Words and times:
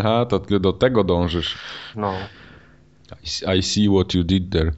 Aha, 0.00 0.26
to 0.26 0.38
ty 0.38 0.60
do 0.60 0.72
tego 0.72 1.04
dążysz. 1.04 1.58
No. 1.96 2.14
I, 3.22 3.58
I 3.58 3.62
see 3.62 3.88
what 3.88 4.14
you 4.14 4.24
did 4.24 4.50
there. 4.50 4.72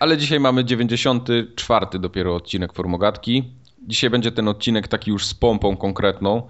Ale 0.00 0.18
dzisiaj 0.18 0.40
mamy 0.40 0.64
94 0.64 1.86
dopiero 1.98 2.34
odcinek 2.34 2.72
Formogatki. 2.72 3.52
Dzisiaj 3.86 4.10
będzie 4.10 4.32
ten 4.32 4.48
odcinek 4.48 4.88
taki 4.88 5.10
już 5.10 5.26
z 5.26 5.34
pompą 5.34 5.76
konkretną, 5.76 6.48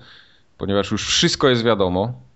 ponieważ 0.58 0.90
już 0.90 1.06
wszystko 1.06 1.48
jest 1.48 1.64
wiadomo. 1.64 2.27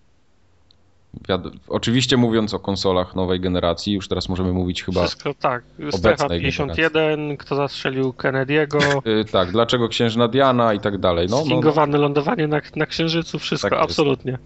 Oczywiście 1.69 2.17
mówiąc 2.17 2.55
o 2.55 2.59
konsolach 2.59 3.15
nowej 3.15 3.41
generacji, 3.41 3.93
już 3.93 4.09
teraz 4.09 4.29
możemy 4.29 4.53
mówić 4.53 4.85
chyba... 4.85 5.01
Wszystko 5.01 5.35
tak. 5.35 5.65
Strefa 5.91 6.25
obecnej 6.25 6.41
51, 6.41 7.37
kto 7.37 7.57
zastrzelił 7.57 8.11
Kennedy'ego, 8.11 8.81
Y, 9.21 9.25
tak, 9.25 9.53
dlaczego 9.53 9.89
księżna 9.89 10.29
Diana 10.29 10.75
i 10.75 10.81
tak 10.81 10.99
dalej. 10.99 11.27
No, 11.31 11.37
no, 11.37 11.43
no 11.43 11.49
fingowane 11.51 11.99
lądowanie 11.99 12.47
na, 12.47 12.61
na 12.77 12.87
Księżycu, 12.87 13.39
wszystko, 13.39 13.71
Tak 13.71 13.79
jest. 13.79 13.91
absolutnie. 13.91 14.39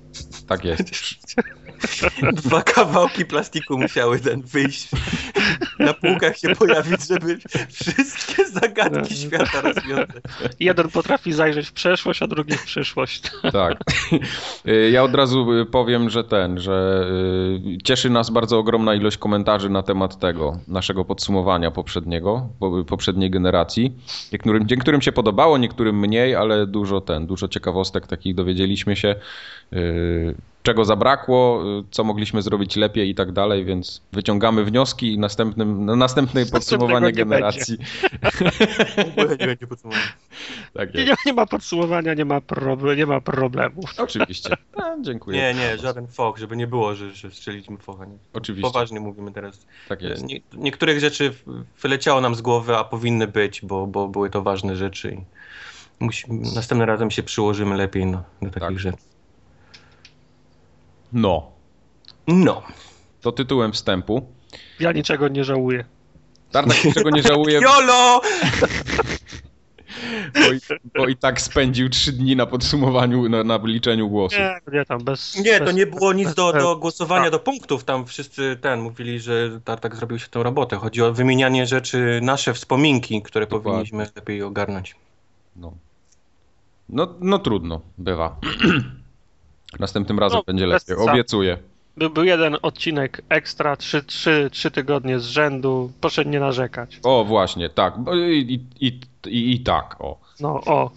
tak 0.49 0.65
jest. 0.65 0.91
Dwa 2.45 2.63
kawałki 2.63 3.25
plastiku 3.25 3.79
musiały 3.79 4.21
ten 4.21 4.43
wyjść. 4.43 4.89
Na 5.79 5.95
półkach 5.95 6.37
się 6.39 6.55
pojawić, 6.57 7.09
żeby 7.09 7.39
wszystkie 7.73 8.45
zagadki 8.47 8.99
No. 9.15 9.17
świata 9.17 9.61
rozwiązać. 9.61 10.09
Jeden 10.61 10.89
potrafi 10.89 11.33
zajrzeć 11.33 11.69
w 11.69 11.73
przeszłość, 11.73 12.23
a 12.23 12.27
drugi 12.27 12.53
w 12.57 12.65
przyszłość. 12.65 13.23
Tak. 13.53 13.79
Y, 14.69 14.91
Ja 14.91 15.03
od 15.03 15.15
razu 15.15 15.53
y, 15.53 15.67
powiem, 15.67 16.11
że 16.11 16.25
ten, 16.25 16.59
że 16.61 17.07
y, 17.75 17.79
cieszy 17.85 18.11
nas 18.11 18.31
bardzo 18.31 18.59
ogromna 18.59 18.95
ilość 18.95 19.19
komentarzy 19.19 19.71
na 19.71 19.83
temat 19.83 20.19
tego, 20.19 20.59
naszego 20.69 21.05
podsumowania 21.05 21.71
poprzedniego, 21.71 22.49
po- 22.61 22.85
poprzedniej 22.85 23.31
generacji. 23.31 23.93
Niektórym, 24.33 24.67
niektórym 24.71 25.03
się 25.03 25.13
podobało, 25.13 25.59
niektórym 25.59 25.99
mniej, 26.01 26.35
ale 26.35 26.67
dużo 26.67 27.01
ten, 27.01 27.27
dużo 27.27 27.49
ciekawostek 27.49 28.07
takich 28.07 28.35
dowiedzieliśmy 28.35 28.97
się, 28.97 29.15
czego 30.67 30.85
zabrakło, 30.85 31.63
y, 31.81 31.85
co 31.91 32.05
mogliśmy 32.05 32.43
zrobić 32.43 32.77
lepiej 32.77 33.11
i 33.11 33.15
tak 33.15 33.33
dalej, 33.33 33.65
więc 33.65 34.03
wyciągamy 34.13 34.65
wnioski 34.65 35.13
i 35.13 35.19
następnym, 35.19 35.85
na 35.85 35.97
następne 35.97 36.47
podsumowanie 36.47 37.07
nie 37.07 37.13
generacji. 37.13 37.79
Ogóle 39.11 39.37
nie 39.37 39.47
będzie. 39.47 39.67
Tak 40.75 40.95
Nie, 40.95 41.15
nie, 41.27 41.33
ma 41.33 41.47
podsumowania, 41.47 42.15
nie 42.15 42.25
ma, 42.25 42.41
prob- 42.41 42.97
nie 42.97 43.07
ma 43.07 43.21
problemów. 43.21 43.85
Oczywiście. 43.99 44.57
A, 44.77 44.97
dziękuję. 45.01 45.39
Nie, 45.39 45.55
nie, 45.55 45.79
żaden 45.79 46.07
fok, 46.07 46.39
żeby 46.39 46.57
nie 46.57 46.67
było, 46.67 46.95
że, 46.95 47.15
że 47.15 47.31
strzeliśmy 47.31 47.79
focha. 47.79 48.05
Nie. 48.05 48.19
Oczywiście. 48.33 48.73
Poważnie 48.73 49.01
mówimy 49.01 49.33
teraz. 49.33 49.67
Tak 49.89 50.03
jest. 50.03 50.25
Nie, 50.25 50.41
niektórych 50.57 51.01
rzeczy 51.01 51.35
wyleciało 51.83 52.21
nam 52.21 52.35
z 52.35 52.41
głowy, 52.41 52.77
a 52.77 52.85
powinny 52.85 53.27
być, 53.29 53.61
bo, 53.63 53.87
bo 53.87 54.09
były 54.09 54.31
to 54.31 54.43
ważne 54.43 54.77
rzeczy. 54.77 55.13
I 56.01 56.05
musimy, 56.05 56.41
następnym 56.55 56.89
razem 56.89 57.11
się 57.11 57.23
przyłożymy 57.23 57.77
lepiej 57.77 58.07
no, 58.07 58.23
do 58.43 58.51
takich 58.51 58.61
Tak. 58.61 58.79
rzeczy. 58.79 59.16
No. 61.13 61.51
No. 62.27 62.63
To 63.21 63.33
tytułem 63.33 63.73
wstępu. 63.73 64.27
Ja 64.81 64.93
niczego 64.93 65.29
nie 65.29 65.45
żałuję. 65.45 65.85
Tartak 66.51 66.85
niczego 66.85 67.11
nie 67.11 67.23
żałuje, 67.23 67.61
YOLO! 67.69 68.21
bo 70.35 70.53
i, 70.53 70.59
bo 70.99 71.07
i 71.07 71.17
tak 71.17 71.41
spędził 71.41 71.89
trzy 71.89 72.13
dni 72.13 72.37
na 72.37 72.47
podsumowaniu, 72.47 73.29
na, 73.29 73.45
na 73.45 73.61
liczeniu 73.65 74.09
głosów. 74.09 74.39
Nie, 74.39 74.61
nie 74.73 74.85
tam, 74.85 75.05
bez... 75.05 75.37
Nie, 75.45 75.59
to 75.59 75.65
bez- 75.65 75.75
nie 75.75 75.87
było 75.87 76.13
nic 76.13 76.27
bez- 76.27 76.35
do, 76.35 76.53
do 76.53 76.77
głosowania, 76.77 77.31
do 77.31 77.39
punktów. 77.39 77.85
Tam 77.85 78.07
wszyscy 78.07 78.57
ten 78.61 78.81
mówili, 78.81 79.21
że 79.21 79.61
Tartak 79.65 79.97
zrobił 79.97 80.19
się 80.19 80.29
tę 80.29 80.43
robotę. 80.43 80.77
Chodzi 80.77 81.03
o 81.03 81.13
wymienianie 81.13 81.67
rzeczy, 81.67 82.21
nasze 82.23 82.55
wspominki, 82.55 83.23
które 83.23 83.47
Dokładnie. 83.47 83.65
powinniśmy 83.71 84.07
lepiej 84.17 84.43
ogarnąć. 84.43 84.97
No. 85.57 85.73
No, 86.89 87.15
no 87.21 87.39
trudno, 87.39 87.81
bywa. 87.99 88.37
Następnym 89.79 90.19
razem 90.19 90.37
No, 90.39 90.43
będzie 90.47 90.67
lepiej, 90.67 90.97
obiecuję. 90.97 91.59
Był, 91.97 92.11
był 92.11 92.25
jeden 92.25 92.57
odcinek 92.63 93.23
ekstra, 93.29 93.77
trzy, 93.77 94.03
trzy, 94.03 94.49
trzy 94.53 94.71
tygodnie 94.71 95.19
z 95.19 95.25
rzędu, 95.25 95.93
proszę 96.01 96.25
nie 96.25 96.41
narzekać. 96.41 97.01
O, 97.03 97.25
właśnie, 97.25 97.69
tak. 97.69 97.95
I, 98.33 98.61
i, 98.81 99.01
i, 99.27 99.53
i 99.55 99.61
tak, 99.61 99.97
o. 100.01 100.19
No, 100.41 100.61
o, 100.67 100.91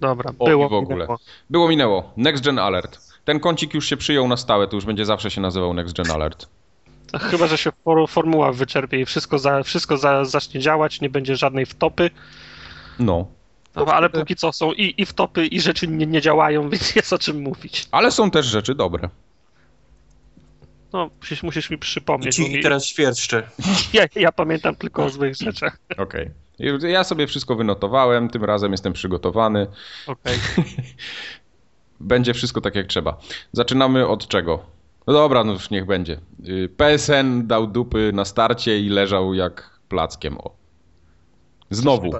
dobra, 0.00 0.30
O, 0.38 0.46
było 0.46 0.66
i 0.66 0.70
w 0.70 0.72
ogóle. 0.72 0.96
minęło. 0.96 1.18
Było 1.50 1.68
minęło. 1.68 2.12
Next 2.16 2.44
Gen 2.44 2.58
Alert. 2.58 2.98
Ten 3.24 3.40
kącik 3.40 3.74
już 3.74 3.88
się 3.88 3.96
przyjął 3.96 4.28
na 4.28 4.36
stałe, 4.36 4.68
to 4.68 4.76
już 4.76 4.84
będzie 4.84 5.04
zawsze 5.04 5.30
się 5.30 5.40
nazywał 5.40 5.74
Next 5.74 5.96
Gen 5.96 6.10
Alert. 6.10 6.46
Chyba, 7.20 7.46
że 7.46 7.58
się 7.58 7.70
for, 7.84 8.08
formuła 8.08 8.52
wyczerpie 8.52 9.00
i 9.00 9.04
wszystko, 9.04 9.38
za, 9.38 9.62
wszystko 9.62 9.96
za, 9.96 10.24
zacznie 10.24 10.60
działać, 10.60 11.00
nie 11.00 11.10
będzie 11.10 11.36
żadnej 11.36 11.66
wtopy, 11.66 12.10
No. 12.98 13.26
No, 13.76 13.86
ale 13.86 14.10
póki 14.10 14.36
co 14.36 14.52
są 14.52 14.72
i, 14.72 15.02
i 15.02 15.06
wtopy, 15.06 15.46
i 15.46 15.60
rzeczy 15.60 15.88
nie, 15.88 16.06
nie 16.06 16.20
działają, 16.20 16.68
więc 16.70 16.96
jest 16.96 17.12
o 17.12 17.18
czym 17.18 17.42
mówić. 17.42 17.88
Ale 17.90 18.10
są 18.10 18.30
też 18.30 18.46
rzeczy 18.46 18.74
dobre. 18.74 19.08
No, 20.92 21.10
musisz, 21.20 21.42
musisz 21.42 21.70
mi 21.70 21.76
I 21.76 21.78
przypomnieć, 21.78 22.36
ci 22.36 22.42
bo 22.42 22.48
mi, 22.48 22.62
teraz 22.62 22.86
świerszczę. 22.86 23.48
ja, 23.92 24.04
ja 24.14 24.32
pamiętam 24.32 24.76
tylko 24.76 25.04
o 25.04 25.10
złych 25.10 25.36
rzeczach. 25.36 25.78
Okej. 25.98 26.30
Ja 26.88 27.04
sobie 27.04 27.26
wszystko 27.26 27.56
wynotowałem, 27.56 28.28
tym 28.28 28.44
razem 28.44 28.72
jestem 28.72 28.92
przygotowany. 28.92 29.66
Okej. 30.06 30.38
Będzie 32.00 32.34
wszystko 32.34 32.60
tak 32.60 32.74
jak 32.74 32.86
trzeba. 32.86 33.16
Zaczynamy 33.52 34.06
od 34.06 34.28
czego? 34.28 34.62
No 35.06 35.12
dobra, 35.12 35.44
no 35.44 35.52
już 35.52 35.70
niech 35.70 35.86
będzie. 35.86 36.20
Y, 36.48 36.68
PSN 36.76 37.46
dał 37.46 37.66
dupy 37.66 38.10
na 38.14 38.24
starcie 38.24 38.80
i 38.80 38.88
leżał 38.88 39.34
jak 39.34 39.80
plackiem. 39.88 40.38
O. 40.38 40.56
Znowu. 41.70 42.12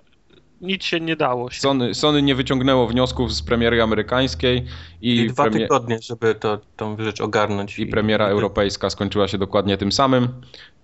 Nic 0.64 0.84
się 0.84 1.00
nie 1.00 1.16
dało. 1.16 1.50
Się. 1.50 1.60
Sony, 1.60 1.94
Sony 1.94 2.22
nie 2.22 2.34
wyciągnęło 2.34 2.86
wniosków 2.86 3.32
z 3.32 3.42
premiery 3.42 3.82
amerykańskiej 3.82 4.64
i, 5.02 5.16
I 5.16 5.26
dwa 5.28 5.44
premie- 5.44 5.52
tygodnie, 5.58 5.98
żeby 6.02 6.34
to, 6.34 6.58
tą 6.76 6.96
rzecz 6.98 7.20
ogarnąć. 7.20 7.78
i 7.78 7.86
premiera 7.86 8.26
europejska 8.26 8.90
skończyła 8.90 9.28
się 9.28 9.38
dokładnie 9.38 9.76
tym 9.76 9.92
samym. 9.92 10.28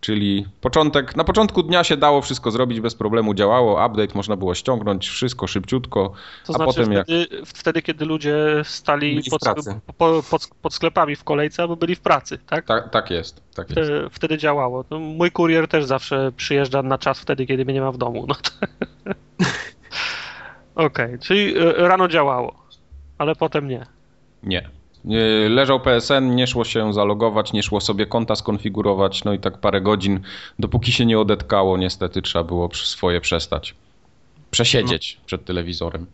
Czyli 0.00 0.46
początek, 0.60 1.16
na 1.16 1.24
początku 1.24 1.62
dnia 1.62 1.84
się 1.84 1.96
dało 1.96 2.22
wszystko 2.22 2.50
zrobić 2.50 2.80
bez 2.80 2.94
problemu, 2.94 3.34
działało, 3.34 3.86
update 3.86 4.14
można 4.14 4.36
było 4.36 4.54
ściągnąć, 4.54 5.08
wszystko 5.08 5.46
szybciutko, 5.46 6.12
To 6.46 6.52
a 6.52 6.56
znaczy 6.56 6.74
potem 6.74 6.92
jak... 6.92 7.06
wtedy, 7.06 7.42
wtedy, 7.46 7.82
kiedy 7.82 8.04
ludzie 8.04 8.36
stali 8.64 9.22
pod, 9.30 9.40
po, 9.96 10.22
pod, 10.30 10.48
pod 10.62 10.74
sklepami 10.74 11.16
w 11.16 11.24
kolejce 11.24 11.62
albo 11.62 11.76
byli 11.76 11.94
w 11.94 12.00
pracy, 12.00 12.38
tak? 12.46 12.66
Tak, 12.66 12.90
tak 12.90 13.10
jest, 13.10 13.42
tak 13.54 13.68
jest. 13.70 13.80
Wtedy, 13.80 14.08
wtedy 14.12 14.38
działało. 14.38 14.84
No, 14.90 14.98
mój 14.98 15.30
kurier 15.30 15.68
też 15.68 15.84
zawsze 15.84 16.32
przyjeżdża 16.36 16.82
na 16.82 16.98
czas 16.98 17.20
wtedy, 17.20 17.46
kiedy 17.46 17.64
mnie 17.64 17.74
nie 17.74 17.80
ma 17.80 17.92
w 17.92 17.98
domu. 17.98 18.24
No 18.28 18.34
to... 18.34 18.50
Okej, 20.74 21.18
czyli 21.18 21.58
e, 21.58 21.72
rano 21.72 22.08
działało, 22.08 22.54
ale 23.18 23.36
potem 23.36 23.68
nie. 23.68 23.86
Nie. 24.42 24.68
Nie, 25.04 25.48
Leżał 25.48 25.80
PSN, 25.80 26.34
nie 26.34 26.46
szło 26.46 26.64
się 26.64 26.92
zalogować, 26.92 27.52
nie 27.52 27.62
szło 27.62 27.80
sobie 27.80 28.06
konta 28.06 28.36
skonfigurować, 28.36 29.24
no 29.24 29.32
i 29.32 29.38
tak 29.38 29.58
parę 29.58 29.80
godzin, 29.80 30.20
dopóki 30.58 30.92
się 30.92 31.06
nie 31.06 31.18
odetkało, 31.18 31.76
niestety 31.76 32.22
trzeba 32.22 32.44
było 32.44 32.68
swoje 32.74 33.20
przestać. 33.20 33.74
Przesiedzieć 34.50 35.16
No. 35.20 35.26
przed 35.26 35.44
telewizorem. 35.44 36.06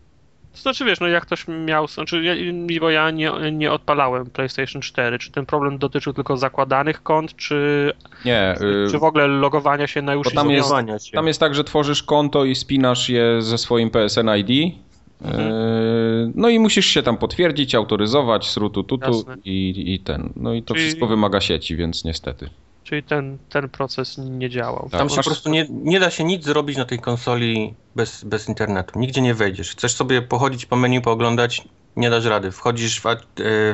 To 0.57 0.63
znaczy 0.63 0.85
wiesz, 0.85 1.01
no 1.01 1.09
jak 1.09 1.27
ktoś 1.27 1.49
miał, 1.49 1.87
znaczy 1.87 2.23
ja, 2.23 2.35
bo 2.81 2.91
ja 2.91 3.11
nie, 3.11 3.31
nie 3.53 3.73
odpalałem 3.73 4.27
PlayStation 4.27 4.83
4, 4.83 5.19
czy 5.19 5.31
ten 5.31 5.47
problem 5.47 5.79
dotyczył 5.79 6.13
tylko 6.13 6.37
zakładanych 6.37 7.03
kont, 7.03 7.37
czy, 7.37 7.93
Nie, 8.25 8.55
y, 8.87 8.91
czy 8.91 8.99
w 8.99 9.05
ogóle 9.05 9.27
logowania 9.27 9.87
się 9.87 10.03
na 10.03 10.15
już 10.15 10.33
tam 10.35 10.51
jest- 10.51 11.07
się. 11.07 11.13
tam 11.13 11.27
jest 11.27 11.41
tak, 11.41 11.55
że 11.55 11.65
tworzysz 11.65 12.03
konto 12.03 12.45
i 12.45 12.55
spinasz 12.55 13.09
je 13.09 13.43
ze 13.43 13.59
swoim 13.59 13.91
PSN 13.91 14.29
ID. 14.37 14.75
Mhm. 15.23 15.53
y, 15.53 16.33
No 16.35 16.49
i 16.49 16.59
musisz 16.59 16.87
się 16.87 17.03
tam 17.03 17.17
potwierdzić, 17.17 17.75
autoryzować, 17.75 18.47
srutu 18.47 18.85
tutu 18.85 19.25
i, 19.45 19.95
i 19.95 19.99
ten. 19.99 20.33
No 20.37 20.55
i 20.55 20.63
to 20.63 20.75
Czyli- 20.75 20.87
wszystko 20.87 21.07
wymaga 21.07 21.41
sieci, 21.41 21.77
więc 21.77 22.05
niestety. 22.05 22.49
Czyli 22.87 23.03
ten, 23.03 23.39
ten 23.49 23.69
proces 23.69 24.19
nie 24.19 24.51
działał. 24.51 24.89
Tak. 24.91 25.01
Tam 25.01 25.09
się 25.09 25.17
Masz- 25.17 25.25
po 25.25 25.31
prostu 25.31 25.51
nie, 25.51 25.67
nie 25.71 26.01
da 26.01 26.11
się 26.11 26.25
nic 26.25 26.45
zrobić 26.45 26.77
na 26.77 26.85
tej 26.85 26.99
konsoli 26.99 27.75
bez, 27.97 28.25
bez 28.25 28.49
internetu. 28.49 28.99
Nigdzie 28.99 29.21
nie 29.21 29.35
wejdziesz. 29.35 29.71
Chcesz 29.71 29.95
sobie 29.95 30.23
pochodzić 30.23 30.67
po 30.67 30.77
menu, 30.77 31.01
pooglądać, 31.01 31.63
nie 31.97 32.11
dasz 32.11 32.25
rady. 32.25 32.53
Wchodzisz 32.53 33.01
w, 33.01 33.07
e, 33.07 33.17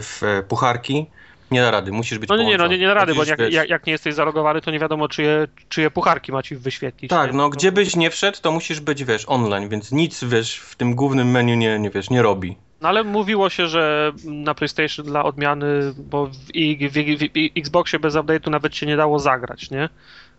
w 0.00 0.23
pucharki, 0.49 1.06
nie 1.50 1.61
da 1.61 1.70
rady. 1.70 1.93
Musisz 1.93 2.19
być 2.19 2.29
No 2.31 2.37
nie, 2.37 2.44
nie, 2.44 2.56
no 2.59 2.67
nie, 2.67 2.79
nie 2.79 2.87
da 2.87 2.94
rady, 2.94 3.14
bo 3.14 3.19
Chodzisz, 3.19 3.38
jak, 3.38 3.53
jak, 3.53 3.69
jak 3.69 3.87
nie 3.87 3.93
jesteś 3.93 4.14
zalogowany, 4.14 4.61
to 4.61 4.70
nie 4.70 4.79
wiadomo, 4.79 5.09
czyje, 5.09 5.49
czyje 5.69 5.91
pucharki 5.91 6.32
ma 6.32 6.43
ci 6.43 6.56
wyświetlić. 6.56 7.11
Tak, 7.11 7.31
nie? 7.31 7.37
no 7.37 7.49
gdzie 7.49 7.73
byś 7.73 7.97
nie 7.97 8.11
wszedł, 8.11 8.38
to 8.43 8.53
musisz 8.53 8.81
być, 8.81 9.05
wiesz, 9.05 9.25
online, 9.26 9.69
więc 9.69 9.93
nic, 9.93 10.25
wiesz, 10.25 10.59
w 10.59 10.76
tym 10.76 10.94
głównym 10.94 11.31
menu 11.31 11.56
nie, 11.56 11.79
nie 11.79 11.91
wiesz, 11.91 12.11
nie 12.11 12.23
robi. 12.23 12.56
No 12.82 12.88
ale 12.88 13.05
mówiło 13.05 13.50
się, 13.50 13.67
że 13.67 14.12
na 14.25 14.55
PlayStation 14.55 15.06
dla 15.06 15.25
odmiany, 15.25 15.94
bo 15.99 16.26
w, 16.26 16.31
w, 16.31 16.93
w, 16.93 17.23
w 17.32 17.58
Xboxie 17.58 17.99
bez 17.99 18.14
update'u 18.14 18.50
nawet 18.50 18.76
się 18.76 18.87
nie 18.87 18.96
dało 18.96 19.19
zagrać, 19.19 19.70
nie? 19.70 19.88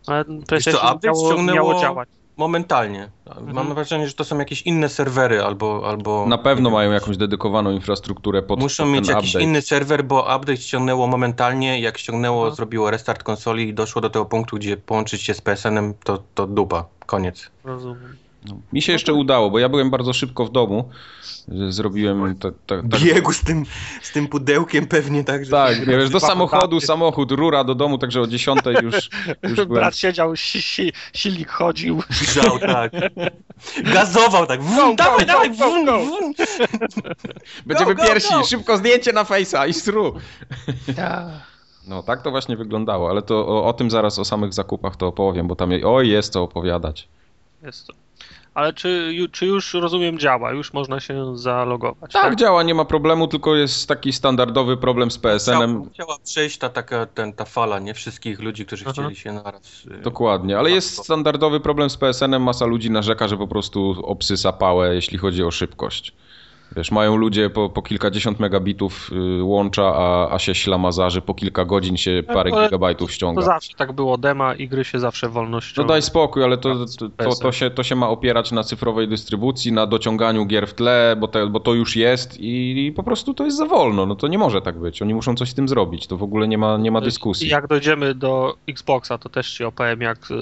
Ale 0.07 0.25
PlayStation 0.47 0.81
update 0.95 1.07
miało, 1.07 1.43
miało 1.43 1.81
działać. 1.81 2.09
Momentalnie. 2.37 3.09
Mhm. 3.27 3.53
Mam 3.55 3.73
wrażenie, 3.73 4.07
że 4.07 4.13
to 4.13 4.23
są 4.23 4.37
jakieś 4.39 4.61
inne 4.61 4.89
serwery 4.89 5.43
albo... 5.43 5.83
albo 5.89 6.25
Na 6.27 6.37
pewno 6.37 6.69
mają 6.69 6.91
jakąś 6.91 7.17
dedykowaną 7.17 7.71
infrastrukturę 7.71 8.41
pod, 8.41 8.59
Muszą 8.59 8.83
pod 8.83 8.93
mieć 8.93 9.07
ten 9.07 9.15
jakiś 9.15 9.29
update. 9.29 9.43
inny 9.43 9.61
serwer, 9.61 10.03
bo 10.05 10.21
update 10.21 10.57
ściągnęło 10.57 11.07
momentalnie. 11.07 11.79
Jak 11.81 11.97
ściągnęło, 11.97 12.45
No. 12.45 12.51
zrobiło 12.55 12.91
restart 12.91 13.23
konsoli 13.23 13.69
i 13.69 13.73
doszło 13.73 14.01
do 14.01 14.09
tego 14.09 14.25
punktu, 14.25 14.55
gdzie 14.55 14.77
połączyć 14.77 15.21
się 15.21 15.33
z 15.33 15.41
PSN-em, 15.41 15.93
to, 16.03 16.23
to 16.35 16.47
dupa. 16.47 16.85
Koniec. 17.05 17.51
Rozumiem. 17.63 18.22
No, 18.47 18.57
mi 18.73 18.81
się 18.81 18.93
jeszcze 18.93 19.13
udało, 19.13 19.49
bo 19.51 19.59
ja 19.59 19.69
byłem 19.69 19.89
bardzo 19.89 20.13
szybko 20.13 20.45
w 20.45 20.51
domu. 20.51 20.89
Zrobiłem. 21.69 22.35
Ta, 22.35 22.51
ta, 22.51 22.75
ta... 22.91 22.97
Biegł 22.99 23.33
z 23.33 23.41
tym, 23.41 23.65
z 24.01 24.11
tym 24.11 24.27
pudełkiem 24.27 24.87
pewnie 24.87 25.23
tak, 25.23 25.45
że. 25.45 25.51
Tak, 25.51 25.85
wiesz, 25.85 26.09
do 26.09 26.19
samochodu, 26.19 26.79
samochód, 26.79 27.31
rura 27.31 27.63
do 27.63 27.75
domu, 27.75 27.97
także 27.97 28.21
o 28.21 28.27
10 28.27 28.59
już, 28.81 29.09
już 29.43 29.53
byłem. 29.53 29.69
Brat 29.69 29.97
siedział, 29.97 30.35
si, 30.35 30.61
si, 30.61 30.93
silnik 31.13 31.49
chodził. 31.49 32.03
Grzał, 32.21 32.59
tak. 32.59 32.91
Gazował 33.93 34.47
tak. 34.47 34.61
Wum, 34.61 34.95
dawaj, 34.95 35.25
dawaj, 35.25 35.51
wum, 35.51 35.85
wum. 35.85 36.33
Będziemy 37.65 37.95
Go, 37.95 38.01
go, 38.01 38.07
pierwsi, 38.07 38.33
go. 38.33 38.43
szybko 38.43 38.77
zdjęcie 38.77 39.13
na 39.13 39.23
face'a 39.23 39.69
i 39.69 39.73
stru. 39.73 40.13
Tak. 40.95 41.25
No 41.87 42.03
tak 42.03 42.21
to 42.21 42.31
właśnie 42.31 42.57
wyglądało, 42.57 43.09
ale 43.09 43.21
to 43.21 43.47
o, 43.47 43.65
o 43.65 43.73
tym 43.73 43.91
zaraz 43.91 44.19
o 44.19 44.25
samych 44.25 44.53
zakupach 44.53 44.95
to 44.95 45.07
opowiem, 45.07 45.47
bo 45.47 45.55
tam 45.55 45.71
je, 45.71 45.87
oj 45.87 46.09
jest 46.09 46.33
co 46.33 46.43
opowiadać. 46.43 47.07
Jest 47.63 47.87
to. 47.87 48.02
Ale 48.53 48.73
czy, 48.73 49.15
czy 49.31 49.45
już 49.45 49.73
rozumiem 49.73 50.19
działa? 50.19 50.51
Już 50.51 50.73
można 50.73 50.99
się 50.99 51.37
zalogować? 51.37 52.11
Tak, 52.11 52.35
działa, 52.35 52.63
nie 52.63 52.75
ma 52.75 52.85
problemu, 52.85 53.27
tylko 53.27 53.55
jest 53.55 53.87
taki 53.87 54.13
standardowy 54.13 54.77
problem 54.77 55.11
z 55.11 55.17
PSN-em. 55.17 55.69
Chciała, 55.71 55.93
chciała 55.93 56.17
przejść 56.23 56.57
ta 56.57 56.69
taka, 56.69 57.05
ten, 57.05 57.33
ta 57.33 57.45
fala, 57.45 57.79
nie? 57.79 57.93
Wszystkich 57.93 58.39
ludzi, 58.39 58.65
którzy 58.65 58.83
Aha. 58.87 58.93
chcieli 58.93 59.15
się 59.15 59.31
naraz... 59.33 59.85
y, 59.85 60.01
Dokładnie, 60.01 60.57
ale 60.59 60.71
jest 60.71 60.95
Tak, 60.95 61.05
standardowy 61.05 61.59
problem 61.59 61.89
z 61.89 61.97
PSN-em, 61.97 62.43
masa 62.43 62.65
ludzi 62.65 62.91
narzeka, 62.91 63.27
że 63.27 63.37
po 63.37 63.47
prostu 63.47 63.95
obsysa 64.03 64.53
pałę, 64.53 64.95
jeśli 64.95 65.17
chodzi 65.17 65.43
o 65.43 65.51
szybkość. 65.51 66.13
Wiesz, 66.75 66.91
mają 66.91 67.15
ludzie 67.15 67.49
po, 67.49 67.69
po 67.69 67.81
kilkadziesiąt 67.81 68.39
megabitów 68.39 69.09
y, 69.39 69.43
łącza, 69.43 69.93
a, 69.95 70.33
a 70.33 70.39
się 70.39 70.55
ślamazarzy 70.55 71.21
po 71.21 71.33
kilka 71.33 71.65
godzin 71.65 71.97
się 71.97 72.23
parę 72.27 72.51
ale 72.53 72.65
gigabajtów 72.65 73.09
To 73.09 73.13
ściąga. 73.15 73.41
zawsze 73.41 73.73
tak 73.77 73.91
było, 73.91 74.17
dema 74.17 74.53
i 74.55 74.67
gry 74.67 74.83
się 74.85 74.99
zawsze 74.99 75.29
wolnością. 75.29 75.81
No 75.81 75.87
daj 75.87 76.01
spokój, 76.01 76.43
ale 76.43 76.57
to, 76.57 76.75
to, 76.75 76.85
to, 76.85 77.09
PSN. 77.09 77.41
to, 77.41 77.51
się, 77.51 77.69
to 77.69 77.83
się 77.83 77.95
ma 77.95 78.09
opierać 78.09 78.51
na 78.51 78.63
cyfrowej 78.63 79.07
dystrybucji, 79.07 79.71
na 79.71 79.87
dociąganiu 79.87 80.45
gier 80.45 80.67
w 80.67 80.73
tle, 80.73 81.15
bo, 81.19 81.27
te, 81.27 81.47
bo 81.47 81.59
to 81.59 81.73
już 81.73 81.95
jest 81.95 82.39
i, 82.39 82.85
i 82.85 82.91
po 82.91 83.03
prostu 83.03 83.33
to 83.33 83.45
jest 83.45 83.57
za 83.57 83.65
wolno. 83.65 84.05
No 84.05 84.15
to 84.15 84.27
nie 84.27 84.37
może 84.37 84.61
tak 84.61 84.79
być. 84.79 85.01
Oni 85.01 85.13
muszą 85.13 85.35
coś 85.35 85.49
z 85.49 85.53
tym 85.53 85.67
zrobić. 85.67 86.07
To 86.07 86.17
w 86.17 86.23
ogóle 86.23 86.47
nie 86.47 86.57
ma, 86.57 86.77
nie 86.77 86.91
ma 86.91 86.99
I 86.99 87.03
dyskusji. 87.03 87.49
jak 87.49 87.67
dojdziemy 87.67 88.15
do 88.15 88.55
Xboxa, 88.67 89.17
to 89.17 89.29
też 89.29 89.53
ci 89.53 89.63
opowiem, 89.63 90.01
jak 90.01 90.17
y, 90.31 90.35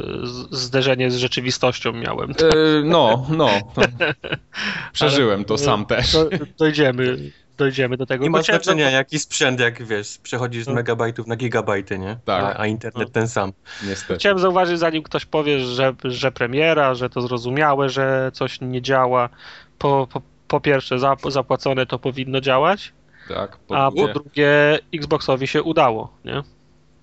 zderzenie 0.51 1.12
z 1.12 1.18
rzeczywistością 1.18 1.92
miałem. 1.94 2.31
E, 2.31 2.36
no, 2.83 3.25
no. 3.30 3.50
Przeżyłem 4.94 5.45
to 5.45 5.54
Ale, 5.54 5.63
sam 5.63 5.81
y, 5.81 5.86
też. 5.86 6.18
Do, 6.29 6.45
dojdziemy, 6.59 7.18
dojdziemy 7.57 7.97
do 7.97 8.06
tego. 8.06 8.23
Nie 8.23 8.29
ma 8.29 8.38
Bo 8.38 8.44
chciałem 8.44 8.63
znaczenia 8.63 8.85
zapy- 8.85 8.94
jaki 8.94 9.19
sprzęt, 9.19 9.59
jak 9.59 9.83
wiesz, 9.83 10.18
przechodzisz 10.23 10.63
z 10.63 10.68
No. 10.68 10.73
megabajtów 10.73 11.27
na 11.27 11.35
gigabajty, 11.35 12.00
nie? 12.00 12.18
Tak. 12.25 12.44
A, 12.44 12.59
a 12.59 12.68
internet 12.68 13.12
ten 13.12 13.27
sam. 13.27 13.53
Niestety. 13.88 14.19
Chciałem 14.19 14.39
zauważyć, 14.39 14.79
zanim 14.79 15.03
ktoś 15.03 15.25
powie, 15.25 15.59
że, 15.59 15.94
że 16.03 16.31
premiera, 16.31 16.95
że 16.95 17.09
to 17.09 17.21
zrozumiałe, 17.21 17.89
że 17.89 18.31
coś 18.33 18.62
nie 18.62 18.81
działa. 18.81 19.29
Po, 19.77 20.07
po, 20.13 20.21
po 20.47 20.62
pierwsze, 20.62 20.95
zap- 20.95 21.31
zapłacone 21.31 21.85
to 21.85 22.00
powinno 22.00 22.41
działać, 22.41 22.94
Tak, 23.27 23.57
po 23.57 23.77
a 23.77 23.91
po 23.91 23.95
drugie, 23.95 24.13
drugie, 24.13 24.79
Xboxowi 24.94 25.47
się 25.47 25.63
udało, 25.63 26.13
nie? 26.25 26.41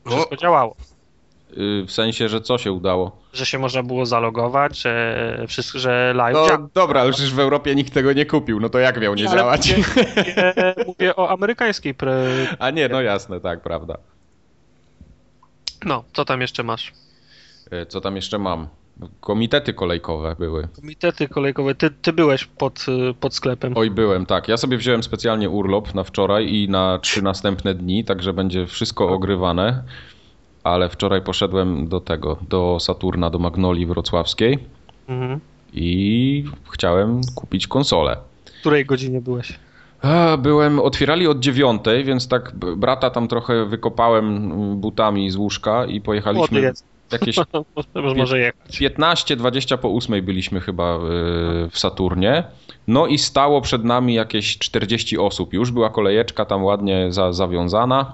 Wszystko 0.07 0.37
działało. 0.37 0.77
Y, 1.53 1.85
w 1.87 1.93
sensie, 1.93 2.29
że 2.29 2.41
co 2.41 2.59
się 2.59 2.73
udało? 2.73 3.17
Że 3.33 3.47
się 3.47 3.59
można 3.59 3.83
było 3.83 4.07
zalogować, 4.07 4.79
że, 4.83 5.45
wszystko, 5.49 5.79
że 5.79 6.13
live 6.17 6.35
No 6.37 6.47
działa. 6.49 6.69
dobra, 6.75 7.01
ale 7.01 7.13
przecież 7.13 7.35
w 7.35 7.39
Europie 7.41 7.75
nikt 7.75 7.95
tego 7.95 8.13
nie 8.13 8.27
kupił, 8.27 8.61
no 8.61 8.69
to 8.69 8.79
jak 8.79 9.01
miał 9.01 9.15
nie 9.15 9.29
Ale 9.29 9.39
działać? 9.39 9.77
Mówię, 9.77 9.85
mówię, 10.17 10.75
mówię 10.87 11.17
o 11.17 11.31
amerykańskiej 11.31 11.95
pre... 11.95 12.27
A 12.59 12.71
nie, 12.71 12.89
no 12.89 13.01
jasne, 13.03 13.41
tak, 13.41 13.61
prawda. 13.61 13.97
No, 15.85 16.05
co 16.13 16.25
tam 16.25 16.41
jeszcze 16.41 16.63
masz? 16.63 16.93
E, 17.71 17.87
Co 17.87 18.01
tam 18.01 18.17
jeszcze 18.17 18.39
mam? 18.39 18.69
Komitety 19.21 19.75
kolejkowe 19.75 20.37
były. 20.39 20.69
Komitety 20.77 21.29
kolejkowe. 21.29 21.75
Ty, 21.75 21.91
ty 21.91 22.13
byłeś 22.13 22.45
pod, 22.45 22.87
y, 23.11 23.15
pod 23.21 23.35
sklepem. 23.35 23.73
Oj, 23.77 23.91
byłem, 23.91 24.27
tak. 24.27 24.49
Ja 24.49 24.57
sobie 24.57 24.77
wziąłem 24.77 25.03
specjalnie 25.03 25.51
urlop 25.51 25.95
na 25.95 26.05
wczoraj 26.05 26.55
i 26.55 26.69
na 26.69 26.99
trzy 26.99 27.23
następne 27.23 27.75
dni, 27.75 28.05
także 28.05 28.33
będzie 28.33 28.67
wszystko 28.67 29.09
ogrywane. 29.09 29.83
Ale 30.65 30.89
wczoraj 30.89 31.23
poszedłem 31.23 31.89
do 31.89 32.01
tego, 32.01 32.39
do 32.49 32.77
Saturna, 32.81 33.31
do 33.31 33.39
Magnolii 33.39 33.87
Wrocławskiej 33.87 34.59
Mhm. 35.09 35.41
i 35.73 36.45
chciałem 36.71 37.21
kupić 37.35 37.67
konsolę. 37.67 38.17
W 38.45 38.61
której 38.61 38.85
godzinie 38.87 39.21
byłeś? 39.21 39.59
Byłem, 40.39 40.81
otwierali 40.81 41.27
od 41.27 41.41
dziewiątej, 41.41 42.05
więc 42.05 42.29
tak 42.29 42.53
brata 42.77 43.11
tam 43.11 43.29
trochę 43.29 43.65
wykopałem 43.67 44.51
butami 44.81 45.31
z 45.31 45.37
łóżka 45.37 45.87
i 45.87 46.01
pojechaliśmy 46.01 46.61
jest. 46.61 46.85
jakieś 47.13 47.37
Może, 47.95 48.15
może 48.17 48.39
jechać. 48.39 48.81
15-20 48.81 49.79
po 49.79 49.95
8 49.95 50.25
byliśmy 50.25 50.61
chyba 50.61 50.97
y, 50.97 50.99
w 51.71 51.79
Saturnie. 51.79 52.45
No 52.87 53.07
i 53.07 53.19
stało 53.19 53.61
przed 53.61 53.85
nami 53.85 54.15
jakieś 54.15 54.59
40 54.59 55.19
osób. 55.19 55.53
Już 55.53 55.71
była 55.71 55.91
kolejeczka 55.91 56.45
tam 56.45 56.65
ładnie 56.65 57.13
za, 57.13 57.33
zawiązana. 57.33 58.13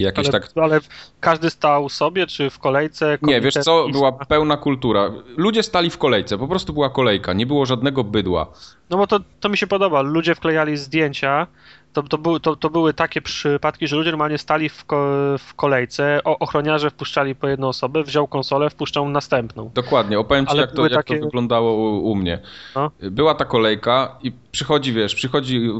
Jakieś 0.00 0.28
Ale, 0.28 0.40
tak. 0.40 0.50
ale 0.56 0.80
każdy 1.20 1.50
stał 1.50 1.88
sobie, 1.88 2.26
czy 2.26 2.50
w 2.50 2.58
kolejce? 2.58 3.18
Nie, 3.22 3.40
wiesz 3.40 3.54
co, 3.54 3.86
była 3.92 4.12
pełna 4.12 4.56
kultura. 4.56 5.10
Ludzie 5.36 5.62
stali 5.62 5.90
w 5.90 5.98
kolejce, 5.98 6.38
po 6.38 6.48
prostu 6.48 6.72
była 6.72 6.90
kolejka, 6.90 7.32
nie 7.32 7.46
było 7.46 7.66
żadnego 7.66 8.04
bydła. 8.04 8.46
No 8.90 8.96
bo 8.96 9.06
to, 9.06 9.20
to 9.40 9.48
mi 9.48 9.56
się 9.56 9.66
podoba. 9.66 10.02
Ludzie 10.02 10.34
wklejali 10.34 10.76
zdjęcia. 10.76 11.46
To, 11.92 12.02
to, 12.02 12.18
były, 12.18 12.40
to, 12.40 12.56
to 12.56 12.70
były 12.70 12.94
takie 12.94 13.22
przypadki, 13.22 13.88
że 13.88 13.96
ludzie 13.96 14.10
normalnie 14.10 14.38
stali 14.38 14.68
w, 14.68 14.84
ko, 14.84 14.96
w 15.38 15.54
kolejce, 15.54 16.20
o, 16.24 16.38
ochroniarze 16.38 16.90
wpuszczali 16.90 17.34
po 17.34 17.48
jedną 17.48 17.68
osobę, 17.68 18.02
wziął 18.02 18.26
konsolę, 18.28 18.70
wpuszczał 18.70 19.08
następną. 19.08 19.70
Dokładnie, 19.74 20.18
opowiem 20.18 20.46
ci 20.46 20.52
Ale 20.52 20.60
jak, 20.60 20.72
to, 20.72 20.82
jak 20.82 20.92
takie- 20.92 21.18
to 21.18 21.24
wyglądało 21.24 21.72
u, 21.72 22.10
u 22.10 22.14
mnie. 22.14 22.38
No. 22.76 22.90
Była 23.02 23.34
ta 23.34 23.44
kolejka 23.44 24.18
i 24.22 24.32
przychodzi, 24.52 24.92
wiesz, 24.92 25.14
przychodzi 25.14 25.70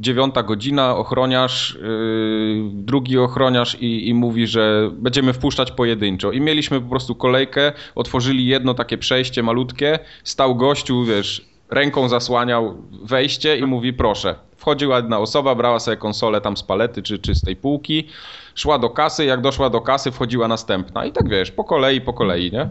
dziewiąta 0.00 0.42
godzina, 0.42 0.96
ochroniarz, 0.96 1.78
yy, 1.82 2.70
drugi 2.72 3.18
ochroniarz 3.18 3.76
i, 3.80 4.08
i 4.08 4.14
mówi, 4.14 4.46
że 4.46 4.90
będziemy 4.92 5.32
wpuszczać 5.32 5.72
pojedynczo. 5.72 6.32
I 6.32 6.40
mieliśmy 6.40 6.80
po 6.80 6.88
prostu 6.88 7.14
kolejkę, 7.14 7.72
otworzyli 7.94 8.46
jedno 8.46 8.74
takie 8.74 8.98
przejście 8.98 9.42
malutkie, 9.42 9.98
stał 10.24 10.56
gościu, 10.56 11.04
wiesz, 11.04 11.48
ręką 11.70 12.08
zasłaniał 12.08 12.74
wejście 13.02 13.58
i 13.58 13.66
mówi 13.66 13.92
proszę. 13.92 14.34
Wchodziła 14.56 14.96
jedna 14.96 15.18
osoba, 15.18 15.54
brała 15.54 15.78
sobie 15.78 15.96
konsolę 15.96 16.40
tam 16.40 16.56
z 16.56 16.62
palety 16.62 17.02
czy, 17.02 17.18
czy 17.18 17.34
z 17.34 17.40
tej 17.40 17.56
półki, 17.56 18.08
szła 18.54 18.78
do 18.78 18.90
kasy, 18.90 19.24
jak 19.24 19.40
doszła 19.40 19.70
do 19.70 19.80
kasy, 19.80 20.10
wchodziła 20.10 20.48
następna. 20.48 21.04
I 21.04 21.12
tak 21.12 21.28
wiesz, 21.28 21.50
po 21.50 21.64
kolei, 21.64 22.00
po 22.00 22.12
kolei, 22.12 22.52
nie? 22.52 22.68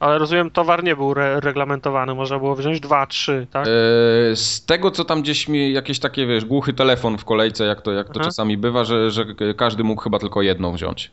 Ale 0.00 0.18
rozumiem, 0.18 0.50
towar 0.50 0.84
nie 0.84 0.96
był 0.96 1.12
re, 1.12 1.40
reglamentowany, 1.40 2.14
można 2.14 2.38
było 2.38 2.54
wziąć 2.56 2.80
dwa, 2.80 3.06
trzy, 3.06 3.46
tak? 3.50 3.66
E, 3.66 4.36
Z 4.36 4.64
tego, 4.66 4.90
co 4.90 5.04
tam 5.04 5.22
gdzieś 5.22 5.48
mi 5.48 5.72
jakieś 5.72 5.98
takie, 5.98 6.26
wiesz, 6.26 6.44
głuchy 6.44 6.72
telefon 6.72 7.18
w 7.18 7.24
kolejce, 7.24 7.64
jak 7.64 7.80
to, 7.82 7.92
jak 7.92 8.06
to 8.06 8.12
Aha. 8.16 8.24
czasami 8.24 8.56
bywa, 8.56 8.84
że, 8.84 9.10
że 9.10 9.24
każdy 9.56 9.84
mógł 9.84 10.02
chyba 10.02 10.18
tylko 10.18 10.42
jedną 10.42 10.72
wziąć. 10.72 11.10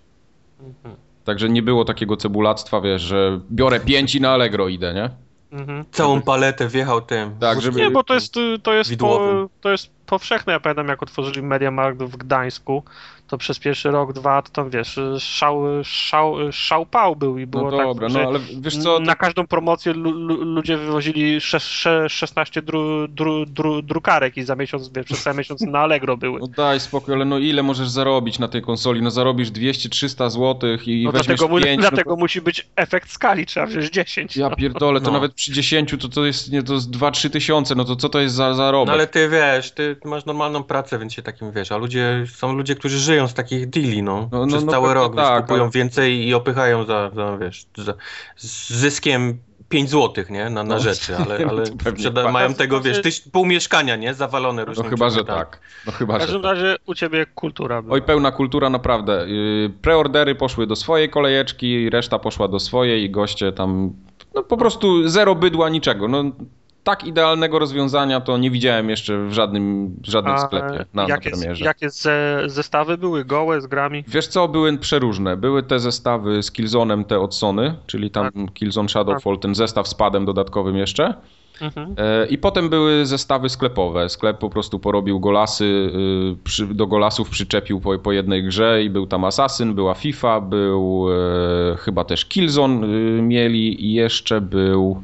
Mhm. 0.60 0.96
Także 1.26 1.50
nie 1.50 1.62
było 1.62 1.86
takiego 1.86 2.18
cebulactwa, 2.18 2.82
wiesz, 2.82 3.02
że 3.02 3.40
biorę 3.52 3.80
pięć 3.80 4.16
i 4.16 4.22
na 4.22 4.32
Allegro 4.32 4.68
idę, 4.68 4.94
nie? 4.94 5.10
Mhm. 5.60 5.86
Całą 5.92 6.22
paletę 6.22 6.68
wjechał 6.68 7.02
tym. 7.02 7.32
Tak, 7.40 7.62
żeby- 7.62 7.80
Nie, 7.80 7.92
bo 7.92 8.04
to 8.04 8.14
jest, 8.14 8.38
y, 8.38 8.60
to 8.64 8.74
jest, 8.74 8.98
po, 8.98 9.50
to 9.62 9.72
jest 9.72 9.90
powszechne. 10.06 10.54
Ja 10.54 10.60
pamiętam, 10.60 10.88
jak 10.88 11.04
otworzyli 11.04 11.42
Mediamarkt 11.42 12.04
w 12.04 12.18
Gdańsku, 12.18 12.84
to 13.34 13.38
przez 13.38 13.60
pierwszy 13.60 13.92
rok, 13.92 14.14
dwa, 14.14 14.42
to 14.42 14.50
tam 14.50 14.70
wiesz, 14.70 15.00
szał, 15.20 15.64
szał, 15.84 16.36
szał 16.52 16.86
pał 16.86 17.16
był 17.16 17.38
i 17.38 17.46
było 17.48 17.72
No 17.72 17.78
tak, 17.78 17.88
dobra, 17.88 18.10
że 18.10 18.20
no 18.24 18.28
ale 18.30 18.40
wiesz 18.62 18.78
co, 18.78 19.00
na 19.00 19.16
każdą 19.16 19.48
promocję 19.48 19.94
lu, 19.94 20.12
lu, 20.12 20.44
ludzie 20.44 20.78
wywozili 20.78 21.42
sze, 21.42 21.60
sze, 21.60 22.10
16 22.10 22.62
dru, 22.62 23.08
dru, 23.08 23.46
dru, 23.46 23.82
drukarek 23.82 24.38
i 24.38 24.44
za 24.44 24.56
miesiąc, 24.56 24.90
wiesz, 24.96 25.06
przez 25.06 25.24
cały 25.24 25.38
miesiąc 25.38 25.62
na 25.62 25.80
Allegro 25.80 26.18
były. 26.18 26.40
no 26.40 26.48
daj 26.48 26.80
spokój, 26.80 27.14
ale 27.14 27.26
no 27.26 27.40
ile 27.40 27.64
możesz 27.64 27.90
zarobić 27.90 28.40
na 28.40 28.48
tej 28.48 28.62
konsoli? 28.62 29.02
No 29.02 29.12
zarobisz 29.12 29.50
200-300 29.52 30.30
zł 30.30 30.70
i 30.86 31.04
No 31.06 31.12
weźmiesz 31.12 31.28
dlatego, 31.28 31.48
mu, 31.48 31.64
5, 31.64 31.82
dlatego 31.82 32.10
no 32.10 32.16
musi 32.16 32.42
być 32.42 32.68
efekt 32.76 33.10
skali, 33.12 33.46
trzeba 33.46 33.66
wziąć 33.66 33.90
10. 33.90 34.34
to, 34.34 34.40
ja 34.40 34.50
pierdolę, 34.50 35.00
to 35.02 35.08
No. 35.08 35.12
nawet 35.14 35.34
przy 35.34 35.54
10 35.54 35.96
to 36.02 36.10
to 36.10 36.26
jest, 36.26 36.52
nie, 36.52 36.64
to 36.64 36.74
jest 36.74 36.92
2-3 36.92 37.30
tysiące, 37.30 37.76
no 37.76 37.86
to 37.86 37.96
co 37.96 38.10
to 38.10 38.20
jest 38.20 38.36
za 38.36 38.54
zarobek? 38.54 38.88
No 38.88 38.94
ale 38.94 39.08
ty 39.08 39.30
wiesz, 39.30 39.72
ty 39.72 39.96
masz 40.06 40.26
normalną 40.26 40.64
pracę, 40.64 41.00
więc 41.00 41.14
się 41.14 41.22
takim 41.22 41.52
wiesz, 41.52 41.72
a 41.72 41.78
ludzie, 41.78 42.26
są 42.36 42.54
ludzie, 42.54 42.76
którzy 42.76 43.00
żyją 43.00 43.23
z 43.28 43.34
takich 43.34 43.70
deali, 43.70 44.04
no. 44.04 44.30
No, 44.32 44.40
no, 44.40 44.48
Przez 44.48 44.64
no 44.66 44.72
cały 44.72 44.94
rok, 44.94 45.16
tak, 45.16 45.42
kupują 45.42 45.62
ale- 45.64 45.72
więcej 45.72 46.28
i 46.28 46.34
opychają 46.34 46.86
za, 46.86 47.12
za 47.16 47.38
wiesz, 47.38 47.66
za, 47.78 47.94
z 48.36 48.74
zyskiem 48.74 49.38
5 49.70 49.90
złotych, 49.90 50.30
nie, 50.30 50.44
na, 50.44 50.50
na 50.50 50.64
No, 50.64 50.80
rzeczy, 50.80 51.18
ale, 51.26 51.46
ale 51.50 51.66
sprzeda- 51.66 52.24
tak. 52.24 52.34
mają 52.34 52.54
tego, 52.54 52.82
wiesz, 52.82 53.02
tyś, 53.02 53.20
pół 53.22 53.46
mieszkania, 53.46 53.96
nie, 53.96 54.14
zawalone 54.14 54.62
No 54.62 54.66
różnymi 54.66 54.90
chyba, 54.90 55.10
że 55.10 55.16
przedmiotami. 55.16 55.40
tak. 55.40 55.60
No 55.86 55.92
chyba, 55.92 56.14
W 56.14 56.20
że 56.22 56.26
każdym 56.26 56.42
tak. 56.42 56.52
razie 56.52 56.76
u 56.86 56.94
ciebie 56.96 57.26
kultura 57.26 57.82
była. 57.82 57.94
Oj, 57.94 58.02
pełna 58.02 58.32
kultura, 58.32 58.70
naprawdę. 58.70 59.26
Yy, 59.30 59.72
Preordery 59.82 60.36
poszły 60.36 60.68
do 60.68 60.76
swojej 60.76 61.10
kolejeczki, 61.10 61.90
reszta 61.90 62.20
poszła 62.20 62.48
do 62.48 62.60
swojej 62.60 63.04
i 63.04 63.10
goście 63.10 63.52
tam, 63.52 63.94
no 64.36 64.44
po 64.44 64.58
prostu 64.58 65.10
zero 65.10 65.36
bydła, 65.36 65.70
niczego. 65.70 66.08
No, 66.08 66.24
tak 66.84 67.04
idealnego 67.04 67.60
rozwiązania 67.60 68.22
to 68.22 68.38
nie 68.38 68.52
widziałem 68.52 68.90
jeszcze 68.90 69.26
w 69.28 69.34
żadnym, 69.34 69.96
w 70.02 70.10
żadnym 70.10 70.34
A 70.34 70.38
sklepie 70.38 70.86
na, 70.94 71.04
na 71.04 71.10
jakie, 71.10 71.32
premierze. 71.32 71.66
jakie 71.66 71.90
ze, 71.90 72.44
zestawy 72.46 72.98
były? 72.98 73.26
Gołe, 73.26 73.62
z 73.62 73.68
grami? 73.68 74.04
Wiesz 74.08 74.28
co, 74.28 74.48
były 74.48 74.78
przeróżne. 74.78 75.38
Były 75.38 75.64
te 75.64 75.80
zestawy 75.80 76.44
z 76.44 76.52
Killzone'em, 76.52 77.04
te 77.04 77.20
od 77.20 77.36
Sony, 77.36 77.76
czyli 77.88 78.12
tam 78.12 78.32
Killzone 78.54 78.90
Shadowfall, 78.90 79.40
ten 79.40 79.56
zestaw 79.56 79.88
z 79.88 79.94
padem 79.94 80.26
dodatkowym 80.26 80.78
jeszcze. 80.78 81.14
Mhm. 81.62 81.96
E, 81.98 82.28
I 82.28 82.38
potem 82.38 82.70
były 82.70 83.06
zestawy 83.06 83.50
sklepowe. 83.50 84.10
Sklep 84.10 84.38
po 84.38 84.50
prostu 84.50 84.80
porobił 84.80 85.20
golasy, 85.20 85.92
y, 86.62 86.74
do 86.74 86.88
golasów 86.88 87.30
przyczepił 87.30 87.80
po, 87.80 88.00
po, 88.00 88.12
jednej 88.12 88.44
grze 88.44 88.84
i 88.84 88.90
był 88.90 89.08
tam 89.08 89.26
Assassin, 89.26 89.74
była 89.74 89.94
FIFA, 89.94 90.42
był 90.42 91.08
e, 91.12 91.76
chyba 91.78 92.04
też 92.04 92.26
Killzone 92.26 92.88
y, 92.88 93.22
mieli 93.22 93.86
i 93.86 93.94
jeszcze 93.94 94.42
był 94.42 95.04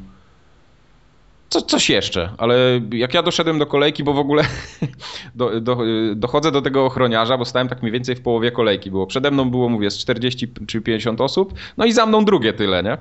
co, 1.50 1.62
coś 1.62 1.90
jeszcze, 1.90 2.30
ale 2.38 2.80
jak 2.92 3.14
ja 3.14 3.22
doszedłem 3.22 3.58
do 3.58 3.66
kolejki, 3.66 4.04
bo 4.04 4.12
w 4.12 4.18
ogóle 4.18 4.44
do, 5.34 5.60
do, 5.60 5.78
dochodzę 6.16 6.52
do 6.52 6.62
tego 6.62 6.86
ochroniarza, 6.86 7.38
bo 7.38 7.44
stałem 7.44 7.68
tak 7.68 7.82
mniej 7.82 7.92
więcej 7.92 8.16
w 8.16 8.22
połowie 8.22 8.50
kolejki. 8.50 8.90
Było 8.90 9.06
przede 9.06 9.30
mną 9.30 9.50
było, 9.50 9.68
mówię, 9.68 9.90
z 9.90 9.98
40 9.98 10.52
czy 10.66 10.80
50 10.80 11.20
osób, 11.20 11.54
no 11.76 11.84
i 11.84 11.92
za 11.92 12.06
mną 12.06 12.24
drugie 12.24 12.52
tyle, 12.52 12.82
nie? 12.82 12.98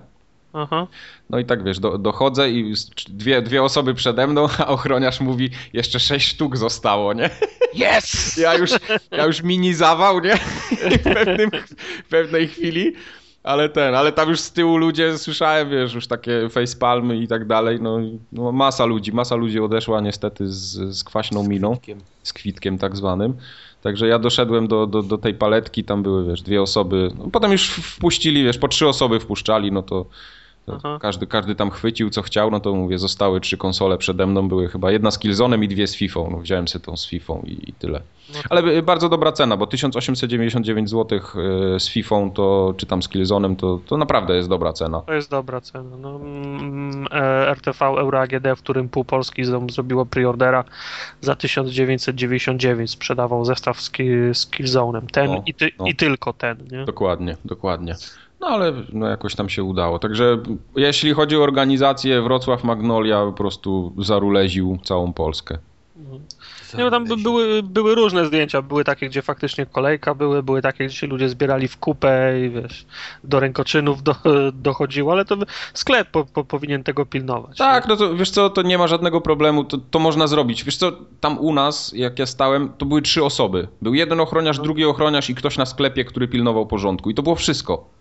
Aha. 0.53 0.87
No 1.29 1.39
i 1.39 1.45
tak 1.45 1.63
wiesz, 1.63 1.79
do, 1.79 1.97
dochodzę 1.97 2.49
i 2.49 2.73
dwie, 3.09 3.41
dwie 3.41 3.63
osoby 3.63 3.93
przede 3.93 4.27
mną, 4.27 4.47
a 4.59 4.67
ochroniarz 4.67 5.19
mówi, 5.19 5.49
jeszcze 5.73 5.99
sześć 5.99 6.27
sztuk 6.27 6.57
zostało, 6.57 7.13
nie? 7.13 7.29
Yes! 7.73 8.37
Ja 8.37 8.53
już, 8.53 8.71
ja 9.11 9.25
już 9.25 9.43
mini 9.43 9.73
zawał, 9.73 10.19
nie? 10.19 10.35
W, 10.37 11.03
pewnym, 11.03 11.51
w 12.05 12.09
pewnej 12.09 12.47
chwili. 12.47 12.93
Ale 13.43 13.69
ten, 13.69 13.95
ale 13.95 14.11
tam 14.11 14.29
już 14.29 14.39
z 14.39 14.51
tyłu 14.51 14.77
ludzie 14.77 15.17
słyszałem, 15.17 15.69
wiesz, 15.69 15.93
już 15.93 16.07
takie 16.07 16.49
facepalmy 16.49 17.17
i 17.17 17.27
tak 17.27 17.47
dalej. 17.47 17.79
No, 17.81 17.97
no 18.31 18.51
masa 18.51 18.85
ludzi, 18.85 19.11
masa 19.11 19.35
ludzi 19.35 19.59
odeszła 19.59 20.01
niestety 20.01 20.51
z, 20.51 20.97
z 20.97 21.03
kwaśną 21.03 21.43
miną. 21.43 21.77
Z 22.23 22.33
kwitkiem 22.33 22.77
tak 22.77 22.95
zwanym. 22.97 23.33
Także 23.81 24.07
ja 24.07 24.19
doszedłem 24.19 24.67
do, 24.67 24.87
do, 24.87 25.03
do 25.03 25.17
tej 25.17 25.33
paletki, 25.33 25.83
tam 25.83 26.03
były, 26.03 26.25
wiesz, 26.25 26.41
dwie 26.41 26.61
osoby. 26.61 27.11
No, 27.17 27.29
potem 27.31 27.51
już 27.51 27.69
wpuścili, 27.69 28.43
wiesz, 28.43 28.57
po 28.57 28.67
trzy 28.67 28.87
osoby 28.87 29.19
wpuszczali, 29.19 29.71
no 29.71 29.83
to 29.83 30.05
każdy, 31.01 31.27
każdy 31.27 31.55
tam 31.55 31.71
chwycił 31.71 32.09
co 32.09 32.21
chciał, 32.21 32.51
no 32.51 32.59
to 32.59 32.73
mówię, 32.73 32.97
zostały 32.97 33.41
trzy 33.41 33.57
konsole 33.57 33.97
przede 33.97 34.27
mną, 34.27 34.47
były 34.47 34.67
chyba 34.67 34.91
jedna 34.91 35.11
z 35.11 35.19
Killzone'em 35.19 35.63
i 35.63 35.67
dwie 35.67 35.87
z 35.87 35.95
FIFA. 35.95 36.19
No 36.31 36.37
wziąłem 36.37 36.67
sobie 36.67 36.85
tą 36.85 36.97
z 36.97 37.07
FIFA 37.07 37.33
i, 37.43 37.69
i 37.69 37.73
tyle. 37.73 38.01
No 38.33 38.39
Ale 38.49 38.81
bardzo 38.81 39.09
dobra 39.09 39.31
cena, 39.31 39.57
bo 39.57 39.67
1899 39.67 40.89
zł 40.89 41.19
e, 41.75 41.79
z 41.79 41.89
FIFA 41.89 42.15
to, 42.33 42.73
czy 42.77 42.85
tam 42.85 43.03
z 43.03 43.09
Killzone'em, 43.09 43.55
to, 43.55 43.79
to 43.85 43.97
naprawdę 43.97 44.35
jest 44.35 44.49
dobra 44.49 44.73
cena. 44.73 45.01
To 45.01 45.13
jest 45.13 45.29
dobra 45.31 45.61
cena. 45.61 45.97
No, 45.97 46.15
mm, 46.15 47.07
e, 47.11 47.49
RTV 47.49 47.85
Euro 47.85 48.19
AGD, 48.19 48.47
w 48.55 48.61
którym 48.61 48.89
pół 48.89 49.05
Polski 49.05 49.43
zrobiło 49.69 50.05
preordera 50.05 50.63
za 51.21 51.35
1999, 51.35 52.91
sprzedawał 52.91 53.45
zestaw 53.45 53.81
z, 53.81 53.91
z 54.33 54.51
Killzone'em. 54.51 55.05
Ten 55.11 55.31
no, 55.31 55.43
i, 55.45 55.53
ty, 55.53 55.71
no. 55.79 55.85
i 55.87 55.95
tylko 55.95 56.33
ten. 56.33 56.57
Nie? 56.71 56.85
Dokładnie, 56.85 57.37
dokładnie. 57.45 57.95
No 58.39 58.47
ale 58.47 58.73
no, 58.93 59.07
jakoś 59.07 59.35
tam 59.35 59.49
się 59.49 59.63
udało. 59.63 59.99
Także 59.99 60.37
jeśli 60.75 61.13
chodzi 61.13 61.37
o 61.37 61.43
organizację, 61.43 62.21
Wrocław 62.21 62.63
Magnolia 62.63 63.25
po 63.25 63.33
prostu 63.33 63.93
zaruleził 63.97 64.77
całą 64.83 65.13
Polskę. 65.13 65.57
Nie, 66.77 66.83
no 66.83 66.91
tam 66.91 67.05
były, 67.23 67.63
były 67.63 67.95
różne 67.95 68.25
zdjęcia. 68.25 68.61
Były 68.61 68.83
takie, 68.83 69.09
gdzie 69.09 69.21
faktycznie 69.21 69.65
kolejka 69.65 70.15
były, 70.15 70.43
były 70.43 70.61
takie, 70.61 70.85
gdzie 70.85 70.95
się 70.95 71.07
ludzie 71.07 71.29
zbierali 71.29 71.67
w 71.67 71.77
kupę 71.77 72.39
i 72.45 72.49
wiesz, 72.49 72.85
do 73.23 73.39
rękoczynów 73.39 74.03
do, 74.03 74.15
dochodziło, 74.53 75.11
ale 75.11 75.25
to 75.25 75.35
sklep 75.73 76.11
po, 76.11 76.25
po, 76.25 76.43
powinien 76.43 76.83
tego 76.83 77.05
pilnować. 77.05 77.57
Tak, 77.57 77.87
no 77.87 77.95
to 77.95 78.15
wiesz 78.15 78.31
co, 78.31 78.49
to 78.49 78.61
nie 78.61 78.77
ma 78.77 78.87
żadnego 78.87 79.21
problemu, 79.21 79.63
to, 79.63 79.77
to 79.77 79.99
można 79.99 80.27
zrobić. 80.27 80.63
Wiesz 80.63 80.77
co, 80.77 80.91
tam 81.19 81.39
u 81.39 81.53
nas, 81.53 81.93
jak 81.95 82.19
ja 82.19 82.25
stałem, 82.25 82.69
to 82.77 82.85
były 82.85 83.01
trzy 83.01 83.23
osoby. 83.23 83.67
Był 83.81 83.93
jeden 83.93 84.19
ochroniarz, 84.19 84.57
no. 84.57 84.63
drugi 84.63 84.85
ochroniarz 84.85 85.29
i 85.29 85.35
ktoś 85.35 85.57
na 85.57 85.65
sklepie, 85.65 86.05
który 86.05 86.27
pilnował 86.27 86.65
porządku. 86.65 87.09
I 87.09 87.13
to 87.13 87.23
było 87.23 87.35
wszystko 87.35 87.98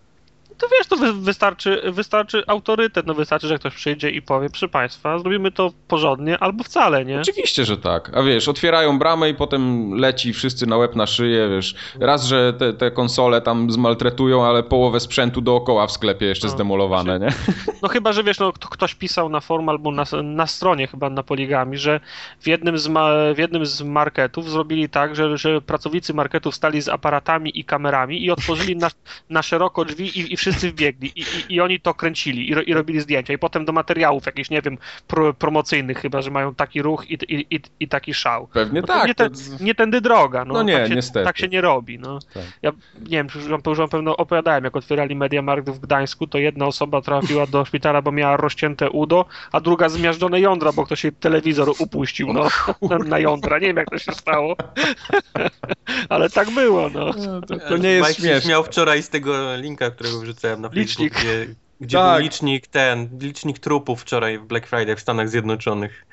to 0.59 0.67
wiesz, 0.67 0.87
to 0.87 1.13
wystarczy, 1.13 1.81
wystarczy 1.91 2.43
autorytet, 2.47 3.05
no 3.05 3.13
wystarczy, 3.13 3.47
że 3.47 3.59
ktoś 3.59 3.75
przyjdzie 3.75 4.09
i 4.09 4.21
powie, 4.21 4.49
przy 4.49 4.67
państwa, 4.67 5.19
zrobimy 5.19 5.51
to 5.51 5.71
porządnie 5.87 6.37
albo 6.39 6.63
wcale, 6.63 7.05
nie? 7.05 7.19
Oczywiście, 7.19 7.65
że 7.65 7.77
tak. 7.77 8.11
A 8.17 8.23
wiesz, 8.23 8.47
otwierają 8.47 8.99
bramę 8.99 9.29
i 9.29 9.33
potem 9.33 9.93
leci 9.93 10.33
wszyscy 10.33 10.67
na 10.67 10.77
łeb 10.77 10.95
na 10.95 11.07
szyję, 11.07 11.49
wiesz. 11.49 11.75
Raz, 11.99 12.25
że 12.25 12.53
te, 12.53 12.73
te 12.73 12.91
konsole 12.91 13.41
tam 13.41 13.71
zmaltretują, 13.71 14.45
ale 14.45 14.63
połowę 14.63 14.99
sprzętu 14.99 15.41
dookoła 15.41 15.87
w 15.87 15.91
sklepie 15.91 16.25
jeszcze 16.25 16.47
no, 16.47 16.53
zdemolowane, 16.53 17.19
nie? 17.19 17.29
No 17.81 17.89
chyba, 17.89 18.13
że 18.13 18.23
wiesz, 18.23 18.39
no 18.39 18.53
ktoś 18.53 18.95
pisał 18.95 19.29
na 19.29 19.39
forum 19.39 19.69
albo 19.69 19.91
na, 19.91 20.03
na 20.23 20.47
stronie 20.47 20.87
chyba 20.87 21.09
na 21.09 21.23
Poligami, 21.23 21.77
że 21.77 21.99
w 22.39 22.47
jednym 22.47 22.77
z, 22.77 22.87
ma, 22.87 23.09
w 23.35 23.37
jednym 23.37 23.65
z 23.65 23.81
marketów 23.81 24.49
zrobili 24.49 24.89
tak, 24.89 25.15
że, 25.15 25.37
że 25.37 25.61
pracownicy 25.61 26.13
marketów 26.13 26.55
stali 26.55 26.81
z 26.81 26.89
aparatami 26.89 27.59
i 27.59 27.65
kamerami 27.65 28.23
i 28.23 28.31
otworzyli 28.31 28.75
na, 28.75 28.89
na 29.29 29.41
szeroko 29.41 29.85
drzwi 29.85 30.19
i, 30.19 30.33
i 30.33 30.37
wszyscy 30.37 30.48
wszyscy 30.49 30.71
wbiegli 30.71 31.11
i, 31.15 31.21
i, 31.21 31.53
i 31.53 31.61
oni 31.61 31.79
to 31.79 31.93
kręcili 31.93 32.49
i, 32.49 32.69
i, 32.69 32.73
robili 32.73 32.99
zdjęcia 32.99 33.33
i 33.33 33.37
potem 33.37 33.65
do 33.65 33.71
materiałów 33.71 34.25
jakichś, 34.25 34.49
nie 34.49 34.61
wiem, 34.61 34.77
pro, 35.07 35.33
promocyjnych 35.33 35.97
chyba, 35.97 36.21
że 36.21 36.31
mają 36.31 36.55
taki 36.55 36.81
ruch 36.81 37.11
i, 37.11 37.17
i, 37.29 37.61
i 37.79 37.87
taki 37.87 38.13
szał. 38.13 38.47
Pewnie 38.47 38.81
no 38.81 38.87
tak. 38.87 39.07
Nie, 39.07 39.15
te, 39.15 39.29
nie 39.59 39.75
tędy 39.75 40.01
droga. 40.01 40.45
No, 40.45 40.53
no 40.53 40.63
nie, 40.63 40.77
tak 40.77 40.87
się, 40.87 40.95
niestety. 40.95 41.25
Tak 41.25 41.37
się 41.37 41.47
nie 41.47 41.61
robi. 41.61 41.99
No. 41.99 42.19
Tak. 42.33 42.43
Ja 42.61 42.71
nie 42.99 43.09
wiem, 43.09 43.27
już 43.35 43.47
wam, 43.47 43.61
już 43.67 43.77
wam 43.77 43.89
pewno 43.89 44.17
opowiadałem, 44.17 44.63
jak 44.63 44.75
otwierali 44.75 45.15
Mediamarkt 45.15 45.69
w 45.69 45.79
Gdańsku, 45.79 46.27
to 46.27 46.37
jedna 46.37 46.65
osoba 46.65 47.01
trafiła 47.01 47.47
do 47.47 47.65
szpitala, 47.65 48.01
bo 48.01 48.11
miała 48.11 48.37
rozcięte 48.37 48.89
udo, 48.89 49.25
a 49.51 49.59
druga 49.59 49.89
zmiażdżone 49.89 50.39
jądra, 50.39 50.71
bo 50.71 50.85
ktoś 50.85 51.03
jej 51.03 51.13
telewizor 51.13 51.69
upuścił 51.79 52.33
no, 52.33 52.47
na, 52.89 52.97
na 52.97 53.19
jądra. 53.19 53.59
Nie 53.59 53.67
wiem, 53.67 53.77
jak 53.77 53.89
to 53.89 53.99
się 53.99 54.11
stało. 54.11 54.55
Ale 56.09 56.29
tak 56.29 56.51
było, 56.51 56.89
no. 56.89 57.11
no 57.25 57.41
to, 57.41 57.57
to, 57.59 57.77
nie 57.77 57.89
jest 57.89 58.09
Mike 58.09 58.21
śmieszne. 58.21 58.49
miał 58.49 58.63
wczoraj 58.63 59.03
z 59.03 59.09
tego 59.09 59.55
linka, 59.55 59.91
którego 59.91 60.19
wrzucałem 60.19 60.38
na 60.57 60.69
licznik. 60.73 61.13
gdzie, 61.13 61.47
gdzie 61.81 61.97
tak. 61.97 62.13
był 62.13 62.23
licznik 62.23 62.67
ten, 62.67 63.09
licznik 63.21 63.59
trupów 63.59 64.01
wczoraj 64.01 64.39
w 64.39 64.45
Black 64.45 64.67
Friday 64.67 64.95
w 64.95 64.99
Stanach 64.99 65.29
Zjednoczonych. 65.29 66.05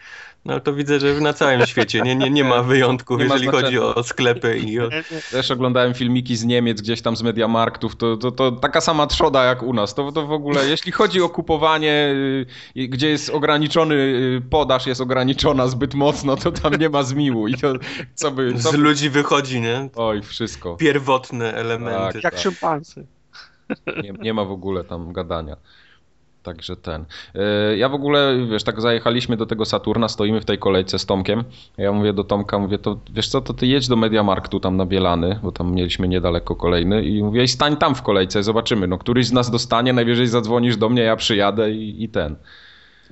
No 0.46 0.60
to 0.60 0.72
widzę, 0.72 1.00
że 1.00 1.20
na 1.20 1.32
całym 1.32 1.66
świecie 1.76 2.00
nie, 2.00 2.16
nie, 2.16 2.30
nie 2.30 2.44
ma 2.44 2.62
wyjątków, 2.62 3.18
nie 3.18 3.24
jeżeli 3.24 3.46
ma 3.46 3.52
chodzi 3.52 3.78
o 3.78 4.02
sklepy 4.02 4.58
i 4.58 4.80
o... 4.80 4.88
Też 5.32 5.50
oglądałem 5.50 5.94
filmiki 5.94 6.36
z 6.36 6.44
Niemiec, 6.44 6.80
gdzieś 6.80 7.02
tam 7.02 7.16
z 7.16 7.22
Mediamarktów, 7.22 7.96
to, 7.96 8.16
to, 8.16 8.32
to 8.32 8.52
taka 8.52 8.80
sama 8.80 9.06
trzoda 9.06 9.44
jak 9.44 9.62
u 9.62 9.72
nas. 9.72 9.94
To, 9.94 10.12
to 10.12 10.26
w 10.26 10.32
ogóle, 10.32 10.68
jeśli 10.68 10.92
chodzi 10.92 11.22
o 11.22 11.28
kupowanie, 11.28 12.14
y, 12.76 12.88
gdzie 12.88 13.08
jest 13.08 13.30
ograniczony 13.30 13.94
y, 13.94 14.42
podaż, 14.50 14.86
jest 14.86 15.00
ograniczona 15.00 15.68
zbyt 15.68 15.94
mocno, 15.94 16.36
to 16.36 16.52
tam 16.52 16.74
nie 16.74 16.88
ma 16.88 17.02
zmiłu. 17.02 17.48
I 17.48 17.54
to, 17.54 17.72
co 18.14 18.30
by, 18.30 18.54
co 18.54 18.72
by... 18.72 18.78
Z 18.78 18.80
ludzi 18.80 19.10
wychodzi, 19.10 19.60
nie? 19.60 19.88
Oj, 19.96 20.22
wszystko. 20.22 20.76
Pierwotne 20.76 21.54
elementy. 21.54 22.12
Tak, 22.12 22.24
jak 22.24 22.34
tak. 22.34 22.42
szympansy. 22.42 23.06
Nie, 24.02 24.12
nie 24.12 24.34
ma 24.34 24.44
w 24.44 24.50
ogóle 24.50 24.84
tam 24.84 25.12
gadania. 25.12 25.56
Także 26.46 26.76
ten. 26.76 27.04
E, 27.34 27.76
ja 27.76 27.88
w 27.88 27.94
ogóle, 27.94 28.46
wiesz, 28.50 28.64
tak 28.64 28.80
zajechaliśmy 28.80 29.36
do 29.36 29.46
tego 29.46 29.64
Saturna, 29.64 30.08
stoimy 30.08 30.40
w 30.40 30.44
tej 30.44 30.58
kolejce 30.58 30.98
z 30.98 31.06
Tomkiem. 31.06 31.44
Ja 31.78 31.92
mówię 31.92 32.12
do 32.12 32.24
Tomka, 32.24 32.58
mówię, 32.58 32.78
to 32.78 32.98
wiesz 33.12 33.28
co, 33.28 33.40
to 33.40 33.54
ty 33.54 33.66
jedź 33.66 33.88
do 33.88 33.96
Mediamarktu 33.96 34.60
tam 34.60 34.76
na 34.76 34.86
Bielany, 34.86 35.40
bo 35.42 35.52
tam 35.52 35.74
mieliśmy 35.74 36.08
niedaleko 36.08 36.56
kolejny 36.56 37.04
i 37.04 37.22
mówię, 37.22 37.42
i 37.42 37.48
stań 37.48 37.76
tam 37.76 37.94
w 37.94 38.02
kolejce, 38.02 38.42
zobaczymy. 38.42 38.86
No, 38.86 38.98
któryś 38.98 39.26
z 39.26 39.32
nas 39.32 39.50
dostanie, 39.50 39.92
najwyżej 39.92 40.26
zadzwonisz 40.26 40.76
do 40.76 40.88
mnie, 40.88 41.02
ja 41.02 41.16
przyjadę 41.16 41.70
i, 41.70 42.04
i 42.04 42.08
ten. 42.08 42.36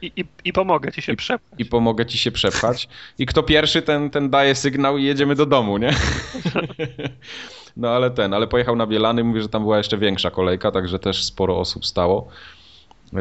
I, 0.02 0.12
i, 0.16 0.24
I, 0.44 0.52
pomogę 0.52 0.92
ci 0.92 1.02
się 1.02 1.12
I, 1.12 1.16
przepchać. 1.16 1.60
I 1.60 1.64
pomogę 1.64 2.06
ci 2.06 2.18
się 2.18 2.32
przepchać. 2.32 2.88
I 3.18 3.26
kto 3.26 3.42
pierwszy, 3.42 3.82
ten, 3.82 4.10
ten 4.10 4.30
daje 4.30 4.54
sygnał 4.54 4.98
i 4.98 5.04
jedziemy 5.04 5.34
do 5.34 5.46
domu, 5.46 5.78
nie? 5.78 5.90
No 7.76 7.88
ale 7.88 8.10
ten, 8.10 8.34
ale 8.34 8.46
pojechał 8.46 8.76
na 8.76 8.86
Bielany, 8.86 9.24
mówi, 9.24 9.42
że 9.42 9.48
tam 9.48 9.62
była 9.62 9.78
jeszcze 9.78 9.98
większa 9.98 10.30
kolejka, 10.30 10.70
także 10.70 10.98
też 10.98 11.24
sporo 11.24 11.58
osób 11.58 11.86
stało. 11.86 12.28
E, 13.14 13.18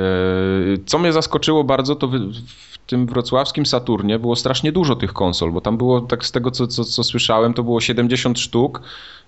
co 0.85 0.99
mnie 0.99 1.13
zaskoczyło 1.13 1.63
bardzo, 1.63 1.95
to 1.95 2.07
w 2.07 2.77
tym 2.87 3.07
wrocławskim 3.07 3.65
Saturnie 3.65 4.19
było 4.19 4.35
strasznie 4.35 4.71
dużo 4.71 4.95
tych 4.95 5.13
konsol, 5.13 5.51
bo 5.51 5.61
tam 5.61 5.77
było, 5.77 6.01
tak 6.01 6.25
z 6.25 6.31
tego 6.31 6.51
co, 6.51 6.67
co, 6.67 6.83
co 6.83 7.03
słyszałem, 7.03 7.53
to 7.53 7.63
było 7.63 7.81
70 7.81 8.39
sztuk. 8.39 8.81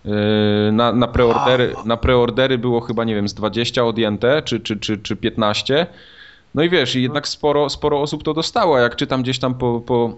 E, 0.05 0.71
na, 0.71 0.93
na, 0.93 1.07
preordery, 1.07 1.75
na 1.85 1.97
preordery 1.97 2.57
było 2.57 2.81
chyba, 2.81 3.03
nie 3.03 3.15
wiem, 3.15 3.27
z 3.27 3.33
20 3.33 3.85
odjęte, 3.85 4.41
czy, 4.41 4.59
czy, 4.59 4.77
czy, 4.77 4.97
czy 4.97 5.15
15. 5.15 5.87
No 6.55 6.63
i 6.63 6.69
wiesz, 6.69 6.95
jednak 6.95 7.27
sporo, 7.27 7.69
sporo 7.69 8.01
osób 8.01 8.23
to 8.23 8.33
dostało. 8.33 8.77
Jak 8.77 8.95
czytam 8.95 9.21
gdzieś 9.21 9.39
tam 9.39 9.55
po, 9.55 9.81
po, 9.81 10.17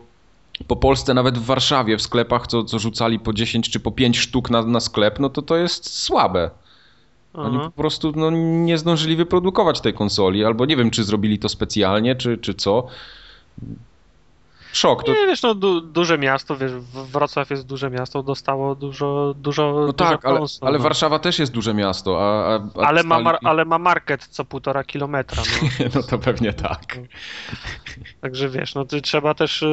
po 0.68 0.76
Polsce, 0.76 1.14
nawet 1.14 1.38
w 1.38 1.46
Warszawie, 1.46 1.98
w 1.98 2.02
sklepach, 2.02 2.48
co, 2.48 2.64
co 2.64 2.80
rzucali 2.80 3.20
po 3.20 3.34
10 3.34 3.70
czy 3.70 3.80
po 3.80 3.92
5 3.92 4.18
sztuk 4.18 4.50
na, 4.50 4.62
na 4.62 4.80
sklep, 4.80 5.20
no 5.20 5.30
to 5.30 5.42
to 5.42 5.58
jest 5.58 6.00
słabe. 6.00 6.50
Oni 7.34 7.60
po 7.60 7.72
prostu 7.72 8.14
no, 8.16 8.30
nie 8.66 8.78
zdążyli 8.78 9.16
wyprodukować 9.16 9.82
tej 9.82 9.94
konsoli, 9.94 10.46
albo 10.46 10.66
nie 10.66 10.78
wiem, 10.78 10.90
czy 10.90 11.04
zrobili 11.04 11.40
to 11.40 11.50
specjalnie, 11.50 12.16
czy, 12.16 12.38
czy 12.38 12.54
co. 12.54 12.88
Szok. 14.74 15.04
To... 15.04 15.12
Nie, 15.12 15.28
wiesz, 15.28 15.42
no 15.42 15.56
du 15.56 15.82
duże 15.82 16.18
miasto, 16.18 16.58
wiesz, 16.58 16.72
Wrocław 17.12 17.50
jest 17.50 17.66
duże 17.66 17.90
miasto, 17.90 18.24
dostało 18.24 18.76
dużo, 18.76 19.34
dużo 19.38 19.84
No 19.88 19.94
tak, 19.94 20.26
ale, 20.26 20.40
ale 20.62 20.78
no. 20.78 20.84
Warszawa 20.84 21.20
też 21.20 21.40
jest 21.40 21.52
duże 21.52 21.74
miasto, 21.74 22.18
a... 22.22 22.56
a, 22.56 22.60
a 22.84 22.88
ale, 22.88 23.04
ma 23.04 23.38
ale 23.44 23.66
ma 23.66 23.78
market 23.78 24.28
co 24.28 24.46
półtora 24.46 24.84
kilometra, 24.84 25.44
no. 25.62 25.86
no 25.96 26.04
to 26.04 26.20
pewnie 26.20 26.54
tak. 26.54 27.00
Także 28.22 28.50
wiesz, 28.50 28.76
no 28.76 28.86
to 28.86 29.02
trzeba 29.02 29.34
też 29.34 29.64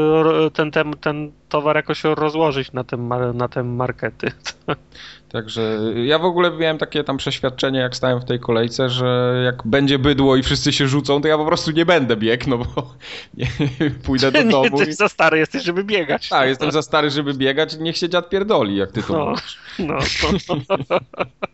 ten, 0.52 0.70
ten, 0.70 0.92
ten 0.92 1.32
towar 1.48 1.76
jakoś 1.76 2.04
rozłożyć 2.04 2.72
na 2.72 2.84
te, 2.84 2.96
na 3.34 3.48
te 3.48 3.62
markety. 3.62 4.32
Także 5.34 5.78
ja 6.04 6.18
w 6.18 6.24
ogóle 6.24 6.50
miałem 6.50 6.78
takie 6.78 7.04
tam 7.04 7.16
przeświadczenie, 7.16 7.78
jak 7.78 7.96
stałem 7.96 8.20
w 8.20 8.24
tej 8.24 8.40
kolejce, 8.40 8.90
że 8.90 9.42
jak 9.44 9.66
będzie 9.66 9.98
bydło 9.98 10.36
i 10.36 10.42
wszyscy 10.42 10.72
się 10.72 10.88
rzucą, 10.88 11.20
to 11.20 11.28
ja 11.28 11.38
po 11.38 11.46
prostu 11.46 11.70
nie 11.70 11.86
będę 11.86 12.16
biegł, 12.16 12.50
no 12.50 12.58
bo 12.58 12.64
nie, 13.34 13.46
pójdę 14.04 14.32
do 14.32 14.44
domu. 14.50 14.64
Nie, 14.64 14.70
jesteś 14.70 14.88
i... 14.88 14.92
za 14.92 15.08
stary 15.08 15.38
jesteś, 15.38 15.62
żeby 15.62 15.84
biegać. 15.84 16.28
Tak, 16.28 16.48
jestem 16.48 16.70
za 16.70 16.82
stary, 16.82 17.10
żeby 17.10 17.34
biegać, 17.34 17.76
niech 17.78 17.96
się 17.96 18.08
dziad 18.08 18.28
pierdoli, 18.28 18.76
jak 18.76 18.92
ty 18.92 19.02
to 19.02 19.12
no, 19.12 19.24
mówisz. 19.24 19.58
No, 19.78 19.98
no. 20.90 20.98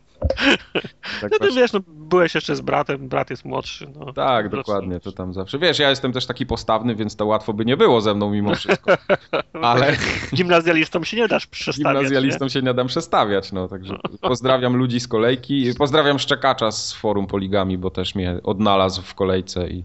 Tak 1.20 1.30
no 1.32 1.38
ty 1.38 1.54
wiesz, 1.54 1.72
no, 1.72 1.80
byłeś 1.86 2.34
jeszcze 2.34 2.56
z 2.56 2.60
bratem, 2.60 3.08
brat 3.08 3.30
jest 3.30 3.44
młodszy. 3.44 3.86
No, 3.98 4.12
tak, 4.12 4.48
dokładnie, 4.48 5.00
to 5.00 5.12
tam 5.12 5.34
zawsze. 5.34 5.58
Wiesz, 5.58 5.78
ja 5.78 5.90
jestem 5.90 6.12
też 6.12 6.26
taki 6.26 6.46
postawny, 6.46 6.94
więc 6.94 7.16
to 7.16 7.26
łatwo 7.26 7.52
by 7.52 7.64
nie 7.64 7.76
było 7.76 8.00
ze 8.00 8.14
mną 8.14 8.30
mimo 8.30 8.54
wszystko. 8.54 8.92
Ale... 9.62 9.96
Gimnazjalistom 10.34 11.04
się 11.04 11.16
nie 11.16 11.28
dasz 11.28 11.46
przestawiać. 11.46 11.94
Gimnazjalistom 11.94 12.46
nie? 12.46 12.50
się 12.50 12.62
nie 12.62 12.74
dam 12.74 12.86
przestawiać, 12.86 13.52
no 13.52 13.68
także 13.68 13.98
pozdrawiam 14.20 14.76
ludzi 14.76 15.00
z 15.00 15.08
kolejki. 15.08 15.74
Pozdrawiam 15.78 16.18
Szczekacza 16.18 16.72
z 16.72 16.92
forum 16.92 17.26
Poligami, 17.26 17.78
bo 17.78 17.90
też 17.90 18.14
mnie 18.14 18.36
odnalazł 18.42 19.02
w 19.02 19.14
kolejce 19.14 19.68
i... 19.68 19.84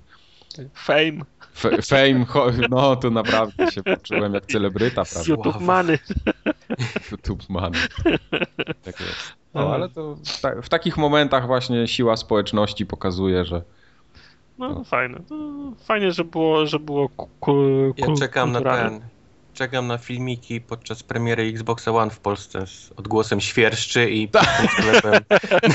Fame. 0.73 1.21
F 1.63 1.87
fame, 1.87 2.25
no 2.69 2.95
to 2.95 3.09
naprawdę 3.09 3.71
się 3.71 3.83
poczułem 3.83 4.33
jak 4.33 4.45
celebryta, 4.45 5.03
prawda? 5.05 5.31
YouTube 5.31 5.61
many. 5.61 5.99
YouTube 7.11 7.49
many. 7.49 7.77
Tak 8.83 8.99
jest. 8.99 9.44
No, 9.55 9.73
ale 9.73 9.89
to 9.89 10.15
w, 10.15 10.41
ta 10.41 10.61
w, 10.61 10.69
takich 10.69 10.97
momentach 10.97 11.47
właśnie 11.47 11.87
siła 11.87 12.17
społeczności 12.17 12.85
pokazuje, 12.85 13.45
że. 13.45 13.61
No, 14.57 14.69
no. 14.69 14.83
fajne. 14.83 15.19
No, 15.29 15.71
fajnie, 15.77 16.11
że 16.11 16.23
było, 16.23 16.65
że 16.65 16.79
było 16.79 17.09
ku, 17.09 17.29
ku, 17.39 17.53
Ja 17.97 18.07
czekam 18.19 18.51
na 18.51 18.61
ten. 18.61 19.01
Czekam 19.55 19.87
na 19.87 19.97
filmiki 19.97 20.61
podczas 20.61 21.03
premiery 21.03 21.43
Xboxa 21.43 21.91
One 21.91 22.11
w 22.11 22.19
Polsce 22.19 22.67
z 22.67 22.91
odgłosem 22.95 23.41
świerszczy 23.41 24.09
i 24.09 24.29
sklepem. 24.73 25.21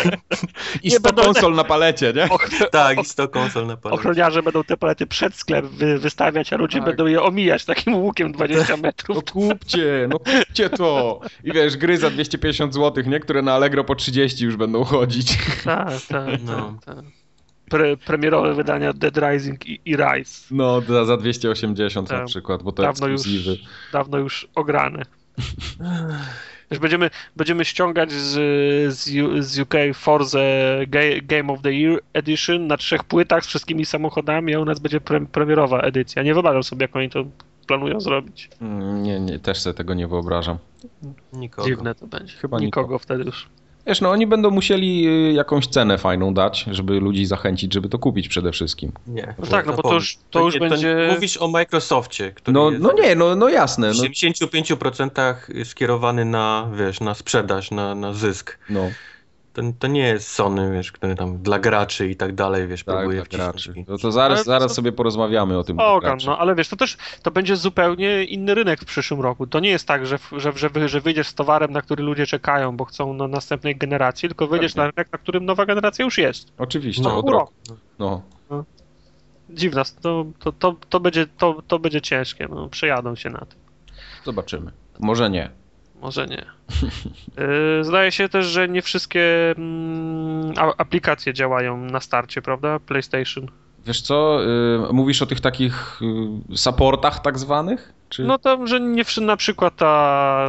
I 0.83 0.91
100 0.91 1.13
konsol 1.13 1.55
na 1.55 1.65
palecie, 1.65 2.13
nie? 2.13 2.29
tak, 2.71 2.99
i 3.03 3.05
100 3.05 3.29
konsol 3.29 3.67
na 3.67 3.77
palecie. 3.77 4.01
Ochroniarze 4.01 4.43
będą 4.43 4.65
te 4.65 4.77
palety 4.77 5.07
przed 5.07 5.35
sklep 5.35 5.67
wy 5.67 5.99
wystawiać, 5.99 6.53
a 6.53 6.57
ludzie 6.57 6.79
tak. 6.79 6.87
będą 6.87 7.07
je 7.07 7.23
omijać 7.23 7.65
takim 7.65 7.95
łukiem 7.95 8.33
20 8.33 8.77
metrów. 8.87 9.17
No 9.17 9.23
kupcie, 9.33 10.09
no 10.11 10.19
kupcie 10.19 10.71
to. 10.71 11.21
I 11.45 11.53
wiesz, 11.53 11.77
gry 11.77 11.99
za 11.99 12.11
250 12.11 12.75
zł, 12.75 13.05
nie? 13.07 13.21
Które 13.21 13.43
na 13.43 13.55
Allegro 13.55 13.85
po 13.85 13.95
30 13.95 14.45
już 14.45 14.57
będą 14.57 14.85
chodzić. 14.85 15.39
Tak, 15.65 16.01
tak, 16.09 16.43
no. 16.43 16.79
tak. 16.87 16.97
ta 16.97 17.20
pre, 17.71 17.97
premierowe 17.97 18.55
wydania 18.55 18.93
Dead 18.93 19.17
Rising 19.17 19.67
i, 19.67 19.81
i 19.85 19.97
Rise. 19.97 20.47
No, 20.51 20.81
za, 20.81 21.05
za 21.05 21.17
280 21.17 22.09
tak. 22.09 22.19
na 22.19 22.27
przykład, 22.27 22.63
bo 22.63 22.73
to 22.73 22.83
dawno 22.83 23.09
ekskluzywy. 23.09 23.51
Już, 23.51 23.61
dawno 23.93 24.19
już 24.19 24.49
ograne. 24.55 25.03
Już 26.71 26.79
będziemy, 26.79 27.11
będziemy 27.37 27.65
ściągać 27.65 28.13
z, 28.13 28.35
z, 28.95 29.11
z 29.45 29.59
UK 29.59 29.75
Forza 29.95 30.39
Game 31.23 31.53
of 31.53 31.63
the 31.63 31.73
Year 31.73 32.01
Edition 32.13 32.67
na 32.67 32.77
trzech 32.77 33.05
płytach 33.05 33.45
z 33.45 33.47
wszystkimi 33.47 33.87
samochodami, 33.87 34.55
a 34.55 34.61
u 34.61 34.65
nas 34.65 34.79
będzie 34.79 35.01
pre, 35.01 35.27
premierowa 35.27 35.81
edycja. 35.81 36.23
Nie 36.23 36.35
wyobrażam 36.35 36.63
sobie, 36.63 36.85
jak 36.85 36.97
oni 36.97 37.11
to 37.11 37.25
planują 37.67 38.01
zrobić. 38.01 38.51
Mm, 38.61 39.03
nie, 39.03 39.21
nie, 39.21 39.39
też 39.39 39.61
sobie 39.61 39.75
tego 39.75 39.95
nie 39.95 40.09
wyobrażam. 40.09 40.59
Nikogo. 41.33 41.69
Dziwne 41.69 41.95
to 41.95 42.07
będzie. 42.07 42.35
Chyba 42.37 42.57
nikogo, 42.61 42.83
nikogo 42.83 42.99
wtedy 42.99 43.25
już. 43.25 43.49
Wiesz, 43.87 44.01
no 44.01 44.11
oni 44.11 44.27
będą 44.27 44.51
musieli 44.51 45.09
y, 45.09 45.33
jakąś 45.33 45.67
cenę 45.67 45.99
fajną 45.99 46.35
dać, 46.35 46.67
żeby 46.71 47.01
ludzi 47.01 47.27
zachęcić, 47.27 47.75
żeby 47.75 47.89
to 47.89 47.99
kupić 47.99 48.29
przede 48.29 48.53
wszystkim. 48.53 48.93
Nie. 49.07 49.35
No 49.39 49.47
tak, 49.47 49.67
no 49.67 49.73
bo 49.73 49.83
to 49.83 49.95
już, 49.95 50.19
to 50.31 50.41
już 50.41 50.59
będzie... 50.59 51.09
mówisz 51.15 51.37
o 51.37 51.49
Microsoftie, 51.49 52.33
który 52.33 52.53
no, 52.55 52.71
no 52.71 52.93
nie, 52.93 53.15
no, 53.15 53.37
no 53.37 53.49
jasne. 53.49 53.93
W 53.93 53.97
75% 53.97 55.65
skierowany 55.65 56.25
na, 56.25 56.71
wiesz, 56.77 57.01
na 57.01 57.15
sprzedaż, 57.15 57.71
na, 57.71 57.95
na 57.95 58.13
zysk. 58.13 58.59
No 58.71 58.91
to, 59.53 59.63
to 59.79 59.87
nie 59.87 60.01
jest 60.01 60.29
Sony, 60.29 60.73
wiesz, 60.73 60.93
który 60.93 61.15
tam 61.15 61.39
dla 61.39 61.59
graczy 61.59 62.11
i 62.11 62.17
tak 62.17 62.35
dalej, 62.35 62.69
wiesz, 62.69 62.85
tak, 62.85 62.97
próbuje 62.97 63.23
graczy. 63.23 63.75
No 63.89 63.99
to 63.99 64.13
zaraz, 64.13 64.45
zaraz 64.45 64.69
to... 64.69 64.75
sobie 64.75 64.93
porozmawiamy 64.93 65.59
o 65.59 65.65
tym. 65.65 65.81
Ogan, 65.81 66.19
no 66.27 66.39
ale 66.39 66.55
wiesz, 66.55 66.69
to 66.69 66.77
też 66.77 66.97
to 67.23 67.31
będzie 67.31 67.57
zupełnie 67.57 68.25
inny 68.25 68.55
rynek 68.55 68.81
w 68.81 68.85
przyszłym 68.85 69.21
roku. 69.21 69.47
To 69.47 69.61
nie 69.61 69.71
jest 69.71 69.87
tak, 69.87 70.07
że, 70.07 70.19
że, 70.33 70.53
że, 70.57 70.89
że 70.89 71.01
wyjdziesz 71.01 71.29
z 71.29 71.35
towarem, 71.35 71.73
na 71.73 71.83
który 71.83 72.05
ludzie 72.05 72.27
czekają, 72.27 72.77
bo 72.77 72.85
chcą 72.85 73.15
na 73.15 73.29
następnej 73.29 73.77
generacji, 73.77 74.29
tylko 74.29 74.47
wyjdziesz 74.47 74.73
Pewnie. 74.73 74.85
na 74.85 74.91
rynek, 74.91 75.13
na 75.13 75.19
którym 75.19 75.45
nowa 75.45 75.67
generacja 75.67 76.05
już 76.05 76.19
jest. 76.19 76.53
Oczywiście, 76.59 77.03
no, 77.03 77.19
od 77.19 77.29
roku. 77.29 77.53
No. 77.99 78.23
no. 78.51 78.65
Dziwna, 79.51 79.83
to, 80.01 80.27
to, 80.39 80.53
to, 80.53 80.77
to, 80.89 81.01
będzie, 81.01 81.27
to, 81.27 81.63
to 81.69 81.79
będzie 81.79 82.01
ciężkie, 82.01 82.49
no, 82.51 82.69
przejadą 82.69 83.17
się 83.17 83.31
na 83.31 83.39
tym. 83.39 83.59
Zobaczymy. 84.25 84.73
Może 85.01 85.31
nie. 85.31 85.60
Może 86.01 86.27
nie. 86.27 86.45
Y, 87.81 87.85
zdaje 87.85 88.13
się 88.13 88.29
też, 88.29 88.47
że 88.47 88.69
nie 88.69 88.83
wszystkie 88.83 89.55
mm, 89.59 90.53
aplikacje 90.79 91.35
działają 91.35 91.77
na 91.77 92.01
starcie, 92.01 92.43
prawda? 92.43 92.79
PlayStation. 92.79 93.47
Wiesz 93.87 94.01
co, 94.01 94.41
y, 94.91 94.93
mówisz 94.93 95.23
o 95.23 95.27
tych 95.27 95.41
takich 95.41 96.01
y, 96.53 96.57
supportach 96.57 97.21
tak 97.21 97.39
zwanych? 97.39 97.93
Czy... 98.11 98.25
No 98.25 98.39
to, 98.39 98.67
że 98.67 98.81
nie 98.81 99.05
na 99.21 99.37
przykład 99.37 99.77
ta, 99.77 100.47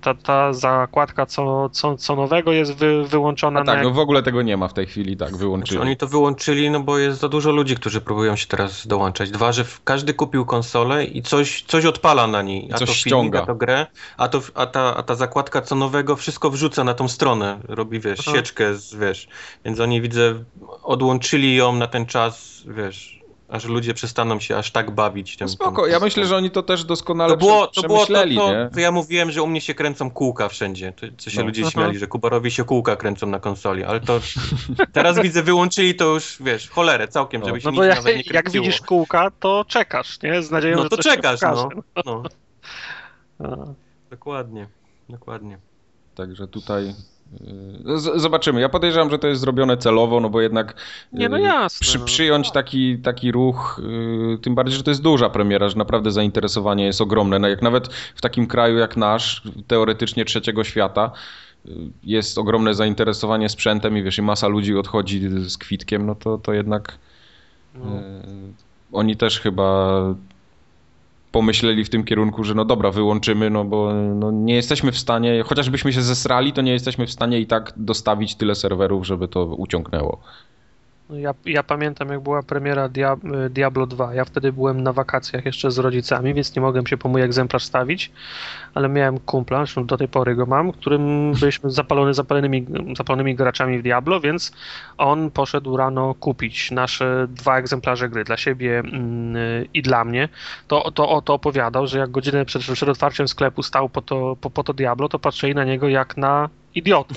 ta, 0.00 0.14
ta 0.14 0.52
zakładka 0.52 1.26
co, 1.26 1.68
co, 1.68 1.96
co 1.96 2.16
nowego 2.16 2.52
jest 2.52 2.74
wy, 2.74 3.04
wyłączona. 3.04 3.60
A 3.60 3.64
tak, 3.64 3.74
jak... 3.74 3.84
no 3.84 3.90
w 3.90 3.98
ogóle 3.98 4.22
tego 4.22 4.42
nie 4.42 4.56
ma 4.56 4.68
w 4.68 4.72
tej 4.74 4.86
chwili, 4.86 5.16
tak, 5.16 5.36
wyłączyli. 5.36 5.76
Znaczy, 5.76 5.88
oni 5.88 5.96
to 5.96 6.06
wyłączyli, 6.06 6.70
no 6.70 6.80
bo 6.80 6.98
jest 6.98 7.20
za 7.20 7.28
dużo 7.28 7.52
ludzi, 7.52 7.76
którzy 7.76 8.00
próbują 8.00 8.36
się 8.36 8.46
teraz 8.46 8.86
dołączać. 8.86 9.30
Dwa, 9.30 9.52
że 9.52 9.64
każdy 9.84 10.14
kupił 10.14 10.44
konsolę 10.44 11.04
i 11.04 11.22
coś, 11.22 11.62
coś 11.62 11.84
odpala 11.84 12.26
na 12.26 12.42
niej. 12.42 12.68
A 12.72 12.78
coś 12.78 12.88
to 12.88 12.94
ściąga. 12.94 13.42
a 13.42 13.46
to 13.46 13.54
grę, 13.54 13.86
a, 14.16 14.28
to, 14.28 14.40
a, 14.54 14.66
ta, 14.66 14.96
a 14.96 15.02
ta 15.02 15.14
zakładka 15.14 15.62
co 15.62 15.74
nowego 15.74 16.16
wszystko 16.16 16.50
wrzuca 16.50 16.84
na 16.84 16.94
tą 16.94 17.08
stronę. 17.08 17.58
Robi, 17.68 18.00
wiesz, 18.00 18.20
Aha. 18.20 18.36
sieczkę, 18.36 18.74
z, 18.74 18.94
wiesz. 18.94 19.28
Więc 19.64 19.80
oni, 19.80 20.00
widzę, 20.00 20.34
odłączyli 20.82 21.56
ją 21.56 21.72
na 21.72 21.86
ten 21.86 22.06
czas, 22.06 22.62
wiesz 22.66 23.15
aż 23.48 23.64
ludzie 23.64 23.94
przestaną 23.94 24.40
się 24.40 24.56
aż 24.56 24.70
tak 24.70 24.90
bawić. 24.90 25.36
Tym, 25.36 25.46
no 25.46 25.52
spoko, 25.52 25.82
tym, 25.82 25.92
ja 25.92 26.00
myślę, 26.00 26.26
że 26.26 26.36
oni 26.36 26.50
to 26.50 26.62
też 26.62 26.84
doskonale 26.84 27.32
to 27.32 27.36
było, 27.36 27.66
to 27.66 27.82
było 27.82 28.06
to, 28.06 28.14
to, 28.14 28.70
to, 28.72 28.80
ja 28.80 28.92
mówiłem, 28.92 29.30
że 29.30 29.42
u 29.42 29.46
mnie 29.46 29.60
się 29.60 29.74
kręcą 29.74 30.10
kółka 30.10 30.48
wszędzie, 30.48 30.92
to, 30.92 31.06
co 31.18 31.30
się 31.30 31.40
no. 31.40 31.46
ludzie 31.46 31.70
śmiali, 31.70 31.98
że 31.98 32.06
Kubarowi 32.06 32.50
się 32.50 32.64
kółka 32.64 32.96
kręcą 32.96 33.26
na 33.26 33.40
konsoli, 33.40 33.84
ale 33.84 34.00
to 34.00 34.20
teraz 34.92 35.20
widzę, 35.20 35.42
wyłączyli 35.42 35.94
to 35.94 36.04
już, 36.04 36.36
wiesz, 36.40 36.70
cholerę 36.70 37.08
całkiem, 37.08 37.40
no. 37.40 37.46
żeby 37.46 37.60
się 37.60 37.70
no, 37.70 37.84
nic 37.84 37.96
nawet 37.96 38.04
nie 38.04 38.24
kręciło. 38.24 38.34
Jak 38.34 38.50
widzisz 38.50 38.80
kółka, 38.80 39.30
to 39.40 39.64
czekasz, 39.68 40.22
nie? 40.22 40.42
Z 40.42 40.50
nadzieją, 40.50 40.76
no 40.76 40.82
że 40.82 40.88
to 40.88 40.98
czekasz, 40.98 41.40
no. 41.40 41.68
no. 43.38 43.74
Dokładnie, 44.10 44.68
dokładnie. 45.08 45.58
Także 46.14 46.48
tutaj 46.48 46.94
Zobaczymy. 48.16 48.60
Ja 48.60 48.68
podejrzewam, 48.68 49.10
że 49.10 49.18
to 49.18 49.28
jest 49.28 49.40
zrobione 49.40 49.76
celowo, 49.76 50.20
no 50.20 50.30
bo 50.30 50.40
jednak 50.40 50.74
Nie, 51.12 51.28
no 51.28 51.38
y, 51.38 51.40
jasne, 51.40 51.84
przy, 51.84 51.98
no. 51.98 52.04
przyjąć 52.04 52.50
taki, 52.50 52.98
taki 52.98 53.32
ruch, 53.32 53.80
y, 54.34 54.38
tym 54.38 54.54
bardziej, 54.54 54.76
że 54.76 54.82
to 54.82 54.90
jest 54.90 55.02
duża 55.02 55.30
premiera, 55.30 55.68
że 55.68 55.76
naprawdę 55.76 56.12
zainteresowanie 56.12 56.84
jest 56.84 57.00
ogromne. 57.00 57.38
No 57.38 57.48
jak 57.48 57.62
nawet 57.62 57.88
w 57.88 58.20
takim 58.20 58.46
kraju 58.46 58.78
jak 58.78 58.96
nasz, 58.96 59.42
teoretycznie 59.66 60.24
trzeciego 60.24 60.64
świata, 60.64 61.10
y, 61.66 61.70
jest 62.02 62.38
ogromne 62.38 62.74
zainteresowanie 62.74 63.48
sprzętem 63.48 63.98
i 63.98 64.02
wiesz, 64.02 64.18
i 64.18 64.22
masa 64.22 64.48
ludzi 64.48 64.78
odchodzi 64.78 65.20
z 65.28 65.58
kwitkiem, 65.58 66.06
no 66.06 66.14
to, 66.14 66.38
to 66.38 66.52
jednak 66.52 66.98
no. 67.74 67.86
oni 68.92 69.16
też 69.16 69.40
chyba 69.40 70.00
pomyśleli 71.32 71.84
w 71.84 71.90
tym 71.90 72.04
kierunku, 72.04 72.44
że 72.44 72.54
no 72.54 72.64
dobra, 72.64 72.90
wyłączymy, 72.90 73.50
no 73.50 73.64
bo 73.64 73.94
no 73.94 74.30
nie 74.30 74.54
jesteśmy 74.54 74.92
w 74.92 74.98
stanie, 74.98 75.42
chociażbyśmy 75.42 75.92
się 75.92 76.02
zesrali, 76.02 76.52
to 76.52 76.62
nie 76.62 76.72
jesteśmy 76.72 77.06
w 77.06 77.10
stanie 77.10 77.40
i 77.40 77.46
tak 77.46 77.72
dostawić 77.76 78.34
tyle 78.34 78.54
serwerów, 78.54 79.06
żeby 79.06 79.28
to 79.28 79.44
uciągnęło. 79.44 80.20
No 81.10 81.18
ja, 81.18 81.34
ja, 81.44 81.62
pamiętam, 81.62 82.08
jak 82.08 82.20
była 82.20 82.42
premiera 82.42 82.88
Diablo 83.50 83.86
2. 83.86 84.14
Ja 84.14 84.24
wtedy 84.24 84.52
byłem 84.52 84.82
na 84.82 84.92
wakacjach 84.92 85.44
jeszcze 85.44 85.70
z 85.70 85.78
rodzicami, 85.78 86.34
więc 86.34 86.56
nie 86.56 86.62
mogłem 86.62 86.86
się 86.86 86.96
po 86.96 87.08
mój 87.08 87.22
egzemplarz 87.22 87.64
stawić, 87.64 88.12
ale 88.74 88.88
miałem 88.88 89.20
kumpla, 89.20 89.58
zresztą 89.58 89.86
do 89.86 89.96
tej 89.96 90.08
pory 90.08 90.36
go 90.36 90.46
mam, 90.46 90.72
którym 90.72 91.32
byliśmy 91.40 91.70
zapalony, 91.70 92.14
zapalonymi, 92.14 92.66
zapalonymi 92.96 93.34
graczami 93.34 93.78
w 93.78 93.82
Diablo, 93.82 94.20
więc 94.20 94.52
on 94.98 95.30
poszedł 95.30 95.76
rano 95.76 96.14
kupić 96.14 96.70
nasze 96.70 97.26
dwa 97.30 97.58
egzemplarze 97.58 98.08
gry 98.08 98.24
dla 98.24 98.36
siebie 98.36 98.78
mm, 98.78 99.36
i 99.74 99.82
dla 99.82 100.04
mnie. 100.04 100.28
To, 100.68 100.90
to, 100.90 101.22
to 101.22 101.34
opowiadał, 101.34 101.86
że 101.86 101.98
jak 101.98 102.10
godzinę 102.10 102.44
przed, 102.44 102.62
przed 102.62 102.88
otwarciem 102.88 103.28
sklepu 103.28 103.62
stał 103.62 103.88
po 103.88 104.02
to, 104.02 104.36
po, 104.40 104.50
po 104.50 104.64
to 104.64 104.72
Diablo, 104.72 105.08
to 105.08 105.18
patrzyli 105.18 105.54
na 105.54 105.64
niego 105.64 105.88
jak 105.88 106.16
na 106.16 106.48
idiotą, 106.76 107.14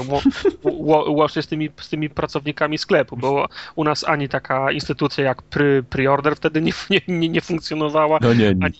łącznie 1.07 1.41
z 1.41 1.47
tymi, 1.47 1.69
z 1.81 1.89
tymi 1.89 2.09
pracownikami 2.09 2.77
sklepu, 2.77 3.17
bo 3.17 3.47
u 3.75 3.83
nas 3.83 4.03
ani 4.03 4.29
taka 4.29 4.71
instytucja 4.71 5.23
jak 5.23 5.41
pre, 5.41 5.83
preorder 5.83 6.35
wtedy 6.35 6.61
nie, 6.61 6.71
nie, 7.07 7.29
nie 7.29 7.41
funkcjonowała, 7.41 8.19
no 8.21 8.33
nie, 8.33 8.47
ani, 8.47 8.75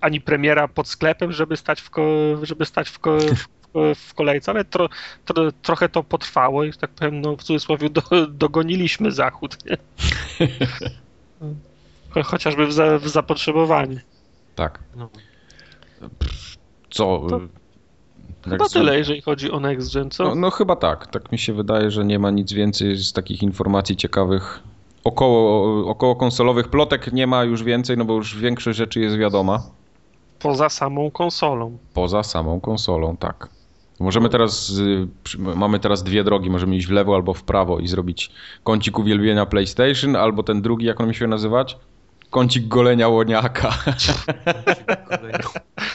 ani 0.00 0.20
premiera 0.20 0.68
pod 0.68 0.88
sklepem, 0.88 1.32
żeby 1.32 1.56
stać 1.56 1.80
w, 1.80 1.90
ko, 1.90 2.06
żeby 2.42 2.64
stać 2.64 2.88
w, 2.88 2.98
ko, 2.98 3.18
w, 3.18 3.94
w 3.94 4.14
kolejce, 4.14 4.50
ale 4.50 4.64
tro, 4.64 4.88
tro, 5.24 5.52
trochę 5.52 5.88
to 5.88 6.02
potrwało 6.02 6.64
i 6.64 6.72
tak 6.72 6.90
powiem, 6.90 7.20
no, 7.20 7.36
w 7.36 7.42
cudzysłowie 7.42 7.90
do, 7.90 8.02
dogoniliśmy 8.28 9.12
Zachód. 9.12 9.56
Nie? 9.64 9.76
Chociażby 12.22 12.66
w, 12.66 12.72
za, 12.72 12.98
w 12.98 13.08
zapotrzebowaniu. 13.08 13.98
Tak. 14.54 14.78
No. 14.96 15.10
Co? 16.90 17.28
To 18.42 18.50
Chyba 18.50 18.68
tyle, 18.68 18.98
jeżeli 18.98 19.20
chodzi 19.20 19.50
o 19.50 19.60
Next 19.60 19.94
Gen, 19.94 20.10
co? 20.10 20.24
No, 20.24 20.34
no, 20.34 20.50
chyba 20.50 20.76
tak. 20.76 21.06
Tak 21.06 21.32
mi 21.32 21.38
się 21.38 21.52
wydaje, 21.52 21.90
że 21.90 22.04
nie 22.04 22.18
ma 22.18 22.30
nic 22.30 22.52
więcej 22.52 22.96
z 22.96 23.12
takich 23.12 23.42
informacji 23.42 23.96
ciekawych. 23.96 24.62
Około, 25.04 25.88
około 25.88 26.16
konsolowych 26.16 26.68
plotek 26.68 27.12
nie 27.12 27.26
ma 27.26 27.44
już 27.44 27.62
więcej, 27.62 27.96
no 27.96 28.04
bo 28.04 28.14
już 28.14 28.36
większość 28.36 28.78
rzeczy 28.78 29.00
jest 29.00 29.16
wiadoma. 29.16 29.62
Poza 30.38 30.68
samą 30.68 31.10
konsolą. 31.10 31.78
Poza 31.94 32.22
samą 32.22 32.60
konsolą, 32.60 33.16
tak. 33.16 33.48
Możemy 34.00 34.28
teraz, 34.28 34.72
mamy 35.38 35.80
teraz 35.80 36.02
dwie 36.02 36.24
drogi, 36.24 36.50
możemy 36.50 36.76
iść 36.76 36.86
w 36.86 36.90
lewo 36.90 37.14
albo 37.14 37.34
w 37.34 37.42
prawo 37.42 37.78
i 37.78 37.88
zrobić 37.88 38.30
kącik 38.64 38.98
uwielbienia 38.98 39.46
PlayStation, 39.46 40.16
albo 40.16 40.42
ten 40.42 40.62
drugi, 40.62 40.86
jak 40.86 41.00
on 41.00 41.08
mi 41.08 41.14
się 41.14 41.26
nazywać? 41.26 41.76
Kącik 42.30 42.68
golenia 42.68 43.08
łoniaka. 43.08 43.74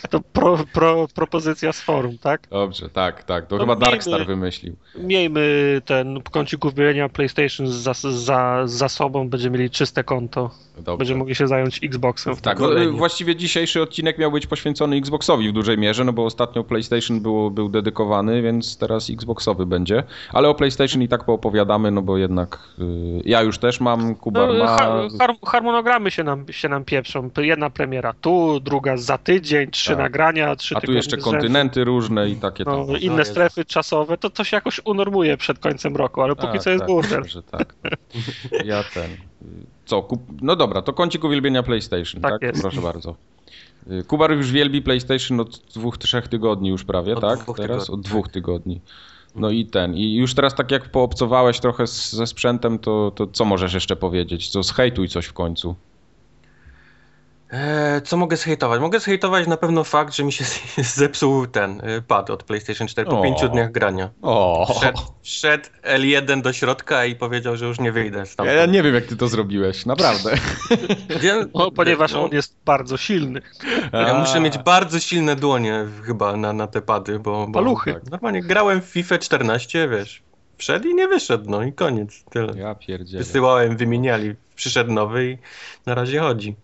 To 0.10 0.20
pro, 0.20 0.58
pro, 0.74 1.08
propozycja 1.15 1.74
z 1.74 1.82
forum, 1.82 2.17
tak? 2.17 2.48
Dobrze, 2.50 2.89
tak, 2.89 3.24
tak. 3.24 3.48
To, 3.48 3.58
to 3.58 3.63
chyba 3.63 3.76
miejmy, 3.76 3.91
Darkstar 3.91 4.26
wymyślił. 4.26 4.76
Miejmy 4.98 5.82
ten 5.86 6.22
kącik 6.22 6.65
uwielbienia 6.65 7.10
PlayStation 7.10 7.67
za, 7.67 7.93
za, 7.93 8.62
za 8.65 8.89
sobą, 8.89 9.30
będziemy 9.30 9.58
mieli 9.58 9.70
czyste 9.70 10.04
konto. 10.04 10.52
Dobrze. 10.78 10.98
Będziemy 10.98 11.17
mogli 11.17 11.36
się 11.36 11.48
zająć 11.48 11.84
Xboxem. 11.84 12.36
tak, 12.36 12.60
no, 12.60 12.67
właściwie 12.91 13.36
dzisiejszy 13.36 13.82
odcinek 13.82 14.17
miał 14.17 14.32
być 14.32 14.48
poświęcony 14.48 14.96
Xboxowi 14.96 15.50
w 15.50 15.54
dużej 15.54 15.78
mierze, 15.78 16.04
no 16.04 16.13
bo 16.13 16.26
ostatnio 16.26 16.63
PlayStation 16.63 17.20
było, 17.20 17.52
był 17.52 17.70
dedykowany, 17.70 18.41
więc 18.41 18.78
teraz 18.78 19.10
Xboxowy 19.10 19.65
będzie. 19.65 20.04
Ale 20.34 20.50
o 20.50 20.56
PlayStation 20.56 21.02
i 21.02 21.08
tak 21.08 21.24
poopowiadamy, 21.24 21.91
no 21.91 22.02
bo 22.02 22.17
jednak 22.17 22.60
y, 22.80 22.84
ja 23.26 23.41
już 23.41 23.58
też 23.58 23.80
mam, 23.80 24.15
Kubar 24.15 24.50
no, 24.54 24.63
ma... 24.63 24.78
Har 25.20 25.36
harmonogramy 25.46 26.12
się 26.12 26.24
nam, 26.24 26.46
się 26.52 26.70
nam 26.70 26.86
pieprzą. 26.86 27.30
Jedna 27.38 27.70
premiera 27.70 28.13
tu, 28.22 28.60
druga 28.60 28.98
za 28.98 29.17
tydzień, 29.17 29.72
trzy 29.72 29.89
tak. 29.89 29.96
Nagrania, 29.97 30.55
trzy 30.55 30.75
A 30.77 30.81
tu 30.81 30.93
jeszcze 30.93 31.17
kontynenty 31.17 31.83
różne 31.83 32.29
i 32.29 32.36
takie 32.36 32.63
no, 32.63 32.86
tam. 32.86 32.97
Inne 32.97 33.25
strefy 33.25 33.65
czasowe, 33.65 34.17
to 34.17 34.29
to 34.29 34.43
się 34.43 34.57
jakoś 34.57 34.81
unormuje 34.86 35.38
przed 35.38 35.60
końcem 35.60 35.95
roku, 35.95 36.21
ale 36.21 36.36
póki 36.36 36.53
tak, 36.53 36.62
co 36.62 36.69
jest 36.69 36.81
tak, 36.81 36.88
burdel. 36.88 37.23
Tak, 37.51 37.73
ja 38.65 38.83
ten... 38.93 39.17
Co? 39.86 40.01
Kup... 40.01 40.21
No 40.41 40.55
dobra, 40.55 40.81
to 40.81 40.93
kącik 40.93 41.23
uwielbienia 41.23 41.63
PlayStation, 41.63 42.21
tak? 42.21 42.41
tak? 42.41 42.53
Proszę 42.62 42.81
bardzo. 42.81 43.15
Kubar 44.07 44.31
już 44.31 44.51
wielbi 44.51 44.81
PlayStation 44.81 45.39
od 45.39 45.57
dwóch, 45.75 45.97
trzech 45.97 46.27
tygodni 46.27 46.69
już 46.69 46.83
prawie, 46.83 47.13
od 47.13 47.21
tak? 47.21 47.39
Teraz? 47.57 47.86
Tygodni. 47.86 47.93
Od 47.93 48.01
dwóch 48.01 48.29
tygodni. 48.29 48.81
No 49.36 49.49
i 49.49 49.65
ten. 49.65 49.95
I 49.95 50.15
już 50.15 50.33
teraz 50.33 50.55
tak 50.55 50.71
jak 50.71 50.91
poobcowałeś 50.91 51.60
trochę 51.60 51.88
z, 51.88 52.12
ze 52.12 52.27
sprzętem, 52.27 52.79
to, 52.79 53.12
to 53.15 53.27
co 53.27 53.45
możesz 53.45 53.73
jeszcze 53.73 53.95
powiedzieć? 53.95 54.49
Co, 54.49 54.63
zhejtuj 54.63 55.10
coś 55.10 55.25
w 55.25 55.33
końcu. 55.33 55.75
Eee, 57.51 58.01
co 58.01 58.17
mogę 58.17 58.38
zhejtować? 58.38 58.81
Mogę 58.81 58.99
zhejtować 58.99 59.47
na 59.47 59.57
pewno 59.57 59.83
fakt, 59.83 60.15
że 60.15 60.23
mi 60.23 60.31
się 60.31 60.45
zepsuł 60.83 61.47
ten 61.47 61.81
y, 61.89 62.01
pad 62.01 62.29
od 62.29 62.43
PlayStation 62.43 62.88
4 62.88 63.10
po 63.10 63.19
o. 63.19 63.23
pięciu 63.23 63.49
dniach 63.49 63.71
grania. 63.71 64.10
O. 64.21 64.73
Wszedł, 64.77 65.01
wszedł 65.21 65.69
L1 65.83 66.41
do 66.41 66.53
środka 66.53 67.05
i 67.05 67.15
powiedział, 67.15 67.57
że 67.57 67.65
już 67.65 67.79
nie 67.79 67.91
wyjdę 67.91 68.25
stamtąd. 68.25 68.55
Ja, 68.55 68.62
ja 68.62 68.65
nie 68.65 68.83
wiem, 68.83 68.95
jak 68.95 69.05
ty 69.05 69.17
to 69.17 69.27
zrobiłeś, 69.27 69.86
naprawdę. 69.86 70.31
no, 71.55 71.71
ponieważ 71.71 72.13
no, 72.13 72.23
on 72.23 72.31
jest 72.31 72.57
bardzo 72.65 72.97
silny. 72.97 73.41
Ja 73.93 74.13
muszę 74.19 74.39
mieć 74.39 74.57
bardzo 74.57 74.99
silne 74.99 75.36
dłonie 75.36 75.86
chyba 76.05 76.38
na, 76.38 76.53
na 76.53 76.67
te 76.67 76.81
pady, 76.81 77.19
bo, 77.19 77.47
bo 77.47 77.53
Paluchy. 77.53 77.93
Tak, 77.93 78.12
normalnie 78.12 78.41
grałem 78.41 78.81
w 78.81 78.86
FIFA 78.86 79.17
14, 79.17 79.89
wiesz, 79.89 80.21
wszedł 80.57 80.88
i 80.88 80.95
nie 80.95 81.07
wyszedł, 81.07 81.49
no 81.49 81.63
i 81.63 81.73
koniec, 81.73 82.23
tyle. 82.29 82.53
Ja 82.57 82.75
pierdzielę. 82.75 83.23
Wysyłałem, 83.23 83.77
wymieniali, 83.77 84.36
przyszedł 84.58 84.93
nowy 84.93 85.32
i 85.32 85.38
na 85.86 85.96
razie 85.96 86.20
chodzi. 86.28 86.56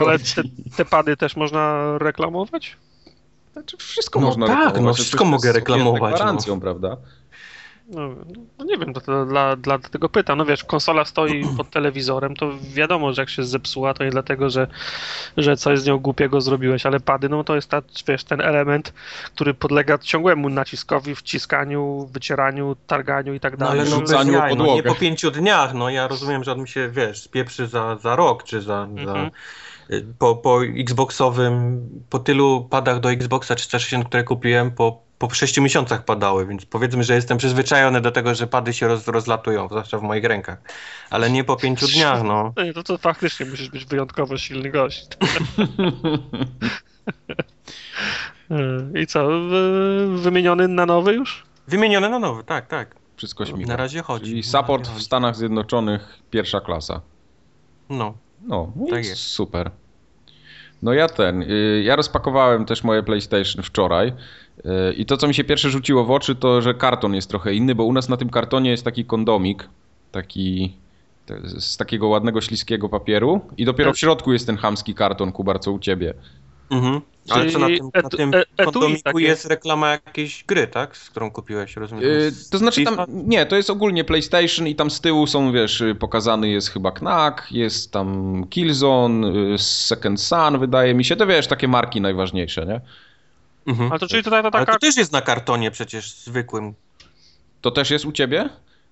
Ale 0.00 0.18
te, 0.18 0.42
te 0.76 0.84
pady 0.84 1.16
też 1.16 1.36
można 1.36 1.94
reklamować? 1.98 2.76
Znaczy 3.52 3.76
wszystko 3.76 4.20
no 4.20 4.26
można 4.26 4.46
tak, 4.46 4.56
reklamować. 4.56 4.84
No 4.84 4.94
wszystko 4.94 5.24
mogę 5.24 5.52
reklamować. 5.52 6.14
Z 6.14 6.16
gwarancją, 6.16 6.54
no. 6.54 6.60
prawda? 6.60 6.96
No, 7.88 8.08
no, 8.58 8.64
nie 8.64 8.78
wiem, 8.78 8.94
to, 8.94 9.00
to 9.00 9.26
dla, 9.26 9.56
dla 9.56 9.78
tego 9.78 10.08
pytam. 10.08 10.38
No 10.38 10.44
wiesz, 10.44 10.64
konsola 10.64 11.04
stoi 11.04 11.44
pod 11.56 11.70
telewizorem, 11.70 12.36
to 12.36 12.50
wiadomo, 12.74 13.12
że 13.12 13.22
jak 13.22 13.30
się 13.30 13.44
zepsuła, 13.44 13.94
to 13.94 14.04
nie 14.04 14.10
dlatego, 14.10 14.50
że, 14.50 14.66
że 15.36 15.56
coś 15.56 15.78
z 15.78 15.86
nią 15.86 15.98
głupiego 15.98 16.40
zrobiłeś, 16.40 16.86
ale 16.86 17.00
pady, 17.00 17.28
no 17.28 17.44
to 17.44 17.54
jest 17.54 17.70
ta, 17.70 17.82
wiesz, 18.08 18.24
ten 18.24 18.40
element, 18.40 18.92
który 19.34 19.54
podlega 19.54 19.98
ciągłemu 19.98 20.48
naciskowi, 20.48 21.14
wciskaniu, 21.14 22.08
wycieraniu, 22.12 22.76
targaniu 22.86 23.34
i 23.34 23.40
tak 23.40 23.58
no, 23.58 23.66
dalej. 23.66 23.78
No 23.78 23.82
ale 23.86 23.90
no, 23.90 24.00
bez 24.00 24.32
jaj, 24.32 24.56
no 24.56 24.74
nie 24.74 24.82
po 24.82 24.94
pięciu 24.94 25.30
dniach, 25.30 25.74
no 25.74 25.90
ja 25.90 26.08
rozumiem, 26.08 26.44
że 26.44 26.52
on 26.52 26.60
mi 26.60 26.68
się, 26.68 26.88
wiesz, 26.88 27.22
spieprzy 27.22 27.66
za, 27.66 27.96
za 27.96 28.16
rok, 28.16 28.44
czy 28.44 28.60
za... 28.60 28.82
Mhm. 28.82 29.06
za 29.06 29.30
po, 30.18 30.36
po 30.36 30.64
Xboxowym, 30.64 31.80
po 32.10 32.18
tylu 32.18 32.66
padach 32.70 33.00
do 33.00 33.12
Xboxa 33.12 33.54
360, 33.54 34.08
które 34.08 34.24
kupiłem, 34.24 34.70
po 34.70 35.07
po 35.18 35.30
6 35.30 35.60
miesiącach 35.60 36.04
padały, 36.04 36.46
więc 36.46 36.64
powiedzmy, 36.64 37.04
że 37.04 37.14
jestem 37.14 37.38
przyzwyczajony 37.38 38.00
do 38.00 38.10
tego, 38.10 38.34
że 38.34 38.46
pady 38.46 38.72
się 38.72 38.88
roz, 38.88 39.08
rozlatują, 39.08 39.68
zwłaszcza 39.68 39.98
w 39.98 40.02
moich 40.02 40.24
rękach. 40.24 40.58
Ale 41.10 41.30
nie 41.30 41.44
po 41.44 41.56
pięciu 41.56 41.86
dniach, 41.86 42.22
no. 42.22 42.52
no 42.56 42.72
to, 42.74 42.82
to 42.82 42.98
faktycznie 42.98 43.46
musisz 43.46 43.68
być 43.68 43.84
wyjątkowo 43.84 44.38
silny 44.38 44.70
gość. 44.70 45.06
I 49.02 49.06
co, 49.06 49.28
wymieniony 50.08 50.68
na 50.68 50.86
nowy 50.86 51.14
już? 51.14 51.44
Wymieniony 51.68 52.08
na 52.08 52.18
nowy, 52.18 52.44
tak, 52.44 52.66
tak. 52.66 52.94
Wszystko 53.16 53.46
śmiga. 53.46 53.66
Na 53.66 53.76
razie 53.76 54.02
chodzi. 54.02 54.24
Czyli 54.24 54.42
support 54.42 54.88
w 54.88 55.02
Stanach 55.02 55.36
Zjednoczonych 55.36 56.18
pierwsza 56.30 56.60
klasa. 56.60 57.00
No. 57.88 58.14
No, 58.42 58.72
tak 58.90 59.04
jest. 59.04 59.22
super. 59.22 59.70
No 60.82 60.92
ja 60.92 61.08
ten, 61.08 61.42
y, 61.42 61.82
ja 61.84 61.96
rozpakowałem 61.96 62.64
też 62.64 62.84
moje 62.84 63.02
PlayStation 63.02 63.62
wczoraj 63.62 64.08
y, 64.58 64.92
i 64.92 65.06
to 65.06 65.16
co 65.16 65.28
mi 65.28 65.34
się 65.34 65.44
pierwsze 65.44 65.70
rzuciło 65.70 66.04
w 66.04 66.10
oczy 66.10 66.34
to, 66.34 66.62
że 66.62 66.74
karton 66.74 67.14
jest 67.14 67.30
trochę 67.30 67.54
inny, 67.54 67.74
bo 67.74 67.84
u 67.84 67.92
nas 67.92 68.08
na 68.08 68.16
tym 68.16 68.30
kartonie 68.30 68.70
jest 68.70 68.84
taki 68.84 69.04
kondomik, 69.04 69.68
taki 70.12 70.76
z 71.58 71.76
takiego 71.76 72.08
ładnego 72.08 72.40
śliskiego 72.40 72.88
papieru 72.88 73.40
i 73.56 73.64
dopiero 73.64 73.92
w 73.92 73.98
środku 73.98 74.32
jest 74.32 74.46
ten 74.46 74.56
chamski 74.56 74.94
karton, 74.94 75.32
Kubar, 75.32 75.60
co 75.60 75.72
u 75.72 75.78
ciebie. 75.78 76.14
Mhm. 76.70 77.00
Ale 77.30 77.50
co 77.50 77.58
na 77.58 77.66
tym, 77.66 77.90
na 78.02 78.08
tym 78.08 78.32
kondomiku 78.64 79.18
jest 79.18 79.44
reklama 79.44 79.90
jakiejś 79.90 80.44
gry, 80.44 80.66
tak? 80.66 80.96
Z 80.96 81.10
którą 81.10 81.30
kupiłeś, 81.30 81.76
rozumiem? 81.76 82.04
Yy, 82.04 82.32
to 82.50 82.58
znaczy 82.58 82.84
tam, 82.84 82.96
nie, 83.08 83.46
to 83.46 83.56
jest 83.56 83.70
ogólnie 83.70 84.04
PlayStation 84.04 84.66
i 84.66 84.74
tam 84.74 84.90
z 84.90 85.00
tyłu 85.00 85.26
są, 85.26 85.52
wiesz, 85.52 85.82
pokazany 85.98 86.48
jest 86.48 86.68
chyba 86.68 86.92
Knack, 86.92 87.52
jest 87.52 87.92
tam 87.92 88.44
Killzone, 88.50 89.28
y, 89.54 89.58
Second 89.58 90.20
Sun, 90.20 90.58
wydaje 90.58 90.94
mi 90.94 91.04
się, 91.04 91.16
to 91.16 91.26
wiesz, 91.26 91.46
takie 91.46 91.68
marki 91.68 92.00
najważniejsze, 92.00 92.66
nie? 92.66 92.80
Mhm. 93.66 93.92
Ale 93.92 94.00
to 94.00 94.06
czyli 94.06 94.22
to, 94.22 94.30
to, 94.30 94.42
taka... 94.42 94.56
Ale 94.56 94.66
to 94.66 94.78
też 94.78 94.96
jest 94.96 95.12
na 95.12 95.22
kartonie 95.22 95.70
przecież 95.70 96.12
zwykłym. 96.12 96.74
To 97.60 97.70
też 97.70 97.90
jest 97.90 98.04
u 98.04 98.12
ciebie? 98.12 98.48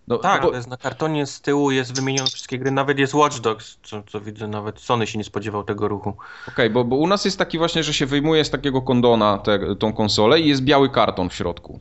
No, 0.09 0.19
tak, 0.19 0.42
bo... 0.42 0.55
jest 0.55 0.69
na 0.69 0.77
kartonie 0.77 1.27
z 1.27 1.40
tyłu 1.40 1.71
jest 1.71 1.97
wymienione 1.97 2.29
wszystkie 2.29 2.59
gry, 2.59 2.71
nawet 2.71 2.99
jest 2.99 3.14
Watch 3.14 3.38
Dogs, 3.38 3.79
co, 3.83 4.03
co 4.03 4.21
widzę, 4.21 4.49
nawet 4.49 4.81
Sony 4.81 5.07
się 5.07 5.19
nie 5.19 5.25
spodziewał 5.25 5.64
tego 5.64 5.88
ruchu. 5.88 6.09
Okej, 6.09 6.53
okay, 6.53 6.71
bo, 6.71 6.85
bo 6.85 6.97
u 6.97 7.07
nas 7.07 7.25
jest 7.25 7.38
taki 7.38 7.59
właśnie, 7.59 7.83
że 7.83 7.95
się 7.95 8.07
wyjmuje 8.07 8.45
z 8.45 8.51
takiego 8.51 8.83
kondona 8.83 9.38
te, 9.38 9.77
tą 9.77 9.92
konsolę 9.92 10.40
i 10.40 10.49
jest 10.49 10.62
biały 10.62 10.90
karton 10.90 11.29
w 11.29 11.35
środku. 11.35 11.81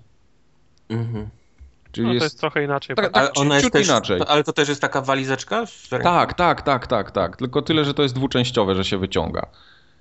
Mhm. 0.90 1.30
Czyli 1.92 2.08
no, 2.08 2.14
jest... 2.14 2.22
to 2.22 2.26
jest 2.26 2.40
trochę 2.40 2.64
inaczej. 2.64 2.96
Tak, 2.96 3.06
tak 3.06 3.18
ale, 3.18 3.34
ona 3.34 3.58
jest 3.58 3.72
też, 3.72 3.88
inaczej. 3.88 4.22
ale 4.28 4.44
to 4.44 4.54
też 4.54 4.70
jest 4.70 4.82
taka 4.82 5.02
walizeczka? 5.02 5.64
Tak, 6.04 6.34
tak, 6.34 6.62
tak, 6.62 6.88
tak, 6.88 7.12
tak. 7.12 7.38
Tylko 7.38 7.62
tyle, 7.62 7.86
że 7.86 7.94
to 7.94 8.04
jest 8.04 8.16
dwuczęściowe, 8.16 8.76
że 8.76 8.86
się 8.86 8.98
wyciąga. 8.98 9.48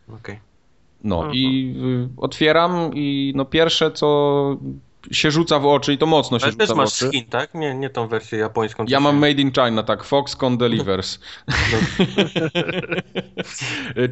Okej. 0.09 0.19
Okay. 0.19 0.39
No 1.05 1.17
mhm. 1.17 1.35
i 1.35 1.75
y, 2.17 2.21
otwieram 2.21 2.91
i 2.95 3.33
no 3.37 3.45
pierwsze 3.45 3.91
co 3.91 4.57
się 5.13 5.31
rzuca 5.31 5.59
w 5.59 5.67
oczy 5.67 5.93
i 5.93 5.99
to 5.99 6.07
mocno 6.07 6.39
się 6.39 6.45
Ale 6.45 6.53
rzuca 6.53 6.67
też 6.67 6.77
masz 6.77 6.93
skin, 6.93 7.25
tak? 7.25 7.55
Nie, 7.55 7.75
nie 7.75 7.91
tą 7.91 8.09
wersję 8.09 8.39
japońską. 8.39 8.85
Ja 8.89 9.01
mam 9.01 9.17
Made 9.17 9.33
in 9.43 9.53
China, 9.53 9.83
tak. 9.83 10.05
Foxconn 10.05 10.57
Delivers. 10.57 11.19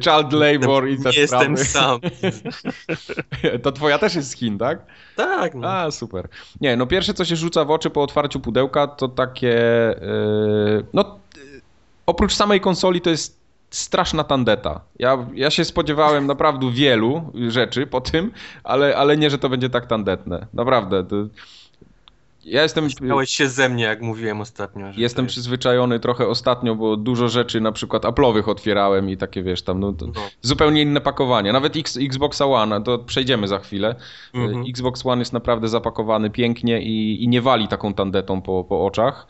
Child 0.03 0.33
labor 0.33 0.89
i 0.89 1.03
te 1.03 1.09
Nie 1.09 1.19
jestem 1.19 1.57
sam. 1.57 1.99
to 3.63 3.71
twoja 3.71 3.97
też 3.97 4.15
jest 4.15 4.31
skin, 4.31 4.57
tak? 4.57 4.85
Tak. 5.15 5.55
No. 5.55 5.67
A, 5.67 5.91
super. 5.91 6.27
Nie, 6.61 6.77
no 6.77 6.87
pierwsze 6.87 7.13
co 7.13 7.25
się 7.25 7.35
rzuca 7.35 7.65
w 7.65 7.71
oczy 7.71 7.89
po 7.89 8.03
otwarciu 8.03 8.39
pudełka 8.39 8.87
to 8.87 9.07
takie... 9.07 9.47
Yy, 10.01 10.85
no 10.93 11.19
oprócz 12.05 12.33
samej 12.33 12.61
konsoli 12.61 13.01
to 13.01 13.09
jest 13.09 13.42
straszna 13.73 14.23
tandeta. 14.23 14.81
Ja, 14.99 15.25
ja 15.33 15.49
się 15.49 15.65
spodziewałem 15.65 16.27
naprawdę 16.27 16.71
wielu 16.71 17.31
rzeczy 17.47 17.87
po 17.87 18.01
tym, 18.01 18.31
ale, 18.63 18.97
ale 18.97 19.17
nie, 19.17 19.29
że 19.29 19.37
to 19.37 19.49
będzie 19.49 19.69
tak 19.69 19.85
tandetne. 19.85 20.47
Naprawdę. 20.53 21.03
To... 21.03 21.15
Ja 22.45 22.63
jestem. 22.63 22.89
Śmiałeś 22.89 23.29
się 23.29 23.49
ze 23.49 23.69
mnie, 23.69 23.83
jak 23.83 24.01
mówiłem 24.01 24.41
ostatnio. 24.41 24.87
Jestem 24.97 25.27
przyzwyczajony 25.27 25.99
trochę 25.99 26.27
ostatnio, 26.27 26.75
bo 26.75 26.97
dużo 26.97 27.29
rzeczy 27.29 27.61
na 27.61 27.71
przykład 27.71 28.03
Apple'owych 28.03 28.49
otwierałem 28.49 29.09
i 29.09 29.17
takie 29.17 29.43
wiesz 29.43 29.61
tam, 29.61 29.79
no, 29.79 29.93
no. 30.01 30.13
zupełnie 30.41 30.81
inne 30.81 31.01
pakowanie. 31.01 31.53
Nawet 31.53 31.77
X, 31.77 31.97
Xbox 32.01 32.41
One, 32.41 32.83
to 32.83 32.99
przejdziemy 32.99 33.47
za 33.47 33.59
chwilę. 33.59 33.95
Mhm. 34.33 34.63
Xbox 34.69 35.05
One 35.05 35.21
jest 35.21 35.33
naprawdę 35.33 35.67
zapakowany 35.67 36.29
pięknie 36.29 36.81
i, 36.81 37.23
i 37.23 37.27
nie 37.27 37.41
wali 37.41 37.67
taką 37.67 37.93
tandetą 37.93 38.41
po, 38.41 38.63
po 38.63 38.85
oczach. 38.85 39.27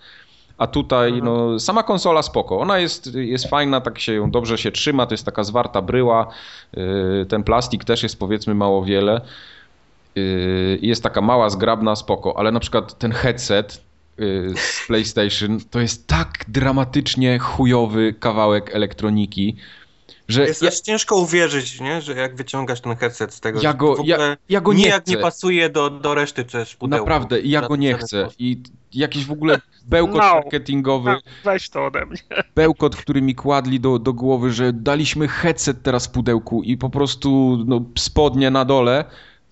A 0.57 0.67
tutaj 0.67 1.09
mhm. 1.09 1.25
no, 1.25 1.59
sama 1.59 1.83
konsola 1.83 2.21
spoko. 2.21 2.59
Ona 2.59 2.79
jest, 2.79 3.15
jest 3.15 3.49
fajna, 3.49 3.81
tak 3.81 3.99
się 3.99 4.13
ją 4.13 4.31
dobrze 4.31 4.57
się 4.57 4.71
trzyma, 4.71 5.05
to 5.05 5.13
jest 5.13 5.25
taka 5.25 5.43
zwarta 5.43 5.81
bryła. 5.81 6.27
Yy, 6.73 7.25
ten 7.29 7.43
plastik 7.43 7.85
też 7.85 8.03
jest 8.03 8.19
powiedzmy 8.19 8.55
mało 8.55 8.85
wiele. 8.85 9.21
Yy, 10.15 10.79
jest 10.81 11.03
taka 11.03 11.21
mała, 11.21 11.49
zgrabna, 11.49 11.95
spoko, 11.95 12.37
ale 12.37 12.51
na 12.51 12.59
przykład 12.59 12.97
ten 12.97 13.11
headset 13.11 13.81
yy, 14.17 14.53
z 14.55 14.87
PlayStation 14.87 15.59
to 15.71 15.79
jest 15.79 16.07
tak 16.07 16.45
dramatycznie 16.47 17.39
chujowy 17.39 18.13
kawałek 18.13 18.75
elektroniki, 18.75 19.55
że 20.27 20.47
jest 20.47 20.61
ja, 20.61 20.67
aż 20.67 20.79
ciężko 20.79 21.15
uwierzyć, 21.15 21.79
nie? 21.79 22.01
że 22.01 22.13
jak 22.13 22.35
wyciągasz 22.35 22.81
ten 22.81 22.95
headset 22.95 23.33
z 23.33 23.39
tego, 23.39 23.61
ja 23.61 23.73
go, 23.73 23.95
ja, 24.05 24.37
ja 24.49 24.61
go 24.61 24.73
nie 24.73 24.91
chcę. 24.91 25.11
nie 25.11 25.17
pasuje 25.17 25.69
do, 25.69 25.89
do 25.89 26.13
reszty 26.13 26.45
też 26.45 26.75
pudełku. 26.75 27.05
Naprawdę, 27.05 27.41
ja 27.41 27.61
go 27.61 27.75
nie 27.75 27.93
chcę. 27.93 28.27
I 28.39 28.63
jakiś 28.93 29.25
w 29.25 29.31
ogóle 29.31 29.61
bełkot 29.85 30.21
no, 30.21 30.33
marketingowy. 30.33 31.11
No, 31.11 31.19
weź 31.43 31.69
to 31.69 31.85
ode 31.85 32.05
mnie. 32.05 32.19
Bełkot, 32.55 32.95
który 32.95 33.21
mi 33.21 33.35
kładli 33.35 33.79
do, 33.79 33.99
do 33.99 34.13
głowy, 34.13 34.51
że 34.51 34.73
daliśmy 34.73 35.27
headset 35.27 35.83
teraz 35.83 36.07
w 36.07 36.11
pudełku 36.11 36.63
i 36.63 36.77
po 36.77 36.89
prostu 36.89 37.57
no, 37.65 37.81
spodnie 37.97 38.51
na 38.51 38.65
dole 38.65 39.05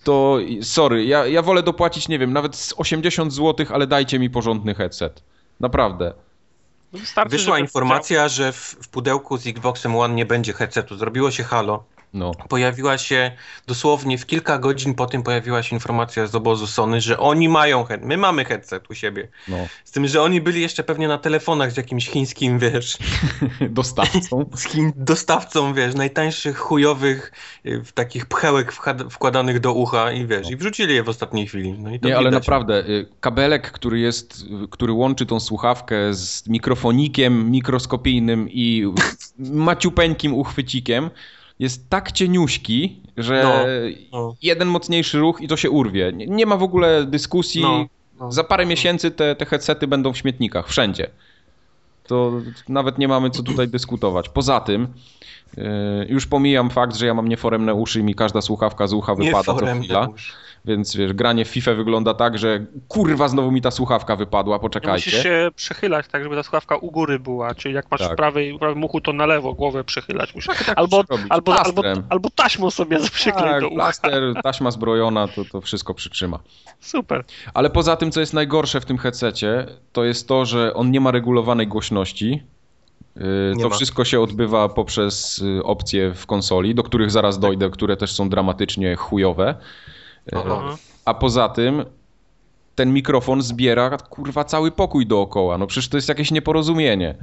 to 0.04 0.38
sorry, 0.62 1.04
ja, 1.04 1.26
ja 1.26 1.42
wolę 1.42 1.62
dopłacić, 1.62 2.08
nie 2.08 2.18
wiem, 2.18 2.32
nawet 2.32 2.56
z 2.56 2.74
80 2.76 3.32
zł, 3.32 3.66
ale 3.70 3.86
dajcie 3.86 4.18
mi 4.18 4.30
porządny 4.30 4.74
headset. 4.74 5.22
Naprawdę. 5.60 6.12
Wystarczy, 6.92 7.30
Wyszła 7.30 7.58
informacja, 7.58 8.28
że 8.28 8.52
w, 8.52 8.56
w, 8.56 8.88
pudełku 8.88 9.38
z 9.38 9.46
Xboxem 9.46 9.96
One 9.96 10.14
nie 10.14 10.26
będzie 10.26 10.52
headsetu. 10.52 10.96
Zrobiło 10.96 11.30
się 11.30 11.44
halo. 11.44 11.84
No. 12.14 12.32
Pojawiła 12.48 12.98
się 12.98 13.32
dosłownie 13.66 14.18
w 14.18 14.26
kilka 14.26 14.58
godzin 14.58 14.94
po 14.94 15.06
tym 15.06 15.22
pojawiła 15.22 15.62
się 15.62 15.76
informacja 15.76 16.26
z 16.26 16.34
obozu 16.34 16.66
Sony, 16.66 17.00
że 17.00 17.18
oni 17.18 17.48
mają 17.48 17.84
headset. 17.84 18.08
My 18.08 18.16
mamy 18.16 18.44
headset 18.44 18.90
u 18.90 18.94
siebie. 18.94 19.28
No. 19.48 19.56
Z 19.84 19.90
tym, 19.90 20.06
że 20.06 20.22
oni 20.22 20.40
byli 20.40 20.60
jeszcze 20.60 20.84
pewnie 20.84 21.08
na 21.08 21.18
telefonach 21.18 21.72
z 21.72 21.76
jakimś 21.76 22.08
chińskim, 22.08 22.58
wiesz. 22.58 22.98
Dostawcą. 23.70 24.46
z 24.54 24.64
Chin, 24.64 24.92
dostawcą, 24.96 25.74
wiesz, 25.74 25.94
najtańszych 25.94 26.58
chujowych 26.58 27.32
w 27.64 27.92
takich 27.92 28.26
pchełek 28.26 28.72
wkładanych 29.10 29.60
do 29.60 29.72
ucha 29.72 30.12
i 30.12 30.26
wiesz, 30.26 30.44
no. 30.44 30.50
i 30.50 30.56
wrzucili 30.56 30.94
je 30.94 31.02
w 31.02 31.08
ostatniej 31.08 31.46
chwili. 31.46 31.72
No 31.78 31.90
i 31.90 32.00
Nie, 32.02 32.16
ale 32.16 32.30
naprawdę, 32.30 32.88
y, 32.88 33.06
kabelek, 33.20 33.72
który 33.72 33.98
jest, 33.98 34.44
który 34.70 34.92
łączy 34.92 35.26
tą 35.26 35.40
słuchawkę 35.40 36.14
z 36.14 36.48
mikrofonikiem 36.48 37.50
mikroskopijnym 37.50 38.48
i 38.50 38.92
maciupeńkim 39.38 40.34
uchwycikiem, 40.34 41.10
jest 41.58 41.90
tak 41.90 42.12
cieniuśki, 42.12 43.02
że 43.16 43.42
no, 43.42 44.18
no. 44.18 44.34
jeden 44.42 44.68
mocniejszy 44.68 45.18
ruch 45.18 45.40
i 45.40 45.48
to 45.48 45.56
się 45.56 45.70
urwie. 45.70 46.12
Nie, 46.12 46.26
nie 46.26 46.46
ma 46.46 46.56
w 46.56 46.62
ogóle 46.62 47.06
dyskusji. 47.06 47.62
No, 47.62 47.86
no. 48.20 48.32
Za 48.32 48.44
parę 48.44 48.66
miesięcy 48.66 49.10
te, 49.10 49.36
te 49.36 49.46
headsety 49.46 49.86
będą 49.86 50.12
w 50.12 50.16
śmietnikach, 50.16 50.68
wszędzie. 50.68 51.10
To 52.06 52.32
nawet 52.68 52.98
nie 52.98 53.08
mamy 53.08 53.30
co 53.30 53.42
tutaj 53.42 53.68
dyskutować. 53.68 54.28
Poza 54.28 54.60
tym, 54.60 54.88
yy, 55.56 55.64
już 56.08 56.26
pomijam 56.26 56.70
fakt, 56.70 56.96
że 56.96 57.06
ja 57.06 57.14
mam 57.14 57.28
nieforemne 57.28 57.74
uszy 57.74 58.00
i 58.00 58.02
mi 58.02 58.14
każda 58.14 58.40
słuchawka 58.40 58.86
z 58.86 58.92
ucha 58.92 59.14
wypada 59.14 59.42
co 59.42 59.66
chwila. 59.66 60.08
Uszy. 60.08 60.32
Więc 60.64 60.96
wiesz, 60.96 61.12
granie 61.12 61.44
w 61.44 61.48
FIFA 61.48 61.74
wygląda 61.74 62.14
tak, 62.14 62.38
że 62.38 62.66
kurwa 62.88 63.28
znowu 63.28 63.50
mi 63.52 63.60
ta 63.60 63.70
słuchawka 63.70 64.16
wypadła, 64.16 64.58
poczekajcie. 64.58 65.10
Musisz 65.10 65.22
się 65.22 65.48
przechylać 65.56 66.08
tak, 66.08 66.22
żeby 66.22 66.36
ta 66.36 66.42
słuchawka 66.42 66.76
u 66.76 66.90
góry 66.90 67.18
była, 67.18 67.54
czyli 67.54 67.74
jak 67.74 67.90
masz 67.90 68.00
tak. 68.00 68.12
w 68.12 68.16
prawej, 68.16 68.58
prawym 68.58 68.84
uchu, 68.84 69.00
to 69.00 69.12
na 69.12 69.26
lewo 69.26 69.54
głowę 69.54 69.84
przechylać 69.84 70.34
musisz. 70.34 70.46
Tak, 70.46 70.64
tak 70.64 70.78
albo, 70.78 71.04
albo, 71.28 71.60
albo, 71.60 71.82
albo 72.08 72.30
taśmą 72.30 72.70
sobie 72.70 72.98
przyklej 73.12 73.50
tak, 73.50 73.60
do 73.60 73.66
ucha. 73.66 73.74
plaster, 73.74 74.22
taśma 74.42 74.70
zbrojona, 74.70 75.28
to, 75.28 75.44
to 75.44 75.60
wszystko 75.60 75.94
przytrzyma. 75.94 76.38
Super. 76.80 77.24
Ale 77.54 77.70
poza 77.70 77.96
tym, 77.96 78.10
co 78.10 78.20
jest 78.20 78.34
najgorsze 78.34 78.80
w 78.80 78.84
tym 78.84 78.98
headsetie, 78.98 79.66
to 79.92 80.04
jest 80.04 80.28
to, 80.28 80.44
że 80.44 80.74
on 80.74 80.90
nie 80.90 81.00
ma 81.00 81.10
regulowanej 81.10 81.66
głośności. 81.66 82.42
Yy, 83.16 83.54
to 83.62 83.70
wszystko 83.70 84.04
się 84.04 84.20
odbywa 84.20 84.68
poprzez 84.68 85.38
y, 85.38 85.62
opcje 85.62 86.14
w 86.14 86.26
konsoli, 86.26 86.74
do 86.74 86.82
których 86.82 87.10
zaraz 87.10 87.38
dojdę, 87.38 87.70
które 87.70 87.96
też 87.96 88.12
są 88.12 88.28
dramatycznie 88.28 88.96
chujowe. 88.96 89.54
Aha. 90.32 90.76
A 91.04 91.14
poza 91.14 91.48
tym 91.48 91.84
ten 92.74 92.92
mikrofon 92.92 93.42
zbiera 93.42 93.98
kurwa 93.98 94.44
cały 94.44 94.70
pokój 94.70 95.06
dookoła. 95.06 95.58
No 95.58 95.66
przecież 95.66 95.88
to 95.88 95.96
jest 95.96 96.08
jakieś 96.08 96.30
nieporozumienie. 96.30 97.14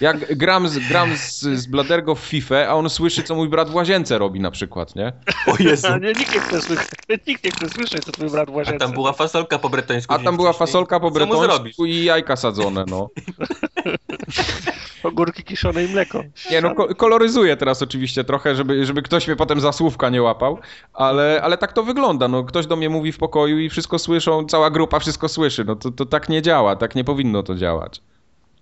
Jak 0.00 0.38
gram, 0.38 0.68
z, 0.68 0.78
gram 0.88 1.16
z, 1.16 1.40
z 1.40 1.66
Bladergo 1.66 2.14
w 2.14 2.20
FIFA, 2.20 2.56
a 2.68 2.74
on 2.74 2.90
słyszy, 2.90 3.22
co 3.22 3.34
mój 3.34 3.48
brat 3.48 3.70
w 3.70 3.74
łazience 3.74 4.18
robi 4.18 4.40
na 4.40 4.50
przykład, 4.50 4.96
nie? 4.96 5.12
O 5.46 5.56
Jezu. 5.58 5.88
nie, 5.98 6.08
nikt 6.08 6.34
nie 6.34 6.40
chce 6.40 6.60
słyszeć, 6.60 6.88
nikt 7.26 7.44
nie 7.44 7.50
chce 7.50 7.68
słyszeć, 7.68 8.04
co 8.04 8.12
twój 8.12 8.30
brat 8.30 8.50
w 8.50 8.54
łazience. 8.54 8.84
A 8.84 8.86
tam 8.86 8.94
była 8.94 9.12
fasolka 9.12 9.58
po 9.58 9.68
bretońsku. 9.68 10.14
A 10.14 10.18
tam 10.18 10.36
była 10.36 10.52
fasolka 10.52 11.00
po 11.00 11.10
bretońsku 11.10 11.86
i 11.86 12.04
jajka 12.04 12.36
sadzone, 12.36 12.84
no. 12.88 13.08
Ogórki 15.02 15.44
kiszone 15.44 15.84
i 15.84 15.88
mleko. 15.88 16.22
Nie, 16.50 16.60
no 16.60 16.74
koloryzuję 16.74 17.56
teraz 17.56 17.82
oczywiście 17.82 18.24
trochę, 18.24 18.56
żeby, 18.56 18.86
żeby 18.86 19.02
ktoś 19.02 19.26
mnie 19.26 19.36
potem 19.36 19.60
za 19.60 19.72
słówka 19.72 20.08
nie 20.08 20.22
łapał, 20.22 20.58
ale, 20.92 21.40
ale 21.42 21.58
tak 21.58 21.72
to 21.72 21.82
wygląda. 21.82 22.28
No, 22.28 22.44
ktoś 22.44 22.66
do 22.66 22.76
mnie 22.76 22.88
mówi 22.88 23.12
w 23.12 23.18
pokoju 23.18 23.58
i 23.58 23.70
wszystko 23.70 23.98
słyszą, 23.98 24.46
cała 24.46 24.70
grupa 24.70 24.98
wszystko 24.98 25.28
słyszy. 25.28 25.64
No 25.64 25.76
to, 25.76 25.90
to 25.90 26.06
tak 26.06 26.28
nie 26.28 26.42
działa, 26.42 26.76
tak 26.76 26.94
nie 26.94 27.04
powinno 27.04 27.42
to 27.42 27.54
działać. 27.54 28.02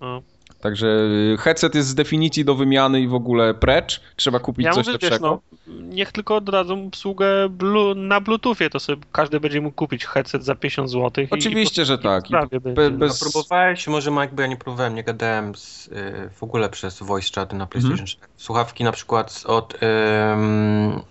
No. 0.01 0.23
Także 0.65 0.87
y, 1.35 1.37
headset 1.39 1.75
jest 1.75 1.89
z 1.89 1.95
definicji 1.95 2.45
do 2.45 2.55
wymiany 2.55 3.01
i 3.01 3.09
w 3.09 3.15
ogóle 3.15 3.55
precz. 3.55 4.01
Trzeba 4.17 4.39
kupić 4.39 4.65
ja 4.65 4.73
coś 4.73 4.87
mówię, 4.87 4.93
lepszego. 4.93 5.41
Wiesz, 5.57 5.75
no, 5.75 5.83
niech 5.83 6.13
tylko 6.13 6.37
oddadzą 6.37 6.91
usługę 6.93 7.49
blu 7.49 7.95
na 7.95 8.21
Bluetoothie, 8.21 8.71
to 8.71 8.81
sobie 8.81 9.03
każdy 9.13 9.41
będzie 9.41 9.61
mógł 9.61 9.77
kupić 9.77 10.07
headset 10.07 10.45
za 10.45 10.55
50 10.55 10.91
zł. 10.91 11.27
Oczywiście, 11.31 11.83
i, 11.83 11.85
że 11.85 11.99
tak. 11.99 12.31
I 12.31 12.61
be, 12.61 12.91
bez... 12.91 13.23
A 13.23 13.25
próbowałeś, 13.25 13.87
może 13.87 14.11
Mike, 14.11 14.29
bo 14.33 14.43
ja 14.43 14.49
nie 14.49 14.57
próbowałem, 14.57 14.95
nie 14.95 15.05
gadałem 15.05 15.55
z, 15.55 15.87
y, 15.87 16.31
w 16.35 16.43
ogóle 16.43 16.69
przez 16.69 17.03
voice 17.03 17.31
chaty 17.35 17.57
na 17.57 17.67
PlayStation 17.67 18.01
mhm. 18.01 18.07
4. 18.07 18.33
Słuchawki 18.37 18.85
na 18.85 18.93
przykład 18.93 19.43
od 19.47 19.75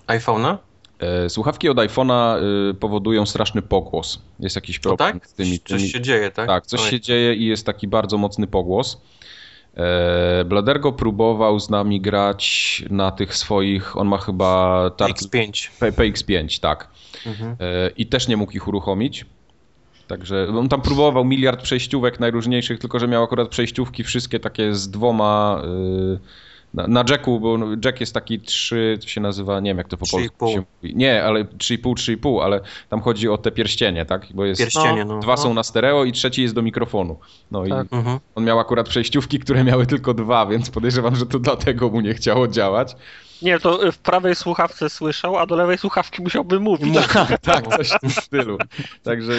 iPhone'a? 0.08 0.58
E, 1.00 1.30
słuchawki 1.30 1.70
od 1.70 1.78
iPhone'a 1.78 2.38
y, 2.72 2.74
powodują 2.74 3.26
straszny 3.26 3.62
pogłos. 3.62 4.22
Jest 4.40 4.56
jakiś 4.56 4.80
problem 4.80 5.20
tak? 5.20 5.28
z 5.28 5.34
tymi, 5.34 5.60
tymi... 5.60 5.80
Coś 5.80 5.92
się 5.92 6.02
dzieje, 6.02 6.32
tak? 6.32 6.48
Tak, 6.48 6.66
coś 6.66 6.82
Oj. 6.82 6.90
się 6.90 7.00
dzieje 7.00 7.36
i 7.36 7.46
jest 7.46 7.66
taki 7.66 7.88
bardzo 7.88 8.18
mocny 8.18 8.48
pogłos. 8.48 9.02
E, 9.78 10.46
Bladergo 10.46 10.92
próbował 10.92 11.60
z 11.60 11.70
nami 11.70 12.02
grać 12.02 12.84
na 12.90 13.12
tych 13.12 13.36
swoich, 13.36 13.98
on 13.98 14.08
ma 14.08 14.18
chyba... 14.18 14.88
PX5. 14.88 15.70
PX5, 15.80 16.60
tak. 16.60 16.88
Mhm. 17.26 17.56
E, 17.60 17.90
I 17.98 18.06
też 18.06 18.28
nie 18.28 18.38
mógł 18.38 18.52
ich 18.52 18.68
uruchomić. 18.68 19.26
Także 20.08 20.48
on 20.60 20.70
tam 20.70 20.82
próbował 20.82 21.26
miliard 21.26 21.62
przejściówek 21.62 22.20
najróżniejszych, 22.20 22.80
tylko 22.80 23.00
że 23.00 23.08
miał 23.08 23.24
akurat 23.24 23.50
przejściówki 23.50 24.04
wszystkie 24.04 24.40
takie 24.40 24.76
z 24.76 24.90
dwoma... 24.90 25.62
Yy, 25.64 26.20
na, 26.74 26.88
na 26.88 27.04
Jacku, 27.10 27.40
bo 27.40 27.58
Jack 27.86 28.00
jest 28.00 28.14
taki 28.14 28.40
3, 28.40 28.98
to 29.02 29.08
się 29.08 29.22
nazywa, 29.22 29.60
nie 29.60 29.70
wiem 29.70 29.78
jak 29.78 29.88
to 29.88 29.98
po 29.98 30.06
polsku 30.12 30.48
się 30.48 30.64
mówi. 30.82 30.96
Nie, 30.96 31.24
ale 31.24 31.44
3,5, 31.44 31.94
3,5, 31.94 32.44
ale 32.44 32.62
tam 32.90 33.02
chodzi 33.02 33.30
o 33.30 33.38
te 33.38 33.52
pierścienie, 33.52 34.06
tak? 34.06 34.28
Bo 34.34 34.46
jest, 34.46 34.62
pierścienie, 34.62 35.06
no, 35.06 35.20
dwa 35.20 35.34
no. 35.34 35.38
są 35.38 35.54
na 35.54 35.64
stereo 35.64 36.04
i 36.04 36.12
trzeci 36.12 36.42
jest 36.42 36.56
do 36.56 36.62
mikrofonu. 36.62 37.20
No 37.52 37.64
tak. 37.68 37.92
i 37.92 37.96
mhm. 37.96 38.20
on 38.36 38.44
miał 38.44 38.60
akurat 38.60 38.90
przejściówki, 38.90 39.40
które 39.40 39.64
miały 39.64 39.86
tylko 39.86 40.14
dwa, 40.14 40.46
więc 40.46 40.70
podejrzewam, 40.70 41.16
że 41.16 41.26
to 41.26 41.40
dlatego 41.40 41.90
mu 41.90 42.02
nie 42.02 42.14
chciało 42.14 42.48
działać. 42.48 42.96
Nie, 43.44 43.60
to 43.60 43.92
w 43.92 43.98
prawej 43.98 44.36
słuchawce 44.36 44.90
słyszał, 44.90 45.38
a 45.38 45.46
do 45.46 45.56
lewej 45.56 45.78
słuchawki 45.78 46.22
musiałby 46.22 46.60
mówić. 46.60 46.94
No, 46.94 47.02
tak, 47.42 47.68
coś 47.78 47.90
w 47.90 48.00
tym 48.00 48.10
stylu. 48.10 48.58
Także 49.04 49.34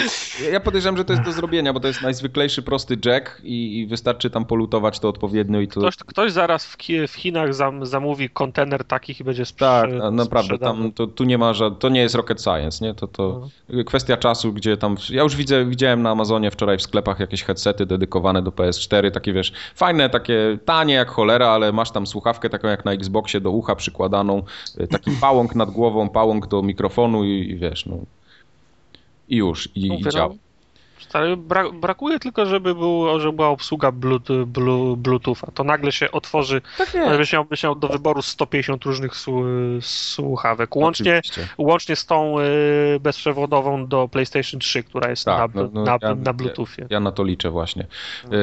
ja 0.52 0.60
podejrzewam, 0.60 0.96
że 0.96 1.04
to 1.04 1.12
jest 1.12 1.24
do 1.24 1.32
zrobienia, 1.32 1.72
bo 1.72 1.80
to 1.80 1.88
jest 1.88 2.02
najzwyklejszy 2.02 2.62
prosty 2.62 2.96
jack 3.04 3.40
i, 3.42 3.78
i 3.78 3.86
wystarczy 3.86 4.30
tam 4.30 4.44
polutować 4.44 5.00
to 5.00 5.08
odpowiednio 5.08 5.60
i 5.60 5.68
to... 5.68 5.80
Ktoś, 5.80 5.96
ktoś 5.96 6.32
zaraz 6.32 6.66
w, 6.66 6.76
w 7.08 7.14
Chinach 7.14 7.54
zam, 7.54 7.86
zamówi 7.86 8.30
kontener 8.30 8.84
takich 8.84 9.20
i 9.20 9.24
będzie 9.24 9.44
sprzedany. 9.44 10.00
Tak, 10.00 10.12
naprawdę, 10.12 10.58
tam 10.58 10.92
to, 10.92 11.06
tu 11.06 11.24
nie 11.24 11.38
ma, 11.38 11.52
że 11.52 11.70
to 11.70 11.88
nie 11.88 12.00
jest 12.00 12.14
rocket 12.14 12.42
science, 12.42 12.84
nie? 12.84 12.94
To, 12.94 13.06
to 13.06 13.48
no. 13.68 13.84
kwestia 13.84 14.16
czasu, 14.16 14.52
gdzie 14.52 14.76
tam... 14.76 14.96
Ja 15.10 15.22
już 15.22 15.36
widzę, 15.36 15.64
widziałem 15.64 16.02
na 16.02 16.10
Amazonie 16.10 16.50
wczoraj 16.50 16.78
w 16.78 16.82
sklepach 16.82 17.20
jakieś 17.20 17.42
headsety 17.42 17.86
dedykowane 17.86 18.42
do 18.42 18.50
PS4, 18.50 19.10
takie 19.10 19.32
wiesz, 19.32 19.52
fajne, 19.74 20.10
takie 20.10 20.58
tanie 20.64 20.94
jak 20.94 21.10
cholera, 21.10 21.48
ale 21.48 21.72
masz 21.72 21.90
tam 21.90 22.06
słuchawkę 22.06 22.50
taką 22.50 22.68
jak 22.68 22.84
na 22.84 22.92
Xboxie 22.92 23.40
do 23.40 23.50
ucha 23.50 23.74
przy 23.74 23.93
przykładaną, 23.94 24.42
e, 24.78 24.86
taki 24.86 25.10
pałąk 25.20 25.54
nad 25.54 25.70
głową, 25.70 26.08
pałąk 26.08 26.46
do 26.46 26.62
mikrofonu 26.62 27.24
i, 27.24 27.50
i 27.50 27.56
wiesz, 27.56 27.86
no. 27.86 27.96
I 29.28 29.36
już, 29.36 29.68
i, 29.74 30.00
i 30.00 30.10
działa. 30.10 30.34
Bra 31.36 31.70
brakuje 31.72 32.18
tylko, 32.18 32.46
żeby, 32.46 32.74
był, 32.74 33.20
żeby 33.20 33.36
była 33.36 33.48
obsługa 33.48 33.92
Bluetooth, 33.92 34.46
Bluetootha. 34.96 35.46
To 35.54 35.64
nagle 35.64 35.92
się 35.92 36.10
otworzy, 36.10 36.62
tak 36.78 36.92
będziesz 36.92 37.32
miał, 37.32 37.46
miał 37.64 37.74
do 37.74 37.88
wyboru 37.88 38.22
150 38.22 38.84
różnych 38.84 39.12
słuchawek. 39.80 40.76
Łącznie, 40.76 41.20
łącznie 41.58 41.96
z 41.96 42.06
tą 42.06 42.40
y, 42.40 43.00
bezprzewodową 43.00 43.86
do 43.86 44.08
PlayStation 44.08 44.60
3, 44.60 44.82
która 44.82 45.10
jest 45.10 45.24
tak, 45.24 45.54
na, 45.54 45.62
no, 45.62 45.68
no, 45.72 45.84
na, 45.84 45.98
ja, 46.02 46.14
na 46.14 46.32
Bluetoothie. 46.32 46.82
Ja, 46.82 46.86
ja, 46.90 47.00
na 47.00 47.12
to 47.12 47.24
liczę 47.24 47.50
właśnie. 47.50 47.86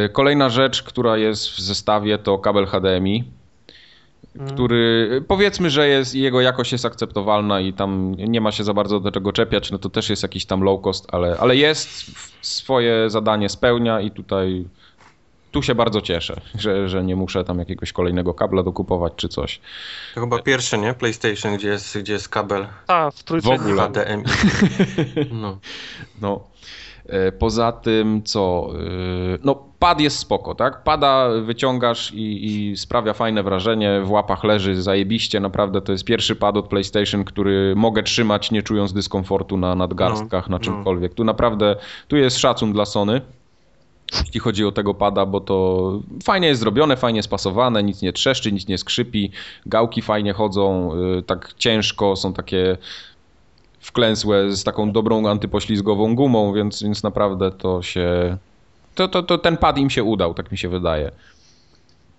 Y, 0.06 0.10
kolejna 0.10 0.50
rzecz, 0.50 0.84
która 0.84 1.18
jest 1.18 1.50
w 1.50 1.60
zestawie 1.60 2.18
to 2.18 2.38
kabel 2.38 2.66
HDMI 2.66 3.41
Mhm. 4.36 4.54
który 4.54 5.24
powiedzmy, 5.28 5.70
że 5.70 5.88
jest, 5.88 6.16
jego 6.16 6.42
jakość 6.42 6.72
jest 6.72 6.86
akceptowalna 6.86 7.60
i 7.60 7.74
tam 7.74 8.16
nie 8.18 8.42
ma 8.42 8.52
się 8.52 8.64
za 8.64 8.74
bardzo 8.74 9.00
do 9.00 9.12
czego 9.12 9.32
czepiać, 9.32 9.72
no 9.72 9.80
to 9.80 9.90
też 9.90 10.10
jest 10.10 10.24
jakiś 10.24 10.46
tam 10.46 10.62
low 10.62 10.82
cost, 10.82 11.08
ale, 11.12 11.38
ale 11.40 11.56
jest, 11.56 12.12
swoje 12.42 13.10
zadanie 13.10 13.50
spełnia 13.50 14.02
i 14.02 14.12
tutaj 14.12 14.66
tu 15.52 15.62
się 15.62 15.76
bardzo 15.76 16.02
cieszę, 16.02 16.42
że, 16.56 16.90
że 16.90 17.04
nie 17.04 17.16
muszę 17.16 17.44
tam 17.44 17.60
jakiegoś 17.60 17.92
kolejnego 17.92 18.34
kabla 18.34 18.64
dokupować 18.64 19.14
czy 19.16 19.30
coś. 19.30 19.60
To 20.16 20.22
chyba 20.22 20.40
pierwsze, 20.40 20.78
nie? 20.78 20.94
PlayStation, 20.94 21.58
gdzie 21.58 21.68
jest, 21.68 21.98
gdzie 21.98 22.14
jest 22.14 22.30
kabel. 22.30 22.68
A, 22.88 23.12
w 23.12 23.24
trójce. 23.24 23.48
W 23.48 23.52
ogóle. 23.52 23.84
HDMI. 23.84 24.24
No. 25.42 25.58
no. 26.22 26.52
E, 27.12 27.32
poza 27.32 27.72
tym, 27.72 28.24
co? 28.24 28.70
E, 28.74 29.38
no, 29.44 29.64
pad 29.80 30.02
jest 30.02 30.20
spoko, 30.20 30.56
tak? 30.56 30.84
Pada 30.84 31.30
wyciągasz 31.42 32.12
i, 32.14 32.46
i, 32.46 32.78
sprawia 32.78 33.14
fajne 33.14 33.44
wrażenie, 33.44 34.02
w 34.04 34.12
łapach 34.12 34.44
leży 34.44 34.82
zajebiście, 34.82 35.40
naprawdę 35.40 35.82
to 35.82 35.92
jest 35.92 36.04
pierwszy 36.06 36.36
pad 36.36 36.58
od 36.58 36.68
PlayStation, 36.68 37.24
który 37.24 37.74
mogę 37.76 38.04
trzymać 38.04 38.52
nie 38.52 38.64
czując 38.64 38.94
dyskomfortu 38.94 39.58
na 39.58 39.76
nadgarstkach, 39.76 40.50
no, 40.50 40.58
na 40.58 40.64
czymkolwiek. 40.64 41.12
No. 41.12 41.16
Tu 41.16 41.24
naprawdę, 41.24 41.76
tu 42.08 42.18
jest 42.18 42.40
szacun 42.40 42.74
dla 42.74 42.86
Sony 42.86 43.22
jeśli 44.26 44.40
chodzi 44.40 44.66
o 44.66 44.72
tego 44.72 44.94
pada, 44.94 45.26
bo 45.26 45.42
to 45.42 46.00
fajnie 46.24 46.48
jest 46.48 46.62
zrobione, 46.62 46.98
fajnie 46.98 47.24
spasowane, 47.24 47.84
nic 47.84 48.02
nie 48.02 48.14
trzeszczy, 48.14 48.52
nic 48.52 48.68
nie 48.68 48.78
skrzypi, 48.78 49.32
gałki 49.66 50.02
fajnie 50.02 50.34
chodzą, 50.34 50.92
y, 51.20 51.24
tak 51.24 51.54
ciężko, 51.58 52.16
są 52.16 52.34
takie 52.34 52.78
wklęsłe 53.82 54.52
z 54.52 54.64
taką 54.64 54.92
dobrą 54.92 55.30
antypoślizgową 55.30 56.16
gumą, 56.16 56.54
więc, 56.54 56.84
więc 56.84 57.04
naprawdę 57.04 57.52
to 57.52 57.82
się... 57.82 58.38
To, 58.96 59.08
to, 59.08 59.24
to 59.24 59.38
ten 59.38 59.58
pad 59.58 59.78
im 59.78 59.90
się 59.90 60.04
udał, 60.04 60.34
tak 60.34 60.52
mi 60.52 60.58
się 60.58 60.70
wydaje. 60.70 61.12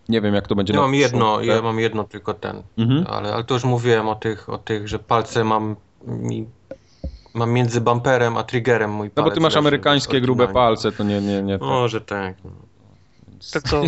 Nie 0.08 0.20
wiem, 0.20 0.34
jak 0.34 0.48
to 0.48 0.54
będzie. 0.54 0.74
Ja 0.74 0.80
mam 0.80 0.94
jedno, 0.94 1.40
ja 1.40 1.62
mam 1.62 1.78
jedno 1.78 2.04
tylko 2.04 2.34
ten, 2.34 2.62
mhm. 2.78 3.06
ale, 3.08 3.34
ale 3.34 3.44
to 3.44 3.54
już 3.54 3.64
mówiłem 3.64 4.08
o 4.08 4.14
tych, 4.14 4.48
o 4.48 4.58
tych, 4.58 4.88
że 4.88 4.98
palce 4.98 5.44
mam 5.44 5.76
mi 6.06 6.46
mam 7.34 7.50
między 7.50 7.80
bumperem 7.80 8.36
a 8.36 8.42
triggerem 8.42 8.90
mój 8.90 9.10
palec. 9.10 9.26
No 9.26 9.30
bo 9.30 9.34
ty 9.34 9.40
masz 9.40 9.56
amerykańskie 9.56 10.20
grube 10.20 10.48
palce, 10.48 10.92
to 10.92 11.04
nie, 11.04 11.20
nie, 11.20 11.42
nie. 11.42 11.58
Tak. 11.58 11.68
Może 11.68 12.00
tak. 12.00 12.36
Te 13.52 13.60
co, 13.60 13.82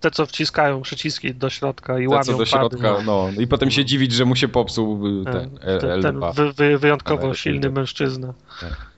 te, 0.00 0.10
co 0.10 0.26
wciskają 0.26 0.82
przyciski 0.82 1.34
do 1.34 1.50
środka 1.50 1.98
i 1.98 2.02
te, 2.02 2.08
łamią 2.08 2.24
co 2.24 2.38
do 2.38 2.46
środka, 2.46 2.92
pady, 2.92 3.04
no. 3.06 3.28
I 3.38 3.46
potem 3.46 3.70
się 3.70 3.84
dziwić, 3.84 4.12
że 4.12 4.24
mu 4.24 4.36
się 4.36 4.48
popsuł 4.48 5.24
ten, 5.24 5.58
ten, 5.80 6.02
ten 6.02 6.20
wy, 6.34 6.52
wy, 6.52 6.78
wyjątkowo 6.78 7.34
silny 7.34 7.70
mężczyzna. 7.70 8.34
Tak. 8.60 8.90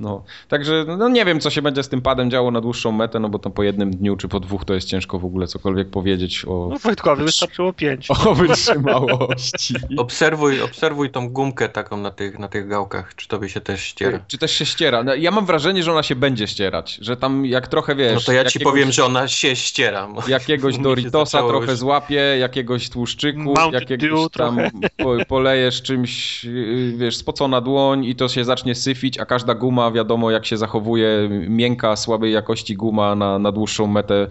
No, 0.00 0.24
także 0.48 0.84
no 0.98 1.08
nie 1.08 1.24
wiem, 1.24 1.40
co 1.40 1.50
się 1.50 1.62
będzie 1.62 1.82
z 1.82 1.88
tym 1.88 2.02
padem 2.02 2.30
działo 2.30 2.50
na 2.50 2.60
dłuższą 2.60 2.92
metę, 2.92 3.20
no 3.20 3.28
bo 3.28 3.38
to 3.38 3.50
po 3.50 3.62
jednym 3.62 3.90
dniu 3.90 4.16
czy 4.16 4.28
po 4.28 4.40
dwóch 4.40 4.64
to 4.64 4.74
jest 4.74 4.88
ciężko 4.88 5.18
w 5.18 5.24
ogóle 5.24 5.46
cokolwiek 5.46 5.90
powiedzieć 5.90 6.44
o... 6.48 6.68
No 6.70 6.78
Wojtkowi 6.78 7.22
wystarczyło 7.22 7.72
pięć. 7.72 8.08
O 8.26 8.34
wytrzymałości. 8.34 9.74
obserwuj, 9.96 10.62
obserwuj 10.62 11.10
tą 11.10 11.28
gumkę 11.28 11.68
taką 11.68 11.96
na 11.96 12.10
tych, 12.10 12.38
na 12.38 12.48
tych 12.48 12.68
gałkach, 12.68 13.14
czy 13.14 13.28
tobie 13.28 13.48
się 13.48 13.60
też 13.60 13.80
ściera. 13.80 14.20
Czy 14.26 14.38
też 14.38 14.52
się 14.52 14.66
ściera. 14.66 15.04
No, 15.04 15.14
ja 15.14 15.30
mam 15.30 15.46
wrażenie, 15.46 15.82
że 15.82 15.92
ona 15.92 16.02
się 16.02 16.16
będzie 16.16 16.46
ścierać, 16.46 16.98
że 17.02 17.16
tam 17.16 17.46
jak 17.46 17.68
trochę 17.68 17.94
wiesz... 17.94 18.14
No 18.14 18.20
to 18.20 18.32
ja 18.32 18.44
ci 18.44 18.60
powiem, 18.60 18.92
że 18.92 19.04
ona 19.04 19.28
się 19.28 19.56
ściera. 19.56 20.08
Jakiegoś 20.28 20.78
Doritosa 20.88 21.38
trochę 21.38 21.70
już... 21.70 21.80
złapie, 21.80 22.20
jakiegoś 22.38 22.90
tłuszczyku, 22.90 23.38
Mountain 23.38 23.72
jakiegoś 23.72 24.30
tam 24.32 24.58
po, 24.96 25.16
polejesz 25.28 25.82
czymś, 25.82 26.44
y, 26.44 26.94
wiesz, 26.96 27.16
spocona 27.16 27.60
dłoń 27.60 28.04
i 28.04 28.16
to 28.16 28.28
się 28.28 28.44
zacznie 28.44 28.74
syfić, 28.74 29.18
a 29.18 29.26
każda 29.26 29.54
guma 29.54 29.85
wiadomo 29.90 30.30
jak 30.30 30.46
się 30.46 30.56
zachowuje 30.56 31.28
miękka, 31.48 31.96
słabej 31.96 32.32
jakości 32.32 32.76
guma 32.76 33.14
na, 33.14 33.38
na 33.38 33.52
dłuższą 33.52 33.86
metę 33.86 34.14
yy, 34.14 34.28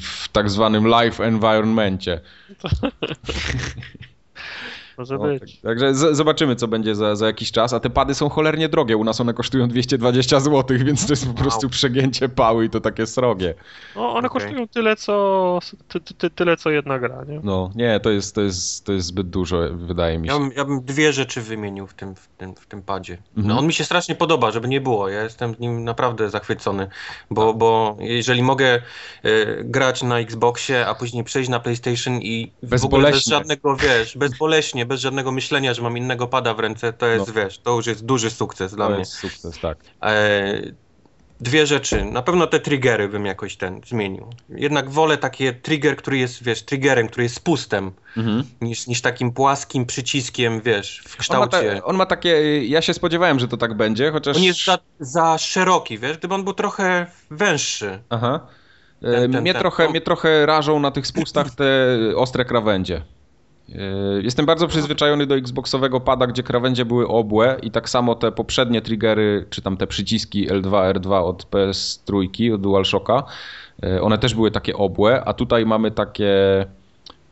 w 0.00 0.28
tak 0.32 0.50
zwanym 0.50 0.86
live 0.86 1.20
environmencie. 1.20 2.20
Może 4.98 5.18
no, 5.18 5.24
być. 5.24 5.60
Tak, 5.60 5.62
także 5.62 5.94
z, 5.94 6.16
zobaczymy, 6.16 6.56
co 6.56 6.68
będzie 6.68 6.94
za, 6.94 7.16
za 7.16 7.26
jakiś 7.26 7.52
czas. 7.52 7.72
A 7.72 7.80
te 7.80 7.90
pady 7.90 8.14
są 8.14 8.28
cholernie 8.28 8.68
drogie. 8.68 8.96
U 8.96 9.04
nas 9.04 9.20
one 9.20 9.34
kosztują 9.34 9.68
220 9.68 10.40
zł, 10.40 10.78
więc 10.84 11.06
to 11.06 11.12
jest 11.12 11.26
po 11.26 11.34
prostu 11.34 11.66
wow. 11.66 11.70
przegięcie 11.70 12.28
pały 12.28 12.64
i 12.64 12.70
to 12.70 12.80
takie 12.80 13.06
srogie. 13.06 13.54
No, 13.96 14.14
one 14.14 14.28
okay. 14.28 14.40
kosztują 14.40 14.68
tyle, 14.68 14.96
co 14.96 15.58
ty, 15.88 16.00
ty, 16.00 16.30
tyle, 16.30 16.56
co 16.56 16.70
jedna 16.70 16.98
gra, 16.98 17.24
nie? 17.28 17.40
No, 17.42 17.70
nie, 17.74 18.00
to 18.00 18.10
jest, 18.10 18.34
to 18.34 18.40
jest, 18.40 18.84
to 18.84 18.92
jest 18.92 19.06
zbyt 19.06 19.30
dużo, 19.30 19.58
wydaje 19.72 20.18
mi 20.18 20.28
się. 20.28 20.34
Ja 20.34 20.40
bym, 20.40 20.52
ja 20.56 20.64
bym 20.64 20.82
dwie 20.82 21.12
rzeczy 21.12 21.40
wymienił 21.40 21.86
w 21.86 21.94
tym, 21.94 22.14
w 22.14 22.28
tym, 22.28 22.54
w 22.54 22.66
tym 22.66 22.82
padzie. 22.82 23.18
No, 23.36 23.42
mhm. 23.42 23.58
on 23.58 23.66
mi 23.66 23.72
się 23.72 23.84
strasznie 23.84 24.14
podoba, 24.14 24.50
żeby 24.50 24.68
nie 24.68 24.80
było. 24.80 25.08
Ja 25.08 25.22
jestem 25.22 25.54
nim 25.60 25.84
naprawdę 25.84 26.30
zachwycony, 26.30 26.88
bo, 27.30 27.54
bo 27.54 27.96
jeżeli 28.00 28.42
mogę 28.42 28.82
y, 29.24 29.62
grać 29.64 30.02
na 30.02 30.18
Xboxie, 30.18 30.86
a 30.86 30.94
później 30.94 31.24
przejść 31.24 31.50
na 31.50 31.60
PlayStation 31.60 32.14
i 32.22 32.52
w 32.62 32.84
ogóle 32.84 33.10
bez 33.10 33.24
żadnego, 33.24 33.76
wiesz, 33.76 34.16
bezboleśnie, 34.16 34.86
bez 34.88 35.00
żadnego 35.00 35.32
myślenia, 35.32 35.74
że 35.74 35.82
mam 35.82 35.96
innego 35.96 36.26
pada 36.26 36.54
w 36.54 36.60
ręce, 36.60 36.92
to 36.92 37.06
jest, 37.06 37.26
no. 37.26 37.32
wiesz, 37.32 37.58
to 37.58 37.76
już 37.76 37.86
jest 37.86 38.04
duży 38.04 38.30
sukces 38.30 38.74
dla 38.74 38.84
to 38.84 38.90
mnie. 38.90 38.98
jest 38.98 39.12
sukces, 39.12 39.58
tak. 39.60 39.78
E, 40.02 40.62
dwie 41.40 41.66
rzeczy. 41.66 42.04
Na 42.04 42.22
pewno 42.22 42.46
te 42.46 42.60
triggery 42.60 43.08
bym 43.08 43.26
jakoś 43.26 43.56
ten 43.56 43.80
zmienił. 43.86 44.26
Jednak 44.48 44.90
wolę 44.90 45.18
taki 45.18 45.54
trigger, 45.54 45.96
który 45.96 46.18
jest, 46.18 46.42
wiesz, 46.42 46.62
triggerem, 46.62 47.08
który 47.08 47.22
jest 47.22 47.34
spustem, 47.34 47.92
mhm. 48.16 48.44
niż, 48.60 48.86
niż 48.86 49.00
takim 49.00 49.32
płaskim 49.32 49.86
przyciskiem, 49.86 50.60
wiesz, 50.60 51.02
w 51.08 51.16
kształcie. 51.16 51.58
On 51.58 51.64
ma, 51.64 51.80
ta, 51.80 51.84
on 51.84 51.96
ma, 51.96 52.06
takie, 52.06 52.64
ja 52.66 52.82
się 52.82 52.94
spodziewałem, 52.94 53.38
że 53.38 53.48
to 53.48 53.56
tak 53.56 53.74
będzie, 53.74 54.10
chociaż... 54.10 54.36
On 54.36 54.42
jest 54.42 54.64
za, 54.64 54.78
za 55.00 55.38
szeroki, 55.38 55.98
wiesz, 55.98 56.18
gdyby 56.18 56.34
on 56.34 56.44
był 56.44 56.54
trochę 56.54 57.06
węższy. 57.30 57.98
Aha. 58.10 58.46
Ten, 59.00 59.32
ten, 59.32 59.42
mnie, 59.42 59.52
ten, 59.52 59.60
trochę, 59.60 59.88
mnie 59.88 60.00
trochę 60.00 60.46
rażą 60.46 60.80
na 60.80 60.90
tych 60.90 61.06
spustach 61.06 61.54
te 61.54 61.66
ostre 62.16 62.44
krawędzie. 62.44 63.02
Yy, 63.68 64.22
jestem 64.22 64.46
bardzo 64.46 64.68
przyzwyczajony 64.68 65.26
do 65.26 65.36
Xboxowego 65.36 66.00
pada, 66.00 66.26
gdzie 66.26 66.42
krawędzie 66.42 66.84
były 66.84 67.08
obłe 67.08 67.56
i 67.62 67.70
tak 67.70 67.88
samo 67.88 68.14
te 68.14 68.32
poprzednie 68.32 68.82
triggery, 68.82 69.46
czy 69.50 69.62
tam 69.62 69.76
te 69.76 69.86
przyciski 69.86 70.48
L2, 70.48 70.92
R2 70.94 71.24
od 71.24 71.44
PS3, 71.44 72.54
od 72.54 72.60
DualShocka, 72.60 73.22
yy, 73.82 74.02
one 74.02 74.18
też 74.18 74.34
były 74.34 74.50
takie 74.50 74.76
obłe, 74.76 75.24
a 75.24 75.32
tutaj 75.32 75.66
mamy 75.66 75.90
takie 75.90 76.34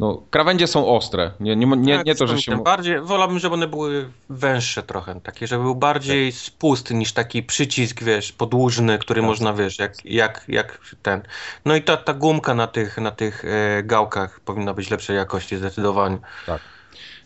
no, 0.00 0.22
krawędzie 0.30 0.66
są 0.66 0.86
ostre. 0.86 1.30
Nie, 1.40 1.56
nie, 1.56 1.66
nie, 1.66 1.96
tak, 1.96 2.06
nie 2.06 2.14
to, 2.14 2.26
że 2.26 2.42
się. 2.42 2.62
Bardziej, 2.62 3.00
wolałbym, 3.00 3.38
żeby 3.38 3.54
one 3.54 3.66
były 3.66 4.10
węższe 4.28 4.82
trochę, 4.82 5.20
takie, 5.20 5.46
żeby 5.46 5.62
był 5.62 5.74
bardziej 5.74 6.32
tak. 6.32 6.40
spust 6.40 6.90
niż 6.90 7.12
taki 7.12 7.42
przycisk, 7.42 8.02
wiesz, 8.02 8.32
podłużny, 8.32 8.98
który 8.98 9.20
tak. 9.20 9.28
można, 9.28 9.52
wiesz, 9.52 9.78
jak, 9.78 10.04
jak, 10.04 10.44
jak 10.48 10.78
ten. 11.02 11.22
No 11.64 11.76
i 11.76 11.82
ta, 11.82 11.96
ta 11.96 12.14
gumka 12.14 12.54
na 12.54 12.66
tych, 12.66 12.98
na 12.98 13.10
tych 13.10 13.44
e, 13.44 13.82
gałkach 13.82 14.40
powinna 14.40 14.74
być 14.74 14.90
lepszej 14.90 15.16
jakości, 15.16 15.56
zdecydowanie. 15.56 16.18
Tak. 16.46 16.60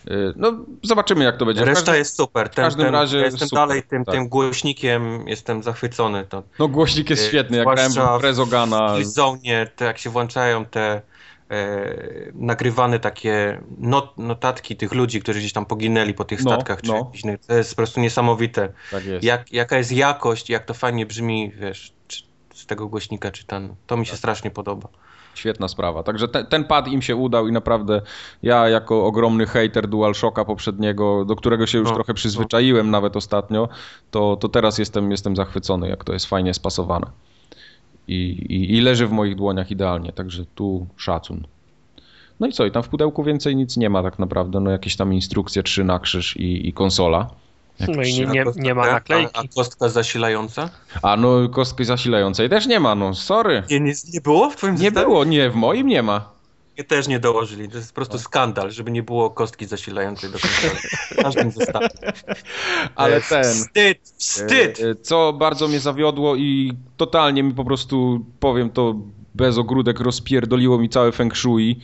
E, 0.09 0.13
no, 0.37 0.53
zobaczymy 0.83 1.25
jak 1.25 1.37
to 1.37 1.47
będzie. 1.47 1.65
Reszta 1.65 1.81
każdym, 1.81 1.95
jest 1.95 2.17
super. 2.17 2.49
Ten, 2.49 2.65
w 2.65 2.67
każdym 2.67 2.85
ten, 2.85 2.95
razie. 2.95 3.19
Ja 3.19 3.25
jestem 3.25 3.49
super, 3.49 3.69
dalej 3.69 3.83
tym, 3.83 4.05
tak. 4.05 4.15
tym 4.15 4.29
głośnikiem, 4.29 5.29
jestem 5.29 5.63
zachwycony. 5.63 6.25
To, 6.25 6.43
no, 6.59 6.69
głośnik 6.69 7.11
jest 7.11 7.23
e, 7.23 7.27
świetny. 7.27 7.57
Jak 7.57 7.69
grałem 7.69 8.21
Prezogana. 8.21 8.97
W 8.97 9.05
Zone, 9.05 9.67
te, 9.77 9.85
jak 9.85 9.99
się 9.99 10.11
włączają 10.11 10.65
te 10.65 11.03
nagrywane 12.35 12.99
takie 12.99 13.61
not, 13.79 14.19
notatki 14.19 14.77
tych 14.77 14.95
ludzi, 14.95 15.21
którzy 15.21 15.39
gdzieś 15.39 15.53
tam 15.53 15.67
poginęli 15.67 16.15
po 16.15 16.25
tych 16.25 16.45
no, 16.45 16.51
statkach, 16.51 16.83
czy 16.83 16.93
no. 16.93 17.11
to 17.47 17.55
jest 17.55 17.71
po 17.71 17.77
prostu 17.77 18.01
niesamowite. 18.01 18.73
Tak 18.91 19.05
jest. 19.05 19.25
Jak, 19.25 19.53
jaka 19.53 19.79
jest 19.79 19.93
jakość, 19.93 20.51
jak 20.51 20.65
to 20.65 20.75
fajnie 20.75 21.07
brzmi, 21.07 21.53
wiesz, 21.57 21.93
z 22.55 22.67
tego 22.67 22.89
głośnika 22.89 23.31
czy 23.31 23.45
ten. 23.45 23.75
To 23.87 23.97
mi 23.97 24.07
się 24.07 24.13
tak. 24.13 24.19
strasznie 24.19 24.51
podoba. 24.51 24.89
Świetna 25.35 25.69
sprawa. 25.69 26.03
Także 26.03 26.29
te, 26.29 26.45
ten 26.45 26.65
pad 26.65 26.89
im 26.89 27.03
się 27.03 27.17
udał 27.17 27.49
i 27.49 27.53
naprawdę 27.53 28.03
ja 28.43 28.69
jako 28.69 29.07
ogromny 29.07 29.47
hater 29.47 29.89
DualShocka 29.89 30.45
poprzedniego, 30.45 31.25
do 31.25 31.37
którego 31.37 31.67
się 31.67 31.79
już 31.79 31.89
no, 31.89 31.95
trochę 31.95 32.15
przyzwyczaiłem 32.15 32.87
no. 32.87 32.93
nawet 32.93 33.17
ostatnio, 33.17 33.69
to, 34.11 34.37
to 34.37 34.49
teraz 34.49 34.79
jestem, 34.79 35.11
jestem 35.11 35.37
zachwycony, 35.37 35.89
jak 35.89 36.05
to 36.05 36.13
jest 36.13 36.27
fajnie 36.27 36.55
spasowane 36.55 37.07
i, 38.11 38.55
i, 38.55 38.77
i 38.77 38.81
leży 38.81 39.07
w 39.07 39.13
moich 39.13 39.37
dłoniach 39.37 39.71
idealnie, 39.71 40.13
także 40.13 40.45
tu 40.55 40.87
szacun. 40.97 41.47
No 42.41 42.47
i 42.47 42.53
co, 42.53 42.67
i 42.67 42.71
tam 42.71 42.83
w 42.83 42.89
pudełku 42.89 43.25
więcej 43.25 43.57
nic 43.57 43.77
nie 43.77 43.91
ma 43.91 44.03
tak 44.03 44.19
naprawdę, 44.19 44.61
no 44.61 44.71
jakieś 44.71 44.97
tam 44.97 45.13
instrukcje, 45.13 45.63
trzy 45.63 45.85
na 45.85 45.99
krzyż 45.99 46.37
i, 46.37 46.69
i 46.69 46.73
konsola. 46.73 47.31
no 47.81 48.03
i 48.03 48.15
nie, 48.15 48.27
nie, 48.27 48.45
nie 48.57 48.75
ma 48.75 48.87
naklejki. 48.87 49.33
A, 49.35 49.41
a, 49.41 49.45
kostka 49.55 49.89
zasilająca? 49.89 50.71
A 51.03 51.17
no 51.17 51.49
kostki 51.49 51.85
zasilającej 51.85 52.49
też 52.49 52.67
nie 52.67 52.81
ma, 52.81 52.95
no 52.95 53.15
sorry. 53.15 53.63
Nie, 53.71 53.81
nie, 53.81 53.93
nie 54.13 54.21
było 54.21 54.51
w 54.51 54.57
twoim 54.57 54.75
Nie 54.75 54.91
było, 54.91 55.25
nie, 55.25 55.51
w 55.51 55.55
moim 55.55 55.87
nie 55.87 56.03
ma 56.03 56.40
też 56.89 57.09
nie 57.09 57.21
dołożyli. 57.21 57.69
To 57.69 57.77
jest 57.77 57.93
po 57.93 57.95
prostu 57.95 58.19
skandal, 58.19 58.71
żeby 58.71 58.91
nie 58.91 59.03
było 59.03 59.31
kostki 59.31 59.67
zasilającej 59.67 60.31
do 60.31 60.39
zestawie. 61.51 61.89
Ale 62.95 63.17
e, 63.17 63.21
ten... 63.21 63.45
Wstyd! 63.45 63.99
Wstyd! 64.19 64.81
E, 64.81 64.95
co 64.95 65.33
bardzo 65.33 65.69
mnie 65.69 65.81
zawiodło 65.81 66.37
i 66.37 66.73
totalnie 66.97 67.43
mi 67.43 67.55
po 67.55 67.65
prostu, 67.65 68.25
powiem 68.41 68.71
to 68.71 68.95
bez 69.35 69.59
ogródek, 69.59 70.01
rozpierdoliło 70.01 70.79
mi 70.79 70.89
całe 70.89 71.13
feng 71.13 71.37
shui 71.37 71.81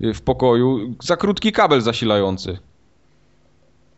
e, 0.00 0.14
w 0.14 0.22
pokoju. 0.22 0.94
Za 1.02 1.16
krótki 1.16 1.52
kabel 1.52 1.80
zasilający. 1.80 2.58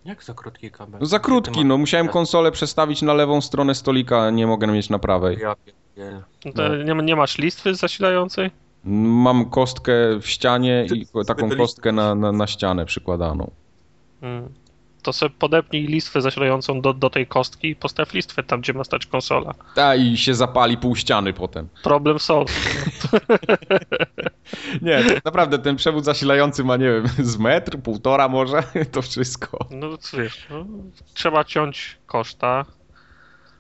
Jak 0.05 0.25
za 0.25 0.35
krótki 0.35 0.71
kabel? 0.71 1.01
No 1.01 1.07
za 1.07 1.19
krótki, 1.19 1.65
no 1.65 1.79
musiałem 1.79 2.09
konsolę 2.09 2.53
przestawić 2.53 3.03
na 3.03 3.15
lewą 3.15 3.41
stronę 3.41 3.75
stolika, 3.75 4.31
nie 4.31 4.47
mogę 4.47 4.67
mieć 4.67 4.91
na 4.91 4.99
prawej. 4.99 5.39
Ja 5.41 5.57
no 6.45 6.53
to 6.53 6.77
nie, 6.77 6.95
nie 6.95 7.17
masz 7.17 7.39
listwy 7.39 7.75
zasilającej? 7.75 8.51
Mam 8.85 9.51
kostkę 9.51 9.93
w 10.21 10.27
ścianie 10.27 10.87
i 10.95 11.07
taką 11.27 11.51
kostkę 11.57 11.93
na, 11.93 12.15
na, 12.15 12.33
na 12.33 12.47
ścianę 12.47 12.87
przykładaną. 12.87 13.51
Hmm. 14.21 14.49
to 15.03 15.13
sobie 15.13 15.35
podepnij 15.39 15.87
listwę 15.87 16.21
zasilającą 16.21 16.81
do, 16.81 16.95
do 16.95 17.11
tej 17.11 17.27
kostki 17.27 17.69
i 17.69 17.77
postaw 17.77 18.15
listwę 18.15 18.43
tam, 18.43 18.61
gdzie 18.61 18.73
ma 18.73 18.85
stać 18.85 19.07
konsola. 19.07 19.55
A 19.77 19.95
i 19.95 20.17
się 20.17 20.35
zapali 20.35 20.79
pół 20.79 20.97
ściany 20.97 21.33
potem. 21.33 21.69
Problem 21.83 22.19
solved. 22.19 22.55
nie, 24.83 25.05
naprawdę 25.25 25.59
ten 25.59 25.77
przewód 25.77 26.05
zasilający 26.05 26.65
ma, 26.65 26.77
nie 26.77 26.87
wiem, 26.87 27.09
z 27.19 27.39
metr, 27.39 27.79
półtora 27.79 28.29
może, 28.29 28.63
to 28.93 29.03
wszystko. 29.03 29.67
No 29.71 29.89
wiesz, 30.19 30.47
no, 30.51 30.65
trzeba 31.15 31.45
ciąć 31.45 31.99
koszta, 32.07 32.65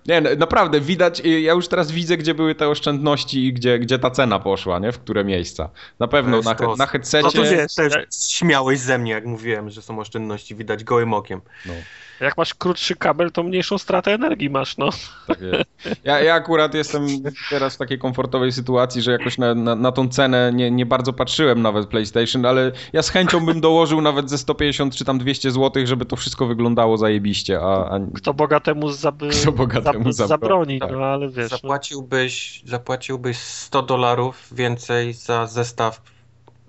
nie, 0.07 0.21
naprawdę, 0.21 0.81
widać, 0.81 1.21
y, 1.21 1.41
ja 1.41 1.53
już 1.53 1.69
teraz 1.69 1.91
widzę, 1.93 2.17
gdzie 2.17 2.35
były 2.35 2.55
te 2.55 2.69
oszczędności 2.69 3.47
i 3.47 3.53
gdzie, 3.53 3.79
gdzie 3.79 3.99
ta 3.99 4.11
cena 4.11 4.39
poszła, 4.39 4.79
nie? 4.79 4.93
W 4.93 4.99
które 4.99 5.25
miejsca. 5.25 5.69
Na 5.99 6.09
pewno 6.09 6.41
na, 6.41 6.55
to, 6.55 6.77
na 6.77 6.87
headsetie... 6.87 7.25
No 7.25 7.33
to 7.33 7.43
wiesz, 7.43 7.75
też 7.75 7.93
śmiałeś 8.29 8.81
ze 8.81 8.99
mnie, 8.99 9.13
jak 9.13 9.27
mówiłem, 9.27 9.71
że 9.71 9.83
są 9.83 9.99
oszczędności, 9.99 10.55
widać 10.55 10.85
gołym 10.85 11.15
okiem. 11.15 11.41
No. 11.67 11.75
Jak 12.21 12.37
masz 12.37 12.55
krótszy 12.55 12.97
kabel, 12.97 13.33
to 13.33 13.43
mniejszą 13.43 13.79
stratę 13.79 14.15
energii 14.15 14.51
masz, 14.51 14.77
no. 14.77 14.91
Tak 15.27 15.41
jest. 15.41 15.65
Ja, 16.05 16.21
ja 16.21 16.35
akurat 16.35 16.75
jestem 16.75 17.07
teraz 17.51 17.75
w 17.75 17.79
takiej 17.79 17.99
komfortowej 17.99 18.53
sytuacji, 18.53 19.03
że 19.03 19.13
jakoś 19.13 19.39
na, 19.39 19.55
na, 19.55 19.75
na 19.75 19.93
tą 19.93 20.09
cenę 20.09 20.53
nie, 20.55 20.71
nie 20.71 20.87
bardzo 20.87 21.13
patrzyłem 21.13 21.63
nawet 21.63 21.87
PlayStation, 21.87 22.47
ale 22.47 22.73
ja 22.93 23.03
z 23.03 23.09
chęcią 23.09 23.47
bym 23.47 23.61
dołożył 23.61 24.01
nawet 24.01 24.31
ze 24.31 24.39
150 24.39 24.97
czy 24.97 25.05
tam 25.05 25.19
200 25.19 25.51
zł, 25.51 25.87
żeby 25.87 26.05
to 26.05 26.17
wszystko 26.17 26.47
wyglądało 26.47 26.97
zajebiście, 26.97 27.61
a... 27.61 27.95
a... 27.95 28.01
Kto 28.15 28.35
bogatemu, 28.35 28.93
zab... 28.93 29.17
Kto 29.43 29.53
bogatemu 29.53 30.13
zab... 30.13 30.29
zabroni, 30.29 30.81
tak. 30.81 30.93
no 30.93 31.05
ale 31.05 31.29
wiesz... 31.29 31.51
No. 31.51 31.59
Zapłaciłbyś, 31.59 32.63
zapłaciłbyś 32.67 33.39
100 33.39 33.83
dolarów 33.83 34.49
więcej 34.53 35.13
za 35.13 35.47
zestaw 35.47 36.03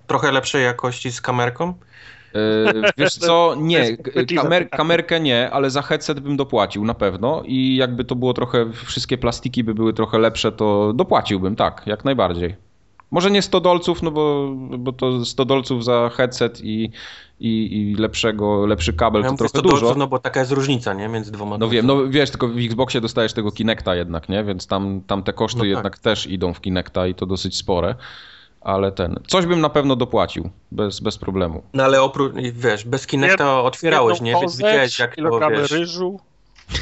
trochę 0.06 0.32
lepszej 0.32 0.64
jakości 0.64 1.12
z 1.12 1.20
kamerką? 1.20 1.74
E, 2.34 2.92
wiesz 2.98 3.14
co, 3.14 3.54
nie, 3.58 3.96
kamer, 4.36 4.70
kamerkę 4.70 5.20
nie, 5.20 5.50
ale 5.50 5.70
za 5.70 5.82
headset 5.82 6.20
bym 6.20 6.36
dopłacił 6.36 6.84
na 6.84 6.94
pewno 6.94 7.42
i 7.46 7.76
jakby 7.76 8.04
to 8.04 8.14
było 8.16 8.34
trochę, 8.34 8.72
wszystkie 8.72 9.18
plastiki 9.18 9.64
by 9.64 9.74
były 9.74 9.92
trochę 9.92 10.18
lepsze, 10.18 10.52
to 10.52 10.92
dopłaciłbym, 10.92 11.56
tak, 11.56 11.82
jak 11.86 12.04
najbardziej. 12.04 12.54
Może 13.10 13.30
nie 13.30 13.42
100 13.42 13.60
dolców, 13.60 14.02
no 14.02 14.10
bo, 14.10 14.52
bo 14.78 14.92
to 14.92 15.24
100 15.24 15.44
dolców 15.44 15.84
za 15.84 16.10
headset 16.14 16.60
i, 16.64 16.90
i, 17.40 17.80
i 17.80 17.94
lepszego, 17.94 18.66
lepszy 18.66 18.92
kabel 18.92 19.22
ja 19.22 19.30
to 19.30 19.36
trochę 19.36 19.48
100 19.48 19.62
dużo. 19.62 19.80
Dolców, 19.80 19.96
no 19.96 20.06
bo 20.06 20.18
taka 20.18 20.40
jest 20.40 20.52
różnica, 20.52 20.94
nie? 20.94 21.08
Między 21.08 21.32
dwoma 21.32 21.58
No 21.58 21.68
wiem, 21.68 21.86
no 21.86 22.08
wiesz, 22.08 22.30
tylko 22.30 22.48
w 22.48 22.58
Xboxie 22.58 23.00
dostajesz 23.00 23.32
tego 23.32 23.52
Kinecta 23.52 23.94
jednak, 23.94 24.28
nie? 24.28 24.44
Więc 24.44 24.66
tam, 24.66 25.00
tam 25.06 25.22
te 25.22 25.32
koszty 25.32 25.58
no 25.58 25.62
tak. 25.62 25.68
jednak 25.68 25.98
też 25.98 26.26
idą 26.26 26.54
w 26.54 26.60
Kinecta 26.60 27.06
i 27.06 27.14
to 27.14 27.26
dosyć 27.26 27.56
spore 27.56 27.94
ale 28.64 28.92
ten. 28.92 29.20
Coś 29.26 29.46
bym 29.46 29.60
na 29.60 29.68
pewno 29.68 29.96
dopłacił, 29.96 30.50
bez, 30.72 31.00
bez 31.00 31.18
problemu. 31.18 31.62
No 31.74 31.84
ale 31.84 32.02
oprócz, 32.02 32.32
wiesz, 32.52 32.84
bez 32.84 33.06
Kinecta 33.06 33.62
otwierałeś, 33.62 34.20
nie? 34.20 34.34
Więc 34.40 34.56
widziałeś 34.56 34.98
jak 34.98 35.16
to, 35.16 35.50
wiesz, 35.50 35.70
ryżu. 35.70 36.20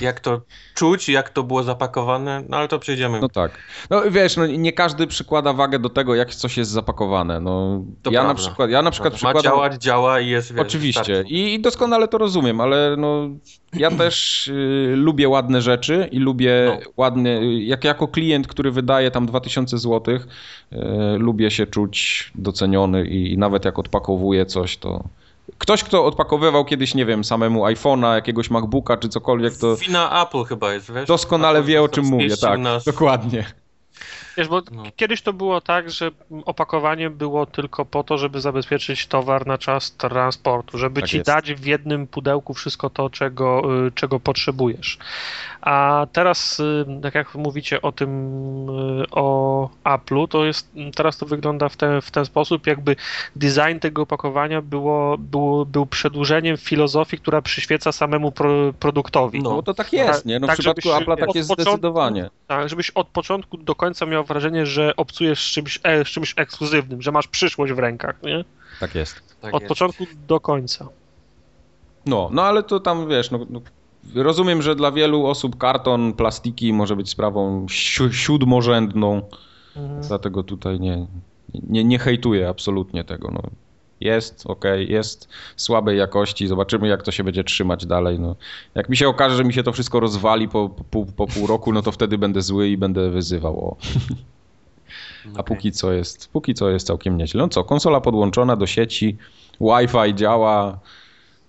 Jak 0.01 0.21
to 0.21 0.41
czuć, 0.75 1.09
jak 1.09 1.31
to 1.31 1.43
było 1.43 1.63
zapakowane, 1.63 2.43
no 2.49 2.57
ale 2.57 2.69
to 2.69 2.79
przejdziemy. 2.79 3.21
No 3.21 3.29
tak. 3.29 3.59
No 3.91 4.03
wiesz, 4.11 4.37
no, 4.37 4.47
nie 4.47 4.73
każdy 4.73 5.07
przykłada 5.07 5.53
wagę 5.53 5.79
do 5.79 5.89
tego, 5.89 6.15
jak 6.15 6.35
coś 6.35 6.57
jest 6.57 6.71
zapakowane. 6.71 7.41
No, 7.41 7.85
to 8.03 8.11
ja, 8.11 8.25
na 8.25 8.35
przykład, 8.35 8.71
ja 8.71 8.83
na 8.83 8.91
przykład 8.91 9.15
przykładam... 9.15 9.37
Ma 9.37 9.43
działać, 9.43 9.83
działa 9.83 10.21
i 10.21 10.29
jest, 10.29 10.53
wiesz, 10.53 10.63
Oczywiście. 10.63 11.25
I, 11.29 11.55
I, 11.55 11.61
doskonale 11.61 12.09
to 12.09 12.19
rozumiem, 12.19 12.61
ale 12.61 12.97
no, 12.99 13.29
ja 13.73 13.91
też 14.03 14.49
y, 14.49 14.95
lubię 14.97 15.29
ładne 15.29 15.63
rzeczy 15.63 16.09
i 16.13 16.19
lubię 16.19 16.53
no. 16.67 16.91
ładne, 16.97 17.55
jak, 17.57 17.85
jako 17.85 18.09
klient, 18.09 18.47
który 18.47 18.71
wydaje 18.71 19.11
tam 19.11 19.27
2000 19.27 19.79
zł, 19.79 20.15
y, 20.15 20.79
lubię 21.19 21.51
się 21.51 21.67
czuć 21.67 22.31
doceniony 22.35 23.07
i, 23.07 23.33
i 23.33 23.39
nawet 23.39 23.65
jak 23.65 23.79
odpakowuję 23.79 24.47
coś, 24.47 24.77
to 24.77 25.05
Ktoś, 25.63 25.85
kto 25.85 26.05
odpakowywał 26.05 26.65
kiedyś, 26.65 26.95
nie 26.95 27.07
wiem, 27.07 27.25
samemu 27.25 27.65
iPhone'a, 27.65 28.15
jakiegoś 28.15 28.51
MacBooka 28.51 28.97
czy 28.97 29.09
cokolwiek, 29.09 29.57
to. 29.57 29.77
Wina 29.77 30.23
Apple 30.23 30.45
chyba 30.45 30.75
jest, 30.75 30.93
wiesz? 30.93 31.07
Doskonale 31.09 31.59
Apple 31.59 31.69
wie, 31.69 31.83
o 31.83 31.89
czym 31.89 32.05
mówię, 32.05 32.37
tak. 32.37 32.61
Nas... 32.61 32.85
Dokładnie. 32.85 33.45
Wiesz, 34.37 34.49
bo 34.49 34.63
no. 34.73 34.83
kiedyś 34.97 35.23
to 35.23 35.33
było 35.33 35.61
tak, 35.61 35.91
że 35.91 36.11
opakowanie 36.45 37.11
było 37.11 37.47
tylko 37.47 37.85
po 37.85 38.05
to, 38.05 38.19
żeby 38.19 38.41
zabezpieczyć 38.41 39.07
towar 39.07 39.47
na 39.47 39.59
czas 39.59 39.93
transportu, 39.93 40.79
żeby 40.79 41.01
tak 41.01 41.11
ci 41.11 41.17
jest. 41.17 41.27
dać 41.27 41.55
w 41.55 41.67
jednym 41.67 42.07
pudełku 42.07 42.55
wszystko 42.55 42.91
to, 42.91 43.11
czego, 43.11 43.63
y, 43.87 43.93
czego 43.93 44.21
potrzebujesz. 44.21 44.99
A 45.61 46.07
teraz, 46.13 46.61
y, 46.61 46.87
tak 47.03 47.15
jak 47.15 47.35
mówicie 47.35 47.83
o 47.83 47.93
tym, 47.93 48.11
y, 49.01 49.05
o 49.11 49.69
Apple'u, 49.85 50.29
to 50.29 50.45
jest, 50.45 50.73
teraz 50.95 51.17
to 51.17 51.27
wygląda 51.27 51.69
w 51.69 51.77
ten, 51.77 52.01
w 52.01 52.11
ten 52.11 52.25
sposób, 52.25 52.67
jakby 52.67 52.97
design 53.37 53.79
tego 53.81 54.03
opakowania 54.03 54.63
było, 54.63 55.19
było, 55.19 55.67
był 55.67 55.87
przedłużeniem 55.87 56.57
filozofii, 56.57 57.19
która 57.19 57.43
przyświeca 57.43 57.93
samemu 57.93 58.33
pro, 58.33 58.73
produktowi. 58.81 59.41
No, 59.43 59.51
bo 59.51 59.63
to 59.63 59.75
tak 59.75 59.93
jest, 59.93 60.27
nie? 60.27 60.39
No 60.39 60.47
tak, 60.47 60.57
w 60.57 60.59
przypadku 60.59 60.89
Apple'a 60.89 61.17
tak 61.17 61.35
jest 61.35 61.49
początku, 61.49 61.71
zdecydowanie. 61.71 62.31
Tak, 62.47 62.69
żebyś 62.69 62.91
od 62.91 63.09
początku 63.09 63.57
do 63.57 63.75
końca 63.75 64.07
miał 64.07 64.22
wrażenie, 64.25 64.67
że 64.67 64.97
obcujesz 64.97 65.49
z 65.49 65.53
czymś, 65.53 65.81
e, 65.83 66.05
z 66.05 66.09
czymś 66.09 66.35
ekskluzywnym, 66.37 67.03
że 67.03 67.13
masz 67.13 67.29
przyszłość 67.29 67.73
w 67.73 67.79
rękach, 67.79 68.23
nie? 68.23 68.45
Tak 68.81 68.95
jest. 68.95 69.23
Tak 69.41 69.55
od 69.55 69.63
jest. 69.63 69.69
początku 69.69 70.07
do 70.29 70.41
końca. 70.41 70.89
No, 72.07 72.29
no 72.33 72.43
ale 72.43 72.63
to 72.63 72.81
tam, 72.81 73.09
wiesz, 73.09 73.31
no, 73.31 73.47
no 73.51 73.61
rozumiem, 74.15 74.63
że 74.63 74.77
dla 74.77 74.93
wielu 74.93 75.27
osób 75.27 75.59
karton, 75.59 76.13
plastiki 76.13 76.73
może 76.73 76.97
być 76.97 77.11
sprawą 77.11 77.67
si 77.69 78.13
siódmorzędną, 78.13 79.23
mhm. 79.77 80.03
dlatego 80.09 80.43
tutaj 80.43 80.81
nie, 80.81 81.07
nie, 81.55 81.85
nie 81.85 81.99
hejtuję 81.99 82.49
absolutnie 82.49 83.05
tego. 83.05 83.31
No. 83.31 83.43
Jest, 84.05 84.47
ok, 84.47 84.65
jest 84.89 85.29
słabej 85.57 85.99
jakości, 85.99 86.47
zobaczymy 86.47 86.89
jak 86.89 87.03
to 87.03 87.13
się 87.13 87.25
będzie 87.25 87.45
trzymać 87.45 87.87
dalej. 87.87 88.21
No. 88.21 88.37
Jak 88.75 88.89
mi 88.89 88.97
się 88.97 89.09
okaże, 89.09 89.37
że 89.37 89.45
mi 89.45 89.53
się 89.53 89.63
to 89.63 89.73
wszystko 89.73 90.01
rozwali 90.01 90.49
po, 90.49 90.69
po, 90.91 91.07
po 91.17 91.27
pół 91.27 91.47
roku, 91.47 91.73
no 91.73 91.83
to 91.83 91.93
wtedy 91.93 92.19
będę 92.19 92.43
zły 92.43 92.69
i 92.69 92.77
będę 92.77 93.11
wyzywał. 93.11 93.69
O. 93.69 93.77
A 95.27 95.31
okay. 95.31 95.45
póki 95.45 95.73
co 95.73 95.93
jest, 95.93 96.29
póki 96.33 96.55
co 96.55 96.71
jest 96.71 96.87
całkiem 96.87 97.17
nieźle. 97.17 97.43
No 97.43 97.49
co, 97.49 97.65
konsola 97.65 98.01
podłączona 98.01 98.57
do 98.57 98.67
sieci, 98.67 99.17
Wi-Fi 99.61 100.15
działa, 100.15 100.79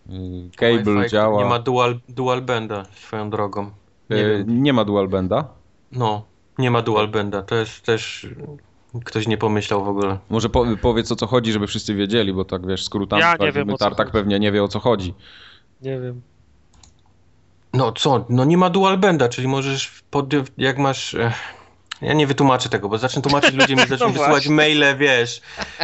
Y, 0.09 0.49
cable 0.55 1.09
działa. 1.09 1.43
Nie 1.43 1.49
ma 1.49 1.59
dual, 1.59 1.99
dual 2.09 2.41
banda 2.41 2.85
swoją 2.95 3.29
drogą. 3.29 3.71
Nie, 4.09 4.17
yy, 4.17 4.45
nie 4.47 4.73
ma 4.73 4.85
dual 4.85 5.07
banda? 5.07 5.47
No, 5.91 6.23
nie 6.57 6.71
ma 6.71 6.81
dual 6.81 7.07
banda. 7.07 7.41
To 7.41 7.55
jest 7.55 7.81
też 7.81 8.27
ktoś 9.05 9.27
nie 9.27 9.37
pomyślał 9.37 9.85
w 9.85 9.87
ogóle. 9.87 10.17
Może 10.29 10.49
po, 10.49 10.65
powiedz 10.81 11.11
o 11.11 11.15
co 11.15 11.27
chodzi, 11.27 11.51
żeby 11.51 11.67
wszyscy 11.67 11.95
wiedzieli, 11.95 12.33
bo 12.33 12.45
tak 12.45 12.67
wiesz, 12.67 12.83
skrótami 12.83 13.21
ja 13.21 13.35
nie 13.39 13.51
wiem, 13.51 13.77
Tartak 13.79 14.11
pewnie 14.11 14.39
nie 14.39 14.51
wie 14.51 14.63
o 14.63 14.67
co 14.67 14.79
chodzi. 14.79 15.13
Nie 15.81 15.99
wiem. 15.99 16.21
No 17.73 17.91
co, 17.91 18.25
no 18.29 18.45
nie 18.45 18.57
ma 18.57 18.69
dual 18.69 18.97
banda, 18.97 19.29
czyli 19.29 19.47
możesz 19.47 20.03
pod, 20.11 20.33
jak 20.57 20.77
masz 20.77 21.15
ja 22.03 22.13
nie 22.13 22.27
wytłumaczę 22.27 22.69
tego, 22.69 22.89
bo 22.89 22.97
zacznę 22.97 23.21
tłumaczyć, 23.21 23.55
ludzie 23.55 23.75
mi 23.75 23.87
zaczną 23.87 24.07
no 24.07 24.13
wysyłać 24.13 24.47
maile, 24.47 24.97
wiesz, 24.97 25.41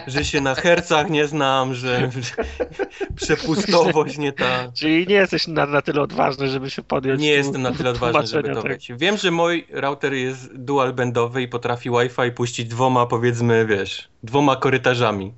że 0.08 0.26
się 0.26 0.42
na 0.42 0.56
hercach 0.56 1.10
nie 1.10 1.28
znam, 1.28 1.76
że 1.76 2.10
przepustowość 3.16 4.18
nie 4.18 4.34
ta. 4.34 4.72
Czyli 4.74 5.08
nie 5.08 5.16
jesteś 5.16 5.48
na, 5.48 5.66
na 5.66 5.82
tyle 5.82 6.02
odważny, 6.02 6.48
żeby 6.48 6.70
się 6.70 6.84
podjąć. 6.84 7.22
Nie 7.22 7.32
jestem 7.32 7.62
na 7.62 7.72
tyle 7.72 7.90
odważny, 7.90 8.28
żeby 8.28 8.56
to 8.56 8.62
być. 8.62 8.92
Wiem, 8.98 9.18
że 9.18 9.32
mój 9.32 9.68
router 9.72 10.14
jest 10.14 10.58
dual 10.58 10.94
bandowy 10.94 11.42
i 11.42 11.48
potrafi 11.48 11.90
Wi-Fi 11.90 12.32
puścić 12.32 12.68
dwoma, 12.68 13.06
powiedzmy, 13.06 13.66
wiesz, 13.66 14.10
dwoma 14.24 14.56
korytarzami. 14.56 15.34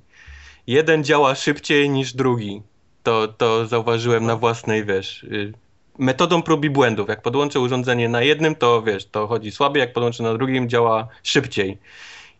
Jeden 0.66 1.04
działa 1.04 1.34
szybciej 1.34 1.90
niż 1.90 2.12
drugi. 2.12 2.62
To, 3.02 3.28
to 3.28 3.66
zauważyłem 3.66 4.26
na 4.26 4.36
własnej, 4.36 4.84
wiesz, 4.84 5.22
y, 5.22 5.52
metodą 5.98 6.42
prób 6.42 6.64
i 6.64 6.70
błędów. 6.70 7.08
Jak 7.08 7.22
podłączę 7.22 7.60
urządzenie 7.60 8.08
na 8.08 8.22
jednym, 8.22 8.54
to 8.54 8.82
wiesz, 8.82 9.06
to 9.06 9.26
chodzi 9.26 9.50
słabiej, 9.50 9.80
jak 9.80 9.92
podłączę 9.92 10.22
na 10.22 10.34
drugim, 10.34 10.68
działa 10.68 11.08
szybciej. 11.22 11.78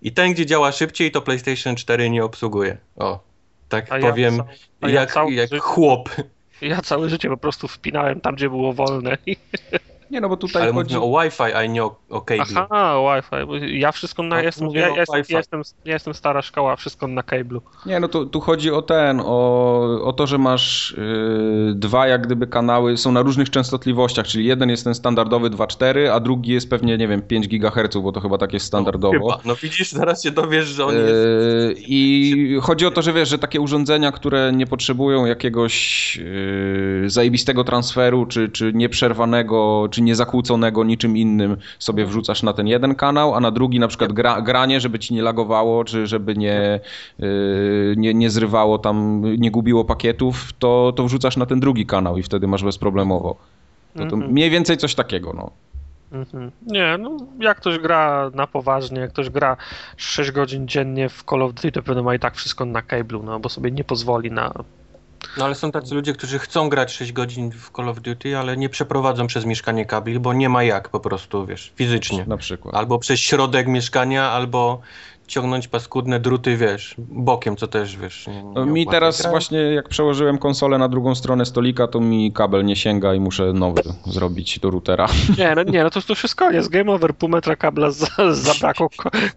I 0.02 0.12
ten, 0.12 0.32
gdzie 0.32 0.46
działa 0.46 0.72
szybciej, 0.72 1.10
to 1.10 1.22
PlayStation 1.22 1.76
4 1.76 2.10
nie 2.10 2.24
obsługuje. 2.24 2.76
O, 2.96 3.20
tak 3.68 3.92
a 3.92 3.98
powiem, 3.98 4.42
ja, 4.82 4.88
jak, 4.88 5.14
ja 5.28 5.46
jak 5.50 5.62
chłop. 5.62 6.08
Ja 6.60 6.80
całe 6.80 7.08
życie 7.08 7.28
po 7.28 7.36
prostu 7.36 7.68
wpinałem 7.68 8.20
tam, 8.20 8.34
gdzie 8.34 8.48
było 8.48 8.72
wolne. 8.72 9.18
Nie, 10.12 10.20
no 10.20 10.28
bo 10.28 10.36
tutaj 10.36 10.62
Ale 10.62 10.72
chodzi... 10.72 10.96
o 10.96 11.20
Wi-Fi, 11.20 11.52
a 11.54 11.66
nie 11.66 11.84
o, 11.84 11.96
o 12.10 12.20
cable. 12.20 12.44
Aha, 12.56 12.94
Wi-Fi. 12.98 13.80
Ja 13.80 13.92
wszystko 13.92 14.22
na... 14.22 14.42
Jestem, 14.42 14.68
ja, 14.70 14.88
ja, 14.88 15.04
jestem, 15.18 15.62
ja 15.84 15.92
jestem 15.92 16.14
stara 16.14 16.42
szkoła, 16.42 16.76
wszystko 16.76 17.06
na 17.06 17.22
cable'u. 17.22 17.60
Nie, 17.86 18.00
no 18.00 18.08
tu, 18.08 18.26
tu 18.26 18.40
chodzi 18.40 18.70
o 18.70 18.82
ten, 18.82 19.22
o, 19.24 20.04
o 20.04 20.12
to, 20.12 20.26
że 20.26 20.38
masz 20.38 20.94
yy, 20.98 21.74
dwa 21.74 22.06
jak 22.06 22.26
gdyby 22.26 22.46
kanały, 22.46 22.96
są 22.96 23.12
na 23.12 23.22
różnych 23.22 23.50
częstotliwościach, 23.50 24.26
czyli 24.26 24.46
jeden 24.46 24.70
jest 24.70 24.84
ten 24.84 24.94
standardowy 24.94 25.50
2.4, 25.50 26.08
a 26.08 26.20
drugi 26.20 26.52
jest 26.52 26.70
pewnie, 26.70 26.98
nie 26.98 27.08
wiem, 27.08 27.22
5 27.22 27.48
GHz, 27.48 27.96
bo 28.02 28.12
to 28.12 28.20
chyba 28.20 28.38
tak 28.38 28.52
jest 28.52 28.66
standardowo. 28.66 29.28
No, 29.28 29.38
no 29.44 29.56
widzisz, 29.56 29.92
zaraz 29.92 30.22
się 30.22 30.30
dowiesz, 30.30 30.66
że 30.66 30.84
on 30.84 30.94
jest... 30.94 31.10
Yy, 31.10 31.74
I 31.78 32.58
chodzi 32.62 32.86
o 32.86 32.90
to, 32.90 33.02
że 33.02 33.12
wiesz, 33.12 33.28
że 33.28 33.38
takie 33.38 33.60
urządzenia, 33.60 34.12
które 34.12 34.52
nie 34.52 34.66
potrzebują 34.66 35.26
jakiegoś 35.26 36.16
yy, 36.16 37.10
zajebistego 37.10 37.64
transferu, 37.64 38.26
czy, 38.26 38.48
czy 38.48 38.72
nieprzerwanego, 38.74 39.88
czy 39.90 40.01
niezakłóconego 40.04 40.84
niczym 40.84 41.16
innym 41.16 41.56
sobie 41.78 42.06
wrzucasz 42.06 42.42
na 42.42 42.52
ten 42.52 42.66
jeden 42.66 42.94
kanał, 42.94 43.34
a 43.34 43.40
na 43.40 43.50
drugi 43.50 43.80
na 43.80 43.88
przykład 43.88 44.12
gra, 44.12 44.42
granie, 44.42 44.80
żeby 44.80 44.98
ci 44.98 45.14
nie 45.14 45.22
lagowało, 45.22 45.84
czy 45.84 46.06
żeby 46.06 46.36
nie, 46.36 46.80
yy, 47.18 47.94
nie, 47.96 48.14
nie 48.14 48.30
zrywało 48.30 48.78
tam, 48.78 49.22
nie 49.38 49.50
gubiło 49.50 49.84
pakietów, 49.84 50.52
to, 50.58 50.92
to 50.96 51.04
wrzucasz 51.04 51.36
na 51.36 51.46
ten 51.46 51.60
drugi 51.60 51.86
kanał 51.86 52.18
i 52.18 52.22
wtedy 52.22 52.46
masz 52.46 52.64
bezproblemowo. 52.64 53.36
To, 53.96 54.06
to 54.06 54.16
mniej 54.16 54.50
więcej 54.50 54.76
coś 54.76 54.94
takiego, 54.94 55.32
no. 55.32 55.50
Mhm. 56.12 56.50
Nie, 56.66 56.98
no 56.98 57.16
jak 57.40 57.56
ktoś 57.56 57.78
gra 57.78 58.30
na 58.34 58.46
poważnie, 58.46 59.00
jak 59.00 59.10
ktoś 59.10 59.30
gra 59.30 59.56
6 59.96 60.30
godzin 60.30 60.68
dziennie 60.68 61.08
w 61.08 61.24
Call 61.30 61.42
of 61.42 61.54
Duty, 61.54 61.72
to 61.72 61.82
pewno 61.82 62.02
ma 62.02 62.14
i 62.14 62.18
tak 62.18 62.34
wszystko 62.34 62.64
na 62.64 62.80
cable'u, 62.80 63.24
no 63.24 63.40
bo 63.40 63.48
sobie 63.48 63.70
nie 63.70 63.84
pozwoli 63.84 64.30
na... 64.30 64.52
No 65.36 65.44
ale 65.44 65.54
są 65.54 65.72
tacy 65.72 65.94
ludzie, 65.94 66.12
którzy 66.12 66.38
chcą 66.38 66.68
grać 66.68 66.92
6 66.92 67.12
godzin 67.12 67.50
w 67.50 67.70
Call 67.76 67.88
of 67.88 68.00
Duty, 68.00 68.38
ale 68.38 68.56
nie 68.56 68.68
przeprowadzą 68.68 69.26
przez 69.26 69.44
mieszkanie 69.44 69.86
kabli, 69.86 70.20
bo 70.20 70.32
nie 70.32 70.48
ma 70.48 70.62
jak 70.62 70.88
po 70.88 71.00
prostu, 71.00 71.46
wiesz, 71.46 71.72
fizycznie. 71.76 72.24
Na 72.26 72.36
przykład. 72.36 72.74
Albo 72.74 72.98
przez 72.98 73.20
środek 73.20 73.66
mieszkania, 73.66 74.30
albo 74.30 74.80
ciągnąć 75.32 75.68
paskudne 75.68 76.20
druty, 76.20 76.56
wiesz, 76.56 76.94
bokiem, 76.98 77.56
co 77.56 77.66
też, 77.66 77.96
wiesz... 77.96 78.26
Nie, 78.26 78.44
no, 78.54 78.66
mi 78.66 78.86
teraz 78.86 79.26
właśnie, 79.26 79.58
jak 79.58 79.88
przełożyłem 79.88 80.38
konsolę 80.38 80.78
na 80.78 80.88
drugą 80.88 81.14
stronę 81.14 81.46
stolika, 81.46 81.86
to 81.86 82.00
mi 82.00 82.32
kabel 82.32 82.64
nie 82.64 82.76
sięga 82.76 83.14
i 83.14 83.20
muszę 83.20 83.52
nowy 83.52 83.82
zrobić 84.06 84.58
do 84.58 84.70
routera. 84.70 85.06
Nie, 85.38 85.54
no, 85.54 85.62
nie, 85.62 85.84
no 85.84 85.90
to, 85.90 86.00
to 86.00 86.06
już 86.12 86.22
jest 86.22 86.34
koniec. 86.34 86.68
Game 86.68 86.92
over, 86.92 87.14
pół 87.14 87.28
metra 87.28 87.56
kabla 87.56 87.90
zabrakło, 88.32 88.90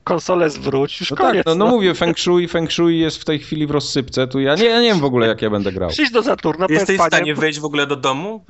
konsolę 0.04 0.50
zwróć, 0.50 1.00
już 1.00 1.12
no 1.12 1.18
koniec. 1.18 1.46
Tak, 1.46 1.46
no, 1.46 1.56
no, 1.56 1.66
no, 1.66 1.72
mówię, 1.72 1.93
Feng 1.93 2.20
Shui, 2.20 2.48
Feng 2.48 2.72
Shui 2.72 3.00
jest 3.00 3.22
w 3.22 3.26
tej 3.26 3.39
chwili 3.39 3.68
w 3.68 3.72
rozsypce, 3.72 4.28
tu 4.28 4.39
ja 4.39 4.56
nie, 4.56 4.66
ja 4.66 4.82
nie 4.82 4.88
wiem 4.88 5.00
w 5.00 5.06
ogóle, 5.06 5.28
jak 5.28 5.41
ja 5.41 5.50
będę 5.50 5.72
grał. 5.72 5.89
Przyjdź 5.89 6.12
do 6.12 6.24
Saturna, 6.24 6.66
Jesteś 6.70 7.00
w 7.00 7.04
stanie 7.04 7.36
wejść 7.36 7.60
w 7.60 7.66
ogóle 7.66 7.88
do 7.88 7.96
domu? 7.96 8.43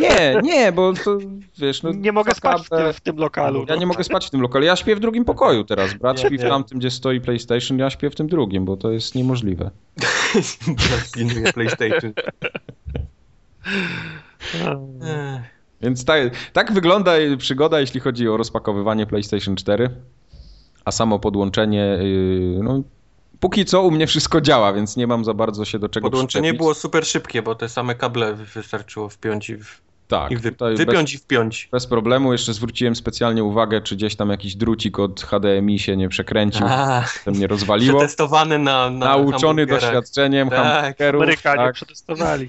Nie, 0.00 0.40
nie, 0.42 0.72
bo 0.72 0.92
to, 0.92 1.18
wiesz... 1.58 1.82
No, 1.82 1.90
nie 1.92 2.12
mogę 2.12 2.34
spać 2.34 2.66
w 2.66 2.68
tym, 2.68 2.92
w 2.92 3.00
tym 3.00 3.16
lokalu. 3.16 3.66
Ja 3.68 3.76
nie 3.76 3.86
mogę 3.86 4.04
spać 4.04 4.26
w 4.26 4.30
tym 4.30 4.40
lokalu, 4.40 4.64
ja 4.64 4.76
śpię 4.76 4.96
w 4.96 5.00
drugim 5.00 5.24
pokoju 5.24 5.64
teraz, 5.64 5.94
brat 5.94 6.20
śpi 6.20 6.38
w 6.38 6.42
tamtym, 6.42 6.73
gdzie 6.74 6.90
stoi 6.90 7.20
PlayStation 7.20 7.78
ja 7.78 7.90
śpię 7.90 8.10
w 8.10 8.14
tym 8.14 8.26
drugim, 8.26 8.64
bo 8.64 8.76
to 8.76 8.90
jest 8.90 9.14
niemożliwe. 9.14 9.70
PlayStation. 11.54 12.12
Więc 15.80 16.04
tak, 16.04 16.22
tak 16.52 16.72
wygląda 16.72 17.12
przygoda, 17.38 17.80
jeśli 17.80 18.00
chodzi 18.00 18.28
o 18.28 18.36
rozpakowywanie 18.36 19.06
PlayStation 19.06 19.56
4, 19.56 19.90
a 20.84 20.92
samo 20.92 21.18
podłączenie, 21.18 21.98
y, 22.00 22.60
no, 22.62 22.82
póki 23.40 23.64
co 23.64 23.82
u 23.82 23.90
mnie 23.90 24.06
wszystko 24.06 24.40
działa, 24.40 24.72
więc 24.72 24.96
nie 24.96 25.06
mam 25.06 25.24
za 25.24 25.34
bardzo 25.34 25.64
się 25.64 25.78
do 25.78 25.88
czego 25.88 26.06
Podłączenie 26.06 26.42
przyczepić. 26.42 26.58
było 26.58 26.74
super 26.74 27.06
szybkie, 27.06 27.42
bo 27.42 27.54
te 27.54 27.68
same 27.68 27.94
kable 27.94 28.34
wystarczyło 28.34 29.08
wpiąć 29.08 29.50
i 29.50 29.56
w 29.56 29.80
tak. 30.08 30.30
I 30.30 30.36
wy, 30.36 30.50
wypiąć 30.76 31.12
bez, 31.12 31.14
i 31.14 31.24
wpiąć. 31.24 31.68
Bez 31.72 31.86
problemu. 31.86 32.32
Jeszcze 32.32 32.52
zwróciłem 32.52 32.96
specjalnie 32.96 33.44
uwagę, 33.44 33.80
czy 33.80 33.96
gdzieś 33.96 34.16
tam 34.16 34.30
jakiś 34.30 34.56
drucik 34.56 34.98
od 34.98 35.20
HDMI 35.20 35.78
się 35.78 35.96
nie 35.96 36.08
przekręcił, 36.08 36.66
tam 37.24 37.34
nie 37.34 37.46
rozwaliło. 37.46 37.98
Przetestowany 37.98 38.58
na, 38.58 38.90
na 38.90 39.06
Nauczony 39.06 39.66
doświadczeniem 39.66 40.50
tak. 40.50 40.58
hamburgerów. 40.58 41.22
Amerykanie 41.22 41.64
tak. 41.64 41.74
przetestowali. 41.74 42.48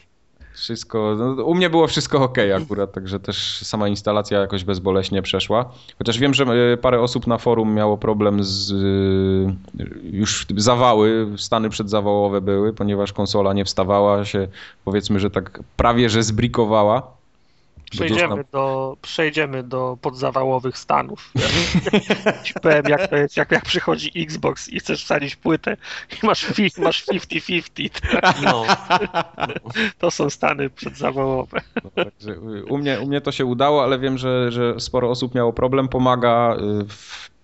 Wszystko, 0.55 1.15
no, 1.17 1.43
u 1.43 1.55
mnie 1.55 1.69
było 1.69 1.87
wszystko 1.87 2.23
ok 2.23 2.37
akurat, 2.55 2.91
także 2.91 3.19
też 3.19 3.61
sama 3.61 3.87
instalacja 3.87 4.39
jakoś 4.39 4.63
bezboleśnie 4.63 5.21
przeszła. 5.21 5.71
Chociaż 5.97 6.19
wiem, 6.19 6.33
że 6.33 6.43
e, 6.43 6.77
parę 6.77 7.01
osób 7.01 7.27
na 7.27 7.37
forum 7.37 7.73
miało 7.73 7.97
problem 7.97 8.43
z. 8.43 8.71
E, 8.71 9.85
już 10.11 10.45
zawały, 10.57 11.27
stany 11.37 11.69
przedzawałowe 11.69 12.41
były, 12.41 12.73
ponieważ 12.73 13.13
konsola 13.13 13.53
nie 13.53 13.65
wstawała 13.65 14.25
się, 14.25 14.47
powiedzmy, 14.85 15.19
że 15.19 15.29
tak 15.29 15.59
prawie 15.77 16.09
że 16.09 16.23
zbrikowała. 16.23 17.14
Przejdziemy 17.91 18.43
do, 18.51 18.97
przejdziemy 19.01 19.63
do 19.63 19.97
podzawałowych 20.01 20.77
stanów. 20.77 21.31
Ci 22.43 22.53
powiem, 22.53 22.83
jak 22.87 23.07
to 23.07 23.15
jest, 23.15 23.37
jak, 23.37 23.51
jak 23.51 23.65
przychodzi 23.65 24.11
Xbox 24.23 24.69
i 24.69 24.79
chcesz 24.79 25.03
wsadzić 25.03 25.35
płytę 25.35 25.77
i 26.23 26.25
masz 26.25 26.49
50-50. 26.51 27.89
No. 28.43 28.65
To 29.99 30.11
są 30.11 30.29
stany 30.29 30.69
przedzawałowe. 30.69 31.61
No, 31.83 31.91
także 32.03 32.39
u, 32.69 32.77
mnie, 32.77 32.99
u 32.99 33.07
mnie 33.07 33.21
to 33.21 33.31
się 33.31 33.45
udało, 33.45 33.83
ale 33.83 33.99
wiem, 33.99 34.17
że, 34.17 34.51
że 34.51 34.79
sporo 34.79 35.09
osób 35.09 35.35
miało 35.35 35.53
problem. 35.53 35.87
Pomaga 35.87 36.55
y, 36.55 36.85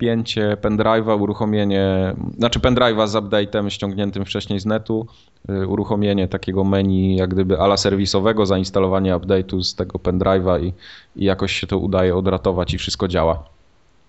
wpięcie 0.02 0.58
pendrive'a, 0.62 1.22
uruchomienie, 1.22 2.16
znaczy 2.38 2.60
pendrive'a 2.60 3.08
z 3.08 3.16
update'em 3.16 3.70
ściągniętym 3.70 4.26
wcześniej 4.26 4.60
z 4.60 4.66
netu, 4.66 5.08
y, 5.50 5.68
uruchomienie 5.68 6.28
takiego 6.28 6.64
menu 6.64 7.16
jak 7.16 7.30
gdyby 7.30 7.60
ala 7.60 7.78
serwisowego, 7.78 8.46
zainstalowanie 8.46 9.16
update'u 9.16 9.64
z 9.64 9.76
tego 9.76 10.00
pendrive'a 10.00 10.64
i, 10.64 10.74
i 11.16 11.26
jakoś 11.26 11.52
się 11.52 11.68
to 11.68 11.78
udaje 11.78 12.16
odratować 12.16 12.74
i 12.74 12.78
wszystko 12.78 13.08
działa. 13.08 13.44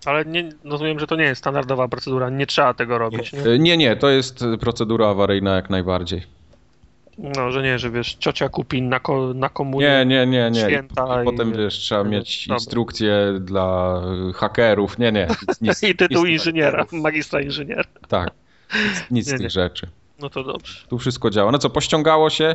Ale 0.07 0.25
nie, 0.25 0.49
rozumiem, 0.65 0.99
że 0.99 1.07
to 1.07 1.17
nie 1.17 1.25
jest 1.25 1.39
standardowa 1.39 1.89
procedura, 1.89 2.31
nie 2.31 2.47
trzeba 2.47 2.75
tego 2.75 2.99
robić. 2.99 3.33
Nie, 3.33 3.59
nie, 3.59 3.77
nie 3.77 3.97
to 3.97 4.09
jest 4.09 4.45
procedura 4.61 5.09
awaryjna 5.09 5.57
jak 5.57 5.71
najbardziej. 5.71 6.23
No, 7.19 7.53
że 7.53 7.63
nie, 7.63 7.79
że 7.79 7.91
wiesz, 7.91 8.15
ciocia 8.15 8.49
kupi 8.49 8.83
na, 8.83 9.01
ko, 9.01 9.35
na 9.35 9.49
komunię 9.49 9.87
Nie, 9.87 10.07
nie, 10.07 10.27
nie, 10.27 10.51
nie. 10.51 10.61
Święta 10.61 11.19
I, 11.19 11.23
i 11.23 11.25
potem 11.25 11.53
wiesz, 11.53 11.75
trzeba 11.75 12.05
mieć 12.05 12.47
dobra. 12.47 12.57
instrukcje 12.57 13.15
dla 13.41 14.01
hakerów. 14.35 14.99
Nie, 14.99 15.13
nie. 15.13 15.29
Nic, 15.61 15.83
I 15.91 15.95
tytuł 15.95 16.25
nic 16.25 16.33
inżyniera, 16.33 16.87
magistra 16.93 17.41
inżyniera. 17.41 17.85
Tak. 18.09 18.31
Nic, 18.75 19.05
nic 19.11 19.27
nie, 19.27 19.31
z 19.31 19.31
tych 19.31 19.41
nie. 19.41 19.51
rzeczy. 19.51 19.87
No 20.19 20.31
to 20.31 20.45
dobrze. 20.45 20.87
Tu 20.89 20.99
wszystko 20.99 21.31
działa. 21.31 21.53
No 21.53 21.59
co, 21.59 21.71
pościągało 21.71 22.31
się. 22.31 22.55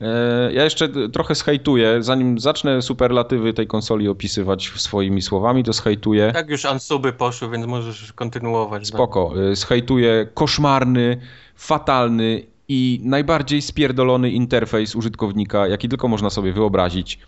E, 0.00 0.52
ja 0.52 0.64
jeszcze 0.64 0.88
trochę 1.12 1.34
schejtuję. 1.34 2.02
Zanim 2.02 2.38
zacznę 2.38 2.82
superlatywy 2.82 3.52
tej 3.52 3.66
konsoli 3.66 4.08
opisywać 4.08 4.72
swoimi 4.76 5.22
słowami, 5.22 5.64
to 5.64 5.72
schejtuję. 5.72 6.32
Tak 6.32 6.50
już 6.50 6.64
ansuby 6.64 7.12
poszły, 7.12 7.50
więc 7.50 7.66
możesz 7.66 8.12
kontynuować. 8.12 8.86
Spoko. 8.86 9.32
No. 9.36 9.56
Schejtuję 9.56 10.26
koszmarny, 10.34 11.20
fatalny 11.54 12.51
i 12.68 13.00
najbardziej 13.04 13.62
spierdolony 13.62 14.30
interfejs 14.30 14.96
użytkownika, 14.96 15.66
jaki 15.66 15.88
tylko 15.88 16.08
można 16.08 16.30
sobie 16.30 16.52
wyobrazić. 16.52 17.18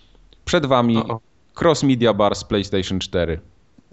Przed 0.45 0.66
wami 0.66 1.03
Cross 1.61 1.82
Media 1.82 2.14
Bar 2.14 2.37
z 2.37 2.45
PlayStation 2.45 2.99
4. 2.99 3.41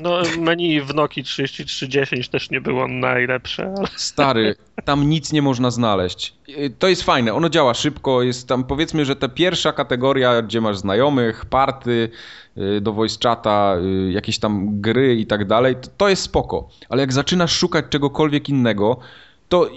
No, 0.02 0.22
menu 0.40 0.82
w 0.82 0.96
Noki 0.96 1.24
3310 1.24 2.30
też 2.30 2.50
nie 2.50 2.62
było 2.62 2.88
najlepsze. 2.88 3.74
Ale... 3.78 3.88
Stary, 3.96 4.56
tam 4.86 5.10
nic 5.10 5.32
nie 5.32 5.42
można 5.42 5.72
znaleźć. 5.72 6.34
To 6.80 6.88
jest 6.88 7.04
fajne, 7.04 7.34
ono 7.34 7.50
działa 7.50 7.74
szybko, 7.74 8.22
jest 8.22 8.48
tam 8.48 8.64
powiedzmy, 8.64 9.06
że 9.06 9.16
ta 9.16 9.30
pierwsza 9.30 9.74
kategoria, 9.74 10.42
gdzie 10.42 10.62
masz 10.62 10.78
znajomych, 10.78 11.46
party, 11.46 12.10
y, 12.58 12.82
do 12.82 12.94
voice 12.94 13.18
chata, 13.24 13.76
y, 14.08 14.12
jakieś 14.12 14.40
tam 14.40 14.82
gry 14.82 15.16
i 15.16 15.26
tak 15.26 15.48
dalej, 15.48 15.76
to 15.98 16.10
jest 16.10 16.22
spoko. 16.22 16.70
Ale 16.90 17.02
jak 17.02 17.14
zaczynasz 17.14 17.52
szukać 17.58 17.86
czegokolwiek 17.90 18.50
innego, 18.50 18.98
to 19.50 19.70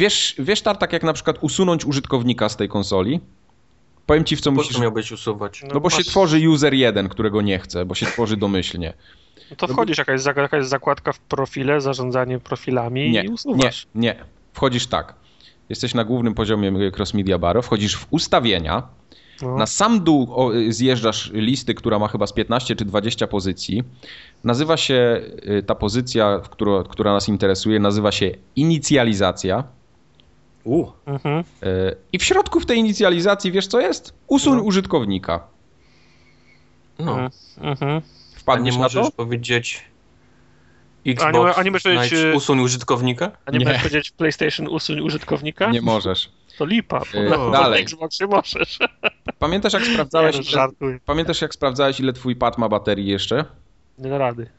Wiesz, 0.00 0.34
wiesz 0.38 0.62
Tartak, 0.62 0.92
jak 0.92 1.02
na 1.02 1.12
przykład 1.12 1.38
usunąć 1.40 1.84
użytkownika 1.84 2.48
z 2.48 2.56
tej 2.56 2.68
konsoli? 2.68 3.20
Powiem 4.06 4.24
ci, 4.24 4.36
w 4.36 4.40
co 4.40 4.50
po 4.50 4.54
musisz... 4.54 4.76
Co 4.76 4.82
miałbyś 4.82 5.12
usuwać? 5.12 5.62
No, 5.62 5.68
no 5.74 5.80
bo 5.80 5.86
masz... 5.86 5.96
się 5.96 6.04
tworzy 6.04 6.50
user 6.50 6.74
jeden, 6.74 7.08
którego 7.08 7.42
nie 7.42 7.58
chce, 7.58 7.84
bo 7.84 7.94
się 7.94 8.06
tworzy 8.06 8.36
domyślnie. 8.36 8.92
No 9.50 9.56
to 9.56 9.68
wchodzisz, 9.68 9.98
jakaś, 9.98 10.24
jakaś 10.24 10.66
zakładka 10.66 11.12
w 11.12 11.18
profile, 11.18 11.80
zarządzanie 11.80 12.38
profilami 12.38 13.10
nie, 13.10 13.22
i 13.24 13.28
usuwasz. 13.28 13.86
Nie, 13.94 14.00
nie. 14.00 14.24
Wchodzisz 14.52 14.86
tak. 14.86 15.14
Jesteś 15.68 15.94
na 15.94 16.04
głównym 16.04 16.34
poziomie 16.34 16.90
Cross 16.96 17.14
Media 17.14 17.38
Bar, 17.38 17.62
wchodzisz 17.62 17.96
w 17.96 18.06
ustawienia, 18.10 18.82
no. 19.42 19.56
na 19.56 19.66
sam 19.66 20.04
dół 20.04 20.28
zjeżdżasz 20.68 21.30
listy, 21.32 21.74
która 21.74 21.98
ma 21.98 22.08
chyba 22.08 22.26
z 22.26 22.32
15 22.32 22.76
czy 22.76 22.84
20 22.84 23.26
pozycji. 23.26 23.84
Nazywa 24.44 24.76
się 24.76 25.20
y, 25.58 25.62
ta 25.62 25.74
pozycja, 25.74 26.40
która, 26.50 26.82
która 26.82 27.12
nas 27.12 27.28
interesuje, 27.28 27.80
nazywa 27.80 28.12
się 28.12 28.30
inicjalizacja. 28.56 29.64
U. 30.64 30.86
Mhm. 31.06 31.44
E, 31.62 31.96
I 32.12 32.18
w 32.18 32.24
środku 32.24 32.60
w 32.60 32.66
tej 32.66 32.78
inicjalizacji 32.78 33.52
wiesz 33.52 33.66
co 33.66 33.80
jest? 33.80 34.14
Usuń 34.26 34.56
no. 34.56 34.62
użytkownika. 34.62 35.46
No. 36.98 37.12
Mhm. 37.12 37.30
mhm. 37.60 38.02
Wpadniesz 38.36 38.74
a 38.74 38.78
nie 38.78 38.82
możesz 38.82 39.10
powiedzieć 39.10 39.90
Xbox, 41.06 41.24
a 41.24 41.30
nie, 41.30 41.54
a 41.54 41.62
nie 41.62 41.70
możesz 41.70 41.82
powiedzieć, 41.82 42.12
e, 42.12 42.34
usuń 42.34 42.60
użytkownika? 42.60 43.30
A 43.46 43.50
nie, 43.50 43.58
nie. 43.58 43.64
możesz 43.64 43.82
powiedzieć 43.82 44.10
PlayStation 44.10 44.68
usuń 44.68 45.00
użytkownika? 45.00 45.70
Nie 45.70 45.82
możesz. 45.82 46.30
To 46.58 46.66
lipa. 46.66 47.02
Bo 47.30 47.50
dalej. 47.50 47.82
Xboxie 47.82 48.26
możesz. 48.26 48.78
Pamiętasz 49.38 49.72
jak 49.72 49.84
sprawdzałeś, 49.84 50.36
nie, 50.36 50.56
no, 50.56 50.68
ile, 50.88 50.98
pamiętasz 51.06 51.42
jak 51.42 51.54
sprawdzałeś 51.54 52.00
ile 52.00 52.12
twój 52.12 52.36
pad 52.36 52.58
ma 52.58 52.68
baterii 52.68 53.06
jeszcze? 53.06 53.44
Nie 53.98 54.10
da 54.10 54.18
rady. 54.18 54.50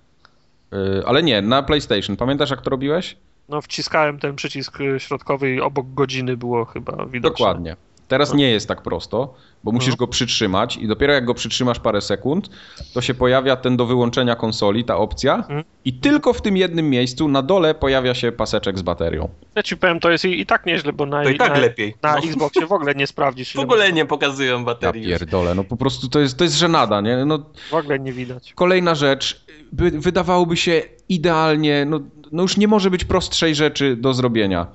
Yy, 0.71 1.03
ale 1.05 1.23
nie, 1.23 1.41
na 1.41 1.63
PlayStation. 1.63 2.17
Pamiętasz 2.17 2.49
jak 2.49 2.61
to 2.61 2.69
robiłeś? 2.69 3.17
No 3.51 3.61
wciskałem 3.61 4.19
ten 4.19 4.35
przycisk 4.35 4.77
środkowy 4.97 5.53
i 5.55 5.61
obok 5.61 5.85
godziny 5.93 6.37
było 6.37 6.65
chyba 6.65 6.91
widoczne. 7.05 7.19
Dokładnie. 7.37 7.75
Teraz 8.07 8.33
nie 8.33 8.51
jest 8.51 8.67
tak 8.67 8.81
prosto, 8.81 9.33
bo 9.63 9.71
musisz 9.71 9.95
go 9.95 10.07
przytrzymać 10.07 10.77
i 10.77 10.87
dopiero 10.87 11.13
jak 11.13 11.25
go 11.25 11.33
przytrzymasz 11.33 11.79
parę 11.79 12.01
sekund, 12.01 12.49
to 12.93 13.01
się 13.01 13.13
pojawia 13.13 13.55
ten 13.55 13.77
do 13.77 13.85
wyłączenia 13.85 14.35
konsoli, 14.35 14.85
ta 14.85 14.97
opcja 14.97 15.43
i 15.85 15.93
tylko 15.93 16.33
w 16.33 16.41
tym 16.41 16.57
jednym 16.57 16.89
miejscu 16.89 17.27
na 17.27 17.41
dole 17.41 17.75
pojawia 17.75 18.15
się 18.15 18.31
paseczek 18.31 18.79
z 18.79 18.81
baterią. 18.81 19.29
Ja 19.55 19.63
ci 19.63 19.77
powiem, 19.77 19.99
to 19.99 20.11
jest 20.11 20.25
i, 20.25 20.39
i 20.41 20.45
tak 20.45 20.65
nieźle, 20.65 20.93
bo 20.93 21.05
na, 21.05 21.23
To 21.23 21.29
i 21.29 21.37
tak 21.37 21.53
na, 21.53 21.59
lepiej. 21.59 21.93
na 22.01 22.11
No. 22.15 22.17
Xboxie 22.23 22.65
w 22.65 22.71
ogóle 22.71 22.95
nie 22.95 23.07
sprawdzisz. 23.07 23.53
W 23.53 23.59
ogóle 23.59 23.93
nie 23.93 24.05
pokazują 24.05 24.59
Ja 24.59 24.65
baterii. 24.65 25.09
już. 25.09 25.19
pierdolę, 25.19 25.55
no 25.55 25.63
po 25.63 25.77
prostu 25.77 26.09
to 26.09 26.19
jest, 26.19 26.37
to 26.37 26.43
jest 26.43 26.55
żenada, 26.55 27.01
nie? 27.01 27.25
No, 27.25 27.39
W 27.69 27.73
ogóle 27.73 27.99
nie 27.99 28.13
widać. 28.13 28.53
kolejna 28.53 28.95
rzecz, 28.95 29.45
by, 29.71 29.91
wydawałoby 29.91 30.57
się 30.57 30.81
idealnie, 31.09 31.85
no, 31.85 31.99
no 32.32 32.41
już 32.41 32.57
nie 32.57 32.67
może 32.67 32.91
być 32.91 33.05
prostszej 33.05 33.55
rzeczy 33.55 33.95
do 33.95 34.13
zrobienia. 34.13 34.67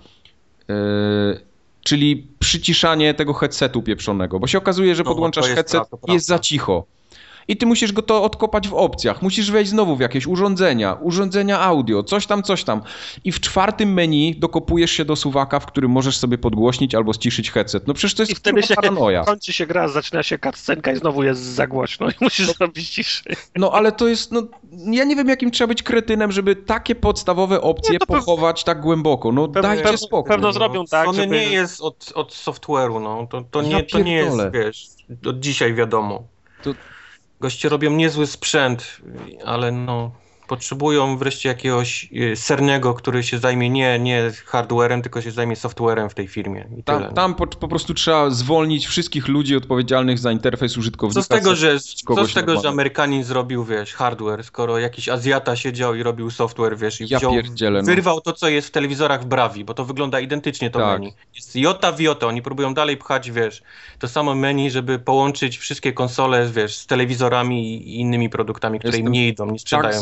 Yy, 0.69 0.75
czyli 1.85 2.27
przyciszanie 2.39 3.15
tego 3.15 3.35
headsetu 3.35 3.83
pieprzonego, 3.83 4.41
bo 4.41 4.47
się 4.47 4.59
okazuje, 4.59 4.95
że 4.95 5.03
No, 5.03 5.11
podłączasz 5.11 5.47
headset 5.47 5.83
i 6.09 6.13
jest 6.13 6.27
za 6.27 6.39
cicho. 6.39 6.85
I 7.49 7.57
ty 7.57 7.67
musisz 7.67 7.93
go 7.93 8.03
to 8.03 8.23
odkopać 8.23 8.69
w 8.69 8.75
opcjach, 8.75 9.23
musisz 9.23 9.51
wejść 9.51 9.71
znowu 9.71 9.97
w 9.97 10.01
jakieś 10.01 10.27
urządzenia, 10.27 10.97
urządzenia 11.01 11.61
audio, 11.61 12.03
coś 12.03 12.27
tam, 12.27 12.43
coś 12.43 12.65
tam. 12.65 12.83
I 13.25 13.33
w 13.33 13.41
czwartym 13.41 13.93
menu 13.93 14.35
dokopujesz 14.39 14.91
się 14.91 15.05
do 15.05 15.17
suwaka, 15.17 15.61
w 15.61 15.67
którym 15.67 15.91
możesz 15.91 16.17
sobie 16.19 16.39
podgłośnić 16.39 16.95
albo 16.95 17.13
ściszyć 17.13 17.51
headset. 17.51 17.87
No 17.87 17.95
przecież 17.95 18.15
to 18.15 18.23
jest 18.23 18.33
I 18.33 18.35
wtedy 18.35 18.63
się 18.63 18.75
paranoja. 18.75 19.25
kończy 19.25 19.53
się 19.53 19.67
gra, 19.67 19.89
zaczyna 19.89 20.23
się 20.23 20.39
cutscenka 20.39 20.93
i 20.93 20.97
znowu 20.97 21.23
jest 21.23 21.41
za 21.43 21.67
głośno 21.67 22.09
i 22.09 22.13
musisz 22.25 22.47
zrobić 22.53 22.89
ciszej. 22.91 23.37
No 23.57 23.71
ale 23.73 23.93
to 23.93 24.09
jest, 24.09 24.33
no 24.33 24.43
ja 24.73 25.05
nie 25.05 25.17
wiem 25.17 25.29
jakim 25.29 25.51
trzeba 25.51 25.69
być 25.69 25.83
kretynem, 25.83 26.33
żeby 26.33 26.57
takie 26.57 26.95
podstawowe 26.95 27.61
opcje 27.61 27.93
Nie, 27.93 27.99
pochować 27.99 28.65
tak 28.65 28.81
głęboko. 28.81 29.33
No 29.33 29.49
Pewnie- 29.49 29.63
dajcie 29.63 29.83
pewnie- 29.83 29.99
spokój. 29.99 30.29
pewno 30.31 30.47
no. 30.47 30.53
zrobią 30.53 30.85
tak, 30.85 31.07
Sony 31.07 31.23
żeby- 31.23 31.31
nie 31.37 31.45
jest 31.45 31.81
od, 31.81 32.13
od 32.15 32.33
software'u, 32.33 33.03
no. 33.03 33.27
To, 33.31 33.43
to, 33.51 33.63
nie, 33.63 33.83
to 33.83 33.99
nie 33.99 34.15
jest, 34.17 34.37
wiesz, 34.53 34.87
od 35.27 35.41
dzisiaj 35.41 35.75
wiadomo. 35.75 36.23
To- 36.63 36.71
Goście 37.41 37.69
robią 37.69 37.91
niezły 37.91 38.27
sprzęt, 38.27 39.01
ale 39.45 39.73
no, 39.73 40.11
potrzebują 40.47 41.17
wreszcie 41.19 41.49
jakiegoś 41.49 42.09
y, 42.13 42.37
sernego, 42.37 42.95
który 42.95 43.23
się 43.23 43.39
zajmie 43.39 43.71
nie, 43.71 43.99
nie 43.99 44.33
hardwarem, 44.47 45.03
tylko 45.03 45.23
się 45.23 45.31
zajmie 45.31 45.57
softwarem 45.57 46.11
w 46.11 46.15
tej 46.15 46.29
firmie 46.29 46.69
i 46.79 46.83
tyle. 46.83 47.01
Tam, 47.01 47.15
tam 47.15 47.35
po, 47.35 47.47
po 47.47 47.69
prostu 47.69 47.95
trzeba 47.95 48.31
zwolnić 48.31 48.87
wszystkich 48.87 49.29
ludzi 49.29 49.57
odpowiedzialnych 49.57 50.19
za 50.19 50.33
interfejs 50.33 50.77
użytkownika. 50.77 51.21
Co 51.21 51.25
z 51.25 51.29
tego, 51.29 51.57
że, 51.57 51.81
co 51.81 52.27
z 52.27 52.35
tego 52.35 52.61
że. 52.61 52.69
Amerykanin 52.69 53.25
zrobił, 53.25 53.65
wiesz, 53.65 53.95
hardware, 53.95 54.45
skoro 54.45 54.79
jakiś 54.79 55.09
Azjata 55.09 55.57
siedział 55.57 55.95
i 55.95 56.03
robił 56.03 56.31
software, 56.31 56.79
wiesz, 56.79 57.01
i 57.01 57.07
Ja 57.09 57.19
wziął, 57.19 57.33
no. 57.71 57.83
wyrwał 57.83 58.21
to, 58.21 58.33
co 58.33 58.49
jest 58.49 58.69
w 58.69 58.71
telewizorach 58.71 59.23
w 59.23 59.27
Brawi, 59.27 59.65
bo 59.65 59.75
to 59.75 59.85
wygląda 59.85 60.21
identycznie 60.21 60.71
to 60.71 60.79
Tak. 60.79 61.01
menu. 61.01 61.15
Jest 61.35 61.57
jota 61.57 61.93
w 61.93 62.01
jota, 62.01 62.27
oni 62.27 62.43
próbują 62.43 62.75
dalej 62.75 62.97
pchać, 62.97 63.31
wiesz, 63.31 63.63
to 63.99 64.09
samo 64.09 64.35
menu, 64.35 64.71
żeby 64.71 64.99
połączyć 64.99 65.59
wszystkie 65.59 65.93
konsole, 65.93 66.51
wiesz, 66.53 66.77
z 66.77 66.87
telewizorami 66.87 67.89
i 67.89 68.01
innymi 68.01 68.31
produktami, 68.31 68.79
które 68.79 68.91
Jestem 68.91 69.07
im 69.07 69.13
nie 69.13 69.29
idą, 69.29 69.47
nie 69.47 69.59
tak 69.71 69.95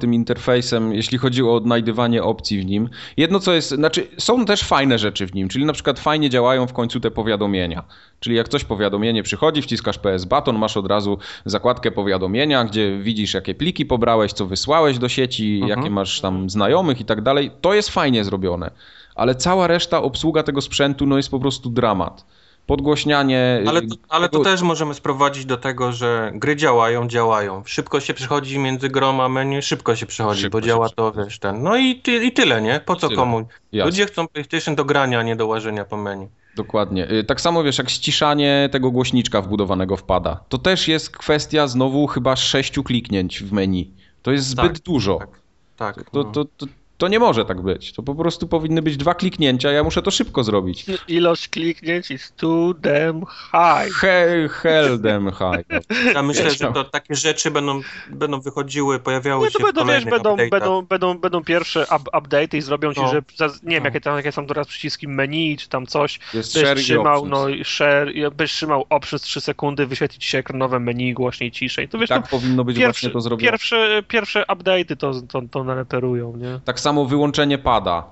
tym 0.00 0.14
interfejsem, 0.14 0.94
jeśli 0.94 1.18
chodzi 1.18 1.42
o 1.42 1.54
odnajdywanie 1.54 2.22
opcji 2.22 2.60
w 2.60 2.66
nim. 2.66 2.88
Jedno 3.16 3.40
co 3.40 3.52
jest, 3.52 3.70
znaczy 3.70 4.08
są 4.18 4.44
też 4.44 4.62
fajne 4.62 4.98
rzeczy 4.98 5.26
w 5.26 5.34
nim, 5.34 5.48
czyli 5.48 5.64
na 5.64 5.72
przykład 5.72 6.00
fajnie 6.00 6.30
działają 6.30 6.66
w 6.66 6.72
końcu 6.72 7.00
te 7.00 7.10
powiadomienia. 7.10 7.84
Czyli 8.20 8.36
jak 8.36 8.48
coś 8.48 8.64
powiadomienie 8.64 9.22
przychodzi, 9.22 9.62
wciskasz 9.62 9.98
PS 9.98 10.24
Button, 10.24 10.58
masz 10.58 10.76
od 10.76 10.86
razu 10.86 11.18
zakładkę 11.44 11.90
powiadomienia, 11.90 12.64
gdzie 12.64 12.98
widzisz 12.98 13.34
jakie 13.34 13.54
pliki 13.54 13.86
pobrałeś, 13.86 14.32
co 14.32 14.46
wysłałeś 14.46 14.98
do 14.98 15.08
sieci, 15.08 15.60
Mhm. 15.62 15.78
jakie 15.78 15.90
masz 15.90 16.20
tam 16.20 16.50
znajomych 16.50 17.00
i 17.00 17.04
tak 17.04 17.20
dalej. 17.22 17.50
To 17.60 17.74
jest 17.74 17.88
fajnie 17.90 18.24
zrobione. 18.24 18.70
Ale 19.14 19.34
cała 19.34 19.66
reszta, 19.66 20.02
obsługa 20.02 20.42
tego 20.42 20.60
sprzętu, 20.60 21.06
no 21.06 21.16
jest 21.16 21.30
po 21.30 21.40
prostu 21.40 21.70
dramat. 21.70 22.26
Podgłośnianie. 22.66 23.64
Ale, 23.68 23.82
to, 23.82 23.96
ale 24.08 24.28
to 24.28 24.40
też 24.40 24.62
możemy 24.62 24.94
sprowadzić 24.94 25.44
do 25.44 25.56
tego, 25.56 25.92
że 25.92 26.32
gry 26.34 26.56
działają, 26.56 27.08
działają. 27.08 27.62
Szybko 27.66 28.00
się 28.00 28.14
przechodzi 28.14 28.58
między 28.58 28.88
grą 28.88 29.22
a 29.22 29.28
menu, 29.28 29.62
szybko 29.62 29.96
się 29.96 30.06
przechodzi, 30.06 30.40
Szybko 30.40 30.60
bo 30.60 30.66
działa 30.66 30.88
to, 30.88 31.12
wiesz, 31.12 31.38
ten. 31.38 31.62
No 31.62 31.76
i, 31.76 31.96
ty, 31.96 32.24
i 32.24 32.32
tyle, 32.32 32.62
nie? 32.62 32.80
Po 32.80 32.96
co 32.96 33.08
tyle. 33.08 33.20
komu? 33.20 33.46
Jasne. 33.72 33.90
Ludzie 33.90 34.06
chcą 34.06 34.28
PlayStation 34.28 34.74
do 34.74 34.84
grania, 34.84 35.18
a 35.18 35.22
nie 35.22 35.36
do 35.36 35.46
łażenia 35.46 35.84
po 35.84 35.96
menu. 35.96 36.28
Dokładnie. 36.56 37.10
Y, 37.10 37.24
Tak 37.24 37.40
samo 37.40 37.62
wiesz, 37.62 37.78
jak 37.78 37.90
ściszanie 37.90 38.68
tego 38.72 38.90
głośniczka 38.90 39.42
wbudowanego 39.42 39.96
wpada. 39.96 40.40
To 40.48 40.58
też 40.58 40.88
jest 40.88 41.16
kwestia 41.16 41.66
znowu 41.66 42.06
chyba 42.06 42.36
sześciu 42.36 42.82
kliknięć 42.82 43.42
w 43.42 43.52
menu. 43.52 43.90
To 44.22 44.32
jest 44.32 44.46
zbyt 44.46 44.72
Tak, 44.72 44.78
dużo. 44.78 45.18
Tak, 45.18 45.28
tak. 45.76 46.10
To, 46.10 46.22
no. 46.22 46.24
to, 46.24 46.44
to, 46.44 46.66
to 47.02 47.08
nie 47.08 47.18
może 47.18 47.44
tak 47.44 47.60
być. 47.62 47.92
To 47.92 48.02
po 48.02 48.14
prostu 48.14 48.48
powinny 48.48 48.82
być 48.82 48.96
dwa 48.96 49.14
kliknięcia, 49.14 49.72
ja 49.72 49.84
muszę 49.84 50.02
to 50.02 50.10
szybko 50.10 50.44
zrobić. 50.44 50.86
Ilość 51.08 51.48
kliknięć 51.48 52.10
is 52.10 52.32
too 52.36 52.74
damn 52.74 53.20
high. 53.50 53.94
He, 53.94 54.48
hell 54.48 55.00
damn 55.00 55.30
high. 55.30 55.64
No. 55.70 55.80
Ja 56.14 56.22
myślę, 56.22 56.44
Wiesz, 56.44 56.58
że 56.58 56.64
no. 56.66 56.72
to 56.72 56.84
takie 56.84 57.14
rzeczy 57.14 57.50
będą, 57.50 57.80
będą 58.10 58.40
wychodziły, 58.40 58.98
pojawiały 58.98 59.44
Nie, 59.44 59.50
się 59.50 59.58
to 59.58 59.64
będą, 59.64 59.84
w 59.84 59.88
wiesz, 59.88 60.04
będą, 60.04 60.36
update'ach. 60.36 60.50
będą, 60.50 60.82
będą, 60.82 61.18
będą 61.18 61.44
pierwsze 61.44 61.82
up, 61.82 62.10
update'y 62.12 62.56
i 62.56 62.60
zrobią 62.60 62.94
ci, 62.94 63.00
No. 63.00 63.08
że 63.08 63.22
nie 63.62 63.74
wiem, 63.74 63.82
No. 63.82 63.86
jakie, 63.88 64.00
tam, 64.00 64.16
jakie 64.16 64.32
są 64.32 64.46
teraz 64.46 64.66
przyciski 64.66 65.08
menu, 65.08 65.56
czy 65.56 65.68
tam 65.68 65.86
coś. 65.86 66.18
Jest 66.34 66.62
Byś 66.62 66.84
trzymał, 66.84 67.26
no 67.26 67.46
share, 67.64 68.12
byś 68.36 68.52
trzymał 68.52 68.84
options 68.90 69.22
3 69.22 69.40
sekundy, 69.40 69.86
wyświetli 69.86 70.18
ci 70.18 70.28
się 70.28 70.38
ekranowe 70.38 70.80
menu 70.80 71.14
głośniej, 71.14 71.50
ciszej. 71.50 71.88
To 71.88 71.98
wiesz, 71.98 72.08
tak 72.08 72.24
to 72.28 72.30
powinno 72.38 72.64
być 72.64 72.76
pierwsze, 72.76 72.92
właśnie 72.92 73.10
to 73.10 73.20
zrobione. 73.20 73.50
pierwsze, 73.50 74.02
pierwsze 74.08 74.44
update'y 74.48 74.96
to, 74.96 75.12
to, 75.28 75.42
to 75.50 75.64
naleperują, 75.64 76.36
nie? 76.36 76.60
Tak 76.64 76.80
samo 76.80 76.91
wyłączenie 77.06 77.58
pada. 77.58 78.04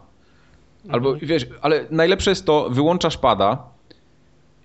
Albo 0.91 1.11
Mhm. 1.11 1.29
wiesz, 1.29 1.47
ale 1.63 1.85
najlepsze 1.91 2.31
jest 2.31 2.47
to, 2.47 2.71
wyłączasz 2.71 3.17
pada. 3.17 3.59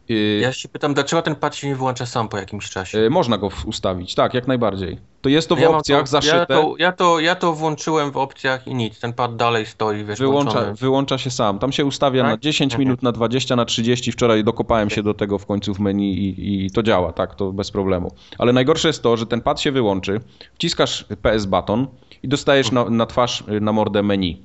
Y, 0.10 0.40
Ja 0.42 0.54
się 0.54 0.70
pytam, 0.70 0.94
dlaczego 0.94 1.22
ten 1.22 1.36
pad 1.36 1.56
się 1.56 1.68
nie 1.68 1.76
wyłącza 1.76 2.06
sam 2.06 2.30
po 2.30 2.38
jakimś 2.38 2.70
czasie? 2.70 2.98
y, 2.98 3.10
można 3.10 3.38
go 3.38 3.50
ustawić, 3.66 4.16
tak, 4.16 4.34
jak 4.34 4.48
najbardziej. 4.48 4.98
To 5.22 5.30
jest 5.30 5.50
to 5.50 5.56
w 5.56 5.60
Ja 5.60 5.70
opcjach 5.70 6.02
to, 6.02 6.08
zaszyte. 6.08 6.36
Ja 6.38 6.46
to, 6.46 6.74
ja, 6.80 6.92
to, 6.92 7.20
ja 7.20 7.36
to 7.36 7.54
włączyłem 7.54 8.12
w 8.12 8.18
opcjach 8.18 8.68
i 8.68 8.76
nic, 8.76 9.00
ten 9.00 9.14
pad 9.14 9.36
dalej 9.36 9.66
stoi, 9.66 10.04
wiesz, 10.04 10.20
Wyłącza, 10.20 10.52
włączony. 10.52 10.76
wyłącza 10.76 11.18
się 11.18 11.30
sam. 11.30 11.60
Tam 11.60 11.72
się 11.72 11.86
ustawia 11.86 12.22
Tak? 12.22 12.32
na 12.32 12.38
10 12.38 12.74
Mhm. 12.74 12.80
minut, 12.88 13.04
na 13.04 13.12
20, 13.12 13.56
na 13.56 13.66
30. 13.66 14.12
Wczoraj 14.12 14.44
dokopałem 14.44 14.90
się 14.90 15.04
do 15.04 15.14
tego 15.14 15.38
w 15.40 15.46
końcu 15.46 15.74
w 15.74 15.80
menu 15.80 16.14
i, 16.14 16.66
i 16.66 16.72
to 16.72 16.84
działa, 16.84 17.14
tak, 17.14 17.36
to 17.36 17.52
bez 17.52 17.72
problemu. 17.72 18.12
Ale 18.38 18.54
najgorsze 18.54 18.88
jest 18.90 19.04
to, 19.04 19.18
że 19.18 19.26
ten 19.26 19.42
pad 19.42 19.62
się 19.62 19.72
wyłączy, 19.72 20.22
wciskasz 20.56 21.06
PS 21.22 21.46
Button 21.46 21.88
i 22.24 22.28
dostajesz 22.28 22.72
na, 22.72 22.90
na 22.90 23.06
twarz, 23.06 23.44
y, 23.58 23.62
na 23.62 23.72
mordę 23.72 24.04
menu. 24.04 24.42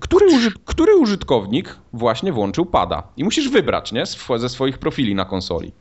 Który, 0.00 0.26
uży, 0.26 0.52
który 0.64 0.96
użytkownik 0.96 1.76
właśnie 1.92 2.32
włączył 2.32 2.66
pada? 2.66 3.02
I 3.16 3.24
musisz 3.24 3.48
wybrać, 3.48 3.92
nie? 3.92 4.04
Ze 4.36 4.48
swoich 4.48 4.78
profili 4.78 5.14
na 5.14 5.24
konsoli. 5.24 5.72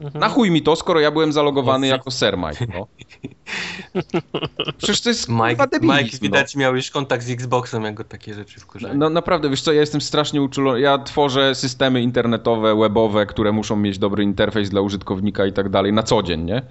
Mhm. 0.00 0.20
Na 0.20 0.28
chuj 0.28 0.50
mi 0.50 0.62
to, 0.62 0.76
skoro 0.76 1.00
ja 1.00 1.10
byłem 1.10 1.32
zalogowany 1.32 1.86
jako 1.86 2.10
Sermite, 2.10 2.66
no. 2.74 2.86
Przecież 4.78 5.00
to 5.00 5.08
jest 5.08 5.28
Mike, 5.28 5.66
debilizm, 5.66 5.98
Mike 5.98 6.10
no. 6.12 6.18
widać 6.22 6.56
miał 6.56 6.76
już 6.76 6.90
kontakt 6.90 7.24
z 7.24 7.30
Xboxem, 7.30 7.84
jak 7.84 7.94
go 7.94 8.04
takie 8.04 8.34
rzeczy 8.34 8.60
wkurzają. 8.60 8.94
No 8.94 9.10
naprawdę, 9.10 9.50
wiesz 9.50 9.62
co, 9.62 9.72
ja 9.72 9.80
jestem 9.80 10.00
strasznie 10.00 10.42
uczulony. 10.42 10.80
Ja 10.80 10.98
tworzę 10.98 11.54
systemy 11.54 12.02
internetowe, 12.02 12.76
webowe, 12.76 13.26
które 13.26 13.52
muszą 13.52 13.76
mieć 13.76 13.98
dobry 13.98 14.24
interfejs 14.24 14.70
dla 14.70 14.80
użytkownika 14.80 15.46
i 15.46 15.52
tak 15.52 15.68
dalej 15.68 15.92
na 15.92 16.02
co 16.02 16.22
dzień, 16.22 16.42
nie? 16.42 16.62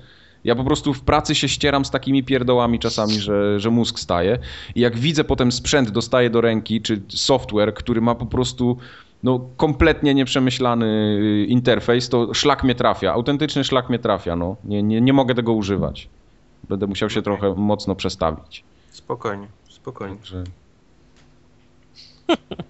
Ja 0.45 0.55
po 0.55 0.63
prostu 0.63 0.93
w 0.93 1.01
pracy 1.01 1.35
się 1.35 1.47
ścieram 1.47 1.85
z 1.85 1.91
takimi 1.91 2.23
pierdołami 2.23 2.79
czasami, 2.79 3.13
że, 3.13 3.59
że 3.59 3.69
mózg 3.71 3.99
staje. 3.99 4.39
I 4.75 4.79
jak 4.79 4.97
widzę 4.97 5.23
potem 5.23 5.51
sprzęt 5.51 5.89
dostaję 5.89 6.29
do 6.29 6.41
ręki, 6.41 6.81
czy 6.81 7.01
software, 7.09 7.73
który 7.73 8.01
ma 8.01 8.15
po 8.15 8.25
prostu 8.25 8.77
no, 9.23 9.39
kompletnie 9.57 10.13
nieprzemyślany 10.13 10.85
y, 11.21 11.45
interfejs, 11.45 12.09
to 12.09 12.33
szlak 12.33 12.63
mnie 12.63 12.75
trafia. 12.75 13.13
Autentyczny 13.13 13.63
szlak 13.63 13.89
mnie 13.89 13.99
trafia. 13.99 14.35
No. 14.35 14.55
Nie, 14.63 14.83
nie, 14.83 15.01
nie 15.01 15.13
mogę 15.13 15.35
tego 15.35 15.53
używać. 15.53 16.09
Będę 16.69 16.87
musiał 16.87 17.09
się 17.09 17.19
Okej. 17.19 17.23
trochę 17.23 17.61
mocno 17.61 17.95
przestawić. 17.95 18.63
Spokojnie, 18.89 19.47
spokojnie. 19.69 20.17
Że... 20.23 20.43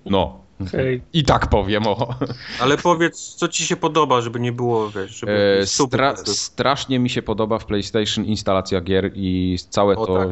No. 0.06 0.45
Okej. 0.62 1.02
I 1.14 1.24
tak 1.24 1.48
powiem 1.50 1.88
o. 1.88 2.16
Ale 2.60 2.78
powiedz, 2.78 3.36
co 3.36 3.48
ci 3.48 3.66
się 3.68 3.76
podoba, 3.76 4.22
żeby 4.22 4.40
nie 4.40 4.52
było, 4.52 4.90
wiesz, 4.90 5.12
żeby 5.20 5.32
E, 5.62 5.66
stra- 5.66 6.26
strasznie 6.34 7.00
mi 7.00 7.10
się 7.10 7.22
podoba 7.22 7.60
w 7.60 7.66
PlayStation 7.66 8.26
instalacja 8.26 8.82
gier 8.82 9.12
i 9.16 9.58
całe 9.70 9.96
O, 9.96 10.06
to 10.06 10.18
tak. 10.18 10.30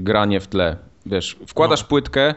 granie 0.00 0.40
w 0.40 0.46
tle. 0.46 0.76
Wiesz, 1.06 1.36
wkładasz 1.46 1.80
No. 1.82 1.86
płytkę 1.88 2.34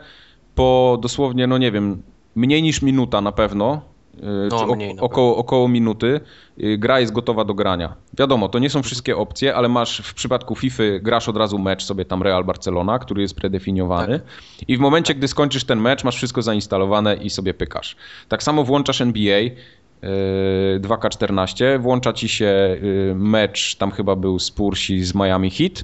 po 0.55 0.97
dosłownie, 1.01 1.47
no 1.47 1.57
nie 1.57 1.71
wiem, 1.71 2.01
mniej 2.35 2.63
niż 2.63 2.81
minuta 2.81 3.21
na 3.21 3.31
pewno. 3.31 3.81
E, 4.23 4.47
No, 4.49 4.75
mniej 4.75 4.99
około, 4.99 5.37
około 5.37 5.67
minuty 5.67 6.19
e, 6.59 6.77
gra 6.77 6.99
jest 6.99 7.11
gotowa 7.11 7.45
do 7.45 7.53
grania. 7.53 7.95
Wiadomo, 8.17 8.49
to 8.49 8.59
nie 8.59 8.69
są 8.69 8.83
wszystkie 8.83 9.17
opcje, 9.17 9.55
ale 9.55 9.69
masz 9.69 10.01
w 10.01 10.13
przypadku 10.13 10.55
FIFA 10.55 10.83
grasz 11.01 11.29
od 11.29 11.37
razu 11.37 11.59
mecz 11.59 11.83
sobie 11.83 12.05
tam 12.05 12.23
Real 12.23 12.43
Barcelona, 12.43 12.99
który 12.99 13.21
jest 13.21 13.35
predefiniowany 13.35 14.19
i 14.67 14.77
w 14.77 14.79
momencie, 14.79 15.15
gdy 15.15 15.27
skończysz 15.27 15.63
ten 15.63 15.79
mecz, 15.79 16.03
masz 16.03 16.15
wszystko 16.15 16.41
zainstalowane 16.41 17.15
i 17.15 17.29
sobie 17.29 17.53
pykasz. 17.53 17.95
Tak 18.27 18.43
samo 18.43 18.63
włączasz 18.63 19.01
NBA, 19.01 19.39
yy, 19.39 19.51
2K14, 20.79 21.79
włącza 21.79 22.13
ci 22.13 22.29
się 22.29 22.77
mecz, 23.15 23.75
tam 23.75 23.91
chyba 23.91 24.15
był 24.15 24.39
Spursi 24.39 25.03
z 25.03 25.15
Miami 25.15 25.49
Heat. 25.49 25.83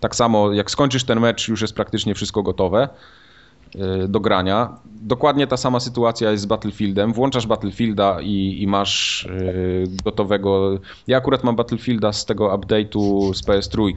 Tak 0.00 0.16
samo 0.16 0.52
jak 0.52 0.70
skończysz 0.70 1.04
ten 1.04 1.20
mecz, 1.20 1.48
już 1.48 1.60
jest 1.60 1.74
praktycznie 1.74 2.14
wszystko 2.14 2.42
gotowe. 2.42 2.88
Do 4.08 4.20
grania. 4.20 4.76
Dokładnie 5.02 5.46
ta 5.46 5.56
sama 5.56 5.80
sytuacja 5.80 6.30
jest 6.30 6.42
z 6.42 6.46
Battlefieldem. 6.46 7.12
Włączasz 7.12 7.46
Battlefielda 7.46 8.20
i, 8.20 8.62
i 8.62 8.66
masz 8.66 9.28
gotowego. 10.04 10.78
Ja 11.06 11.16
akurat 11.16 11.44
mam 11.44 11.56
Battlefielda 11.56 12.12
z 12.12 12.24
tego 12.24 12.56
update'u 12.56 13.34
z 13.34 13.42
PS3 13.42 13.92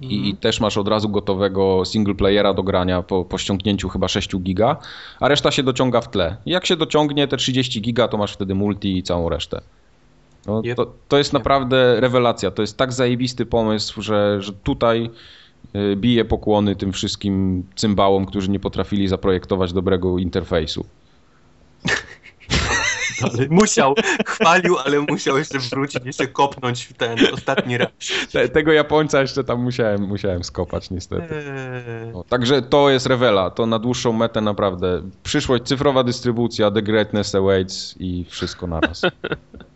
i, 0.00 0.28
i, 0.28 0.36
też 0.36 0.60
masz 0.60 0.78
od 0.78 0.88
razu 0.88 1.08
gotowego 1.08 1.84
single 1.84 2.14
playera 2.14 2.54
do 2.54 2.62
grania 2.62 3.02
po, 3.02 3.24
po 3.24 3.38
ściągnięciu 3.38 3.88
chyba 3.88 4.08
6 4.08 4.36
giga, 4.36 4.76
a 5.20 5.28
reszta 5.28 5.50
się 5.50 5.62
dociąga 5.62 6.00
w 6.00 6.10
tle. 6.10 6.36
Jak 6.46 6.66
się 6.66 6.76
dociągnie 6.76 7.28
te 7.28 7.36
30 7.36 7.80
giga, 7.80 8.08
to 8.08 8.16
masz 8.16 8.32
wtedy 8.32 8.54
multi 8.54 8.98
i 8.98 9.02
całą 9.02 9.28
resztę. 9.28 9.60
No, 10.46 10.62
to, 10.76 10.92
to 11.08 11.18
jest 11.18 11.32
naprawdę 11.32 12.00
rewelacja. 12.00 12.50
To 12.50 12.62
jest 12.62 12.76
tak 12.76 12.92
zajebisty 12.92 13.46
pomysł, 13.46 14.02
że, 14.02 14.42
że 14.42 14.52
tutaj 14.52 15.04
y, 15.04 15.10
bije 15.96 16.24
pokłony 16.24 16.76
tym 16.76 16.92
wszystkim 16.92 17.64
cymbałom, 17.76 18.26
którzy 18.26 18.50
nie 18.50 18.60
potrafili 18.60 19.08
zaprojektować 19.08 19.72
dobrego 19.72 20.18
interfejsu. 20.18 20.84
ale 23.22 23.48
musiał, 23.50 23.94
chwalił, 24.26 24.78
ale 24.78 25.00
musiał 25.00 25.38
jeszcze 25.38 25.58
wrócić, 25.58 26.04
jeszcze 26.04 26.26
kopnąć 26.26 26.84
w 26.84 26.92
ten 26.92 27.18
ostatni 27.32 27.78
raz. 27.78 27.88
Te, 28.32 28.48
tego 28.48 28.72
Japońca 28.72 29.20
jeszcze 29.20 29.44
tam 29.44 29.62
musiałem, 29.62 30.02
musiałem 30.02 30.44
skopać 30.44 30.90
niestety. 30.90 31.34
Eee. 31.34 32.12
No, 32.12 32.24
także 32.24 32.62
to 32.62 32.90
jest 32.90 33.06
rewela, 33.06 33.50
to 33.50 33.66
na 33.66 33.78
dłuższą 33.78 34.12
metę 34.12 34.40
naprawdę. 34.40 35.02
Przyszłość, 35.22 35.64
cyfrowa 35.64 36.04
dystrybucja, 36.04 36.70
The 36.70 36.82
Greatness 36.82 37.34
Awaits 37.34 37.94
i 37.98 38.24
wszystko 38.28 38.66
naraz. 38.66 39.02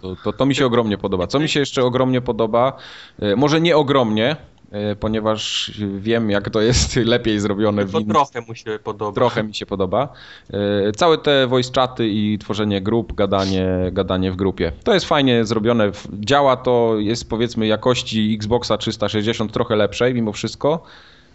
To, 0.00 0.16
to, 0.24 0.32
to 0.32 0.46
mi 0.46 0.54
się 0.54 0.66
ogromnie 0.66 0.98
podoba. 0.98 1.26
Co 1.26 1.40
mi 1.40 1.48
się 1.48 1.60
jeszcze 1.60 1.84
ogromnie 1.84 2.20
podoba, 2.20 2.72
e, 3.18 3.36
może 3.36 3.60
nie 3.60 3.76
ogromnie, 3.76 4.36
E, 4.70 4.96
ponieważ 4.96 5.72
wiem, 5.98 6.30
jak 6.30 6.50
to 6.50 6.60
jest 6.60 6.96
lepiej 7.14 7.40
zrobione 7.40 7.84
w 7.84 7.94
innych... 7.94 8.08
trochę 8.08 8.40
mu 8.40 8.54
się 8.54 8.78
podoba. 8.84 9.12
Trochę 9.12 9.42
mi 9.42 9.54
się 9.54 9.66
podoba. 9.66 10.08
E, 10.52 10.92
całe 10.92 11.18
te 11.18 11.46
voice 11.46 11.72
chaty 11.74 12.08
i 12.08 12.38
tworzenie 12.38 12.80
grup, 12.80 13.12
gadanie, 13.12 13.68
gadanie 13.92 14.32
w 14.32 14.36
grupie. 14.36 14.72
To 14.84 14.94
jest 14.94 15.06
fajnie 15.06 15.44
zrobione. 15.44 15.90
Działa 16.12 16.56
to, 16.56 16.94
jest 16.98 17.28
powiedzmy 17.28 17.66
jakości 17.66 18.34
Xboxa 18.34 18.78
360 18.78 19.52
trochę 19.52 19.76
lepszej 19.76 20.14
mimo 20.14 20.32
wszystko, 20.32 20.82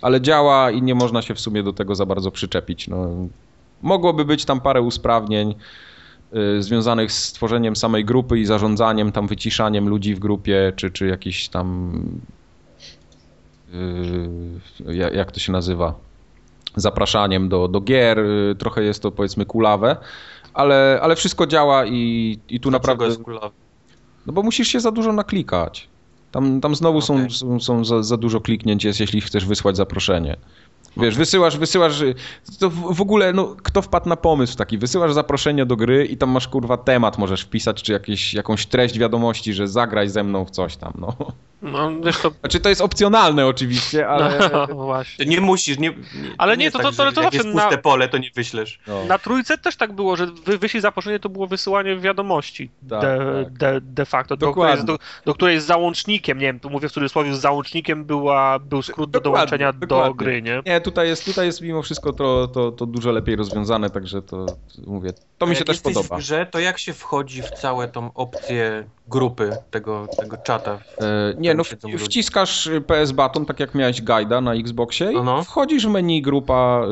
ale 0.02 0.22
działa 0.22 0.72
i 0.72 0.82
nie 0.82 0.96
można 0.96 1.22
się 1.22 1.34
w 1.34 1.40
sumie 1.40 1.64
do 1.64 1.74
tego 1.74 1.96
za 1.96 2.06
bardzo 2.06 2.32
przyczepić. 2.32 2.88
No, 2.88 3.08
mogłoby 3.82 4.26
być 4.26 4.46
tam 4.46 4.62
parę 4.62 4.82
usprawnień 4.82 5.56
związanych 6.60 7.12
z 7.12 7.34
tworzeniem 7.34 7.76
samej 7.76 8.06
grupy 8.06 8.40
i 8.40 8.46
zarządzaniem, 8.46 9.12
tam 9.12 9.28
wyciszaniem 9.28 9.90
ludzi 9.90 10.16
w 10.16 10.20
grupie, 10.20 10.74
czy, 10.76 10.92
czy 10.92 11.08
jakiś 11.08 11.50
tam 11.50 11.92
Yy, 14.80 14.96
jak 14.96 15.32
to 15.32 15.40
się 15.40 15.52
nazywa, 15.52 15.94
zapraszaniem 16.76 17.50
do, 17.50 17.68
do 17.68 17.82
gier. 17.82 18.18
Yy, 18.18 18.56
trochę 18.56 18.84
jest 18.84 19.02
to 19.02 19.12
powiedzmy 19.12 19.46
kulawe, 19.46 19.98
ale, 20.54 21.00
ale 21.02 21.16
wszystko 21.16 21.48
działa 21.48 21.86
i, 21.86 21.92
i 22.50 22.60
tu 22.60 22.70
Dlaczego 22.70 22.72
naprawdę... 22.72 23.06
jest 23.06 23.22
kulawe? 23.24 23.50
No 24.26 24.34
bo 24.34 24.44
musisz 24.44 24.68
się 24.68 24.80
za 24.80 24.92
dużo 24.92 25.14
naklikać. 25.14 25.88
Tam, 26.32 26.62
tam 26.62 26.76
znowu 26.76 26.98
okay. 26.98 27.08
są, 27.08 27.30
są, 27.30 27.60
są 27.60 27.86
za, 27.86 28.04
za, 28.04 28.18
dużo 28.18 28.42
kliknięć 28.42 28.84
jest, 28.84 29.00
jeśli 29.00 29.22
chcesz 29.22 29.46
wysłać 29.46 29.78
zaproszenie. 29.78 30.38
Wiesz, 30.98 31.18
wysyłasz, 31.18 31.58
wysyłasz, 31.58 32.04
to 32.60 32.70
w 32.70 33.02
ogóle, 33.02 33.34
no, 33.34 33.56
kto 33.64 33.82
wpadł 33.82 34.10
na 34.10 34.16
pomysł 34.16 34.58
taki, 34.58 34.78
wysyłasz 34.78 35.14
zaproszenie 35.14 35.66
do 35.66 35.76
gry 35.76 36.06
i 36.06 36.18
tam 36.18 36.30
masz, 36.30 36.48
kurwa, 36.48 36.78
temat 36.78 37.18
możesz 37.18 37.42
wpisać, 37.42 37.84
czy 37.84 37.92
jakieś, 37.92 38.34
jakąś 38.34 38.66
treść 38.66 39.00
wiadomości, 39.00 39.54
że 39.54 39.68
zagraj 39.68 40.10
ze 40.10 40.24
mną 40.24 40.46
w 40.46 40.52
coś 40.52 40.78
tam, 40.78 40.94
no. 41.00 41.16
No, 41.72 41.92
wiesz 42.04 42.18
to... 42.18 42.32
Znaczy 42.40 42.60
to 42.60 42.70
jest 42.70 42.82
opcjonalne 42.82 43.48
oczywiście, 43.48 44.08
ale... 44.08 44.50
No, 44.54 44.68
właśnie. 44.86 45.26
Nie 45.26 45.42
musisz, 45.42 45.80
nie, 45.80 45.90
nie 45.90 45.96
Ale 46.38 46.58
nie, 46.58 46.72
to, 46.72 46.80
tak, 46.80 46.88
to, 46.88 46.92
to, 46.92 47.12
to, 47.12 47.22
zawsze 47.22 47.38
jest 47.38 47.52
puste 47.52 47.72
na... 47.72 47.78
pole, 47.78 48.08
to 48.08 48.18
nie 48.18 48.30
wyślesz. 48.36 48.80
No. 48.88 49.06
Na 49.06 49.20
trójce 49.20 49.58
też 49.58 49.76
tak 49.76 49.94
było, 49.94 50.16
że 50.16 50.26
wy, 50.26 50.58
wyślij 50.58 50.82
zaproszenie, 50.82 51.20
to 51.20 51.30
było 51.30 51.48
wysyłanie 51.48 51.98
wiadomości 51.98 52.70
tak, 52.90 53.02
de, 53.02 53.44
tak. 53.44 53.54
De, 53.54 53.82
de 53.82 54.06
facto, 54.06 54.38
do 54.38 54.52
której, 54.52 54.72
jest, 54.72 54.86
do, 54.86 54.98
do 55.26 55.34
której 55.34 55.60
z 55.60 55.66
załącznikiem, 55.66 56.38
nie 56.38 56.46
wiem, 56.46 56.60
tu 56.60 56.70
mówię 56.70 56.90
w 56.90 56.92
cudzysłowie, 56.92 57.36
z 57.36 57.40
załącznikiem 57.40 58.06
była, 58.06 58.60
był 58.60 58.82
skrót 58.82 59.12
do 59.12 59.20
dołączenia 59.20 59.74
dokładnie. 59.74 60.08
do 60.10 60.14
gry, 60.14 60.42
nie? 60.42 60.62
Nie, 60.66 60.82
tutaj 60.82 61.08
jest, 61.08 61.26
tutaj 61.26 61.46
jest 61.46 61.62
mimo 61.62 61.82
wszystko 61.82 62.14
to, 62.14 62.48
to, 62.48 62.72
to 62.72 62.86
dużo 62.86 63.12
lepiej 63.12 63.36
rozwiązane, 63.36 63.90
także 63.90 64.22
to 64.22 64.46
mówię, 64.88 65.14
to 65.38 65.48
mi 65.48 65.56
się 65.56 65.66
też 65.66 65.82
podoba. 65.82 66.16
w 66.16 66.20
grze, 66.20 66.46
to 66.52 66.60
jak 66.60 66.80
się 66.80 66.94
wchodzi 66.94 67.42
w 67.42 67.50
całe 67.50 67.88
tą 67.88 68.14
opcję 68.14 68.84
grupy 69.08 69.58
tego, 69.72 70.08
tego 70.20 70.38
czata? 70.38 70.80
E, 71.02 71.34
nie, 71.38 71.55
no 71.58 71.98
wciskasz 71.98 72.70
PS 72.88 73.12
Button, 73.12 73.46
tak 73.46 73.60
jak 73.60 73.76
miałeś 73.76 74.02
guida 74.02 74.42
na 74.42 74.54
Xboxie 74.54 75.12
i 75.12 75.16
no. 75.16 75.44
wchodzisz 75.44 75.88
w 75.88 75.90
menu 75.90 76.22
grupa, 76.22 76.86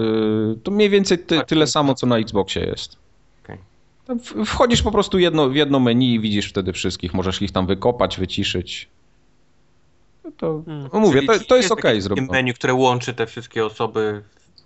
y, 0.53 0.59
to 0.64 0.72
mniej 0.72 0.89
więcej 0.89 1.18
ty, 1.18 1.38
tak, 1.38 1.47
tyle 1.47 1.66
tak. 1.66 1.72
samo, 1.72 1.95
co 1.95 2.07
na 2.07 2.18
Xboxie 2.18 2.66
jest. 2.66 2.97
Okay. 3.43 4.45
Wchodzisz 4.45 4.82
po 4.82 4.91
prostu 4.91 5.20
jedno, 5.20 5.49
w 5.49 5.55
jedno 5.55 5.80
menu 5.80 6.14
i 6.14 6.20
widzisz 6.20 6.49
wtedy 6.49 6.74
wszystkich. 6.74 7.14
Możesz 7.14 7.41
ich 7.41 7.51
tam 7.51 7.68
wykopać, 7.68 8.20
wyciszyć. 8.20 8.89
No 10.24 10.32
to, 10.38 10.64
hmm. 10.66 10.89
no 10.93 10.99
mówię, 10.99 11.22
to, 11.22 11.28
to 11.28 11.34
jest, 11.34 11.51
jest 11.51 11.72
ok 11.72 11.84
zrobione. 11.99 12.28
menu, 12.32 12.53
które 12.53 12.74
łączy 12.74 13.14
te 13.14 13.26
wszystkie 13.26 13.66
osoby 13.66 14.24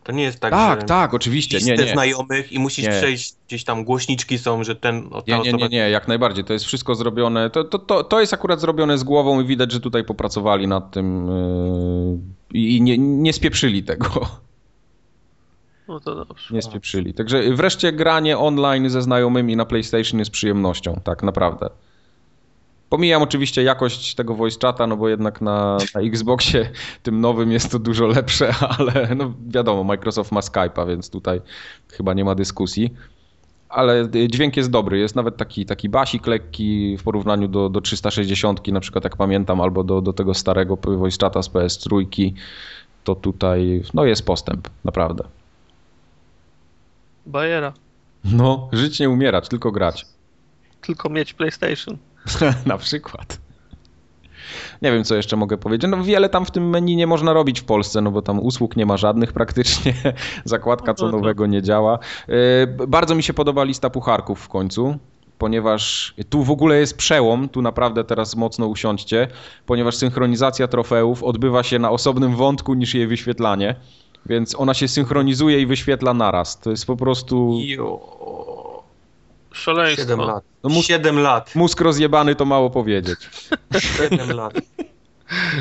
to 0.07 0.13
nie 0.13 0.23
jest 0.23 0.39
tak, 0.39 0.51
tak 0.51 0.81
że 0.81 0.87
tak, 0.87 1.13
oczywiście. 1.13 1.59
Nie, 1.59 1.75
nie. 1.75 1.93
znajomych 1.93 2.51
i 2.51 2.59
musisz 2.59 2.85
nie. 2.85 2.91
przejść, 2.91 3.35
gdzieś 3.47 3.63
tam 3.63 3.83
głośniczki 3.83 4.37
są, 4.37 4.63
że 4.63 4.75
ten 4.75 5.09
ta 5.09 5.21
nie, 5.27 5.39
nie, 5.39 5.53
nie, 5.53 5.69
nie, 5.69 5.89
jak 5.89 6.07
najbardziej. 6.07 6.43
To 6.43 6.53
jest 6.53 6.65
wszystko 6.65 6.95
zrobione. 6.95 7.49
To, 7.49 7.63
to, 7.63 7.79
to, 7.79 8.03
to 8.03 8.19
jest 8.19 8.33
akurat 8.33 8.61
zrobione 8.61 8.97
z 8.97 9.03
głową 9.03 9.41
i 9.41 9.45
widać, 9.45 9.71
że 9.71 9.79
tutaj 9.79 10.03
popracowali 10.03 10.67
nad 10.67 10.91
tym 10.91 11.27
yy, 12.53 12.59
i 12.59 12.81
nie, 12.81 12.97
nie 12.97 13.33
spieprzyli 13.33 13.83
tego. 13.83 14.07
No 15.87 15.99
to 15.99 16.25
dobrze. 16.25 16.53
Nie 16.55 16.61
spieprzyli. 16.61 17.13
Także 17.13 17.55
wreszcie 17.55 17.91
granie 17.91 18.37
online 18.37 18.89
ze 18.89 19.01
znajomymi 19.01 19.55
na 19.55 19.65
PlayStation 19.65 20.19
jest 20.19 20.31
przyjemnością, 20.31 21.01
tak 21.03 21.23
naprawdę. 21.23 21.69
Pomijam 22.89 23.21
oczywiście 23.21 23.63
jakość 23.63 24.15
tego 24.15 24.35
voice 24.35 24.57
chata, 24.61 24.87
no 24.87 24.97
bo 24.97 25.09
jednak 25.09 25.41
na, 25.41 25.77
na 25.95 26.01
Xboxie 26.01 26.69
tym 27.03 27.21
nowym 27.21 27.51
jest 27.51 27.71
to 27.71 27.79
dużo 27.79 28.07
lepsze, 28.07 28.53
ale 28.77 29.15
no 29.15 29.33
wiadomo, 29.47 29.83
Microsoft 29.83 30.31
ma 30.31 30.39
Skype'a, 30.39 30.87
więc 30.87 31.09
tutaj 31.09 31.41
chyba 31.91 32.13
nie 32.13 32.25
ma 32.25 32.35
dyskusji. 32.35 32.93
Ale 33.69 34.09
dźwięk 34.27 34.57
jest 34.57 34.69
dobry, 34.69 34.99
jest 34.99 35.15
nawet 35.15 35.37
taki, 35.37 35.65
taki 35.65 35.89
basik 35.89 36.27
lekki 36.27 36.97
w 36.97 37.03
porównaniu 37.03 37.47
do, 37.47 37.69
do 37.69 37.81
360, 37.81 38.67
na 38.67 38.79
przykład 38.79 39.03
jak 39.03 39.17
pamiętam, 39.17 39.61
albo 39.61 39.83
do, 39.83 40.01
do 40.01 40.13
tego 40.13 40.33
starego 40.33 40.75
voice 40.75 41.17
chata 41.21 41.41
z 41.41 41.49
PS3, 41.49 42.31
to 43.03 43.15
tutaj 43.15 43.83
no 43.93 44.05
jest 44.05 44.25
postęp, 44.25 44.69
naprawdę. 44.83 45.23
Bajera. 47.25 47.73
No, 48.23 48.69
żyć 48.71 48.99
nie 48.99 49.09
umierać, 49.09 49.49
tylko 49.49 49.71
grać. 49.71 50.05
Tylko 50.81 51.09
mieć 51.09 51.33
PlayStation. 51.33 51.97
na 52.65 52.77
przykład. 52.77 53.39
Nie 54.81 54.91
wiem, 54.91 55.03
co 55.03 55.15
jeszcze 55.15 55.35
mogę 55.35 55.57
powiedzieć. 55.57 55.91
No 55.91 56.03
wiele 56.03 56.29
tam 56.29 56.45
w 56.45 56.51
tym 56.51 56.69
menu 56.69 56.95
nie 56.95 57.07
można 57.07 57.33
robić 57.33 57.61
w 57.61 57.63
Polsce, 57.63 58.01
no 58.01 58.11
bo 58.11 58.21
tam 58.21 58.39
usług 58.39 58.75
nie 58.75 58.85
ma 58.85 58.97
żadnych 58.97 59.33
praktycznie. 59.33 59.93
Zakładka 60.45 60.93
co 60.93 61.11
nowego 61.11 61.45
nie 61.45 61.61
działa. 61.61 61.99
Y, 62.29 62.87
bardzo 62.87 63.15
mi 63.15 63.23
się 63.23 63.33
podoba 63.33 63.63
lista 63.63 63.89
pucharków 63.89 64.39
w 64.39 64.47
końcu 64.47 64.99
ponieważ 65.37 66.13
tu 66.29 66.43
w 66.43 66.51
ogóle 66.51 66.79
jest 66.79 66.97
przełom, 66.97 67.49
tu 67.49 67.61
naprawdę 67.61 68.03
teraz 68.03 68.35
mocno 68.35 68.67
usiądźcie, 68.67 69.27
ponieważ 69.65 69.95
synchronizacja 69.95 70.67
trofeów 70.67 71.23
odbywa 71.23 71.63
się 71.63 71.79
na 71.79 71.91
osobnym 71.91 72.35
wątku 72.35 72.73
niż 72.73 72.95
jej 72.95 73.07
wyświetlanie, 73.07 73.75
więc 74.25 74.59
ona 74.59 74.73
się 74.73 74.87
synchronizuje 74.87 75.61
i 75.61 75.65
wyświetla 75.65 76.13
naraz. 76.13 76.59
To 76.59 76.69
jest 76.71 76.85
po 76.85 76.97
prostu... 76.97 77.59
Jo. 77.61 78.17
Szaleństwo. 79.57 80.01
7 80.01 80.19
lat. 80.19 80.43
No 80.63 80.69
mus... 80.69 80.85
7 80.85 81.19
lat. 81.19 81.55
Mózg 81.55 81.81
rozjebany 81.81 82.35
to 82.35 82.45
mało 82.45 82.69
powiedzieć. 82.69 83.19
7 83.79 84.31
lat. 84.31 84.53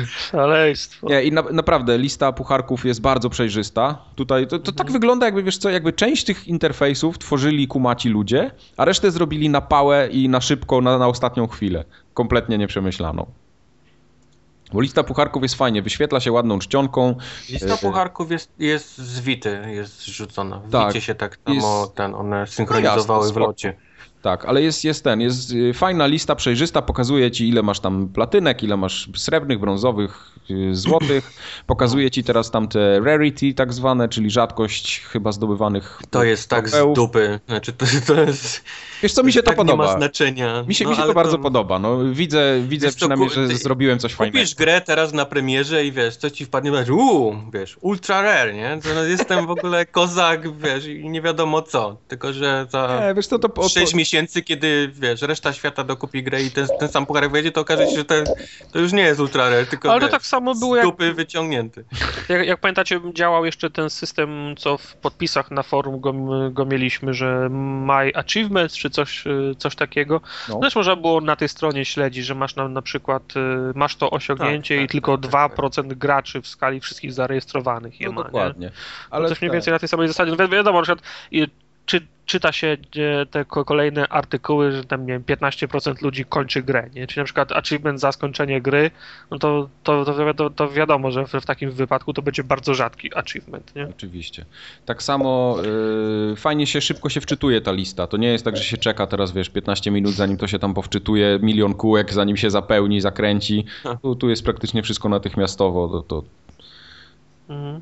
Szaleństwo. 0.07 1.09
Nie, 1.09 1.23
i 1.23 1.31
na, 1.31 1.41
naprawdę 1.41 1.97
lista 1.97 2.31
pucharków 2.31 2.85
jest 2.85 3.01
bardzo 3.01 3.29
przejrzysta. 3.29 3.97
Tutaj 4.15 4.47
to, 4.47 4.49
to 4.49 4.59
tak 4.59 4.69
mhm. 4.69 4.77
tak 4.77 4.91
wygląda, 4.91 5.25
jakby 5.25 5.43
wiesz 5.43 5.57
co, 5.57 5.69
jakby 5.69 5.93
część 5.93 6.23
tych 6.23 6.47
interfejsów 6.47 7.17
tworzyli 7.17 7.67
kumaci 7.67 8.09
ludzie, 8.09 8.51
a 8.77 8.85
resztę 8.85 9.11
zrobili 9.11 9.49
na 9.49 9.61
pałę 9.61 10.07
i 10.11 10.29
na 10.29 10.41
szybko, 10.41 10.81
na, 10.81 10.97
na 10.97 11.07
ostatnią 11.07 11.47
chwilę. 11.47 11.83
Kompletnie 12.13 12.57
nieprzemyślaną. 12.57 13.25
Bo 14.73 14.81
lista 14.81 15.03
pucharków 15.03 15.43
jest 15.43 15.55
fajnie, 15.55 15.81
wyświetla 15.81 16.19
się 16.19 16.31
ładną 16.31 16.59
czcionką. 16.59 17.15
Lista 17.49 17.73
e, 17.73 17.77
pucharków 17.77 18.31
jest, 18.31 18.51
jest 18.59 18.97
z 18.97 19.19
Wity, 19.19 19.59
jest 19.67 20.05
rzucona. 20.05 20.59
W 20.59 20.71
tak, 20.71 20.87
Wicie 20.87 21.01
się 21.01 21.15
tak 21.15 21.37
samo 21.45 21.81
jest... 21.81 21.95
ten, 21.95 22.15
one 22.15 22.47
synchronizowały 22.47 23.19
no 23.19 23.25
jasne, 23.25 23.33
w 23.33 23.37
locie. 23.37 23.73
Tak, 24.21 24.45
ale 24.45 24.61
jest, 24.61 24.83
jest 24.83 25.03
ten, 25.03 25.21
jest 25.21 25.51
y, 25.51 25.73
fajna 25.73 26.07
lista 26.07 26.35
przejrzysta, 26.35 26.81
pokazuje 26.81 27.31
ci 27.31 27.49
ile 27.49 27.63
masz 27.63 27.79
tam 27.79 28.07
platynek, 28.07 28.63
ile 28.63 28.77
masz 28.77 29.09
srebrnych, 29.15 29.59
brązowych, 29.59 30.31
y, 30.51 30.75
złotych. 30.75 31.31
Pokazuje 31.67 32.11
ci 32.11 32.23
teraz 32.23 32.51
tam 32.51 32.67
te 32.67 32.99
rarity 32.99 33.53
tak 33.53 33.73
zwane, 33.73 34.09
czyli 34.09 34.29
rzadkość 34.29 35.01
chyba 35.01 35.31
zdobywanych 35.31 36.01
To 36.09 36.23
jest 36.23 36.49
tak 36.49 36.69
z 36.69 36.93
dupy. 36.93 37.39
Znaczy 37.47 37.73
to, 37.73 37.85
to 38.07 38.21
jest... 38.21 38.63
Wiesz 39.03 39.13
co, 39.13 39.23
mi 39.23 39.33
się 39.33 39.39
to 39.39 39.45
tak 39.45 39.55
podoba. 39.55 39.83
nie 39.83 39.91
ma 39.91 39.97
znaczenia. 39.97 40.63
Mi 40.67 40.75
się, 40.75 40.85
no, 40.85 40.91
mi 40.91 40.97
się 40.97 41.03
to 41.03 41.13
bardzo 41.13 41.39
podoba. 41.39 41.79
No, 41.79 41.97
widzę 42.11 42.61
widzę 42.67 42.91
przynajmniej, 42.91 43.29
że 43.29 43.47
zrobiłem 43.47 43.99
coś 43.99 44.13
fajnego. 44.13 44.37
Kupisz 44.37 44.55
grę 44.55 44.81
teraz 44.81 45.13
na 45.13 45.25
premierze 45.25 45.85
i 45.85 45.91
wiesz, 45.91 46.17
co 46.17 46.29
ci 46.29 46.45
wpadnie, 46.45 46.71
wiesz, 46.71 46.89
uuu, 46.89 47.35
wiesz, 47.53 47.77
ultra 47.81 48.21
rare, 48.21 48.55
nie? 48.55 48.79
To, 48.83 48.89
no, 48.95 49.03
jestem 49.03 49.47
w 49.47 49.51
ogóle 49.51 49.85
kozak, 49.85 50.57
wiesz, 50.57 50.85
i 50.85 51.09
nie 51.09 51.21
wiadomo 51.21 51.61
co. 51.61 51.97
Tylko, 52.07 52.33
że 52.33 52.67
za 52.69 53.01
nie, 53.07 53.13
wiesz 53.13 53.27
to 53.27 53.39
po, 53.39 53.69
6 53.69 53.93
miesięcy, 53.93 54.06
kiedy, 54.45 54.91
wiesz, 54.93 55.21
reszta 55.21 55.53
świata 55.53 55.83
dokupi 55.83 56.23
grę 56.23 56.43
i 56.43 56.51
ten, 56.51 56.67
ten 56.79 56.89
sam 56.89 57.05
pucharek 57.05 57.31
wejdzie, 57.31 57.51
to 57.51 57.61
okaże 57.61 57.87
się, 57.87 57.95
że 57.95 58.05
ten, 58.05 58.25
to 58.71 58.79
już 58.79 58.93
nie 58.93 59.01
jest 59.01 59.19
ultra 59.19 59.49
rare, 59.49 59.65
tylko 59.65 59.91
Ale 59.91 59.99
wiesz, 59.99 60.09
to 60.09 60.17
tak 60.17 60.25
samo 60.25 60.55
było 60.55 60.75
z 60.75 60.77
jak... 60.77 60.85
dupy 60.85 61.13
wyciągnięty. 61.13 61.85
Jak, 62.29 62.47
jak 62.47 62.59
pamiętacie, 62.59 63.01
działał 63.13 63.45
jeszcze 63.45 63.69
ten 63.69 63.89
system, 63.89 64.55
co 64.57 64.77
w 64.77 64.95
podpisach 64.95 65.51
na 65.51 65.63
forum 65.63 66.01
go, 66.01 66.13
go 66.51 66.65
mieliśmy, 66.65 67.13
że 67.13 67.49
My 67.49 68.11
Achievements, 68.15 68.75
czy 68.75 68.89
coś, 68.89 69.23
coś 69.57 69.75
takiego. 69.75 70.21
No. 70.49 70.59
Też 70.59 70.75
można 70.75 70.95
było 70.95 71.21
na 71.21 71.35
tej 71.35 71.49
stronie 71.49 71.85
śledzić, 71.85 72.25
że 72.25 72.35
masz 72.35 72.55
na, 72.55 72.67
na 72.67 72.81
przykład, 72.81 73.33
masz 73.75 73.95
to 73.95 74.11
osiągnięcie 74.11 74.75
tak, 74.75 74.83
i 74.83 74.87
tak, 74.87 74.91
tylko 74.91 75.17
tak, 75.17 75.31
2% 75.31 75.87
tak. 75.87 75.97
graczy 75.97 76.41
w 76.41 76.47
skali 76.47 76.79
wszystkich 76.79 77.13
zarejestrowanych 77.13 78.01
je 78.01 78.07
no, 78.07 78.13
ma. 78.13 78.23
Dokładnie. 78.23 78.65
Nie? 78.65 78.71
Ale 79.09 79.29
coś 79.29 79.41
mniej 79.41 79.51
więcej 79.51 79.73
na 79.73 79.79
tej 79.79 79.89
samej 79.89 80.07
zasadzie. 80.07 80.35
No 80.39 80.47
wiadomo, 80.47 80.77
na 80.77 80.83
przykład 80.83 81.05
czy 81.87 82.01
czyta 82.25 82.51
się 82.51 82.77
te 83.31 83.45
kolejne 83.45 84.07
artykuły, 84.07 84.71
że 84.71 84.83
tam 84.83 85.05
nie 85.05 85.13
wiem, 85.13 85.23
15% 85.23 86.01
ludzi 86.01 86.25
kończy 86.25 86.63
grę, 86.63 86.89
nie? 86.95 87.07
Czyli 87.07 87.19
na 87.19 87.25
przykład 87.25 87.51
achievement 87.51 87.99
za 87.99 88.11
skończenie 88.11 88.61
gry, 88.61 88.91
no 89.31 89.39
to, 89.39 89.69
to, 89.83 90.05
to, 90.33 90.49
to 90.49 90.69
wiadomo, 90.69 91.11
że 91.11 91.25
w, 91.25 91.31
w, 91.31 91.45
takim 91.45 91.71
wypadku 91.71 92.13
to 92.13 92.21
będzie 92.21 92.43
bardzo 92.43 92.73
rzadki 92.73 93.15
achievement, 93.15 93.75
nie? 93.75 93.87
Oczywiście. 93.89 94.45
Tak 94.85 95.03
samo 95.03 95.57
yy, 96.29 96.35
fajnie 96.35 96.67
się, 96.67 96.81
szybko 96.81 97.09
się 97.09 97.21
wczytuje 97.21 97.61
ta 97.61 97.71
lista. 97.71 98.07
To 98.07 98.17
nie 98.17 98.27
jest 98.27 98.45
tak, 98.45 98.57
że 98.57 98.63
się 98.63 98.77
czeka 98.77 99.07
teraz, 99.07 99.31
wiesz, 99.31 99.49
15 99.49 99.91
minut, 99.91 100.11
zanim 100.11 100.37
to 100.37 100.47
się 100.47 100.59
tam 100.59 100.73
powczytuje, 100.73 101.39
milion 101.41 101.73
kółek, 101.73 102.13
zanim 102.13 102.37
się 102.37 102.49
zapełni, 102.49 103.01
zakręci. 103.01 103.65
Tu, 104.01 104.15
tu 104.15 104.29
jest 104.29 104.43
praktycznie 104.43 104.83
wszystko 104.83 105.09
natychmiastowo. 105.09 105.87
To, 105.87 106.01
to... 106.01 106.23
Mhm 107.49 107.81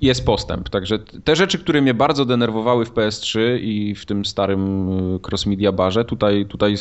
jest 0.00 0.26
postęp. 0.26 0.68
Także 0.68 0.98
te 0.98 1.36
rzeczy, 1.36 1.58
które 1.58 1.82
mnie 1.82 1.94
bardzo 1.94 2.24
denerwowały 2.24 2.84
w 2.84 2.92
PS3 2.92 3.40
i 3.60 3.94
w 3.94 4.06
tym 4.06 4.24
starym 4.24 4.88
y, 5.16 5.20
cross 5.28 5.46
media 5.46 5.72
barze, 5.72 6.04
tutaj, 6.04 6.46
tutaj 6.46 6.74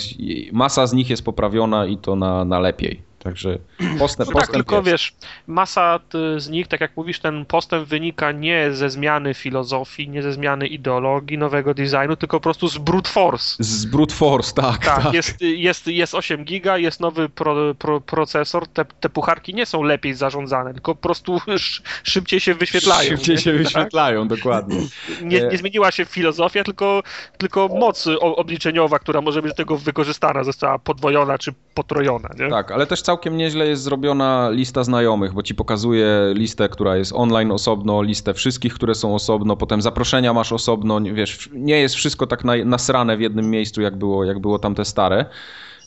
masa 0.52 0.88
z 0.88 0.94
nich 0.94 1.10
jest 1.10 1.26
poprawiona 1.26 1.86
i 1.86 1.98
to 1.98 2.16
na, 2.16 2.46
na 2.46 2.60
lepiej. 2.60 3.07
Także 3.28 3.58
postęp, 4.00 4.34
tak, 4.34 4.52
tylko 4.52 4.84
wiesz, 4.84 5.14
masa 5.48 6.00
z 6.38 6.50
nich, 6.50 6.68
tak 6.68 6.82
jak 6.82 6.98
mówisz, 6.98 7.20
ten 7.20 7.46
postęp 7.46 7.88
wynika 7.88 8.32
nie 8.32 8.72
ze 8.72 8.90
zmiany 8.90 9.34
filozofii, 9.34 10.10
nie 10.10 10.22
ze 10.22 10.34
zmiany 10.34 10.68
ideologii, 10.68 11.38
nowego 11.38 11.74
designu, 11.74 12.16
tylko 12.16 12.38
po 12.38 12.44
prostu 12.44 12.68
z 12.68 12.78
brute 12.78 13.10
force. 13.10 13.56
Z 13.60 13.86
brute 13.86 14.16
force, 14.16 14.54
tak. 14.54 14.86
Tak, 14.86 15.04
tak. 15.04 15.14
Jest, 15.14 15.42
jest, 15.42 15.88
jest 15.88 16.16
8 16.16 16.44
giga, 16.46 16.78
jest 16.78 17.00
nowy 17.00 17.30
pro, 17.30 17.76
pro, 17.76 18.02
procesor, 18.02 18.68
te, 18.68 18.86
te 18.86 19.10
pucharki 19.10 19.54
nie 19.54 19.66
są 19.66 19.84
lepiej 19.84 20.14
zarządzane, 20.14 20.74
tylko 20.74 20.96
po 20.96 21.02
prostu 21.02 21.42
szybciej 22.04 22.40
się 22.40 22.54
wyświetlają. 22.54 23.10
Szybciej 23.10 23.36
nie? 23.36 23.42
się 23.42 23.52
tak? 23.52 23.64
wyświetlają, 23.64 24.28
dokładnie. 24.28 24.78
Nie, 25.22 25.42
nie, 25.42 25.58
zmieniła 25.58 25.92
się 25.92 26.06
filozofia, 26.06 26.64
tylko, 26.64 27.04
tylko 27.38 27.68
moc 27.68 28.08
obliczeniowa, 28.22 29.00
która 29.00 29.22
może 29.22 29.42
być 29.42 29.52
do 29.52 29.56
tego 29.56 29.78
wykorzystana, 29.78 30.44
została 30.44 30.80
podwojona 30.80 31.38
czy 31.38 31.54
potrojona. 31.74 32.30
Nie? 32.40 32.50
Tak, 32.50 32.72
ale 32.72 32.88
też 32.88 33.02
całkiem 33.18 33.38
nieźle 33.38 33.68
jest 33.68 33.84
zrobiona 33.84 34.50
lista 34.50 34.84
znajomych, 34.84 35.34
bo 35.34 35.44
ci 35.44 35.56
pokazuje 35.56 36.08
listę, 36.34 36.70
która 36.70 36.98
jest 36.98 37.14
online 37.16 37.52
osobno, 37.52 38.02
listę 38.02 38.34
wszystkich, 38.34 38.74
które 38.74 38.96
są 38.96 39.16
osobno, 39.16 39.56
potem 39.56 39.82
zaproszenia 39.82 40.34
masz 40.34 40.52
osobno, 40.54 41.02
wiesz, 41.02 41.50
nie 41.54 41.80
jest 41.80 41.96
wszystko 41.96 42.28
tak 42.28 42.44
nasrane 42.66 43.18
w 43.18 43.22
jednym 43.22 43.50
miejscu, 43.50 43.82
jak 43.82 43.96
było, 43.96 44.26
jak 44.26 44.40
było 44.40 44.60
tamte 44.60 44.86
stare. 44.86 45.26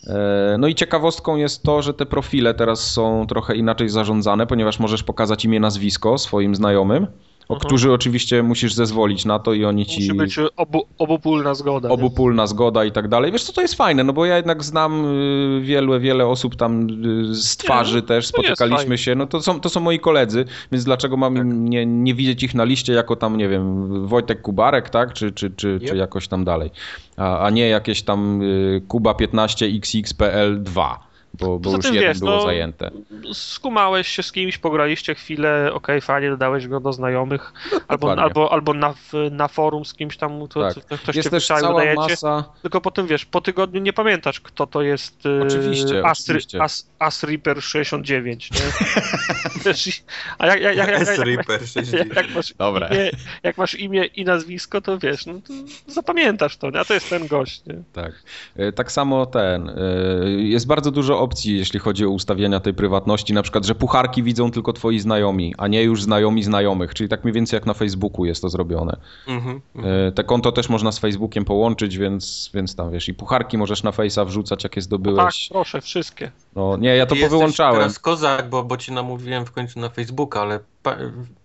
E, 0.07 0.57
no 0.59 0.67
i 0.67 0.75
ciekawostką 0.75 1.37
jest 1.37 1.63
to, 1.63 1.83
że 1.83 1.95
te 1.95 2.07
profile 2.07 2.55
teraz 2.55 2.93
są 2.93 3.27
trochę 3.27 3.57
inaczej 3.57 3.89
zarządzane, 3.89 4.47
ponieważ 4.47 4.79
możesz 4.79 5.03
pokazać 5.03 5.45
imię, 5.45 5.61
nazwisko 5.61 6.19
swoim 6.19 6.55
znajomym 6.55 7.07
o 7.51 7.55
mhm. 7.55 7.69
którzy 7.69 7.93
oczywiście 7.93 8.43
musisz 8.43 8.75
zezwolić 8.75 9.25
na 9.25 9.39
to 9.39 9.53
i 9.53 9.65
oni 9.65 9.87
ci... 9.87 10.01
Musi 10.01 10.15
być 10.15 10.39
obu, 10.57 10.83
obopólna 10.99 11.55
zgoda. 11.55 11.89
Obopólna 11.89 12.43
nie? 12.43 12.47
zgoda 12.47 12.85
i 12.85 12.93
tak 12.93 13.09
dalej. 13.09 13.33
Wiesz 13.33 13.45
co, 13.45 13.53
to 13.53 13.63
jest 13.63 13.75
fajne, 13.75 14.05
no 14.05 14.13
bo 14.13 14.27
ja 14.27 14.37
jednak 14.37 14.65
znam 14.65 15.05
y, 15.05 15.61
wiele, 15.63 16.01
wiele 16.01 16.27
osób 16.27 16.57
tam 16.57 16.87
y, 17.31 17.35
z 17.35 17.57
twarzy 17.57 17.97
nie, 17.97 18.03
też, 18.03 18.27
spotykaliśmy 18.27 18.99
się, 18.99 19.15
no 19.15 19.27
to 19.27 19.43
są, 19.43 19.61
to 19.61 19.69
są 19.69 19.81
moi 19.81 19.99
koledzy, 19.99 20.45
więc 20.73 20.85
dlaczego 20.85 21.17
mam 21.17 21.37
tak. 21.37 21.47
nie, 21.47 21.87
nie 21.87 22.15
widzieć 22.15 22.43
ich 22.43 22.55
na 22.55 22.65
liście 22.65 22.93
jako 22.93 23.17
tam, 23.17 23.37
nie 23.37 23.49
wiem, 23.49 24.07
Wojtek 24.07 24.43
Kubarek, 24.43 24.91
tak, 24.91 25.13
czy, 25.13 25.33
czy, 25.33 25.51
czy, 25.51 25.69
yep. 25.69 25.91
czy 25.91 25.97
jakoś 25.97 26.29
tam 26.29 26.45
dalej, 26.45 26.71
a, 27.17 27.39
a 27.39 27.51
nie 27.51 27.69
jakieś 27.69 28.03
tam 28.03 28.43
y, 28.43 28.83
Kuba 28.89 29.15
15 29.15 29.67
XXPL 29.67 30.63
2 30.63 31.10
bo, 31.41 31.59
bo 31.59 31.71
już 31.71 31.85
jedno 31.85 32.01
wiesz, 32.01 32.19
było 32.19 32.31
no, 32.31 32.43
zajęte. 32.43 32.91
Skumałeś 33.33 34.09
się 34.09 34.23
z 34.23 34.33
kimś, 34.33 34.59
pograliście 34.59 35.15
chwilę, 35.15 35.63
okej, 35.67 35.77
okay, 35.77 36.01
fajnie, 36.01 36.31
dodałeś 36.31 36.69
go 36.69 36.81
do 36.81 36.93
znajomych, 36.93 37.53
no, 37.73 37.81
albo, 37.89 38.19
albo, 38.19 38.53
albo 38.53 38.75
na, 38.75 38.95
na 39.31 39.49
forum 39.49 39.85
z 39.85 39.95
kimś 39.95 40.17
tam, 40.17 40.49
to, 40.49 40.61
tak. 40.63 40.85
to, 40.85 40.99
ktoś 40.99 41.17
jest 41.17 41.27
cię 41.27 41.31
też 41.31 41.47
cała 41.47 41.75
dajecie, 41.75 42.01
masa... 42.01 42.45
tylko 42.63 42.81
potem 42.81 43.07
wiesz, 43.07 43.25
po 43.25 43.41
tygodniu 43.41 43.81
nie 43.81 43.93
pamiętasz, 43.93 44.41
kto 44.41 44.67
to 44.67 44.83
jest 44.83 45.27
y, 45.27 45.43
oczywiście, 45.43 46.07
As, 46.07 46.21
oczywiście. 46.21 46.63
As, 46.63 46.91
As 46.99 47.23
Reaper 47.23 47.63
69, 47.63 48.51
nie? 48.51 48.61
A 50.39 50.47
jak, 50.47 50.61
jak, 50.61 50.77
jak, 50.77 50.89
jak, 50.89 51.19
Reaper 51.19 51.61
69. 51.61 52.15
Jak 52.17 52.35
masz, 52.35 52.55
Dobre. 52.55 52.89
Imię, 52.89 53.11
jak 53.43 53.59
masz 53.59 53.75
imię 53.75 54.05
i 54.05 54.25
nazwisko, 54.25 54.81
to 54.81 54.99
wiesz, 54.99 55.27
no 55.27 55.35
to 55.35 55.53
zapamiętasz 55.87 56.57
to, 56.57 56.71
nie? 56.71 56.81
a 56.81 56.85
to 56.85 56.95
jest 56.95 57.11
ten 57.11 57.27
gość. 57.27 57.67
Nie? 57.67 57.83
Tak. 57.93 58.13
E, 58.57 58.73
tak 58.73 58.93
samo 58.93 59.27
ten, 59.27 59.69
e, 59.69 59.75
jest 60.31 60.67
bardzo 60.67 60.91
dużo 60.91 61.21
opcji, 61.31 61.59
jeśli 61.59 61.81
chodzi 61.81 62.05
o 62.07 62.11
ustawienia 62.11 62.61
tej 62.61 62.75
prywatności, 62.75 63.33
na 63.33 63.43
przykład, 63.43 63.65
że 63.65 63.75
pucharki 63.75 64.23
widzą 64.23 64.51
tylko 64.51 64.73
twoi 64.73 64.99
znajomi, 64.99 65.55
a 65.59 65.69
nie 65.69 65.83
już 65.83 66.03
znajomi 66.03 66.43
znajomych, 66.43 66.95
czyli 66.95 67.09
tak 67.09 67.25
mniej 67.25 67.35
więcej 67.35 67.57
jak 67.57 67.67
na 67.67 67.75
Facebooku 67.75 68.25
jest 68.25 68.43
to 68.43 68.49
zrobione. 68.49 68.97
Mm 69.27 69.41
-hmm. 69.41 69.61
Te 70.15 70.25
konto 70.25 70.53
też 70.53 70.69
można 70.69 70.93
z 70.93 70.99
Facebookiem 70.99 71.45
połączyć, 71.45 71.99
więc, 71.99 72.51
więc 72.55 72.77
tam 72.77 72.91
wiesz, 72.91 73.09
i 73.09 73.15
pucharki 73.15 73.59
możesz 73.59 73.83
na 73.83 73.91
Face'a 73.91 74.27
wrzucać, 74.27 74.65
jakie 74.65 74.81
zdobyłeś. 74.81 75.19
No 75.19 75.25
tak, 75.25 75.35
proszę, 75.51 75.81
wszystkie. 75.81 76.31
No 76.57 76.77
nie, 76.77 76.97
ja 76.97 77.07
to 77.07 77.15
Ty 77.15 77.21
powyłączałem. 77.21 77.75
teraz 77.75 77.99
kozak, 77.99 78.49
bo, 78.49 78.65
bo 78.65 78.77
ci 78.77 78.93
namówiłem 78.93 79.47
w 79.47 79.53
końcu 79.53 79.81
na 79.81 79.89
Facebooka, 79.89 80.41
ale 80.41 80.61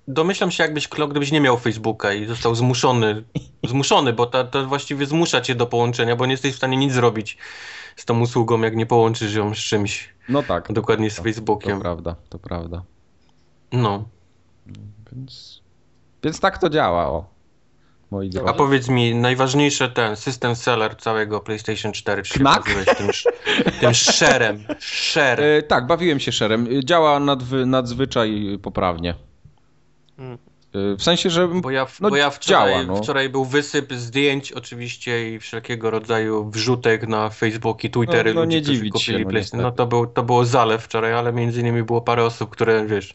domyślam 0.07 0.51
się, 0.51 0.63
jakbyś 0.63 0.87
klok, 0.87 1.11
gdybyś 1.11 1.31
nie 1.31 1.41
miał 1.41 1.57
Facebooka 1.57 2.13
i 2.13 2.25
został 2.25 2.55
zmuszony, 2.55 3.23
zmuszony, 3.63 4.13
bo 4.13 4.25
to, 4.25 4.43
to 4.43 4.65
właściwie 4.65 5.05
zmusza 5.05 5.41
cię 5.41 5.55
do 5.55 5.65
połączenia, 5.65 6.15
bo 6.15 6.25
nie 6.25 6.31
jesteś 6.31 6.53
w 6.53 6.57
stanie 6.57 6.77
nic 6.77 6.93
zrobić 6.93 7.37
z 7.95 8.05
tą 8.05 8.21
usługą, 8.21 8.61
jak 8.61 8.75
nie 8.75 8.85
połączysz 8.85 9.35
ją 9.35 9.53
z 9.53 9.57
czymś. 9.57 10.13
No 10.29 10.43
tak. 10.43 10.73
Dokładnie 10.73 11.11
z 11.11 11.19
Facebookiem. 11.19 11.77
To 11.77 11.81
prawda, 11.81 12.15
to 12.29 12.39
prawda. 12.39 12.83
No. 13.71 14.07
Więc, 15.11 15.61
więc 16.23 16.39
tak 16.39 16.57
to 16.57 16.69
działa, 16.69 17.07
o. 17.07 17.35
Moi 18.11 18.29
A 18.47 18.53
powiedz 18.53 18.89
mi, 18.89 19.15
najważniejszy 19.15 19.89
ten 19.89 20.15
system 20.15 20.55
seller 20.55 20.97
całego 20.97 21.39
PlayStation 21.39 21.91
4, 21.91 22.23
czy 22.23 22.39
Knack? 22.39 22.65
tym, 22.97 23.07
tym 23.79 23.93
szerem? 23.93 24.63
Share. 24.79 25.41
E, 25.41 25.63
tak, 25.63 25.87
bawiłem 25.87 26.19
się 26.19 26.31
szerem. 26.31 26.67
Działa 26.83 27.19
nadwy, 27.19 27.65
nadzwyczaj 27.65 28.59
poprawnie. 28.61 29.15
Hmm. 30.17 30.37
W 30.97 31.03
sensie, 31.03 31.29
że. 31.29 31.47
Bo 31.47 31.71
ja, 31.71 31.87
no, 31.99 32.09
bo 32.09 32.15
ja 32.15 32.29
wczoraj, 32.29 32.73
działa, 32.73 32.83
no. 32.83 32.95
wczoraj 32.95 33.29
był 33.29 33.45
wysyp 33.45 33.93
zdjęć, 33.93 34.51
oczywiście, 34.51 35.33
i 35.33 35.39
wszelkiego 35.39 35.89
rodzaju 35.89 36.49
wrzutek 36.49 37.07
na 37.07 37.29
Facebook 37.29 37.83
i 37.83 37.89
Twittery 37.89 38.33
no, 38.33 38.39
no, 38.39 38.45
ludzi, 38.45 38.61
którzy 38.61 38.89
kupili 38.89 39.19
się, 39.19 39.23
no, 39.23 39.29
PlayStation. 39.29 39.61
No 39.61 39.71
to, 39.71 39.85
był, 39.85 40.07
to 40.07 40.23
było 40.23 40.45
zalew 40.45 40.83
wczoraj, 40.83 41.13
ale 41.13 41.33
między 41.33 41.61
innymi 41.61 41.83
było 41.83 42.01
parę 42.01 42.23
osób, 42.23 42.49
które 42.49 42.85
wiesz, 42.85 43.13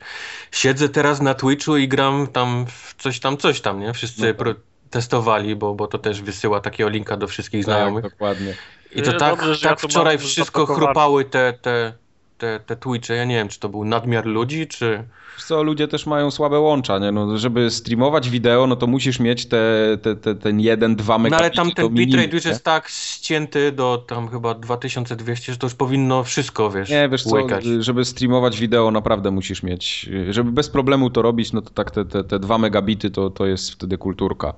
siedzę 0.52 0.88
teraz 0.88 1.20
na 1.20 1.34
Twitchu 1.34 1.76
i 1.76 1.88
gram 1.88 2.26
tam 2.26 2.66
w 2.66 2.94
coś 2.98 3.20
tam, 3.20 3.36
coś 3.36 3.60
tam, 3.60 3.80
nie? 3.80 3.92
Wszyscy 3.92 4.34
no, 4.38 4.44
tak. 4.44 4.56
testowali, 4.90 5.56
bo, 5.56 5.74
bo 5.74 5.86
to 5.86 5.98
też 5.98 6.22
wysyła 6.22 6.60
takiego 6.60 6.90
linka 6.90 7.16
do 7.16 7.26
wszystkich 7.26 7.66
tak, 7.66 7.74
znajomych. 7.74 8.02
dokładnie. 8.02 8.54
I 8.94 9.02
to 9.02 9.12
tak, 9.12 9.38
Dobrze, 9.38 9.68
tak 9.68 9.82
ja 9.82 9.88
wczoraj 9.88 10.18
wszystko 10.18 10.66
chrupały 10.66 11.24
te, 11.24 11.52
te, 11.52 11.92
te, 12.40 12.60
te 12.66 12.76
Twitche. 12.76 13.14
Ja 13.14 13.24
nie 13.24 13.34
wiem, 13.34 13.48
czy 13.48 13.60
to 13.60 13.68
był 13.68 13.84
nadmiar 13.84 14.26
ludzi, 14.26 14.66
czy 14.66 15.04
co, 15.46 15.62
ludzie 15.62 15.88
też 15.88 16.06
mają 16.06 16.30
słabe 16.30 16.58
łącza, 16.58 16.98
nie? 16.98 17.12
No, 17.12 17.38
żeby 17.38 17.70
streamować 17.70 18.30
wideo, 18.30 18.66
no 18.66 18.76
to 18.76 18.86
musisz 18.86 19.20
mieć 19.20 19.46
te, 19.46 19.98
te, 20.02 20.16
te 20.16 20.34
ten 20.34 20.58
1-2 20.58 21.18
megabity. 21.18 21.30
No 21.30 21.36
ale 21.36 21.50
tam 21.50 21.70
ten 21.70 21.88
bitrate 21.88 22.28
już 22.28 22.44
jest 22.44 22.64
tak 22.64 22.88
ścięty 22.88 23.72
do 23.72 24.04
tam 24.06 24.28
chyba 24.28 24.54
2200, 24.54 25.52
że 25.52 25.58
to 25.58 25.66
już 25.66 25.74
powinno 25.74 26.24
wszystko, 26.24 26.70
wiesz, 26.70 26.90
Nie, 26.90 27.08
wiesz 27.08 27.26
łykać. 27.26 27.64
co, 27.64 27.82
żeby 27.82 28.04
streamować 28.04 28.60
wideo 28.60 28.90
naprawdę 28.90 29.30
musisz 29.30 29.62
mieć, 29.62 30.10
żeby 30.30 30.52
bez 30.52 30.68
problemu 30.68 31.10
to 31.10 31.22
robić, 31.22 31.52
no 31.52 31.62
to 31.62 31.70
tak 31.70 31.90
te, 31.90 32.04
te, 32.04 32.24
te 32.24 32.38
2 32.38 32.58
megabity 32.58 33.10
to, 33.10 33.30
to 33.30 33.46
jest 33.46 33.70
wtedy 33.70 33.98
kulturka. 33.98 34.54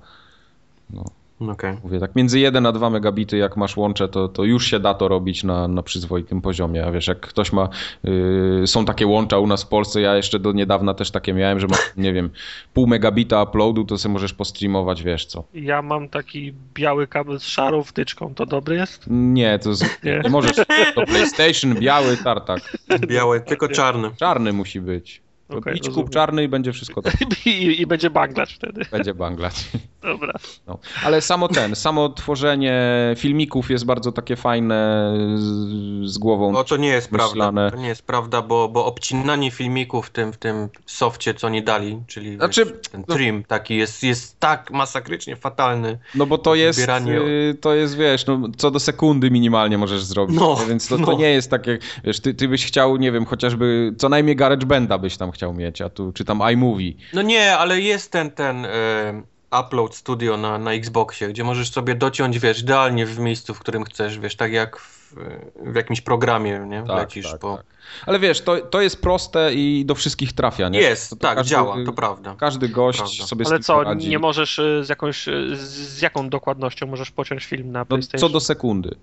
No. 0.91 1.05
Okay. 1.51 1.77
Mówię 1.85 2.01
tak, 2.01 2.17
między 2.17 2.41
1 2.41 2.67
a 2.67 2.73
2 2.73 2.91
megabity 2.91 3.37
jak 3.37 3.57
masz 3.57 3.77
łącze, 3.77 4.09
to, 4.09 4.29
to 4.29 4.45
już 4.45 4.67
się 4.67 4.81
da 4.81 4.95
to 4.95 5.09
robić 5.09 5.45
na, 5.45 5.69
na 5.69 5.83
przyzwoitym 5.83 6.41
poziomie. 6.41 6.87
A 6.87 6.93
wiesz, 6.93 7.09
jak 7.09 7.21
ktoś 7.21 7.53
ma, 7.53 7.69
yy, 8.05 8.67
są 8.67 8.85
takie 8.85 9.07
łącza 9.07 9.39
u 9.39 9.47
nas 9.47 9.63
w 9.63 9.69
Polsce, 9.69 10.01
ja 10.01 10.17
jeszcze 10.17 10.39
do 10.39 10.53
niedawna 10.53 10.95
też 10.95 11.11
takie 11.11 11.35
miałem, 11.35 11.61
że 11.61 11.67
ma, 11.67 11.77
nie 11.97 12.13
wiem, 12.13 12.31
pół 12.75 12.87
megabita 12.87 13.43
uploadu, 13.43 13.85
to 13.85 13.99
sobie 13.99 14.13
możesz 14.13 14.35
postreamować, 14.35 15.03
wiesz 15.03 15.27
co. 15.27 15.45
Ja 15.55 15.83
mam 15.83 16.09
taki 16.09 16.55
biały 16.75 17.07
kabel 17.07 17.41
z 17.41 17.45
szarą 17.45 17.83
wtyczką, 17.83 18.35
to 18.35 18.47
dobry 18.47 18.77
jest? 18.77 19.05
Nie, 19.11 19.59
to 19.59 19.75
z, 19.75 19.83
nie. 20.05 20.21
nie 20.25 20.31
możesz, 20.31 20.57
to 20.95 21.07
PlayStation, 21.07 21.75
biały 21.75 22.17
tartak. 22.17 22.79
Biały, 23.07 23.41
tylko 23.41 23.69
czarny. 23.69 24.11
Czarny 24.17 24.53
musi 24.53 24.81
być. 24.81 25.23
Okay, 25.53 25.75
Idź 25.75 25.91
kup 25.91 26.11
czarny 26.11 26.45
i 26.45 26.49
będzie 26.49 26.73
wszystko 26.73 27.03
tak. 27.03 27.15
I, 27.47 27.81
I, 27.81 27.87
będzie 27.87 28.11
Bangladesh 28.11 28.55
wtedy. 28.55 28.85
Będzie 28.91 29.15
Bangladesh. 29.15 29.69
Dobra. 30.03 30.33
No. 30.67 30.79
Ale 31.05 31.21
samo 31.21 31.49
ten, 31.49 31.77
samo 31.77 32.09
tworzenie 32.09 32.83
filmików 33.19 33.71
jest 33.71 33.85
bardzo 33.85 34.13
takie 34.13 34.37
fajne 34.37 35.13
z, 35.37 36.11
z 36.11 36.19
głową. 36.19 36.53
No 36.53 36.65
to 36.65 36.77
nie 36.77 36.89
jest 36.89 37.13
myślane. 37.13 37.35
prawda. 37.35 37.71
To 37.71 37.83
nie 37.83 37.89
jest 37.89 38.03
prawda, 38.03 38.43
bo, 38.43 38.69
bo 38.69 38.87
obcinanie 38.87 39.51
filmików 39.51 40.07
w 40.07 40.11
tym, 40.11 40.33
w 40.33 40.37
tym 40.37 40.69
softie, 40.87 41.35
co 41.35 41.49
nie 41.49 41.63
dali, 41.63 42.03
czyli 42.07 42.37
znaczy, 42.37 42.65
wiesz, 42.65 42.89
ten 42.93 43.05
no- 43.09 43.15
trim 43.15 43.45
taki 43.45 43.77
jest, 43.77 44.03
jest 44.03 44.41
tak 44.41 44.71
masakrycznie 44.71 45.37
fatalny. 45.37 45.99
No 46.15 46.27
bo 46.27 46.39
to 46.39 46.55
jest, 46.55 46.79
y, 46.79 47.55
to 47.61 47.75
jest 47.75 47.97
wiesz, 47.97 48.27
no, 48.27 48.41
co 48.57 48.71
do 48.71 48.81
sekundy 48.81 49.31
minimalnie 49.31 49.79
możesz 49.79 50.05
zrobić. 50.05 50.37
No, 50.37 50.57
więc 50.69 50.89
to, 50.89 50.99
to 50.99 51.03
no. 51.03 51.13
nie 51.13 51.31
jest 51.31 51.51
takie, 51.51 51.79
wiesz, 52.05 52.21
ty, 52.21 52.35
ty 52.35 52.49
byś 52.49 52.67
chciał, 52.67 52.97
nie 52.97 53.13
wiem, 53.13 53.25
chociażby 53.25 53.95
co 53.99 54.09
najmniej 54.09 54.37
GarageBanda 54.37 54.99
byś 54.99 55.17
tam 55.17 55.31
chciał 55.31 55.42
chciał 55.43 55.55
mieć, 55.55 55.81
a 55.81 55.89
tu 55.89 56.13
czy 56.13 56.25
tam 56.25 56.43
iMovie. 56.53 56.93
No 57.13 57.23
nie, 57.23 57.57
ale 57.57 57.81
jest 57.81 58.13
ten, 58.13 58.31
ten 58.31 58.65
e, 58.65 59.23
Upload 59.61 59.95
Studio 59.95 60.37
na, 60.37 60.59
na 60.59 60.73
Xboxie, 60.73 61.29
gdzie 61.29 61.45
możesz 61.45 61.71
sobie 61.71 61.95
dociąć, 61.95 62.39
wiesz, 62.39 62.61
idealnie 62.61 63.07
w 63.07 63.19
miejscu, 63.19 63.55
w 63.55 63.59
którym 63.59 63.85
chcesz, 63.85 64.19
wiesz, 64.19 64.37
tak 64.37 64.53
jak 64.53 64.79
w, 64.79 65.15
w 65.57 65.75
jakimś 65.75 66.01
programie, 66.01 66.67
nie? 66.69 66.83
Tak, 66.83 66.97
Lecisz 66.97 67.31
tak, 67.31 67.41
po... 67.41 67.57
Tak. 67.57 67.67
Ale 68.07 68.19
wiesz, 68.19 68.41
to, 68.41 68.61
to 68.61 68.81
jest 68.81 69.03
proste 69.03 69.55
i 69.55 69.85
do 69.85 69.95
wszystkich 69.95 70.33
trafia, 70.33 70.69
nie? 70.69 70.81
Jest, 70.81 71.11
to, 71.11 71.17
to 71.17 71.23
tak, 71.23 71.37
każdy, 71.37 71.51
działa, 71.51 71.77
to 71.87 71.93
prawda. 71.93 72.35
Każdy 72.39 72.69
gość 72.69 72.99
prawda. 72.99 73.27
sobie 73.27 73.47
Ale 73.47 73.61
co, 73.61 73.75
poradzi. 73.75 74.09
nie 74.09 74.19
możesz 74.19 74.59
y, 74.59 74.85
z 74.85 74.89
jakąś, 74.89 75.29
y, 75.29 75.57
z 75.57 76.03
jaką 76.03 76.29
dokładnością 76.29 76.87
możesz 76.87 77.11
pociąć 77.11 77.45
film 77.45 77.73
na 77.73 77.79
no, 77.79 77.87
PlayStation? 77.87 78.21
No, 78.21 78.29
co 78.29 78.33
do 78.33 78.41
sekundy. 78.41 78.97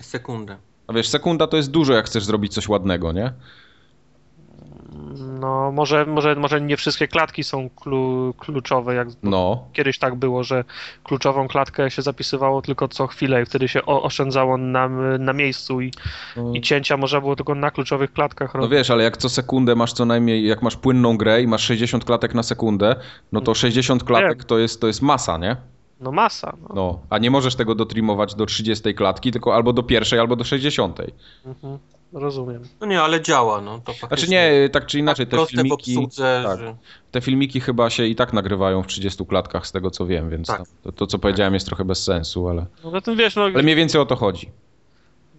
Sekundę. 0.00 0.56
A 0.86 0.92
wiesz, 0.92 1.08
sekunda 1.08 1.46
to 1.46 1.56
jest 1.56 1.70
dużo, 1.70 1.92
jak 1.92 2.06
chcesz 2.06 2.24
zrobić 2.24 2.54
coś 2.54 2.68
ładnego, 2.68 3.12
nie? 3.12 3.32
No, 5.40 5.72
może, 5.72 6.06
może, 6.06 6.34
może 6.34 6.60
nie 6.60 6.76
wszystkie 6.76 7.08
klatki 7.08 7.44
są 7.44 7.70
klu, 7.70 8.34
kluczowe, 8.38 8.94
jak 8.94 9.08
no. 9.22 9.64
kiedyś 9.72 9.98
tak 9.98 10.14
było, 10.14 10.44
że 10.44 10.64
kluczową 11.04 11.48
klatkę 11.48 11.90
się 11.90 12.02
zapisywało 12.02 12.62
tylko 12.62 12.88
co 12.88 13.06
chwilę 13.06 13.42
i 13.42 13.46
wtedy 13.46 13.68
się 13.68 13.84
oszczędzało 13.84 14.56
na, 14.56 14.88
na 15.18 15.32
miejscu 15.32 15.80
i, 15.80 15.90
no. 16.36 16.52
i 16.54 16.60
cięcia 16.60 16.96
można 16.96 17.20
było 17.20 17.36
tylko 17.36 17.54
na 17.54 17.70
kluczowych 17.70 18.12
klatkach 18.12 18.54
robić. 18.54 18.70
No 18.70 18.76
wiesz, 18.76 18.90
ale 18.90 19.04
jak 19.04 19.16
co 19.16 19.28
sekundę 19.28 19.74
masz 19.74 19.92
co 19.92 20.04
najmniej, 20.04 20.46
jak 20.46 20.62
masz 20.62 20.76
płynną 20.76 21.16
grę 21.16 21.42
i 21.42 21.46
masz 21.46 21.62
60 21.62 22.04
klatek 22.04 22.34
na 22.34 22.42
sekundę, 22.42 22.96
no 23.32 23.40
to 23.40 23.54
60 23.54 24.04
klatek 24.04 24.44
to 24.44 24.58
jest, 24.58 24.80
to 24.80 24.86
jest 24.86 25.02
masa, 25.02 25.38
nie? 25.38 25.56
No 26.00 26.12
masa. 26.12 26.56
No. 26.60 26.74
no. 26.74 27.00
a 27.10 27.18
nie 27.18 27.30
możesz 27.30 27.56
tego 27.56 27.74
dotrimować 27.74 28.34
do 28.34 28.46
30 28.46 28.94
klatki, 28.94 29.32
tylko 29.32 29.54
albo 29.54 29.72
do 29.72 29.82
pierwszej, 29.82 30.18
albo 30.18 30.36
do 30.36 30.44
60. 30.44 31.00
Mhm 31.46 31.78
rozumiem. 32.12 32.62
No 32.80 32.86
nie, 32.86 33.02
ale 33.02 33.22
działa, 33.22 33.60
no 33.60 33.80
to 33.84 33.92
Znaczy 33.92 34.28
nie, 34.28 34.68
tak 34.72 34.86
czy 34.86 34.98
inaczej, 34.98 35.26
tak 35.26 35.40
te 35.40 35.46
filmiki... 35.46 35.96
Obsłudze, 35.96 36.42
tak, 36.46 36.60
że... 36.60 36.76
Te 37.10 37.20
filmiki 37.20 37.60
chyba 37.60 37.90
się 37.90 38.06
i 38.06 38.16
tak 38.16 38.32
nagrywają 38.32 38.82
w 38.82 38.86
30 38.86 39.26
klatkach, 39.26 39.66
z 39.66 39.72
tego 39.72 39.90
co 39.90 40.06
wiem, 40.06 40.30
więc 40.30 40.46
tak. 40.46 40.62
to, 40.82 40.92
to, 40.92 41.06
co 41.06 41.18
powiedziałem 41.18 41.54
jest 41.54 41.66
trochę 41.66 41.84
bez 41.84 42.04
sensu, 42.04 42.48
ale... 42.48 42.66
No, 42.84 43.00
tym, 43.00 43.16
wiesz, 43.16 43.36
no, 43.36 43.42
ale 43.42 43.62
mniej 43.62 43.76
więcej 43.76 44.00
o 44.00 44.06
to 44.06 44.16
chodzi. 44.16 44.50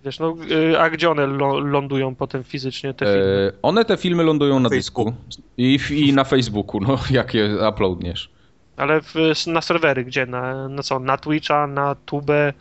Wiesz, 0.03 0.19
no, 0.19 0.35
y, 0.51 0.79
a 0.79 0.89
gdzie 0.89 1.09
one 1.09 1.27
lądują 1.61 2.15
potem 2.15 2.43
fizycznie, 2.43 2.93
te 2.93 3.05
filmy? 3.05 3.51
E, 3.57 3.61
one 3.61 3.85
te 3.85 3.97
filmy 3.97 4.23
lądują 4.23 4.59
na 4.59 4.69
dysku 4.69 5.13
i, 5.57 5.79
i 5.91 6.13
na 6.13 6.23
Facebooku, 6.23 6.81
no, 6.81 6.99
jak 7.11 7.33
je 7.33 7.69
uploadniesz. 7.69 8.29
Ale 8.77 9.01
w, 9.01 9.15
na 9.47 9.61
serwery, 9.61 10.03
gdzie? 10.03 10.25
Na, 10.25 10.67
na 10.67 10.83
co? 10.83 10.99
Na 10.99 11.17
Twitcha, 11.17 11.67
na 11.67 11.95
Tube? 11.95 12.53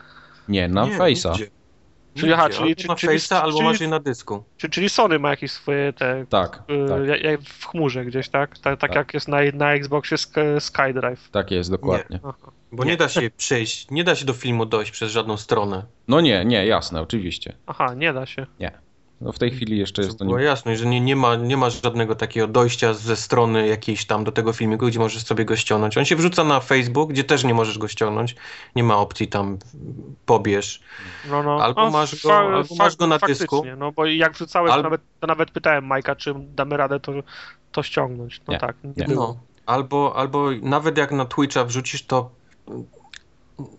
Nie, 0.47 0.67
na 0.67 0.85
nie, 0.85 0.97
Face'a. 0.97 1.29
Nigdzie. 1.31 1.60
Czyli, 2.15 2.33
aha, 2.33 2.49
czyli, 2.49 2.75
czyli, 2.75 2.95
czyli, 2.95 3.17
Face'a, 3.17 3.35
albo 3.35 3.61
masz 3.61 3.81
je 3.81 3.87
na 3.87 3.99
dysku. 3.99 4.43
Czyli, 4.57 4.71
czyli 4.71 4.89
Sony 4.89 5.19
ma 5.19 5.29
jakieś 5.29 5.51
swoje 5.51 5.93
te. 5.93 6.25
Tak. 6.29 6.63
Y, 6.85 6.89
tak. 6.89 7.23
Jak 7.23 7.41
w 7.41 7.65
chmurze 7.65 8.05
gdzieś, 8.05 8.29
tak? 8.29 8.57
Tak, 8.57 8.79
tak 8.79 8.95
jak 8.95 9.13
jest 9.13 9.27
na, 9.27 9.37
na 9.53 9.73
Xboxie 9.73 10.17
SkyDrive. 10.59 11.29
Tak 11.31 11.51
jest, 11.51 11.71
dokładnie. 11.71 12.19
Nie. 12.23 12.31
Bo 12.71 12.83
nie. 12.83 12.91
nie 12.91 12.97
da 12.97 13.09
się 13.09 13.29
przejść, 13.37 13.91
nie 13.91 14.03
da 14.03 14.15
się 14.15 14.25
do 14.25 14.33
filmu 14.33 14.65
dojść 14.65 14.91
przez 14.91 15.11
żadną 15.11 15.37
stronę. 15.37 15.85
No 16.07 16.21
nie, 16.21 16.45
nie, 16.45 16.65
jasne, 16.65 17.01
oczywiście. 17.01 17.53
Aha, 17.67 17.93
nie 17.93 18.13
da 18.13 18.25
się. 18.25 18.45
Nie. 18.59 18.71
No 19.21 19.31
w 19.31 19.39
tej 19.39 19.51
chwili 19.51 19.77
jeszcze 19.77 20.01
jest 20.01 20.19
to 20.19 20.25
nie... 20.25 20.43
jasne, 20.43 20.75
że 20.75 20.85
nie, 20.85 21.01
nie, 21.01 21.15
ma, 21.15 21.35
nie 21.35 21.57
ma 21.57 21.69
żadnego 21.69 22.15
takiego 22.15 22.47
dojścia 22.47 22.93
ze 22.93 23.15
strony 23.15 23.67
jakiejś 23.67 24.05
tam 24.05 24.23
do 24.23 24.31
tego 24.31 24.53
filmiku, 24.53 24.87
gdzie 24.87 24.99
możesz 24.99 25.23
sobie 25.23 25.45
go 25.45 25.55
ściągnąć. 25.55 25.97
On 25.97 26.05
się 26.05 26.15
wrzuca 26.15 26.43
na 26.43 26.59
Facebook, 26.59 27.09
gdzie 27.09 27.23
też 27.23 27.43
nie 27.43 27.53
możesz 27.53 27.77
go 27.77 27.87
ściągnąć. 27.87 28.35
Nie 28.75 28.83
ma 28.83 28.97
opcji 28.97 29.27
tam 29.27 29.57
pobierz. 30.25 30.81
No, 31.29 31.43
no. 31.43 31.63
Albo, 31.63 31.81
no, 31.81 31.91
masz, 31.91 32.23
go, 32.23 32.37
albo 32.37 32.75
masz 32.75 32.95
go 32.95 33.07
na 33.07 33.17
dysku. 33.17 33.63
No 33.77 33.91
bo 33.91 34.05
jak 34.05 34.33
wrzucałeś, 34.33 34.73
to, 34.73 34.83
nawet, 34.83 35.01
to 35.19 35.27
nawet 35.27 35.51
pytałem 35.51 35.85
Majka, 35.85 36.15
czy 36.15 36.33
damy 36.37 36.77
radę 36.77 36.99
to, 36.99 37.11
to 37.71 37.83
ściągnąć. 37.83 38.41
No 38.47 38.53
nie, 38.53 38.59
tak, 38.59 38.75
nie, 38.83 39.05
nie. 39.07 39.15
No. 39.15 39.37
Albo, 39.65 40.13
albo 40.15 40.49
nawet 40.61 40.97
jak 40.97 41.11
na 41.11 41.25
Twitcha 41.25 41.65
wrzucisz, 41.65 42.05
to 42.05 42.29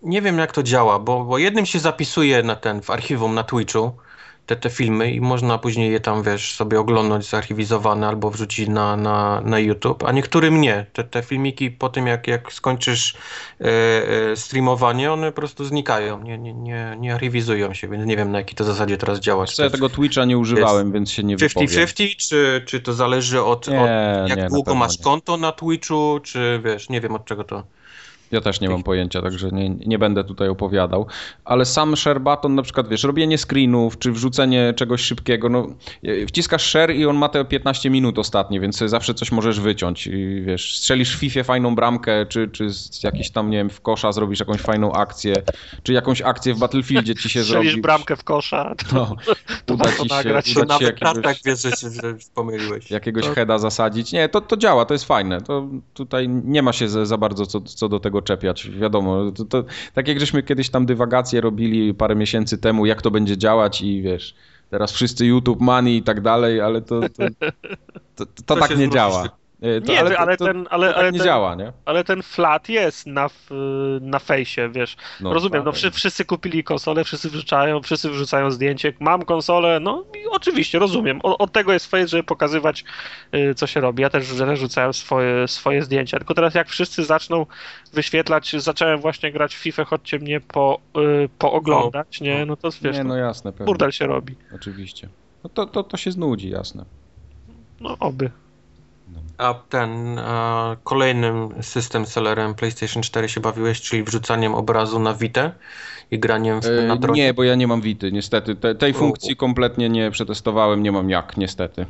nie 0.03 0.21
wiem 0.21 0.37
jak 0.37 0.51
to 0.51 0.63
działa, 0.63 0.99
bo, 0.99 1.23
bo 1.23 1.37
jednym 1.37 1.65
się 1.65 1.79
zapisuje 1.79 2.43
na 2.43 2.55
ten 2.55 2.81
w 2.81 2.89
archiwum 2.89 3.35
na 3.35 3.43
Twitchu, 3.43 3.91
te, 4.45 4.55
te 4.55 4.69
filmy 4.69 5.11
i 5.11 5.21
można 5.21 5.57
później 5.57 5.91
je 5.91 5.99
tam, 5.99 6.23
wiesz, 6.23 6.55
sobie 6.55 6.79
oglądać 6.79 7.29
zarchiwizowane 7.29 8.07
albo 8.07 8.29
wrzucić 8.29 8.69
na, 8.69 8.97
na, 8.97 9.41
na 9.41 9.59
YouTube, 9.59 10.03
a 10.03 10.11
niektórym 10.11 10.61
nie. 10.61 10.85
Te, 10.93 11.03
te 11.03 11.23
filmiki 11.23 11.71
po 11.71 11.89
tym, 11.89 12.07
jak, 12.07 12.27
jak 12.27 12.53
skończysz 12.53 13.15
e, 13.61 13.65
e, 14.31 14.35
streamowanie, 14.35 15.11
one 15.11 15.31
po 15.31 15.35
prostu 15.35 15.65
znikają, 15.65 16.23
nie, 16.23 16.37
nie, 16.37 16.53
nie, 16.53 16.97
nie 16.99 17.13
archiwizują 17.13 17.73
się, 17.73 17.87
więc 17.87 18.05
nie 18.05 18.17
wiem 18.17 18.31
na 18.31 18.37
jakiej 18.37 18.55
to 18.55 18.63
zasadzie 18.63 18.97
teraz 18.97 19.19
działać. 19.19 19.59
Ja 19.59 19.69
tego 19.69 19.89
Twitcha 19.89 20.25
nie 20.25 20.37
używałem, 20.37 20.91
więc 20.91 21.11
się 21.11 21.23
nie 21.23 21.37
50 21.37 21.69
wypowiem. 21.69 21.87
50-50, 21.87 22.15
czy, 22.17 22.63
czy 22.65 22.79
to 22.81 22.93
zależy 22.93 23.41
od, 23.41 23.67
nie, 23.67 23.81
od 23.81 24.29
jak 24.29 24.39
nie, 24.39 24.47
długo 24.49 24.75
masz 24.75 24.97
konto 24.97 25.37
na 25.37 25.51
Twitchu, 25.51 26.19
czy 26.23 26.61
wiesz, 26.63 26.89
nie 26.89 27.01
wiem 27.01 27.15
od 27.15 27.25
czego 27.25 27.43
to... 27.43 27.63
Ja 28.33 28.41
też 28.41 28.61
nie 28.61 28.69
mam 28.69 28.83
pojęcia, 28.83 29.21
także 29.21 29.49
nie, 29.51 29.69
nie 29.69 29.99
będę 29.99 30.23
tutaj 30.23 30.49
opowiadał. 30.49 31.07
Ale 31.45 31.65
sam 31.65 31.97
share 31.97 32.21
button, 32.21 32.55
na 32.55 32.61
przykład, 32.61 32.87
wiesz, 32.87 33.03
robienie 33.03 33.37
screenów, 33.37 33.99
czy 33.99 34.11
wrzucenie 34.11 34.73
czegoś 34.75 35.01
szybkiego, 35.01 35.49
no 35.49 35.67
wciskasz 36.27 36.65
share 36.65 36.95
i 36.95 37.05
on 37.05 37.17
ma 37.17 37.29
te 37.29 37.45
15 37.45 37.89
minut 37.89 38.19
ostatnie, 38.19 38.59
więc 38.59 38.77
zawsze 38.77 39.13
coś 39.13 39.31
możesz 39.31 39.59
wyciąć. 39.59 40.07
I 40.07 40.41
wiesz, 40.41 40.77
strzelisz 40.77 41.15
w 41.15 41.19
FIFA 41.19 41.43
fajną 41.43 41.75
bramkę, 41.75 42.25
czy, 42.25 42.47
czy 42.47 42.67
jakiś 43.03 43.31
tam, 43.31 43.49
nie 43.49 43.57
wiem, 43.57 43.69
w 43.69 43.81
kosza 43.81 44.11
zrobisz 44.11 44.39
jakąś 44.39 44.61
fajną 44.61 44.93
akcję, 44.93 45.35
czy 45.83 45.93
jakąś 45.93 46.21
akcję 46.21 46.53
w 46.53 46.59
Battlefieldzie 46.59 47.15
ci 47.15 47.29
się 47.29 47.43
zrobi. 47.43 47.67
Strzelisz 47.67 47.81
bramkę 47.81 48.15
w 48.15 48.23
kosza, 48.23 48.75
to, 48.75 48.95
no, 48.95 49.15
to 49.65 49.73
uda 49.73 49.91
ci 49.91 50.09
się, 50.09 50.15
nagrać. 50.15 50.57
Uda 50.57 50.65
nawet 50.65 50.81
jakiegoś, 50.81 51.23
tak 51.23 51.37
wiesz, 51.45 51.61
że 51.61 51.71
się 51.71 51.89
pomyliłeś. 52.33 52.91
Jakiegoś 52.91 53.25
to... 53.25 53.33
heada 53.33 53.57
zasadzić. 53.57 54.11
Nie, 54.11 54.29
to, 54.29 54.41
to 54.41 54.57
działa, 54.57 54.85
to 54.85 54.93
jest 54.93 55.05
fajne. 55.05 55.41
To 55.41 55.67
tutaj 55.93 56.29
nie 56.29 56.61
ma 56.61 56.73
się 56.73 56.89
za, 56.89 57.05
za 57.05 57.17
bardzo 57.17 57.45
co, 57.45 57.61
co 57.61 57.89
do 57.89 57.99
tego 57.99 58.21
czepiać. 58.23 58.69
Wiadomo, 58.69 59.31
to, 59.31 59.45
to, 59.45 59.63
tak 59.93 60.07
jak 60.07 60.19
żeśmy 60.19 60.43
kiedyś 60.43 60.69
tam 60.69 60.85
dywagacje 60.85 61.41
robili 61.41 61.93
parę 61.93 62.15
miesięcy 62.15 62.57
temu, 62.57 62.85
jak 62.85 63.01
to 63.01 63.11
będzie 63.11 63.37
działać 63.37 63.81
i 63.81 64.01
wiesz, 64.01 64.35
teraz 64.69 64.91
wszyscy 64.91 65.25
YouTube 65.25 65.61
money 65.61 65.97
i 65.97 66.03
tak 66.03 66.21
dalej, 66.21 66.61
ale 66.61 66.81
to, 66.81 67.01
to, 67.09 67.25
to, 68.15 68.25
to 68.45 68.55
tak 68.55 68.77
nie 68.77 68.89
działa. 68.89 69.42
E, 69.63 69.81
to, 69.81 69.91
nie, 69.91 69.99
ale, 69.99 70.17
ale 70.17 70.37
to, 70.37 70.45
ten, 70.45 70.67
ale, 70.69 70.87
tak 70.87 70.97
ale 70.97 71.11
nie 71.11 71.19
ten, 71.19 71.25
działa, 71.25 71.55
nie? 71.55 71.71
Ale 71.85 72.03
ten 72.03 72.23
flat 72.23 72.69
jest 72.69 73.07
na, 73.07 73.29
na 74.01 74.19
fejsie, 74.19 74.69
wiesz. 74.69 74.95
No, 75.21 75.33
Rozumiem, 75.33 75.63
tak, 75.63 75.73
no 75.83 75.91
wszyscy 75.91 76.25
kupili 76.25 76.63
konsolę, 76.63 77.03
wszyscy 77.03 77.29
wrzucają, 77.29 77.81
wszyscy 77.81 78.09
wrzucają 78.09 78.51
zdjęcie, 78.51 78.93
mam 78.99 79.25
konsolę, 79.25 79.79
no 79.79 80.05
i 80.23 80.27
oczywiście, 80.27 80.79
rozumiem. 80.79 81.19
O, 81.23 81.37
od 81.37 81.51
tego 81.51 81.73
jest 81.73 81.91
face, 81.91 82.07
żeby 82.07 82.23
pokazywać, 82.23 82.83
y, 83.35 83.55
co 83.55 83.67
się 83.67 83.81
robi. 83.81 84.01
Ja 84.01 84.09
też, 84.09 84.25
rzucałem 84.53 84.93
swoje, 84.93 85.47
swoje 85.47 85.83
zdjęcia, 85.83 86.17
tylko 86.17 86.33
teraz 86.33 86.55
jak 86.55 86.69
wszyscy 86.69 87.03
zaczną 87.03 87.45
wyświetlać, 87.93 88.55
zacząłem 88.57 88.99
właśnie 88.99 89.31
grać 89.31 89.55
w 89.55 89.59
FIFA, 89.59 89.85
chodźcie 89.85 90.19
mnie 90.19 90.41
po, 90.41 90.79
y, 91.25 91.29
pooglądać, 91.37 92.21
nie? 92.21 92.39
No. 92.39 92.45
no 92.45 92.55
to 92.55 92.69
wiesz, 92.81 92.97
nie, 92.97 93.03
no 93.03 93.17
jasne, 93.17 93.51
pewnie. 93.51 93.65
burdel 93.65 93.91
się 93.91 94.07
robi. 94.07 94.35
Oczywiście. 94.55 95.09
No 95.43 95.49
to, 95.49 95.65
to, 95.65 95.83
to 95.83 95.97
się 95.97 96.11
znudzi, 96.11 96.49
jasne. 96.49 96.85
No 97.81 97.97
oby. 97.99 98.31
A 99.37 99.53
ten 99.53 100.19
a 100.19 100.75
kolejnym 100.83 101.49
system 101.61 102.05
sellerem 102.05 102.55
PlayStation 102.55 103.03
4 103.03 103.29
się 103.29 103.41
bawiłeś, 103.41 103.81
czyli 103.81 104.03
wrzucaniem 104.03 104.55
obrazu 104.55 104.99
na 104.99 105.13
Vita 105.13 105.51
i 106.11 106.19
graniem 106.19 106.61
w, 106.61 106.65
na 106.87 106.95
dronie? 106.95 107.23
Nie, 107.23 107.33
bo 107.33 107.43
ja 107.43 107.55
nie 107.55 107.67
mam 107.67 107.81
Vity, 107.81 108.11
niestety. 108.11 108.55
Te, 108.55 108.75
tej 108.75 108.93
funkcji 108.93 109.35
kompletnie 109.35 109.89
nie 109.89 110.11
przetestowałem, 110.11 110.83
nie 110.83 110.91
mam 110.91 111.09
jak, 111.09 111.37
niestety. 111.37 111.85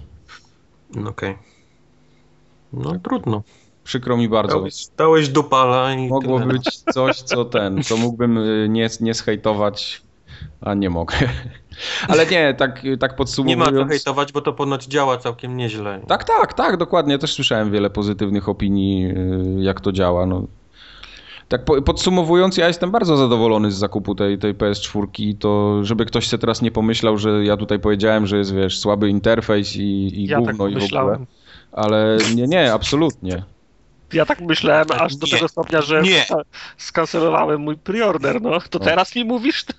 Okej. 0.91 1.09
Okay. 1.09 1.36
No 2.74 2.91
tak. 2.91 3.01
trudno. 3.01 3.43
Przykro 3.84 4.18
mi 4.18 4.30
bardzo. 4.30 4.55
Dałeś, 4.55 4.88
dałeś 4.97 5.30
dupala 5.30 5.93
i 5.93 6.07
Mogło 6.07 6.39
tyle. 6.39 6.53
być 6.53 6.80
coś, 6.93 7.22
co 7.22 7.45
ten, 7.45 7.84
co 7.84 7.97
mógłbym 7.97 8.38
y, 8.38 8.68
nie, 8.70 8.89
nie 9.01 9.14
zhejtować, 9.14 10.01
a 10.61 10.73
nie 10.73 10.89
mogę. 10.89 11.15
Ale 12.07 12.25
nie, 12.25 12.53
tak, 12.53 12.81
tak 12.99 13.11
Nie 13.13 13.17
podsumowując... 13.17 13.71
ma 13.71 13.83
co 13.83 13.85
hejtować, 13.85 14.31
bo 14.31 14.41
to 14.41 14.53
ponoć 14.53 14.85
działa 14.85 15.17
całkiem 15.17 15.57
nieźle. 15.57 16.01
Tak, 16.07 16.23
tak, 16.23 16.53
tak, 16.53 16.77
dokładnie. 16.77 17.17
Też 17.19 17.33
słyszałem 17.33 17.71
wiele 17.71 17.89
pozytywnych 17.89 18.49
opinii, 18.49 19.05
y, 19.05 19.63
jak 19.63 19.81
to 19.81 19.91
działa. 19.91 20.25
No. 20.25 20.43
Tak 21.47 21.65
po- 21.65 21.81
podsumowując, 21.81 22.57
ja 22.57 22.67
jestem 22.67 22.91
bardzo 22.91 23.17
zadowolony 23.17 23.71
z 23.71 23.75
zakupu 23.75 24.15
tej, 24.15 24.37
tej 24.37 24.55
PS4 24.55 25.07
i 25.19 25.35
to, 25.35 25.83
żeby 25.83 26.05
ktoś 26.05 26.27
sobie 26.27 26.41
teraz 26.41 26.61
nie 26.61 26.71
pomyślał, 26.71 27.17
że 27.17 27.45
ja 27.45 27.57
tutaj 27.57 27.79
powiedziałem, 27.79 28.27
że 28.27 28.37
jest, 28.37 28.53
wiesz, 28.55 28.79
słaby 28.79 29.09
interfejs 29.09 29.75
i, 29.75 29.81
i 29.81 30.25
Ja 30.27 30.37
tak 30.41 30.45
gówno 30.45 30.67
i 30.67 30.71
w 30.71 30.71
ogóle. 30.71 30.81
myślałem. 30.83 31.25
Ale 31.71 32.17
nie, 32.35 32.47
nie, 32.47 32.73
absolutnie. 32.73 33.43
Ja 34.14 34.26
tak 34.26 34.41
myślałem 34.41 34.86
aż 34.99 35.16
do 35.16 35.28
Nie. 35.28 35.34
tego 35.34 35.47
stopnia, 35.47 35.82
że 35.82 36.01
Nie. 36.01 36.24
ska- 36.26 36.41
skancelowałem 36.78 37.61
mój 37.61 37.78
preorder, 37.78 38.41
no. 38.41 38.59
To 38.70 38.80
No. 38.80 38.86
teraz 38.86 39.16
mi 39.16 39.26
mówisz? 39.26 39.66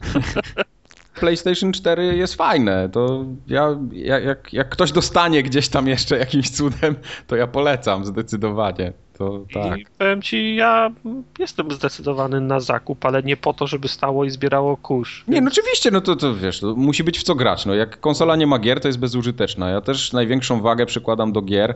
PlayStation 1.20 1.72
4 1.72 2.16
jest 2.16 2.34
fajne. 2.34 2.88
To 2.88 3.24
ja, 3.46 3.68
ja, 3.92 4.18
jak, 4.18 4.52
jak 4.52 4.68
ktoś 4.68 4.92
dostanie 4.92 5.42
gdzieś 5.42 5.68
tam 5.68 5.88
jeszcze 5.88 6.18
jakimś 6.18 6.50
cudem, 6.50 6.94
to 7.26 7.36
ja 7.36 7.46
polecam 7.46 8.04
zdecydowanie. 8.04 8.92
To 9.18 9.40
tak. 9.54 9.78
I 9.78 9.86
powiem 9.98 10.22
ci, 10.22 10.56
ja 10.56 10.90
jestem 11.38 11.70
zdecydowany 11.70 12.40
na 12.40 12.60
zakup, 12.60 13.04
ale 13.04 13.22
nie 13.22 13.36
po 13.36 13.52
to, 13.52 13.66
żeby 13.66 13.88
stało 13.88 14.24
i 14.24 14.30
zbierało 14.30 14.76
kurz. 14.76 15.24
Nie, 15.28 15.40
no 15.40 15.48
oczywiście, 15.50 15.90
no 15.90 16.00
to, 16.00 16.16
to 16.16 16.34
wiesz, 16.34 16.60
to 16.60 16.74
musi 16.76 17.04
być 17.04 17.18
w 17.18 17.22
co 17.22 17.34
grać. 17.34 17.66
No, 17.66 17.74
jak 17.74 18.00
konsola 18.00 18.36
nie 18.36 18.46
ma 18.46 18.58
gier, 18.58 18.80
to 18.80 18.88
jest 18.88 18.98
bezużyteczna. 18.98 19.70
Ja 19.70 19.80
też 19.80 20.12
największą 20.12 20.60
wagę 20.60 20.86
przykładam 20.86 21.32
do 21.32 21.42
gier 21.42 21.74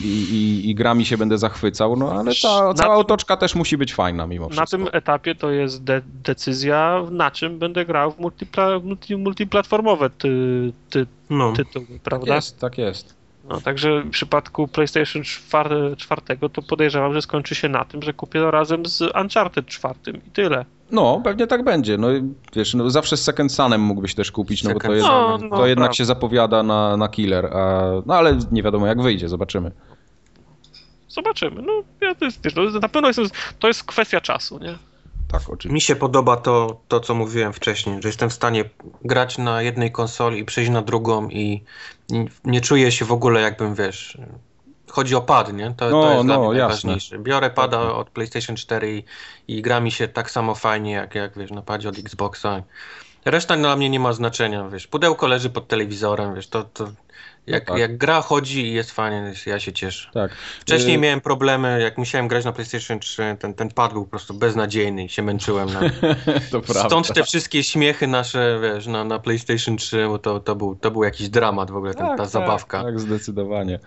i, 0.00 0.04
i, 0.06 0.70
i 0.70 0.74
grami 0.74 1.06
się 1.06 1.18
będę 1.18 1.38
zachwycał, 1.38 1.96
no 1.96 2.12
ale 2.12 2.32
ta 2.42 2.64
Na 2.64 2.74
cała 2.74 2.94
tym- 2.94 3.00
otoczka 3.00 3.36
też 3.36 3.54
musi 3.54 3.76
być 3.76 3.94
fajna 3.94 4.26
mimo 4.26 4.44
Na 4.46 4.50
wszystko. 4.50 4.76
tym 4.78 4.88
etapie 4.92 5.34
to 5.34 5.50
jest 5.50 5.84
de- 5.84 6.02
decyzja, 6.24 7.02
na 7.10 7.30
czym 7.30 7.58
będę 7.58 7.84
grał 7.86 8.12
w 8.12 8.18
multipla- 8.18 8.80
multi- 8.84 9.18
multiplatformowe 9.18 10.10
ty, 10.10 10.28
ty, 10.90 11.06
No. 11.30 11.52
tytuły, 11.52 11.86
Tak 11.86 12.00
prawda? 12.02 12.34
jest, 12.34 12.58
tak 12.60 12.78
jest. 12.78 13.14
No, 13.48 13.60
także 13.60 14.02
w 14.02 14.10
przypadku 14.10 14.68
PlayStation 14.68 15.22
4, 15.22 15.94
4 15.96 16.22
to 16.52 16.62
podejrzewam, 16.62 17.14
że 17.14 17.22
skończy 17.22 17.54
się 17.54 17.68
na 17.68 17.84
tym, 17.84 18.02
że 18.02 18.12
kupię 18.12 18.40
to 18.40 18.50
razem 18.50 18.86
z 18.86 19.00
Uncharted 19.22 19.66
4 19.66 19.94
i 20.26 20.30
tyle. 20.30 20.64
No, 20.90 21.20
pewnie 21.24 21.46
tak 21.46 21.64
będzie. 21.64 21.98
No 21.98 22.12
i 22.12 22.22
wiesz, 22.56 22.74
no, 22.74 22.90
zawsze 22.90 23.16
z 23.16 23.22
Second 23.24 23.52
Sunem 23.52 23.80
mógłbyś 23.80 24.14
też 24.14 24.32
kupić, 24.32 24.64
no 24.64 24.74
bo 24.74 24.80
to, 24.80 24.92
jednak, 24.92 25.10
No, 25.12 25.38
no, 25.50 25.56
to 25.56 25.66
jednak 25.66 25.84
prawda. 25.84 25.92
się 25.96 26.04
zapowiada 26.04 26.62
na, 26.62 26.96
na 26.96 27.08
killer. 27.08 27.46
A, 27.46 27.82
no 28.06 28.14
ale 28.14 28.38
nie 28.52 28.62
wiadomo 28.62 28.86
jak 28.86 29.02
wyjdzie, 29.02 29.28
zobaczymy. 29.28 29.72
Zobaczymy. 31.08 31.62
No, 31.62 31.72
ja 32.00 32.14
to 32.14 32.24
jest, 32.24 32.42
wiesz, 32.44 32.54
no, 32.54 32.80
na 32.80 32.88
pewno 32.88 33.08
jest, 33.08 33.20
to 33.58 33.68
jest 33.68 33.84
kwestia 33.84 34.20
czasu, 34.20 34.58
nie? 34.58 34.78
Tak, 35.28 35.42
oczywiście. 35.42 35.74
Mi 35.74 35.80
się 35.80 35.96
podoba 35.96 36.36
to, 36.36 36.80
to, 36.88 37.00
co 37.00 37.14
mówiłem 37.14 37.52
wcześniej, 37.52 38.02
że 38.02 38.08
jestem 38.08 38.30
w 38.30 38.32
stanie 38.32 38.64
grać 39.04 39.38
na 39.38 39.62
jednej 39.62 39.92
konsoli 39.92 40.38
i 40.38 40.44
przejść 40.44 40.70
na 40.70 40.82
drugą 40.82 41.28
i 41.28 41.62
nie 42.44 42.60
czuję 42.60 42.92
się 42.92 43.04
w 43.04 43.12
ogóle 43.12 43.40
jakbym, 43.40 43.74
wiesz, 43.74 44.18
chodzi 44.90 45.14
o 45.14 45.20
pad, 45.20 45.52
nie? 45.52 45.74
To, 45.76 45.90
No, 45.90 46.02
to 46.02 46.12
jest 46.12 46.26
dla 46.26 46.36
no, 46.36 46.40
mnie 46.40 46.58
jasne. 46.58 46.58
najważniejsze. 46.58 47.18
Biorę 47.18 47.50
pada 47.50 47.80
od 47.80 48.10
PlayStation 48.10 48.56
4 48.56 48.96
i, 48.96 49.04
i 49.48 49.62
gra 49.62 49.80
mi 49.80 49.90
się 49.90 50.08
tak 50.08 50.30
samo 50.30 50.54
fajnie, 50.54 50.92
jak, 50.92 51.14
jak 51.14 51.38
wiesz, 51.38 51.50
na 51.50 51.62
padzie 51.62 51.88
od 51.88 51.98
Xboxa. 51.98 52.62
Reszta 53.24 53.56
dla 53.56 53.76
mnie 53.76 53.90
nie 53.90 54.00
ma 54.00 54.12
znaczenia, 54.12 54.68
wiesz, 54.68 54.86
pudełko 54.86 55.26
leży 55.26 55.50
pod 55.50 55.68
telewizorem, 55.68 56.34
wiesz, 56.34 56.48
to, 56.48 56.64
to 56.64 56.88
jak, 57.46 57.64
tak. 57.64 57.78
jak 57.78 57.96
gra 57.96 58.20
chodzi 58.20 58.66
i 58.66 58.72
jest 58.72 58.90
fajnie, 58.90 59.32
ja 59.46 59.60
się 59.60 59.72
cieszę. 59.72 60.10
Tak. 60.14 60.30
Wcześniej 60.60 60.96
Y, 60.96 60.98
miałem 60.98 61.20
problemy, 61.20 61.80
jak 61.80 61.98
musiałem 61.98 62.28
grać 62.28 62.44
na 62.44 62.52
PlayStation 62.52 62.98
3, 63.00 63.36
ten, 63.38 63.54
ten 63.54 63.68
pad 63.68 63.92
był 63.92 64.04
po 64.04 64.10
prostu 64.10 64.34
beznadziejny 64.34 65.04
i 65.04 65.08
się 65.08 65.22
męczyłem. 65.22 65.72
Na... 65.72 65.80
to 66.50 66.60
prawda. 66.60 66.88
Stąd 66.88 67.14
te 67.14 67.24
wszystkie 67.24 67.62
śmiechy 67.62 68.06
nasze, 68.06 68.60
wiesz, 68.62 68.86
na, 68.86 69.04
na 69.04 69.18
PlayStation 69.18 69.76
3, 69.76 70.06
bo 70.08 70.18
to, 70.18 70.40
to, 70.40 70.56
był, 70.56 70.76
to 70.76 70.90
był 70.90 71.04
jakiś 71.04 71.28
dramat 71.28 71.70
w 71.70 71.76
ogóle, 71.76 71.94
ten, 71.94 72.06
ta 72.06 72.16
tak, 72.16 72.28
zabawka. 72.28 72.82
Tak, 72.82 73.00
zdecydowanie. 73.00 73.78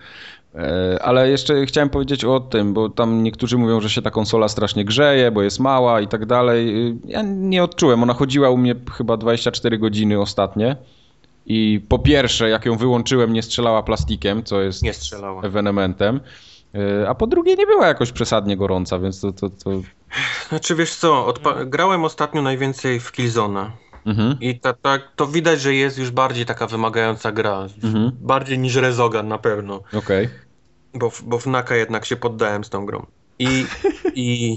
E, 0.54 0.98
Ale 1.02 1.30
jeszcze 1.30 1.66
chciałem 1.66 1.90
powiedzieć 1.90 2.24
o 2.24 2.40
tym, 2.40 2.74
bo 2.74 2.88
tam 2.88 3.22
niektórzy 3.22 3.58
mówią, 3.58 3.80
że 3.80 3.90
się 3.90 4.02
ta 4.02 4.10
konsola 4.10 4.48
strasznie 4.48 4.84
grzeje, 4.84 5.30
bo 5.30 5.42
jest 5.42 5.60
mała 5.60 6.00
i 6.00 6.08
tak 6.08 6.26
dalej. 6.26 6.88
Y, 6.88 6.96
Ja 7.04 7.22
nie 7.22 7.64
odczułem. 7.64 8.02
Ona 8.02 8.14
chodziła 8.14 8.50
u 8.50 8.56
mnie 8.56 8.74
chyba 8.96 9.16
24 9.16 9.78
godziny 9.78 10.20
ostatnie. 10.20 10.76
I 11.46 11.80
po 11.88 11.98
pierwsze, 11.98 12.48
jak 12.48 12.64
ją 12.66 12.76
wyłączyłem, 12.76 13.32
nie 13.32 13.42
strzelała 13.42 13.82
plastikiem, 13.82 14.44
co 14.44 14.60
jest 14.60 14.82
Nie 14.82 14.92
strzelała. 14.92 15.42
ewenementem. 15.42 16.20
E, 17.02 17.08
A 17.08 17.14
po 17.14 17.26
drugie, 17.26 17.56
nie 17.56 17.66
była 17.66 17.86
jakoś 17.86 18.12
przesadnie 18.12 18.56
gorąca, 18.56 18.98
więc 18.98 19.20
to. 19.20 19.32
to, 19.32 19.50
to... 19.50 19.70
Znaczy 20.48 20.74
wiesz 20.74 20.94
co, 20.94 21.26
odpa- 21.32 21.68
grałem 21.68 22.04
ostatnio 22.04 22.42
najwięcej 22.42 23.00
w 23.00 23.12
Killzone 23.12 23.70
Mhm. 24.06 24.36
i 24.40 24.60
ta, 24.60 24.72
ta, 24.72 24.98
to 25.16 25.26
widać, 25.26 25.60
że 25.60 25.74
jest 25.74 25.98
już 25.98 26.10
bardziej 26.10 26.46
taka 26.46 26.66
wymagająca 26.66 27.32
gra. 27.32 27.66
Mhm. 27.82 28.10
Bardziej 28.20 28.58
niż 28.58 28.74
Rezogan 28.74 29.28
na 29.28 29.38
pewno. 29.38 29.80
Okej. 29.92 30.28
Bo, 30.94 31.10
w- 31.10 31.22
bo 31.22 31.38
w 31.38 31.46
Naka 31.46 31.76
jednak 31.76 32.04
się 32.04 32.16
poddałem 32.16 32.64
z 32.64 32.70
tą 32.70 32.86
grą. 32.86 33.06
I, 33.38 33.66
i 34.14 34.56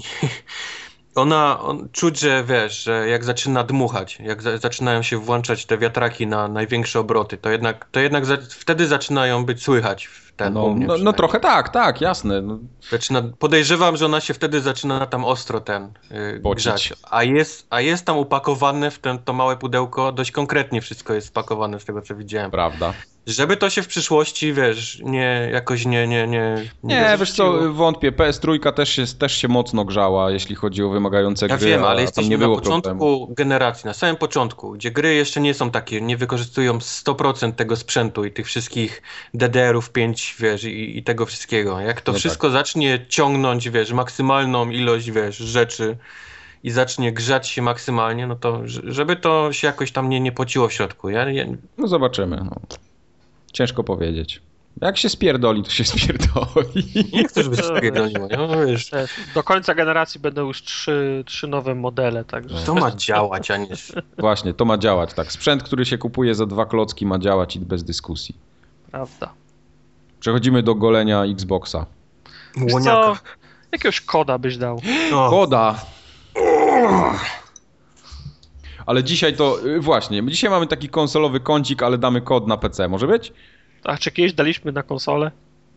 ona, 1.14 1.60
on, 1.60 1.88
czuć, 1.92 2.20
że 2.20 2.44
wiesz, 2.44 2.84
że 2.84 3.08
jak 3.08 3.24
zaczyna 3.24 3.64
dmuchać, 3.64 4.18
jak 4.20 4.42
za, 4.42 4.58
zaczynają 4.58 5.02
się 5.02 5.18
włączać 5.18 5.66
te 5.66 5.78
wiatraki 5.78 6.26
na 6.26 6.48
największe 6.48 7.00
obroty, 7.00 7.36
to 7.36 7.50
jednak, 7.50 7.86
to 7.90 8.00
jednak 8.00 8.26
za, 8.26 8.36
wtedy 8.50 8.86
zaczynają 8.86 9.44
być 9.44 9.62
słychać 9.62 10.08
ten 10.36 10.56
u 10.56 10.60
No, 10.60 10.66
no, 10.66 10.74
no 10.74 10.78
przynajmniej. 10.78 11.14
trochę 11.14 11.40
tak, 11.40 11.68
tak, 11.68 12.00
jasne. 12.00 12.42
No, 12.42 12.58
Zaczyna, 12.90 13.22
podejrzewam, 13.38 13.96
że 13.96 14.06
ona 14.06 14.20
się 14.20 14.34
wtedy 14.34 14.60
zaczyna 14.60 15.06
tam 15.06 15.24
ostro 15.24 15.60
ten 15.60 15.92
yy, 16.10 16.54
grzać. 16.54 16.92
A 17.10 17.22
jest, 17.22 17.66
a 17.70 17.80
jest 17.80 18.06
tam 18.06 18.18
upakowane 18.18 18.90
w 18.90 18.98
ten, 18.98 19.18
to 19.18 19.32
małe 19.32 19.56
pudełko, 19.56 20.12
dość 20.12 20.30
konkretnie 20.30 20.80
wszystko 20.80 21.14
jest 21.14 21.26
spakowane 21.26 21.80
z 21.80 21.84
tego, 21.84 22.02
co 22.02 22.14
widziałem. 22.16 22.50
prawda. 22.50 22.92
Żeby 23.26 23.56
to 23.56 23.70
się 23.70 23.82
w 23.82 23.86
przyszłości, 23.86 24.52
wiesz, 24.52 25.00
nie, 25.04 25.48
jakoś 25.52 25.86
nie, 25.86 26.06
nie, 26.06 26.26
nie... 26.26 26.70
Nie, 26.82 27.00
wiesz 27.00 27.18
wyrzuciło. 27.18 27.58
co, 27.58 27.72
wątpię. 27.72 28.12
PS3 28.12 28.72
też 28.72 28.88
się, 28.88 29.06
też 29.06 29.36
się 29.36 29.48
mocno 29.48 29.84
grzała, 29.84 30.30
jeśli 30.30 30.54
chodzi 30.54 30.82
o 30.82 30.88
wymagające 30.88 31.46
Ja 31.46 31.56
gry, 31.56 31.66
wiem, 31.68 31.84
ale 31.84 32.02
jesteśmy 32.02 32.30
nie 32.30 32.38
na 32.38 32.44
było 32.44 32.56
początku 32.56 32.90
problemu. 32.90 33.34
generacji, 33.34 33.86
na 33.86 33.94
samym 33.94 34.16
początku, 34.16 34.70
gdzie 34.72 34.90
gry 34.90 35.14
jeszcze 35.14 35.40
nie 35.40 35.54
są 35.54 35.70
takie, 35.70 36.00
nie 36.00 36.16
wykorzystują 36.16 36.78
100% 36.78 37.52
tego 37.52 37.76
sprzętu 37.76 38.24
i 38.24 38.30
tych 38.32 38.46
wszystkich 38.46 39.02
DDR-ów 39.34 39.90
5, 39.90 40.36
wiesz, 40.38 40.64
i, 40.64 40.98
i 40.98 41.02
tego 41.02 41.26
wszystkiego. 41.26 41.80
Jak 41.80 42.00
to 42.00 42.12
No 42.12 42.18
wszystko 42.18 42.50
zacznie 42.50 43.06
ciągnąć, 43.08 43.70
wiesz, 43.70 43.92
maksymalną 43.92 44.70
ilość, 44.70 45.10
wiesz, 45.10 45.36
rzeczy 45.36 45.96
i 46.64 46.70
zacznie 46.70 47.12
grzać 47.12 47.48
się 47.48 47.62
maksymalnie, 47.62 48.26
no 48.26 48.36
to 48.36 48.60
żeby 48.66 49.16
to 49.16 49.52
się 49.52 49.66
jakoś 49.66 49.92
tam 49.92 50.08
nie, 50.08 50.20
nie 50.20 50.32
pociło 50.32 50.68
w 50.68 50.72
środku. 50.72 51.10
Ja, 51.10 51.30
ja, 51.30 51.44
No 51.78 51.88
zobaczymy. 51.88 52.36
No. 52.36 52.56
Ciężko 53.54 53.84
powiedzieć. 53.84 54.42
Jak 54.80 54.96
się 54.98 55.08
spierdoli, 55.08 55.62
to 55.62 55.70
się 55.70 55.84
spierdoli. 55.94 57.08
nie 57.12 57.28
chcę, 57.28 57.42
żeby 57.42 57.56
się 57.56 57.62
spierdoliło, 57.76 58.28
no 58.36 58.66
wiesz. 58.66 58.90
Do 59.34 59.42
końca 59.42 59.74
generacji 59.74 60.20
będą 60.20 60.46
już 60.46 60.62
trzy, 60.62 61.24
trzy 61.26 61.46
nowe 61.48 61.74
modele, 61.74 62.24
także... 62.24 62.56
To 62.66 62.74
ma 62.74 62.90
działać, 62.90 63.50
a 63.50 63.56
nie... 63.56 63.68
Właśnie, 64.18 64.54
to 64.54 64.64
ma 64.64 64.78
działać, 64.78 65.14
tak. 65.14 65.32
Sprzęt, 65.32 65.62
który 65.62 65.84
się 65.86 65.98
kupuje 65.98 66.34
za 66.34 66.46
dwa 66.46 66.66
klocki 66.66 67.06
ma 67.06 67.18
działać 67.18 67.56
i 67.56 67.60
bez 67.60 67.84
dyskusji. 67.84 68.34
Prawda. 68.90 69.32
Przechodzimy 70.20 70.62
do 70.62 70.74
golenia 70.74 71.24
Xboxa. 71.24 71.86
Łoniaka. 72.72 73.20
jakiegoś 73.72 74.00
koda 74.00 74.38
byś 74.38 74.56
dał. 74.56 74.80
O, 75.14 75.30
Koda! 75.30 75.80
Ale 78.86 79.04
dzisiaj 79.04 79.36
to, 79.36 79.66
y, 79.66 79.80
właśnie, 79.80 80.22
dzisiaj 80.26 80.50
mamy 80.50 80.66
taki 80.66 80.88
konsolowy 80.88 81.40
kącik, 81.40 81.82
ale 81.82 81.98
damy 81.98 82.20
kod 82.20 82.46
na 82.46 82.56
PC, 82.56 82.88
może 82.88 83.06
być? 83.06 83.32
A 83.84 83.96
czy 83.96 84.10
kiedyś 84.12 84.32
daliśmy 84.32 84.72
na 84.72 84.82
konsolę? 84.82 85.30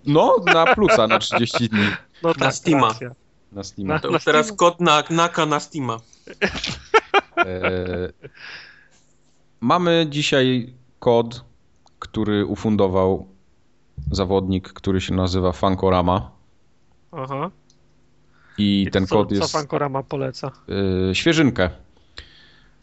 No, 0.05 0.35
na 0.53 0.73
plusa 0.75 1.07
na 1.07 1.19
30 1.19 1.69
dni 1.69 1.79
No 2.23 2.33
Na 2.39 2.51
Steama. 2.51 2.87
racja. 2.87 3.11
na 3.51 3.63
Steam. 3.63 3.87
Na- 3.87 3.99
to 3.99 4.19
teraz 4.25 4.51
kod 4.51 4.81
na, 4.81 5.03
naka 5.09 5.45
na 5.45 5.59
Steama. 5.59 5.97
E, 7.37 7.49
mamy 9.61 10.05
dzisiaj 10.09 10.73
kod, 10.99 11.43
który 11.99 12.45
ufundował 12.45 13.27
zawodnik, 14.11 14.73
który 14.73 15.01
się 15.01 15.13
nazywa 15.13 15.51
Fankorama. 15.51 16.31
Aha. 17.11 17.51
I, 18.57 18.83
I 18.87 18.91
ten 18.91 19.07
co, 19.07 19.15
kod 19.15 19.29
Co 19.29 19.35
jest 19.35 19.51
Fankorama 19.51 20.03
poleca? 20.03 20.51
e, 21.11 21.15
świeżynkę. 21.15 21.69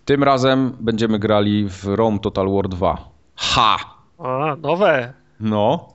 Tym 0.04 0.22
razem 0.22 0.76
będziemy 0.80 1.18
grali 1.18 1.68
w 1.68 1.84
Rome 1.84 2.18
Total 2.18 2.50
War 2.50 2.68
2. 2.68 3.08
Ha! 3.36 3.76
A, 4.18 4.56
nowe. 4.62 5.12
No, 5.40 5.94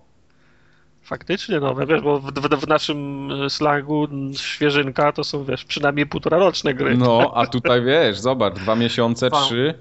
Faktycznie 1.10 1.60
nowe, 1.60 1.86
wiesz, 1.86 2.02
bo 2.02 2.20
w, 2.20 2.32
w, 2.32 2.62
w 2.62 2.68
naszym 2.68 3.30
e, 3.32 3.50
slangu 3.50 4.08
świeżynka 4.38 5.12
to 5.12 5.24
są, 5.24 5.44
wiesz, 5.44 5.66
przynajmniej 5.66 6.06
półtora 6.06 6.38
roczne 6.38 6.74
gry. 6.74 6.98
no, 6.98 7.32
a 7.36 7.48
tutaj 7.48 7.84
wiesz, 7.84 8.20
zobacz, 8.20 8.54
dwa 8.54 8.76
miesiące, 8.76 9.30
Fan- 9.30 9.44
trzy. 9.44 9.74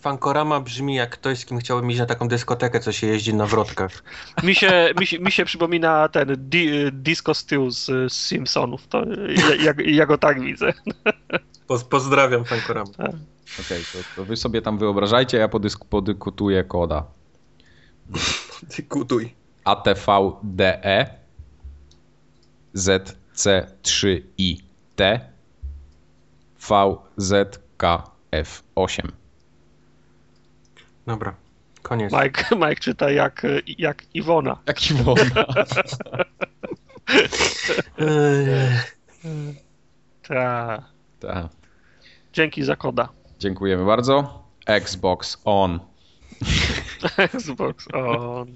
Fankorama 0.00 0.60
brzmi 0.60 0.94
jak 0.94 1.10
ktoś, 1.10 1.38
z 1.38 1.44
kim 1.44 1.58
chciałbym 1.58 1.90
iść 1.90 1.98
na 2.00 2.06
taką 2.06 2.28
dyskotekę, 2.28 2.80
co 2.80 2.92
się 2.92 3.06
jeździ 3.06 3.34
na 3.34 3.46
wrotkach. 3.46 4.02
Mi 4.42 4.54
się, 4.54 4.90
mi 5.00 5.06
się, 5.06 5.18
mi 5.18 5.32
się 5.32 5.44
przypomina 5.44 6.08
ten 6.08 6.36
di, 6.38 6.92
Disco 6.92 7.34
Stew 7.34 7.72
z, 7.72 8.12
z 8.12 8.26
Simpsonów. 8.28 8.86
To 8.86 9.04
ja, 9.28 9.54
ja, 9.64 9.72
ja, 9.86 10.06
go 10.06 10.18
tak 10.18 10.40
widzę. 10.40 10.72
pozdrawiam 11.78 12.44
Fankorama. 12.44 12.90
Tak. 12.96 13.10
Okej, 13.60 13.82
okay, 13.82 13.84
to, 13.92 13.98
to, 14.16 14.24
wy 14.24 14.36
sobie 14.36 14.62
tam 14.62 14.78
wyobrażajcie, 14.78 15.38
ja 15.38 15.48
podysk, 15.48 15.84
podykutuję 15.84 16.64
koda. 16.64 17.04
Podykutuj. 18.60 19.34
ATVDE 19.64 21.06
ZC3IT 22.74 25.20
VZKF8. 26.60 29.08
Dobra, 31.06 31.34
koniec. 31.82 32.12
Mike, 32.12 32.44
Mike 32.56 32.80
czyta 32.80 33.10
jak, 33.10 33.46
jak 33.78 34.04
Iwona. 34.14 34.56
Jak 34.66 34.90
Iwona. 34.90 35.24
Ta. 40.22 40.82
Ta. 41.20 41.59
Dzięki 42.32 42.64
za 42.64 42.76
koda. 42.76 43.08
Dziękujemy 43.38 43.84
bardzo. 43.84 44.44
Xbox 44.66 45.38
On. 45.44 45.80
Xbox 47.34 47.88
On. 47.92 48.48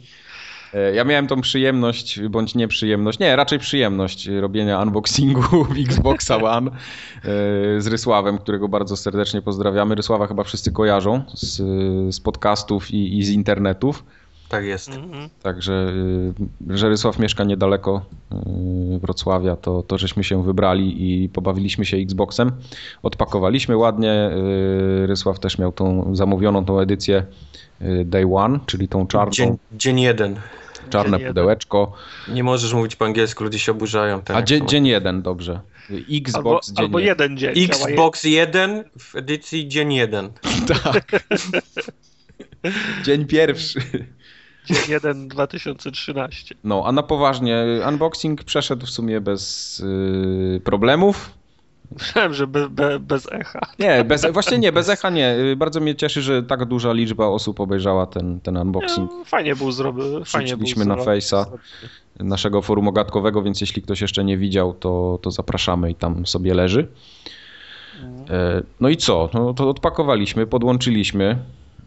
E, 0.74 0.94
ja 0.94 1.05
miałem 1.05 1.26
tą 1.26 1.40
przyjemność, 1.40 2.20
bądź 2.20 2.55
nieprzyjemność, 2.55 3.18
nie, 3.18 3.36
raczej 3.36 3.59
przyjemność 3.59 4.26
robienia 4.26 4.82
unboxingu 4.82 5.66
Xboxa 5.88 6.36
One 6.36 6.70
e, 6.70 6.74
z 7.80 7.86
Rysławem, 7.86 8.38
którego 8.38 8.68
bardzo 8.68 8.96
serdecznie 8.96 9.42
pozdrawiamy. 9.42 9.94
Rysława 9.94 10.26
chyba 10.26 10.44
wszyscy 10.44 10.72
kojarzą 10.72 11.24
z, 11.34 11.56
z 12.14 12.20
podcastów 12.20 12.90
i, 12.90 13.18
i 13.18 13.24
z 13.24 13.30
internetów. 13.30 14.05
Tak 14.55 14.64
jest. 14.64 14.89
Mhm. 14.89 15.28
Także, 15.43 15.93
e, 16.70 16.76
że 16.76 16.89
Rysław 16.89 17.18
mieszka 17.18 17.44
niedaleko 17.44 18.02
Wrocławia, 19.01 19.56
to, 19.56 19.82
to 19.82 19.98
żeśmy 19.98 20.24
się 20.24 20.44
wybrali 20.44 21.22
i 21.24 21.28
pobawiliśmy 21.28 21.85
się 21.85 21.97
Xboxem. 21.97 22.52
Odpakowaliśmy 23.02 23.76
ładnie. 23.76 24.31
Rysław 25.06 25.39
też 25.39 25.59
miał 25.59 25.72
tą 25.72 26.16
zamówioną 26.16 26.64
tą 26.64 26.81
edycję 26.81 27.26
Day 28.05 28.35
One, 28.35 28.59
czyli 28.66 28.89
tą 28.89 29.06
czarną. 29.06 29.31
Dzień, 29.31 29.56
dzień 29.72 30.01
jeden 30.01 30.36
czarne 30.90 31.18
dzień 31.18 31.28
pudełeczko. 31.28 31.93
Jeden. 32.20 32.35
Nie 32.35 32.44
możesz 32.44 32.72
mówić 32.72 32.97
po 32.97 33.05
angielsku, 33.05 33.44
ludzie 33.44 33.59
się 33.59 33.72
oburzają. 33.72 34.22
Tak, 34.22 34.36
A 34.36 34.43
dzień, 34.43 34.68
dzień 34.68 34.86
jeden, 34.86 35.22
dobrze. 35.22 35.60
Xbox 36.10 36.68
albo, 36.68 36.76
dzień 36.76 36.85
albo 36.85 36.98
jeden 36.98 37.36
dzień. 37.36 37.55
Xbox 37.64 38.24
jeden 38.24 38.85
w 38.98 39.16
edycji 39.16 39.68
dzień 39.68 39.93
jeden. 39.94 40.31
Tak. 40.85 41.26
dzień 43.05 43.26
pierwszy. 43.26 43.81
Dzień 44.64 44.76
1 44.88 45.28
2013. 45.28 46.54
No, 46.64 46.82
a 46.86 46.92
na 46.92 47.02
poważnie, 47.02 47.64
unboxing 47.88 48.44
przeszedł 48.44 48.86
w 48.86 48.90
sumie 48.90 49.20
bez 49.20 49.78
yy, 49.78 50.60
problemów. 50.60 51.30
Myślałem, 51.98 52.34
że 52.34 52.46
be, 52.46 52.68
be, 52.68 52.98
bez 53.00 53.32
echa. 53.32 53.60
Nie, 53.78 54.04
bez, 54.04 54.26
właśnie 54.32 54.58
nie, 54.58 54.72
bez 54.72 54.88
echa 54.88 55.10
nie. 55.10 55.36
Bardzo 55.56 55.80
mnie 55.80 55.94
cieszy, 55.94 56.22
że 56.22 56.42
tak 56.42 56.64
duża 56.64 56.92
liczba 56.92 57.26
osób 57.26 57.60
obejrzała 57.60 58.06
ten, 58.06 58.40
ten 58.40 58.56
unboxing. 58.56 59.12
Nie, 59.12 59.24
fajnie 59.24 59.56
był 59.56 59.72
zrobiony. 59.72 60.20
Wrzuciliśmy 60.20 60.84
na 60.84 60.96
Face'a 60.96 61.44
naszego 62.20 62.62
forum 62.62 62.88
ogatkowego, 62.88 63.42
więc 63.42 63.60
jeśli 63.60 63.82
ktoś 63.82 64.00
jeszcze 64.00 64.24
nie 64.24 64.38
widział, 64.38 64.74
to, 64.74 65.18
to 65.22 65.30
zapraszamy 65.30 65.90
i 65.90 65.94
tam 65.94 66.26
sobie 66.26 66.54
leży. 66.54 66.88
Mhm. 68.02 68.66
No 68.80 68.88
i 68.88 68.96
co? 68.96 69.30
No 69.34 69.54
to 69.54 69.70
odpakowaliśmy, 69.70 70.46
podłączyliśmy. 70.46 71.38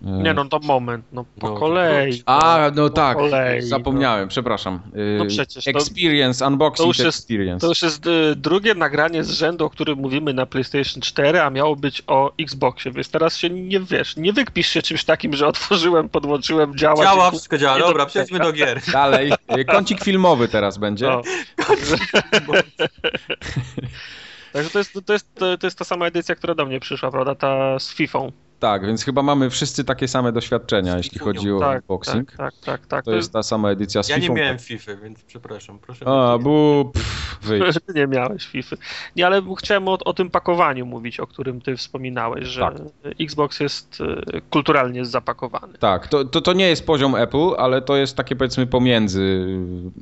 Nie 0.02 0.34
no, 0.34 0.46
to 0.46 0.60
moment, 0.60 1.06
no 1.12 1.26
po 1.40 1.50
no, 1.50 1.56
kolei. 1.56 2.24
A, 2.26 2.72
no 2.76 2.90
tak, 2.90 3.18
kolei, 3.18 3.62
zapomniałem, 3.62 4.26
no. 4.26 4.30
przepraszam. 4.30 4.80
No 5.18 5.26
przecież. 5.26 5.68
Experience, 5.68 6.40
to, 6.40 6.48
unboxing 6.48 6.84
to 6.84 6.88
już 6.88 7.00
jest, 7.00 7.18
experience. 7.18 7.62
To 7.62 7.68
już 7.68 7.82
jest 7.82 8.08
y, 8.08 8.36
drugie 8.36 8.76
nagranie 8.76 9.24
z 9.24 9.32
rzędu, 9.32 9.66
o 9.66 9.70
którym 9.70 10.00
mówimy 10.00 10.34
na 10.34 10.46
PlayStation 10.46 11.02
4, 11.02 11.42
a 11.42 11.50
miało 11.50 11.76
być 11.76 12.04
o 12.08 12.34
Xboxie, 12.40 12.92
więc 12.92 13.10
teraz 13.10 13.38
się 13.38 13.50
nie 13.50 13.80
wiesz, 13.80 14.18
nie 14.18 14.34
wykpisz 14.34 14.68
się 14.68 14.82
czymś 14.82 15.04
takim, 15.04 15.34
że 15.34 15.48
otworzyłem, 15.48 16.10
podłączyłem, 16.10 16.78
działa. 16.78 17.04
Działa, 17.04 17.32
wszystko 17.32 17.58
działa, 17.58 17.80
dobra, 17.80 18.06
przejdźmy 18.06 18.40
do 18.40 18.54
gier. 18.54 18.82
Dalej, 18.94 19.32
y, 19.58 19.66
kącik 19.66 20.04
filmowy 20.04 20.48
teraz 20.48 20.78
będzie. 20.78 21.06
No. 21.06 21.22
Także 24.54 24.70
to 24.70 24.80
jest, 24.80 25.00
to, 25.06 25.14
jest, 25.14 25.36
to 25.36 25.68
jest 25.68 25.78
ta 25.78 25.86
sama 25.86 26.06
edycja, 26.06 26.36
która 26.36 26.56
do 26.56 26.66
mnie 26.66 26.80
przyszła, 26.80 27.12
prawda, 27.12 27.36
ta 27.36 27.80
z 27.80 27.94
FIFA. 27.94 28.20
Tak, 28.60 28.86
więc 28.86 29.04
chyba 29.04 29.22
mamy 29.22 29.50
wszyscy 29.50 29.84
takie 29.84 30.08
same 30.08 30.32
doświadczenia, 30.32 30.98
jeśli 30.98 31.20
chodzi 31.20 31.52
o 31.52 31.60
tak, 31.60 31.82
unboxing. 31.82 32.32
Tak, 32.32 32.38
tak, 32.38 32.54
tak, 32.66 32.88
tak. 32.88 33.06
To, 33.06 33.12
to 33.12 33.18
jest 33.18 33.34
ta 33.34 33.44
sama 33.44 33.70
edycja 33.70 34.04
z 34.04 34.10
Ja 34.10 34.16
FIFA. 34.16 34.34
nie 34.34 34.40
miałem 34.40 34.60
FIFA, 34.60 34.96
więc 34.96 35.24
przepraszam. 35.24 35.80
Proszę 35.80 36.06
A, 36.08 36.38
bu, 36.38 36.92
wyjdź. 37.42 37.76
nie 37.96 38.08
miałeś 38.08 38.46
FIFA. 38.46 38.76
Nie, 39.16 39.26
ale 39.26 39.42
chciałem 39.60 39.88
o, 39.88 39.98
o, 40.06 40.14
tym 40.14 40.30
pakowaniu 40.30 40.86
mówić, 40.86 41.20
o 41.20 41.28
którym 41.28 41.62
ty 41.62 41.78
wspominałeś, 41.78 42.48
że 42.48 42.62
tak. 42.62 42.74
Xbox 43.20 43.60
jest 43.60 44.02
e, 44.34 44.42
kulturalnie 44.50 45.06
zapakowany. 45.06 45.78
Tak, 45.78 46.08
to, 46.08 46.26
to, 46.26 46.42
to 46.42 46.54
nie 46.54 46.70
jest 46.70 46.86
poziom 46.86 47.16
Apple, 47.16 47.50
ale 47.58 47.82
to 47.82 47.96
jest 47.96 48.18
takie 48.18 48.36
powiedzmy 48.36 48.68
pomiędzy, 48.68 49.48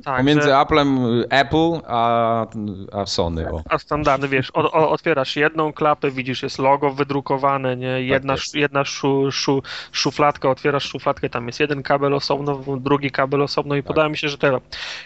tak, 0.04 0.16
pomiędzy 0.16 0.48
że... 0.48 0.58
Applem, 0.58 0.98
Apple, 1.30 1.80
a, 1.86 2.46
a 2.92 3.06
Sony. 3.06 3.52
O. 3.52 3.62
A 3.68 3.78
standardy, 3.78 4.28
wiesz, 4.28 4.50
o, 4.54 4.72
o, 4.72 4.90
otwierasz 4.90 5.36
jedną 5.36 5.72
klapę, 5.72 6.10
widzisz, 6.10 6.42
jest 6.42 6.58
logo 6.58 6.90
wydrukowane, 6.90 7.76
nie, 7.76 8.02
jedna 8.02 8.34
tak 8.34 8.45
jedna 8.54 8.84
szu, 8.84 9.32
szu, 9.32 9.62
szufladka, 9.92 10.50
otwierasz 10.50 10.90
szufladkę, 10.90 11.30
tam 11.30 11.46
jest 11.46 11.60
jeden 11.60 11.82
kabel 11.82 12.14
osobno, 12.14 12.62
drugi 12.80 13.10
kabel 13.10 13.42
osobno 13.42 13.76
i 13.76 13.82
tak. 13.82 13.86
podaje 13.86 14.10
mi 14.10 14.16
się, 14.16 14.28
że 14.28 14.38
te 14.38 14.60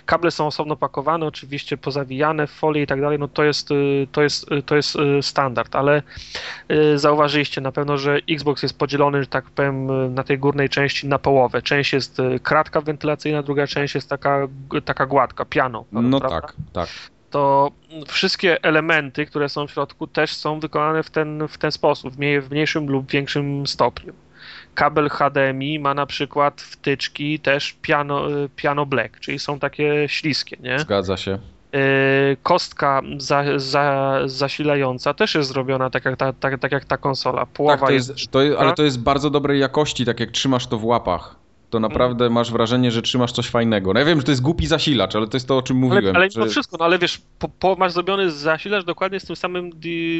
kable 0.07 0.31
są 0.31 0.47
osobno 0.47 0.77
pakowane, 0.77 1.27
oczywiście 1.27 1.77
pozawijane 1.77 2.47
w 2.47 2.51
folię 2.51 2.83
i 2.83 2.87
tak 2.87 3.01
dalej, 3.01 3.19
no 3.19 3.29
to 3.29 3.45
jest, 3.45 3.71
y, 3.71 4.07
to 4.13 4.23
jest, 4.23 4.53
y, 4.53 4.63
to 4.63 4.77
jest 4.77 4.97
y, 4.97 5.23
standard, 5.23 5.77
ale 5.77 6.03
zauważyliście 6.95 7.61
na 7.61 7.73
pewno, 7.73 7.99
że 7.99 8.19
Xbox 8.31 8.63
jest 8.63 8.79
podzielony, 8.79 9.23
że 9.23 9.27
tak 9.27 9.45
powiem, 9.45 10.15
na 10.15 10.25
tej 10.25 10.39
górnej 10.39 10.69
części 10.69 11.09
na 11.09 11.19
połowę. 11.19 11.63
Część 11.63 11.93
jest 11.93 12.19
kratka 12.43 12.81
wentylacyjna, 12.81 13.43
druga 13.43 13.67
część 13.67 13.95
jest 13.95 14.09
taka, 14.09 14.49
taka 14.85 15.07
gładka, 15.07 15.45
piano. 15.45 15.85
No 15.93 16.21
prawda? 16.21 16.41
tak, 16.41 16.55
tak 16.73 16.89
to 17.31 17.71
wszystkie 18.07 18.63
elementy, 18.63 19.27
które 19.27 19.49
są 19.49 19.67
w 19.67 19.71
środku, 19.71 20.07
też 20.07 20.35
są 20.35 20.61
wykonane 20.61 21.03
w 21.03 21.11
ten, 21.11 21.49
w 21.49 21.59
ten 21.59 21.73
sposób, 21.73 22.15
w 22.15 22.51
mniejszym 22.51 22.87
lub 22.87 23.11
większym 23.11 23.67
stopniu. 23.67 24.13
Kabel 24.75 25.09
HDMI 25.09 25.79
ma 25.79 25.95
na 25.95 26.07
przykład 26.07 26.61
wtyczki 26.61 27.39
też 27.39 27.77
piano, 27.83 28.23
piano 28.57 28.87
black, 28.87 29.21
czyli 29.21 29.39
są 29.39 29.59
takie 29.59 30.09
śliskie, 30.09 30.57
nie? 30.61 30.79
Zgadza 30.79 31.17
się. 31.17 31.39
Y, 31.75 32.37
kostka 32.43 33.03
za, 33.19 33.45
za, 33.57 34.19
zasilająca 34.27 35.15
też 35.15 35.35
jest 35.35 35.49
zrobiona 35.49 35.91
tak 35.91 36.05
jak 36.05 36.17
ta, 36.17 36.33
tak, 36.33 36.61
tak 36.61 36.73
jak 36.73 36.85
ta 36.85 36.97
konsola. 36.97 37.47
Połowa 37.47 37.77
tak, 37.77 37.89
to 37.89 37.93
jest, 37.93 38.09
jest 38.09 38.31
to 38.31 38.41
ale 38.59 38.73
to 38.75 38.83
jest 38.83 39.01
bardzo 39.01 39.31
dobrej 39.31 39.61
jakości, 39.61 40.05
tak 40.05 40.21
jak 40.21 40.31
trzymasz 40.31 40.67
to 40.67 40.79
w 40.79 40.85
łapach 40.85 41.40
to 41.71 41.79
mhm. 41.79 41.93
naprawdę 41.93 42.31
masz 42.31 42.53
wrażenie, 42.53 42.91
że 42.91 43.03
trzymasz 43.03 43.33
coś 43.33 43.49
fajnego. 43.49 43.93
No 43.93 44.01
ja 44.01 44.07
wiem, 44.07 44.19
że 44.19 44.25
to 44.25 44.33
jest 44.33 44.43
głupi 44.43 44.67
zasilacz, 44.67 45.17
ale 45.17 45.29
to 45.29 45.37
jest 45.37 45.49
to, 45.49 45.57
o 45.57 45.63
czym 45.63 45.77
mówiłem. 45.77 46.17
Ale, 46.17 46.29
ale 46.37 46.47
że... 46.47 46.51
wszystko, 46.51 46.77
no 46.79 46.85
ale 46.85 46.99
wiesz, 46.99 47.21
po, 47.39 47.49
po, 47.49 47.75
masz 47.75 47.93
zrobiony 47.93 48.31
zasilacz 48.31 48.85
dokładnie 48.85 49.21
z 49.21 49.25
tym 49.25 49.37
samym 49.37 49.71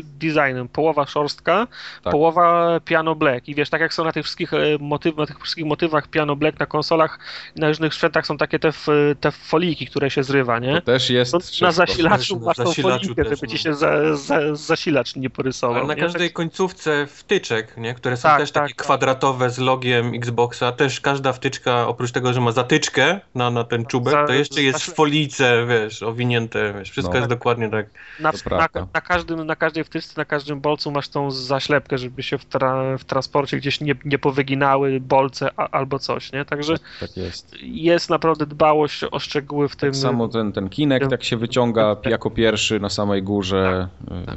designem. 0.03 0.69
Połowa 0.69 1.07
szorstka, 1.07 1.67
tak. 2.03 2.13
połowa 2.13 2.81
piano 2.85 3.15
black. 3.15 3.49
I 3.49 3.55
wiesz, 3.55 3.71
tak 3.71 3.81
jak 3.81 3.95
są 3.95 4.05
na 4.05 4.13
tych 4.13 4.25
wszystkich, 4.25 4.55
e, 4.55 4.59
motyw, 4.81 5.17
na 5.17 5.27
tych 5.27 5.41
wszystkich 5.41 5.67
motywach 5.67 6.09
piano 6.09 6.37
black 6.37 6.61
na 6.61 6.67
konsolach 6.67 7.19
na 7.57 7.69
różnych 7.69 7.95
sprzętach 7.95 8.27
są 8.27 8.37
takie 8.37 8.59
te, 8.59 8.73
te 9.21 9.31
foliki, 9.31 9.87
które 9.87 10.11
się 10.11 10.25
zrywa, 10.25 10.59
nie? 10.59 10.75
To 10.75 10.81
też 10.81 11.11
jest. 11.11 11.33
To 11.33 11.39
na 11.61 11.73
zasilaczu 11.73 12.41
masz 12.41 12.57
tą 12.57 12.73
folikę, 12.73 13.25
żeby 13.25 13.49
ci 13.49 13.55
no. 13.55 13.59
się 13.59 13.75
za, 13.75 14.17
za, 14.17 14.55
zasilacz 14.57 15.17
nie 15.17 15.31
porysował. 15.31 15.77
Ale 15.77 15.87
na 15.87 15.95
nie? 15.95 16.01
każdej 16.01 16.29
tak... 16.29 16.33
końcówce 16.33 17.07
wtyczek, 17.07 17.77
nie? 17.77 17.95
które 17.95 18.17
są 18.17 18.23
tak, 18.23 18.41
też 18.41 18.53
takie 18.53 18.69
tak, 18.69 18.77
tak. 18.77 18.85
kwadratowe 18.87 19.51
z 19.51 19.59
logiem 19.59 20.15
Xboxa, 20.15 20.73
też 20.73 21.01
każda 21.01 21.33
wtyczka, 21.41 21.89
oprócz 21.89 22.13
tego, 22.13 22.33
że 22.33 22.41
ma 22.41 22.53
zatyczkę 22.53 23.21
na, 23.35 23.51
na 23.51 23.65
ten 23.65 23.87
czubek, 23.87 24.27
to 24.27 24.33
jeszcze 24.33 24.63
jest 24.63 24.83
w 24.83 24.95
folice, 24.95 25.67
wiesz, 25.69 26.03
owinięte, 26.03 26.75
wiesz, 26.79 26.91
wszystko 26.91 27.13
no, 27.13 27.19
jest 27.19 27.29
dokładnie 27.29 27.71
tak. 27.71 27.87
Na, 28.21 28.33
na, 28.51 28.69
na, 28.95 29.01
każdym, 29.01 29.47
na 29.47 29.57
każdej 29.57 29.85
wtyczce, 29.85 30.15
na 30.17 30.25
każdym 30.25 30.61
bolcu 30.61 30.91
masz 30.91 31.09
tą 31.09 31.31
zaślepkę, 31.31 31.99
żeby 31.99 32.23
się 32.23 32.39
w, 32.39 32.45
tra, 32.45 32.99
w 32.99 33.05
transporcie 33.05 33.57
gdzieś 33.57 33.81
nie, 33.81 33.95
nie 34.05 34.19
powyginały 34.19 35.01
bolce 35.01 35.51
a, 35.57 35.69
albo 35.71 35.99
coś, 35.99 36.33
nie? 36.33 36.45
Także 36.45 36.73
tak, 36.73 37.09
tak 37.09 37.17
jest. 37.17 37.57
jest 37.63 38.11
naprawdę 38.11 38.47
dbałość 38.47 39.05
o 39.11 39.19
szczegóły 39.19 39.69
w 39.69 39.73
tak 39.73 39.81
tym. 39.81 39.93
Tak 39.93 40.01
samo 40.01 40.29
ten, 40.29 40.53
ten 40.53 40.69
kinek 40.69 41.09
tak 41.09 41.25
się 41.25 41.37
wyciąga 41.37 41.97
jako 42.05 42.31
pierwszy 42.31 42.81
na 42.81 42.89
samej 42.89 43.23
górze, 43.23 43.89
tak, 44.09 44.27
tak. 44.27 44.37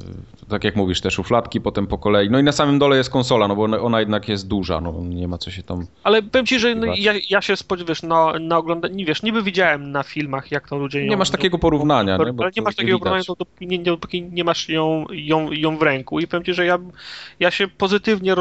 tak 0.49 0.63
jak 0.63 0.75
mówisz, 0.75 1.01
te 1.01 1.11
szufladki 1.11 1.61
potem 1.61 1.87
po 1.87 1.97
kolei, 1.97 2.29
no 2.29 2.39
i 2.39 2.43
na 2.43 2.51
samym 2.51 2.79
dole 2.79 2.97
jest 2.97 3.09
konsola, 3.09 3.47
no 3.47 3.55
bo 3.55 3.63
ona, 3.63 3.79
ona 3.79 3.99
jednak 3.99 4.29
jest 4.29 4.47
duża, 4.47 4.81
no 4.81 4.93
nie 5.01 5.27
ma 5.27 5.37
co 5.37 5.51
się 5.51 5.63
tam... 5.63 5.85
Ale 6.03 6.21
powiem 6.21 6.45
ci, 6.45 6.59
że 6.59 6.75
no, 6.75 6.92
ja, 6.97 7.13
ja 7.29 7.41
się 7.41 7.55
spodziewam, 7.55 7.87
wiesz, 7.87 8.03
na, 8.03 8.33
na 8.39 8.57
oglądaniu, 8.57 9.05
wiesz, 9.05 9.23
niby 9.23 9.43
widziałem 9.43 9.91
na 9.91 10.03
filmach, 10.03 10.51
jak 10.51 10.69
to 10.69 10.77
ludzie 10.77 11.03
ją... 11.03 11.09
Nie 11.09 11.17
masz 11.17 11.29
takiego 11.29 11.59
porównania, 11.59 12.17
nie? 12.17 12.33
Bo 12.33 12.43
ale 12.43 12.51
nie 12.55 12.61
masz 12.61 12.75
takiego 12.75 12.99
porównania, 12.99 13.23
to 13.23 13.35
dopóki 13.35 13.67
nie, 13.67 13.79
dopóki 13.79 14.23
nie 14.23 14.43
masz 14.43 14.69
ją, 14.69 15.05
ją, 15.11 15.51
ją 15.51 15.77
w 15.77 15.81
ręku 15.81 16.19
i 16.19 16.27
powiem 16.27 16.43
ci, 16.43 16.53
że 16.53 16.65
ja, 16.65 16.79
ja 17.39 17.51
się 17.51 17.67
pozytywnie, 17.67 18.35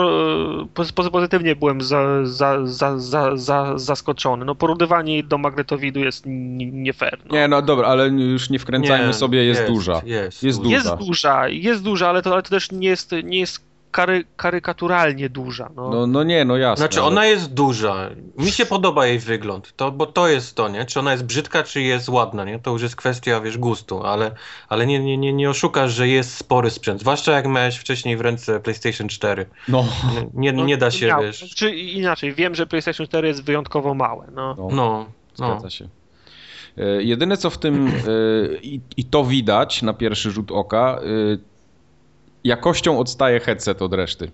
pozytywnie 1.12 1.56
byłem 1.56 1.80
za, 1.80 2.26
za, 2.26 2.66
za, 2.66 2.98
za, 2.98 3.36
za, 3.36 3.78
zaskoczony. 3.78 4.44
No 4.44 4.54
porównywanie 4.54 5.22
do 5.22 5.38
magnetowidu 5.38 6.00
jest 6.00 6.24
nie 6.26 6.92
fair. 6.92 7.18
No. 7.24 7.34
Nie, 7.34 7.48
no 7.48 7.62
dobra, 7.62 7.88
ale 7.88 8.08
już 8.08 8.50
nie 8.50 8.58
wkręcajmy 8.58 9.06
nie, 9.06 9.12
sobie, 9.12 9.44
jest, 9.44 9.60
jest 9.60 9.72
duża. 9.72 10.02
Jest, 10.04 10.42
jest, 10.42 10.62
duża. 10.62 10.74
Jest 10.74 10.94
duża, 10.94 11.48
jest 11.48 11.82
duża, 11.82 12.08
ale 12.08 12.22
to, 12.22 12.32
ale 12.32 12.42
to 12.42 12.50
też 12.50 12.72
nie 12.72 12.88
jest, 12.88 13.14
nie 13.24 13.38
jest 13.38 13.71
kary, 13.92 14.24
karykaturalnie 14.36 15.28
duża. 15.28 15.70
No. 15.76 15.90
no. 15.90 16.06
No, 16.06 16.22
nie, 16.22 16.44
no 16.44 16.56
jasne. 16.56 16.76
Znaczy 16.76 17.02
ona 17.02 17.26
jest 17.26 17.54
duża. 17.54 18.10
Mi 18.38 18.50
się 18.50 18.66
podoba 18.66 19.06
jej 19.06 19.18
wygląd, 19.18 19.76
to, 19.76 19.92
bo 19.92 20.06
to 20.06 20.28
jest 20.28 20.56
to, 20.56 20.68
nie? 20.68 20.84
Czy 20.84 21.00
ona 21.00 21.12
jest 21.12 21.24
brzydka, 21.24 21.62
czy 21.62 21.82
jest 21.82 22.08
ładna, 22.08 22.44
nie? 22.44 22.58
To 22.58 22.70
już 22.70 22.82
jest 22.82 22.96
kwestia, 22.96 23.40
wiesz, 23.40 23.58
gustu, 23.58 24.02
ale, 24.02 24.30
ale 24.68 24.86
nie, 24.86 25.00
nie, 25.00 25.18
nie, 25.18 25.32
nie 25.32 25.50
oszukasz, 25.50 25.92
że 25.92 26.08
jest 26.08 26.36
spory 26.36 26.70
sprzęt. 26.70 27.00
Zwłaszcza 27.00 27.32
jak 27.32 27.46
miałeś 27.46 27.76
wcześniej 27.76 28.16
w 28.16 28.20
ręce 28.20 28.60
PlayStation 28.60 29.08
4. 29.08 29.46
No. 29.68 29.84
Nie, 30.34 30.52
nie, 30.52 30.62
nie 30.62 30.76
da 30.76 30.90
się, 30.90 31.06
miał, 31.06 31.22
wiesz... 31.22 31.54
Czy 31.54 31.70
inaczej, 31.70 32.34
wiem, 32.34 32.54
że 32.54 32.66
PlayStation 32.66 33.06
4 33.06 33.28
jest 33.28 33.44
wyjątkowo 33.44 33.94
małe, 33.94 34.26
no. 34.34 34.54
No, 34.58 34.68
no. 34.72 35.06
Zgadza 35.34 35.62
no. 35.62 35.70
się. 35.70 35.88
E, 36.78 37.02
jedyne 37.02 37.36
co 37.36 37.50
w 37.50 37.58
tym, 37.58 37.88
e, 37.88 37.92
i, 38.62 38.80
i 38.96 39.04
to 39.04 39.24
widać 39.24 39.82
na 39.82 39.94
pierwszy 39.94 40.30
rzut 40.30 40.52
oka, 40.52 41.00
e, 41.02 41.51
jakością 42.44 42.98
odstaje 42.98 43.40
headset 43.40 43.82
od 43.82 43.94
reszty. 43.94 44.30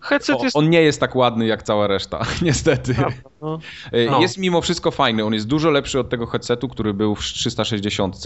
Headset 0.00 0.42
jest... 0.42 0.56
On 0.56 0.70
nie 0.70 0.82
jest 0.82 1.00
tak 1.00 1.16
ładny 1.16 1.46
jak 1.46 1.62
cała 1.62 1.86
reszta, 1.86 2.22
niestety. 2.42 2.94
No. 3.40 3.58
no. 4.10 4.20
Jest 4.20 4.38
mimo 4.38 4.60
wszystko 4.60 4.90
fajny. 4.90 5.24
On 5.24 5.34
jest 5.34 5.46
dużo 5.46 5.70
lepszy 5.70 6.00
od 6.00 6.08
tego 6.08 6.26
headsetu, 6.26 6.68
który 6.68 6.94
był 6.94 7.14
w 7.14 7.20
360, 7.20 8.16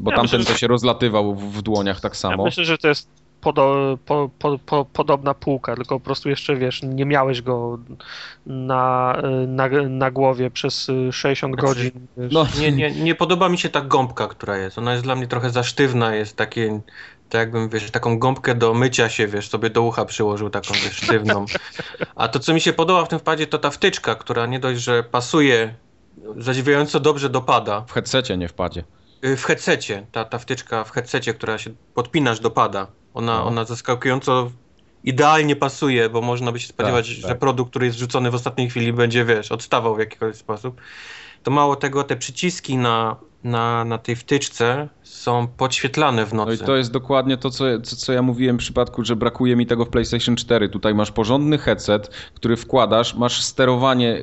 bo 0.00 0.10
ja 0.10 0.16
tamten 0.16 0.40
myślę, 0.40 0.54
to 0.54 0.58
się 0.58 0.66
rozlatywał 0.66 1.34
w 1.34 1.62
dłoniach 1.62 2.00
tak 2.00 2.16
samo. 2.16 2.36
Ja 2.36 2.44
myślę, 2.44 2.64
że 2.64 2.78
to 2.78 2.88
jest 2.88 3.08
podo, 3.40 3.98
po, 4.06 4.30
po, 4.38 4.58
po, 4.66 4.84
podobna 4.84 5.34
półka, 5.34 5.76
tylko 5.76 6.00
po 6.00 6.04
prostu 6.04 6.28
jeszcze 6.28 6.56
wiesz, 6.56 6.82
nie 6.82 7.04
miałeś 7.04 7.42
go 7.42 7.78
na, 8.46 9.16
na, 9.46 9.68
na 9.88 10.10
głowie 10.10 10.50
przez 10.50 10.90
60 11.12 11.54
znaczy, 11.54 11.66
godzin. 11.66 11.90
No, 12.16 12.46
nie, 12.60 12.72
nie, 12.72 12.90
nie 12.90 13.14
podoba 13.14 13.48
mi 13.48 13.58
się 13.58 13.68
ta 13.68 13.80
gąbka, 13.80 14.28
która 14.28 14.58
jest. 14.58 14.78
Ona 14.78 14.92
jest 14.92 15.04
dla 15.04 15.16
mnie 15.16 15.26
trochę 15.26 15.50
za 15.50 15.62
sztywna, 15.62 16.14
jest 16.14 16.36
takie 16.36 16.80
to 17.28 17.38
jakbym, 17.38 17.68
wiesz, 17.68 17.90
taką 17.90 18.18
gąbkę 18.18 18.54
do 18.54 18.74
mycia 18.74 19.08
się, 19.08 19.26
wiesz, 19.26 19.48
sobie 19.48 19.70
do 19.70 19.82
ucha 19.82 20.04
przyłożył, 20.04 20.50
taką, 20.50 20.74
wiesz, 20.74 20.96
sztywną. 20.96 21.44
A 22.16 22.28
to, 22.28 22.38
co 22.38 22.54
mi 22.54 22.60
się 22.60 22.72
podoba 22.72 23.04
w 23.04 23.08
tym 23.08 23.18
wpadzie, 23.18 23.46
to 23.46 23.58
ta 23.58 23.70
wtyczka, 23.70 24.14
która 24.14 24.46
nie 24.46 24.60
dość, 24.60 24.80
że 24.80 25.02
pasuje, 25.02 25.74
zadziwiająco 26.36 27.00
dobrze 27.00 27.28
dopada. 27.28 27.80
W 27.80 27.92
headsetie, 27.92 28.36
nie 28.36 28.48
wpadzie. 28.48 28.84
Y, 29.24 29.36
w 29.36 29.44
headsetie, 29.44 30.06
ta, 30.12 30.24
ta 30.24 30.38
wtyczka 30.38 30.84
w 30.84 30.90
headsetie, 30.90 31.34
która 31.34 31.58
się 31.58 31.70
podpinasz, 31.94 32.40
dopada. 32.40 32.86
Ona, 33.14 33.38
no. 33.38 33.46
ona 33.46 33.64
zaskakująco 33.64 34.50
idealnie 35.04 35.56
pasuje, 35.56 36.08
bo 36.08 36.20
można 36.20 36.52
by 36.52 36.60
się 36.60 36.68
spodziewać, 36.68 37.08
tak, 37.08 37.16
że 37.16 37.28
tak. 37.28 37.38
produkt, 37.38 37.70
który 37.70 37.86
jest 37.86 37.98
rzucony 37.98 38.30
w 38.30 38.34
ostatniej 38.34 38.70
chwili 38.70 38.92
będzie, 38.92 39.24
wiesz, 39.24 39.52
odstawał 39.52 39.96
w 39.96 39.98
jakikolwiek 39.98 40.36
sposób. 40.36 40.80
To 41.48 41.52
mało 41.52 41.76
tego, 41.76 42.04
te 42.04 42.16
przyciski 42.16 42.76
na, 42.76 43.16
na, 43.44 43.84
na 43.84 43.98
tej 43.98 44.16
wtyczce 44.16 44.88
są 45.02 45.48
podświetlane 45.56 46.26
w 46.26 46.34
nocy. 46.34 46.56
No 46.58 46.64
i 46.64 46.66
to 46.66 46.76
jest 46.76 46.92
dokładnie 46.92 47.36
to, 47.36 47.50
co, 47.50 47.64
co, 47.80 47.96
co 47.96 48.12
ja 48.12 48.22
mówiłem 48.22 48.56
w 48.56 48.58
przypadku, 48.58 49.04
że 49.04 49.16
brakuje 49.16 49.56
mi 49.56 49.66
tego 49.66 49.84
w 49.84 49.88
PlayStation 49.88 50.36
4. 50.36 50.68
Tutaj 50.68 50.94
masz 50.94 51.12
porządny 51.12 51.58
headset, 51.58 52.08
który 52.34 52.56
wkładasz, 52.56 53.14
masz 53.14 53.42
sterowanie 53.42 54.22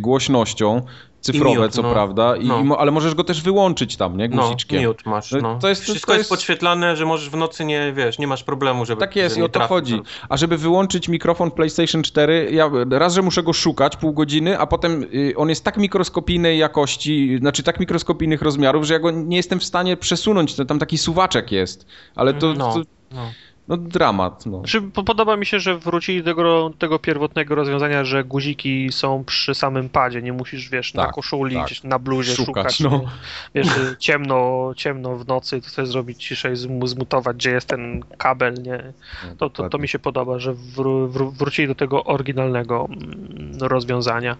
głośnością, 0.00 0.82
cyfrowe, 1.20 1.60
mute, 1.60 1.68
co 1.68 1.82
no, 1.82 1.92
prawda, 1.92 2.36
i, 2.36 2.46
no. 2.46 2.78
ale 2.78 2.90
możesz 2.90 3.14
go 3.14 3.24
też 3.24 3.42
wyłączyć 3.42 3.96
tam, 3.96 4.16
nie? 4.16 4.28
No, 4.28 4.42
guziczkiem. 4.42 4.82
No, 4.82 4.88
mute 4.88 5.10
masz, 5.10 5.32
no. 5.32 5.58
To 5.60 5.68
jest, 5.68 5.82
Wszystko 5.82 6.06
to 6.06 6.12
jest... 6.12 6.20
jest 6.20 6.30
podświetlane, 6.30 6.96
że 6.96 7.06
możesz 7.06 7.30
w 7.30 7.36
nocy 7.36 7.64
nie, 7.64 7.92
wiesz, 7.92 8.18
nie 8.18 8.26
masz 8.26 8.44
problemu, 8.44 8.84
żeby... 8.84 9.00
Tak 9.00 9.16
jest 9.16 9.38
i 9.38 9.42
o 9.42 9.48
to 9.48 9.60
chodzi. 9.60 10.00
A 10.28 10.36
żeby 10.36 10.56
wyłączyć 10.56 11.08
mikrofon 11.08 11.50
PlayStation 11.50 12.02
4, 12.02 12.48
ja 12.52 12.70
raz, 12.90 13.14
że 13.14 13.22
muszę 13.22 13.42
go 13.42 13.52
szukać 13.52 13.96
pół 13.96 14.12
godziny, 14.12 14.58
a 14.58 14.66
potem 14.66 15.02
y, 15.14 15.34
on 15.36 15.48
jest 15.48 15.64
tak 15.64 15.76
mikroskopijnej 15.76 16.58
jakości, 16.58 17.38
znaczy 17.40 17.62
tak 17.62 17.80
mikroskopijnych 17.80 18.42
rozmiarów, 18.42 18.84
że 18.84 18.94
ja 18.94 19.00
go 19.00 19.10
nie 19.10 19.36
jestem 19.36 19.60
w 19.60 19.64
stanie 19.64 19.96
przesunąć, 19.96 20.54
tam 20.68 20.78
taki 20.78 20.98
suwaczek 20.98 21.52
jest, 21.52 21.86
ale 22.14 22.34
to... 22.34 22.54
No, 22.54 22.74
to... 22.74 22.82
No. 23.10 23.30
No 23.68 23.76
dramat. 23.76 24.46
No. 24.46 24.58
Znaczy, 24.58 24.82
podoba 24.82 25.36
mi 25.36 25.46
się, 25.46 25.60
że 25.60 25.78
wrócili 25.78 26.22
do 26.22 26.30
tego, 26.30 26.70
tego 26.78 26.98
pierwotnego 26.98 27.54
rozwiązania, 27.54 28.04
że 28.04 28.24
guziki 28.24 28.92
są 28.92 29.24
przy 29.24 29.54
samym 29.54 29.88
padzie. 29.88 30.22
Nie 30.22 30.32
musisz, 30.32 30.68
wiesz, 30.68 30.92
tak, 30.92 31.06
na 31.06 31.12
koszuli, 31.12 31.56
tak. 31.56 31.84
na 31.84 31.98
bluzie 31.98 32.34
szukać. 32.34 32.76
szukać 32.76 32.80
no. 32.80 33.10
Wiesz, 33.54 33.68
ciemno, 33.98 34.70
ciemno 34.76 35.16
w 35.16 35.26
nocy, 35.26 35.60
to 35.60 35.68
sobie 35.68 35.86
zrobić 35.86 36.24
ciszej, 36.24 36.56
zmutować, 36.84 37.36
gdzie 37.36 37.50
jest 37.50 37.68
ten 37.68 38.04
kabel, 38.18 38.54
nie? 38.62 38.92
To, 39.38 39.50
to, 39.50 39.68
to 39.68 39.78
mi 39.78 39.88
się 39.88 39.98
podoba, 39.98 40.38
że 40.38 40.54
wró 40.54 41.08
wrócili 41.08 41.68
do 41.68 41.74
tego 41.74 42.04
oryginalnego 42.04 42.88
mm, 42.90 43.52
rozwiązania. 43.60 44.36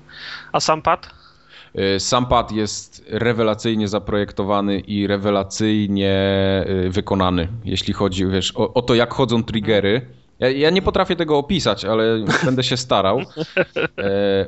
A 0.53 0.61
sam 0.61 0.83
pad? 0.83 1.11
Y, 1.79 2.01
sam 2.01 2.27
pad 2.27 2.53
jest 2.53 3.05
rewelacyjnie 3.09 3.89
zaprojektowany 3.89 4.81
i 4.81 5.07
rewelacyjnie 5.07 6.15
y, 6.87 6.91
wykonany, 6.91 7.49
jeśli 7.65 7.95
chodzi 7.95 8.27
wiesz, 8.27 8.53
o, 8.57 8.75
o 8.75 8.83
to, 8.83 8.95
jak 8.95 9.15
chodzą 9.15 9.45
triggery. 9.45 10.07
Ja, 10.39 10.51
ja, 10.51 10.71
nie 10.71 10.83
potrafię 10.83 11.17
tego 11.17 11.39
opisać, 11.39 11.85
ale 11.85 12.25
będę 12.45 12.63
się 12.65 12.77
starał. 12.77 13.21
E, 13.99 14.47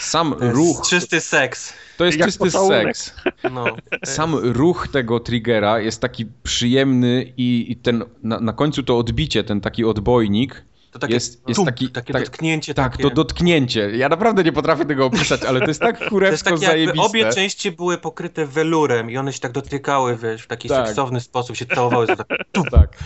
sam 0.00 0.34
ruch. 0.38 0.86
Czysty 0.88 1.20
seks. 1.20 1.72
To 1.96 2.04
jest 2.04 2.18
jak 2.18 2.28
czysty 2.28 2.44
pocałunek. 2.44 2.96
seks. 2.96 3.14
No. 3.52 3.64
Sam 4.04 4.34
ruch 4.34 4.88
tego 4.88 5.20
triggera 5.20 5.80
jest 5.80 6.00
taki 6.00 6.26
przyjemny 6.42 7.32
i, 7.36 7.66
i 7.68 7.76
ten 7.76 8.04
na, 8.22 8.40
na 8.40 8.52
końcu 8.52 8.82
to 8.82 8.98
odbicie, 8.98 9.44
ten 9.44 9.60
taki 9.60 9.84
odbojnik 9.84 10.64
to 10.90 10.98
takie, 10.98 11.14
jest, 11.14 11.48
jest 11.48 11.56
tum, 11.56 11.66
taki, 11.66 11.88
takie 11.88 12.12
tak, 12.12 12.22
dotknięcie. 12.22 12.74
Tak, 12.74 12.92
takie... 12.92 13.02
to 13.02 13.10
dotknięcie. 13.10 13.90
Ja 13.96 14.08
naprawdę 14.08 14.44
nie 14.44 14.52
potrafię 14.52 14.84
tego 14.84 15.06
opisać, 15.06 15.42
ale 15.42 15.60
to 15.60 15.66
jest 15.66 15.80
tak 15.80 15.98
kurewsko 16.08 16.44
to 16.44 16.50
jest 16.50 16.62
takie, 16.62 16.72
zajebiste. 16.72 17.06
obie 17.06 17.32
części 17.32 17.72
były 17.72 17.98
pokryte 17.98 18.46
welurem 18.46 19.10
i 19.10 19.16
one 19.16 19.32
się 19.32 19.40
tak 19.40 19.52
dotykały, 19.52 20.16
wiesz, 20.16 20.42
w 20.42 20.46
taki 20.46 20.68
tak. 20.68 20.86
seksowny 20.86 21.20
sposób, 21.20 21.56
się 21.56 21.66
całowały. 21.66 22.06
tak, 22.06 22.26
tak. 22.70 22.98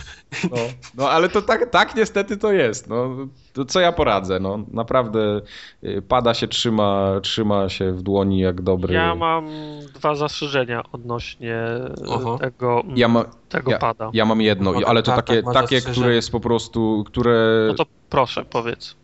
No, 0.51 0.57
no, 0.95 1.09
ale 1.09 1.29
to 1.29 1.41
tak, 1.41 1.69
tak 1.69 1.95
niestety 1.95 2.37
to 2.37 2.51
jest. 2.51 2.87
No, 2.87 3.27
to 3.53 3.65
co 3.65 3.79
ja 3.79 3.91
poradzę? 3.91 4.39
No, 4.39 4.59
naprawdę 4.73 5.41
y, 5.83 6.01
pada 6.01 6.33
się, 6.33 6.47
trzyma, 6.47 7.19
trzyma 7.21 7.69
się 7.69 7.91
w 7.91 8.01
dłoni 8.01 8.39
jak 8.39 8.61
dobry. 8.61 8.93
Ja 8.93 9.15
mam 9.15 9.47
dwa 9.95 10.15
zastrzeżenia 10.15 10.83
odnośnie 10.91 11.65
Oho. 12.07 12.37
tego, 12.37 12.83
ja 12.95 13.07
ma, 13.07 13.25
tego 13.49 13.71
ja, 13.71 13.77
pada. 13.77 14.09
Ja 14.13 14.25
mam 14.25 14.41
jedno, 14.41 14.71
no, 14.71 14.87
ale 14.87 15.03
to 15.03 15.15
takie, 15.15 15.43
takie 15.53 15.81
które 15.81 16.15
jest 16.15 16.31
po 16.31 16.39
prostu, 16.39 17.03
które... 17.07 17.65
No 17.67 17.73
to 17.73 17.85
proszę, 18.09 18.45
powiedz. 18.45 18.95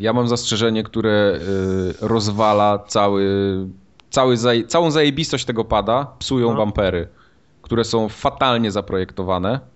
Ja 0.00 0.12
mam 0.12 0.28
zastrzeżenie, 0.28 0.82
które 0.82 1.38
y, 2.02 2.06
rozwala 2.06 2.78
cały, 2.78 3.26
cały 4.10 4.36
całą 4.66 4.90
zajebistość 4.90 5.44
tego 5.44 5.64
pada, 5.64 6.06
psują 6.18 6.50
no. 6.50 6.56
bampery, 6.56 7.08
które 7.62 7.84
są 7.84 8.08
fatalnie 8.08 8.70
zaprojektowane 8.70 9.75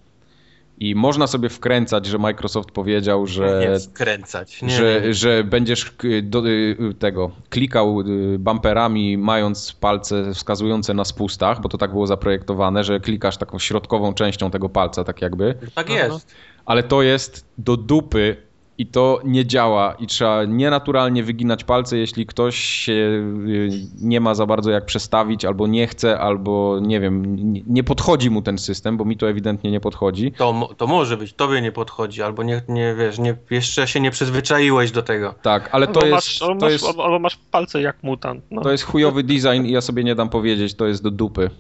i 0.81 0.95
można 0.95 1.27
sobie 1.27 1.49
wkręcać, 1.49 2.07
że 2.07 2.19
Microsoft 2.19 2.71
powiedział, 2.71 3.27
że. 3.27 3.71
Nie 3.71 3.81
wkręcać. 3.81 4.63
Nie, 4.63 4.71
że, 4.71 5.03
nie. 5.05 5.15
że 5.15 5.45
będziesz 5.45 5.93
do, 6.23 6.49
y, 6.49 6.77
tego 6.99 7.31
klikał 7.51 8.01
y, 8.01 8.39
bumperami, 8.39 9.19
mając 9.19 9.73
palce 9.73 10.35
wskazujące 10.35 10.95
na 10.95 11.05
spustach, 11.05 11.61
bo 11.61 11.69
to 11.69 11.79
tak 11.79 11.91
było 11.91 12.07
zaprojektowane, 12.07 12.85
że 12.85 13.01
klikasz 13.01 13.37
taką 13.37 13.59
środkową 13.59 14.15
częścią 14.15 14.51
tego 14.51 14.69
palca, 14.69 15.05
tak 15.05 15.23
jakby. 15.23 15.55
Tak 15.75 15.91
jest. 15.91 16.35
Ale 16.65 16.83
to 16.83 17.03
jest 17.03 17.47
do 17.59 17.77
dupy 17.77 18.37
i 18.81 18.87
to 18.87 19.21
nie 19.25 19.47
działa 19.47 19.95
i 19.95 20.07
trzeba 20.07 20.45
nienaturalnie 20.45 21.25
wyginać 21.25 21.65
palce, 21.65 21.99
jeśli 21.99 22.27
ktoś 22.27 22.57
się 22.57 22.93
y, 22.93 23.71
nie 24.01 24.21
ma 24.21 24.35
za 24.35 24.47
bardzo 24.47 24.71
jak 24.71 24.87
przestawić, 24.87 25.45
albo 25.45 25.67
nie 25.67 25.87
chce, 25.87 26.21
albo 26.21 26.79
nie 26.83 27.01
wiem, 27.01 27.37
nie 27.67 27.85
podchodzi 27.85 28.31
mu 28.31 28.43
ten 28.43 28.59
system, 28.59 28.97
bo 28.97 29.05
mi 29.05 29.17
to 29.17 29.29
ewidentnie 29.29 29.71
nie 29.71 29.81
podchodzi. 29.81 30.33
To, 30.33 30.69
to 30.77 30.87
może 30.87 31.17
być, 31.17 31.33
tobie 31.33 31.61
nie 31.61 31.73
podchodzi, 31.73 32.23
albo 32.23 32.43
nie, 32.43 32.63
nie 32.69 32.95
wiesz, 32.95 33.19
nie, 33.19 33.37
jeszcze 33.51 33.89
się 33.89 34.01
nie 34.01 34.11
przyzwyczaiłeś 34.11 34.91
do 34.91 35.03
tego. 35.03 35.35
Tak, 35.43 35.69
ale 35.73 35.87
to 35.87 36.03
albo 36.03 36.15
jest... 36.15 36.29
Masz, 36.29 36.43
albo, 36.43 36.61
to 36.61 36.67
masz, 36.67 36.73
jest, 36.73 36.85
albo 36.85 37.19
masz 37.19 37.37
palce 37.51 37.83
jak 37.83 38.03
mutant. 38.03 38.45
No. 38.51 38.63
To 38.63 38.73
jest 38.73 38.85
chujowy 38.85 39.23
design 39.23 39.65
i 39.65 39.71
ja 39.73 39.81
sobie 39.81 40.05
nie 40.05 40.15
dam 40.15 40.29
powiedzieć, 40.29 40.75
to 40.75 40.87
jest 40.87 41.03
do 41.03 41.11
dupy. 41.11 41.51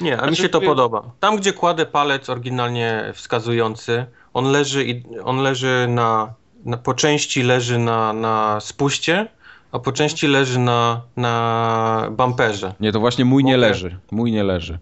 Nie, 0.00 0.14
a 0.14 0.18
znaczy, 0.18 0.30
mi 0.30 0.36
się 0.36 0.48
to 0.48 0.60
podoba. 0.60 1.10
Tam, 1.20 1.36
gdzie 1.36 1.52
kładę 1.52 1.86
palec 1.86 2.30
oryginalnie 2.30 3.12
wskazujący, 3.14 4.06
on 4.34 4.44
leży, 4.44 4.84
i, 4.84 5.02
on 5.24 5.36
leży 5.38 5.86
na, 5.88 6.34
na, 6.64 6.76
po 6.76 6.94
części 6.94 7.42
leży 7.42 7.78
na, 7.78 8.12
na 8.12 8.60
spuście, 8.60 9.26
a 9.72 9.78
po 9.78 9.92
części 9.92 10.26
leży 10.26 10.58
na, 10.58 11.02
na 11.16 12.08
bumperze. 12.10 12.74
Nie, 12.80 12.92
to 12.92 13.00
właśnie 13.00 13.24
mój 13.24 13.42
Mogę... 13.42 13.52
nie 13.52 13.56
leży. 13.56 13.98
Mój 14.10 14.32
nie 14.32 14.44
leży. 14.44 14.78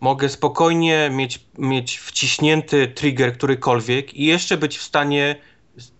Mogę 0.00 0.28
spokojnie 0.28 1.10
mieć, 1.12 1.40
mieć 1.58 1.98
wciśnięty 1.98 2.88
trigger 2.88 3.32
którykolwiek 3.32 4.14
i 4.14 4.24
jeszcze 4.24 4.56
być 4.56 4.78
w 4.78 4.82
stanie 4.82 5.36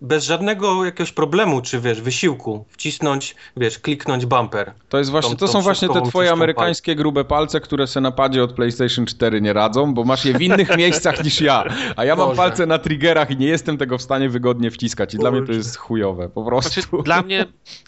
bez 0.01 0.23
żadnego 0.23 0.85
jakiegoś 0.85 1.11
problemu, 1.11 1.61
czy 1.61 1.79
wiesz, 1.79 2.01
wysiłku, 2.01 2.65
wcisnąć, 2.69 3.35
wiesz, 3.57 3.79
kliknąć 3.79 4.25
bumper. 4.25 4.73
To 4.89 4.97
jest 4.97 5.11
właśnie, 5.11 5.31
tą, 5.31 5.37
to 5.37 5.47
są 5.47 5.61
właśnie 5.61 5.89
te 5.89 6.01
twoje 6.01 6.31
amerykańskie 6.31 6.95
grube 6.95 7.25
palce, 7.25 7.59
które 7.59 7.87
se 7.87 8.01
na 8.01 8.11
padzie 8.11 8.43
od 8.43 8.53
PlayStation 8.53 9.05
4 9.05 9.41
nie 9.41 9.53
radzą, 9.53 9.93
bo 9.93 10.03
masz 10.03 10.25
je 10.25 10.33
w 10.33 10.41
innych 10.41 10.77
miejscach 10.77 11.23
niż 11.23 11.41
ja. 11.41 11.63
A 11.95 12.05
ja 12.05 12.15
mam 12.15 12.27
Boże. 12.27 12.37
palce 12.37 12.65
na 12.65 12.79
triggerach 12.79 13.31
i 13.31 13.37
nie 13.37 13.47
jestem 13.47 13.77
tego 13.77 13.97
w 13.97 14.01
stanie 14.01 14.29
wygodnie 14.29 14.71
wciskać. 14.71 15.13
I 15.13 15.17
Boże. 15.17 15.29
dla 15.29 15.39
mnie 15.39 15.47
to 15.47 15.53
jest 15.53 15.77
chujowe, 15.77 16.29
po 16.29 16.45
prostu. 16.45 16.81
Znaczy, 16.81 17.03
dla 17.03 17.21
mnie, 17.21 17.45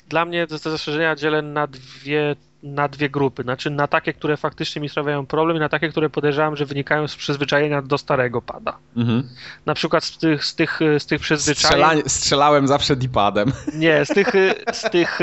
dla 0.09 0.25
mnie 0.25 0.47
te 0.47 0.57
zastrzeżenia 0.57 1.15
dzielę 1.15 1.41
na 1.41 1.67
dwie 1.67 2.35
na 2.63 2.87
dwie 2.87 3.09
grupy. 3.09 3.43
Znaczy 3.43 3.69
na 3.69 3.87
takie, 3.87 4.13
które 4.13 4.37
faktycznie 4.37 4.81
mi 4.81 4.89
sprawiają 4.89 5.25
problem 5.25 5.57
i 5.57 5.59
na 5.59 5.69
takie, 5.69 5.89
które 5.89 6.09
podejrzewam, 6.09 6.55
że 6.55 6.65
wynikają 6.65 7.07
z 7.07 7.15
przyzwyczajenia 7.15 7.81
do 7.81 7.97
starego 7.97 8.41
pada. 8.41 8.77
Mhm. 8.97 9.29
Na 9.65 9.73
przykład 9.73 10.03
z 10.03 10.17
tych, 10.17 10.45
z 10.45 10.55
tych, 10.55 10.79
z 10.99 11.05
tych 11.05 11.21
przyzwyczajeń... 11.21 11.97
Strzela, 11.97 12.09
strzelałem 12.09 12.67
zawsze 12.67 12.95
dipadem. 12.95 13.51
Nie, 13.73 14.05
z 14.05 14.07
tych, 14.07 14.31
z, 14.73 14.89
tych, 14.89 15.19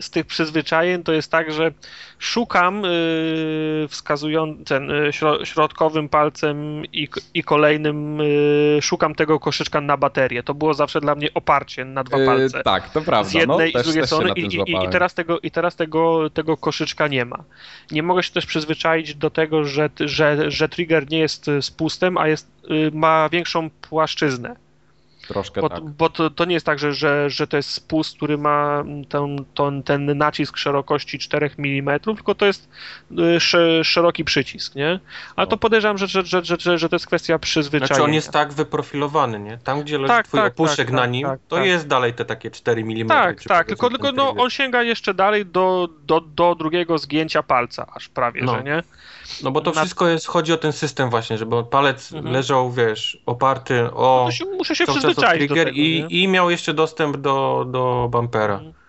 z 0.00 0.10
tych 0.10 0.26
przyzwyczajeń 0.26 1.02
to 1.02 1.12
jest 1.12 1.30
tak, 1.30 1.52
że 1.52 1.72
szukam 2.22 2.84
y, 2.84 3.86
wskazującym 3.88 4.90
y, 4.90 5.10
środkowym 5.44 6.08
palcem 6.08 6.84
i, 6.92 7.08
i 7.34 7.42
kolejnym 7.42 8.20
y, 8.20 8.78
szukam 8.82 9.14
tego 9.14 9.40
koszyczka 9.40 9.80
na 9.80 9.96
baterię. 9.96 10.42
To 10.42 10.54
było 10.54 10.74
zawsze 10.74 11.00
dla 11.00 11.14
mnie 11.14 11.28
oparcie 11.34 11.84
na 11.84 12.04
dwa 12.04 12.16
palce. 12.26 12.58
Yy, 12.58 12.64
tak, 12.64 12.90
to 12.90 13.00
prawda. 13.00 13.30
Z 13.30 13.34
jednej 13.34 13.72
no, 13.74 13.80
i 13.80 13.82
z 13.82 13.86
drugiej 13.86 14.06
strony 14.06 14.30
i, 14.36 14.40
i, 14.40 14.84
i, 14.84 14.88
teraz, 14.90 15.14
tego, 15.14 15.40
i 15.40 15.50
teraz 15.50 15.76
tego, 15.76 16.30
tego 16.30 16.56
koszyczka 16.56 17.08
nie 17.08 17.24
ma. 17.24 17.44
Nie 17.90 18.02
mogę 18.02 18.22
się 18.22 18.32
też 18.32 18.46
przyzwyczaić 18.46 19.14
do 19.14 19.30
tego, 19.30 19.64
że, 19.64 19.90
że, 20.00 20.50
że 20.50 20.68
trigger 20.68 21.10
nie 21.10 21.18
jest 21.18 21.50
spustem, 21.60 22.18
a 22.18 22.28
jest, 22.28 22.50
ma 22.92 23.28
większą 23.28 23.70
płaszczyznę. 23.70 24.56
Troszkę 25.28 25.60
bo, 25.60 25.68
tak. 25.68 25.84
Bo 25.84 26.10
to, 26.10 26.30
to, 26.30 26.44
nie 26.44 26.54
jest 26.54 26.66
tak, 26.66 26.78
że, 26.78 26.92
że, 26.92 27.30
że 27.30 27.46
to 27.46 27.56
jest 27.56 27.70
spust, 27.70 28.16
który 28.16 28.38
ma 28.38 28.84
ten, 29.08 29.44
ten, 29.54 29.82
ten 29.82 30.18
nacisk 30.18 30.56
szerokości 30.56 31.18
4 31.18 31.50
mm, 31.58 32.00
tylko 32.00 32.34
to 32.34 32.46
jest 32.46 32.68
y, 33.10 33.84
szeroki 33.84 34.24
przycisk, 34.24 34.74
nie? 34.74 35.00
Ale 35.36 35.46
to 35.46 35.50
no. 35.56 35.58
podejrzewam, 35.58 35.98
że, 35.98 36.06
że, 36.06 36.24
że, 36.24 36.42
że, 36.58 36.78
że 36.78 36.88
to 36.88 36.96
jest 36.96 37.06
kwestia 37.06 37.38
przyzwyczajenia. 37.38 37.86
Znaczy 37.86 38.02
on 38.02 38.14
jest 38.14 38.30
tak 38.30 38.52
wyprofilowany, 38.52 39.40
nie? 39.40 39.58
Tam, 39.58 39.82
gdzie 39.82 39.98
leży 39.98 40.08
tak, 40.08 40.26
twój 40.26 40.40
tak, 40.40 40.52
opuszek 40.52 40.86
tak, 40.86 40.96
na 40.96 41.06
nim, 41.06 41.26
tak, 41.26 41.40
to 41.48 41.56
tak. 41.56 41.66
jest 41.66 41.86
dalej 41.86 42.14
te 42.14 42.24
takie 42.24 42.50
4 42.50 42.82
mm. 42.82 43.08
Tak, 43.08 43.42
tak, 43.42 43.66
tylko, 43.66 43.90
tylko 43.90 44.12
no, 44.12 44.30
on 44.30 44.50
sięga 44.50 44.82
jeszcze 44.82 45.14
dalej 45.14 45.46
do, 45.46 45.88
do, 46.06 46.20
do 46.20 46.54
drugiego 46.54 46.98
zgięcia 46.98 47.42
palca, 47.42 47.86
aż 47.94 48.08
prawie, 48.08 48.42
no. 48.44 48.54
że 48.54 48.62
nie? 48.62 48.82
No 49.42 49.50
bo 49.50 49.60
to 49.60 49.72
wszystko 49.72 50.08
jest, 50.08 50.26
chodzi 50.26 50.52
o 50.52 50.56
ten 50.56 50.72
system 50.72 51.10
właśnie, 51.10 51.38
żeby 51.38 51.64
palec 51.64 52.12
mhm. 52.12 52.34
leżał, 52.34 52.72
wiesz, 52.72 53.18
oparty 53.26 53.84
o... 53.94 54.22
No 54.24 54.32
się, 54.32 54.44
muszę 54.44 54.76
się 54.76 54.86
przyzwyczaić 54.86 55.48
do 55.48 55.54
tego, 55.54 55.70
i, 55.70 56.06
i 56.10 56.28
miał 56.28 56.50
jeszcze 56.50 56.74
dostęp 56.74 57.16
do, 57.16 57.66
do 57.70 58.08
bumpera. 58.10 58.54
Mhm 58.54 58.81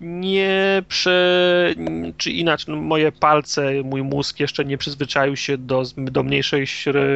nie 0.00 0.82
prze... 0.88 1.74
czy 2.16 2.30
inaczej, 2.30 2.74
no 2.74 2.80
moje 2.80 3.12
palce, 3.12 3.72
mój 3.84 4.02
mózg 4.02 4.40
jeszcze 4.40 4.64
nie 4.64 4.78
przyzwyczaił 4.78 5.36
się 5.36 5.58
do, 5.58 5.82
do 5.96 6.22
mniejszej 6.22 6.66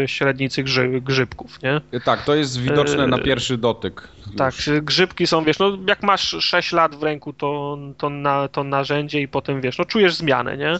średnicy 0.07 0.63
grzy, 0.63 1.01
grzybków, 1.01 1.63
nie? 1.63 2.01
Tak, 2.01 2.25
to 2.25 2.35
jest 2.35 2.61
widoczne 2.61 3.07
na 3.07 3.17
e, 3.17 3.23
pierwszy 3.23 3.59
dotyk. 3.59 4.09
Tak, 4.37 4.55
grzybki 4.83 5.27
są, 5.27 5.45
wiesz, 5.45 5.59
no 5.59 5.79
jak 5.89 6.03
masz 6.03 6.37
6 6.41 6.73
lat 6.73 6.95
w 6.95 7.03
ręku, 7.03 7.33
to, 7.33 7.79
to, 7.99 8.11
na, 8.11 8.49
to 8.49 8.65
narzędzie 8.65 9.21
i 9.21 9.29
potem, 9.29 9.61
wiesz, 9.61 9.79
no 9.79 9.85
czujesz 9.85 10.15
zmianę, 10.15 10.57
nie? 10.57 10.73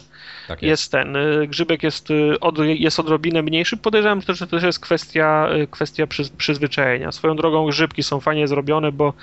Tak 0.47 0.61
jest. 0.61 0.69
jest 0.69 0.91
ten, 0.91 1.15
e, 1.15 1.47
grzybek 1.47 1.83
jest, 1.83 2.11
e, 2.11 2.39
od, 2.39 2.57
jest 2.59 2.99
odrobinę 2.99 3.41
mniejszy, 3.41 3.77
podejrzewam, 3.77 4.21
że 4.21 4.37
to 4.37 4.47
też 4.47 4.63
jest 4.63 4.79
kwestia, 4.79 5.49
kwestia 5.71 6.07
przy, 6.07 6.23
przyzwyczajenia. 6.37 7.11
Swoją 7.11 7.35
drogą 7.35 7.67
grzybki 7.67 8.03
są 8.03 8.19
fajnie 8.19 8.47
zrobione, 8.47 8.91
bo 8.91 9.13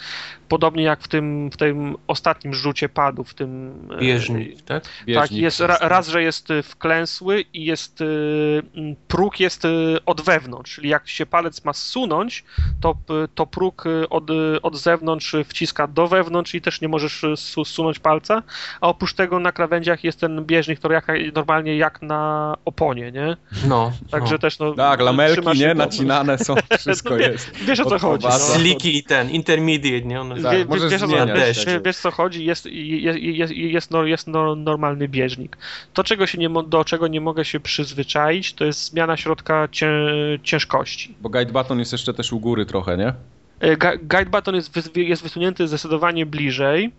podobnie 0.53 0.83
jak 0.83 1.03
w 1.03 1.09
tym, 1.09 1.51
w 1.51 1.57
tym 1.57 1.97
ostatnim 2.07 2.55
rzucie 2.55 2.89
padu, 2.89 3.25
w 3.25 3.35
tym... 3.35 3.75
E, 3.97 4.01
Bieżnik, 4.01 4.63
tak? 4.63 4.85
Bieżnik, 5.07 5.31
tak, 5.31 5.33
jest, 5.33 5.61
ra, 5.61 5.79
raz, 5.81 6.09
że 6.09 6.23
jest 6.23 6.51
e, 6.51 6.63
wklęsły 6.63 7.45
i 7.55 7.65
jest, 7.65 8.01
e, 8.01 8.05
próg 9.09 9.41
jest 9.41 9.63
od 10.07 10.21
wewnątrz, 10.21 10.75
czyli 10.75 10.89
jak 10.89 11.09
się 11.09 11.27
palec 11.27 11.65
ma 11.65 11.73
zsunąć, 11.73 12.45
to, 12.81 12.97
to 13.35 13.47
próg 13.47 13.85
od, 14.11 14.25
od 14.63 14.77
zewnątrz 14.77 15.37
wciska 15.45 15.87
do 15.87 16.09
wewnątrz 16.09 16.55
i 16.55 16.61
też 16.61 16.81
nie 16.81 16.89
możesz 16.89 17.25
zsunąć 17.37 17.99
palca, 17.99 18.43
a 18.81 18.89
oprócz 18.89 19.15
tego 19.15 19.39
na 19.39 19.53
krawędziach 19.53 20.05
jest 20.05 20.21
ten 20.21 20.45
bieżnik, 20.45 20.79
który 20.79 20.95
jak, 20.95 21.07
normalnie 21.35 21.77
jak 21.77 22.03
na 22.03 22.55
oponie, 22.65 23.13
nie? 23.13 23.37
No. 23.67 23.93
Także 24.11 24.35
no. 24.35 24.39
też 24.39 24.59
no... 24.59 24.75
Tak, 24.75 25.01
lamelki, 25.01 25.59
nie? 25.59 25.75
Nacinane 25.75 26.39
są, 26.39 26.55
wszystko 26.79 27.11
no, 27.11 27.17
jest. 27.17 27.51
Wiesz 27.51 27.81
o 27.81 27.85
co 27.85 27.99
chodzi. 27.99 28.27
No. 28.27 28.33
Sliki 28.33 28.99
i 28.99 29.05
ten, 29.05 29.31
intermediate, 29.31 30.07
nie? 30.07 30.21
One 30.21 30.42
tak, 30.43 30.57
wie, 30.57 30.67
wiesz, 30.67 31.67
wiesz, 31.67 31.67
wiesz 31.85 31.97
co 31.97 32.11
chodzi, 32.11 32.45
jest, 32.45 32.67
jest, 32.67 33.19
jest, 33.21 33.53
jest, 33.53 33.91
no, 33.91 34.05
jest 34.05 34.27
no, 34.27 34.57
normalny 34.57 35.09
bieżnik. 35.09 35.57
To, 35.93 36.05
czego 36.05 36.27
się 36.27 36.39
nie, 36.39 36.51
do 36.67 36.85
czego 36.85 37.09
nie 37.09 37.21
mogę 37.21 37.45
się 37.45 37.61
przyzwyczaić, 37.61 38.55
to 38.55 38.65
jest 38.65 38.85
zmiana 38.85 39.17
środka 39.17 39.69
cię, 39.71 39.91
ciężkości. 40.43 41.15
Bo 41.21 41.29
guide 41.29 41.53
button 41.53 41.79
jest 41.79 41.93
jeszcze 41.93 42.15
też 42.15 42.33
u 42.33 42.41
góry 42.41 42.67
trochę, 42.67 42.97
nie? 42.97 43.15
E, 43.61 43.77
guide 43.99 44.31
button 44.31 44.55
jest, 44.55 44.97
jest 44.97 45.23
wysunięty 45.23 45.69
zdecydowanie 45.69 46.27
bliżej, 46.27 46.93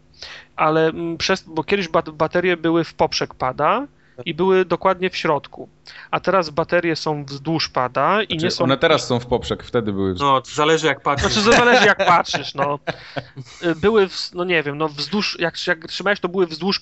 ale 0.56 0.92
przez, 1.18 1.44
bo 1.48 1.64
kiedyś 1.64 1.88
baterie 2.14 2.58
były 2.58 2.84
w 2.84 2.94
poprzek 2.94 3.34
pada, 3.34 3.88
i 4.26 4.34
były 4.34 4.66
dokładnie 4.66 5.10
w 5.10 5.18
środku. 5.18 5.70
A 6.12 6.20
teraz 6.20 6.50
baterie 6.50 6.96
są 6.96 7.26
wzdłuż 7.26 7.70
pada 7.70 8.24
i 8.24 8.26
znaczy, 8.26 8.46
nie 8.46 8.52
są. 8.52 8.64
One 8.64 8.78
teraz 8.78 9.08
są 9.08 9.20
w 9.20 9.26
poprzek, 9.26 9.64
wtedy 9.64 9.94
były 9.94 10.14
wzdłuż. 10.14 10.30
No, 10.30 10.42
to 10.42 10.52
zależy 10.52 10.88
jak 10.88 11.02
patrzysz. 11.02 11.34
Znaczy, 11.34 11.58
zależy 11.58 11.86
jak 11.86 12.06
patrzysz, 12.06 12.54
no. 12.56 12.80
Były, 13.82 14.10
w, 14.10 14.34
no 14.34 14.44
nie 14.44 14.64
wiem, 14.64 14.78
no 14.78 14.90
wzdłuż, 14.90 15.40
jak, 15.40 15.68
jak 15.68 15.88
trzymałeś, 15.88 16.20
to 16.20 16.30
były 16.30 16.48
wzdłuż 16.48 16.78
e, 16.78 16.82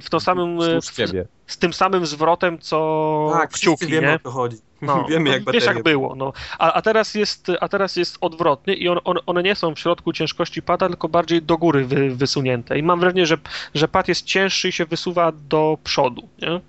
w 0.00 0.10
tą 0.10 0.20
samym. 0.20 0.58
Wzdłuż 0.58 0.86
ciebie. 0.86 1.26
Z 1.46 1.58
tym 1.58 1.72
samym 1.72 2.06
zwrotem, 2.06 2.58
co 2.58 3.30
tak, 3.32 3.50
kciuki, 3.50 3.86
wiemy, 3.86 4.06
nie? 4.06 4.14
o 4.14 4.18
co 4.18 4.30
chodzi. 4.30 4.56
No, 4.82 5.04
wiemy, 5.10 5.30
jak 5.30 5.52
wiesz 5.52 5.64
jak 5.64 5.82
było, 5.82 6.14
no. 6.14 6.32
A, 6.58 6.72
a, 6.72 6.82
teraz 6.82 7.14
jest, 7.14 7.46
a 7.60 7.68
teraz 7.68 7.96
jest 7.96 8.18
odwrotny 8.20 8.74
i 8.74 8.88
on, 8.88 8.98
on, 9.04 9.18
one 9.26 9.42
nie 9.42 9.54
są 9.54 9.74
w 9.74 9.78
środku 9.78 10.12
ciężkości 10.12 10.62
pada, 10.62 10.88
tylko 10.88 11.08
bardziej 11.08 11.42
do 11.42 11.58
góry 11.58 11.84
wy, 11.84 12.10
wysunięte. 12.10 12.78
I 12.78 12.82
mam 12.82 13.00
wrażenie, 13.00 13.26
że, 13.26 13.38
że 13.74 13.88
pad 13.88 14.08
jest 14.08 14.24
cięższy 14.24 14.68
i 14.68 14.72
się 14.72 14.84
wysuwa 14.86 15.32
do 15.32 15.78
przodu, 15.84 16.28
nie? 16.42 16.60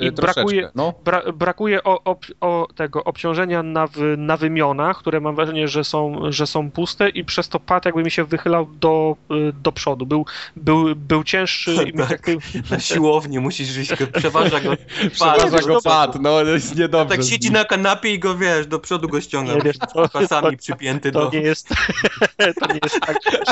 I 0.00 0.12
brakuje, 0.12 0.70
no. 0.74 0.94
bra, 1.04 1.22
brakuje 1.32 1.84
o, 1.84 2.04
o, 2.04 2.16
o, 2.40 2.68
tego 2.74 3.04
obciążenia 3.04 3.62
na, 3.62 3.88
na 4.16 4.36
wymionach, 4.36 4.98
które 4.98 5.20
mam 5.20 5.36
wrażenie, 5.36 5.68
że 5.68 5.84
są, 5.84 6.20
że 6.32 6.46
są 6.46 6.70
puste 6.70 7.08
i 7.08 7.24
przez 7.24 7.48
to 7.48 7.60
pad 7.60 7.84
jakby 7.84 8.02
mi 8.02 8.10
się 8.10 8.24
wychylał 8.24 8.66
do, 8.66 9.16
do 9.62 9.72
przodu. 9.72 10.06
Był, 10.06 10.26
był, 10.56 10.96
był 10.96 11.24
cięższy. 11.24 11.74
i 11.86 11.92
tak. 12.08 12.26
Na 12.70 12.80
siłowni 12.80 13.38
musisz 13.38 13.68
żyć, 13.68 13.92
przeważa 14.18 14.60
go 14.60 14.70
pad. 15.18 15.38
Przeważa 15.38 15.68
go 15.68 15.82
pad, 15.82 16.20
no 16.20 16.40
jest 16.40 16.76
niedobrze. 16.76 17.16
Tak 17.16 17.26
siedzi 17.26 17.50
na 17.50 17.64
kanapie 17.64 18.14
i 18.14 18.18
go, 18.18 18.36
wiesz, 18.36 18.66
do 18.66 18.78
przodu 18.78 19.08
go 19.08 19.20
ściąga. 19.20 19.54
Nie, 19.54 19.60
wiesz, 19.60 19.78
to, 19.78 20.08
pasami 20.08 20.56
to, 20.56 20.62
przypięty 20.62 21.12
to 21.12 21.20
do... 21.20 21.30
Nie 21.30 21.40
jest, 21.40 21.68
to 22.60 22.66
nie 22.66 22.80
jest 22.82 23.00
tak, 23.00 23.16
że... 23.24 23.42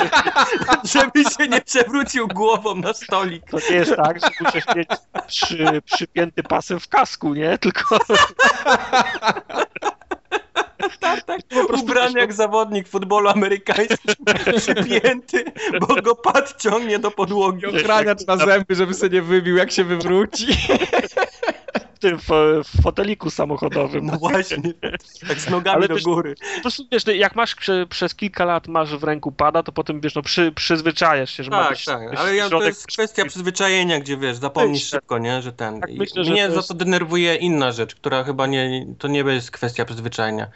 Żeby 0.85 1.24
się 1.24 1.49
nie 1.49 1.61
przewrócił 1.61 2.28
głową 2.28 2.74
na 2.74 2.93
stolik. 2.93 3.51
To 3.51 3.59
nie 3.70 3.77
jest 3.77 3.97
tak, 3.97 4.20
że 4.20 4.27
muszę 4.41 4.62
mieć 4.77 4.89
przy, 5.27 5.82
przy 5.85 6.03
przypięty 6.05 6.43
pasem 6.43 6.81
w 6.81 6.89
kasku, 6.89 7.35
nie? 7.35 7.59
Tylko... 7.64 7.98
tak, 11.01 11.22
tak. 11.22 11.40
Ubrany 11.82 12.20
jak 12.20 12.32
zawodnik 12.32 12.89
futbolu 12.89 13.28
amerykańskiego, 13.28 14.32
przypięty, 14.56 15.44
bo 15.81 16.02
go 16.02 16.14
pad 16.14 16.62
ciągnie 16.62 16.98
do 16.98 17.10
podłogi. 17.10 17.66
Ochraniacz 17.66 18.26
na 18.26 18.36
zęby, 18.36 18.74
żeby 18.74 18.94
sobie 18.94 19.14
nie 19.16 19.22
wybił, 19.22 19.56
jak 19.56 19.70
się 19.72 19.85
wywróci 19.85 20.47
tym 22.05 22.18
w, 22.18 22.62
foteliku 22.82 23.31
samochodowym. 23.31 24.06
No 24.06 24.18
właśnie, 24.18 24.56
tak 25.28 25.40
z 25.40 25.51
nogami 25.51 25.76
Ale 25.76 25.89
do 25.89 25.97
góry. 26.05 26.35
Po 26.55 26.60
prostu 26.60 26.82
wiesz, 26.93 27.06
no, 27.06 27.12
jak 27.12 27.36
masz 27.36 27.55
prze, 27.55 27.86
przez 27.86 28.14
kilka 28.14 28.44
lat 28.44 28.68
masz 28.68 28.97
w 28.97 29.05
ręku 29.05 29.32
pada, 29.32 29.62
to 29.62 29.72
potem 29.72 30.01
wiesz, 30.01 30.14
no 30.14 30.22
przy, 30.22 30.52
przyzwyczajasz 30.52 31.31
się, 31.31 31.44
że 31.44 31.51
tak, 31.51 31.64
ma 31.64 31.70
być, 31.70 31.85
Tak, 31.85 32.10
być 32.10 32.18
ale 32.18 32.36
ja, 32.36 32.51
to 32.51 32.62
jest 32.62 32.86
kwestia 32.86 33.24
przyzwyczajenia, 33.24 34.01
gdzie 34.01 34.16
wiesz, 34.16 34.36
zapomnisz 34.36 34.82
myślę, 34.82 34.98
szybko, 34.98 35.18
nie, 35.18 35.43
że 35.43 35.52
ten. 35.52 35.81
Tak, 35.81 35.90
myślę, 35.90 36.24
że 36.24 36.31
mnie 36.31 36.48
to 36.48 36.55
jest... 36.55 36.66
za 36.66 36.74
to 36.74 36.78
denerwuje 36.78 37.35
inna 37.35 37.72
rzecz, 37.72 37.94
która 37.94 38.24
chyba 38.24 38.47
nie, 38.47 38.86
to 38.98 39.09
nie 39.09 39.18
jest 39.20 39.51
kwestia 39.51 39.85
przyzwyczajenia. 39.85 40.47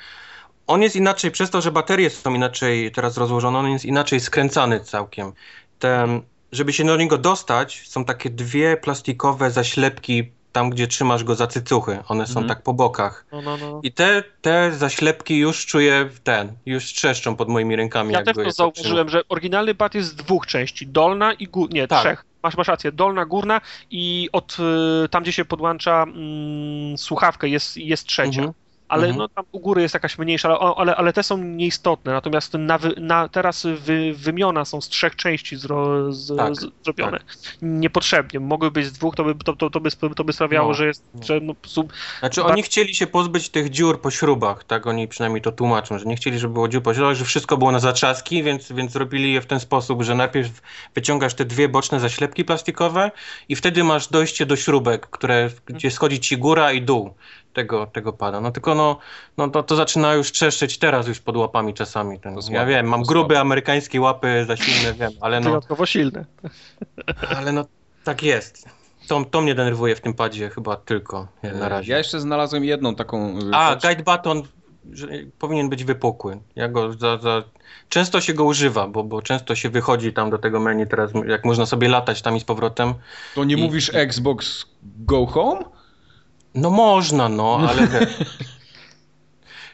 On 0.66 0.82
jest 0.82 0.96
inaczej, 0.96 1.30
przez 1.30 1.50
to, 1.50 1.60
że 1.60 1.72
baterie 1.72 2.10
są 2.10 2.34
inaczej 2.34 2.92
teraz 2.92 3.16
rozłożone, 3.16 3.58
on 3.58 3.70
jest 3.70 3.84
inaczej 3.84 4.20
skręcany 4.20 4.80
całkiem. 4.80 5.32
Ten, 5.78 6.22
żeby 6.52 6.72
się 6.72 6.84
do 6.84 6.96
niego 6.96 7.18
dostać, 7.18 7.88
są 7.88 8.04
takie 8.04 8.30
dwie 8.30 8.76
plastikowe 8.76 9.50
zaślepki 9.50 10.37
tam, 10.52 10.70
gdzie 10.70 10.86
trzymasz 10.86 11.24
go 11.24 11.34
za 11.34 11.46
cycuchy. 11.46 11.98
One 12.08 12.26
są 12.26 12.40
mm. 12.40 12.48
tak 12.48 12.62
po 12.62 12.74
bokach. 12.74 13.24
No, 13.32 13.42
no, 13.42 13.56
no. 13.56 13.80
I 13.82 13.92
te, 13.92 14.22
te 14.42 14.72
zaślepki 14.72 15.36
już 15.36 15.66
czuję 15.66 16.08
ten, 16.24 16.52
już 16.66 16.84
trzeszczą 16.84 17.36
pod 17.36 17.48
moimi 17.48 17.76
rękami. 17.76 18.12
Ja 18.12 18.22
też 18.22 18.36
to 18.36 18.50
zauważyłem, 18.50 19.08
że 19.08 19.22
oryginalny 19.28 19.74
pad 19.74 19.94
jest 19.94 20.08
z 20.08 20.14
dwóch 20.14 20.46
części. 20.46 20.86
Dolna 20.86 21.32
i 21.32 21.46
górna, 21.46 21.74
nie, 21.74 21.88
tak. 21.88 22.00
trzech. 22.00 22.24
Masz, 22.42 22.56
masz 22.56 22.68
rację, 22.68 22.92
dolna, 22.92 23.26
górna 23.26 23.60
i 23.90 24.28
od 24.32 24.56
y, 25.04 25.08
tam, 25.08 25.22
gdzie 25.22 25.32
się 25.32 25.44
podłącza 25.44 26.02
mm, 26.02 26.98
słuchawkę 26.98 27.48
jest, 27.48 27.76
jest 27.76 28.06
trzecia. 28.06 28.40
Mhm. 28.40 28.67
Ale 28.88 29.06
mhm. 29.06 29.18
no 29.18 29.28
tam 29.28 29.44
u 29.52 29.60
góry 29.60 29.82
jest 29.82 29.94
jakaś 29.94 30.18
mniejsza, 30.18 30.58
ale, 30.58 30.74
ale, 30.76 30.96
ale 30.96 31.12
te 31.12 31.22
są 31.22 31.38
nieistotne, 31.38 32.12
natomiast 32.12 32.54
na, 32.54 32.78
na 32.96 33.28
teraz 33.28 33.66
wy, 33.66 34.14
wymiona 34.14 34.64
są 34.64 34.80
z 34.80 34.88
trzech 34.88 35.16
części 35.16 35.56
zro, 35.56 36.12
z, 36.12 36.36
tak, 36.36 36.56
z, 36.56 36.66
zrobione. 36.84 37.18
Tak. 37.18 37.36
Niepotrzebnie. 37.62 38.40
Mogły 38.40 38.70
być 38.70 38.86
z 38.86 38.92
dwóch, 38.92 39.16
to 39.16 39.24
by, 39.24 39.34
to, 39.34 39.56
to, 39.56 39.70
to 39.70 39.80
by, 39.80 39.90
to 40.16 40.24
by 40.24 40.32
sprawiało, 40.32 40.68
no. 40.68 40.74
że 40.74 40.86
jest... 40.86 41.04
Że 41.22 41.40
no. 41.40 41.54
Znaczy 42.20 42.44
oni 42.44 42.62
chcieli 42.62 42.94
się 42.94 43.06
pozbyć 43.06 43.48
tych 43.48 43.70
dziur 43.70 44.00
po 44.00 44.10
śrubach, 44.10 44.64
tak? 44.64 44.86
Oni 44.86 45.08
przynajmniej 45.08 45.42
to 45.42 45.52
tłumaczą, 45.52 45.98
że 45.98 46.04
nie 46.04 46.16
chcieli, 46.16 46.38
żeby 46.38 46.54
było 46.54 46.68
dziur 46.68 46.82
po 46.82 46.94
śrubach, 46.94 47.14
że 47.14 47.24
wszystko 47.24 47.56
było 47.56 47.72
na 47.72 47.78
zatrzaski, 47.78 48.42
więc, 48.42 48.72
więc 48.72 48.96
robili 48.96 49.32
je 49.32 49.40
w 49.40 49.46
ten 49.46 49.60
sposób, 49.60 50.02
że 50.02 50.14
najpierw 50.14 50.62
wyciągasz 50.94 51.34
te 51.34 51.44
dwie 51.44 51.68
boczne 51.68 52.00
zaślepki 52.00 52.44
plastikowe 52.44 53.10
i 53.48 53.56
wtedy 53.56 53.84
masz 53.84 54.08
dojście 54.08 54.46
do 54.46 54.56
śrubek, 54.56 55.06
które, 55.10 55.50
gdzie 55.66 55.90
schodzi 55.90 56.20
ci 56.20 56.36
góra 56.36 56.72
i 56.72 56.82
dół 56.82 57.14
tego, 57.58 57.86
tego 57.86 58.12
pada. 58.12 58.40
No 58.40 58.50
tylko 58.50 58.74
no, 58.74 58.98
no 59.36 59.48
to, 59.48 59.62
to 59.62 59.76
zaczyna 59.76 60.14
już 60.14 60.32
trzeszczeć 60.32 60.78
teraz 60.78 61.08
już 61.08 61.20
pod 61.20 61.36
łapami 61.36 61.74
czasami. 61.74 62.20
Ten, 62.20 62.36
ja 62.50 62.66
wiem, 62.66 62.86
mam 62.86 63.02
grube 63.02 63.40
amerykańskie 63.40 64.00
łapy 64.00 64.44
za 64.48 64.56
silne, 64.56 64.94
wiem, 64.94 65.12
ale 65.20 65.40
no... 65.40 65.44
Wyjątkowo 65.44 65.86
silne. 65.86 66.24
Ale 67.36 67.52
no 67.52 67.64
tak 68.04 68.22
jest. 68.22 68.68
To, 69.08 69.24
to 69.24 69.40
mnie 69.40 69.54
denerwuje 69.54 69.96
w 69.96 70.00
tym 70.00 70.14
padzie 70.14 70.50
chyba 70.50 70.76
tylko 70.76 71.28
na 71.42 71.66
e, 71.66 71.68
razie. 71.68 71.92
Ja 71.92 71.98
jeszcze 71.98 72.20
znalazłem 72.20 72.64
jedną 72.64 72.94
taką... 72.94 73.38
E, 73.38 73.40
A, 73.52 73.70
rzecz. 73.70 73.82
guide 73.82 74.02
button 74.02 74.42
powinien 75.38 75.68
być 75.68 75.84
wypukły. 75.84 76.38
Ja 76.56 76.68
go 76.68 76.92
za, 76.92 77.18
za... 77.18 77.42
Często 77.88 78.20
się 78.20 78.34
go 78.34 78.44
używa, 78.44 78.88
bo, 78.88 79.04
bo 79.04 79.22
często 79.22 79.54
się 79.54 79.70
wychodzi 79.70 80.12
tam 80.12 80.30
do 80.30 80.38
tego 80.38 80.60
menu 80.60 80.86
teraz, 80.86 81.10
jak 81.26 81.44
można 81.44 81.66
sobie 81.66 81.88
latać 81.88 82.22
tam 82.22 82.36
i 82.36 82.40
z 82.40 82.44
powrotem. 82.44 82.94
To 83.34 83.44
nie 83.44 83.54
i... 83.54 83.62
mówisz 83.62 83.90
Xbox 83.94 84.66
Go 84.82 85.26
Home? 85.26 85.77
No 86.54 86.70
można, 86.70 87.28
no, 87.28 87.60
ale 87.68 87.88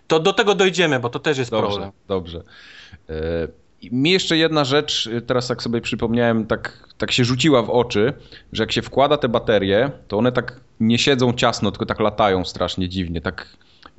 to 0.06 0.20
do 0.20 0.32
tego 0.32 0.54
dojdziemy, 0.54 1.00
bo 1.00 1.10
to 1.10 1.18
też 1.18 1.38
jest 1.38 1.50
dobrze, 1.50 1.70
problem. 1.70 1.92
Dobrze. 2.08 2.42
E, 3.08 3.14
mi 3.92 4.10
jeszcze 4.10 4.36
jedna 4.36 4.64
rzecz, 4.64 5.10
teraz 5.26 5.48
tak 5.48 5.62
sobie 5.62 5.80
przypomniałem, 5.80 6.46
tak, 6.46 6.88
tak 6.98 7.12
się 7.12 7.24
rzuciła 7.24 7.62
w 7.62 7.70
oczy, 7.70 8.12
że 8.52 8.62
jak 8.62 8.72
się 8.72 8.82
wkłada 8.82 9.16
te 9.16 9.28
baterie, 9.28 9.90
to 10.08 10.18
one 10.18 10.32
tak 10.32 10.60
nie 10.80 10.98
siedzą 10.98 11.32
ciasno, 11.32 11.70
tylko 11.70 11.86
tak 11.86 12.00
latają 12.00 12.44
strasznie 12.44 12.88
dziwnie, 12.88 13.20
tak... 13.20 13.56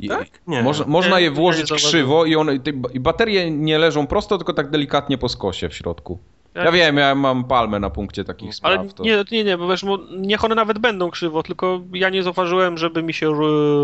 Tak? 0.09 0.27
Nie. 0.47 0.61
Moż, 0.61 0.85
można 0.85 1.19
je 1.19 1.31
włożyć 1.31 1.71
krzywo 1.71 2.25
i, 2.25 2.35
one, 2.35 2.59
i 2.93 2.99
baterie 2.99 3.51
nie 3.51 3.77
leżą 3.77 4.07
prosto, 4.07 4.37
tylko 4.37 4.53
tak 4.53 4.69
delikatnie 4.69 5.17
po 5.17 5.29
skosie 5.29 5.69
w 5.69 5.75
środku. 5.75 6.19
Ja 6.55 6.71
wiem, 6.71 6.97
ja 6.97 7.15
mam 7.15 7.43
palmę 7.43 7.79
na 7.79 7.89
punkcie 7.89 8.23
takich 8.23 8.55
spraw. 8.55 8.79
Ale 8.79 8.89
to... 8.89 9.03
nie, 9.03 9.23
nie, 9.31 9.43
nie, 9.43 9.57
bo 9.57 9.67
wiesz, 9.67 9.85
niech 10.17 10.43
one 10.45 10.55
nawet 10.55 10.79
będą 10.79 11.11
krzywo, 11.11 11.43
tylko 11.43 11.81
ja 11.93 12.09
nie 12.09 12.23
zauważyłem, 12.23 12.77
żeby 12.77 13.03
mi 13.03 13.13
się 13.13 13.31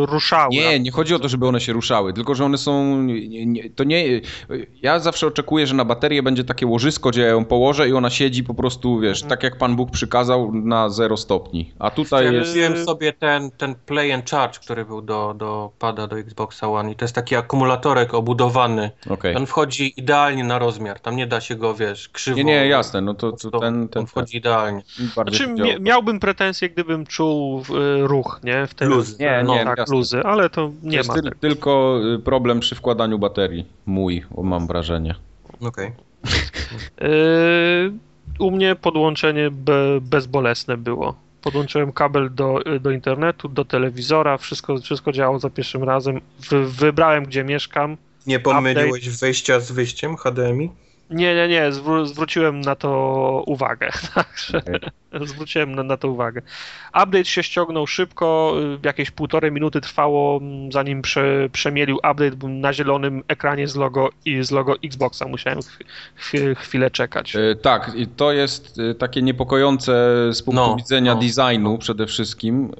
ruszały. 0.05 0.51
Nie, 0.51 0.79
nie 0.79 0.91
chodzi 0.91 1.15
o 1.15 1.19
to, 1.19 1.29
żeby 1.29 1.47
one 1.47 1.61
się 1.61 1.73
ruszały, 1.73 2.13
tylko 2.13 2.35
że 2.35 2.45
one 2.45 2.57
są, 2.57 3.01
nie, 3.03 3.45
nie, 3.45 3.69
to 3.69 3.83
nie, 3.83 4.21
ja 4.81 4.99
zawsze 4.99 5.27
oczekuję, 5.27 5.67
że 5.67 5.75
na 5.75 5.85
baterię 5.85 6.23
będzie 6.23 6.43
takie 6.43 6.67
łożysko, 6.67 7.09
gdzie 7.09 7.21
ja 7.21 7.27
ją 7.27 7.45
położę 7.45 7.89
i 7.89 7.93
ona 7.93 8.09
siedzi 8.09 8.43
po 8.43 8.53
prostu, 8.53 8.99
wiesz, 8.99 9.23
mhm. 9.23 9.29
tak 9.29 9.43
jak 9.43 9.57
Pan 9.57 9.75
Bóg 9.75 9.91
przykazał 9.91 10.51
na 10.53 10.89
0 10.89 11.17
stopni, 11.17 11.73
a 11.79 11.89
tutaj 11.89 12.25
ja 12.25 12.31
jest... 12.31 12.51
Wziąłem 12.51 12.85
sobie 12.85 13.13
ten, 13.13 13.51
ten 13.51 13.75
Play 13.75 14.11
and 14.11 14.29
Charge, 14.29 14.59
który 14.59 14.85
był 14.85 15.01
do, 15.01 15.33
do 15.33 15.71
pada, 15.79 16.07
do 16.07 16.19
Xboxa 16.19 16.69
One 16.69 16.91
i 16.91 16.95
to 16.95 17.05
jest 17.05 17.15
taki 17.15 17.35
akumulatorek 17.35 18.13
obudowany. 18.13 18.91
Okay. 19.09 19.35
On 19.35 19.45
wchodzi 19.45 19.93
idealnie 19.97 20.43
na 20.43 20.59
rozmiar, 20.59 20.99
tam 20.99 21.15
nie 21.15 21.27
da 21.27 21.41
się 21.41 21.55
go, 21.55 21.73
wiesz, 21.73 22.09
krzywo... 22.09 22.37
Nie, 22.37 22.43
nie, 22.43 22.60
jasne, 22.67 23.01
no 23.01 23.13
to, 23.13 23.31
to 23.31 23.59
ten, 23.59 23.87
ten... 23.87 24.07
wchodzi 24.07 24.37
idealnie. 24.37 24.81
Znaczy, 25.13 25.55
miałbym 25.79 26.19
pretensje, 26.19 26.69
gdybym 26.69 27.05
czuł 27.05 27.61
y, 27.61 28.07
ruch, 28.07 28.39
nie? 28.43 28.67
W 28.67 28.73
ten, 28.73 28.89
luzy. 28.89 29.15
Nie, 29.19 29.43
no, 29.45 29.55
nie, 29.55 29.65
tak, 29.65 29.77
jasne. 29.77 29.95
luzy, 29.95 30.21
ale 30.23 30.49
to 30.49 30.71
nie 30.83 30.97
jest 30.97 31.09
ma. 31.09 31.15
Ty, 31.15 31.31
tylko 31.39 31.99
y, 32.15 32.19
problem 32.19 32.59
przy 32.59 32.75
wkładaniu 32.75 33.19
baterii. 33.19 33.65
Mój, 33.85 34.25
mam 34.43 34.67
wrażenie. 34.67 35.15
Okej. 35.61 35.91
Okay. 36.97 37.91
u 38.39 38.51
mnie 38.51 38.75
podłączenie 38.75 39.51
be, 39.51 40.01
bezbolesne 40.01 40.77
było. 40.77 41.15
Podłączyłem 41.41 41.91
kabel 41.91 42.33
do, 42.33 42.65
y, 42.75 42.79
do 42.79 42.91
internetu, 42.91 43.49
do 43.49 43.65
telewizora, 43.65 44.37
wszystko, 44.37 44.77
wszystko 44.77 45.11
działało 45.11 45.39
za 45.39 45.49
pierwszym 45.49 45.83
razem. 45.83 46.21
Wy, 46.49 46.65
wybrałem, 46.65 47.25
gdzie 47.25 47.43
mieszkam. 47.43 47.97
Nie 48.27 48.39
pomyliłeś 48.39 49.03
update. 49.03 49.17
wejścia 49.21 49.59
z 49.59 49.71
wyjściem 49.71 50.17
HDMI? 50.17 50.71
Nie, 51.11 51.35
nie, 51.35 51.47
nie, 51.47 51.71
zwró 51.71 52.05
zwróciłem 52.05 52.61
na 52.61 52.75
to 52.75 53.43
uwagę. 53.45 53.89
Także 54.15 54.57
okay. 54.57 55.27
zwróciłem 55.27 55.75
na, 55.75 55.83
na, 55.83 55.97
to 55.97 56.09
uwagę. 56.09 56.41
Update 56.87 57.25
się 57.25 57.43
ściągnął 57.43 57.87
szybko, 57.87 58.53
jakieś 58.83 59.11
półtorej 59.11 59.51
minuty 59.51 59.81
trwało, 59.81 60.41
zanim 60.71 61.01
prze, 61.01 61.49
przemielił 61.51 61.95
update, 61.95 62.47
na 62.47 62.73
zielonym 62.73 63.23
ekranie 63.27 63.67
z 63.67 63.75
logo 63.75 64.09
i 64.25 64.43
z 64.43 64.51
logo 64.51 64.75
Xboxa 64.83 65.27
musiałem 65.27 65.59
chwilę, 66.15 66.55
chwilę 66.55 66.91
czekać. 66.91 67.35
E, 67.35 67.55
tak, 67.55 67.91
i 67.95 68.07
to 68.07 68.31
jest 68.31 68.79
e, 68.79 68.95
takie 68.95 69.21
niepokojące 69.21 69.91
z 70.33 70.41
punktu 70.41 70.63
no, 70.67 70.75
widzenia 70.75 71.15
no, 71.15 71.21
designu 71.21 71.71
no. 71.71 71.77
przede 71.77 72.07
wszystkim, 72.07 72.71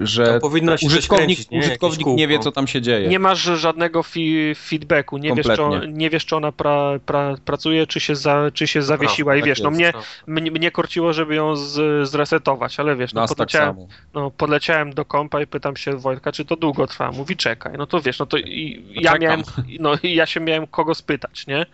e, 0.00 0.06
że 0.06 0.40
użytkownik, 0.82 1.50
nie? 1.50 1.58
użytkownik 1.58 2.06
nie 2.06 2.28
wie, 2.28 2.38
co 2.38 2.52
tam 2.52 2.66
się 2.66 2.80
dzieje. 2.80 3.08
Nie 3.08 3.18
masz 3.18 3.42
żadnego 3.42 4.02
fi 4.02 4.54
feedbacku, 4.54 5.18
nie 5.18 5.34
wiesz, 5.34 5.46
czy, 5.46 5.88
nie 5.88 6.10
wiesz, 6.10 6.26
czy 6.26 6.36
ona 6.36 6.52
pra, 6.52 6.98
pra, 7.06 7.36
pracuje, 7.44 7.86
czy 7.86 8.00
się, 8.00 8.16
za, 8.16 8.50
czy 8.54 8.66
się 8.66 8.82
zawiesiła. 8.82 9.36
I 9.36 9.40
tak 9.40 9.46
wiesz, 9.46 9.60
no 9.60 9.70
mnie, 9.70 9.92
mnie, 10.26 10.50
mnie 10.50 10.70
korciło, 10.70 11.12
żeby 11.12 11.34
ją 11.34 11.56
z, 11.56 12.08
zresetować, 12.08 12.80
ale 12.80 12.96
wiesz, 12.96 13.12
no 13.12 13.20
tak 13.20 13.28
podleciałem, 13.28 13.76
tak 13.76 13.96
no, 14.14 14.30
podleciałem 14.30 14.92
do 14.92 15.04
kompa 15.04 15.40
i 15.40 15.46
pytam 15.46 15.76
się 15.76 15.96
Wojtka, 15.96 16.32
czy 16.32 16.44
to 16.44 16.56
długo 16.56 16.86
trwa. 16.86 17.10
Mówi, 17.10 17.36
czekaj. 17.36 17.72
No 17.78 17.86
to 17.86 18.00
wiesz, 18.00 18.18
no 18.18 18.26
to 18.26 18.38
i, 18.38 18.86
ja 18.92 19.14
miałem, 19.18 19.42
no 19.80 19.92
ja 20.02 20.26
się 20.26 20.40
miałem 20.40 20.66
kogo 20.66 20.94
spytać, 20.94 21.46
nie? 21.46 21.66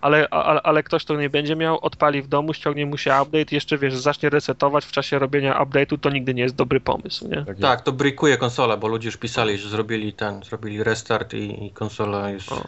Ale, 0.00 0.28
ale, 0.30 0.62
ale 0.62 0.82
ktoś, 0.82 1.04
kto 1.04 1.16
nie 1.16 1.30
będzie 1.30 1.56
miał, 1.56 1.78
odpali 1.78 2.22
w 2.22 2.28
domu, 2.28 2.54
ściągnie 2.54 2.86
mu 2.86 2.96
się 2.96 3.10
update, 3.22 3.54
jeszcze 3.54 3.78
wiesz, 3.78 3.94
zacznie 3.94 4.30
resetować 4.30 4.84
w 4.84 4.92
czasie 4.92 5.18
robienia 5.18 5.64
update'u, 5.64 5.98
to 5.98 6.10
nigdy 6.10 6.34
nie 6.34 6.42
jest 6.42 6.54
dobry 6.56 6.80
pomysł, 6.80 7.28
nie? 7.28 7.44
Tak, 7.44 7.58
tak 7.58 7.80
to 7.80 7.92
breakuje 7.92 8.36
konsola, 8.36 8.76
bo 8.76 8.88
ludzie 8.88 9.08
już 9.08 9.16
pisali, 9.16 9.58
że 9.58 9.68
zrobili 9.68 10.12
ten, 10.12 10.44
zrobili 10.44 10.84
restart 10.84 11.34
i, 11.34 11.66
i 11.66 11.70
konsola 11.70 12.30
jest... 12.30 12.52
O. 12.52 12.64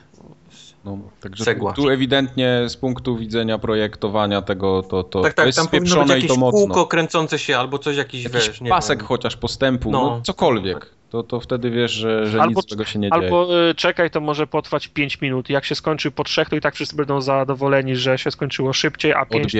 No, 0.86 0.98
także 1.20 1.44
Cegła. 1.44 1.72
Tu, 1.72 1.82
tu, 1.82 1.88
ewidentnie 1.88 2.62
z 2.68 2.76
punktu 2.76 3.16
widzenia 3.16 3.58
projektowania 3.58 4.42
tego 4.42 4.82
to, 4.82 5.04
to, 5.04 5.20
tak, 5.20 5.34
tak, 5.34 5.44
to 5.44 5.46
jest 5.46 5.58
tam 5.58 5.68
powinno 5.68 6.04
być 6.04 6.08
jakieś 6.08 6.38
kółko 6.38 6.86
kręcące 6.86 7.38
się 7.38 7.58
albo 7.58 7.78
coś 7.78 7.96
jakiś, 7.96 8.24
jakiś 8.24 8.48
wiesz, 8.48 8.60
pasek 8.68 8.98
wiem. 8.98 9.06
chociaż 9.06 9.36
postępu, 9.36 9.90
no, 9.90 10.02
no 10.02 10.20
cokolwiek. 10.20 10.96
To, 11.10 11.22
to 11.22 11.40
wtedy 11.40 11.70
wiesz, 11.70 11.92
że, 11.92 12.26
że 12.26 12.42
albo, 12.42 12.60
nic 12.60 12.70
tego 12.70 12.84
się 12.84 12.98
nie 12.98 13.10
dzieje. 13.10 13.22
Albo 13.22 13.68
y, 13.70 13.74
czekaj, 13.74 14.10
to 14.10 14.20
może 14.20 14.46
potrwać 14.46 14.88
5 14.88 15.20
minut. 15.20 15.50
Jak 15.50 15.64
się 15.64 15.74
skończy 15.74 16.10
po 16.10 16.24
3, 16.24 16.46
to 16.50 16.56
i 16.56 16.60
tak 16.60 16.74
wszyscy 16.74 16.96
będą 16.96 17.20
zadowoleni, 17.20 17.96
że 17.96 18.18
się 18.18 18.30
skończyło 18.30 18.72
szybciej, 18.72 19.14
a 19.14 19.26
5... 19.26 19.56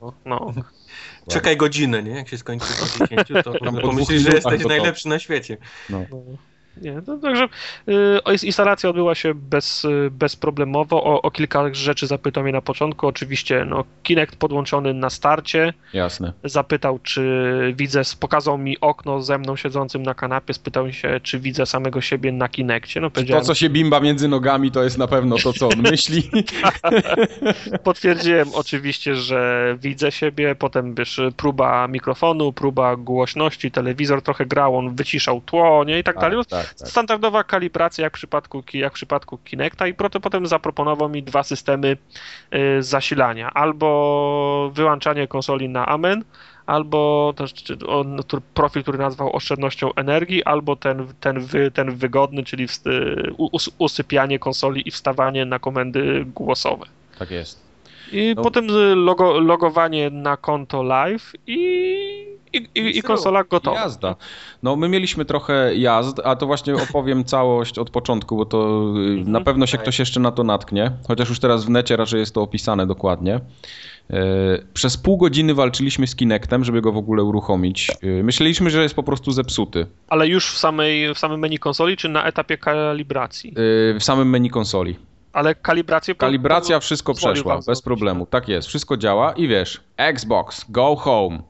Od 0.00 0.14
no. 0.24 0.52
Czekaj 1.32 1.56
godzinę, 1.56 2.02
nie? 2.02 2.10
Jak 2.10 2.28
się 2.28 2.38
skończy 2.38 2.66
po 2.66 3.06
10, 3.06 3.28
to, 3.44 3.52
to 3.52 3.72
pomyślisz, 3.72 4.22
że 4.22 4.30
jesteś 4.30 4.64
najlepszy 4.64 5.08
na 5.08 5.18
świecie. 5.18 5.56
No. 5.90 6.04
No. 6.76 6.82
Nie, 6.82 7.02
no, 7.06 7.18
także 7.18 7.48
y, 7.88 8.46
instalacja 8.46 8.90
odbyła 8.90 9.14
się 9.14 9.34
bez, 9.34 9.84
y, 9.84 10.08
bezproblemowo. 10.10 11.04
O, 11.04 11.22
o, 11.22 11.30
kilka 11.30 11.74
rzeczy 11.74 12.06
zapytał 12.06 12.42
mnie 12.42 12.52
na 12.52 12.60
początku. 12.60 13.06
Oczywiście 13.06 13.64
no, 13.64 13.84
Kinect 14.02 14.36
podłączony 14.36 14.94
na 14.94 15.10
starcie. 15.10 15.72
Jasne. 15.92 16.32
Zapytał, 16.44 16.98
czy 16.98 17.74
widzę, 17.76 18.02
pokazał 18.20 18.58
mi 18.58 18.80
okno 18.80 19.22
ze 19.22 19.38
mną 19.38 19.56
siedzącym 19.56 20.02
na 20.02 20.14
kanapie, 20.14 20.54
spytał 20.54 20.92
się, 20.92 21.20
czy 21.22 21.38
widzę 21.38 21.66
samego 21.66 22.00
siebie 22.00 22.32
na 22.32 22.48
Kinekcie. 22.48 23.00
No, 23.00 23.10
to, 23.10 23.40
co 23.40 23.54
się 23.54 23.70
bimba 23.70 24.00
między 24.00 24.28
nogami, 24.28 24.70
to 24.70 24.84
jest 24.84 24.98
na 24.98 25.06
pewno 25.06 25.36
to, 25.36 25.52
co 25.52 25.68
on 25.68 25.82
myśli. 25.82 26.30
Potwierdziłem 27.84 28.48
oczywiście, 28.54 29.14
że 29.14 29.76
widzę 29.80 30.12
siebie. 30.12 30.54
Potem 30.54 30.94
wiesz, 30.94 31.20
próba 31.36 31.88
mikrofonu, 31.88 32.52
próba 32.52 32.96
głośności, 32.96 33.70
telewizor 33.70 34.22
trochę 34.22 34.46
grał, 34.46 34.76
on 34.76 34.94
wyciszał 34.94 35.40
tło, 35.40 35.84
nie? 35.84 35.98
I 35.98 36.04
tak, 36.04 36.14
tak 36.14 36.30
dalej. 36.30 36.44
Tak 36.48 36.65
tak, 36.68 36.78
tak. 36.78 36.88
Standardowa 36.88 37.44
kalibracja 37.44 38.04
jak 38.04 38.12
w 38.12 38.16
przypadku, 38.16 38.62
jak 38.74 38.92
w 38.92 38.94
przypadku 38.94 39.38
Kinecta 39.38 39.86
i 39.86 39.94
potem 39.94 40.46
zaproponował 40.46 41.08
mi 41.08 41.22
dwa 41.22 41.42
systemy 41.42 41.96
y, 42.54 42.82
zasilania. 42.82 43.50
Albo 43.54 44.70
wyłączanie 44.74 45.28
konsoli 45.28 45.68
na 45.68 45.86
amen, 45.86 46.24
albo 46.66 47.32
też 47.36 47.52
on, 47.86 48.18
profil, 48.54 48.82
który 48.82 48.98
nazwał 48.98 49.36
oszczędnością 49.36 49.94
energii, 49.94 50.44
albo 50.44 50.76
ten, 50.76 51.06
ten, 51.20 51.40
wy, 51.40 51.70
ten 51.70 51.96
wygodny, 51.96 52.44
czyli 52.44 52.66
usypianie 53.78 54.38
konsoli 54.38 54.88
i 54.88 54.90
wstawanie 54.90 55.44
na 55.44 55.58
komendy 55.58 56.24
głosowe. 56.34 56.86
Tak 57.18 57.30
jest. 57.30 57.66
I 58.12 58.34
no. 58.36 58.42
potem 58.42 58.66
logo, 58.94 59.40
logowanie 59.40 60.10
na 60.10 60.36
konto 60.36 60.82
live 60.82 61.32
i 61.46 62.35
i, 62.56 62.68
i, 62.74 62.98
i 62.98 63.02
konsola 63.02 63.44
gotowa. 63.44 63.80
Jazda. 63.80 64.16
No 64.62 64.76
my 64.76 64.88
mieliśmy 64.88 65.24
trochę 65.24 65.76
jazd, 65.76 66.20
a 66.24 66.36
to 66.36 66.46
właśnie 66.46 66.74
opowiem 66.74 67.24
całość 67.34 67.78
od 67.78 67.90
początku, 67.90 68.36
bo 68.36 68.44
to 68.44 68.82
y, 68.96 69.30
na 69.30 69.40
pewno 69.40 69.66
się 69.66 69.78
ktoś 69.78 69.98
jeszcze 69.98 70.20
na 70.20 70.32
to 70.32 70.44
natknie, 70.44 70.92
chociaż 71.08 71.28
już 71.28 71.38
teraz 71.38 71.64
w 71.64 71.68
necie 71.68 71.96
raczej 71.96 72.20
jest 72.20 72.34
to 72.34 72.42
opisane 72.42 72.86
dokładnie. 72.86 73.40
E, 74.10 74.18
przez 74.74 74.96
pół 74.96 75.16
godziny 75.16 75.54
walczyliśmy 75.54 76.06
z 76.06 76.16
Kinectem, 76.16 76.64
żeby 76.64 76.80
go 76.80 76.92
w 76.92 76.96
ogóle 76.96 77.22
uruchomić. 77.22 77.90
E, 77.90 78.22
myśleliśmy, 78.22 78.70
że 78.70 78.82
jest 78.82 78.94
po 78.94 79.02
prostu 79.02 79.32
zepsuty. 79.32 79.86
Ale 80.08 80.28
już 80.28 80.52
w, 80.52 80.58
samej, 80.58 81.14
w 81.14 81.18
samym 81.18 81.40
menu 81.40 81.58
konsoli, 81.58 81.96
czy 81.96 82.08
na 82.08 82.24
etapie 82.24 82.58
kalibracji? 82.58 83.50
E, 83.50 83.98
w 83.98 84.04
samym 84.04 84.30
menu 84.30 84.50
konsoli. 84.50 84.96
Ale 85.32 85.54
kalibrację... 85.54 86.14
Kalibracja 86.14 86.80
wszystko 86.80 87.14
przeszła, 87.14 87.60
bez 87.66 87.82
problemu. 87.82 88.26
Tak 88.26 88.48
jest, 88.48 88.68
wszystko 88.68 88.96
działa 88.96 89.32
i 89.32 89.48
wiesz, 89.48 89.80
Xbox, 89.96 90.70
go 90.70 90.96
home. 90.96 91.42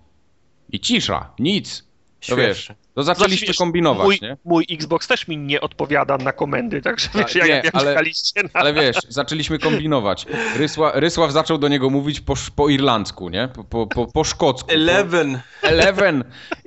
I 0.77 0.81
cisza, 0.81 1.31
nic. 1.39 1.85
To 2.29 2.37
wiesz, 2.37 2.73
to 2.95 3.03
zaczęliśmy 3.03 3.47
znaczy, 3.47 3.59
kombinować, 3.59 4.05
mój, 4.05 4.19
nie? 4.23 4.37
Mój 4.45 4.67
Xbox 4.71 5.07
też 5.07 5.29
mi 5.29 5.39
nie 5.39 5.61
odpowiada 5.61 6.17
na 6.19 6.33
komendy, 6.33 6.83
także 6.83 7.09
wiesz, 7.15 7.35
nie, 7.35 7.41
jak, 7.41 7.65
jak 7.65 7.75
ale, 7.75 7.95
na... 7.95 8.51
ale 8.53 8.75
wiesz, 8.75 8.97
zaczęliśmy 9.09 9.59
kombinować. 9.59 10.27
Rysła, 10.57 10.93
Rysław 10.95 11.33
zaczął 11.33 11.59
do 11.59 11.69
niego 11.69 11.91
mówić 11.91 12.21
po, 12.21 12.35
po 12.57 12.69
irlandzku, 12.69 13.29
nie? 13.29 13.49
Po, 13.49 13.65
po, 13.65 13.87
po, 13.87 14.07
po 14.07 14.25
szkocku. 14.25 14.71
Eleven. 14.71 15.41
Po, 15.61 15.69
eleven. 15.69 16.25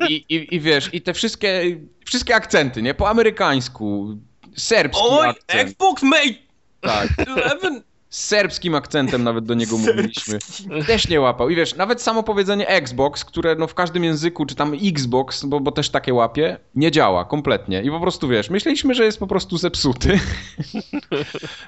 I, 0.09 0.13
i, 0.13 0.55
I 0.55 0.59
wiesz, 0.59 0.89
i 0.93 1.01
te 1.01 1.13
wszystkie, 1.13 1.77
wszystkie 2.05 2.35
akcenty, 2.35 2.81
nie? 2.81 2.93
Po 2.93 3.09
amerykańsku, 3.09 4.17
serbski 4.55 5.03
Oj, 5.09 5.27
akcent. 5.27 5.61
Xbox, 5.61 6.03
mate! 6.03 6.35
Tak. 6.81 7.09
Eleven. 7.27 7.83
Z 8.09 8.25
serbskim 8.25 8.75
akcentem 8.75 9.23
nawet 9.23 9.45
do 9.45 9.53
niego 9.53 9.77
mówiliśmy. 9.77 10.39
Też 10.87 11.09
nie 11.09 11.21
łapał. 11.21 11.49
I 11.49 11.55
wiesz, 11.55 11.75
nawet 11.75 12.01
samo 12.01 12.23
powiedzenie 12.23 12.67
Xbox, 12.67 13.25
które 13.25 13.55
no 13.55 13.67
w 13.67 13.73
każdym 13.73 14.03
języku, 14.03 14.45
czy 14.45 14.55
tam 14.55 14.73
Xbox, 14.83 15.45
bo, 15.45 15.59
bo 15.59 15.71
też 15.71 15.89
takie 15.89 16.13
łapie, 16.13 16.57
nie 16.75 16.91
działa 16.91 17.25
kompletnie. 17.25 17.81
I 17.81 17.89
po 17.89 17.99
prostu 17.99 18.27
wiesz, 18.27 18.49
myśleliśmy, 18.49 18.95
że 18.95 19.05
jest 19.05 19.19
po 19.19 19.27
prostu 19.27 19.57
zepsuty. 19.57 20.19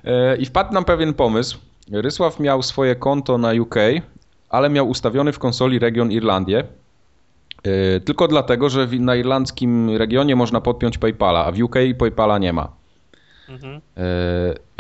E, 0.04 0.38
I 0.38 0.46
wpadł 0.46 0.74
nam 0.74 0.86
pewien 0.86 1.14
pomysł. 1.14 1.58
Rysław 1.92 2.40
miał 2.40 2.64
swoje 2.64 2.96
konto 2.96 3.38
na 3.38 3.52
UK, 3.52 3.76
ale 4.50 4.70
miał 4.70 4.90
ustawiony 4.90 5.34
w 5.34 5.40
konsoli 5.40 5.80
region 5.80 6.12
Irlandię. 6.12 6.64
E, 7.64 8.00
tylko 8.00 8.28
dlatego, 8.28 8.70
że 8.70 8.88
na 8.88 9.16
irlandzkim 9.16 9.98
regionie 9.98 10.36
można 10.36 10.62
podpiąć 10.62 10.98
PayPala, 10.98 11.46
a 11.46 11.52
w 11.52 11.62
UK 11.62 11.76
PayPala 12.00 12.38
nie 12.38 12.54
ma. 12.54 12.72
Mhm. 13.50 13.82
E, 13.98 14.02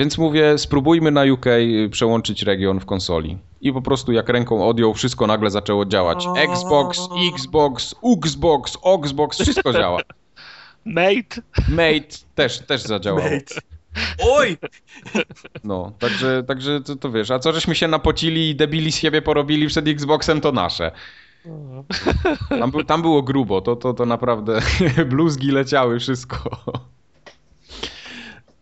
więc 0.01 0.17
mówię, 0.17 0.57
spróbujmy 0.57 1.11
na 1.11 1.23
UK 1.23 1.45
przełączyć 1.91 2.43
region 2.43 2.79
w 2.79 2.85
konsoli. 2.85 3.37
I 3.61 3.73
po 3.73 3.81
prostu 3.81 4.11
jak 4.11 4.29
ręką 4.29 4.67
odjął, 4.67 4.93
wszystko 4.93 5.27
nagle 5.27 5.49
zaczęło 5.49 5.85
działać. 5.85 6.27
Xbox, 6.37 6.99
Xbox, 7.33 7.95
Xbox, 8.17 8.77
Xbox, 8.99 9.41
wszystko 9.41 9.73
działa. 9.73 10.01
Mate. 10.85 11.41
Mate 11.69 12.17
też, 12.35 12.59
też 12.59 12.81
zadziałał. 12.81 13.23
Mate. 13.23 13.61
Oj! 14.23 14.57
No, 15.63 15.91
także, 15.99 16.43
także 16.43 16.81
to, 16.81 16.95
to 16.95 17.11
wiesz, 17.11 17.31
a 17.31 17.39
co 17.39 17.53
żeśmy 17.53 17.75
się 17.75 17.87
napocili 17.87 18.49
i 18.49 18.55
debili 18.55 18.91
z 18.91 18.95
siebie 18.95 19.21
porobili 19.21 19.67
przed 19.67 19.87
Xboxem, 19.87 20.41
to 20.41 20.51
nasze. 20.51 20.91
Tam, 22.49 22.71
tam 22.87 23.01
było 23.01 23.21
grubo, 23.21 23.61
to, 23.61 23.75
to, 23.75 23.93
to 23.93 24.05
naprawdę 24.05 24.59
bluzgi 25.11 25.51
leciały, 25.51 25.99
wszystko. 25.99 26.61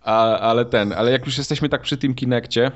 A, 0.03 0.39
ale 0.39 0.65
ten, 0.65 0.93
ale 0.93 1.11
jak 1.11 1.26
już 1.26 1.38
jesteśmy 1.38 1.69
tak 1.69 1.81
przy 1.81 1.97
tym 1.97 2.15
Kinekcie, 2.15 2.71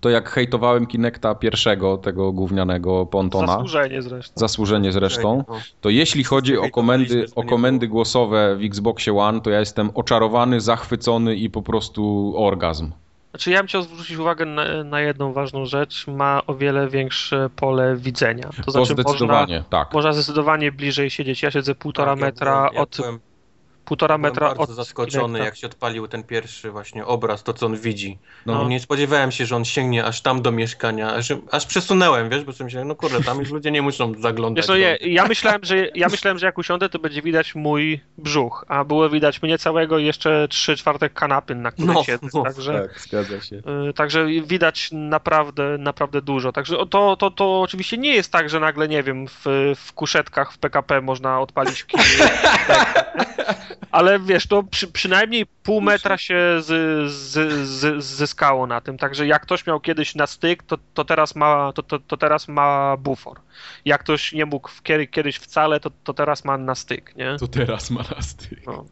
to 0.00 0.10
jak 0.10 0.30
hejtowałem 0.30 0.86
Kinecta 0.86 1.34
pierwszego, 1.34 1.98
tego 1.98 2.32
gównianego 2.32 3.06
Pontona. 3.06 3.46
Zasłużenie 3.46 4.02
zresztą. 4.02 4.32
Zasłużenie 4.36 4.92
zresztą. 4.92 5.44
To 5.80 5.90
jeśli 5.90 6.24
chodzi 6.24 6.58
o 6.58 6.70
komendy, 6.70 7.26
o 7.36 7.44
komendy 7.44 7.88
głosowe 7.88 8.56
w 8.56 8.64
Xboxie 8.64 9.18
One, 9.18 9.40
to 9.40 9.50
ja 9.50 9.60
jestem 9.60 9.90
oczarowany, 9.94 10.60
zachwycony 10.60 11.36
i 11.36 11.50
po 11.50 11.62
prostu 11.62 12.34
orgazm. 12.36 12.92
Znaczy 13.30 13.50
ja 13.50 13.58
bym 13.58 13.66
chciał 13.66 13.82
zwrócić 13.82 14.16
uwagę 14.16 14.46
na, 14.46 14.84
na 14.84 15.00
jedną 15.00 15.32
ważną 15.32 15.66
rzecz. 15.66 16.06
Ma 16.06 16.42
o 16.46 16.54
wiele 16.54 16.88
większe 16.88 17.50
pole 17.56 17.96
widzenia. 17.96 18.50
To, 18.56 18.62
to 18.62 18.70
znaczy 18.70 18.92
zdecydowanie, 18.92 19.56
można, 19.56 19.70
tak. 19.70 19.94
Można 19.94 20.12
zdecydowanie 20.12 20.72
bliżej 20.72 21.10
siedzieć. 21.10 21.42
Ja 21.42 21.50
siedzę 21.50 21.74
półtora 21.74 22.12
tak, 22.12 22.20
metra 22.20 22.50
ja 22.50 22.56
byłem, 22.60 22.74
ja 22.74 22.80
od... 22.80 22.96
Byłem 22.96 23.20
półtora 23.84 24.18
metra 24.18 24.40
Byłem 24.40 24.58
bardzo 24.58 24.72
od 24.72 24.76
zaskoczony, 24.76 25.38
jak 25.38 25.56
się 25.56 25.66
odpalił 25.66 26.08
ten 26.08 26.22
pierwszy 26.22 26.70
właśnie 26.70 27.06
obraz, 27.06 27.42
to 27.42 27.52
co 27.52 27.66
on 27.66 27.76
widzi. 27.76 28.18
No. 28.46 28.68
Nie 28.68 28.80
spodziewałem 28.80 29.32
się, 29.32 29.46
że 29.46 29.56
on 29.56 29.64
sięgnie 29.64 30.04
aż 30.04 30.20
tam 30.20 30.42
do 30.42 30.52
mieszkania, 30.52 31.14
aż, 31.14 31.32
aż 31.50 31.66
przesunąłem, 31.66 32.30
wiesz, 32.30 32.44
bo 32.44 32.52
sobie 32.52 32.64
myślałem, 32.64 32.88
no 32.88 32.94
kurde, 32.94 33.20
tam 33.20 33.38
już 33.38 33.50
ludzie 33.50 33.70
nie 33.70 33.82
muszą 33.82 34.12
zaglądać. 34.20 34.62
Wiesz, 34.62 34.68
no, 34.68 34.76
ja, 34.76 34.96
ja, 34.96 35.26
myślałem, 35.26 35.64
że, 35.64 35.88
ja 35.94 36.08
myślałem, 36.08 36.38
że 36.38 36.46
jak 36.46 36.58
usiądę, 36.58 36.88
to 36.88 36.98
będzie 36.98 37.22
widać 37.22 37.54
mój 37.54 38.00
brzuch, 38.18 38.64
a 38.68 38.84
było 38.84 39.10
widać 39.10 39.42
mnie 39.42 39.58
całego 39.58 39.98
i 39.98 40.04
jeszcze 40.04 40.48
trzy 40.50 40.76
czwarte 40.76 41.10
kanapy, 41.10 41.54
na 41.54 41.72
których 41.72 41.94
no, 41.94 42.04
siedzę. 42.04 42.28
No, 42.34 42.42
także, 42.42 42.88
tak, 42.88 43.00
zgadza 43.00 43.40
się. 43.40 43.56
Y, 43.88 43.92
także 43.92 44.26
widać 44.26 44.88
naprawdę, 44.92 45.78
naprawdę 45.78 46.22
dużo. 46.22 46.52
Także 46.52 46.76
to, 46.90 47.16
to, 47.16 47.30
to 47.30 47.62
oczywiście 47.62 47.98
nie 47.98 48.14
jest 48.14 48.32
tak, 48.32 48.50
że 48.50 48.60
nagle, 48.60 48.88
nie 48.88 49.02
wiem, 49.02 49.28
w, 49.28 49.44
w 49.76 49.92
kuszetkach 49.92 50.52
w 50.52 50.58
PKP 50.58 51.00
można 51.00 51.40
odpalić 51.40 51.86
ale 53.94 54.20
wiesz, 54.20 54.46
to 54.46 54.62
przy, 54.62 54.88
przynajmniej 54.88 55.46
pół 55.46 55.80
metra 55.80 56.18
się 56.18 56.36
z, 56.60 57.12
z, 57.12 57.68
z, 57.68 58.04
zyskało 58.04 58.66
na 58.66 58.80
tym, 58.80 58.98
także 58.98 59.26
jak 59.26 59.42
ktoś 59.42 59.66
miał 59.66 59.80
kiedyś 59.80 60.14
na 60.14 60.26
styk, 60.26 60.62
to, 60.62 60.78
to, 60.94 61.04
teraz, 61.04 61.34
ma, 61.34 61.72
to, 61.72 61.82
to, 61.82 61.98
to 61.98 62.16
teraz 62.16 62.48
ma 62.48 62.96
bufor. 62.96 63.40
Jak 63.84 64.00
ktoś 64.00 64.32
nie 64.32 64.46
mógł 64.46 64.70
kiedyś 65.10 65.36
wcale, 65.36 65.80
to, 65.80 65.90
to 66.04 66.14
teraz 66.14 66.44
ma 66.44 66.58
na 66.58 66.74
styk, 66.74 67.16
nie? 67.16 67.36
To 67.38 67.48
teraz 67.48 67.90
ma 67.90 68.02
na 68.16 68.22
styk. 68.22 68.66
No. 68.66 68.84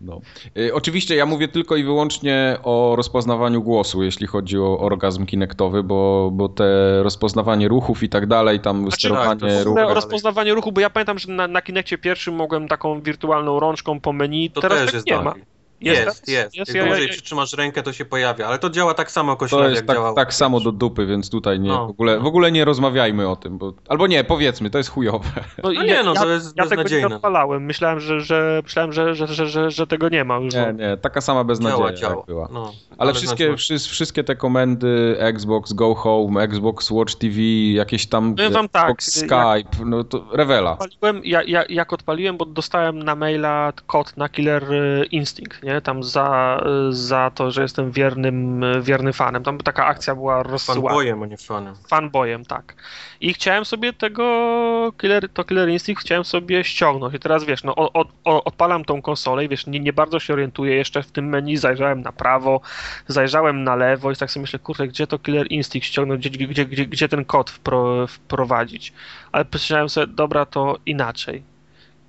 No. 0.00 0.20
Y, 0.58 0.74
oczywiście 0.74 1.16
ja 1.16 1.26
mówię 1.26 1.48
tylko 1.48 1.76
i 1.76 1.84
wyłącznie 1.84 2.58
o 2.62 2.96
rozpoznawaniu 2.96 3.62
głosu, 3.62 4.02
jeśli 4.02 4.26
chodzi 4.26 4.58
o 4.58 4.78
orgazm 4.78 5.26
kinektowy, 5.26 5.82
bo, 5.82 6.30
bo 6.32 6.48
te 6.48 7.02
rozpoznawanie 7.02 7.68
ruchów 7.68 8.02
i 8.02 8.08
tak 8.08 8.26
dalej, 8.26 8.60
tam 8.60 8.82
znaczy, 8.82 8.96
sterowanie 8.96 9.40
tak, 9.40 9.64
ruchu. 9.64 9.94
Rozpoznawanie 9.94 10.54
ruchu, 10.54 10.72
bo 10.72 10.80
ja 10.80 10.90
pamiętam, 10.90 11.18
że 11.18 11.32
na, 11.32 11.48
na 11.48 11.62
Kinekcie 11.62 11.98
pierwszym 11.98 12.34
mogłem 12.34 12.68
taką 12.68 13.00
wirtualną 13.00 13.60
rączką 13.60 14.00
po 14.00 14.12
menu, 14.12 14.50
to 14.50 14.60
teraz 14.60 14.78
też 14.78 14.86
tak 14.86 14.94
jest 14.94 15.06
nie 15.06 15.20
ma. 15.20 15.34
Jest, 15.80 16.06
jest. 16.06 16.28
jest. 16.28 16.56
jest. 16.56 16.74
Jak 16.74 16.86
dłużej 16.86 17.06
ja, 17.06 17.12
przytrzymasz 17.12 17.52
rękę, 17.52 17.82
to 17.82 17.92
się 17.92 18.04
pojawia, 18.04 18.46
ale 18.46 18.58
to 18.58 18.70
działa 18.70 18.94
tak 18.94 19.10
samo 19.10 19.36
To 19.36 19.68
jest 19.68 19.86
tak, 19.86 19.98
tak 20.16 20.34
samo 20.34 20.60
do 20.60 20.72
dupy, 20.72 21.06
więc 21.06 21.30
tutaj 21.30 21.60
nie, 21.60 21.68
no. 21.68 21.86
w, 21.86 21.90
ogóle, 21.90 22.20
w 22.20 22.26
ogóle 22.26 22.52
nie 22.52 22.64
rozmawiajmy 22.64 23.28
o 23.28 23.36
tym, 23.36 23.58
bo, 23.58 23.72
albo 23.88 24.06
nie, 24.06 24.24
powiedzmy, 24.24 24.70
to 24.70 24.78
jest 24.78 24.90
chujowe. 24.90 25.28
No, 25.62 25.72
no 25.72 25.82
nie, 25.82 26.02
no 26.02 26.14
to 26.14 26.28
jest 26.28 26.56
Ja 26.56 26.66
tego 26.66 26.82
nie 26.82 27.06
odpalałem, 27.06 27.64
myślałem, 27.64 28.00
że, 28.00 28.20
że, 28.20 28.60
myślałem 28.64 28.92
że, 28.92 29.14
że, 29.14 29.26
że, 29.26 29.46
że, 29.46 29.70
że 29.70 29.86
tego 29.86 30.08
nie 30.08 30.24
ma 30.24 30.36
już. 30.36 30.54
Nie, 30.54 30.74
nie, 30.78 30.96
taka 30.96 31.20
sama 31.20 31.44
beznadzieja 31.44 31.92
działa, 31.92 31.92
działa. 31.92 32.24
była. 32.26 32.48
No, 32.52 32.72
ale 32.98 33.14
wszystkie, 33.14 33.56
wszystkie 33.78 34.24
te 34.24 34.36
komendy 34.36 35.16
Xbox 35.18 35.72
Go 35.72 35.94
Home, 35.94 36.42
Xbox 36.42 36.90
Watch 36.90 37.14
TV, 37.14 37.40
jakieś 37.72 38.06
tam 38.06 38.34
no, 38.38 38.50
wam 38.50 38.68
tak, 38.68 39.02
Skype, 39.02 39.56
jak, 39.56 39.66
no 39.86 40.04
to 40.04 40.24
rewela. 40.32 40.78
Odpaliłem, 40.78 41.24
ja, 41.24 41.42
ja, 41.42 41.64
jak 41.68 41.92
odpaliłem, 41.92 42.36
bo 42.36 42.44
dostałem 42.44 42.98
na 42.98 43.14
maila 43.14 43.72
kod 43.86 44.16
na 44.16 44.28
Killer 44.28 44.64
Instinct, 45.10 45.64
nie, 45.68 45.80
tam 45.80 46.02
za 46.02 46.60
za, 46.90 47.30
to, 47.34 47.50
że 47.50 47.62
jestem 47.62 47.90
wiernym, 47.90 48.64
wierny 48.82 49.12
fanem. 49.12 49.42
Tam 49.42 49.58
taka 49.58 49.86
akcja 49.86 50.14
była 50.14 50.42
rozsyłana. 50.42 50.82
Fanboyem, 50.82 51.22
a 51.22 51.26
nie 51.26 51.36
fanem. 51.36 51.74
Fanboyem, 51.88 52.44
tak. 52.44 52.74
I 53.20 53.34
chciałem 53.34 53.64
sobie 53.64 53.92
tego 53.92 54.92
Killer, 54.98 55.28
to 55.28 55.44
Killer 55.44 55.68
Instinct 55.68 56.02
chciałem 56.02 56.24
sobie 56.24 56.64
ściągnąć. 56.64 57.14
I 57.14 57.18
teraz 57.18 57.44
wiesz, 57.44 57.64
no 57.64 57.74
od, 57.74 57.90
od, 57.94 58.08
odpalam 58.24 58.84
tą 58.84 59.02
konsolę 59.02 59.44
i 59.44 59.48
wiesz, 59.48 59.66
nie, 59.66 59.80
nie 59.80 59.92
bardzo 59.92 60.20
się 60.20 60.32
orientuję 60.32 60.74
jeszcze 60.74 61.02
w 61.02 61.12
tym 61.12 61.28
menu, 61.28 61.56
zajrzałem 61.56 62.00
na 62.00 62.12
prawo, 62.12 62.60
zajrzałem 63.06 63.64
na 63.64 63.76
lewo 63.76 64.12
i 64.12 64.16
tak 64.16 64.30
sobie 64.30 64.42
myślę, 64.42 64.58
kurde, 64.58 64.88
gdzie 64.88 65.06
to 65.06 65.18
Killer 65.18 65.46
Instinct 65.50 65.88
ściągnąć, 65.88 66.28
gdzie, 66.28 66.46
gdzie, 66.46 66.66
gdzie, 66.66 66.86
gdzie 66.86 67.08
ten 67.08 67.24
kod 67.24 67.50
wpro, 67.50 68.06
wprowadzić. 68.06 68.92
Ale 69.32 69.44
pomyślałem 69.44 69.88
sobie, 69.88 70.06
dobra, 70.06 70.46
to 70.46 70.78
inaczej. 70.86 71.42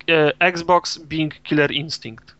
E, 0.08 0.32
Xbox 0.38 0.98
Bing 0.98 1.42
Killer 1.42 1.72
Instinct. 1.72 2.36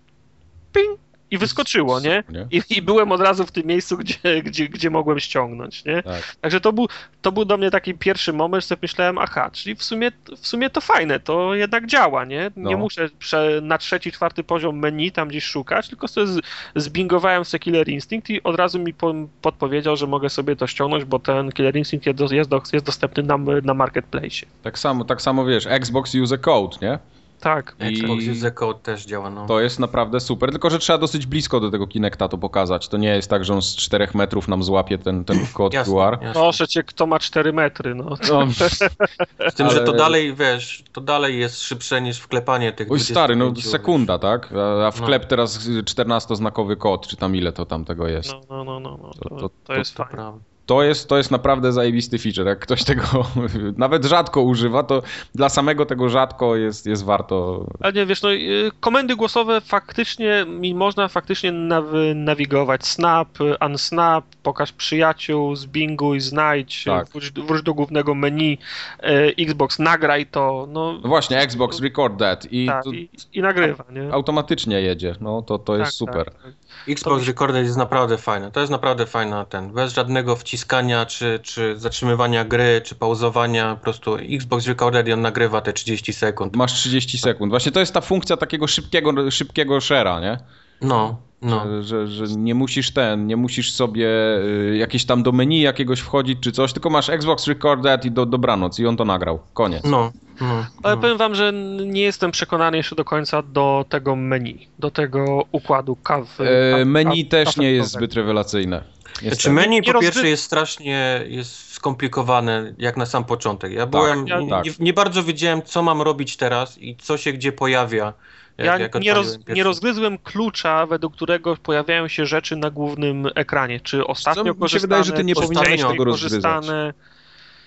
Ping! 0.72 1.09
I 1.30 1.38
wyskoczyło, 1.38 2.00
nie? 2.00 2.24
I, 2.50 2.62
I, 2.70 2.82
byłem 2.82 3.12
od 3.12 3.20
razu 3.20 3.46
w 3.46 3.52
tym 3.52 3.66
miejscu, 3.66 3.96
gdzie, 3.96 4.42
gdzie, 4.42 4.68
gdzie 4.68 4.90
mogłem 4.90 5.20
ściągnąć, 5.20 5.84
nie? 5.84 6.02
Tak. 6.02 6.36
Także 6.40 6.60
to 6.60 6.72
był, 6.72 6.88
to 7.22 7.32
był 7.32 7.44
do 7.44 7.56
mnie 7.56 7.70
taki 7.70 7.94
pierwszy 7.94 8.32
moment, 8.32 8.66
że 8.66 8.76
myślałem, 8.82 9.18
aha, 9.18 9.50
czyli 9.52 9.74
w 9.74 9.82
sumie, 9.82 10.12
w 10.36 10.46
sumie 10.46 10.70
to 10.70 10.80
fajne, 10.80 11.20
to 11.20 11.54
jednak 11.54 11.86
działa, 11.86 12.24
nie? 12.24 12.50
Nie 12.56 12.72
no. 12.72 12.78
muszę 12.78 13.08
prze, 13.18 13.60
na 13.62 13.78
trzeci, 13.78 14.12
czwarty 14.12 14.44
poziom 14.44 14.78
menu 14.78 15.12
tam 15.12 15.28
gdzieś 15.28 15.44
szukać, 15.44 15.88
tylko 15.88 16.08
sobie 16.08 16.26
z, 16.26 16.40
zbingowałem 16.76 17.44
sobie 17.44 17.58
Killer 17.58 17.88
Instinct 17.88 18.30
i 18.30 18.42
od 18.42 18.56
razu 18.56 18.78
mi 18.78 18.94
po, 18.94 19.14
podpowiedział, 19.42 19.96
że 19.96 20.06
mogę 20.06 20.30
sobie 20.30 20.56
to 20.56 20.66
ściągnąć, 20.66 21.04
bo 21.04 21.18
ten 21.18 21.52
Killer 21.52 21.76
Instinct 21.76 22.06
jest, 22.06 22.32
jest, 22.32 22.50
jest 22.72 22.86
dostępny 22.86 23.22
na, 23.22 23.38
na 23.62 23.74
Marketplace. 23.74 24.46
Tak 24.62 24.78
samo, 24.78 25.04
tak 25.04 25.22
samo 25.22 25.44
wiesz, 25.44 25.66
Xbox 25.66 26.14
use 26.14 26.34
a 26.34 26.38
code, 26.38 26.76
nie? 26.82 26.98
Tak. 27.40 27.76
Xbox 27.78 28.24
User 28.32 28.54
Code 28.54 28.80
też 28.80 29.04
działa, 29.06 29.30
no. 29.30 29.46
To 29.46 29.60
jest 29.60 29.78
naprawdę 29.78 30.20
super, 30.20 30.50
tylko 30.50 30.70
że 30.70 30.78
trzeba 30.78 30.98
dosyć 30.98 31.26
blisko 31.26 31.60
do 31.60 31.70
tego 31.70 31.86
Kinecta 31.86 32.28
to 32.28 32.38
pokazać. 32.38 32.88
To 32.88 32.96
nie 32.96 33.08
jest 33.08 33.30
tak, 33.30 33.44
że 33.44 33.54
on 33.54 33.62
z 33.62 33.76
4 33.76 34.08
metrów 34.14 34.48
nam 34.48 34.62
złapie 34.62 34.98
ten, 34.98 35.24
ten 35.24 35.46
kod 35.54 35.74
jasne, 35.74 35.94
QR. 35.94 36.12
jasne. 36.12 36.32
Proszę 36.32 36.68
cię, 36.68 36.82
kto 36.82 37.06
ma 37.06 37.18
4 37.18 37.52
metry, 37.52 37.94
no. 37.94 38.04
No, 38.30 38.46
Z 39.50 39.54
tym, 39.54 39.70
że 39.70 39.76
ale- 39.76 39.84
to 39.86 39.92
dalej, 39.92 40.34
wiesz, 40.34 40.84
to 40.92 41.00
dalej 41.00 41.38
jest 41.38 41.62
szybsze 41.62 42.02
niż 42.02 42.18
wklepanie 42.18 42.72
tych 42.72 42.90
Oj 42.92 43.00
stary, 43.00 43.36
no 43.36 43.44
25, 43.44 43.72
sekunda, 43.72 44.18
tak? 44.18 44.52
A, 44.52 44.86
a 44.86 44.90
wklep 44.90 45.22
No. 45.22 45.28
teraz 45.28 45.58
14-znakowy 45.68 46.76
kod, 46.76 47.06
czy 47.06 47.16
tam 47.16 47.36
ile 47.36 47.52
to 47.52 47.66
tam 47.66 47.84
tego 47.84 48.08
jest. 48.08 48.32
No, 48.50 48.64
no, 48.64 48.64
no, 48.64 48.80
no, 48.80 48.98
no. 49.02 49.10
To- 49.14 49.28
To, 49.28 49.36
to- 49.36 49.50
to 49.64 49.74
jest 49.74 49.94
To 49.96 50.02
fajne. 50.04 50.16
prawda. 50.16 50.40
To 50.70 50.82
jest, 50.82 51.08
to 51.08 51.16
jest 51.16 51.30
naprawdę 51.30 51.72
zajebisty 51.72 52.18
feature. 52.18 52.46
Jak 52.46 52.58
ktoś 52.58 52.84
tego 52.84 53.02
nawet 53.76 54.04
rzadko 54.04 54.42
używa, 54.42 54.82
to 54.82 55.02
dla 55.34 55.48
samego 55.48 55.86
tego 55.86 56.08
rzadko 56.08 56.56
jest, 56.56 56.86
jest 56.86 57.04
warto. 57.04 57.66
Ale 57.80 57.92
nie, 57.92 58.06
wiesz, 58.06 58.22
no 58.22 58.32
y, 58.32 58.70
komendy 58.80 59.16
głosowe 59.16 59.60
faktycznie, 59.60 60.44
mi 60.48 60.74
można 60.74 61.08
faktycznie 61.08 61.52
naw- 61.52 62.14
nawigować. 62.14 62.86
Snap, 62.86 63.28
unsnap, 63.66 64.24
pokaż 64.42 64.72
przyjaciół, 64.72 65.56
zbinguj, 65.56 66.20
znajdź, 66.20 66.84
Tak. 66.84 67.08
wróć, 67.08 67.30
wróć 67.32 67.62
do 67.62 67.74
głównego 67.74 68.14
menu, 68.14 68.58
y, 69.04 69.34
Xbox, 69.38 69.78
nagraj 69.78 70.26
to, 70.26 70.68
no. 70.72 70.92
No 71.02 71.08
właśnie, 71.08 71.38
Xbox 71.38 71.80
Record 71.80 72.18
That 72.18 72.52
i, 72.52 72.66
tak, 72.66 72.84
to 72.84 72.90
i, 72.90 73.08
i 73.32 73.42
nagrywa, 73.42 73.84
nie? 73.92 74.12
automatycznie 74.12 74.80
jedzie. 74.80 75.14
No 75.20 75.42
to, 75.42 75.58
to 75.58 75.76
jest 75.76 75.86
Tak, 75.90 75.94
super. 75.94 76.24
tak, 76.24 76.42
tak. 76.42 76.52
Xbox 76.88 77.26
Recorder 77.26 77.62
jest 77.64 77.76
naprawdę 77.76 78.18
fajny. 78.18 78.50
To 78.50 78.60
jest 78.60 78.72
naprawdę 78.72 79.06
fajna 79.06 79.44
ten. 79.44 79.72
Bez 79.72 79.94
żadnego 79.94 80.36
wciskania, 80.60 81.06
czy, 81.06 81.40
czy 81.42 81.78
zatrzymywania 81.78 82.44
gry, 82.44 82.80
czy 82.84 82.94
pauzowania. 82.94 83.76
Po 83.76 83.82
prostu 83.82 84.14
Xbox 84.14 84.66
Recorder 84.66 85.08
i 85.08 85.12
on 85.12 85.20
nagrywa 85.20 85.60
te 85.60 85.72
30 85.72 86.12
sekund. 86.12 86.56
Masz 86.56 86.72
30 86.72 87.18
sekund. 87.18 87.50
Właśnie 87.50 87.72
to 87.72 87.80
jest 87.80 87.94
ta 87.94 88.00
funkcja 88.00 88.36
takiego 88.36 88.66
szybkiego, 88.66 89.30
szybkiego 89.30 89.78
share'a, 89.78 90.20
nie? 90.20 90.38
No, 90.80 91.18
no. 91.42 91.82
Że, 91.82 92.06
że, 92.06 92.24
nie 92.24 92.54
musisz 92.54 92.90
ten, 92.92 93.26
nie 93.26 93.36
musisz 93.36 93.72
sobie 93.72 94.08
y, 94.38 94.76
jakieś 94.76 95.04
tam 95.04 95.22
do 95.22 95.32
menu 95.32 95.60
jakiegoś 95.60 96.00
wchodzić 96.00 96.38
czy 96.40 96.52
coś, 96.52 96.72
tylko 96.72 96.90
masz 96.90 97.08
Xbox 97.08 97.46
Record 97.46 97.82
That 97.84 98.04
i 98.04 98.10
do, 98.10 98.26
dobranoc 98.26 98.78
i 98.78 98.86
on 98.86 98.96
to 98.96 99.04
nagrał. 99.04 99.38
Koniec. 99.54 99.84
No, 99.84 100.12
no. 100.40 100.66
Ale 100.82 100.96
no. 100.96 101.02
powiem 101.02 101.18
wam, 101.18 101.34
że 101.34 101.52
nie 101.86 102.02
jestem 102.02 102.30
przekonany 102.30 102.76
jeszcze 102.76 102.96
do 102.96 103.04
końca 103.04 103.42
do 103.42 103.84
tego 103.88 104.16
menu, 104.16 104.68
do 104.78 104.90
tego 104.90 105.44
układu 105.52 105.96
kaw. 105.96 106.40
E, 106.40 106.44
kaw- 106.44 106.86
menu 106.86 107.24
kaw- 107.24 107.28
też 107.28 107.46
nie 107.46 107.52
kafetowego. 107.52 107.76
jest 107.76 107.92
zbyt 107.92 108.14
rewelacyjne. 108.14 108.82
Znaczy 109.20 109.34
Niestety. 109.34 109.54
menu 109.54 109.80
Nie 109.80 109.92
po 109.92 110.00
pierwsze 110.00 110.28
jest 110.28 110.42
strasznie 110.42 111.24
jest 111.28 111.72
skomplikowane 111.72 112.72
jak 112.78 112.96
na 112.96 113.06
sam 113.06 113.24
początek. 113.24 113.72
Ja 113.72 113.86
byłem, 113.86 114.26
ja- 114.26 114.40
nie, 114.40 114.50
tak. 114.50 114.64
nie, 114.64 114.72
nie 114.78 114.92
bardzo 114.92 115.22
wiedziałem 115.22 115.62
co 115.62 115.82
mam 115.82 116.02
robić 116.02 116.36
teraz 116.36 116.78
i 116.78 116.96
co 116.96 117.16
się 117.16 117.32
gdzie 117.32 117.52
pojawia. 117.52 118.12
Jak, 118.58 118.66
Ja 118.66 118.78
jak 118.78 118.94
nie, 118.94 119.14
roz, 119.14 119.38
nie 119.48 119.64
rozgryzłem 119.64 120.18
klucza, 120.18 120.86
według 120.86 121.14
którego 121.14 121.56
pojawiają 121.56 122.08
się 122.08 122.26
rzeczy 122.26 122.56
na 122.56 122.70
głównym 122.70 123.28
ekranie. 123.34 123.80
Czy 123.80 124.06
ostatnio 124.06 124.44
mi 124.44 124.48
się 124.48 124.54
korzystane, 124.54 124.88
wydaje, 124.88 125.04
że 125.04 125.12
ty 125.12 125.24
nie 125.24 125.34
powinieneś 125.34 125.82
tego 125.82 126.04
rozgryzać. 126.04 126.64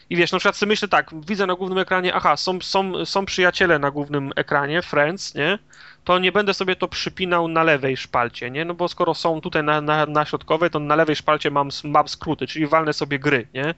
I 0.09 0.15
wiesz, 0.15 0.31
na 0.31 0.39
przykład 0.39 0.57
sobie 0.57 0.69
myślę 0.69 0.87
tak, 0.87 1.11
widzę 1.27 1.47
na 1.47 1.55
głównym 1.55 1.77
ekranie, 1.77 2.13
aha, 2.13 2.37
są, 2.37 2.61
są, 2.61 3.05
są 3.05 3.25
przyjaciele 3.25 3.79
na 3.79 3.91
głównym 3.91 4.31
ekranie, 4.35 4.81
friends, 4.81 5.35
nie? 5.35 5.59
To 6.03 6.19
nie 6.19 6.31
będę 6.31 6.53
sobie 6.53 6.75
to 6.75 6.87
przypinał 6.87 7.47
na 7.47 7.63
lewej 7.63 7.97
szpalcie, 7.97 8.51
nie? 8.51 8.65
No 8.65 8.73
bo 8.73 8.87
skoro 8.87 9.13
są 9.13 9.41
tutaj 9.41 9.63
na, 9.63 9.81
na, 9.81 10.05
na 10.05 10.25
środkowej, 10.25 10.69
to 10.69 10.79
na 10.79 10.95
lewej 10.95 11.15
szpalcie 11.15 11.51
mam, 11.51 11.69
mam 11.83 12.07
skróty, 12.07 12.47
czyli 12.47 12.67
walnę 12.67 12.93
sobie 12.93 13.19
gry, 13.19 13.47
nie? 13.53 13.75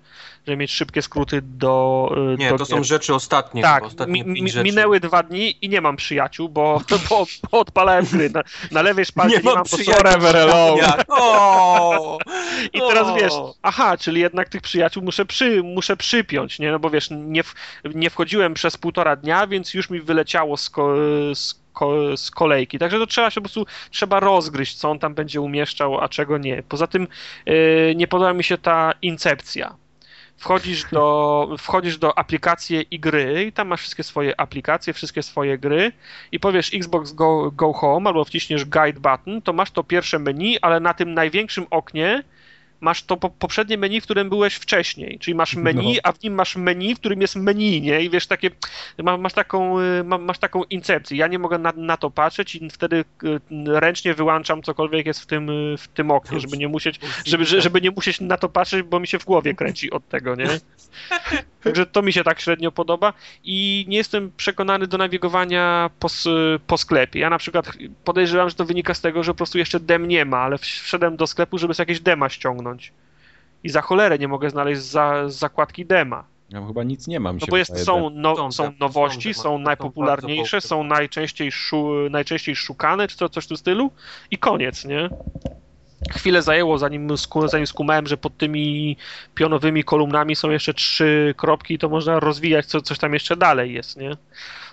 Żeby 0.47 0.57
mieć 0.57 0.71
szybkie 0.71 1.01
skróty 1.01 1.41
do. 1.41 2.09
y, 2.33 2.37
Nie, 2.37 2.49
do 2.49 2.57
to 2.57 2.65
są 2.65 2.83
rzeczy 2.83 3.15
ostatnie. 3.15 3.61
Tak, 3.61 3.83
ostatnie 3.83 4.23
mi, 4.23 4.41
mi, 4.41 4.51
minęły 4.63 4.99
dwa 4.99 5.23
dni 5.23 5.65
i 5.65 5.69
nie 5.69 5.81
mam 5.81 5.95
przyjaciół, 5.95 6.49
bo, 6.49 6.81
bo, 7.09 7.25
bo 7.51 7.59
odpalałem 7.59 8.05
gry. 8.05 8.29
Na, 8.29 8.43
na 8.71 8.81
lewej 8.81 9.05
szpalcie 9.11 9.37
nie, 9.37 9.43
mam 9.43 9.55
mam 9.55 9.63
przyjaciół. 9.65 10.03
O! 11.09 12.17
I 12.73 12.79
teraz 12.79 13.07
O! 13.07 13.15
wiesz, 13.15 13.33
aha, 13.61 13.97
czyli 13.97 14.21
jednak 14.21 14.49
tych 14.49 14.61
przyjaciół 14.61 15.03
muszę, 15.03 15.25
przy, 15.25 15.63
muszę 15.63 15.97
przypiąć, 15.97 16.59
nie? 16.59 16.71
No 16.71 16.79
bo 16.79 16.89
wiesz, 16.89 17.09
nie, 17.11 17.43
w, 17.43 17.53
nie 17.95 18.09
wchodziłem 18.09 18.53
przez 18.53 18.77
półtora 18.77 19.15
dnia, 19.15 19.47
więc 19.47 19.73
już 19.73 19.89
mi 19.89 20.01
wyleciało 20.01 20.57
z, 20.57 20.71
z, 21.33 21.64
ko, 21.75 22.17
z 22.17 22.31
kolejki. 22.31 22.79
Także 22.79 22.99
to 22.99 23.07
trzeba 23.07 23.29
się 23.29 23.41
po 23.41 23.49
prostu, 23.49 23.65
trzeba 23.91 24.19
rozgryźć, 24.19 24.75
co 24.75 24.91
on 24.91 24.99
tam 24.99 25.13
będzie 25.13 25.41
umieszczał, 25.41 26.01
a 26.01 26.09
czego 26.09 26.37
nie. 26.37 26.63
Poza 26.63 26.87
tym 26.87 27.07
yy, 27.45 27.93
nie 27.95 28.07
podoba 28.07 28.33
mi 28.33 28.43
się 28.43 28.57
ta 28.57 28.93
incepcja. 29.01 29.75
Wchodzisz 30.37 30.85
do, 30.91 31.49
wchodzisz 31.57 31.97
do 31.97 32.17
aplikacji 32.17 32.87
i 32.91 32.99
gry 32.99 33.45
i 33.47 33.51
tam 33.51 33.67
masz 33.67 33.81
wszystkie 33.81 34.03
swoje 34.03 34.39
aplikacje, 34.39 34.93
wszystkie 34.93 35.23
swoje 35.23 35.57
gry 35.57 35.91
i 36.31 36.39
powiesz 36.39 36.73
Xbox 36.73 37.11
Go, 37.11 37.51
Go 37.51 37.73
Home 37.73 38.09
albo 38.09 38.25
wciśniesz 38.25 38.65
Guide 38.65 38.99
button, 38.99 39.41
to 39.41 39.53
masz 39.53 39.71
to 39.71 39.83
pierwsze 39.83 40.19
menu, 40.19 40.59
ale 40.61 40.79
na 40.79 40.93
tym 40.93 41.13
największym 41.13 41.65
oknie 41.69 42.23
masz 42.81 43.03
to 43.03 43.17
po, 43.17 43.29
poprzednie 43.29 43.77
menu, 43.77 44.01
w 44.01 44.03
którym 44.03 44.29
byłeś 44.29 44.55
wcześniej, 44.55 45.19
czyli 45.19 45.35
masz 45.35 45.55
menu, 45.55 45.93
No. 45.93 45.99
a 46.03 46.11
w 46.11 46.23
nim 46.23 46.33
masz 46.33 46.55
menu, 46.55 46.95
w 46.95 46.99
którym 46.99 47.21
jest 47.21 47.35
menu, 47.35 47.81
nie? 47.81 48.01
I 48.01 48.09
wiesz, 48.09 48.27
takie, 48.27 48.49
ma, 49.03 49.17
masz, 49.17 49.33
taką, 49.33 49.79
y, 49.79 50.03
ma, 50.03 50.17
masz 50.17 50.39
taką 50.39 50.63
incepcję. 50.63 51.17
Ja 51.17 51.27
nie 51.27 51.39
mogę 51.39 51.57
na, 51.57 51.73
na 51.75 51.97
to 51.97 52.11
patrzeć 52.11 52.55
i 52.55 52.69
wtedy 52.69 53.05
y, 53.23 53.39
ręcznie 53.65 54.13
wyłączam 54.13 54.61
cokolwiek 54.63 55.05
jest 55.05 55.21
w 55.21 55.25
tym, 55.25 55.49
y, 55.49 55.77
w 55.77 55.87
tym 55.87 56.11
oknie, 56.11 56.39
żeby 56.39 56.57
nie 56.57 56.67
musieć 56.67 56.99
żeby, 57.25 57.45
że- 57.45 57.61
żeby 57.61 57.81
nie 57.81 57.91
musieć 57.91 58.21
na 58.21 58.37
to 58.37 58.49
patrzeć, 58.49 58.81
bo 58.83 58.99
mi 58.99 59.07
się 59.07 59.19
w 59.19 59.25
głowie 59.25 59.53
kręci 59.53 59.91
od 59.91 60.07
tego, 60.09 60.35
nie? 60.35 60.47
Także 61.63 61.85
to 61.85 62.01
mi 62.01 62.13
się 62.13 62.23
tak 62.23 62.41
średnio 62.41 62.71
podoba 62.71 63.13
i 63.43 63.85
nie 63.87 63.97
jestem 63.97 64.31
przekonany 64.37 64.87
do 64.87 64.97
nawigowania 64.97 65.89
po, 65.99 66.07
po 66.67 66.77
sklepie. 66.77 67.19
Ja 67.19 67.29
na 67.29 67.37
przykład 67.37 67.71
podejrzewam, 68.03 68.49
że 68.49 68.55
to 68.55 68.65
wynika 68.65 68.93
z 68.93 69.01
tego, 69.01 69.23
że 69.23 69.31
po 69.31 69.37
prostu 69.37 69.57
jeszcze 69.57 69.79
dem 69.79 70.07
nie 70.07 70.25
ma, 70.25 70.37
ale 70.37 70.57
wszedłem 70.57 71.15
do 71.17 71.27
sklepu, 71.27 71.57
żeby 71.57 71.73
sobie 71.73 71.81
jakieś 71.91 71.99
dema 72.03 72.29
ściągnąć. 72.29 72.64
I 73.63 73.69
za 73.69 73.81
cholerę 73.81 74.19
nie 74.19 74.27
mogę 74.27 74.49
znaleźć 74.49 74.81
za, 74.81 75.29
zakładki 75.29 75.85
dema. 75.85 76.23
Ja 76.49 76.67
chyba 76.67 76.83
nic 76.83 77.07
nie 77.07 77.19
mam. 77.19 77.37
No 77.37 77.47
bo 77.49 77.57
jest, 77.57 77.83
są, 77.83 78.09
no, 78.09 78.51
Są 78.51 78.71
nowości, 78.79 79.33
są 79.33 79.57
najpopularniejsze, 79.59 80.61
są 80.61 80.83
najczęściej, 80.83 81.51
szu, 81.51 81.91
najczęściej 82.09 82.55
szukane, 82.55 83.07
czy 83.07 83.17
to, 83.17 83.29
coś 83.29 83.45
w 83.45 83.47
tym 83.47 83.57
stylu 83.57 83.91
i 84.31 84.37
koniec, 84.37 84.85
nie? 84.85 85.09
Chwilę 86.11 86.41
zajęło, 86.41 86.77
zanim, 86.77 87.17
sku, 87.17 87.47
zanim 87.47 87.67
skumałem, 87.67 88.07
że 88.07 88.17
pod 88.17 88.37
tymi 88.37 88.97
pionowymi 89.35 89.83
kolumnami 89.83 90.35
są 90.35 90.49
jeszcze 90.49 90.73
trzy 90.73 91.33
kropki, 91.37 91.77
to 91.77 91.89
można 91.89 92.19
rozwijać, 92.19 92.65
co, 92.65 92.81
coś 92.81 92.99
tam 92.99 93.13
jeszcze 93.13 93.35
dalej 93.35 93.73
jest, 93.73 93.97
nie? 93.97 94.17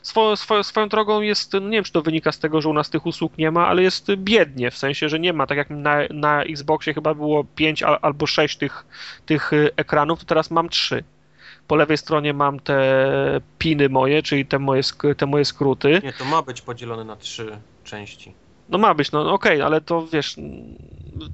Swo, 0.03 0.37
swo, 0.37 0.65
swoją 0.65 0.89
drogą 0.89 1.20
jest, 1.20 1.53
no 1.53 1.61
nie 1.61 1.70
wiem, 1.70 1.85
czy 1.85 1.93
to 1.93 2.03
wynika 2.03 2.33
z 2.33 2.39
tego, 2.39 2.61
że 2.61 2.69
u 2.69 2.73
nas 2.73 2.91
tych 2.91 3.07
usług 3.07 3.39
nie 3.39 3.51
ma, 3.51 3.69
ale 3.69 3.83
jest 3.83 4.15
biednie, 4.16 4.70
w 4.70 4.77
sensie, 4.77 5.09
że 5.09 5.20
nie 5.20 5.33
ma, 5.33 5.47
tak 5.47 5.59
jak 5.59 5.70
na, 5.70 5.99
na 6.11 6.43
Xboxie 6.43 6.95
chyba 6.95 7.15
było 7.15 7.45
pięć 7.45 7.83
al, 7.83 7.99
albo 8.03 8.27
sześć 8.27 8.57
tych, 8.57 8.87
tych 9.27 9.53
y, 9.53 9.70
ekranów, 9.77 10.20
to 10.20 10.27
teraz 10.27 10.51
mam 10.51 10.69
trzy. 10.69 11.05
Po 11.66 11.77
lewej 11.77 11.99
stronie 11.99 12.35
mam 12.35 12.61
te 12.61 13.41
piny 13.59 13.89
moje, 13.89 14.23
czyli 14.23 14.47
te 14.47 14.59
moje, 14.59 14.83
te 15.16 15.27
moje 15.27 15.45
skróty. 15.45 16.01
Nie, 16.05 16.12
to 16.12 16.24
ma 16.24 16.43
być 16.43 16.61
podzielone 16.61 17.05
na 17.05 17.16
trzy 17.16 17.59
części. 17.85 18.35
No 18.73 18.78
ma 18.78 18.94
być, 18.94 19.12
no 19.12 19.32
okej, 19.32 19.62
ale 19.62 19.81
to 19.81 20.07
wiesz, 20.07 20.36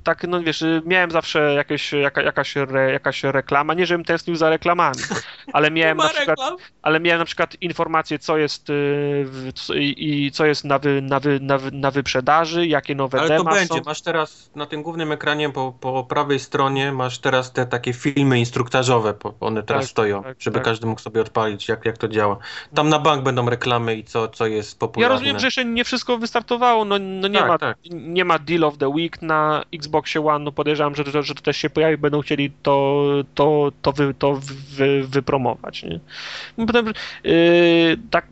tak, 0.02 0.24
no 0.28 0.42
wiesz, 0.42 0.64
miałem 0.84 1.10
zawsze 1.10 1.54
jakieś, 1.54 1.92
jaka, 1.92 2.22
jakaś, 2.22 2.56
re, 2.56 2.92
jakaś 2.92 3.24
reklama, 3.24 3.74
nie 3.74 3.86
żebym 3.86 4.04
tęsknił 4.04 4.36
za 4.36 4.50
reklamami, 4.50 4.98
ale 5.52 5.70
miałem 5.78 5.96
na 5.96 6.08
przykład, 6.08 6.38
ale 6.82 7.00
miałem 7.00 7.18
na 7.18 7.24
przykład 7.24 7.56
informację, 7.60 8.18
co 8.18 8.38
jest 8.38 8.70
y, 8.70 8.72
w, 9.26 9.52
co- 9.54 9.74
i, 9.74 9.94
i 10.26 10.32
co 10.32 10.46
jest 10.46 10.64
na, 10.64 10.78
wy, 10.78 11.02
na, 11.02 11.20
wy, 11.20 11.40
na, 11.40 11.58
wy, 11.58 11.70
na 11.72 11.90
wyprzedaży, 11.90 12.66
jakie 12.66 12.94
nowe 12.94 13.18
Ale 13.18 13.28
to 13.28 13.34
dema 13.36 13.50
będzie. 13.50 13.74
są. 13.74 13.80
Masz 13.86 14.02
teraz 14.02 14.50
na 14.54 14.66
tym 14.66 14.82
głównym 14.82 15.12
ekranie 15.12 15.50
po, 15.50 15.74
po 15.80 16.04
prawej 16.04 16.38
stronie 16.40 16.92
masz 16.92 17.18
teraz 17.18 17.52
te 17.52 17.66
takie 17.66 17.92
filmy 17.92 18.38
instruktażowe. 18.38 19.14
One 19.40 19.62
teraz 19.62 19.82
Tak, 19.84 19.90
stoją, 19.90 20.22
tak, 20.22 20.36
żeby 20.40 20.54
tak. 20.54 20.64
każdy 20.64 20.86
mógł 20.86 21.00
sobie 21.00 21.20
odpalić, 21.20 21.68
jak, 21.68 21.84
jak 21.84 21.98
to 21.98 22.08
działa. 22.08 22.36
Tam 22.74 22.88
na 22.88 22.98
bank 22.98 23.22
będą 23.22 23.50
reklamy 23.50 23.96
i 23.96 24.04
co, 24.04 24.28
co 24.28 24.46
jest 24.46 24.72
Ja 24.72 24.78
popularne. 24.78 25.14
rozumiem, 25.14 25.38
że 25.38 25.46
jeszcze 25.46 25.64
nie 25.64 25.84
wszystko 25.84 26.18
wystartowało, 26.18 26.84
no, 26.84 26.98
no 26.98 27.27
nie, 27.28 27.38
Tak, 27.38 27.48
ma, 27.48 27.58
tak. 27.58 27.78
nie 27.90 28.24
ma 28.24 28.38
Deal 28.38 28.64
of 28.64 28.78
the 28.78 28.88
Week 28.88 29.22
na 29.22 29.64
Xboxie 29.74 30.26
One, 30.26 30.44
no 30.44 30.52
podejrzewam, 30.52 30.94
że 30.94 31.04
to, 31.04 31.22
że 31.22 31.34
to 31.34 31.42
też 31.42 31.56
się 31.56 31.70
pojawi, 31.70 31.98
będą 31.98 32.20
chcieli 32.20 32.50
to, 32.62 33.04
to, 33.34 33.72
to, 33.82 33.92
wy, 33.92 34.14
to 34.14 34.40
wy, 34.76 35.04
wypromować, 35.06 35.82
nie? 35.82 36.00
No 36.58 36.66
Potem, 36.66 36.86
yy, 37.24 37.96
tak 38.10 38.26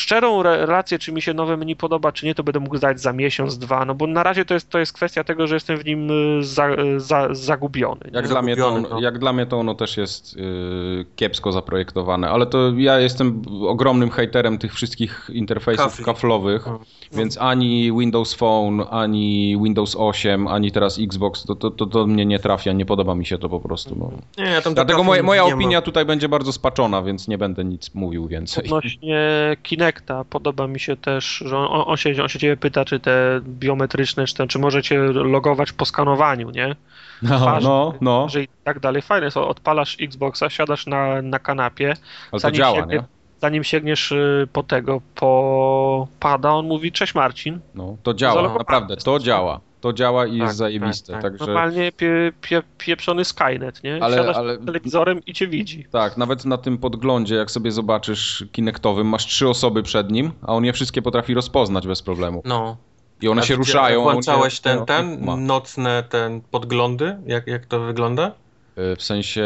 szczerą 0.00 0.40
re- 0.40 0.66
relację, 0.66 0.98
czy 0.98 1.12
mi 1.12 1.22
się 1.22 1.34
nowe 1.34 1.56
menu 1.56 1.76
podoba, 1.76 2.12
czy 2.12 2.26
nie, 2.26 2.34
to 2.34 2.42
będę 2.44 2.60
mógł 2.60 2.76
zdać 2.76 3.00
za 3.00 3.12
miesiąc, 3.12 3.58
dwa, 3.58 3.84
no 3.84 3.94
bo 3.94 4.06
na 4.06 4.22
razie 4.22 4.44
to 4.44 4.54
jest, 4.54 4.70
to 4.70 4.78
jest 4.78 4.92
kwestia 4.92 5.24
tego, 5.24 5.46
że 5.46 5.54
jestem 5.56 5.76
w 5.76 5.84
nim 5.84 6.10
y, 6.10 6.44
za, 6.44 6.68
za, 6.96 7.28
zagubiony. 7.34 8.00
Jak 8.12 8.28
dla, 8.28 8.42
mnie 8.42 8.56
to, 8.56 8.62
Zagubiony, 8.62 8.86
ono- 8.88 8.96
no. 8.96 9.00
jak 9.02 9.18
dla 9.18 9.32
mnie 9.32 9.46
to 9.46 9.58
ono 9.58 9.74
też 9.74 9.96
jest 9.96 10.36
yy, 10.36 11.04
kiepsko 11.16 11.52
zaprojektowane, 11.52 12.30
ale 12.30 12.46
to 12.46 12.72
ja 12.76 13.00
jestem 13.00 13.42
ogromnym 13.68 14.10
hejterem 14.10 14.58
tych 14.58 14.74
wszystkich 14.74 15.30
interfejsów 15.32 15.84
Kafli. 15.86 16.04
kaflowych, 16.04 16.66
No. 16.66 16.80
więc 17.12 17.38
ani 17.38 17.92
Windows 17.98 18.34
Phone, 18.34 18.84
ani 18.90 19.56
Windows 19.62 19.96
8, 19.98 20.46
ani 20.48 20.72
teraz 20.72 20.98
Xbox, 20.98 21.44
to, 21.44 21.54
to, 21.54 21.70
to, 21.70 21.86
to 21.86 22.06
mnie 22.06 22.26
nie 22.26 22.38
trafia, 22.38 22.72
nie 22.72 22.86
podoba 22.86 23.14
mi 23.14 23.26
się 23.26 23.38
to 23.38 23.48
po 23.48 23.60
prostu. 23.60 23.96
No. 23.98 24.10
Nie, 24.44 24.50
ja 24.50 24.62
tam 24.62 24.74
Dlatego 24.74 25.04
moja, 25.04 25.22
moja 25.22 25.42
nie 25.44 25.48
ma. 25.50 25.54
opinia 25.56 25.82
tutaj 25.82 26.04
będzie 26.04 26.28
bardzo 26.28 26.52
spaczona, 26.52 27.02
więc 27.02 27.28
nie 27.28 27.38
będę 27.38 27.64
nic 27.64 27.94
mówił 27.94 28.26
więcej. 28.28 28.64
Odnośnie 28.64 29.20
Kinecta, 29.62 29.89
Podoba 30.30 30.66
mi 30.66 30.80
się 30.80 30.96
też, 30.96 31.42
że 31.46 31.58
on, 31.58 31.84
on, 31.86 31.96
się, 31.96 32.22
on 32.22 32.28
się 32.28 32.38
ciebie 32.38 32.56
pyta, 32.56 32.84
czy 32.84 33.00
te 33.00 33.40
biometryczne, 33.42 34.26
czy, 34.26 34.34
ten, 34.34 34.48
czy 34.48 34.58
możecie 34.58 34.98
logować 35.12 35.72
po 35.72 35.84
skanowaniu, 35.84 36.50
nie? 36.50 36.76
No, 37.22 37.38
Twarz, 37.38 37.64
no, 37.64 37.94
no. 38.00 38.28
Że 38.28 38.42
i 38.42 38.48
tak 38.64 38.80
dalej. 38.80 39.02
Fajne 39.02 39.24
jest, 39.24 39.36
odpalasz 39.36 39.96
Xboxa, 40.00 40.50
siadasz 40.50 40.86
na, 40.86 41.22
na 41.22 41.38
kanapie. 41.38 41.94
Ale 42.32 42.40
to 42.40 42.50
działa, 42.50 42.76
sięgnie, 42.76 42.96
nie? 42.96 43.04
Zanim 43.40 43.64
sięgniesz 43.64 44.12
y, 44.12 44.48
po 44.52 44.62
tego, 44.62 45.00
po 45.14 46.08
pada, 46.20 46.50
on 46.50 46.66
mówi, 46.66 46.92
cześć 46.92 47.14
Marcin. 47.14 47.60
No, 47.74 47.96
to 48.02 48.14
działa, 48.14 48.58
naprawdę, 48.58 48.96
to 48.96 49.18
działa 49.18 49.60
to 49.80 49.92
działa 49.92 50.26
i 50.26 50.30
tak, 50.30 50.38
jest 50.38 50.56
zajebiste. 50.56 51.12
Tak, 51.12 51.22
tak. 51.22 51.32
Także... 51.32 51.46
Normalnie 51.46 51.92
pie, 51.92 52.32
pie, 52.40 52.62
pieprzony 52.78 53.24
Skynet, 53.24 53.84
nie? 53.84 54.02
Ale, 54.02 54.16
Siadasz 54.16 54.36
ale... 54.36 54.58
telewizorem 54.58 55.20
i 55.26 55.32
cię 55.32 55.48
widzi. 55.48 55.86
Tak, 55.92 56.16
nawet 56.16 56.44
na 56.44 56.58
tym 56.58 56.78
podglądzie, 56.78 57.34
jak 57.34 57.50
sobie 57.50 57.72
zobaczysz 57.72 58.44
kinektowym, 58.52 59.06
masz 59.06 59.26
trzy 59.26 59.48
osoby 59.48 59.82
przed 59.82 60.10
nim, 60.10 60.32
a 60.42 60.54
on 60.54 60.64
je 60.64 60.72
wszystkie 60.72 61.02
potrafi 61.02 61.34
rozpoznać 61.34 61.86
bez 61.86 62.02
problemu. 62.02 62.42
No. 62.44 62.76
I 63.22 63.28
one 63.28 63.42
a 63.42 63.44
się 63.44 63.56
ruszają. 63.56 64.02
Włączałeś 64.02 64.60
ten, 64.60 64.86
ten, 64.86 65.24
nocne 65.46 66.04
ten 66.08 66.40
podglądy? 66.40 67.16
Jak, 67.26 67.46
jak 67.46 67.66
to 67.66 67.80
wygląda? 67.80 68.32
E, 68.76 68.96
w 68.96 69.02
sensie 69.02 69.44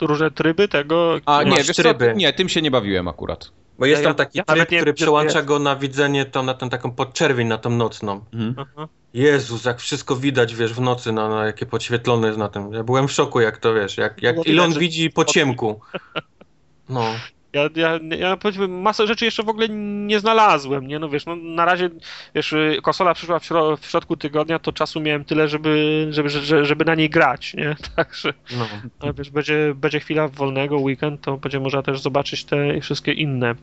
różne 0.00 0.30
tryby 0.30 0.68
tego. 0.68 1.16
A 1.26 1.42
nie, 1.42 1.56
wiesz 1.56 1.76
tryby. 1.76 2.06
Co? 2.06 2.12
nie, 2.12 2.32
tym 2.32 2.48
się 2.48 2.62
nie 2.62 2.70
bawiłem 2.70 3.08
akurat. 3.08 3.50
Bo 3.82 3.86
jest 3.86 4.02
ja, 4.02 4.08
tam 4.08 4.16
taki 4.16 4.38
ja, 4.38 4.44
tryb, 4.44 4.70
nie, 4.70 4.78
który 4.78 4.94
przełącza 4.94 5.42
go 5.42 5.58
na 5.58 5.76
widzenie 5.76 6.24
to 6.24 6.42
na 6.42 6.54
tę 6.54 6.70
taką 6.70 6.92
podczerwień, 6.92 7.48
na 7.48 7.58
tą 7.58 7.70
nocną. 7.70 8.24
Mhm. 8.32 8.88
Jezus, 9.14 9.64
jak 9.64 9.80
wszystko 9.80 10.16
widać, 10.16 10.54
wiesz, 10.54 10.74
w 10.74 10.80
nocy, 10.80 11.12
na, 11.12 11.28
na 11.28 11.46
jakie 11.46 11.66
podświetlone 11.66 12.26
jest 12.26 12.38
na 12.38 12.48
tym. 12.48 12.72
Ja 12.72 12.84
byłem 12.84 13.08
w 13.08 13.12
szoku, 13.12 13.40
jak 13.40 13.58
to, 13.58 13.74
wiesz, 13.74 13.96
jak, 13.96 14.22
jak 14.22 14.36
no, 14.36 14.42
ile 14.42 14.62
on 14.62 14.72
widzi 14.72 15.10
po 15.10 15.24
ciemku. 15.24 15.80
No. 16.88 17.14
Ja, 17.52 17.68
ja, 17.76 17.98
ja 18.18 18.36
powiedzmy, 18.36 18.68
masę 18.68 19.06
rzeczy 19.06 19.24
jeszcze 19.24 19.42
w 19.42 19.48
ogóle 19.48 19.68
nie 20.06 20.20
znalazłem, 20.20 20.86
nie? 20.86 20.98
No 20.98 21.08
wiesz, 21.08 21.26
no 21.26 21.36
na 21.36 21.64
razie, 21.64 21.90
wiesz, 22.34 22.54
konsola 22.82 23.14
przyszła 23.14 23.38
w, 23.38 23.44
śro 23.44 23.76
w 23.76 23.86
środku 23.86 24.16
tygodnia, 24.16 24.58
to 24.58 24.72
czasu 24.72 25.00
miałem 25.00 25.24
tyle, 25.24 25.48
żeby, 25.48 26.06
żeby, 26.10 26.28
żeby, 26.28 26.64
żeby 26.64 26.84
na 26.84 26.94
niej 26.94 27.10
grać, 27.10 27.54
nie? 27.54 27.76
Także, 27.96 28.34
no. 28.58 28.68
no. 29.02 29.14
wiesz, 29.14 29.30
będzie, 29.30 29.72
będzie 29.74 30.00
chwila 30.00 30.28
wolnego, 30.28 30.78
weekend, 30.78 31.20
to 31.20 31.36
będzie 31.36 31.60
można 31.60 31.82
też 31.82 32.00
zobaczyć 32.00 32.44
te 32.44 32.80
wszystkie 32.80 33.12
inne, 33.12 33.54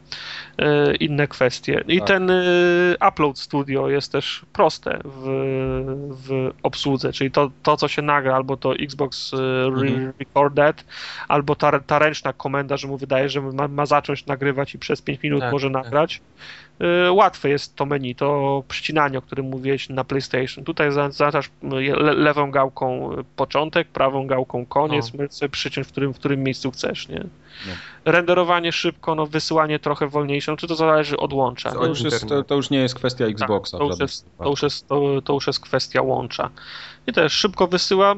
e, 0.57 0.95
inne 0.95 1.28
kwestie. 1.28 1.84
I 1.88 1.99
tak. 1.99 2.07
ten 2.07 2.30
e, 2.30 2.44
Upload 3.10 3.40
Studio 3.40 3.90
jest 3.90 4.11
też 4.11 4.45
proste 4.53 4.99
w, 5.03 5.26
w 6.10 6.52
obsłudze, 6.64 7.14
czyli 7.14 7.32
to, 7.32 7.52
to, 7.64 7.78
co 7.78 7.88
się 7.88 8.02
nagra, 8.02 8.36
albo 8.36 8.57
to 8.57 8.76
Xbox 8.76 9.34
e, 9.34 9.38
mhm. 9.66 10.14
Recorded, 10.20 10.86
albo 11.28 11.56
ta, 11.56 11.80
ta 11.80 11.99
ręczna 11.99 12.34
komenda, 12.34 12.78
że 12.78 12.88
mu 12.88 12.98
wydaje, 12.98 13.30
że 13.30 13.41
ma 13.70 13.79
ma 13.80 13.86
zacząć 13.86 14.26
nagrywać 14.26 14.76
i 14.76 14.80
przez 14.80 15.02
5 15.02 15.24
minut 15.24 15.40
tak, 15.40 15.52
może 15.52 15.72
tak. 15.72 15.84
nagrać. 15.84 16.22
Tak. 16.80 16.88
Łatwe 17.12 17.50
jest 17.50 17.76
to 17.76 17.86
menu, 17.86 18.16
to 18.16 18.64
przycinanie, 18.68 19.18
o 19.18 19.22
którym 19.22 19.46
mówiłeś 19.46 19.90
na 19.90 20.04
PlayStation. 20.04 20.64
Tutaj 20.64 20.92
zaznaczasz 20.92 21.50
le 21.62 22.14
lewą 22.14 22.52
gałką 22.52 23.16
początek, 23.36 23.88
prawą 23.88 24.28
gałką 24.28 24.66
koniec, 24.66 25.12
sobie 25.30 25.50
przyciąć 25.50 25.88
w 25.88 25.92
którym, 25.92 26.14
w 26.14 26.20
którym 26.20 26.44
miejscu 26.44 26.72
chcesz, 26.72 27.08
nie? 27.08 27.26
No. 27.68 27.74
Renderowanie 28.06 28.72
szybko, 28.72 29.16
no 29.16 29.26
wysyłanie 29.26 29.80
trochę 29.80 30.08
wolniejsze, 30.08 30.52
no, 30.52 30.58
czy 30.58 30.68
to 30.68 30.76
zależy 30.76 31.18
od 31.18 31.34
łącza. 31.34 31.72
To 31.72 31.86
już, 31.86 32.02
jest, 32.02 32.28
to, 32.28 32.44
to 32.44 32.56
już 32.56 32.70
nie 32.70 32.80
jest 32.80 32.96
kwestia 32.96 33.26
tak, 33.26 33.34
Xboxa. 33.34 33.78
Tak, 33.78 33.88
to, 33.88 33.92
już 33.92 34.00
jest, 34.00 34.26
to, 34.38 34.50
już 34.50 34.64
jest, 34.64 34.88
to, 34.88 35.22
to 35.22 35.34
już 35.34 35.48
jest 35.48 35.60
kwestia 35.60 36.02
łącza. 36.02 36.50
I 37.08 37.14
też 37.14 37.34
szybko 37.34 37.68
wysyła 37.68 38.16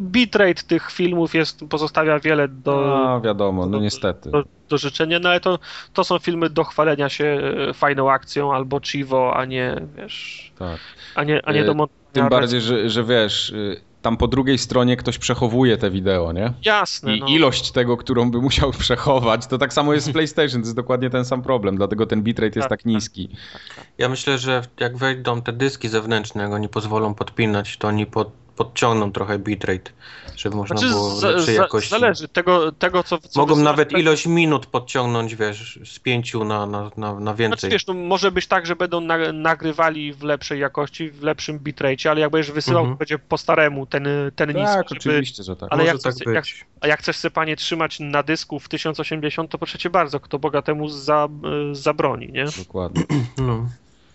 bitrate 0.00 0.62
tych 0.62 0.90
filmów 0.90 1.34
jest, 1.34 1.64
pozostawia 1.70 2.18
wiele 2.18 2.48
do. 2.48 2.72
No, 2.86 3.20
wiadomo, 3.20 3.66
no 3.66 3.80
niestety. 3.80 4.30
Do, 4.30 4.44
do, 4.68 4.78
życzenia, 4.78 5.18
no 5.18 5.28
ale 5.28 5.40
to, 5.40 5.58
to 5.92 6.04
są 6.04 6.18
filmy 6.18 6.50
do 6.50 6.64
chwalenia 6.64 7.08
się 7.08 7.24
e, 7.68 7.74
fajną 7.74 8.10
akcją 8.10 8.54
albo 8.54 8.80
chivo, 8.80 9.36
a 9.36 9.44
nie 9.44 9.76
wiesz. 9.96 10.52
Tak. 10.58 10.78
A 11.14 11.24
nie, 11.24 11.46
a 11.46 11.52
nie 11.52 11.64
do 11.64 11.72
e, 11.72 11.74
montowania. 11.74 12.04
Tym 12.12 12.28
bardziej, 12.28 12.60
że, 12.60 12.90
że 12.90 13.04
wiesz 13.04 13.50
y, 13.50 13.80
tam 14.04 14.16
po 14.16 14.28
drugiej 14.28 14.58
stronie 14.58 14.96
ktoś 14.96 15.18
przechowuje 15.18 15.76
te 15.76 15.90
wideo, 15.90 16.32
nie? 16.32 16.52
Jasne. 16.64 17.16
I 17.16 17.20
no. 17.20 17.26
ilość 17.26 17.70
tego, 17.72 17.96
którą 17.96 18.30
by 18.30 18.40
musiał 18.40 18.70
przechować, 18.84 19.46
to 19.46 19.58
tak 19.58 19.72
samo 19.72 19.94
jest 19.94 20.06
z 20.06 20.12
PlayStation, 20.16 20.60
to 20.60 20.66
jest 20.66 20.76
dokładnie 20.76 21.10
ten 21.10 21.24
sam 21.24 21.42
problem, 21.42 21.76
dlatego 21.76 22.06
ten 22.06 22.22
bitrate 22.22 22.58
jest 22.58 22.68
tak, 22.68 22.68
tak, 22.68 22.78
tak 22.78 22.84
niski. 22.86 23.28
Tak, 23.28 23.86
ja 23.98 24.08
myślę, 24.08 24.38
że 24.38 24.62
jak 24.80 24.96
wejdą 24.96 25.42
te 25.42 25.52
dyski 25.52 25.88
zewnętrzne, 25.88 26.42
jak 26.42 26.52
oni 26.52 26.68
pozwolą 26.68 27.14
podpinać, 27.14 27.76
to 27.76 27.88
oni 27.88 28.06
pod, 28.06 28.32
podciągną 28.56 29.12
trochę 29.12 29.38
bitrate, 29.38 29.90
żeby 30.36 30.56
można 30.56 30.76
znaczy, 30.76 30.94
było 30.94 31.20
lepszej 31.22 31.54
jakości. 31.54 31.90
Zależy 31.90 32.28
tego, 32.28 32.72
tego 32.72 33.02
co, 33.02 33.18
co 33.18 33.40
Mogą 33.40 33.56
nawet 33.56 33.92
ilość 33.92 34.26
minut 34.26 34.66
podciągnąć, 34.66 35.36
wiesz, 35.36 35.78
z 35.84 35.98
pięciu 35.98 36.44
na, 36.44 36.66
na, 36.66 36.90
na, 36.96 37.20
na 37.20 37.34
więcej. 37.34 37.60
Znaczy, 37.60 37.72
wiesz, 37.72 37.86
no, 37.86 37.94
może 37.94 38.32
być 38.32 38.46
tak, 38.46 38.66
że 38.66 38.76
będą 38.76 39.00
na, 39.00 39.32
nagrywali 39.32 40.12
w 40.12 40.22
lepszej 40.22 40.60
jakości, 40.60 41.10
w 41.10 41.22
lepszym 41.22 41.58
bitrate, 41.58 42.10
ale 42.10 42.20
jak 42.20 42.30
będziesz 42.30 42.52
wysyłał, 42.52 42.82
mhm. 42.82 42.96
to 42.96 42.98
będzie 42.98 43.18
po 43.18 43.38
staremu 43.38 43.86
ten, 43.86 44.08
ten 44.36 44.52
tak. 44.54 44.84
Tak, 44.84 44.92
oczywiście, 44.92 45.42
że 45.42 45.56
tak. 45.56 45.68
Ale 45.72 45.82
może 45.82 45.92
jak, 45.92 46.02
tak 46.02 46.14
chcesz, 46.14 46.34
jak, 46.34 46.44
a 46.80 46.86
jak 46.86 47.00
chcesz 47.00 47.16
sobie, 47.16 47.32
panie, 47.32 47.56
trzymać 47.56 48.00
na 48.00 48.22
dysku 48.22 48.60
w 48.60 48.68
1080, 48.68 49.50
to 49.50 49.58
proszę 49.58 49.78
cię 49.78 49.90
bardzo, 49.90 50.20
kto 50.20 50.38
bogatemu 50.38 50.88
za, 50.88 51.28
zabroni, 51.72 52.32
nie? 52.32 52.44
Dokładnie. 52.58 53.02
No. 53.38 53.68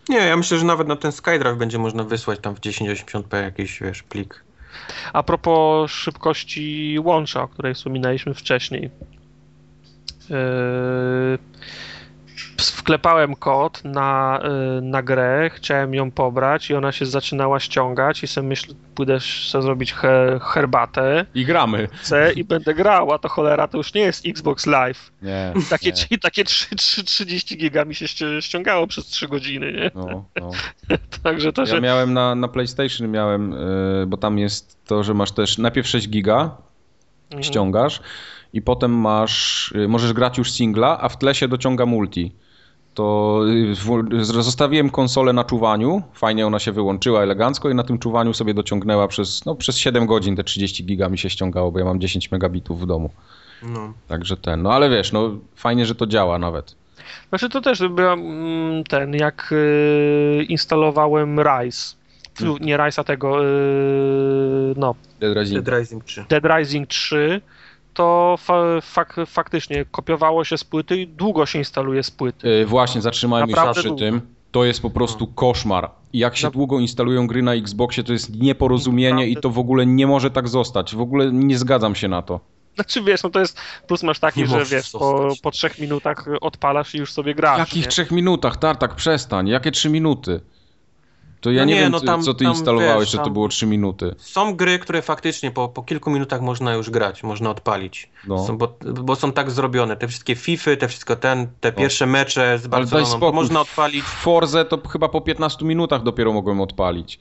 Nie, 0.09 0.17
ja 0.17 0.37
myślę, 0.37 0.57
że 0.57 0.65
nawet 0.65 0.87
na 0.87 0.95
ten 0.95 1.11
SkyDrive 1.11 1.57
będzie 1.57 1.77
można 1.77 2.03
wysłać 2.03 2.39
tam 2.39 2.55
w 2.55 2.59
1080p 2.59 3.43
jakiś, 3.43 3.79
wiesz, 3.79 4.03
plik. 4.03 4.43
A 5.13 5.23
propos 5.23 5.91
szybkości 5.91 6.97
łącza, 7.03 7.41
o 7.41 7.47
której 7.47 7.73
wspominaliśmy 7.73 8.33
wcześniej. 8.33 8.89
Yy, 10.29 11.39
wklepałem 12.57 13.35
kod 13.35 13.85
na, 13.85 14.39
y, 14.77 14.81
na 14.81 15.03
grę, 15.03 15.49
chciałem 15.53 15.93
ją 15.93 16.11
pobrać 16.11 16.69
i 16.69 16.75
ona 16.75 16.91
się 16.91 17.05
zaczynała 17.05 17.59
ściągać 17.59 18.23
i 18.23 18.27
sobie 18.27 18.47
myślę, 18.47 18.75
pójdę 18.95 19.19
sobie 19.19 19.61
zrobić 19.61 19.93
he, 19.93 20.39
herbatę. 20.43 21.25
I 21.35 21.45
gramy. 21.45 21.87
Chcę 21.91 22.33
i 22.33 22.43
będę 22.43 22.73
grał, 22.73 23.11
a 23.11 23.19
to 23.19 23.29
cholera, 23.29 23.67
to 23.67 23.77
już 23.77 23.93
nie 23.93 24.01
jest 24.01 24.25
Xbox 24.25 24.65
Live. 24.65 25.11
Nie. 25.21 25.53
Takie, 25.69 25.93
nie. 26.11 26.17
takie 26.17 26.43
3, 26.43 26.75
3, 26.75 27.03
30 27.03 27.57
giga 27.57 27.85
mi 27.85 27.95
się 27.95 28.05
ściągało 28.41 28.87
przez 28.87 29.05
3 29.05 29.27
godziny, 29.27 29.73
nie? 29.73 29.91
No, 29.95 30.25
no. 30.41 30.51
Także 31.23 31.53
to, 31.53 31.61
ja 31.61 31.65
że... 31.65 31.81
miałem 31.81 32.13
na, 32.13 32.35
na 32.35 32.47
PlayStation, 32.47 33.11
miałem, 33.11 33.51
yy, 33.51 34.05
bo 34.07 34.17
tam 34.17 34.39
jest 34.39 34.85
to, 34.85 35.03
że 35.03 35.13
masz 35.13 35.31
też 35.31 35.57
najpierw 35.57 35.87
6 35.87 36.09
giga, 36.09 36.57
mhm. 37.29 37.43
ściągasz 37.43 38.01
i 38.53 38.61
potem 38.61 38.91
masz, 38.91 39.71
y, 39.75 39.87
możesz 39.87 40.13
grać 40.13 40.37
już 40.37 40.51
singla, 40.51 41.01
a 41.01 41.09
w 41.09 41.17
tle 41.17 41.35
się 41.35 41.47
dociąga 41.47 41.85
multi 41.85 42.31
to 42.99 43.41
y, 44.19 44.23
zostawiłem 44.23 44.89
konsolę 44.89 45.33
na 45.33 45.43
czuwaniu, 45.43 46.01
fajnie 46.13 46.47
ona 46.47 46.59
się 46.59 46.71
wyłączyła 46.71 47.23
elegancko 47.23 47.69
i 47.69 47.75
na 47.75 47.83
tym 47.83 47.99
czuwaniu 47.99 48.33
sobie 48.33 48.53
dociągnęła 48.53 49.07
przez, 49.07 49.45
no, 49.45 49.55
przez 49.55 49.77
7 49.77 50.05
godzin 50.05 50.35
te 50.35 50.43
30 50.43 50.85
giga 50.85 51.09
mi 51.09 51.17
się 51.17 51.29
ściągało, 51.29 51.71
bo 51.71 51.79
ja 51.79 51.85
mam 51.85 51.99
10 51.99 52.31
megabitów 52.31 52.81
w 52.81 52.85
domu. 52.85 53.09
No. 53.63 53.93
Także 54.07 54.37
ten, 54.37 54.61
no 54.61 54.73
ale 54.73 54.89
wiesz, 54.89 55.11
no 55.11 55.31
fajnie, 55.55 55.85
że 55.85 55.95
to 55.95 56.07
działa 56.07 56.39
nawet. 56.39 56.75
Znaczy 57.29 57.49
to 57.49 57.61
też 57.61 57.87
byłem 57.87 58.19
mm, 58.19 58.83
ten, 58.83 59.13
jak 59.13 59.49
y, 59.51 60.45
instalowałem 60.49 61.39
Rise, 61.39 61.95
hmm. 62.37 62.57
nie 62.61 62.77
Rise, 62.77 63.01
a 63.01 63.03
tego, 63.03 63.37
no. 64.75 64.95
Dead 65.19 65.37
Rising. 65.37 65.65
Dead 65.65 65.79
Rising 65.79 66.03
3. 66.03 66.25
Dead 66.29 66.43
Rising 66.57 66.87
3 66.87 67.41
to 67.99 68.35
fa 68.37 68.81
fak 68.81 69.15
faktycznie 69.25 69.85
kopiowało 69.85 70.43
się 70.43 70.57
z 70.57 70.63
płyty 70.63 71.01
i 71.01 71.07
długo 71.07 71.45
się 71.45 71.59
instaluje 71.59 72.03
z 72.03 72.11
płyty. 72.11 72.47
Yy, 72.47 72.65
właśnie, 72.65 73.01
zatrzymajmy 73.01 73.47
Naprawdę 73.47 73.73
się 73.73 73.79
przy 73.79 73.87
długo. 73.87 73.99
tym. 73.99 74.21
To 74.51 74.65
jest 74.65 74.81
po 74.81 74.89
prostu 74.89 75.25
no. 75.25 75.31
koszmar. 75.35 75.91
Jak 76.13 76.37
się 76.37 76.47
no. 76.47 76.51
długo 76.51 76.79
instalują 76.79 77.27
gry 77.27 77.41
na 77.41 77.53
Xboxie, 77.53 78.03
to 78.03 78.13
jest 78.13 78.41
nieporozumienie 78.41 79.09
Naprawdę. 79.09 79.31
i 79.31 79.35
to 79.35 79.49
w 79.49 79.59
ogóle 79.59 79.85
nie 79.85 80.07
może 80.07 80.31
tak 80.31 80.47
zostać. 80.47 80.95
W 80.95 81.01
ogóle 81.01 81.31
nie 81.31 81.57
zgadzam 81.57 81.95
się 81.95 82.07
na 82.07 82.21
to. 82.21 82.39
Znaczy 82.75 83.01
wiesz, 83.01 83.23
no 83.23 83.29
to 83.29 83.39
jest, 83.39 83.59
plus 83.87 84.03
masz 84.03 84.19
taki, 84.19 84.39
nie 84.39 84.47
że 84.47 84.65
wiesz, 84.65 84.91
po, 84.91 85.27
po 85.43 85.51
trzech 85.51 85.79
minutach 85.79 86.25
odpalasz 86.41 86.95
i 86.95 86.97
już 86.97 87.13
sobie 87.13 87.35
grasz. 87.35 87.55
W 87.55 87.59
jakich 87.59 87.83
nie? 87.83 87.91
trzech 87.91 88.11
minutach? 88.11 88.57
Tartak, 88.57 88.95
przestań. 88.95 89.47
Jakie 89.47 89.71
trzy 89.71 89.89
minuty? 89.89 90.41
To 91.41 91.51
ja 91.51 91.61
no 91.61 91.65
nie, 91.65 91.73
nie, 91.73 91.81
wiem, 91.81 91.91
no 91.91 91.99
tam, 91.99 92.23
co 92.23 92.33
ty 92.33 92.43
tam, 92.43 92.53
instalowałeś, 92.53 92.99
wiesz, 92.99 93.11
że 93.11 93.17
to 93.17 93.29
było 93.29 93.47
3 93.47 93.65
minuty. 93.65 94.15
Są 94.17 94.55
gry, 94.55 94.79
które 94.79 95.01
faktycznie 95.01 95.51
po, 95.51 95.67
po 95.67 95.83
kilku 95.83 96.11
minutach 96.11 96.41
można 96.41 96.73
już 96.73 96.89
grać, 96.89 97.23
można 97.23 97.49
odpalić. 97.49 98.09
No. 98.27 98.45
Są, 98.47 98.57
bo, 98.57 98.77
bo, 98.81 99.15
są 99.15 99.31
tak 99.31 99.51
zrobione. 99.51 99.97
Te 99.97 100.07
wszystkie 100.07 100.35
FIFA, 100.35 100.75
te 100.75 100.87
wszystko 100.87 101.15
ten, 101.15 101.47
te 101.59 101.71
pierwsze 101.71 102.05
mecze 102.05 102.59
z 102.59 102.67
Barceloną, 102.67 103.31
można 103.31 103.61
odpalić. 103.61 104.03
Forze 104.03 104.65
to 104.65 104.81
chyba 104.89 105.09
po 105.09 105.21
15 105.21 105.65
minutach 105.65 106.03
dopiero 106.03 106.33
mogłem 106.33 106.61
odpalić. 106.61 107.19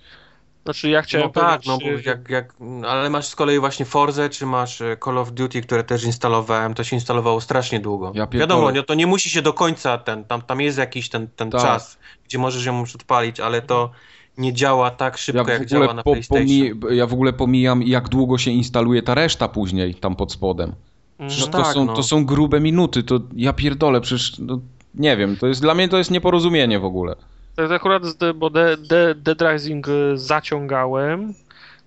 Znaczy 0.64 0.89
ja 0.89 1.02
chciałem 1.02 1.26
no 1.26 1.32
tak, 1.32 1.60
no 1.66 1.78
jak, 2.05 2.28
jak, 2.30 2.55
ale 2.89 3.10
masz 3.10 3.26
z 3.26 3.36
kolei 3.36 3.59
właśnie 3.59 3.86
Forze, 3.86 4.30
czy 4.30 4.47
masz 4.47 4.80
e, 4.80 4.97
Call 5.05 5.18
of 5.18 5.32
Duty, 5.32 5.60
które 5.60 5.85
też 5.85 6.05
instalowałem, 6.05 6.74
to 6.74 6.85
się 6.85 6.97
instalowało 6.97 7.40
strasznie 7.40 7.80
długo. 7.80 8.12
Ja 8.14 8.26
Wiadomo, 8.26 8.70
nie, 8.70 8.82
to 8.82 8.94
nie 8.94 9.06
musi 9.06 9.30
się 9.30 9.43
do 9.43 9.52
końca 9.52 9.98
ten, 9.98 10.24
tam, 10.24 10.43
tam 10.43 10.60
jest 10.60 10.78
jakiś 10.78 11.09
ten, 11.09 11.28
ten 11.36 11.51
tak. 11.51 11.60
czas, 11.60 11.98
gdzie 12.24 12.39
możesz 12.39 12.64
ją 12.64 12.80
już 12.80 12.94
odpalić, 12.94 13.40
ale 13.40 13.62
to 13.62 13.90
nie 14.39 14.52
działa 14.52 14.90
tak 14.90 15.18
szybko, 15.18 15.51
ja 15.51 15.55
jak 15.55 15.66
działa 15.66 15.94
na 15.94 16.02
PlayStation. 16.02 16.47
ja 16.90 17.06
w 17.06 17.12
ogóle 17.12 17.32
pomijam, 17.32 17.82
jak 17.82 18.09
długo 18.09 18.39
się 18.39 18.51
instaluje 18.51 19.02
ta 19.02 19.14
reszta 19.14 19.48
później 19.48 19.94
tam 19.94 20.16
pod 20.16 20.32
spodem. 20.32 20.72
No 21.18 21.47
to, 21.47 21.62
tak, 21.62 21.74
są, 21.74 21.85
no. 21.85 21.94
to 21.94 22.02
są 22.02 22.26
grube 22.26 22.60
minuty, 22.60 23.02
to 23.02 23.20
ja 23.36 23.52
pierdolę, 23.52 24.01
przecież 24.01 24.39
no, 24.39 24.60
nie 24.94 25.16
wiem, 25.16 25.36
to 25.36 25.47
jest 25.47 25.60
dla 25.60 25.74
mnie 25.74 25.89
to 25.89 25.98
jest 25.98 26.10
nieporozumienie 26.10 26.78
w 26.78 26.85
ogóle. 26.85 27.16
Tak 27.59 27.70
akurat, 27.72 28.02
bo 28.35 28.51
Dead 28.51 28.80
de, 28.80 29.14
de 29.14 29.35
Rising 29.52 29.89
y, 29.89 30.18
zaciągałem, 30.18 31.35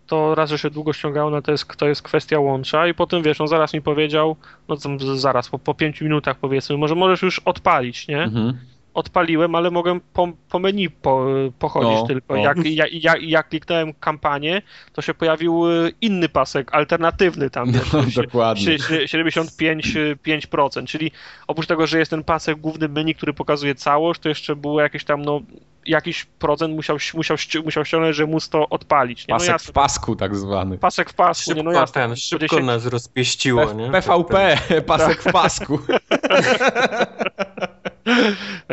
to 0.07 0.35
raz, 0.35 0.49
że 0.49 0.57
się 0.57 0.69
długo 0.69 0.93
ściągało, 0.93 1.29
no 1.29 1.41
to 1.41 1.51
jest, 1.51 1.75
to 1.77 1.87
jest 1.87 2.01
kwestia 2.01 2.39
łącza. 2.39 2.87
I 2.87 2.93
potem 2.93 3.23
wiesz, 3.23 3.41
on 3.41 3.47
zaraz 3.47 3.73
mi 3.73 3.81
powiedział, 3.81 4.35
no 4.67 4.77
to 4.77 5.17
zaraz, 5.17 5.49
po, 5.49 5.59
po 5.59 5.73
pięciu 5.73 6.05
minutach 6.05 6.37
powiedzmy, 6.37 6.77
może 6.77 6.95
możesz 6.95 7.21
już 7.21 7.39
odpalić, 7.39 8.07
nie? 8.07 8.23
Mhm 8.23 8.70
odpaliłem, 8.93 9.55
ale 9.55 9.71
mogłem 9.71 10.01
po, 10.13 10.27
po 10.49 10.59
menu 10.59 10.89
po, 10.89 11.25
pochodzić 11.59 12.01
no, 12.01 12.07
tylko. 12.07 12.35
No. 12.35 12.41
Jak, 12.41 12.65
jak, 12.65 12.93
jak, 12.93 13.21
jak 13.21 13.49
kliknąłem 13.49 13.93
kampanię, 13.93 14.61
to 14.93 15.01
się 15.01 15.13
pojawił 15.13 15.71
y, 15.71 15.93
inny 16.01 16.29
pasek, 16.29 16.73
alternatywny 16.73 17.49
tam, 17.49 17.71
wiesz, 17.71 17.93
no, 17.93 18.03
dokładnie. 18.23 18.77
75%, 18.77 20.85
czyli 20.85 21.11
oprócz 21.47 21.67
tego, 21.67 21.87
że 21.87 21.99
jest 21.99 22.11
ten 22.11 22.23
pasek 22.23 22.57
główny 22.57 22.87
menu, 22.87 23.15
który 23.15 23.33
pokazuje 23.33 23.75
całość, 23.75 24.21
to 24.21 24.29
jeszcze 24.29 24.55
było 24.55 24.81
jakieś 24.81 25.03
tam, 25.03 25.21
no, 25.21 25.41
jakiś 25.85 26.25
procent 26.25 26.75
musiał, 26.75 26.97
musiał, 27.13 27.37
musiał 27.65 27.85
ściągnąć, 27.85 28.15
że 28.15 28.25
móc 28.25 28.49
to 28.49 28.69
odpalić. 28.69 29.27
Nie? 29.27 29.33
No 29.33 29.39
pasek 29.39 29.61
w 29.61 29.71
pasku 29.71 30.15
tak 30.15 30.35
zwany. 30.35 30.77
Pasek 30.77 31.09
w 31.09 31.13
pasku, 31.13 31.43
szybko, 31.43 31.57
nie? 31.57 31.63
no 31.63 31.71
jasne. 31.71 32.01
Ten, 32.01 32.15
szybko 32.15 32.57
się... 32.57 32.63
nas 32.63 32.85
rozpieściło, 32.85 33.67
P- 33.67 33.75
nie? 33.75 33.91
PVP, 33.91 34.57
pasek 34.85 35.21
w 35.21 35.31
pasku. 35.31 35.79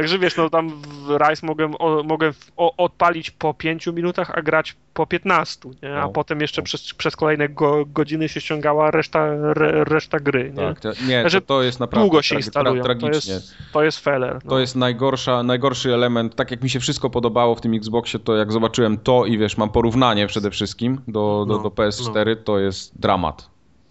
Także 0.09 0.19
wiesz, 0.19 0.37
no 0.37 0.51
tam 0.51 0.71
w 0.83 1.17
Rise 1.29 1.47
mogłem, 1.47 1.75
o, 1.79 2.03
mogłem 2.03 2.33
odpalić 2.57 3.31
po 3.31 3.55
5 3.55 3.87
minutach, 3.87 4.31
a 4.35 4.43
grać 4.43 4.77
po 4.95 5.07
15, 5.07 5.69
nie? 5.83 5.99
a 5.99 6.01
no. 6.01 6.09
potem 6.09 6.41
jeszcze 6.41 6.63
przez, 6.63 6.95
przez 6.95 7.17
kolejne 7.17 7.49
go, 7.49 7.85
godziny 7.87 8.29
się 8.29 8.41
ściągała 8.41 8.91
reszta, 8.91 9.27
re, 9.27 9.85
reszta 9.85 10.21
gry. 10.21 10.53
Nie, 10.57 10.63
tak, 10.63 10.81
to, 10.81 10.93
nie 11.07 11.25
to, 11.31 11.41
to, 11.41 11.63
jest 11.63 11.81
naprawdę 11.81 12.09
długo 12.09 12.23
się 12.23 12.37
instalują. 12.37 12.83
tragicznie. 12.83 13.11
To 13.11 13.17
jest, 13.17 13.55
to 13.73 13.85
jest 13.85 13.99
feller. 13.99 14.35
No. 14.45 14.51
To 14.51 14.59
jest 14.59 14.77
najgorsza, 14.77 15.43
najgorszy 15.43 15.95
element. 15.95 16.35
Tak 16.35 16.51
jak 16.51 16.63
mi 16.63 16.71
się 16.71 16.81
wszystko 16.81 17.11
podobało 17.11 17.55
w 17.55 17.61
tym 17.61 17.75
Xboxie, 17.75 18.21
to 18.21 18.37
jak 18.37 18.53
zobaczyłem 18.53 18.99
to 18.99 19.27
i 19.27 19.39
wiesz, 19.39 19.57
mam 19.57 19.71
porównanie 19.71 20.27
przede 20.27 20.51
wszystkim 20.51 21.01
do, 21.09 21.45
do, 21.49 21.57
no, 21.57 21.63
do 21.63 21.69
PS4, 21.69 22.27
no. 22.27 22.45
to 22.45 22.59
jest 22.59 23.01
dramat. 23.01 23.51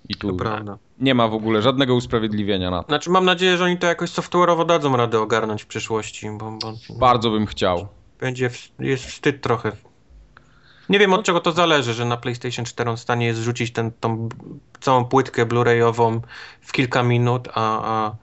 I 0.09 0.15
tu 0.15 0.31
to 0.31 0.35
prawda. 0.35 0.77
Nie 0.99 1.15
ma 1.15 1.27
w 1.27 1.33
ogóle 1.33 1.61
żadnego 1.61 1.95
usprawiedliwienia 1.95 2.71
na 2.71 2.83
to. 2.83 2.87
Znaczy 2.87 3.09
mam 3.09 3.25
nadzieję, 3.25 3.57
że 3.57 3.63
oni 3.63 3.77
to 3.77 3.87
jakoś 3.87 4.09
software'owo 4.09 4.65
dadzą 4.65 4.97
radę 4.97 5.19
ogarnąć 5.19 5.63
w 5.63 5.67
przyszłości. 5.67 6.29
Bo, 6.29 6.51
bo 6.61 6.73
Bardzo 6.99 7.29
bym 7.29 7.45
chciał. 7.45 7.87
Będzie, 8.19 8.49
jest 8.79 9.05
wstyd 9.05 9.41
trochę. 9.41 9.71
Nie 10.89 10.99
wiem 10.99 11.13
od 11.13 11.25
czego 11.25 11.39
to 11.39 11.51
zależy, 11.51 11.93
że 11.93 12.05
na 12.05 12.17
PlayStation 12.17 12.65
4 12.65 12.89
on 12.89 12.97
w 12.97 12.99
stanie 12.99 13.25
jest 13.25 13.39
rzucić 13.39 13.71
ten, 13.71 13.91
tą 13.99 14.29
całą 14.79 15.05
płytkę 15.05 15.45
Blu-rayową 15.45 16.19
w 16.61 16.71
kilka 16.71 17.03
minut, 17.03 17.47
a, 17.53 17.81
a, 17.83 18.15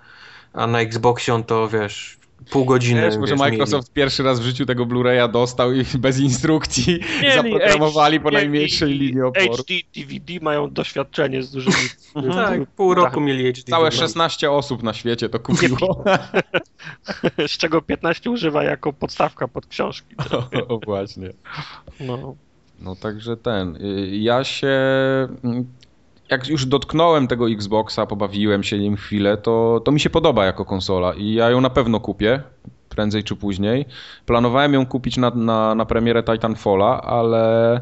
a 0.52 0.66
na 0.66 0.80
Xboxie 0.80 1.34
on 1.34 1.44
to 1.44 1.68
wiesz 1.68 2.18
pół 2.50 2.64
godziny. 2.64 3.00
Wiesz, 3.00 3.16
może 3.16 3.36
Microsoft 3.36 3.88
mieli. 3.88 3.94
pierwszy 3.94 4.22
raz 4.22 4.40
w 4.40 4.42
życiu 4.42 4.66
tego 4.66 4.86
Blu-raya 4.86 5.30
dostał 5.30 5.72
i 5.72 5.84
bez 5.98 6.18
instrukcji 6.18 7.00
mieli 7.22 7.34
zaprogramowali 7.34 8.18
H, 8.18 8.22
po 8.22 8.30
najmniejszej 8.30 8.92
linii 8.92 9.22
oporu. 9.22 9.56
HD, 9.56 9.74
DVD 9.96 10.32
mają 10.42 10.70
doświadczenie 10.70 11.42
z 11.42 11.50
dużymi... 11.50 11.76
tak, 12.34 12.66
pół 12.76 12.94
roku 12.94 13.20
mieli 13.20 13.52
HD. 13.52 13.70
Całe 13.70 13.92
16 13.92 14.50
osób 14.50 14.82
na 14.82 14.94
świecie 14.94 15.28
to 15.28 15.40
kupiło. 15.40 16.04
z 17.46 17.58
czego 17.58 17.82
15 17.82 18.30
używa 18.30 18.64
jako 18.64 18.92
podstawka 18.92 19.48
pod 19.48 19.66
książki. 19.66 20.14
o, 20.68 20.68
o, 20.68 20.78
właśnie. 20.78 21.30
No. 22.00 22.34
No 22.80 22.96
także 22.96 23.36
ten. 23.36 23.76
Y, 23.76 24.16
ja 24.16 24.44
się 24.44 24.72
jak 26.30 26.48
już 26.48 26.66
dotknąłem 26.66 27.28
tego 27.28 27.50
Xboxa, 27.50 28.06
pobawiłem 28.06 28.62
się 28.62 28.78
nim 28.78 28.96
chwilę, 28.96 29.36
to, 29.36 29.80
to 29.84 29.92
mi 29.92 30.00
się 30.00 30.10
podoba 30.10 30.44
jako 30.44 30.64
konsola 30.64 31.14
i 31.14 31.32
ja 31.32 31.50
ją 31.50 31.60
na 31.60 31.70
pewno 31.70 32.00
kupię, 32.00 32.42
prędzej 32.88 33.24
czy 33.24 33.36
później. 33.36 33.86
Planowałem 34.26 34.74
ją 34.74 34.86
kupić 34.86 35.16
na, 35.16 35.30
na, 35.30 35.74
na 35.74 35.84
premierę 35.84 36.22
Titanfalla, 36.22 37.02
ale 37.02 37.80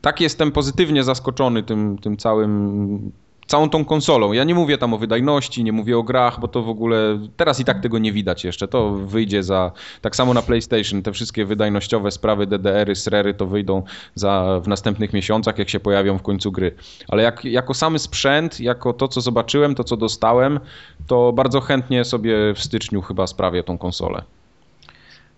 tak 0.00 0.20
jestem 0.20 0.52
pozytywnie 0.52 1.04
zaskoczony 1.04 1.62
tym, 1.62 1.98
tym 1.98 2.16
całym 2.16 3.12
całą 3.48 3.70
tą 3.70 3.84
konsolą. 3.84 4.32
Ja 4.32 4.44
nie 4.44 4.54
mówię 4.54 4.78
tam 4.78 4.94
o 4.94 4.98
wydajności, 4.98 5.64
nie 5.64 5.72
mówię 5.72 5.98
o 5.98 6.02
grach, 6.02 6.40
bo 6.40 6.48
to 6.48 6.62
w 6.62 6.68
ogóle 6.68 7.18
teraz 7.36 7.60
i 7.60 7.64
tak 7.64 7.80
tego 7.80 7.98
nie 7.98 8.12
widać 8.12 8.44
jeszcze. 8.44 8.68
To 8.68 8.90
wyjdzie 8.90 9.42
za 9.42 9.72
tak 10.00 10.16
samo 10.16 10.34
na 10.34 10.42
PlayStation. 10.42 11.02
Te 11.02 11.12
wszystkie 11.12 11.44
wydajnościowe 11.44 12.10
sprawy, 12.10 12.46
DDR-y, 12.46 12.94
SRERy 12.94 13.34
to 13.34 13.46
wyjdą 13.46 13.82
za, 14.14 14.60
w 14.62 14.68
następnych 14.68 15.12
miesiącach, 15.12 15.58
jak 15.58 15.68
się 15.68 15.80
pojawią 15.80 16.18
w 16.18 16.22
końcu 16.22 16.52
gry. 16.52 16.74
Ale 17.08 17.22
jak, 17.22 17.44
jako 17.44 17.74
sam 17.74 17.98
sprzęt, 17.98 18.60
jako 18.60 18.92
to, 18.92 19.08
co 19.08 19.20
zobaczyłem, 19.20 19.74
to, 19.74 19.84
co 19.84 19.96
dostałem, 19.96 20.60
to 21.06 21.32
bardzo 21.32 21.60
chętnie 21.60 22.04
sobie 22.04 22.54
w 22.54 22.60
styczniu 22.60 23.02
chyba 23.02 23.26
sprawię 23.26 23.62
tą 23.62 23.78
konsolę. 23.78 24.22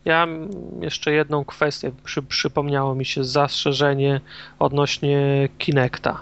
Ja 0.05 0.27
jeszcze 0.81 1.13
jedną 1.13 1.45
kwestię. 1.45 1.93
Przy, 2.05 2.23
przypomniało 2.23 2.95
mi 2.95 3.05
się 3.05 3.25
zastrzeżenie 3.25 4.21
odnośnie 4.59 5.49
Kinecta. 5.59 6.21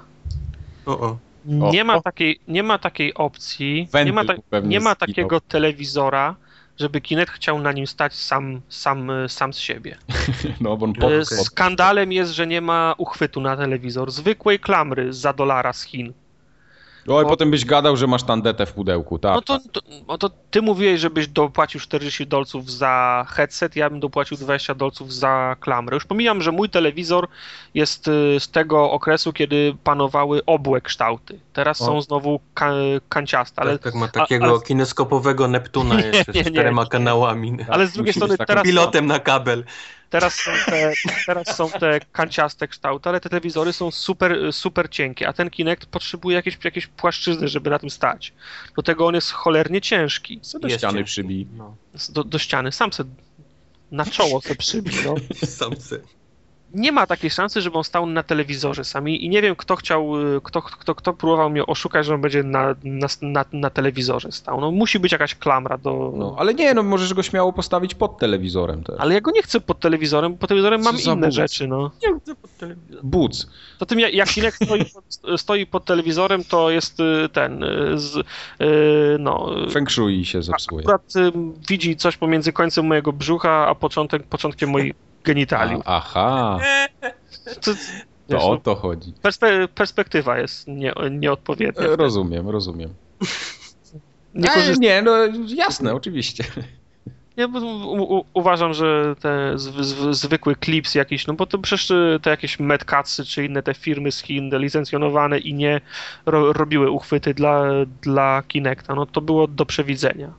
O, 0.87 1.01
o. 1.01 1.28
Nie 1.45 1.85
ma, 1.85 2.01
takiej, 2.01 2.41
nie 2.49 2.63
ma 2.63 2.79
takiej 2.79 3.15
opcji, 3.15 3.89
nie 4.05 4.13
ma, 4.13 4.25
ta, 4.25 4.35
nie 4.63 4.81
ma 4.81 4.95
takiego 4.95 5.41
telewizora, 5.41 6.37
żeby 6.79 7.01
Kinect 7.01 7.33
chciał 7.33 7.59
na 7.59 7.73
nim 7.73 7.87
stać 7.87 8.15
sam, 8.15 8.61
sam, 8.69 9.11
sam 9.29 9.53
z 9.53 9.59
siebie. 9.59 9.97
No, 10.61 10.77
bo 10.77 10.87
on 10.87 11.13
e, 11.13 11.25
Skandalem 11.25 12.13
jest, 12.13 12.33
że 12.33 12.47
nie 12.47 12.61
ma 12.61 12.95
uchwytu 12.99 13.41
na 13.41 13.57
telewizor. 13.57 14.11
Zwykłej 14.11 14.59
klamry 14.59 15.13
za 15.13 15.33
dolara 15.33 15.73
z 15.73 15.83
Chin. 15.83 16.13
No 17.09 17.23
i 17.23 17.27
potem 17.27 17.51
byś 17.51 17.65
gadał, 17.65 17.97
że 17.97 18.07
masz 18.07 18.23
tandetę 18.23 18.67
w 18.67 18.73
pudełku, 18.73 19.19
tak. 19.19 19.35
No 19.35 19.43
to, 19.43 19.59
to, 19.73 19.81
no 20.09 20.19
to 20.19 20.31
ty 20.51 20.63
mówiłeś, 20.63 21.01
żebyś 21.01 21.29
dopłacił 21.29 21.81
40 21.81 22.27
dolców 22.27 22.71
za 22.71 23.27
headset, 23.29 23.77
ja 23.77 23.91
bym 23.91 24.01
dopłacił 24.01 24.37
20 24.37 24.75
dolców 24.75 25.15
za 25.15 25.57
klamrę. 25.61 25.97
Już 25.97 26.05
pomijam, 26.05 26.43
że 26.43 26.53
mój 26.53 26.71
telewizor 26.71 27.29
jest 27.75 28.09
y, 28.09 28.41
z 28.41 28.51
tego 28.51 28.91
okresu, 28.91 29.33
kiedy 29.33 29.75
panowały 29.85 30.45
obłe 30.47 30.81
kształty. 30.81 31.41
Teraz 31.53 31.83
o. 31.83 31.87
są 31.87 32.03
znowu 32.03 32.41
ka 32.55 32.73
kanciaste. 33.09 33.63
Ale, 33.63 33.73
tak, 33.73 33.83
tak 33.83 33.95
ma 33.95 34.09
takiego 34.09 34.45
ale... 34.45 34.61
kineskopowego 34.61 35.49
Neptuna 35.49 36.01
jeszcze 36.01 36.33
nie, 36.33 36.45
z 36.45 36.47
czterema 36.47 36.87
kanałami. 36.87 37.57
Ale 37.69 37.87
z 37.87 37.93
drugiej 37.93 38.15
strony 38.15 38.37
teraz... 38.39 38.65
Pilotem 38.65 39.07
na 39.07 39.19
kabel. 39.19 39.65
Teraz 40.11 40.35
są 40.35 40.51
te, 40.67 40.93
teraz 41.27 41.57
są 41.57 41.71
te 41.71 42.01
kanciaste 42.13 42.69
kształty, 42.69 43.09
ale 43.09 43.21
te 43.21 43.29
telewizory 43.29 43.73
są 43.73 43.91
super, 43.91 44.53
super 44.53 44.91
cienkie, 44.91 45.29
a 45.29 45.33
ten 45.33 45.51
Kinect 45.51 45.87
potrzebuje 45.87 46.37
jakiejś, 46.37 46.59
jakiejś 46.65 46.87
płaszczyzny, 46.87 47.49
żeby 47.49 47.71
na 47.71 47.79
tym 47.79 47.91
stać. 47.91 48.33
Do 48.77 48.83
tego 48.83 49.07
on 49.07 49.15
jest 49.15 49.33
cholernie 49.33 49.81
ciężki. 49.81 50.41
Co 50.41 50.59
do 50.59 50.69
ściany 50.69 51.05
przybij. 51.05 51.47
No. 51.57 51.77
Do, 52.09 52.25
do 52.25 52.39
ściany, 52.39 52.73
sam 52.73 52.93
se 52.93 53.05
na 53.91 54.07
czoło 54.07 54.41
se 54.49 54.55
przybij, 54.55 54.95
no. 55.05 55.15
sam 55.47 55.77
se 55.77 56.01
nie 56.75 56.93
ma 56.93 57.07
takiej 57.07 57.31
szansy, 57.31 57.61
żeby 57.61 57.79
on 57.79 57.85
stał 57.85 58.07
na 58.07 58.23
telewizorze 58.23 58.85
sami 58.85 59.25
i 59.25 59.29
nie 59.29 59.43
wiem, 59.43 59.57
kto 59.57 59.77
chciał, 59.77 60.17
y, 60.37 60.41
kto, 60.43 60.63
kto, 60.63 60.95
kto 60.95 61.13
próbował 61.13 61.51
mnie 61.51 61.67
oszukać, 61.67 62.07
że 62.07 62.15
on 62.15 62.21
będzie 62.21 62.43
na, 62.43 62.75
na, 62.85 63.07
na, 63.23 63.45
na 63.53 63.71
telewizorze 63.71 64.33
stał. 64.33 64.61
No 64.61 64.71
musi 64.71 64.99
być 64.99 65.13
jakaś 65.13 65.35
klamra 65.35 65.79
do... 65.79 66.13
No, 66.17 66.37
ale 66.39 66.55
nie, 66.55 66.75
no 66.75 66.83
możesz 66.83 67.15
go 67.15 67.23
śmiało 67.23 67.53
postawić 67.53 67.95
pod 67.95 68.19
telewizorem 68.19 68.85
też. 68.85 68.97
Ale 68.99 69.15
ja 69.15 69.21
go 69.21 69.31
nie 69.31 69.43
chcę 69.43 69.61
pod 69.61 69.81
telewizorem, 69.81 70.33
bo 70.33 70.39
pod 70.39 70.49
telewizorem 70.49 70.83
mam 70.83 70.97
inne 71.01 71.27
buc? 71.27 71.35
rzeczy, 71.35 71.69
no. 71.69 71.91
Nie 72.03 72.21
chcę 72.21 72.35
pod 72.35 72.57
telewizorem. 72.57 73.01
Buc. 73.03 73.51
To 73.79 73.87
tym 73.87 74.01
jak 74.01 74.29
Sinek 74.29 74.55
stoi, 74.55 74.85
pod, 74.85 75.05
stoi 75.41 75.67
pod 75.67 75.85
telewizorem, 75.85 76.45
to 76.45 76.71
jest 76.71 77.01
y, 77.01 77.29
ten, 77.33 77.63
y, 77.63 77.99
z, 77.99 78.27
no... 79.19 79.51
Feng 79.71 79.91
shui 79.91 80.25
się 80.25 80.43
zepsuje. 80.43 80.81
Akurat 80.81 81.13
widzi 81.69 81.97
coś 81.97 82.17
pomiędzy 82.17 82.53
końcem 82.53 82.87
mojego 82.87 83.13
brzucha, 83.13 83.67
a 83.67 83.75
początek, 83.75 84.23
początkiem 84.23 84.71
mojej 84.71 84.95
genitaliów. 85.29 85.83
A, 85.85 85.97
aha. 85.97 86.61
To, 87.61 87.71
to 88.29 88.51
o 88.51 88.57
to 88.57 88.75
chodzi. 88.75 89.13
Perspe 89.23 89.69
perspektywa 89.69 90.39
jest 90.39 90.69
nie, 90.69 90.93
nieodpowiednia. 91.11 91.83
E, 91.83 91.97
rozumiem, 91.97 92.49
rozumiem. 92.49 92.95
Nie, 94.35 94.53
e, 94.53 94.75
nie, 94.79 95.03
no 95.03 95.13
jasne, 95.47 95.95
oczywiście. 95.95 96.45
Ja 97.37 97.47
u, 97.47 98.19
u, 98.19 98.25
uważam, 98.35 98.75
że 98.75 99.15
te 99.21 99.59
z, 99.59 99.87
z, 99.87 100.17
zwykły 100.17 100.57
clips 100.65 100.95
jakiś, 100.95 101.27
no 101.27 101.35
bo 101.35 101.47
to 101.47 101.59
przecież 101.59 101.93
te 102.23 102.31
jakieś 102.31 102.61
medcatsy 102.61 103.25
czy 103.25 103.45
inne 103.45 103.63
te 103.63 103.75
firmy 103.75 104.13
z 104.13 104.23
Chin 104.23 104.51
licencjonowane 104.59 105.39
i 105.39 105.55
nie 105.55 105.81
ro, 106.27 106.53
robiły 106.53 106.91
uchwyty 106.91 107.35
dla, 107.35 107.65
dla 108.03 108.43
Kinecta, 108.49 108.95
no 108.95 109.07
to 109.07 109.21
było 109.21 109.47
do 109.47 109.67
przewidzenia. 109.67 110.33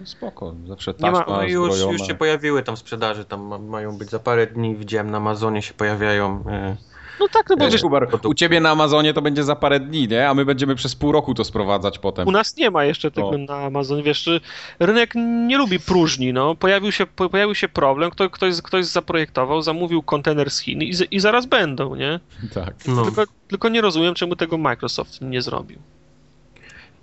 No 0.00 0.06
spoko, 0.06 0.54
zawsze 0.66 0.94
taśma 0.94 1.08
nie 1.10 1.12
ma, 1.18 1.24
no 1.28 1.42
już, 1.42 1.80
już 1.80 2.06
się 2.06 2.14
pojawiły 2.14 2.62
tam 2.62 2.76
w 2.76 2.78
sprzedaży, 2.78 3.24
tam 3.24 3.68
mają 3.68 3.98
być 3.98 4.10
za 4.10 4.18
parę 4.18 4.46
dni, 4.46 4.76
widziałem 4.76 5.10
na 5.10 5.16
Amazonie 5.16 5.62
się 5.62 5.74
pojawiają. 5.74 6.44
E, 6.48 6.76
no 7.20 7.28
tak, 7.28 7.50
no 7.50 7.56
bo 7.56 7.70
wiesz, 7.70 7.82
Kubar, 7.82 8.08
u 8.24 8.34
ciebie 8.34 8.60
na 8.60 8.70
Amazonie 8.70 9.14
to 9.14 9.22
będzie 9.22 9.44
za 9.44 9.56
parę 9.56 9.80
dni, 9.80 10.08
nie? 10.08 10.28
A 10.28 10.34
my 10.34 10.44
będziemy 10.44 10.74
przez 10.74 10.94
pół 10.94 11.12
roku 11.12 11.34
to 11.34 11.44
sprowadzać 11.44 11.98
potem. 11.98 12.28
U 12.28 12.32
nas 12.32 12.56
nie 12.56 12.70
ma 12.70 12.84
jeszcze 12.84 13.10
tego 13.10 13.38
na 13.38 13.56
Amazonie, 13.56 14.02
wiesz, 14.02 14.28
rynek 14.78 15.12
nie 15.46 15.58
lubi 15.58 15.80
próżni, 15.80 16.32
no. 16.32 16.54
Pojawił 16.54 16.92
się, 16.92 17.06
pojawił 17.06 17.54
się 17.54 17.68
problem, 17.68 18.10
kto, 18.10 18.30
ktoś, 18.30 18.62
ktoś 18.62 18.84
zaprojektował, 18.84 19.62
zamówił 19.62 20.02
kontener 20.02 20.50
z 20.50 20.58
Chin 20.58 20.82
i, 20.82 20.92
i 21.10 21.20
zaraz 21.20 21.46
będą, 21.46 21.94
nie? 21.94 22.20
Tak. 22.54 22.74
No. 22.86 23.04
Tylko, 23.04 23.24
tylko 23.48 23.68
nie 23.68 23.80
rozumiem, 23.80 24.14
czemu 24.14 24.36
tego 24.36 24.58
Microsoft 24.58 25.20
nie 25.20 25.42
zrobił. 25.42 25.78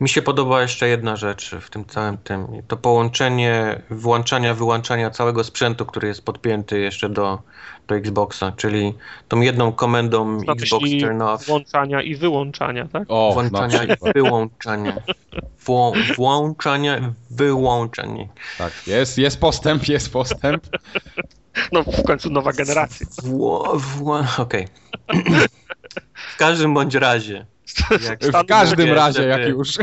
Mi 0.01 0.09
się 0.09 0.21
podoba 0.21 0.61
jeszcze 0.61 0.87
jedna 0.87 1.15
rzecz 1.15 1.55
w 1.61 1.69
tym 1.69 1.85
całym 1.85 2.17
tym. 2.17 2.47
To 2.67 2.77
połączenie 2.77 3.81
włączania, 3.89 4.53
wyłączania 4.53 5.09
całego 5.09 5.43
sprzętu, 5.43 5.85
który 5.85 6.07
jest 6.07 6.25
podpięty 6.25 6.79
jeszcze 6.79 7.09
do, 7.09 7.41
do 7.87 7.95
Xboxa, 7.95 8.51
czyli 8.57 8.93
tą 9.27 9.41
jedną 9.41 9.71
komendą 9.71 10.25
Na 10.25 10.53
Xbox 10.53 10.83
myśli 10.83 11.01
turn 11.01 11.21
off. 11.21 11.45
włączania 11.45 12.01
i 12.01 12.15
wyłączania, 12.15 12.87
tak? 12.87 13.03
O, 13.07 13.31
Włączania 13.33 13.83
i 13.83 14.13
wyłączania. 14.13 14.97
Wło, 15.65 15.93
włączania, 16.15 17.13
wyłączanie. 17.29 18.29
Tak, 18.57 18.73
jest, 18.87 19.17
jest 19.17 19.39
postęp, 19.39 19.87
jest 19.87 20.13
postęp. 20.13 20.67
No 21.71 21.83
w 21.83 22.03
końcu 22.03 22.29
nowa 22.29 22.53
generacja. 22.53 23.07
Okej. 24.37 24.67
W 26.33 26.37
każdym 26.37 26.73
bądź 26.73 26.95
razie. 26.95 27.45
W 28.21 28.45
każdym 28.47 28.87
mówię, 28.87 28.99
razie, 28.99 29.23
jak 29.23 29.47
już. 29.47 29.77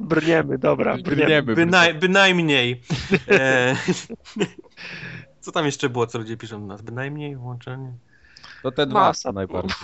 Brniemy, 0.00 0.58
dobra, 0.58 0.96
brniemy. 0.96 1.24
Brniemy. 1.24 1.54
Bynaj, 1.54 1.94
bynajmniej. 1.94 2.80
E, 3.28 3.76
co 5.40 5.52
tam 5.52 5.66
jeszcze 5.66 5.88
było, 5.88 6.06
co 6.06 6.18
ludzie 6.18 6.36
piszą 6.36 6.60
do 6.60 6.66
nas? 6.66 6.82
Bynajmniej 6.82 7.36
włączenie. 7.36 7.92
To 8.62 8.72
te 8.72 8.86
dwa 8.86 9.00
Masa. 9.00 9.32
najbardziej. 9.32 9.76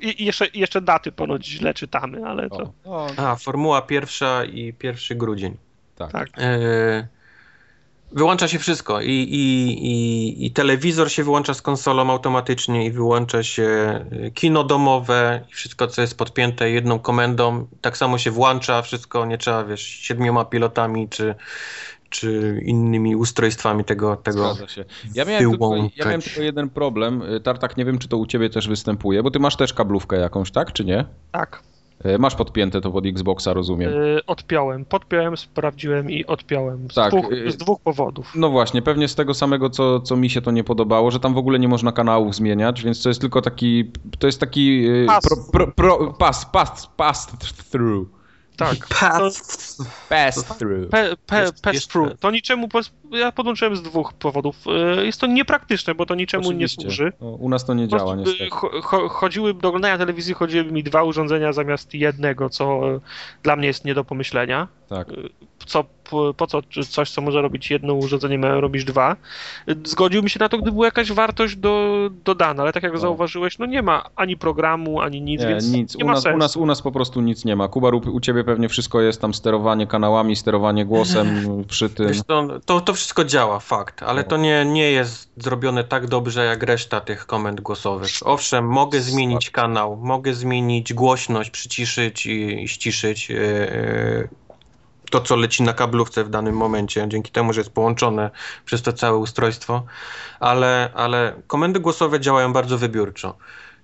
I 0.18 0.24
jeszcze, 0.24 0.46
jeszcze 0.54 0.80
daty 0.80 1.12
ponoć 1.12 1.46
źle 1.46 1.74
czytamy, 1.74 2.26
ale 2.26 2.50
to... 2.50 2.72
O, 2.84 3.06
o, 3.06 3.08
A, 3.16 3.36
formuła 3.36 3.82
pierwsza 3.82 4.44
i 4.44 4.72
pierwszy 4.72 5.14
grudzień. 5.14 5.56
tak. 5.96 6.12
Tak. 6.12 6.28
E, 6.38 7.08
wyłącza 8.12 8.48
się 8.48 8.58
wszystko 8.58 9.00
I, 9.00 9.10
i, 9.10 9.86
i, 9.86 10.46
i 10.46 10.50
telewizor 10.50 11.10
się 11.10 11.24
wyłącza 11.24 11.54
z 11.54 11.62
konsolą 11.62 12.10
automatycznie 12.10 12.86
i 12.86 12.90
wyłącza 12.90 13.42
się 13.42 13.64
e, 14.10 14.30
kino 14.30 14.64
domowe 14.64 15.40
i 15.50 15.54
wszystko, 15.54 15.86
co 15.86 16.02
jest 16.02 16.18
podpięte 16.18 16.70
jedną 16.70 16.98
komendą. 16.98 17.66
Tak 17.80 17.96
samo 17.96 18.18
się 18.18 18.30
włącza 18.30 18.82
wszystko, 18.82 19.26
nie 19.26 19.38
trzeba, 19.38 19.64
wiesz, 19.64 19.82
siedmioma 19.82 20.44
pilotami 20.44 21.08
czy, 21.08 21.34
czy 22.08 22.60
innymi 22.64 23.16
ustrojstwami 23.16 23.84
tego, 23.84 24.16
tego 24.16 24.54
Zgadza 24.54 24.68
się. 24.68 24.84
Ja 25.14 25.24
miałem, 25.24 25.50
tylko, 25.50 25.76
ja 25.96 26.04
miałem 26.04 26.22
tylko 26.22 26.40
jeden 26.40 26.70
problem. 26.70 27.22
Y, 27.22 27.40
Tartak, 27.40 27.76
nie 27.76 27.84
wiem, 27.84 27.98
czy 27.98 28.08
to 28.08 28.16
u 28.16 28.26
ciebie 28.26 28.50
też 28.50 28.68
występuje, 28.68 29.22
bo 29.22 29.30
ty 29.30 29.38
masz 29.38 29.56
też 29.56 29.74
kablówkę 29.74 30.16
jakąś, 30.16 30.50
tak, 30.50 30.72
czy 30.72 30.84
nie? 30.84 31.04
Tak. 31.32 31.69
Y, 32.06 32.18
Masz 32.18 32.34
podpięte 32.34 32.80
to 32.80 32.90
pod 32.90 33.06
Xboxa, 33.06 33.52
rozumiem. 33.52 33.92
Y, 33.92 34.20
odpiąłem, 34.26 34.84
podpiąłem, 34.84 35.36
sprawdziłem 35.36 36.10
i 36.10 36.26
odpiąłem. 36.26 36.90
Z, 36.90 36.94
Tak, 36.94 37.10
dwóch, 37.10 37.32
y- 37.32 37.50
z 37.50 37.56
dwóch 37.56 37.80
powodów. 37.80 38.32
No 38.34 38.50
właśnie, 38.50 38.82
pewnie 38.82 39.08
z 39.08 39.14
tego 39.14 39.34
samego, 39.34 39.70
co, 39.70 40.00
co 40.00 40.16
mi 40.16 40.30
się 40.30 40.40
to 40.40 40.50
nie 40.50 40.64
podobało, 40.64 41.10
że 41.10 41.20
tam 41.20 41.34
w 41.34 41.38
ogóle 41.38 41.58
nie 41.58 41.68
można 41.68 41.92
kanałów 41.92 42.34
zmieniać, 42.34 42.82
więc 42.82 43.02
to 43.02 43.08
jest 43.10 43.20
tylko 43.20 43.42
taki, 43.42 43.90
to 44.18 44.26
jest 44.26 44.40
taki 44.40 44.86
Pass. 45.06 45.24
pro, 45.28 45.36
pro, 45.52 45.72
pro, 45.72 46.12
pass, 46.12 46.44
pass, 46.46 46.86
pass 46.96 47.26
through. 47.70 48.08
Tak. 48.56 48.76
Path. 49.00 49.20
Pass 50.08 50.44
through. 50.58 50.90
Pe, 50.90 51.16
pe, 51.26 51.52
pass 51.62 51.86
through. 51.86 52.08
pass. 52.10 52.20
To 52.20 52.30
niczemu, 52.30 52.68
ja 53.10 53.32
podłączyłem 53.32 53.76
z 53.76 53.82
dwóch 53.82 54.12
powodów. 54.12 54.56
Y, 55.00 55.06
Jest 55.06 55.20
to 55.20 55.26
niepraktyczne, 55.26 55.94
bo 55.94 56.06
to 56.06 56.14
niczemu 56.14 56.48
Oczywiście. 56.48 56.76
nie 56.78 56.84
służy. 56.84 57.12
No, 57.20 57.26
u 57.30 57.48
nas 57.48 57.64
to 57.64 57.74
nie 57.74 57.88
Po 57.88 57.98
działa, 57.98 58.14
y, 58.14 58.16
niestety. 58.16 58.48
cho- 58.50 58.80
cho- 58.82 59.08
chodziły, 59.08 59.54
do 59.54 59.68
oglądania 59.68 59.98
telewizji 59.98 60.34
chodziły 60.34 60.64
mi 60.64 60.82
dwa 60.82 61.02
urządzenia 61.02 61.52
zamiast 61.52 61.94
jednego, 61.94 62.50
co 62.50 62.90
y, 62.96 63.00
dla 63.42 63.56
mnie 63.56 63.66
jest 63.66 63.84
nie 63.84 63.94
do 63.94 64.04
pomyślenia. 64.04 64.68
Tak. 64.88 65.08
Co, 65.66 65.84
po, 66.36 66.46
co 66.46 66.60
coś, 66.88 67.10
co 67.10 67.20
może 67.20 67.42
robić 67.42 67.70
jedno 67.70 67.94
urządzenie, 67.94 68.38
mają 68.38 68.60
robić 68.60 68.84
dwa. 68.84 69.16
Zgodził 69.84 70.22
mi 70.22 70.30
się 70.30 70.40
na 70.40 70.48
to, 70.48 70.58
gdy 70.58 70.72
była 70.72 70.84
jakaś 70.86 71.12
wartość 71.12 71.56
do, 71.56 71.96
dodana, 72.24 72.62
ale 72.62 72.72
tak 72.72 72.82
jak 72.82 72.92
No. 72.92 72.98
zauważyłeś, 72.98 73.58
no 73.58 73.66
nie 73.66 73.82
ma 73.82 74.02
ani 74.16 74.36
programu, 74.36 75.00
ani 75.00 75.20
nic, 75.20 75.40
Nie, 75.40 75.46
więc 75.48 75.72
nic. 75.72 75.96
nie 75.96 76.04
U 76.04 76.06
ma 76.06 76.12
nas, 76.12 76.22
sensu. 76.22 76.36
u, 76.36 76.38
nas, 76.38 76.56
u 76.56 76.66
nas 76.66 76.82
po 76.82 76.92
prostu 76.92 77.20
nic 77.20 77.44
nie 77.44 77.56
ma. 77.56 77.68
Kubar, 77.68 77.94
u, 77.94 77.98
u 78.12 78.20
ciebie 78.20 78.44
pewnie 78.44 78.68
wszystko 78.68 79.00
jest 79.00 79.20
tam 79.20 79.34
sterowanie 79.34 79.86
kanałami, 79.86 80.36
sterowanie 80.36 80.84
głosem 80.84 81.26
przy 81.68 81.90
tym. 81.90 82.08
Wiesz, 82.08 82.22
to, 82.26 82.46
to, 82.66 82.80
to 82.80 82.94
wszystko 83.00 83.24
działa, 83.24 83.60
fakt, 83.60 84.02
ale 84.02 84.24
to 84.24 84.36
nie, 84.36 84.64
nie 84.64 84.90
jest 84.90 85.30
zrobione 85.36 85.84
tak 85.84 86.06
dobrze 86.06 86.44
jak 86.44 86.62
reszta 86.62 87.00
tych 87.00 87.26
komend 87.26 87.60
głosowych. 87.60 88.10
Owszem, 88.24 88.68
mogę 88.68 89.00
zmienić 89.00 89.50
kanał, 89.50 89.96
mogę 89.96 90.34
zmienić 90.34 90.94
głośność, 90.94 91.50
przyciszyć 91.50 92.26
i, 92.26 92.62
i 92.62 92.68
ściszyć 92.68 93.30
yy, 93.30 94.28
to, 95.10 95.20
co 95.20 95.36
leci 95.36 95.62
na 95.62 95.72
kablówce 95.72 96.24
w 96.24 96.30
danym 96.30 96.56
momencie, 96.56 97.04
dzięki 97.08 97.30
temu, 97.30 97.52
że 97.52 97.60
jest 97.60 97.70
połączone 97.70 98.30
przez 98.64 98.82
to 98.82 98.92
całe 98.92 99.18
ustrojstwo, 99.18 99.82
ale, 100.40 100.90
ale 100.94 101.34
komendy 101.46 101.80
głosowe 101.80 102.20
działają 102.20 102.52
bardzo 102.52 102.78
wybiórczo. 102.78 103.36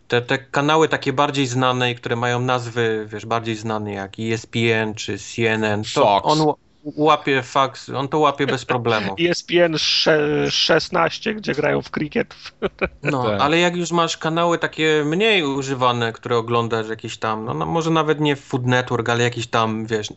Te, 0.08 0.22
te 0.22 0.38
kanały 0.38 0.88
takie 0.88 1.12
bardziej 1.12 1.46
znane 1.46 1.90
i 1.90 1.94
które 1.94 2.16
mają 2.16 2.40
nazwy, 2.40 3.06
wiesz, 3.08 3.26
bardziej 3.26 3.56
znane 3.56 3.92
jak 3.92 4.12
ESPN 4.20 4.94
czy 4.94 5.18
CNN, 5.18 5.82
to 5.94 6.00
Fox. 6.00 6.40
on 6.40 6.65
łapie 6.96 7.42
fax, 7.42 7.88
on 7.88 8.08
to 8.08 8.18
łapie 8.18 8.46
bez 8.46 8.64
problemu. 8.64 9.16
ESPN 9.30 9.78
sze- 9.78 10.50
16, 10.50 11.34
gdzie 11.34 11.54
grają 11.54 11.82
w 11.82 11.90
cricket. 11.90 12.34
No, 13.02 13.24
Tak. 13.24 13.40
ale 13.40 13.58
jak 13.58 13.76
już 13.76 13.92
masz 13.92 14.16
kanały 14.18 14.58
takie 14.58 15.02
mniej 15.06 15.44
używane, 15.44 16.12
które 16.12 16.36
oglądasz 16.36 16.88
jakieś 16.88 17.18
tam, 17.18 17.44
no, 17.44 17.54
no 17.54 17.66
może 17.66 17.90
nawet 17.90 18.20
nie 18.20 18.36
Food 18.36 18.66
Network, 18.66 19.08
ale 19.08 19.24
jakieś 19.24 19.46
tam, 19.46 19.86
wiesz, 19.86 20.08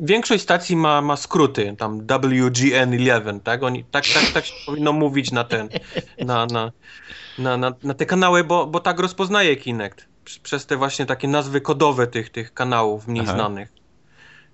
większość 0.00 0.42
stacji 0.42 0.76
ma, 0.76 1.00
ma 1.00 1.16
skróty, 1.16 1.74
tam 1.78 2.00
WGN11, 2.06 3.40
tak? 3.40 3.62
Oni, 3.62 3.84
tak, 3.84 4.04
tak, 4.14 4.24
tak 4.34 4.46
się 4.46 4.54
powinno 4.66 4.92
mówić 4.92 5.32
na 5.32 5.44
ten, 5.44 5.68
na, 6.24 6.46
na, 6.46 6.72
na, 7.38 7.56
na, 7.56 7.72
na 7.82 7.94
te 7.94 8.06
kanały, 8.06 8.44
bo, 8.44 8.66
bo 8.66 8.80
tak 8.80 9.00
rozpoznaje 9.00 9.56
Kinect. 9.56 10.06
Prz- 10.24 10.40
Przez 10.42 10.66
te 10.66 10.76
właśnie 10.76 11.06
takie 11.06 11.28
nazwy 11.28 11.60
kodowe 11.60 12.06
tych, 12.06 12.30
tych 12.30 12.54
kanałów 12.54 13.08
mniej 13.08 13.24
Aha. 13.24 13.34
znanych. 13.34 13.72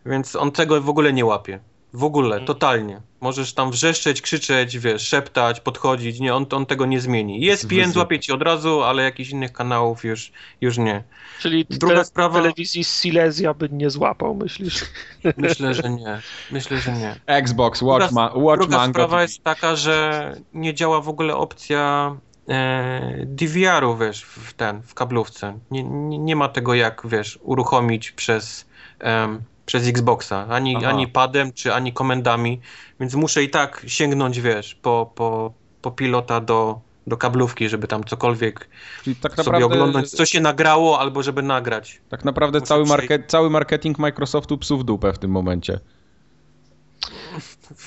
Więc 0.07 0.37
on 0.37 0.53
tego 0.53 0.81
w 0.81 0.89
ogóle 0.89 1.13
nie 1.13 1.25
łapie. 1.25 1.61
W 1.93 2.05
ogóle, 2.05 2.37
Mm. 2.37 2.47
totalnie. 2.47 3.01
Możesz 3.21 3.55
tam 3.55 3.71
wrzeszczeć, 3.71 4.23
krzyczeć, 4.23 4.79
wiesz, 4.79 5.03
szeptać, 5.09 5.61
podchodzić. 5.61 6.21
Nie, 6.21 6.35
on, 6.35 6.47
on 6.51 6.67
tego 6.67 6.87
nie 6.87 7.01
zmieni. 7.01 7.51
ESPN 7.51 7.69
Wyzywa. 7.69 7.93
złapie 7.93 8.21
ci 8.21 8.33
od 8.33 8.43
razu, 8.43 8.83
ale 8.83 9.03
jakichś 9.03 9.31
innych 9.31 9.53
kanałów 9.53 10.05
już, 10.05 10.33
już 10.61 10.79
nie. 10.79 11.05
Czyli 11.41 11.67
Druga 11.71 11.95
te, 11.95 12.05
sprawa- 12.05 12.35
telewizji 12.43 12.85
z 12.85 13.01
Silesia 13.01 13.55
by 13.55 13.69
nie 13.73 13.91
złapał, 13.91 14.35
myślisz? 14.35 14.85
Myślę, 15.37 15.75
że 15.75 15.91
nie. 15.91 16.21
Myślę, 16.51 16.79
że 16.79 16.93
nie. 16.93 17.17
Xbox, 17.27 17.83
Watch, 17.83 18.07
Druga- 18.07 18.15
ma, 18.15 18.31
watch 18.35 18.61
Druga 18.61 18.77
Mango 18.77 18.93
sprawa 18.93 19.11
TV. 19.17 19.23
jest 19.23 19.45
taka, 19.45 19.77
że 19.77 20.33
nie 20.55 20.75
działa 20.75 21.01
w 21.01 21.09
ogóle 21.09 21.37
opcja 21.37 22.17
e, 22.49 23.17
DVR-u, 23.27 23.97
wiesz, 23.97 24.23
w 24.23 24.53
ten, 24.53 24.83
w 24.83 24.95
kablówce. 24.95 25.59
Nie, 25.71 25.85
nie, 25.85 26.19
nie 26.19 26.37
ma 26.37 26.49
tego 26.49 26.75
jak, 26.75 27.03
wiesz, 27.05 27.39
uruchomić 27.43 28.11
przez, 28.13 28.67
em, 28.99 29.43
przez 29.67 29.89
Xboxa, 29.89 30.47
ani, 30.49 30.77
Aha. 30.77 30.87
ani 30.89 31.09
padem, 31.09 31.53
czy 31.53 31.75
ani 31.75 31.93
komendami, 31.93 32.61
więc 33.01 33.15
muszę 33.15 33.43
i 33.43 33.51
tak 33.51 33.85
sięgnąć, 33.87 34.41
wiesz, 34.41 34.75
po, 34.75 35.13
po, 35.15 35.53
po 35.83 35.91
pilota 35.91 36.41
do, 36.41 36.81
do 37.07 37.17
kablówki, 37.17 37.69
żeby 37.69 37.89
tam 37.89 38.05
cokolwiek 38.05 38.69
Czyli 39.03 39.17
tak 39.17 39.33
sobie 39.37 39.45
naprawdę, 39.59 39.67
oglądać, 39.67 40.11
co 40.11 40.27
się 40.27 40.41
nagrało, 40.41 41.01
albo 41.01 41.23
żeby 41.23 41.43
nagrać. 41.43 42.01
tak 42.09 42.25
naprawdę 42.25 42.59
Muszę 42.59 42.69
cały, 42.69 42.85
przejść- 42.85 42.89
market, 42.89 43.25
cały 43.31 43.51
marketing 43.51 43.99
Microsoftu 43.99 44.59
psu 44.59 44.79
w 44.79 44.85
dupę 44.85 45.13
w 45.13 45.19
tym 45.19 45.31
momencie. 45.31 45.81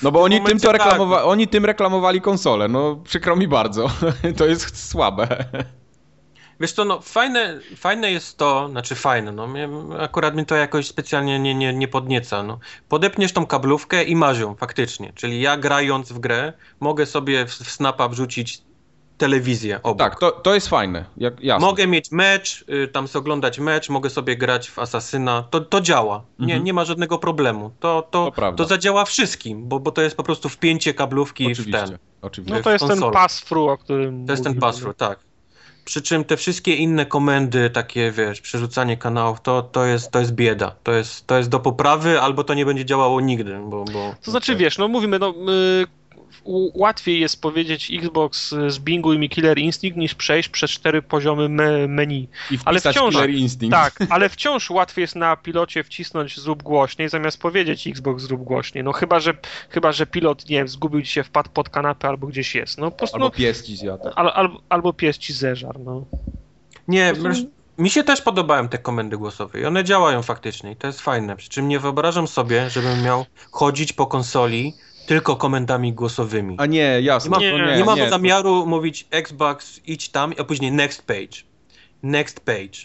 No 0.02 0.12
bo 0.12 0.22
oni 0.22 0.40
tym, 0.42 0.60
to 0.60 0.72
tak. 0.72 0.80
reklamowa- 0.80 1.22
oni 1.24 1.48
tym 1.48 1.64
reklamowali 1.64 2.20
konsolę, 2.20 2.68
no 2.68 2.96
przykro 2.96 3.36
mi 3.36 3.48
bardzo, 3.48 3.90
to 4.38 4.46
jest 4.46 4.88
słabe. 4.90 5.44
Wiesz 6.60 6.72
co, 6.72 6.84
no 6.84 7.00
fajne, 7.00 7.58
fajne 7.76 8.10
jest 8.12 8.36
to, 8.38 8.68
znaczy 8.68 8.94
fajne, 8.94 9.32
no 9.32 9.46
mnie, 9.46 9.68
akurat 10.00 10.34
mnie 10.34 10.44
to 10.46 10.54
jakoś 10.56 10.86
specjalnie 10.86 11.38
nie, 11.38 11.54
nie, 11.54 11.72
nie 11.72 11.88
podnieca, 11.88 12.42
no. 12.42 12.58
Podepniesz 12.88 13.32
tą 13.32 13.46
kablówkę 13.46 14.04
i 14.04 14.16
masz 14.16 14.38
ją, 14.38 14.54
faktycznie. 14.54 15.12
Czyli 15.14 15.40
ja 15.40 15.56
grając 15.56 16.12
w 16.12 16.18
grę 16.18 16.52
mogę 16.80 17.06
sobie 17.06 17.46
w, 17.46 17.50
w 17.50 17.70
Snapa 17.70 18.08
wrzucić 18.08 18.62
telewizję 19.18 19.82
obok. 19.82 19.98
Tak, 20.10 20.20
to, 20.20 20.30
to 20.30 20.54
jest 20.54 20.68
fajne, 20.68 21.04
jak, 21.16 21.40
jasne. 21.40 21.66
Mogę 21.66 21.86
mieć 21.86 22.10
mecz, 22.12 22.64
y, 22.84 22.88
tam 22.88 23.08
sobie 23.08 23.20
oglądać 23.20 23.58
mecz, 23.58 23.88
mogę 23.88 24.10
sobie 24.10 24.36
grać 24.36 24.70
w 24.70 24.78
Asasyna, 24.78 25.44
to, 25.50 25.60
to 25.60 25.80
działa, 25.80 26.22
nie, 26.38 26.44
Mhm. 26.44 26.64
nie 26.64 26.72
ma 26.72 26.84
żadnego 26.84 27.18
problemu. 27.18 27.70
To, 27.80 28.08
to, 28.10 28.30
To 28.36 28.50
to, 28.52 28.64
zadziała 28.64 29.04
wszystkim, 29.04 29.68
bo, 29.68 29.80
bo 29.80 29.90
to 29.92 30.02
jest 30.02 30.16
po 30.16 30.22
prostu 30.22 30.48
wpięcie 30.48 30.94
kablówki 30.94 31.44
w 31.44 31.52
Oczywiście, 31.52 31.86
ten. 31.86 31.98
oczywiście. 32.22 32.56
No 32.56 32.62
to 32.62 32.70
jest 32.70 32.86
ten 32.88 33.00
pass-through, 33.12 33.70
o 33.70 33.78
którym 33.78 34.26
To 34.26 34.32
jest 34.32 34.42
ten 34.44 34.50
mówimy. 34.50 34.60
pass-through, 34.60 34.96
tak. 34.96 35.18
Przy 35.88 36.02
czym 36.02 36.24
te 36.24 36.36
wszystkie 36.36 36.74
inne 36.74 37.06
komendy, 37.06 37.70
takie 37.70 38.12
wiesz, 38.12 38.40
przerzucanie 38.40 38.96
kanałów, 38.96 39.40
to, 39.40 39.62
to, 39.62 39.86
jest, 39.86 40.10
to 40.10 40.18
jest 40.20 40.32
bieda. 40.32 40.74
To 40.82 40.92
jest, 40.92 41.26
to 41.26 41.36
jest 41.36 41.48
do 41.48 41.60
poprawy, 41.60 42.20
albo 42.20 42.44
to 42.44 42.54
nie 42.54 42.66
będzie 42.66 42.84
działało 42.84 43.20
nigdy, 43.20 43.58
bo... 43.64 43.84
bo 43.84 44.14
To 44.24 44.30
znaczy, 44.30 44.56
wiesz, 44.56 44.78
no 44.78 44.88
mówimy, 44.88 45.18
no 45.18 45.30
y, 45.30 45.86
łatwiej 46.74 47.20
jest 47.20 47.40
powiedzieć 47.42 47.90
Xbox 47.92 48.52
y, 48.52 48.70
zbinguj 48.70 49.18
mi 49.18 49.28
Killer 49.28 49.58
Instinct 49.58 49.96
niż 49.98 50.14
przejść 50.14 50.48
przez 50.48 50.70
cztery 50.70 51.02
poziomy 51.02 51.48
me 51.48 51.88
menu. 51.88 52.28
I 52.50 52.58
ale 52.64 52.80
wciąż- 52.80 53.10
Killer 53.14 53.30
Instinct. 53.30 53.76
Tak, 53.76 53.96
ale 54.10 54.28
wciąż 54.28 54.70
łatwiej 54.70 55.02
jest 55.02 55.16
na 55.16 55.36
pilocie 55.36 55.84
wcisnąć 55.84 56.40
zrób 56.40 56.62
głośniej, 56.62 57.08
zamiast 57.08 57.40
powiedzieć 57.40 57.86
Xbox 57.86 58.22
zrób 58.22 58.42
głośniej. 58.44 58.84
No 58.84 58.92
chyba, 58.92 59.20
że, 59.20 59.34
chyba, 59.70 59.92
że 59.92 60.06
pilot, 60.06 60.48
nie 60.48 60.56
wiem, 60.56 60.68
zgubił 60.68 61.02
ci 61.02 61.12
się, 61.12 61.24
wpadł 61.24 61.50
pod 61.50 61.68
kanapę 61.68 62.08
albo 62.08 62.26
gdzieś 62.26 62.54
jest. 62.54 62.78
No 62.78 62.90
po 62.90 62.96
prostu, 62.96 63.16
Albo 63.16 63.26
no, 63.26 63.30
pies 63.30 63.64
ci 63.64 63.76
zjadł. 63.76 64.08
al, 64.16 64.30
albo, 64.34 64.60
albo 64.68 64.92
pies 64.92 65.18
ci 65.18 65.32
zeżar, 65.32 65.80
no. 65.80 66.04
Nie, 66.88 67.12
Mi 67.78 67.90
się 67.90 68.04
też 68.04 68.22
podobają 68.22 68.68
te 68.68 68.78
komendy 68.78 69.18
głosowe 69.18 69.60
i 69.60 69.64
one 69.64 69.84
działają 69.84 70.22
faktycznie 70.22 70.72
i 70.72 70.76
to 70.76 70.86
jest 70.86 71.00
fajne. 71.00 71.36
Przy 71.36 71.48
czym 71.48 71.68
nie 71.68 71.78
wyobrażam 71.80 72.28
sobie, 72.28 72.70
żebym 72.70 73.02
miał 73.02 73.26
chodzić 73.50 73.92
po 73.92 74.06
konsoli 74.06 74.74
tylko 75.08 75.36
komendami 75.36 75.92
głosowymi. 75.92 76.54
A 76.58 76.66
nie, 76.66 77.00
jasne. 77.00 77.38
Nie, 77.38 77.52
mam, 77.52 77.66
nie, 77.66 77.76
nie 77.76 77.84
mam 77.84 77.98
nie, 77.98 78.10
zamiaru 78.10 78.66
mówić 78.66 79.06
Xbox 79.10 79.80
idź 79.86 80.08
tam, 80.08 80.32
a 80.38 80.44
później 80.44 80.72
next 80.72 81.02
page, 81.06 81.42
next 82.02 82.40
page, 82.40 82.78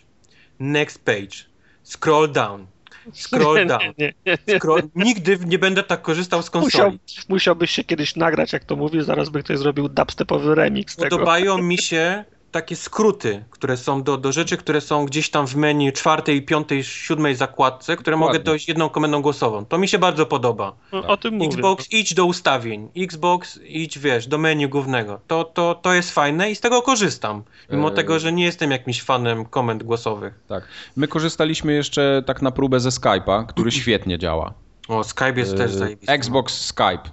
next 0.59 1.05
page, 1.05 1.35
scroll 1.83 2.31
down, 2.31 2.67
scroll 3.13 3.67
down. 3.67 3.81
Nie, 3.97 4.13
nie, 4.25 4.37
nie, 4.47 4.59
Scroll... 4.59 4.81
Nigdy 4.95 5.39
nie 5.45 5.59
będę 5.59 5.83
tak 5.83 6.01
korzystał 6.01 6.41
z 6.41 6.49
konsoli. 6.49 6.73
Musiał, 6.73 6.91
musiałbyś 7.29 7.71
się 7.71 7.83
kiedyś 7.83 8.15
nagrać, 8.15 8.53
jak 8.53 8.63
to 8.65 8.75
mówisz, 8.75 9.03
zaraz 9.03 9.29
by 9.29 9.43
ktoś 9.43 9.57
zrobił 9.57 9.89
dubstepowy 9.89 10.55
remix 10.55 10.95
tego. 10.95 11.09
Podobają 11.09 11.57
mi 11.57 11.77
się 11.77 12.25
takie 12.53 12.75
skróty, 12.75 13.43
które 13.49 13.77
są 13.77 14.03
do, 14.03 14.17
do 14.17 14.31
rzeczy, 14.31 14.57
które 14.57 14.81
są 14.81 15.05
gdzieś 15.05 15.29
tam 15.29 15.47
w 15.47 15.55
menu 15.55 15.91
czwartej, 15.91 16.41
piątej, 16.41 16.83
siódmej 16.83 17.35
zakładce, 17.35 17.97
które 17.97 18.17
Dokładnie. 18.17 18.39
mogę 18.39 18.45
dojść 18.45 18.67
jedną 18.67 18.89
komendą 18.89 19.21
głosową. 19.21 19.65
To 19.65 19.77
mi 19.77 19.87
się 19.87 19.99
bardzo 19.99 20.25
podoba. 20.25 20.75
No, 20.91 21.07
o 21.07 21.17
tym 21.17 21.33
mówię. 21.33 21.47
Xbox 21.47 21.91
idź 21.91 22.13
do 22.13 22.25
ustawień, 22.25 22.89
Xbox 22.97 23.59
idź, 23.67 23.99
wiesz, 23.99 24.27
do 24.27 24.37
menu 24.37 24.67
głównego. 24.69 25.19
To, 25.27 25.43
to, 25.43 25.75
to 25.75 25.93
jest 25.93 26.11
fajne 26.11 26.51
i 26.51 26.55
z 26.55 26.59
tego 26.61 26.81
korzystam. 26.81 27.43
Mimo 27.71 27.89
Eee. 27.89 27.95
tego, 27.95 28.19
że 28.19 28.31
nie 28.33 28.43
jestem 28.43 28.71
jakimś 28.71 29.01
fanem 29.03 29.45
komend 29.45 29.83
głosowych. 29.83 30.39
Tak. 30.47 30.67
My 30.95 31.07
korzystaliśmy 31.07 31.73
jeszcze 31.73 32.23
tak 32.25 32.41
na 32.41 32.51
próbę 32.51 32.79
ze 32.79 32.89
Skype'a, 32.89 33.45
który 33.45 33.71
świetnie 33.81 34.17
działa. 34.19 34.53
O, 34.87 35.03
Skype 35.03 35.33
jest 35.39 35.57
też 35.57 35.71
Yy, 35.71 35.77
zajebisty. 35.77 36.13
Xbox 36.13 36.65
Skype. 36.65 37.09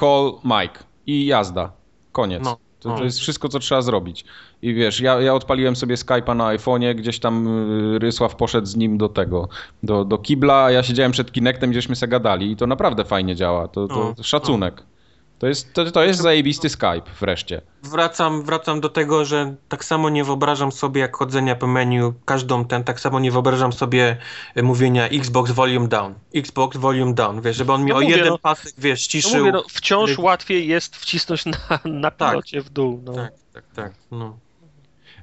Call 0.00 0.32
Mike. 0.44 0.78
I 1.06 1.26
jazda. 1.26 1.72
Koniec. 2.12 2.42
No, 2.44 2.56
To, 2.80 2.88
no. 2.88 2.98
to 2.98 3.04
jest 3.04 3.18
wszystko, 3.18 3.48
co 3.48 3.58
trzeba 3.58 3.82
zrobić. 3.82 4.24
I 4.62 4.74
wiesz, 4.74 5.00
ja, 5.00 5.20
ja 5.20 5.34
odpaliłem 5.34 5.76
sobie 5.76 5.94
Skype'a 5.94 6.36
na 6.36 6.56
iPhone'ie, 6.56 6.94
gdzieś 6.94 7.18
tam 7.20 7.46
y, 7.94 7.98
Rysław 7.98 8.36
poszedł 8.36 8.66
z 8.66 8.76
nim 8.76 8.98
do 8.98 9.08
tego, 9.08 9.48
do, 9.82 10.04
do 10.04 10.18
kibla, 10.18 10.64
a 10.64 10.70
ja 10.70 10.82
siedziałem 10.82 11.12
przed 11.12 11.32
Kinectem, 11.32 11.70
gdzieśmy 11.70 11.96
se 11.96 12.08
gadali 12.08 12.50
i 12.50 12.56
to 12.56 12.66
naprawdę 12.66 13.04
fajnie 13.04 13.36
działa. 13.36 13.68
To, 13.68 13.88
to, 13.88 13.94
No, 13.96 14.14
to 14.14 14.22
szacunek. 14.22 14.82
To 15.38 15.46
jest, 15.46 15.74
to, 15.74 15.90
to 15.90 16.04
jest 16.04 16.20
zajebisty 16.20 16.68
Skype 16.68 17.02
wreszcie. 17.20 17.60
Wracam, 17.82 18.42
wracam 18.42 18.80
do 18.80 18.88
tego, 18.88 19.24
że 19.24 19.54
tak 19.68 19.84
samo 19.84 20.10
nie 20.10 20.24
wyobrażam 20.24 20.72
sobie 20.72 21.00
jak 21.00 21.16
chodzenia 21.16 21.56
po 21.56 21.66
menu, 21.66 22.12
każdą 22.24 22.64
ten, 22.64 22.84
tak 22.84 23.00
samo 23.00 23.20
nie 23.20 23.30
wyobrażam 23.32 23.72
sobie 23.72 24.16
e, 24.54 24.62
mówienia 24.62 25.08
Xbox 25.08 25.50
Volume 25.50 25.88
Down, 25.88 26.14
Xbox 26.34 26.76
Volume 26.76 27.14
Down, 27.14 27.40
wiesz, 27.40 27.56
żeby 27.56 27.72
on 27.72 27.84
mi 27.84 27.90
No 27.90 27.96
o 27.96 28.00
mówię, 28.00 28.16
jeden 28.16 28.28
no. 28.28 28.38
pasek, 28.38 28.72
wiesz, 28.78 29.06
No 29.06 29.10
ciszył. 29.10 29.38
mówię, 29.38 29.52
no, 29.52 29.64
wciąż 29.68 30.18
łatwiej 30.18 30.68
jest 30.68 30.96
wcisnąć 30.96 31.44
na, 31.46 31.54
na 31.84 32.10
Tak. 32.10 32.30
pilocie 32.30 32.60
w 32.60 32.70
dół. 32.70 33.02
No. 33.04 33.12
Tak, 33.14 33.32
tak, 33.52 33.64
tak, 33.74 33.92
no. 34.10 34.38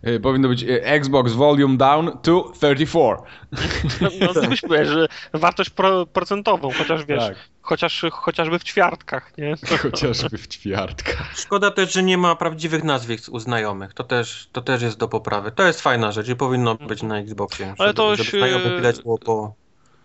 Y, 0.07 0.19
Powinno 0.19 0.47
być 0.49 0.63
y, 0.63 0.83
Xbox 0.83 1.33
Volume 1.33 1.77
Down 1.77 2.11
to 2.21 2.51
34. 2.55 3.17
No, 4.01 4.09
no 4.41 4.47
byś 4.49 4.61
powiedział, 4.61 4.85
że 4.93 5.07
wartość 5.33 5.69
pro, 5.69 6.05
procentową, 6.05 6.69
chociaż 6.77 7.05
wiesz, 7.05 7.19
Tak. 7.27 7.35
chociaż, 7.61 8.05
chociażby 8.11 8.59
w 8.59 8.63
ćwiartkach, 8.63 9.37
nie? 9.37 9.55
Chociażby 9.81 10.37
w 10.37 10.47
ćwiartkach. 10.47 11.33
Szkoda 11.35 11.71
też, 11.71 11.93
że 11.93 12.03
nie 12.03 12.17
ma 12.17 12.35
prawdziwych 12.35 12.83
nazwisk 12.83 13.29
u 13.33 13.39
znajomych, 13.39 13.93
to 13.93 14.03
też, 14.03 14.49
to 14.51 14.61
też 14.61 14.81
jest 14.81 14.97
do 14.97 15.07
poprawy. 15.07 15.51
To 15.51 15.63
jest 15.67 15.81
fajna 15.81 16.11
rzecz 16.11 16.27
i 16.29 16.35
powinno 16.35 16.75
być 16.75 17.03
na 17.03 17.17
Xboxie, 17.19 17.65
Ale 17.77 17.87
żeby, 17.89 17.93
to 17.97 18.15
żeby 18.15 18.29
się- 18.31 18.37
znajomych 18.37 18.75
widać 18.75 19.01
było 19.01 19.17
po... 19.17 19.53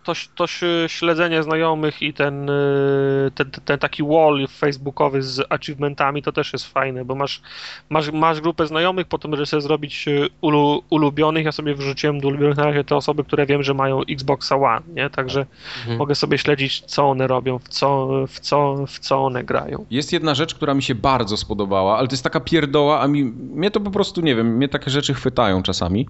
To, 0.04 0.12
to 0.34 0.46
śledzenie 0.88 1.42
znajomych 1.42 2.02
i 2.02 2.12
ten, 2.12 2.50
y, 2.50 3.30
ten, 3.34 3.50
ten 3.50 3.78
taki 3.78 4.02
wall 4.02 4.46
facebookowy 4.48 5.22
z 5.22 5.46
achievementami 5.48 6.22
to 6.22 6.32
też 6.32 6.52
jest 6.52 6.66
fajne, 6.66 7.04
bo 7.04 7.14
masz, 7.14 7.42
masz, 7.90 8.12
masz 8.12 8.40
grupę 8.40 8.66
znajomych, 8.66 9.06
potem 9.06 9.30
możesz 9.30 9.48
sobie 9.48 9.60
zrobić 9.60 10.08
y, 10.08 10.28
ulu, 10.40 10.82
ulubionych. 10.90 11.44
Ja 11.44 11.52
sobie 11.52 11.74
wrzuciłem 11.74 12.20
do 12.20 12.28
ulubionych 12.28 12.56
na 12.56 12.64
razie 12.64 12.84
te 12.84 12.96
osoby, 12.96 13.24
które 13.24 13.46
wiem, 13.46 13.62
że 13.62 13.74
mają 13.74 14.00
Xboxa 14.10 14.56
One, 14.56 14.80
nie? 14.94 15.10
Także 15.10 15.46
Mhm. 15.80 15.98
mogę 15.98 16.14
sobie 16.14 16.38
śledzić, 16.38 16.80
co 16.80 17.04
one 17.10 17.26
robią, 17.26 17.58
w 17.58 17.68
co, 17.68 18.08
w 18.28 18.40
co, 18.40 18.86
w 18.86 18.98
co 18.98 19.24
one 19.24 19.44
grają. 19.44 19.86
Jest 19.90 20.12
jedna 20.12 20.34
rzecz, 20.34 20.54
która 20.54 20.74
mi 20.74 20.82
się 20.82 20.94
bardzo 20.94 21.36
spodobała, 21.36 21.98
ale 21.98 22.08
to 22.08 22.12
jest 22.14 22.24
taka 22.24 22.40
pierdoła, 22.40 23.00
a 23.00 23.08
mi, 23.08 23.24
mnie 23.24 23.70
to 23.70 23.80
po 23.80 23.90
prostu, 23.90 24.20
nie 24.20 24.36
wiem, 24.36 24.56
mnie 24.56 24.68
takie 24.68 24.90
rzeczy 24.90 25.14
chwytają 25.14 25.62
czasami. 25.62 26.08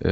Yy, 0.00 0.10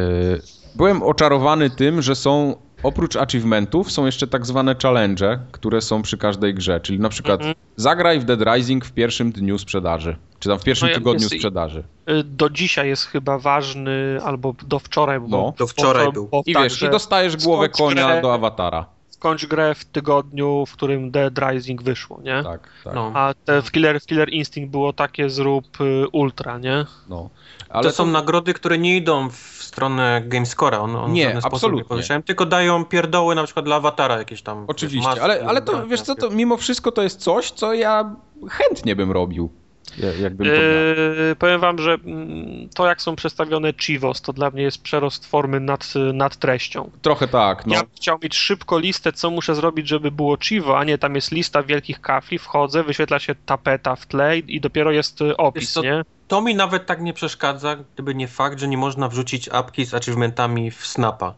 Byłem 0.77 1.03
oczarowany 1.03 1.71
tym, 1.71 2.03
że 2.03 2.15
są 2.15 2.57
oprócz 2.85 3.17
achievementów 3.17 3.93
są 3.93 4.07
jeszcze 4.07 4.27
tak 4.27 4.47
zwane 4.47 4.77
challenge, 4.83 5.39
które 5.53 5.81
są 5.81 6.03
przy 6.03 6.19
każdej 6.19 6.55
grze, 6.55 6.81
czyli 6.81 6.99
na 7.01 7.09
przykład 7.09 7.41
Mhm. 7.41 7.55
zagraj 7.77 8.21
w 8.21 8.25
Dead 8.25 8.41
Rising 8.55 8.85
w 8.85 8.93
pierwszym 8.93 9.33
dniu 9.33 9.59
sprzedaży, 9.59 10.17
czy 10.39 10.49
tam 10.49 10.59
w 10.59 10.65
pierwszym 10.65 10.89
No 10.89 10.95
tygodniu 10.95 11.23
jest- 11.23 11.35
sprzedaży. 11.35 11.85
Y, 12.11 12.25
Do 12.25 12.51
dzisiaj 12.51 12.89
jest 12.89 13.05
chyba 13.05 13.39
ważny, 13.39 14.19
albo 14.25 14.55
do 14.67 14.79
wczoraj, 14.79 15.21
bo, 15.21 15.29
No. 15.29 15.55
Do 15.59 15.67
wczoraj 15.67 16.07
bo, 16.07 16.13
był. 16.13 16.29
Bo, 16.29 16.43
I 16.47 16.53
tak, 16.53 16.63
wiesz, 16.63 16.83
i 16.83 16.91
dostajesz 16.91 17.37
głowę 17.37 17.69
konia 17.69 18.09
grę- 18.09 18.23
do 18.23 18.35
awatara. 18.35 18.87
skończ 19.11 19.47
grę 19.47 19.75
w 19.75 19.85
tygodniu, 19.85 20.67
w 20.67 20.73
którym 20.73 21.11
Dead 21.11 21.39
Rising 21.39 21.83
wyszło, 21.83 22.21
nie? 22.23 22.43
Tak, 22.43 22.69
tak. 22.85 22.95
No. 22.95 23.13
A 23.15 23.35
te 23.45 23.63
w 23.63 23.73
Killer, 23.73 24.01
w 24.01 24.07
Killer 24.07 24.29
Instinct 24.33 24.71
było 24.71 24.93
takie 24.93 25.31
zrób 25.31 25.81
y, 25.81 26.09
ultra, 26.13 26.59
nie? 26.59 26.87
No. 27.09 27.31
Ale 27.69 27.85
to 27.85 27.93
są 27.93 28.07
nagrody, 28.07 28.55
które 28.55 28.79
nie 28.79 28.97
idą 28.97 29.31
w 29.31 29.64
stronę 29.75 30.23
Gamescora, 30.27 30.79
on, 30.79 30.97
on 30.97 31.13
Nie, 31.13 31.39
absolutnie. 31.43 31.97
nie 32.17 32.23
tylko 32.23 32.47
dają 32.47 32.85
pierdoły 32.85 33.35
na 33.35 33.45
przykład 33.45 33.65
dla 33.65 33.77
awatara 33.77 34.19
jakieś 34.19 34.43
tam. 34.43 34.65
Oczywiście, 34.67 35.23
ale, 35.23 35.45
ale 35.47 35.63
to 35.63 35.87
wiesz 35.87 36.03
co, 36.03 36.15
to 36.15 36.31
mimo 36.31 36.57
wszystko 36.57 36.93
to 36.93 37.03
jest 37.03 37.21
coś, 37.21 37.51
co 37.51 37.75
ja 37.75 38.17
chętnie 38.51 38.97
bym 38.97 39.13
robił. 39.13 39.51
ja- 39.99 40.13
Jakbym. 40.13 40.47
Yy, 40.47 41.37
powiem 41.39 41.61
wam, 41.61 41.79
że 41.79 41.93
mm, 41.93 42.69
to 42.75 42.87
jak 42.87 43.03
są 43.03 43.17
przedstawione 43.17 43.73
Chivos, 43.73 44.23
to 44.23 44.33
dla 44.33 44.51
mnie 44.51 44.63
jest 44.63 44.83
przerost 44.83 45.27
formy 45.27 45.61
nad, 45.61 45.95
nad 46.13 46.37
treścią. 46.37 46.91
Trochę 47.03 47.29
tak, 47.29 47.67
no. 47.67 47.75
Ja 47.75 47.81
bym 47.81 47.91
chciał 47.97 48.19
mieć 48.23 48.37
szybko 48.37 48.79
listę, 48.79 49.13
co 49.13 49.31
muszę 49.31 49.55
zrobić, 49.55 49.89
żeby 49.89 50.11
było 50.11 50.37
Chivo, 50.37 50.79
a 50.79 50.85
nie 50.85 50.99
tam 50.99 51.15
jest 51.15 51.33
lista 51.33 51.63
wielkich 51.63 52.01
kafli, 52.01 52.39
wchodzę, 52.39 52.83
wyświetla 52.85 53.19
się 53.19 53.35
tapeta 53.47 53.97
w 53.97 54.07
tle 54.07 54.39
i 54.39 54.61
dopiero 54.61 54.91
jest 54.91 55.21
Wiesz 55.21 55.35
opis, 55.39 55.73
co, 55.73 55.83
nie? 55.83 56.05
To 56.29 56.41
mi 56.41 56.55
nawet 56.55 56.87
tak 56.87 57.01
nie 57.03 57.13
przeszkadza, 57.13 57.77
gdyby 57.95 58.15
nie 58.15 58.29
fakt, 58.29 58.61
że 58.61 58.69
nie 58.69 58.79
można 58.79 59.09
wrzucić 59.09 59.49
apki 59.49 59.85
z 59.85 59.95
achievementami 59.95 60.71
w 60.71 60.87
Snapa. 60.87 61.35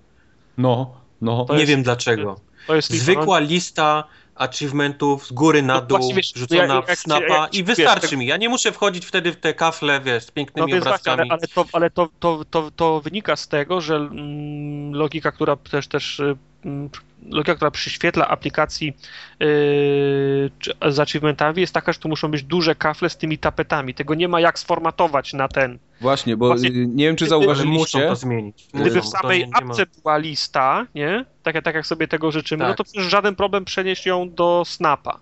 No, 0.58 0.94
no. 1.20 1.44
To 1.44 1.52
nie 1.54 1.60
jest- 1.60 1.70
wiem 1.70 1.82
dlaczego. 1.82 2.36
To 2.66 2.74
jest 2.74 2.90
Zwykła 2.92 3.38
lista 3.38 4.04
achievementów 4.34 5.26
z 5.26 5.32
góry 5.32 5.62
na 5.62 5.74
No 5.74 5.80
dół, 5.82 6.10
ja- 6.10 6.22
rzucona 6.36 6.74
jak- 6.74 6.84
w 6.86 6.88
jak- 6.88 6.98
Snapa 6.98 7.24
jak- 7.34 7.54
i 7.54 7.64
wiesz, 7.64 7.76
wystarczy 7.76 8.08
tak- 8.08 8.18
mi. 8.18 8.26
Ja 8.26 8.36
nie 8.36 8.48
muszę 8.48 8.72
wchodzić 8.72 9.06
wtedy 9.06 9.32
w 9.32 9.36
te 9.36 9.54
kafle, 9.54 10.00
wiesz, 10.00 10.24
z 10.24 10.26
No 10.26 10.32
pięknymi 10.34 10.72
więc 10.72 10.84
właśnie, 10.84 11.12
ale, 11.12 11.22
obrazkami. 11.22 11.48
ale, 11.54 11.64
to, 11.66 11.76
ale 11.76 11.90
to, 11.90 12.08
to, 12.20 12.44
to, 12.50 12.70
to 12.76 13.00
wynika 13.00 13.36
z 13.36 13.48
tego, 13.48 13.80
że 13.80 13.96
mm, 13.96 14.94
logika, 14.94 15.32
która 15.32 15.56
też 15.56 15.88
też 15.88 16.20
y, 16.20 16.36
mm, 16.64 16.90
logika, 17.30 17.54
która 17.54 17.70
przyświetla 17.70 18.28
aplikacji 18.28 18.96
yy, 19.40 19.46
z 20.92 21.00
achievementami 21.00 21.60
jest 21.60 21.74
taka, 21.74 21.92
że 21.92 21.98
tu 21.98 22.08
muszą 22.08 22.30
być 22.30 22.42
duże 22.42 22.74
kafle 22.74 23.10
z 23.10 23.16
tymi 23.16 23.38
tapetami. 23.38 23.94
Tego 23.94 24.14
nie 24.14 24.28
ma 24.28 24.40
jak 24.40 24.58
sformatować 24.58 25.32
na 25.32 25.48
ten. 25.48 25.78
Właśnie, 26.00 26.36
bo 26.36 26.46
Właśnie- 26.46 26.68
y, 26.68 26.86
nie 26.86 27.04
wiem, 27.06 27.16
czy 27.16 27.24
Ale 27.24 27.34
muszą 27.36 27.46
zauważyliście. 27.46 28.08
to 28.08 28.16
zmienić. 28.16 28.66
Gdyby 28.74 28.96
Muszą, 28.96 29.08
w 29.08 29.12
samej 29.12 29.48
apce 29.52 29.86
była 30.02 30.16
lista, 30.18 30.86
nie? 30.94 31.24
Tak, 31.42 31.62
tak 31.62 31.74
jak 31.74 31.86
sobie 31.86 32.08
tego 32.08 32.30
życzymy, 32.30 32.60
Tak. 32.60 32.68
no 32.68 32.74
to 32.74 32.84
przecież 32.84 33.04
żaden 33.04 33.34
problem 33.36 33.64
przenieść 33.64 34.06
ją 34.06 34.30
do 34.34 34.62
Snapa. 34.66 35.20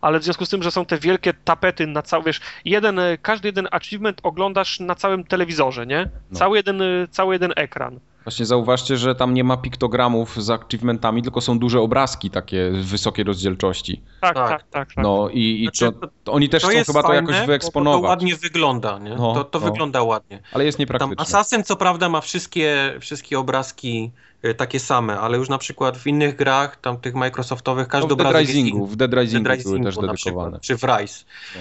Ale 0.00 0.20
w 0.20 0.24
związku 0.24 0.46
z 0.46 0.48
tym, 0.48 0.62
że 0.62 0.70
są 0.70 0.84
te 0.86 0.98
wielkie 0.98 1.34
tapety 1.34 1.86
na 1.86 2.02
cały, 2.02 2.24
wiesz, 2.24 2.40
jeden, 2.64 2.98
e, 2.98 3.18
każdy 3.18 3.48
jeden 3.48 3.68
achievement 3.70 4.20
oglądasz 4.22 4.80
na 4.80 4.94
całym 4.94 5.24
telewizorze, 5.24 5.86
nie? 5.86 6.08
No. 6.30 6.38
Cały, 6.38 6.56
jeden, 6.56 6.82
cały 7.10 7.34
jeden 7.34 7.52
ekran. 7.56 8.00
Właśnie 8.24 8.46
zauważcie, 8.46 8.96
że 8.96 9.14
tam 9.14 9.34
nie 9.34 9.44
ma 9.44 9.56
piktogramów 9.56 10.42
z 10.44 10.50
achievementami, 10.50 11.22
tylko 11.22 11.40
są 11.40 11.58
duże 11.58 11.80
obrazki 11.80 12.30
takie 12.30 12.70
wysokiej 12.70 13.24
rozdzielczości. 13.24 14.00
Tak, 14.20 14.34
Tak. 14.34 14.48
tak, 14.48 14.62
tak. 14.70 14.88
tak. 14.94 15.04
No 15.04 15.28
i, 15.32 15.40
i 15.62 15.64
Znaczy, 15.64 15.92
to, 16.00 16.08
to 16.24 16.32
oni 16.32 16.48
też 16.48 16.62
To 16.62 16.68
chcą 16.68 16.76
jest 16.78 16.86
chyba 16.90 17.02
to 17.02 17.08
fajne, 17.08 17.20
jakoś 17.22 17.36
bo 17.36 17.40
To 17.40 17.46
wyeksponować, 17.46 18.08
ładnie 18.08 18.36
wygląda, 18.36 18.98
nie? 18.98 19.10
No, 19.14 19.34
to 19.34 19.44
to 19.44 19.60
no. 19.60 19.66
wygląda 19.66 20.02
ładnie. 20.02 20.40
ale 20.52 20.64
jest 20.64 20.78
Tam 20.78 20.82
niepraktyczne. 20.82 21.16
Assassin 21.22 21.62
co 21.64 21.76
prawda 21.76 22.08
ma 22.08 22.20
wszystkie, 22.20 22.94
wszystkie 23.00 23.38
obrazki 23.38 24.10
y, 24.44 24.54
takie 24.54 24.80
same, 24.80 25.20
ale 25.20 25.38
już 25.38 25.48
na 25.48 25.58
przykład 25.58 25.96
w 25.98 26.06
innych 26.06 26.36
grach, 26.36 26.76
tam 26.80 26.96
tych 26.96 27.14
Microsoftowych, 27.14 27.86
No, 27.86 27.90
każdy 27.92 28.06
w 28.14 28.16
Dead 28.16 28.20
obrazek 28.28 28.40
jest 28.40 28.52
Risingu, 28.54 28.78
inny. 28.78 28.86
w 28.92 28.96
Dead 28.96 29.12
Risingu 29.14 29.44
Dead 29.48 29.62
były 29.62 29.78
też 29.80 29.86
Risingu 29.86 30.06
dedykowane. 30.08 30.58
przykład, 30.58 30.62
czy 30.62 30.76
w 30.76 30.82
Rise. 31.00 31.24
No. 31.56 31.60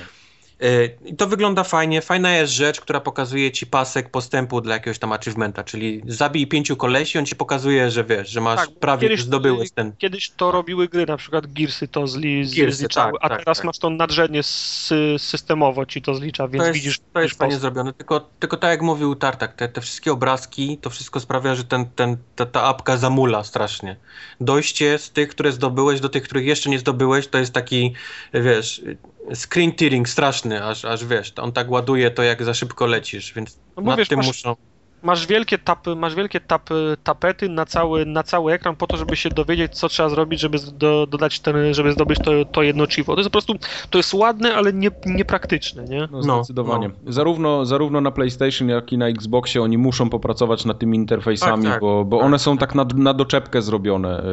Y, 0.63 0.97
I 1.05 1.15
to 1.15 1.27
wygląda 1.27 1.63
fajnie. 1.63 2.01
Fajna 2.01 2.35
jest 2.35 2.53
rzecz, 2.53 2.81
która 2.81 2.99
pokazuje 2.99 3.51
ci 3.51 3.67
pasek 3.67 4.09
postępu 4.09 4.61
dla 4.61 4.73
jakiegoś 4.73 4.99
tam 4.99 5.11
achievementa, 5.11 5.63
czyli 5.63 6.01
zabij 6.07 6.47
pięciu 6.47 6.75
kolesi, 6.75 7.19
on 7.19 7.25
ci 7.25 7.35
pokazuje, 7.35 7.91
że 7.91 8.03
wiesz, 8.03 8.29
że 8.29 8.41
masz 8.41 8.59
Tak, 8.59 8.69
prawie 8.79 9.07
kiedyś- 9.09 9.21
zdobyłeś 9.21 9.71
ten. 9.71 9.95
Kiedyś 9.97 10.29
to 10.29 10.51
robiły 10.51 10.87
gry, 10.87 11.05
na 11.05 11.17
przykład 11.17 11.53
Gearsy 11.53 11.87
to 11.87 12.07
zli, 12.07 12.49
Gearsy, 12.55 12.77
zliczały, 12.77 13.11
tak, 13.11 13.21
a 13.23 13.29
tak, 13.29 13.39
teraz 13.39 13.57
tak. 13.57 13.65
masz 13.65 13.79
to 13.79 13.89
nadrzędnie 13.89 14.43
sy, 14.43 15.15
systemowo 15.17 15.85
ci 15.85 16.01
to 16.01 16.15
zlicza, 16.15 16.47
więc 16.47 16.63
to 16.63 16.67
jest, 16.67 16.79
widzisz... 16.79 16.99
to 17.13 17.21
jest 17.21 17.35
fajnie 17.35 17.57
zrobione, 17.57 17.93
tylko, 17.93 18.19
tylko 18.39 18.57
tak 18.57 18.69
jak 18.69 18.81
mówił 18.81 19.15
Tartak, 19.15 19.53
te, 19.53 19.69
te 19.69 19.81
wszystkie 19.81 20.11
obrazki, 20.11 20.77
to 20.77 20.89
wszystko 20.89 21.19
sprawia, 21.19 21.55
że 21.55 21.63
ten, 21.63 21.85
ten, 21.95 22.17
ta, 22.35 22.45
ta 22.45 22.63
apka 22.63 22.97
zamula 22.97 23.43
strasznie. 23.43 23.95
Dojście 24.41 24.97
z 24.97 25.11
tych, 25.11 25.29
które 25.29 25.51
zdobyłeś, 25.51 25.99
do 25.99 26.09
tych, 26.09 26.23
których 26.23 26.45
jeszcze 26.45 26.69
nie 26.69 26.79
zdobyłeś, 26.79 27.27
to 27.27 27.37
jest 27.37 27.53
taki, 27.53 27.93
wiesz, 28.33 28.81
screen 29.33 29.71
tearing 29.71 30.09
straszny, 30.09 30.65
aż, 30.65 30.85
aż 30.85 31.05
wiesz, 31.05 31.33
on 31.37 31.51
tak 31.51 31.71
ładuje 31.71 32.11
to, 32.11 32.23
jak 32.23 32.43
za 32.43 32.53
szybko 32.53 32.85
lecisz, 32.85 33.33
więc 33.33 33.57
No 33.77 33.83
nad 33.83 33.97
wiesz, 33.97 34.07
tym 34.07 34.17
masz- 34.17 34.27
muszą... 34.27 34.55
Masz 35.03 35.27
wielkie, 35.27 35.57
tapy, 35.57 35.95
masz 35.95 36.15
wielkie 36.15 36.39
tapy, 36.39 36.97
tapety 37.03 37.49
na 37.49 37.65
cały, 37.65 38.05
na 38.05 38.23
cały 38.23 38.53
ekran 38.53 38.75
po 38.75 38.87
to, 38.87 38.97
żeby 38.97 39.15
się 39.15 39.29
dowiedzieć, 39.29 39.75
co 39.75 39.89
trzeba 39.89 40.09
zrobić, 40.09 40.39
żeby 40.39 40.57
do, 40.73 41.07
dodać 41.07 41.39
ten, 41.39 41.73
żeby 41.73 41.91
zdobyć 41.91 42.19
to, 42.19 42.31
to 42.45 42.63
jedno 42.63 42.87
chivo. 42.87 43.13
To 43.13 43.19
jest 43.19 43.29
po 43.29 43.31
prostu, 43.31 43.53
to 43.89 43.99
jest 43.99 44.13
ładne, 44.13 44.55
ale 44.55 44.73
nie, 44.73 44.91
niepraktyczne, 45.05 45.85
nie? 45.85 46.07
No, 46.11 46.21
no 46.25 46.43
zdecydowanie. 46.43 46.87
No, 47.03 47.11
Zarówno, 47.13 47.65
zarówno 47.65 48.01
na 48.01 48.11
PlayStation, 48.11 48.69
jak 48.69 48.93
i 48.93 48.97
na 48.97 49.07
Xboxie 49.07 49.61
oni 49.61 49.77
muszą 49.77 50.09
popracować 50.09 50.65
nad 50.65 50.79
tymi 50.79 50.97
interfejsami, 50.97 51.63
tak, 51.63 51.71
tak, 51.71 51.81
bo, 51.81 52.05
bo 52.05 52.17
tak. 52.17 52.25
one 52.25 52.39
są 52.39 52.57
tak 52.57 52.75
na, 52.75 52.85
na 52.95 53.13
doczepkę 53.13 53.61
zrobione. 53.61 54.23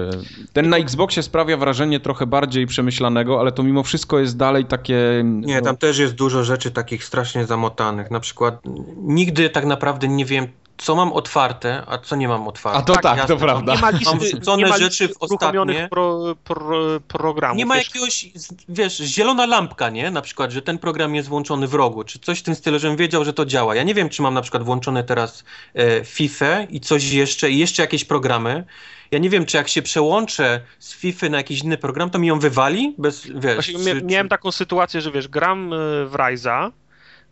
Ten 0.53 0.69
na 0.69 0.77
Xboxie 0.77 1.23
sprawia 1.23 1.57
wrażenie 1.57 2.01
trochę 2.01 2.27
bardziej 2.27 2.67
przemyślanego, 2.67 3.41
ale 3.41 3.53
to 3.53 3.63
mimo 3.63 3.83
wszystko 3.83 4.19
jest 4.19 4.37
dalej 4.37 4.65
takie... 4.65 5.23
Nie, 5.25 5.57
no... 5.57 5.65
tam 5.65 5.77
też 5.77 5.99
jest 5.99 6.15
dużo 6.15 6.45
rzeczy 6.45 6.71
takich 6.71 7.05
strasznie 7.05 7.47
zamotanych. 7.47 8.11
Na 8.11 8.21
przykład 8.21 8.61
nigdy 8.97 9.51
tak 9.51 9.67
naprawdę 9.67 10.09
nie 10.09 10.25
wiem, 10.25 10.49
co 10.81 10.97
mam 10.97 11.13
otwarte, 11.13 11.83
a 11.87 11.99
co 11.99 12.17
nie 12.17 12.29
mam 12.29 12.49
otwarte. 12.49 12.79
A 12.79 12.83
to 12.83 12.93
tak, 12.93 13.03
tak 13.03 13.19
jasne, 13.19 13.35
to 13.35 13.41
prawda. 13.41 13.75
Nie 13.75 13.81
ma 13.81 13.91
listy, 13.91 14.41
mam 14.47 14.59
nie 14.59 14.67
ma 14.67 14.79
rzeczy 14.79 15.09
w 15.09 15.17
ostatnie. 15.21 15.89
Pro, 15.91 16.35
pro, 16.45 17.01
programów. 17.09 17.59
Nie 17.59 17.67
ma 17.67 17.77
jakiegoś, 17.77 18.29
wiesz, 18.69 18.97
zielona 18.97 19.47
lampka, 19.47 19.91
nie? 19.91 20.11
Na 20.11 20.23
przykład, 20.23 20.51
że 20.51 20.63
ten 20.63 20.79
program 20.79 21.15
jest 21.15 21.29
włączony 21.29 21.69
w 21.69 21.75
rogu, 21.75 22.05
czy 22.05 22.19
coś 22.19 22.39
w 22.39 22.43
tym 22.43 22.55
stylu, 22.55 22.79
żebym 22.79 22.97
wiedział, 22.97 23.25
że 23.25 23.33
to 23.33 23.47
działa. 23.47 23.75
Ja 23.75 23.83
nie 23.83 23.95
wiem, 23.95 24.09
czy 24.09 24.23
mam 24.23 24.35
na 24.35 24.43
przykład 24.43 24.63
włączone 24.63 25.05
teraz 25.05 25.45
e, 25.75 26.05
FIFA 26.05 26.63
i 26.63 26.81
coś 26.81 27.13
jeszcze, 27.13 27.51
i 27.51 27.59
jeszcze 27.59 27.83
jakieś 27.83 28.05
programy. 28.05 28.65
Ja 29.11 29.19
nie 29.19 29.31
wiem, 29.31 29.47
czy 29.47 29.57
jak 29.57 29.69
się 29.69 29.83
przełączę 29.83 30.61
z 30.79 30.95
FIFA 30.95 31.29
na 31.29 31.37
jakiś 31.37 31.63
inny 31.63 31.79
program, 31.79 32.11
to 32.11 32.19
mi 32.19 32.29
ją 32.29 32.39
wywali? 32.39 32.95
Bez, 32.99 33.27
wiesz, 33.27 33.55
Właśnie, 33.55 33.95
czy, 33.95 34.03
miałem 34.05 34.27
czy... 34.27 34.31
taką 34.31 34.53
sytuację, 34.53 35.01
że 35.01 35.13
wiesz, 35.13 35.29
gram 35.29 35.73
e, 35.73 35.77
w 36.07 36.15
Ryza, 36.15 36.73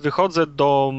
wychodzę 0.01 0.47
do, 0.47 0.93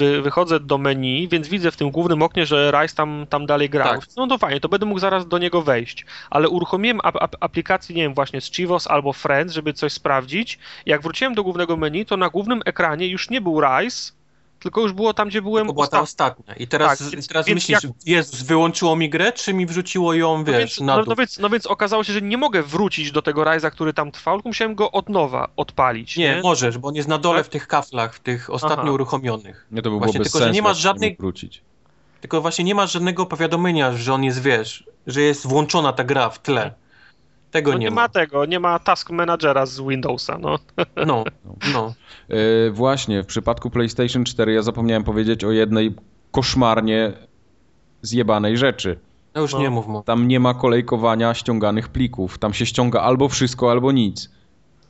y, 0.00 0.22
wychodzę 0.22 0.60
do 0.60 0.78
menu, 0.78 1.28
więc 1.28 1.48
widzę 1.48 1.70
w 1.70 1.76
tym 1.76 1.90
głównym 1.90 2.22
oknie, 2.22 2.46
że 2.46 2.70
Rice 2.70 2.94
tam, 2.94 3.26
tam 3.28 3.46
dalej 3.46 3.70
gra. 3.70 3.84
Tak. 3.84 4.00
No 4.16 4.26
to 4.26 4.38
fajnie, 4.38 4.60
to 4.60 4.68
będę 4.68 4.86
mógł 4.86 5.00
zaraz 5.00 5.28
do 5.28 5.38
niego 5.38 5.62
wejść. 5.62 6.06
Ale 6.30 6.48
uruchomiłem 6.48 7.00
ap 7.02 7.36
aplikację, 7.40 7.96
nie 7.96 8.02
wiem, 8.02 8.14
właśnie 8.14 8.40
z 8.40 8.50
Chivos 8.50 8.86
albo 8.86 9.12
Friends, 9.12 9.54
żeby 9.54 9.72
coś 9.72 9.92
sprawdzić. 9.92 10.58
Jak 10.86 11.02
wróciłem 11.02 11.34
do 11.34 11.42
głównego 11.42 11.76
menu, 11.76 12.06
to 12.06 12.16
na 12.16 12.28
głównym 12.28 12.62
ekranie 12.64 13.08
już 13.08 13.30
nie 13.30 13.40
był 13.40 13.60
Rice, 13.60 14.12
tylko 14.60 14.80
już 14.80 14.92
było 14.92 15.14
tam, 15.14 15.28
gdzie 15.28 15.42
byłem 15.42 15.66
To 15.66 15.72
była 15.72 15.86
ta 15.86 16.00
ostatnia. 16.00 16.54
I 16.54 16.66
teraz, 16.66 16.98
tak, 16.98 17.08
więc, 17.08 17.28
teraz 17.28 17.46
więc 17.46 17.56
myślisz, 17.56 17.84
jak... 17.84 17.92
jest, 18.06 18.46
wyłączyło 18.46 18.96
mi 18.96 19.10
grę, 19.10 19.32
czy 19.32 19.54
mi 19.54 19.66
wrzuciło 19.66 20.14
ją, 20.14 20.38
no 20.38 20.44
wiesz, 20.44 20.54
no 20.54 20.58
więc, 20.58 20.80
na 20.80 20.94
dół? 20.94 21.04
No, 21.04 21.10
no, 21.10 21.16
więc, 21.16 21.38
no 21.38 21.50
więc 21.50 21.66
okazało 21.66 22.04
się, 22.04 22.12
że 22.12 22.22
nie 22.22 22.36
mogę 22.36 22.62
wrócić 22.62 23.12
do 23.12 23.22
tego 23.22 23.44
Ryza, 23.44 23.70
który 23.70 23.92
tam 23.92 24.12
trwał, 24.12 24.36
tylko 24.36 24.48
musiałem 24.48 24.74
go 24.74 24.90
od 24.90 25.08
nowa 25.08 25.48
odpalić. 25.56 26.16
Nie, 26.16 26.34
nie? 26.34 26.42
możesz, 26.42 26.78
bo 26.78 26.88
on 26.88 26.94
jest 26.94 27.08
na 27.08 27.18
dole 27.18 27.38
tak? 27.38 27.46
w 27.46 27.50
tych 27.50 27.66
kaflach, 27.66 28.14
w 28.14 28.20
tych 28.20 28.50
ostatnio 28.50 28.82
Aha. 28.82 28.92
uruchomionych. 28.92 29.66
Nie, 29.70 29.82
to 29.82 29.90
by 29.90 29.98
właśnie, 29.98 30.20
tylko, 30.20 30.38
że 30.38 30.50
nie 30.50 30.62
masz 30.62 30.78
żadnej... 30.78 31.16
wrócić. 31.18 31.62
Tylko 32.20 32.40
właśnie 32.40 32.64
nie 32.64 32.74
masz 32.74 32.92
żadnego 32.92 33.26
powiadomienia, 33.26 33.92
że 33.92 34.14
on 34.14 34.24
jest, 34.24 34.42
wiesz, 34.42 34.84
że 35.06 35.20
jest 35.20 35.46
włączona 35.46 35.92
ta 35.92 36.04
gra 36.04 36.30
w 36.30 36.38
tle. 36.38 36.74
Tego 37.50 37.72
no 37.72 37.78
nie, 37.78 37.84
nie 37.84 37.90
ma. 37.90 38.02
ma. 38.02 38.08
tego, 38.08 38.44
nie 38.44 38.60
ma 38.60 38.78
task 38.78 39.10
managera 39.10 39.66
z 39.66 39.80
Windowsa, 39.80 40.38
no. 40.38 40.58
No, 41.06 41.24
no. 41.72 41.94
Yy, 42.28 42.70
właśnie, 42.70 43.22
w 43.22 43.26
przypadku 43.26 43.70
PlayStation 43.70 44.24
4 44.24 44.52
ja 44.52 44.62
zapomniałem 44.62 45.04
powiedzieć 45.04 45.44
o 45.44 45.50
jednej 45.50 45.94
koszmarnie 46.30 47.12
zjebanej 48.02 48.56
rzeczy. 48.56 48.98
No 49.34 49.40
już 49.40 49.52
no. 49.52 49.60
nie 49.60 49.70
mów 49.70 49.86
mu. 49.86 50.02
Tam 50.02 50.28
nie 50.28 50.40
ma 50.40 50.54
kolejkowania 50.54 51.34
ściąganych 51.34 51.88
plików. 51.88 52.38
Tam 52.38 52.54
się 52.54 52.66
ściąga 52.66 53.00
albo 53.00 53.28
wszystko, 53.28 53.70
albo 53.70 53.92
nic. 53.92 54.30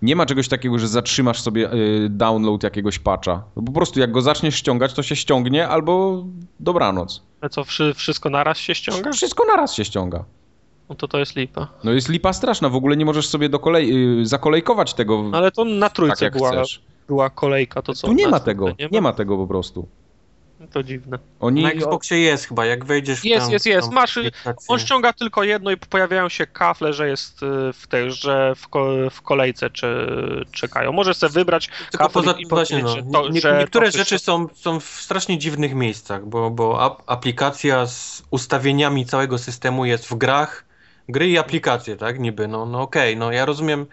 Nie 0.03 0.17
ma 0.17 0.27
czegoś 0.27 0.49
takiego, 0.49 0.79
że 0.79 0.89
zatrzymasz 0.89 1.41
sobie 1.41 1.63
yy, 1.63 2.09
download 2.11 2.63
jakiegoś 2.63 2.99
patcha. 2.99 3.43
Po 3.55 3.73
prostu 3.73 4.01
jak 4.01 4.13
go 4.13 4.23
zaczniesz 4.23 4.55
ściągać, 4.55 4.95
to 4.95 5.03
się 5.03 5.17
ściągnie 5.17 5.69
albo 5.69 6.25
dobranoc. 6.61 7.23
A 7.41 7.49
co, 7.49 7.65
wszystko 7.95 8.31
naraz 8.31 8.59
się 8.59 8.75
ściąga? 8.75 9.13
Wszystko 9.13 9.45
naraz 9.45 9.75
się 9.75 9.85
ściąga. 9.85 10.25
No 10.91 10.97
to 10.97 11.09
to 11.09 11.19
jest 11.19 11.37
lipa. 11.37 11.69
No 11.85 11.93
jest 11.93 12.09
lipa 12.09 12.33
straszna, 12.33 12.69
w 12.69 12.77
ogóle 12.77 12.97
nie 12.97 13.05
możesz 13.05 13.29
sobie 13.29 13.49
do 13.49 13.59
kolej, 13.59 14.21
y, 14.21 14.27
zakolejkować 14.27 14.95
tego. 14.95 15.25
Ale 15.33 15.51
to 15.53 15.65
na 15.65 15.91
trójce 15.91 16.31
tak 16.31 16.33
była, 16.33 16.53
była 17.09 17.31
kolejka, 17.31 17.83
to 17.83 17.95
co? 17.95 18.07
Tu 18.07 18.13
nie 18.13 18.29
ma 18.29 18.41
tego, 18.41 18.67
nie 18.67 18.85
ma? 18.85 18.89
nie 18.93 19.01
ma 19.01 19.13
tego 19.13 19.37
po 19.37 19.47
prostu. 19.47 19.89
To 20.73 20.83
dziwne. 20.83 21.19
Oni... 21.41 21.63
Na 21.63 21.71
Xboxie 21.71 22.19
jest 22.19 22.45
chyba, 22.45 22.67
jak 22.67 22.85
wejdziesz 22.85 23.21
w 23.21 23.25
Jest, 23.25 23.45
tam, 23.45 23.53
jest, 23.53 23.67
jest. 23.67 23.91
Masz, 23.91 24.19
on 24.69 24.79
ściąga 24.79 25.13
tylko 25.13 25.45
jedno 25.45 25.71
i 25.71 25.77
pojawiają 25.77 26.29
się 26.29 26.47
kafle, 26.47 26.93
że 26.93 27.09
jest 27.09 27.43
y, 27.43 27.73
w 27.73 27.87
tej, 27.87 28.13
że 28.13 28.55
w, 28.57 28.69
ko, 28.69 28.87
w 29.11 29.23
kolejce 29.23 29.71
czy, 29.71 30.07
czekają. 30.53 30.93
Możesz 30.93 31.17
sobie 31.17 31.33
wybrać 31.33 31.71
tylko 31.91 32.09
poza, 32.09 32.33
i 32.33 32.47
właśnie, 32.47 32.83
no, 32.83 33.23
to, 33.23 33.29
nie, 33.29 33.41
Niektóre 33.59 33.91
rzeczy 33.91 34.19
są, 34.19 34.47
są 34.55 34.81
w 34.81 34.85
strasznie 34.85 35.39
dziwnych 35.39 35.75
miejscach, 35.75 36.27
bo, 36.27 36.51
bo 36.51 37.01
aplikacja 37.07 37.87
z 37.87 38.23
ustawieniami 38.31 39.07
całego 39.07 39.39
systemu 39.39 39.85
jest 39.85 40.07
w 40.09 40.15
grach, 40.15 40.70
gry 41.13 41.29
i 41.29 41.39
aplikacje, 41.39 41.97
tak, 41.97 42.19
niby, 42.19 42.49
no, 42.49 42.67
no 42.67 42.83
okej, 42.83 43.13
okay, 43.13 43.21
no 43.21 43.33
ja 43.33 43.45
rozumiem, 43.45 43.87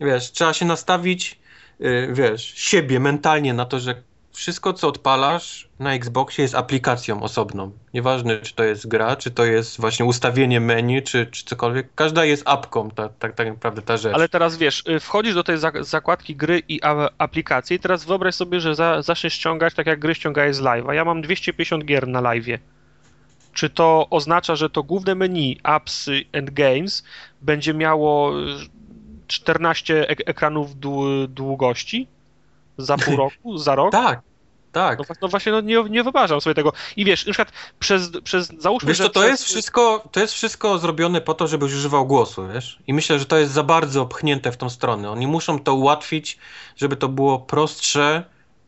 wiesz, 0.00 0.32
trzeba 0.32 0.52
się 0.52 0.64
nastawić, 0.64 1.38
yy, 1.80 2.08
wiesz, 2.12 2.52
siebie 2.56 3.00
mentalnie 3.00 3.54
na 3.54 3.64
to, 3.64 3.80
że 3.80 4.02
wszystko, 4.32 4.72
co 4.72 4.88
odpalasz 4.88 5.68
na 5.78 5.94
Xboxie 5.94 6.42
jest 6.42 6.54
aplikacją 6.54 7.22
osobną. 7.22 7.72
Nieważne, 7.94 8.38
czy 8.38 8.54
to 8.54 8.64
jest 8.64 8.88
gra, 8.88 9.16
czy 9.16 9.30
to 9.30 9.44
jest 9.44 9.80
właśnie 9.80 10.04
ustawienie 10.04 10.60
menu, 10.60 11.02
czy, 11.02 11.26
czy 11.26 11.44
cokolwiek. 11.44 11.88
Każda 11.94 12.24
jest 12.24 12.42
apką, 12.46 12.90
tak, 12.90 13.12
tak, 13.18 13.34
tak 13.34 13.48
naprawdę 13.48 13.82
ta 13.82 13.96
rzecz. 13.96 14.14
Ale 14.14 14.28
teraz 14.28 14.56
wiesz, 14.56 14.84
y, 14.88 15.00
wchodzisz 15.00 15.34
do 15.34 15.44
tej 15.44 15.56
zakładki 15.80 16.36
gry 16.36 16.62
i 16.68 16.80
aplikacji 17.18 17.76
i 17.76 17.80
teraz 17.80 18.04
wyobraź 18.04 18.34
sobie, 18.34 18.60
że 18.60 18.74
za, 18.74 19.02
zaczniesz 19.02 19.34
ściągać 19.34 19.74
tak 19.74 19.86
jak 19.86 19.98
gry 19.98 20.14
ściągałeś 20.14 20.56
z 20.56 20.60
live'a. 20.60 20.92
Ja 20.92 21.04
mam 21.04 21.22
250 21.22 21.84
gier 21.84 22.08
na 22.08 22.22
live'ie 22.22 22.58
czy 23.52 23.70
to 23.70 24.06
oznacza, 24.10 24.56
że 24.56 24.70
to 24.70 24.82
główne 24.82 25.14
menu 25.14 25.60
Apps 25.62 26.10
and 26.38 26.50
Games 26.50 27.04
będzie 27.42 27.74
miało 27.74 28.32
14 29.26 30.08
ek 30.08 30.22
ekranów 30.26 30.70
długości 31.28 32.08
za 32.78 32.96
pół 32.96 33.16
roku, 33.24 33.58
za 33.58 33.74
rok? 33.74 33.92
Tak, 33.92 34.20
tak. 34.72 34.98
No, 34.98 35.04
no, 35.22 35.28
właśnie 35.28 35.52
no 35.52 35.60
nie, 35.60 35.84
nie 35.90 36.02
wyobrażam 36.02 36.40
sobie 36.40 36.54
tego. 36.54 36.72
I 36.96 37.04
wiesz, 37.04 37.26
na 37.26 37.32
przykład 37.32 37.52
przez, 37.78 38.10
przez 38.24 38.48
załóżmy, 38.58 38.88
wiesz, 38.88 38.98
że... 38.98 39.04
To, 39.04 39.10
to, 39.10 39.20
przez... 39.20 39.30
jest 39.30 39.44
wszystko, 39.44 40.08
to 40.12 40.20
jest 40.20 40.34
wszystko 40.34 40.78
zrobione 40.78 41.20
po 41.20 41.34
to, 41.34 41.46
żebyś 41.46 41.72
używał 41.72 42.06
głosu, 42.06 42.48
wiesz? 42.54 42.78
I 42.86 42.94
myślę, 42.94 43.18
że 43.18 43.24
to 43.24 43.38
jest 43.38 43.52
za 43.52 43.62
bardzo 43.62 44.06
pchnięte 44.06 44.52
w 44.52 44.56
tą 44.56 44.70
stronę. 44.70 45.10
Oni 45.10 45.26
muszą 45.26 45.58
to 45.58 45.74
ułatwić, 45.74 46.38
żeby 46.76 46.96
to 46.96 47.08
było 47.08 47.38
prostsze 47.38 48.24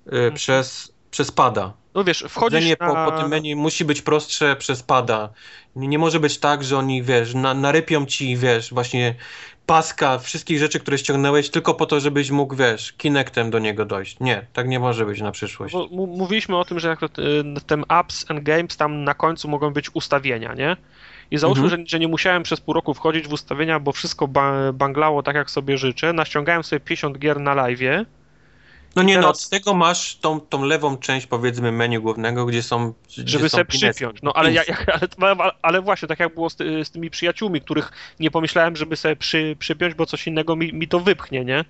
y, 0.07 0.11
hmm. 0.11 0.35
przez, 0.35 0.93
przez 1.11 1.31
pada. 1.31 1.73
No 1.95 2.05
wiesz, 2.05 2.25
wchodzisz 2.29 2.71
na... 2.71 2.77
po, 2.77 3.11
po 3.11 3.19
tym 3.19 3.29
menu 3.29 3.57
musi 3.57 3.85
być 3.85 4.03
prostsze 4.03 4.57
przez 4.57 4.83
pada. 4.83 5.29
Nie, 5.77 5.89
nie 5.89 5.99
może 5.99 6.21
być 6.21 6.39
tak, 6.39 6.65
że 6.65 6.79
oni, 6.79 7.03
wiesz, 7.03 7.35
na, 7.35 7.55
narypią 7.55 8.07
ci, 8.07 8.37
wiesz, 8.37 8.75
właśnie 8.75 9.15
paska 9.67 10.19
wszystkich 10.19 10.59
rzeczy, 10.59 10.81
które 10.81 10.99
ściągnąłeś 10.99 11.51
tylko 11.51 11.75
po 11.75 11.87
to, 11.87 12.01
żebyś 12.01 12.31
mógł, 12.31 12.57
wiesz, 12.57 12.93
Kinectem 12.93 13.51
do 13.51 13.59
niego 13.59 13.85
dojść. 13.85 14.21
Nie, 14.21 14.47
tak 14.53 14.69
nie 14.69 14.81
może 14.81 15.07
być 15.07 15.21
na 15.21 15.33
przyszłość. 15.33 15.75
Bo, 15.75 15.89
mówiliśmy 15.91 16.57
o 16.57 16.65
tym, 16.65 16.81
że 16.81 16.89
jak 16.89 17.01
to, 17.01 17.09
ten 17.67 17.85
apps 17.89 18.31
and 18.31 18.43
games 18.43 18.77
tam 18.77 19.05
na 19.05 19.15
końcu 19.15 19.49
mogą 19.49 19.73
być 19.73 19.95
ustawienia, 19.95 20.55
nie? 20.55 20.77
I 21.31 21.39
załóżmy, 21.39 21.65
mhm. 21.65 21.83
że, 21.83 21.87
że, 21.91 21.99
nie 21.99 22.09
musiałem 22.09 22.43
przez 22.43 22.61
pół 22.61 22.75
roku 22.75 22.95
wchodzić 22.95 23.29
w 23.29 23.33
ustawienia, 23.33 23.81
bo 23.81 23.93
wszystko 23.93 24.29
ba 24.29 24.73
banglało 24.73 25.23
tak, 25.23 25.37
jak 25.37 25.51
sobie 25.51 25.79
życzę. 25.79 26.13
Naściągałem 26.13 26.65
sobie 26.65 26.81
50 26.81 27.19
gier 27.19 27.41
na 27.41 27.55
live'ie 27.55 28.05
no 28.97 29.03
nie, 29.03 29.15
no, 29.15 29.21
teraz... 29.21 29.41
no 29.41 29.47
od 29.47 29.49
tego 29.49 29.75
masz 29.75 30.17
tą, 30.17 30.41
tą 30.41 30.65
lewą 30.65 30.97
część, 30.97 31.27
powiedzmy, 31.27 31.73
menu 31.73 32.01
głównego, 32.01 32.47
gdzie 32.47 32.63
są. 32.63 32.93
Gdzie 33.09 33.29
żeby 33.29 33.49
sobie 33.49 33.65
przypiąć. 33.65 34.23
No 34.23 34.33
ale, 34.33 34.53
ja, 34.53 34.63
ale, 35.21 35.37
ale 35.63 35.81
właśnie, 35.83 36.09
tak 36.09 36.21
jak 36.21 36.35
było 36.35 36.51
z, 36.51 36.57
z, 36.57 36.91
tymi 36.91 37.11
przyjaciółmi, 37.11 37.61
których 37.61 37.93
nie 38.21 38.31
pomyślałem, 38.31 38.77
żeby 38.77 38.97
sobie 38.97 39.17
przy, 39.17 39.57
przypiąć, 39.59 39.95
bo 39.95 40.07
coś 40.07 40.27
innego 40.27 40.57
mi, 40.57 40.73
mi 40.73 40.89
to 40.89 41.01
wypchnie, 41.01 41.45
nie? 41.45 41.65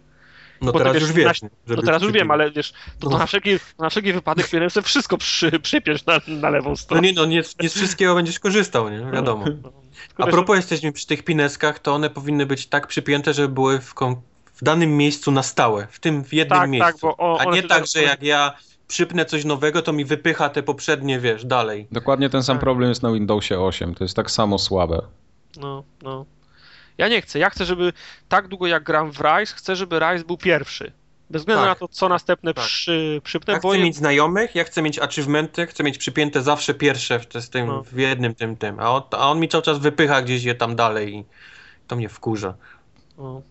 No 0.61 0.73
bo 0.73 0.79
teraz 0.79 0.95
wiesz, 0.95 1.03
już 1.03 1.13
wiesz. 1.13 1.43
Na, 1.43 1.49
no 1.67 1.83
teraz 1.83 2.03
już 2.03 2.13
wiem, 2.13 2.31
ale 2.31 2.51
wiesz, 2.51 2.73
to, 2.99 3.11
no. 3.11 3.19
na, 3.19 3.27
wszelki, 3.27 3.51
na 3.79 3.91
wszelki 3.91 4.13
wypadek 4.13 4.47
powinienem 4.47 4.71
sobie 4.71 4.85
wszystko 4.85 5.19
przy, 5.19 5.61
przypiąć 5.61 6.07
na, 6.07 6.21
na 6.27 6.51
lewą 6.51 6.77
stronę. 6.77 7.03
No 7.03 7.09
nie, 7.09 7.13
no 7.13 7.25
nie, 7.27 7.43
nie 7.61 7.69
z 7.69 7.75
wszystkiego 7.75 8.15
będziesz 8.15 8.39
korzystał, 8.39 8.91
nie? 8.91 9.11
Wiadomo. 9.13 9.45
No. 9.63 9.73
A 10.19 10.27
propos 10.27 10.57
jesteśmy 10.57 10.93
przy 10.93 11.07
tych 11.07 11.23
pineskach, 11.23 11.79
to 11.79 11.95
one 11.95 12.11
powinny 12.11 12.47
być 12.47 12.67
tak 12.67 12.87
przypięte, 12.87 13.35
żeby 13.35 13.49
były 13.49 13.81
w, 13.81 13.95
kom 13.95 14.23
w 14.55 14.65
danym 14.65 14.97
miejscu 14.97 15.31
na 15.31 15.43
stałe, 15.43 15.87
w 15.91 16.01
tym 16.01 16.25
w 16.25 16.33
jednym 16.33 16.59
tak, 16.59 16.63
tak 16.63 16.71
miejscu. 16.71 16.91
Tak, 16.93 17.01
bo 17.01 17.17
o, 17.17 17.41
a 17.41 17.45
nie 17.45 17.63
tak, 17.63 17.87
że 17.87 18.03
jak 18.03 18.23
ja 18.23 18.55
przypnę 18.89 19.25
coś 19.25 19.45
nowego, 19.45 19.83
to 19.83 19.93
mi 19.93 20.05
wypycha 20.05 20.49
te 20.49 20.63
poprzednie, 20.63 21.21
wiesz, 21.21 21.45
dalej. 21.45 21.87
Dokładnie 21.93 22.31
ten 22.31 22.43
sam 22.43 22.57
tak. 22.57 22.61
problem 22.61 22.89
jest 22.89 23.03
na 23.03 23.13
Windowsie 23.13 23.61
8, 23.61 23.95
to 23.95 24.05
jest 24.05 24.17
tak 24.17 24.31
samo 24.31 24.59
słabe. 24.59 25.03
No, 25.57 25.85
no. 26.03 26.27
Ja 26.99 27.09
nie 27.09 27.23
chcę, 27.23 27.39
ja 27.39 27.51
chcę, 27.51 27.65
żeby 27.65 27.93
tak 28.29 28.49
długo 28.49 28.67
jak 28.67 28.83
gram 28.83 29.13
w 29.13 29.21
Rise, 29.21 29.55
chcę, 29.55 29.77
żeby 29.77 29.99
Rise 29.99 30.25
był 30.25 30.37
pierwszy. 30.37 30.93
Bez 31.31 31.43
względu 31.43 31.65
tak, 31.65 31.71
na 31.71 31.75
to, 31.75 31.89
co 31.89 32.09
następne 32.09 32.55
tak. 32.55 32.65
przy, 32.65 33.21
przypnę. 33.25 33.53
Ja 33.53 33.59
chcę 33.59 33.79
mieć 33.79 33.97
znajomych, 33.97 34.55
ja 34.55 34.65
chcę 34.65 34.83
mieć 34.83 34.99
achievementy, 34.99 35.67
chcę 35.67 35.85
mieć 35.85 35.99
przypięte 35.99 36.43
zawsze 36.43 36.75
pierwsze 36.75 37.19
w, 37.19 37.27
z 37.41 37.51
tym, 37.51 37.67
no. 37.67 37.83
w 37.83 37.99
jednym 37.99 38.35
tym, 38.35 38.57
tym. 38.57 38.81
A 38.81 38.91
on, 38.91 39.03
a 39.11 39.31
on 39.31 39.41
mi 39.41 39.49
cały 39.49 39.63
czas 39.63 39.79
wypycha 39.79 40.23
gdzieś 40.23 40.45
je 40.45 40.55
tam 40.55 40.77
dalej 40.77 41.15
i 41.15 41.25
to 41.87 41.97
mnie 41.97 42.09
wkurza. 42.09 42.55
No. 43.19 43.43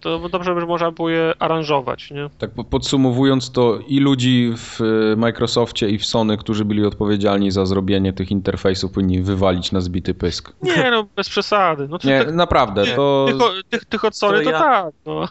To 0.00 0.28
dobrze 0.28 0.54
by 0.54 0.66
można 0.66 0.90
było 0.90 1.10
je 1.10 1.34
aranżować, 1.38 2.10
nie? 2.10 2.30
Tak 2.38 2.50
podsumowując 2.70 3.52
to 3.52 3.78
i 3.88 4.00
ludzi 4.00 4.52
w 4.56 4.80
e, 4.80 5.16
Microsoftie 5.16 5.88
i 5.88 5.98
w 5.98 6.06
Sony, 6.06 6.36
którzy 6.36 6.64
byli 6.64 6.86
odpowiedzialni 6.86 7.50
za 7.50 7.66
zrobienie 7.66 8.12
tych 8.12 8.30
interfejsów 8.30 8.92
powinni 8.92 9.22
wywalić 9.22 9.72
na 9.72 9.80
zbity 9.80 10.14
pysk. 10.14 10.52
Nie, 10.62 10.90
no 10.90 11.06
bez 11.16 11.28
przesady. 11.28 11.88
No, 11.88 11.98
nie, 12.04 12.24
naprawdę, 12.32 12.84
nie, 12.84 12.94
to... 12.94 13.26
Tych, 13.28 13.62
tych, 13.70 13.84
tych 13.84 14.04
od 14.04 14.16
Sony 14.16 14.38
to, 14.38 14.44
to 14.44 14.50
ja... 14.50 14.58
tak, 14.58 14.94
no. 15.06 15.28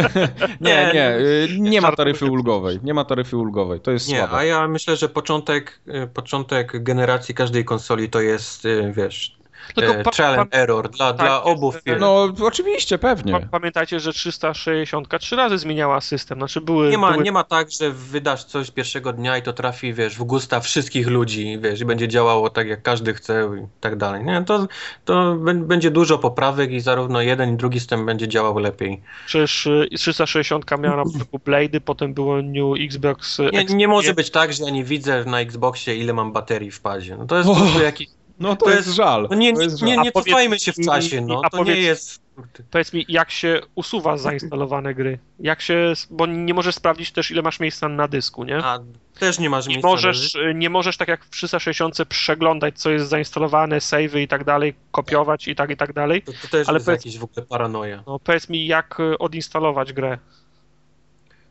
nie, 0.60 0.92
nie, 0.94 1.18
nie 1.58 1.80
ma 1.80 1.92
taryfy 1.92 2.26
ulgowej, 2.26 2.78
nie 2.82 2.94
ma 2.94 3.04
taryfy 3.04 3.36
ulgowej, 3.36 3.80
to 3.80 3.90
jest 3.90 4.08
nie, 4.08 4.18
słabe. 4.18 4.36
a 4.36 4.44
ja 4.44 4.68
myślę, 4.68 4.96
że 4.96 5.08
początek, 5.08 5.80
y, 5.88 6.06
początek 6.06 6.82
generacji 6.82 7.34
każdej 7.34 7.64
konsoli 7.64 8.10
to 8.10 8.20
jest, 8.20 8.64
y, 8.64 8.92
wiesz, 8.96 9.36
tylko 9.74 9.94
e, 9.94 10.02
trial 10.02 10.40
and 10.40 10.54
error 10.54 10.90
dla, 10.90 11.12
tak, 11.12 11.26
dla 11.26 11.42
obu 11.42 11.72
firm. 11.72 12.00
No 12.00 12.28
oczywiście, 12.42 12.98
pewnie. 12.98 13.48
Pamiętajcie, 13.50 14.00
że 14.00 14.12
360 14.12 15.08
trzy 15.18 15.36
razy 15.36 15.58
zmieniała 15.58 16.00
system. 16.00 16.38
Znaczy 16.38 16.60
były, 16.60 16.90
nie, 16.90 16.98
ma, 16.98 17.12
były... 17.12 17.24
nie 17.24 17.32
ma 17.32 17.44
tak, 17.44 17.70
że 17.70 17.90
wydasz 17.90 18.44
coś 18.44 18.70
pierwszego 18.70 19.12
dnia 19.12 19.38
i 19.38 19.42
to 19.42 19.52
trafi, 19.52 19.94
wiesz, 19.94 20.16
w 20.16 20.24
gusta 20.24 20.60
wszystkich 20.60 21.08
ludzi, 21.08 21.58
wiesz, 21.60 21.80
i 21.80 21.84
będzie 21.84 22.08
działało 22.08 22.50
tak, 22.50 22.68
jak 22.68 22.82
każdy 22.82 23.14
chce 23.14 23.50
i 23.62 23.66
tak 23.80 23.96
dalej. 23.96 24.24
Nie? 24.24 24.44
To, 24.44 24.66
to 25.04 25.34
będzie 25.54 25.90
dużo 25.90 26.18
poprawek 26.18 26.70
i 26.70 26.80
zarówno 26.80 27.22
jeden 27.22 27.54
i 27.54 27.56
drugi 27.56 27.80
system 27.80 28.06
będzie 28.06 28.28
działał 28.28 28.58
lepiej. 28.58 29.02
Przecież 29.26 29.68
360 29.96 30.72
y, 30.72 30.78
miała 30.78 30.96
na 30.96 31.04
początku 31.12 31.38
Blade'y, 31.38 31.80
potem 31.80 32.14
było 32.14 32.42
New 32.42 32.80
Xbox... 32.80 33.38
Nie, 33.52 33.64
nie 33.64 33.88
może 33.88 34.14
być 34.14 34.30
tak, 34.30 34.52
że 34.52 34.64
ja 34.64 34.70
nie 34.70 34.84
widzę 34.84 35.24
na 35.24 35.40
Xboxie 35.40 35.96
ile 35.96 36.12
mam 36.12 36.32
baterii 36.32 36.70
w 36.70 36.80
padzie. 36.80 37.16
No 37.16 37.26
to 37.26 37.36
jest 37.36 37.48
po 37.48 37.56
prostu 37.56 37.82
jakiś 37.82 38.08
no 38.38 38.56
to, 38.56 38.64
to 38.64 38.70
jest, 38.70 38.86
jest, 38.86 38.96
żal. 38.96 39.28
No 39.30 39.36
nie, 39.36 39.52
nie, 39.52 39.66
nie, 39.82 39.96
nie 39.96 40.12
cofajmy 40.12 40.60
się 40.60 40.72
w 40.72 40.86
czasie, 40.86 41.20
no. 41.20 41.40
A 41.44 41.50
to 41.50 41.58
powiedz, 41.58 41.76
nie 41.76 41.82
jest... 41.82 42.24
Powiedz 42.70 42.92
mi, 42.92 43.06
jak 43.08 43.30
się 43.30 43.60
usuwa 43.74 44.16
zainstalowane 44.16 44.94
gry? 44.94 45.18
Jak 45.40 45.60
się, 45.60 45.92
bo 46.10 46.26
nie 46.26 46.54
możesz 46.54 46.74
sprawdzić 46.74 47.12
też, 47.12 47.30
ile 47.30 47.42
masz 47.42 47.60
miejsca 47.60 47.88
na 47.88 48.08
dysku, 48.08 48.44
nie? 48.44 48.56
A, 48.56 48.78
też 49.18 49.38
nie 49.38 49.50
masz 49.50 49.66
miejsca 49.66 49.88
możesz, 49.88 50.36
Nie 50.54 50.70
możesz 50.70 50.96
tak 50.96 51.08
jak 51.08 51.24
w 51.24 51.30
360 51.30 52.04
przeglądać, 52.08 52.78
co 52.78 52.90
jest 52.90 53.08
zainstalowane, 53.08 53.80
savey 53.80 54.22
i 54.22 54.28
tak 54.28 54.44
dalej, 54.44 54.74
kopiować 54.90 55.48
i 55.48 55.54
tak 55.54 55.70
i 55.70 55.76
tak 55.76 55.92
dalej. 55.92 56.22
To, 56.22 56.32
to 56.32 56.48
też 56.48 56.68
Ale 56.68 56.76
jest 56.76 56.86
powiedz, 56.86 57.04
jakiś 57.04 57.18
w 57.18 57.24
ogóle 57.24 57.46
paranoja. 57.46 58.02
No 58.06 58.18
powiedz 58.18 58.48
mi, 58.48 58.66
jak 58.66 59.00
e, 59.00 59.18
odinstalować 59.18 59.92
grę? 59.92 60.18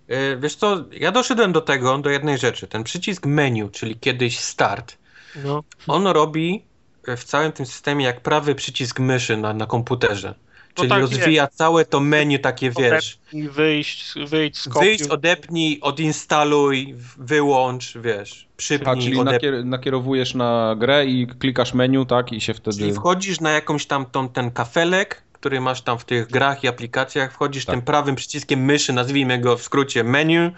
Yy, 0.07 0.37
wiesz 0.39 0.55
co, 0.55 0.85
ja 0.91 1.11
doszedłem 1.11 1.51
do 1.51 1.61
tego, 1.61 1.97
do 1.97 2.09
jednej 2.09 2.37
rzeczy. 2.37 2.67
Ten 2.67 2.83
przycisk 2.83 3.25
menu, 3.25 3.69
czyli 3.69 3.99
kiedyś 3.99 4.39
start, 4.39 4.97
no. 5.43 5.63
on 5.87 6.07
robi 6.07 6.65
w 7.17 7.23
całym 7.23 7.51
tym 7.51 7.65
systemie 7.65 8.05
jak 8.05 8.21
prawy 8.21 8.55
przycisk 8.55 8.99
myszy 8.99 9.37
na, 9.37 9.53
na 9.53 9.65
komputerze. 9.65 10.35
No 10.77 10.81
Czyli 10.81 10.89
tak 10.89 11.01
rozwija 11.01 11.43
jest. 11.43 11.55
całe 11.55 11.85
to 11.85 11.99
menu 11.99 12.39
takie, 12.39 12.71
wiesz... 12.71 13.19
Odepnij, 13.23 13.49
wyjść, 13.49 14.13
wyjdź, 14.27 14.57
skopiuj. 14.57 14.89
Wyjść, 14.89 15.03
odepnij, 15.03 15.79
odinstaluj, 15.81 16.95
wyłącz, 17.17 17.97
wiesz, 17.97 18.47
przypnij, 18.57 18.93
A, 18.93 19.01
czyli 19.01 19.23
nakier 19.23 19.65
nakierowujesz 19.65 20.33
na 20.33 20.75
grę 20.79 21.05
i 21.05 21.27
klikasz 21.39 21.73
menu, 21.73 22.05
tak, 22.05 22.33
i 22.33 22.41
się 22.41 22.53
wtedy... 22.53 22.77
Czyli 22.77 22.93
wchodzisz 22.93 23.39
na 23.39 23.51
jakąś 23.51 23.85
tam 23.85 24.05
tą, 24.05 24.29
ten 24.29 24.51
kafelek, 24.51 25.23
który 25.33 25.61
masz 25.61 25.81
tam 25.81 25.99
w 25.99 26.05
tych 26.05 26.27
grach 26.27 26.63
i 26.63 26.67
aplikacjach, 26.67 27.33
wchodzisz 27.33 27.65
tak. 27.65 27.75
tym 27.75 27.81
prawym 27.81 28.15
przyciskiem 28.15 28.65
myszy, 28.65 28.93
nazwijmy 28.93 29.39
go 29.39 29.57
w 29.57 29.63
skrócie 29.63 30.03
menu. 30.03 30.51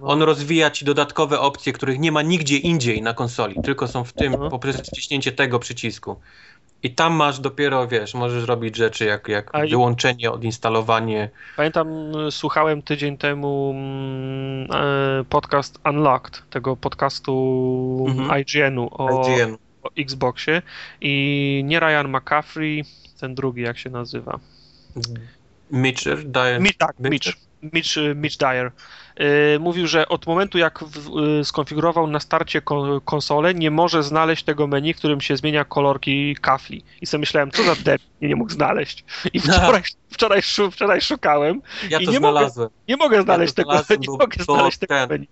On 0.00 0.22
rozwija 0.22 0.70
ci 0.70 0.84
dodatkowe 0.84 1.40
opcje, 1.40 1.72
których 1.72 1.98
nie 1.98 2.12
ma 2.12 2.22
nigdzie 2.22 2.56
indziej 2.56 3.02
na 3.02 3.14
konsoli, 3.14 3.62
tylko 3.62 3.88
są 3.88 4.04
w 4.04 4.12
tym 4.12 4.32
no. 4.32 4.50
poprzez 4.50 4.76
wciśnięcie 4.76 5.32
tego 5.32 5.58
przycisku. 5.58 6.16
I 6.82 6.90
tam 6.90 7.14
masz 7.14 7.40
dopiero, 7.40 7.88
wiesz, 7.88 8.14
możesz 8.14 8.44
robić 8.44 8.76
rzeczy 8.76 9.04
jak, 9.04 9.28
jak 9.28 9.52
wyłączenie, 9.70 10.30
odinstalowanie. 10.30 11.30
Pamiętam, 11.56 12.12
słuchałem 12.30 12.82
tydzień 12.82 13.18
temu 13.18 13.70
mm, 13.74 14.68
e, 15.20 15.24
podcast 15.24 15.78
Unlocked, 15.84 16.42
tego 16.50 16.76
podcastu 16.76 18.06
mhm. 18.08 18.40
IGN-u 18.40 18.88
o, 18.92 19.28
IGN. 19.28 19.56
o 19.82 19.88
Xboxie 19.98 20.62
i 21.00 21.62
nie 21.64 21.80
Ryan 21.80 22.08
McCaffrey, 22.08 22.84
ten 23.20 23.34
drugi, 23.34 23.62
jak 23.62 23.78
się 23.78 23.90
nazywa? 23.90 24.38
Mitcher? 25.70 26.24
Dyer. 26.24 26.60
Mi, 26.60 26.74
tak, 26.74 26.94
Mitch. 26.98 27.32
Mitch, 27.62 27.96
Mitch 28.14 28.36
Dyer. 28.36 28.72
Yy, 29.18 29.58
mówił, 29.60 29.86
że 29.86 30.08
od 30.08 30.26
momentu 30.26 30.58
jak 30.58 30.84
yy, 31.14 31.44
skonfigurował 31.44 32.06
na 32.06 32.20
starcie 32.20 32.62
kon, 32.62 33.00
konsolę, 33.00 33.54
nie 33.54 33.70
może 33.70 34.02
znaleźć 34.02 34.44
tego 34.44 34.66
menu, 34.66 34.94
w 34.94 34.96
którym 34.96 35.20
się 35.20 35.36
zmienia 35.36 35.64
kolorki 35.64 36.36
kafli. 36.40 36.84
I 37.00 37.06
sobie 37.06 37.20
myślałem, 37.20 37.50
co 37.50 37.62
za 37.62 37.74
debil, 37.74 38.06
nie, 38.20 38.28
nie 38.28 38.36
mógł 38.36 38.52
znaleźć. 38.52 39.04
I 39.32 39.40
wczoraj, 39.40 39.82
wczoraj, 40.10 40.42
wczoraj 40.72 41.00
szukałem 41.00 41.62
ja 41.90 41.98
i 41.98 42.08
nie 42.08 42.18
znalazłem. 42.18 42.64
Mogę, 42.64 42.76
nie 42.88 42.96
mogę 42.96 43.22
znaleźć 43.22 43.54
ja 43.58 43.64
tego, 43.64 43.96
nie 44.00 44.18
mogę 44.18 44.44
znaleźć 44.44 44.78
tego 44.78 44.94
menu. 45.06 45.28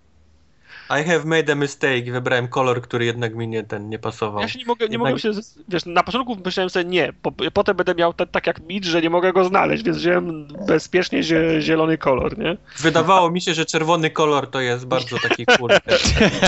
I 0.91 1.05
have 1.05 1.25
made 1.25 1.53
a 1.53 1.55
mistake. 1.55 2.13
Wybrałem 2.13 2.49
kolor, 2.49 2.83
który 2.83 3.05
jednak 3.05 3.35
mi 3.35 3.49
nie, 3.49 3.63
ten 3.63 3.89
nie 3.89 3.99
pasował. 3.99 4.43
Ja 4.43 4.49
się 4.49 4.59
nie 4.59 4.65
mogę, 4.65 4.87
nie 4.87 4.93
jednak... 4.93 5.11
mogę 5.11 5.21
się, 5.21 5.31
wiesz, 5.69 5.87
na 5.87 6.03
początku 6.03 6.37
myślałem 6.45 6.71
sobie 6.71 6.85
nie, 6.85 7.13
po, 7.23 7.33
potem 7.53 7.77
będę 7.77 7.95
miał 7.95 8.13
ten, 8.13 8.29
tak 8.29 8.47
jak 8.47 8.61
Mitch, 8.61 8.87
że 8.87 9.03
nie 9.03 9.11
mogę 9.11 9.33
go 9.33 9.45
znaleźć, 9.45 9.85
więc 9.85 9.99
wziąłem 9.99 10.49
bezpiecznie 10.67 11.23
zielony 11.61 11.99
kolor, 11.99 12.39
nie? 12.39 12.57
Wydawało 12.79 13.31
mi 13.31 13.41
się, 13.41 13.55
że 13.55 13.67
czerwony 13.67 14.11
kolor 14.11 14.51
to 14.51 14.61
jest 14.61 14.87
bardzo 14.87 15.17
taki 15.23 15.47
kurde. 15.47 15.81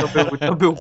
To 0.00 0.08
był, 0.08 0.38
to, 0.38 0.54
był, 0.54 0.76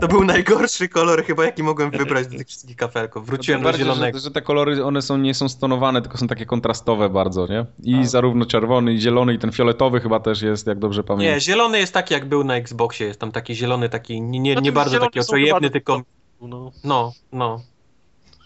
to 0.00 0.08
był 0.08 0.24
najgorszy 0.24 0.88
kolor 0.88 1.24
chyba, 1.24 1.44
jaki 1.44 1.62
mogłem 1.62 1.90
wybrać 1.90 2.26
do 2.26 2.38
tych 2.38 2.46
wszystkich 2.46 2.76
kafelków. 2.76 3.26
Wróciłem 3.26 3.62
do 3.62 3.72
zielonego. 3.72 4.18
Że, 4.18 4.24
że, 4.24 4.30
te 4.30 4.42
kolory, 4.42 4.84
one 4.84 5.02
są, 5.02 5.18
nie 5.18 5.34
są 5.34 5.48
stonowane, 5.48 6.02
tylko 6.02 6.18
są 6.18 6.26
takie 6.26 6.46
kontrastowe 6.46 7.08
bardzo, 7.08 7.46
nie? 7.46 7.66
I 7.82 7.94
A. 7.94 8.04
zarówno 8.04 8.46
czerwony, 8.46 8.92
i 8.92 9.00
zielony, 9.00 9.34
i 9.34 9.38
ten 9.38 9.52
fioletowy 9.52 10.00
chyba 10.00 10.20
też 10.20 10.42
jest, 10.42 10.66
jak 10.66 10.78
dobrze 10.78 11.04
pamiętam. 11.04 11.34
Nie, 11.34 11.40
zielony 11.40 11.78
jest 11.78 11.94
taki, 11.94 12.14
jak 12.14 12.28
był 12.28 12.44
na 12.44 12.56
Xboxie 12.56 12.99
jest 13.04 13.20
tam 13.20 13.32
taki 13.32 13.54
zielony, 13.54 13.88
taki 13.88 14.20
nie, 14.20 14.40
nie, 14.40 14.54
nie 14.54 14.72
bardzo 14.72 14.98
taki 14.98 15.20
oczojebny, 15.20 15.70
tylko 15.70 16.02
no. 16.40 16.72
no, 16.84 17.12
no. 17.32 17.60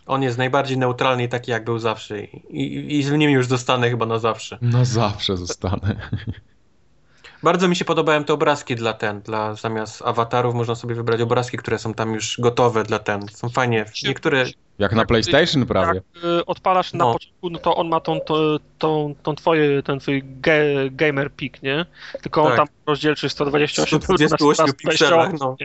On 0.06 0.22
jest 0.22 0.38
najbardziej 0.38 0.78
neutralny 0.78 1.24
i 1.24 1.28
taki 1.28 1.50
jak 1.50 1.64
był 1.64 1.78
zawsze 1.78 2.24
i, 2.24 2.40
i, 2.50 2.98
i 2.98 3.02
z 3.02 3.12
nim 3.12 3.30
już 3.30 3.46
zostanę 3.46 3.90
chyba 3.90 4.06
na 4.06 4.18
zawsze. 4.18 4.58
Na 4.62 4.84
zawsze 4.84 5.36
zostanę. 5.36 5.96
Bardzo 7.42 7.68
mi 7.68 7.76
się 7.76 7.84
podobają 7.84 8.24
te 8.24 8.32
obrazki 8.32 8.76
dla 8.76 8.92
ten, 8.92 9.20
dla 9.20 9.54
zamiast 9.54 10.02
awatarów 10.02 10.54
można 10.54 10.74
sobie 10.74 10.94
wybrać 10.94 11.20
obrazki, 11.20 11.56
które 11.56 11.78
są 11.78 11.94
tam 11.94 12.14
już 12.14 12.40
gotowe 12.40 12.84
dla 12.84 12.98
ten. 12.98 13.28
Są 13.28 13.48
fajnie. 13.48 13.84
Niektóre 14.04 14.44
jak 14.78 14.92
na 14.92 15.04
PlayStation 15.04 15.66
prawie. 15.66 16.02
Jak 16.14 16.24
y, 16.24 16.46
odpalasz 16.46 16.92
na 16.92 17.04
no. 17.04 17.12
początku, 17.12 17.50
no 17.50 17.58
to 17.58 17.76
on 17.76 17.88
ma 17.88 18.00
tą, 18.00 18.20
tą, 18.20 18.56
tą, 18.78 19.14
tą 19.22 19.34
twoje, 19.34 19.82
ten 19.82 19.98
twój 19.98 20.22
ge, 20.24 20.90
gamer 20.90 21.32
pick, 21.32 21.62
nie? 21.62 21.86
Tylko 22.22 22.42
on 22.42 22.48
tak. 22.48 22.56
tam 22.56 22.66
rozdzielczy 22.86 23.28
128, 23.28 24.02
128 24.02 24.72
pikselach, 24.72 25.32
no. 25.40 25.56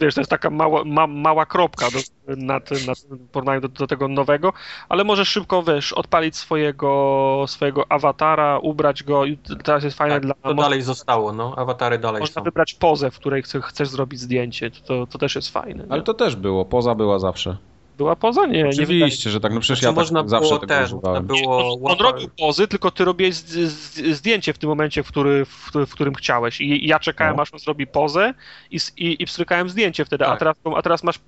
Wiesz, 0.00 0.14
to 0.14 0.20
jest 0.20 0.30
taka 0.30 0.50
mała, 0.50 0.84
ma, 0.84 1.06
mała 1.06 1.46
kropka 1.46 1.86
do, 1.90 1.98
na, 2.36 2.60
tym, 2.60 2.78
na 2.86 2.92
porównaniu 3.32 3.60
do, 3.60 3.68
do, 3.68 3.86
tego 3.86 4.08
nowego, 4.08 4.52
ale 4.88 5.04
możesz 5.04 5.28
szybko, 5.28 5.62
wiesz, 5.62 5.92
odpalić 5.92 6.36
swojego, 6.36 7.44
swojego 7.48 7.92
awatara, 7.92 8.58
ubrać 8.58 9.02
go 9.02 9.24
i 9.24 9.38
teraz 9.64 9.84
jest 9.84 9.96
fajne 9.96 10.14
tak, 10.14 10.22
dla... 10.22 10.34
to 10.34 10.54
dalej 10.54 10.82
zostało, 10.82 11.32
no, 11.32 11.54
awatary 11.56 11.98
dalej 11.98 12.20
Można 12.20 12.40
są. 12.40 12.44
wybrać 12.44 12.74
pozę, 12.74 13.10
w 13.10 13.18
której 13.18 13.42
chcesz, 13.42 13.62
chcesz 13.62 13.88
zrobić 13.88 14.20
zdjęcie, 14.20 14.70
to, 14.70 15.06
to 15.06 15.18
też 15.18 15.34
jest 15.34 15.48
fajne. 15.48 15.86
Ale 15.88 16.02
to 16.02 16.14
też 16.14 16.36
było, 16.36 16.64
poza 16.64 16.94
była 16.94 17.18
zawsze. 17.18 17.56
Była 18.02 18.16
poza? 18.16 18.46
Nie, 18.46 18.68
Oczywiście, 18.68 19.28
nie 19.28 19.32
że 19.32 19.40
tak. 19.40 19.52
No 19.52 19.60
przecież 19.60 19.78
znaczy, 19.78 19.86
ja 19.86 19.90
tak 19.90 20.12
można 20.12 20.28
zawsze 20.28 20.58
tego 20.58 20.84
używałem. 20.84 21.26
Było... 21.26 21.74
On, 21.74 21.92
on, 21.92 21.98
robił 21.98 22.28
pozy, 22.38 22.68
tylko 22.68 22.90
ty 22.90 23.04
robiłeś 23.04 23.34
z, 23.34 23.72
z, 23.72 24.16
zdjęcie 24.16 24.52
w 24.52 24.58
tym 24.58 24.68
momencie, 24.68 25.02
w, 25.02 25.08
który, 25.08 25.44
w, 25.44 25.70
w 25.86 25.92
którym 25.92 26.14
chciałeś. 26.14 26.60
I, 26.60 26.86
ja 26.86 26.98
czekałem, 26.98 27.36
no. 27.36 27.42
aż 27.42 27.52
on 27.52 27.58
zrobi 27.58 27.86
pozę 27.86 28.34
i, 28.70 28.78
i, 28.96 29.22
i 29.22 29.26
pstrykałem 29.26 29.68
zdjęcie 29.68 30.04
wtedy. 30.04 30.24
Tak. 30.24 30.34
A, 30.34 30.36
teraz, 30.36 30.56
a 30.76 30.82
teraz 30.82 31.04
masz 31.04 31.18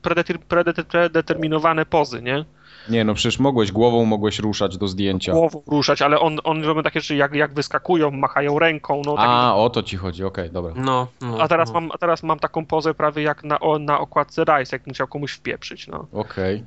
predeterminowane 0.48 1.86
pozy, 1.86 2.22
nie? 2.22 2.44
Nie, 2.88 3.04
no 3.04 3.14
przecież 3.14 3.38
mogłeś 3.38 3.72
głową, 3.72 4.04
mogłeś 4.04 4.38
ruszać 4.38 4.78
do 4.78 4.88
zdjęcia. 4.88 5.32
Głową 5.32 5.62
ruszać, 5.66 6.02
ale 6.02 6.20
on, 6.20 6.38
on 6.44 6.64
robi 6.64 6.82
takie 6.82 7.00
rzeczy, 7.00 7.16
jak, 7.16 7.34
jak 7.34 7.54
wyskakują, 7.54 8.10
machają 8.10 8.58
ręką. 8.58 9.02
No, 9.06 9.14
a, 9.18 9.54
o 9.54 9.70
to 9.70 9.82
ci 9.82 9.96
chodzi, 9.96 10.24
okej, 10.24 10.44
okay, 10.44 10.52
dobra. 10.52 10.72
No, 10.76 11.06
no, 11.20 11.38
a, 11.40 11.48
teraz 11.48 11.68
no. 11.68 11.74
Mam, 11.74 11.90
a 11.92 11.98
teraz 11.98 12.22
mam 12.22 12.38
taką 12.38 12.66
pozę 12.66 12.94
prawie 12.94 13.22
jak 13.22 13.44
na, 13.44 13.58
na 13.80 14.00
okładce 14.00 14.44
Rise, 14.44 14.76
jak 14.76 14.94
chciał 14.94 15.06
komuś 15.06 15.32
wpieprzyć, 15.32 15.86
no. 15.86 16.06
Okej. 16.12 16.64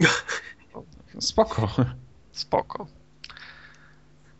Okay. 0.00 0.12
Spoko. 1.18 1.68
Spoko. 2.32 2.86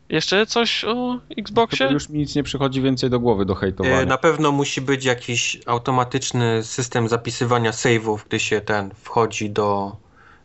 Jeszcze 0.09 0.47
coś 0.47 0.85
o 0.85 1.21
Xboxie? 1.39 1.89
już 1.93 2.09
mi 2.09 2.19
nic 2.19 2.35
nie 2.35 2.43
przychodzi 2.43 2.83
więcej 2.83 3.11
do 3.11 3.21
głowy 3.21 3.45
do 3.45 3.55
hejtowania. 3.55 4.01
E, 4.01 4.07
na 4.07 4.19
pewno 4.19 4.53
musi 4.53 4.81
być 4.81 5.05
jakiś 5.05 5.61
automatyczny 5.67 6.63
system 6.63 7.09
zapisywania 7.09 7.71
save'ów, 7.71 8.19
gdy 8.27 8.41
się 8.41 8.61
ten 8.61 8.91
wchodzi 8.95 9.51
do, 9.51 9.97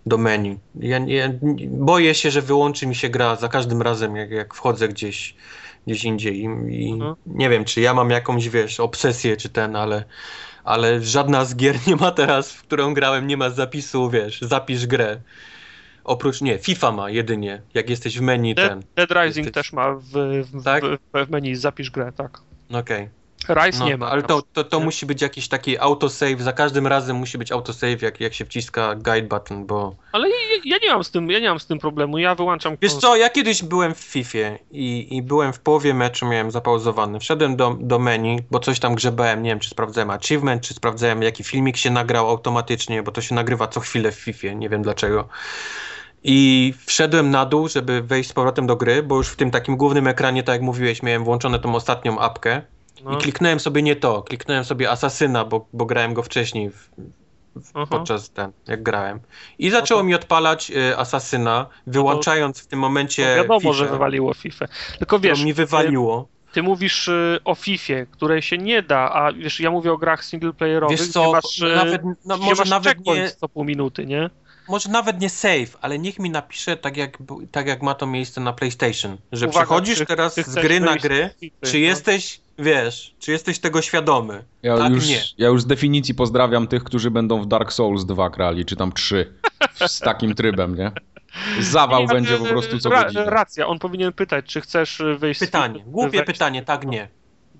do 0.05 0.17
menu. 0.17 0.59
Ja, 0.75 0.99
ja, 1.07 1.29
boję 1.67 2.15
się, 2.15 2.31
że 2.31 2.41
wyłączy 2.41 2.87
mi 2.87 2.95
się 2.95 3.09
gra 3.09 3.35
za 3.35 3.47
każdym 3.47 3.81
razem, 3.81 4.15
jak, 4.15 4.31
jak 4.31 4.53
wchodzę 4.53 4.87
gdzieś, 4.87 5.35
gdzieś 5.87 6.03
indziej. 6.03 6.39
I, 6.39 6.43
i 6.69 6.91
mhm. 6.91 7.15
nie 7.25 7.49
wiem, 7.49 7.65
czy 7.65 7.81
ja 7.81 7.93
mam 7.93 8.09
jakąś, 8.09 8.49
wiesz, 8.49 8.79
obsesję, 8.79 9.37
czy 9.37 9.49
ten, 9.49 9.75
ale 9.75 10.03
ale 10.63 11.01
żadna 11.01 11.45
z 11.45 11.55
gier 11.55 11.75
nie 11.87 11.95
ma 11.95 12.11
teraz, 12.11 12.53
w 12.53 12.63
którą 12.63 12.93
grałem, 12.93 13.27
nie 13.27 13.37
ma 13.37 13.49
zapisu, 13.49 14.09
wiesz, 14.09 14.41
zapisz 14.41 14.87
grę. 14.87 15.21
Oprócz, 16.03 16.41
nie, 16.41 16.57
FIFA 16.57 16.91
ma 16.91 17.09
jedynie, 17.09 17.61
jak 17.73 17.89
jesteś 17.89 18.19
w 18.19 18.21
menu 18.21 18.55
Dead, 18.55 18.69
ten. 18.69 18.83
Dead 18.95 19.11
Rising 19.11 19.45
jesteś... 19.45 19.63
też 19.63 19.73
ma 19.73 19.93
w, 19.93 20.03
w, 20.53 20.63
tak? 20.63 20.83
w, 20.83 21.27
w 21.27 21.29
menu, 21.29 21.55
zapisz 21.55 21.91
grę, 21.91 22.11
tak. 22.15 22.41
Okej. 22.69 22.79
Okay. 22.79 23.09
Rise 23.49 23.80
no, 23.80 23.85
nie 23.85 23.97
ma. 23.97 24.09
Ale 24.09 24.23
to, 24.23 24.41
to, 24.53 24.63
to 24.63 24.80
musi 24.80 25.05
być 25.05 25.22
jakiś 25.22 25.47
taki 25.47 25.80
autosave, 25.80 26.41
za 26.41 26.53
każdym 26.53 26.88
razem 26.88 27.15
musi 27.15 27.38
być 27.38 27.51
autosave, 27.51 28.01
jak, 28.01 28.19
jak 28.19 28.34
się 28.34 28.45
wciska 28.45 28.95
guide 28.95 29.27
button, 29.27 29.65
bo... 29.65 29.95
Ale 30.11 30.30
ja, 30.30 30.35
ja, 30.65 30.77
nie 30.84 30.89
mam 30.89 31.03
z 31.03 31.11
tym, 31.11 31.31
ja 31.31 31.39
nie 31.39 31.49
mam 31.49 31.59
z 31.59 31.65
tym 31.65 31.80
problemu, 31.80 32.18
ja 32.18 32.35
wyłączam... 32.35 32.77
Wiesz 32.81 32.93
co, 32.93 33.15
ja 33.15 33.30
kiedyś 33.30 33.63
byłem 33.63 33.95
w 33.95 33.99
FIFA 33.99 34.38
i, 34.72 35.07
i 35.11 35.22
byłem 35.22 35.53
w 35.53 35.59
połowie 35.59 35.93
meczu, 35.93 36.26
miałem 36.26 36.51
zapauzowany. 36.51 37.19
Wszedłem 37.19 37.55
do, 37.55 37.77
do 37.80 37.99
menu, 37.99 38.39
bo 38.51 38.59
coś 38.59 38.80
tam 38.80 38.95
grzebałem, 38.95 39.43
nie 39.43 39.49
wiem, 39.49 39.59
czy 39.59 39.69
sprawdzałem 39.69 40.09
achievement, 40.09 40.63
czy 40.63 40.73
sprawdzałem, 40.73 41.22
jaki 41.22 41.43
filmik 41.43 41.77
się 41.77 41.89
nagrał 41.89 42.30
automatycznie, 42.30 43.03
bo 43.03 43.11
to 43.11 43.22
się 43.22 43.35
nagrywa 43.35 43.68
co 43.68 43.80
chwilę 43.80 44.11
w 44.11 44.15
FIFA, 44.15 44.53
nie 44.53 44.69
wiem 44.69 44.81
dlaczego. 44.81 45.27
I 46.23 46.73
wszedłem 46.85 47.31
na 47.31 47.45
dół, 47.45 47.68
żeby 47.68 48.01
wejść 48.01 48.30
z 48.30 48.34
powrotem 48.34 48.68
do 48.68 48.76
gry, 48.76 49.03
bo 49.03 49.18
już 49.18 49.27
w 49.27 49.35
tym 49.35 49.51
takim 49.51 49.77
głównym 49.77 50.07
ekranie, 50.07 50.43
tak 50.43 50.53
jak 50.53 50.61
mówiłeś, 50.61 51.03
miałem 51.03 51.23
włączone 51.23 51.59
tą 51.59 51.76
ostatnią 51.76 52.19
apkę 52.19 52.61
no. 53.03 53.13
I 53.13 53.17
kliknąłem 53.17 53.59
sobie 53.59 53.81
nie 53.81 53.95
to, 53.95 54.21
kliknąłem 54.21 54.65
sobie 54.65 54.91
Asasyna, 54.91 55.45
bo, 55.45 55.67
bo 55.73 55.85
grałem 55.85 56.13
go 56.13 56.23
wcześniej 56.23 56.69
w, 56.69 56.89
w, 57.55 57.89
podczas 57.89 58.29
ten, 58.29 58.51
jak 58.67 58.83
grałem. 58.83 59.19
I 59.59 59.69
zaczęło 59.69 59.99
no 59.99 60.03
to... 60.03 60.07
mi 60.07 60.15
odpalać 60.15 60.71
y, 60.71 60.97
Asasyna, 60.97 61.67
wyłączając 61.87 62.59
w 62.59 62.67
tym 62.67 62.79
momencie. 62.79 63.27
No 63.29 63.43
wiadomo, 63.43 63.59
FIFA, 63.59 63.73
że 63.73 63.85
wywaliło 63.85 64.33
FIFA. 64.33 64.65
Tylko 64.97 65.19
wiesz. 65.19 65.39
To 65.39 65.45
mi 65.45 65.53
wywaliło. 65.53 66.27
Ty, 66.47 66.53
ty 66.53 66.63
mówisz 66.63 67.07
y, 67.07 67.39
o 67.45 67.55
FIFA, 67.55 67.93
której 68.11 68.41
się 68.41 68.57
nie 68.57 68.81
da, 68.81 69.13
a 69.13 69.33
wiesz, 69.33 69.59
ja 69.59 69.71
mówię 69.71 69.91
o 69.91 69.97
grach 69.97 70.25
singleplayerowych, 70.25 70.99
wiesz 70.99 71.09
co, 71.09 71.31
masz, 71.31 71.61
y, 71.61 71.75
nawet, 71.75 72.01
no, 72.25 72.37
może 72.37 72.65
nawet 72.65 73.05
nie... 73.05 73.29
co 73.29 73.49
pół 73.49 73.63
minuty, 73.63 74.05
nie? 74.05 74.29
może 74.71 74.89
nawet 74.89 75.21
nie 75.21 75.29
save, 75.29 75.77
ale 75.81 75.99
niech 75.99 76.19
mi 76.19 76.29
napisze 76.29 76.77
tak 76.77 76.97
jak, 76.97 77.17
tak 77.51 77.67
jak 77.67 77.81
ma 77.81 77.93
to 77.93 78.07
miejsce 78.07 78.41
na 78.41 78.53
PlayStation, 78.53 79.17
że 79.31 79.47
Uwaga, 79.47 79.65
przechodzisz 79.65 80.03
teraz 80.07 80.35
z 80.35 80.55
gry 80.55 80.79
na 80.79 80.95
gry, 80.95 81.29
czy 81.61 81.73
no. 81.73 81.79
jesteś, 81.79 82.41
wiesz, 82.59 83.15
czy 83.19 83.31
jesteś 83.31 83.59
tego 83.59 83.81
świadomy? 83.81 84.43
Ja, 84.63 84.77
tak, 84.77 84.93
już, 84.93 85.07
nie. 85.07 85.21
ja 85.37 85.47
już 85.47 85.61
z 85.61 85.65
definicji 85.65 86.15
pozdrawiam 86.15 86.67
tych, 86.67 86.83
którzy 86.83 87.11
będą 87.11 87.41
w 87.41 87.45
Dark 87.45 87.73
Souls 87.73 88.05
2 88.05 88.29
grali, 88.29 88.65
czy 88.65 88.75
tam 88.75 88.91
3, 88.91 89.33
z 89.87 89.99
takim 89.99 90.35
trybem, 90.35 90.75
nie? 90.75 90.91
Zawał 91.59 92.01
nie, 92.01 92.07
będzie 92.07 92.37
po 92.37 92.45
prostu 92.45 92.79
co 92.79 92.89
ra, 92.89 93.09
Racja, 93.13 93.67
on 93.67 93.79
powinien 93.79 94.13
pytać, 94.13 94.45
czy 94.45 94.61
chcesz 94.61 95.01
wyjść 95.17 95.39
Pytanie, 95.39 95.83
z... 95.87 95.89
głupie 95.89 96.09
wejść... 96.11 96.25
pytanie, 96.25 96.63
tak, 96.63 96.85
nie 96.85 97.07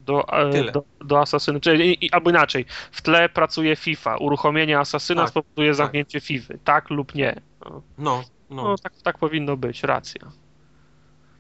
do, 0.06 0.28
e, 0.28 0.72
do, 0.72 0.84
do 1.06 1.20
Asasyny, 1.20 1.60
czyli 1.60 2.10
albo 2.12 2.30
inaczej, 2.30 2.66
w 2.92 3.02
tle 3.02 3.30
pracuje 3.30 3.76
FIFA, 3.76 4.18
uruchomienie 4.18 4.80
Asasyna 4.80 5.22
tak, 5.22 5.30
spowoduje 5.30 5.70
tak. 5.70 5.76
zamknięcie. 5.76 6.20
FIFA, 6.22 6.54
tak 6.64 6.90
lub 6.90 7.16
nie. 7.16 7.42
No, 7.66 7.82
no. 7.98 8.24
no. 8.50 8.64
no 8.64 8.78
tak, 8.78 8.94
tak 9.04 9.18
powinno 9.18 9.58
być, 9.58 9.84
racja. 9.84 10.32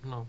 No. 0.03 0.25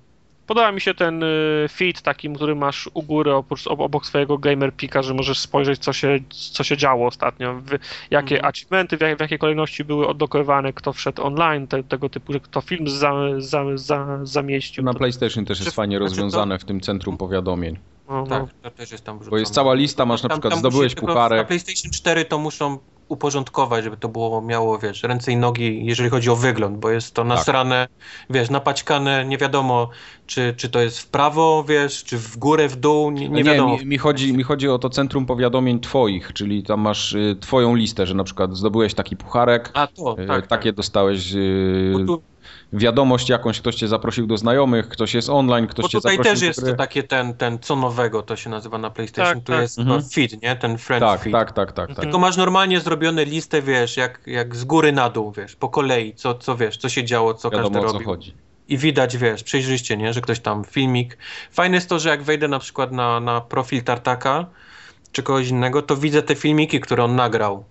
Podoba 0.47 0.73
mi 0.73 0.81
się 0.81 0.95
ten 0.95 1.23
y, 1.23 1.67
feed 1.71 2.03
takim, 2.03 2.35
który 2.35 2.55
masz 2.55 2.91
u 2.95 3.03
góry 3.03 3.35
oprócz, 3.35 3.67
obok 3.67 4.07
swojego 4.07 4.39
gamer 4.39 4.73
pika, 4.75 5.03
że 5.03 5.15
możesz 5.15 5.39
spojrzeć, 5.39 5.79
co 5.79 5.93
się, 5.93 6.19
co 6.53 6.65
się 6.65 6.77
działo 6.77 7.07
ostatnio, 7.07 7.55
w, 7.55 7.71
jakie 8.11 8.37
mhm. 8.37 8.49
achievementy, 8.49 8.97
w, 8.97 9.01
jak, 9.01 9.19
w 9.19 9.21
jakiej 9.21 9.39
kolejności 9.39 9.85
były 9.85 10.09
odlokowane, 10.09 10.73
kto 10.73 10.93
wszedł 10.93 11.23
online, 11.23 11.67
te, 11.67 11.83
tego 11.83 12.09
typu, 12.09 12.33
kto 12.43 12.61
film 12.61 12.89
za, 12.89 13.13
za, 13.39 13.65
za, 13.75 14.19
zamieścił. 14.23 14.85
Na 14.85 14.95
PlayStation 14.95 15.45
też 15.45 15.61
jest 15.61 15.77
fajnie 15.77 15.99
znaczy 15.99 16.11
rozwiązane 16.11 16.59
w 16.59 16.65
tym 16.65 16.81
centrum 16.81 17.17
powiadomień. 17.17 17.79
No, 18.09 18.27
tak, 18.27 18.45
to 18.63 18.71
też 18.71 18.93
jest 18.93 19.05
tam 19.05 19.19
wrzucone. 19.19 19.31
Bo 19.31 19.39
jest 19.39 19.55
cała 19.55 19.75
lista, 19.75 20.07
masz 20.07 20.23
na 20.23 20.29
tam, 20.29 20.39
przykład, 20.39 20.51
tam 20.51 20.61
zdobyłeś 20.61 20.95
pucharek. 20.95 21.39
Na 21.39 21.45
PlayStation 21.45 21.91
4 21.93 22.25
to 22.25 22.39
muszą 22.39 22.79
uporządkować, 23.09 23.85
żeby 23.85 23.97
to 23.97 24.09
było 24.09 24.43
miało, 24.43 24.79
wiesz, 24.79 25.03
ręce 25.03 25.33
i 25.33 25.37
nogi, 25.37 25.87
jeżeli 25.87 26.11
chodzi 26.11 26.31
o 26.31 26.37
wygląd, 26.37 26.79
bo 26.79 26.91
jest 26.91 27.15
to 27.15 27.23
tak. 27.23 27.29
nasrane, 27.29 27.89
tak. 27.89 28.11
wiesz, 28.31 28.51
napaćkane, 28.51 29.25
nie 29.25 29.39
wiadomo, 29.39 29.89
czy, 30.27 30.55
czy 30.57 30.71
to 30.71 30.81
jest 30.81 30.99
w 30.99 31.07
prawo, 31.07 31.65
wiesz, 31.69 32.05
czy 32.05 32.19
w 32.19 32.37
górę, 32.37 32.69
w 32.69 32.77
dół, 32.77 33.11
nie, 33.11 33.29
nie, 33.29 33.45
wiadomo. 33.45 33.77
Mi, 33.79 33.87
mi, 33.87 33.99
chodzi, 33.99 34.33
mi 34.33 34.43
chodzi 34.43 34.69
o 34.69 34.79
to 34.79 34.91
centrum 34.91 35.27
powiadomień 35.27 35.81
twoich, 35.81 36.33
czyli 36.33 36.63
tam 36.63 36.81
masz 36.81 37.13
y, 37.13 37.37
twoją 37.41 37.75
listę, 37.75 38.07
że 38.07 38.15
na 38.15 38.25
przykład 38.25 38.57
zdobyłeś 38.57 38.95
taki 38.95 39.17
pucharek, 39.17 39.71
A, 39.75 39.87
to, 39.87 40.19
y, 40.19 40.27
tak, 40.27 40.47
takie 40.47 40.71
tak. 40.71 40.77
dostałeś 40.77 41.35
y, 41.35 41.95
tu, 42.07 42.23
wiadomość 42.73 43.29
jakąś, 43.29 43.61
ktoś 43.61 43.75
cię 43.75 43.89
zaprosił 43.89 44.27
do 44.27 44.37
znajomych, 44.37 44.89
ktoś 44.89 45.15
jest 45.15 45.29
online, 45.29 45.67
ktoś 45.67 45.87
cię 45.91 46.01
zaprosił 46.01 46.19
do 46.19 46.25
tutaj 46.25 46.33
też 46.33 46.43
jest 46.43 46.77
takie 46.79 47.03
ten, 47.03 47.35
ten 47.35 47.59
co 47.59 47.77
nowego, 47.77 48.23
to 48.23 48.37
się 48.37 48.51
nazywa 48.51 48.79
na 48.79 48.91
PlayStation, 48.91 49.35
tak, 49.35 49.45
tu 49.45 49.53
tak. 49.53 49.61
jest 49.61 49.79
mhm. 49.79 50.03
feed, 50.03 50.43
nie? 50.43 50.57
Ten 50.57 50.79
friend 50.79 51.05
tak, 51.05 51.21
feed. 51.21 51.33
Tak, 51.33 51.53
tak, 51.53 51.73
tak, 51.73 51.89
tak. 51.89 52.01
Tylko 52.01 52.19
masz 52.19 52.37
normalnie 52.37 52.81
zrobione 52.81 53.25
listę, 53.25 53.63
wiesz, 53.63 53.97
jak, 53.97 54.21
jak 54.27 54.57
z 54.57 54.65
góry 54.65 54.93
na 54.93 55.11
dół, 55.11 55.33
wiesz, 55.33 55.57
po 55.57 55.69
kolei, 55.69 56.15
co, 56.15 56.35
co 56.35 56.57
wiesz, 56.57 56.77
co 56.77 56.89
się 56.89 57.05
działo, 57.05 57.35
co 57.35 57.51
Wiadomo, 57.51 57.71
każdy 57.71 57.79
o 57.79 57.91
co 57.91 57.93
robił. 57.93 58.09
chodzi. 58.09 58.35
I 58.69 58.79
widać, 58.79 59.17
wiesz, 59.17 59.43
przejrzyście, 59.43 59.97
nie? 59.97 60.13
Że 60.13 60.21
ktoś 60.21 60.41
tam 60.41 60.65
filmik. 60.65 61.19
Fajne 61.51 61.75
jest 61.75 61.89
to, 61.89 61.99
że 61.99 62.09
jak 62.09 62.23
wejdę 62.23 62.49
na 62.49 62.59
przykład 62.59 62.93
na, 62.93 63.21
na 63.21 63.41
profil 63.41 63.83
Tartaka 63.83 64.47
czy 65.13 65.23
kogoś 65.23 65.49
innego, 65.49 65.83
to 65.83 65.97
widzę 65.97 66.23
te 66.23 66.35
filmiki, 66.35 66.81
które 66.81 67.05
on 67.05 67.17
nagrał 67.17 67.65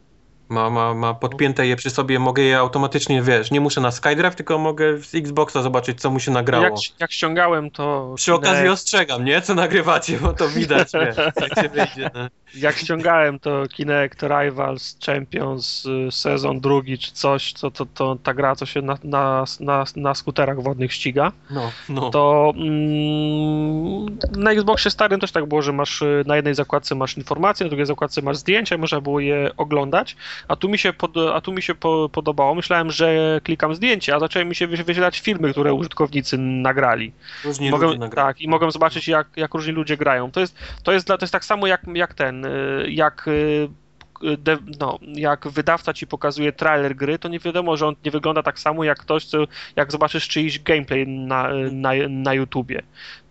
ma, 0.52 0.70
ma, 0.70 0.94
ma 0.94 1.14
podpięte 1.14 1.68
je 1.68 1.76
przy 1.76 1.90
sobie, 1.90 2.20
mogę 2.20 2.44
je 2.44 2.58
automatycznie, 2.58 3.22
wiesz, 3.22 3.52
nie 3.52 3.62
muszę 3.62 3.82
na 3.82 3.92
SkyDrive, 3.92 4.36
tylko 4.36 4.58
mogę 4.58 4.98
z 4.98 5.16
Xboxa 5.16 5.62
zobaczyć, 5.62 6.02
co 6.02 6.12
mu 6.12 6.20
się 6.20 6.32
nagrało. 6.32 6.64
Jak, 6.64 6.74
jak 7.00 7.12
ściągałem 7.12 7.72
to... 7.72 8.14
Przy 8.16 8.34
okazji 8.34 8.68
ostrzegam, 8.68 9.26
nie? 9.26 9.42
Co 9.42 9.56
nagrywacie, 9.56 10.18
bo 10.18 10.34
to 10.34 10.50
widać, 10.50 10.92
wiesz, 11.06 11.16
jak 11.42 11.56
się 11.56 11.70
wyjdzie. 11.70 12.12
No. 12.14 12.30
Jak 12.56 12.78
ściągałem 12.78 13.40
to 13.40 13.64
Kinect 13.74 14.24
Rivals 14.24 14.98
Champions 15.06 15.86
y, 15.86 16.12
sezon 16.12 16.60
drugi 16.60 16.98
czy 16.98 17.12
coś, 17.12 17.54
to, 17.54 17.72
to, 17.72 17.86
to 17.86 18.18
ta 18.24 18.34
gra, 18.34 18.56
co 18.56 18.66
się 18.66 18.82
na, 18.82 18.98
na, 19.04 19.46
na, 19.60 19.84
na 19.96 20.16
skuterach 20.16 20.62
wodnych 20.62 20.94
ściga, 20.94 21.32
no, 21.50 21.72
no. 21.90 22.10
to 22.10 22.54
mm, 22.56 24.18
na 24.38 24.52
Xboxie 24.52 24.92
starym 24.92 25.20
też 25.20 25.32
tak 25.32 25.46
było, 25.46 25.62
że 25.62 25.74
masz 25.74 26.02
y, 26.02 26.24
na 26.26 26.36
jednej 26.36 26.56
zakładce 26.56 26.96
masz 26.96 27.18
informacje, 27.18 27.64
na 27.64 27.70
drugiej 27.70 27.86
zakładce 27.86 28.22
masz 28.22 28.38
zdjęcia, 28.38 28.78
można 28.78 29.02
było 29.02 29.20
je 29.20 29.52
oglądać, 29.58 30.16
a 30.48 30.56
tu 30.56 30.70
mi 30.70 30.78
się, 30.78 30.94
pod, 30.94 31.18
a 31.34 31.42
tu 31.42 31.54
mi 31.54 31.62
się 31.62 31.76
po, 31.76 32.10
podobało. 32.10 32.56
Myślałem, 32.56 32.92
że 32.92 33.40
klikam 33.44 33.76
zdjęcie, 33.76 34.16
a 34.16 34.20
zaczęły 34.20 34.46
mi 34.46 34.56
się 34.56 34.68
wyświetlać 34.68 35.20
filmy, 35.20 35.52
które 35.52 35.74
użytkownicy 35.74 36.38
nagrali. 36.38 37.14
Różni 37.44 37.70
mogę, 37.70 37.88
ludzie 37.88 38.00
nagrali. 38.00 38.28
Tak, 38.28 38.42
i 38.42 38.48
mogę 38.48 38.72
zobaczyć, 38.72 39.08
jak, 39.08 39.28
jak 39.36 39.54
różni 39.54 39.74
ludzie 39.74 39.98
grają. 39.98 40.32
To 40.32 40.40
jest, 40.40 40.56
to 40.84 40.92
jest, 40.92 41.08
to 41.08 41.18
jest 41.22 41.34
tak 41.34 41.46
samo 41.46 41.68
jak, 41.68 41.82
jak 41.94 42.14
ten, 42.14 42.46
y, 42.46 42.86
jak 42.90 43.28
y, 43.28 43.70
de, 44.38 44.58
no, 44.80 45.00
jak 45.04 45.48
wydawca 45.48 45.94
ci 45.94 46.08
pokazuje 46.08 46.52
trailer 46.52 46.96
gry, 46.96 47.20
to 47.20 47.30
nie 47.30 47.40
wiadomo, 47.40 47.78
że 47.78 47.88
on 47.88 47.96
nie 48.06 48.12
wygląda 48.12 48.44
tak 48.44 48.60
samo 48.60 48.84
jak 48.84 49.00
ktoś, 49.00 49.26
co, 49.26 49.38
jak 49.76 49.92
zobaczysz 49.92 50.28
czyjś 50.28 50.60
gameplay 50.60 51.08
na, 51.08 51.50
na, 51.72 51.90
na 52.10 52.34
YouTubie. 52.34 52.82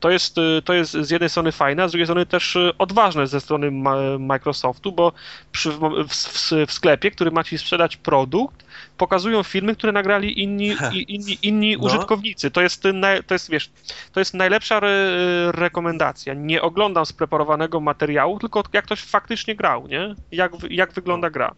To 0.01 0.11
jest, 0.11 0.37
to 0.65 0.73
jest 0.73 0.93
z 0.93 1.11
jednej 1.11 1.31
strony 1.31 1.53
fajne, 1.53 1.83
a 1.83 1.89
z 1.89 1.91
drugiej 1.91 2.07
strony 2.07 2.27
też 2.27 2.57
odważne 2.79 3.27
ze 3.27 3.41
strony 3.41 3.71
Microsoftu, 4.19 4.93
bo 4.93 5.13
przy, 5.53 5.71
w, 5.71 5.81
w, 6.09 6.53
w 6.67 6.73
sklepie, 6.73 7.11
który 7.11 7.31
ma 7.31 7.45
ci 7.45 7.59
sprzedać 7.59 7.97
produkt, 7.97 8.65
pokazują 8.97 9.43
filmy, 9.43 9.77
które 9.77 9.93
nagrali 9.93 10.43
inni, 10.43 10.77
inni, 11.09 11.39
inni 11.43 11.77
no. 11.77 11.87
użytkownicy. 11.87 12.51
To 12.51 12.61
jest, 12.61 12.83
to 13.27 13.35
jest, 13.35 13.51
wiesz, 13.51 13.71
to 14.13 14.21
jest 14.21 14.35
najlepsza 14.35 14.77
re 14.77 15.53
rekomendacja. 15.53 16.35
Nie 16.35 16.63
oglądam 16.63 17.07
spreparowanego 17.07 17.81
materiału, 17.81 18.39
tylko 18.39 18.63
jak 18.73 18.85
ktoś 18.85 19.01
faktycznie 19.01 19.55
grał, 19.55 19.89
nie? 19.89 20.15
Jak, 20.33 20.53
jak 20.71 20.93
wygląda 20.93 21.27
no. 21.29 21.33
gra. 21.33 21.55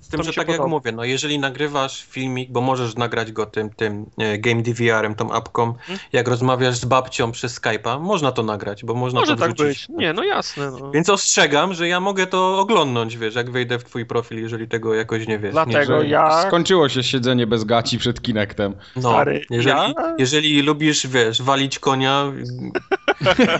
Z 0.00 0.08
tym, 0.08 0.22
że 0.22 0.32
tak 0.32 0.46
podoba. 0.46 0.64
jak 0.64 0.70
mówię, 0.70 0.92
no 0.92 1.04
jeżeli 1.04 1.38
nagrywasz 1.38 2.02
filmik, 2.02 2.50
bo 2.50 2.60
możesz 2.60 2.96
nagrać 2.96 3.32
go 3.32 3.46
tym, 3.46 3.70
tym 3.70 4.06
e, 4.18 4.38
Game 4.38 4.62
DVR-em, 4.62 5.14
tą 5.14 5.32
apką, 5.32 5.74
hmm? 5.74 6.04
jak 6.12 6.28
rozmawiasz 6.28 6.76
z 6.76 6.84
babcią 6.84 7.32
przez 7.32 7.60
Skype'a, 7.60 8.00
można 8.00 8.32
to 8.32 8.42
nagrać, 8.42 8.84
bo 8.84 8.94
można 8.94 9.20
Może 9.20 9.36
to 9.36 9.40
tak 9.40 9.54
być. 9.54 9.88
Nie, 9.88 10.12
no 10.12 10.24
jasne. 10.24 10.70
No. 10.70 10.90
Więc 10.90 11.08
ostrzegam, 11.08 11.74
że 11.74 11.88
ja 11.88 12.00
mogę 12.00 12.26
to 12.26 12.58
oglądnąć, 12.58 13.16
wiesz, 13.16 13.34
jak 13.34 13.50
wejdę 13.50 13.78
w 13.78 13.84
twój 13.84 14.06
profil, 14.06 14.42
jeżeli 14.42 14.68
tego 14.68 14.94
jakoś 14.94 15.26
nie 15.26 15.38
wiesz. 15.38 15.52
Dlatego 15.52 16.02
nie, 16.02 16.08
ja... 16.08 16.42
Skończyło 16.42 16.88
się 16.88 17.02
siedzenie 17.02 17.46
bez 17.46 17.64
gaci 17.64 17.98
przed 17.98 18.22
Kinectem. 18.22 18.74
No, 18.96 19.10
Stary, 19.10 19.44
jeżeli, 19.50 19.76
ja... 19.76 20.14
jeżeli 20.18 20.62
lubisz, 20.62 21.06
wiesz, 21.06 21.42
walić 21.42 21.78
konia, 21.78 22.32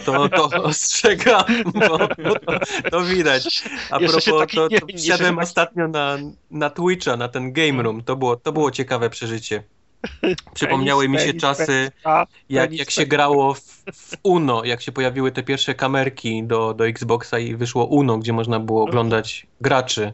to, 0.05 0.29
to 0.29 0.63
ostrzegam, 0.63 1.45
bo, 1.65 1.99
bo 1.99 2.39
to, 2.39 2.59
to, 2.91 3.01
widać. 3.01 3.65
A 3.91 3.99
propos, 3.99 4.25
to, 4.25 4.47
to, 4.47 4.69
to 4.69 4.87
wszedłem 4.99 5.39
ostatnio 5.39 5.89
na 5.89 6.19
na 6.51 6.71
Twitcha, 6.71 7.17
na 7.17 7.29
ten 7.29 7.53
Game 7.53 7.83
Room. 7.83 8.03
To 8.03 8.17
było, 8.17 8.37
to 8.37 8.53
było 8.53 8.71
ciekawe 8.71 9.11
przeżycie. 9.11 9.63
Przypomniały 10.55 11.09
mi 11.09 11.19
się 11.19 11.35
czasy, 11.35 11.91
jak, 12.49 12.73
jak 12.73 12.91
się 12.91 13.07
grało 13.07 13.55
w, 13.55 13.61
w, 13.93 14.17
Uno, 14.23 14.65
jak 14.65 14.83
się 14.83 14.93
pojawiły 14.93 15.33
te 15.33 15.43
pierwsze 15.43 15.75
kamerki 15.75 16.45
do, 16.45 16.75
do 16.75 16.87
Xboxa 16.87 17.39
i 17.39 17.55
wyszło 17.55 17.85
Uno, 17.85 18.19
gdzie 18.19 18.33
można 18.33 18.61
było 18.61 18.83
oglądać 18.85 19.47
graczy. 19.61 20.13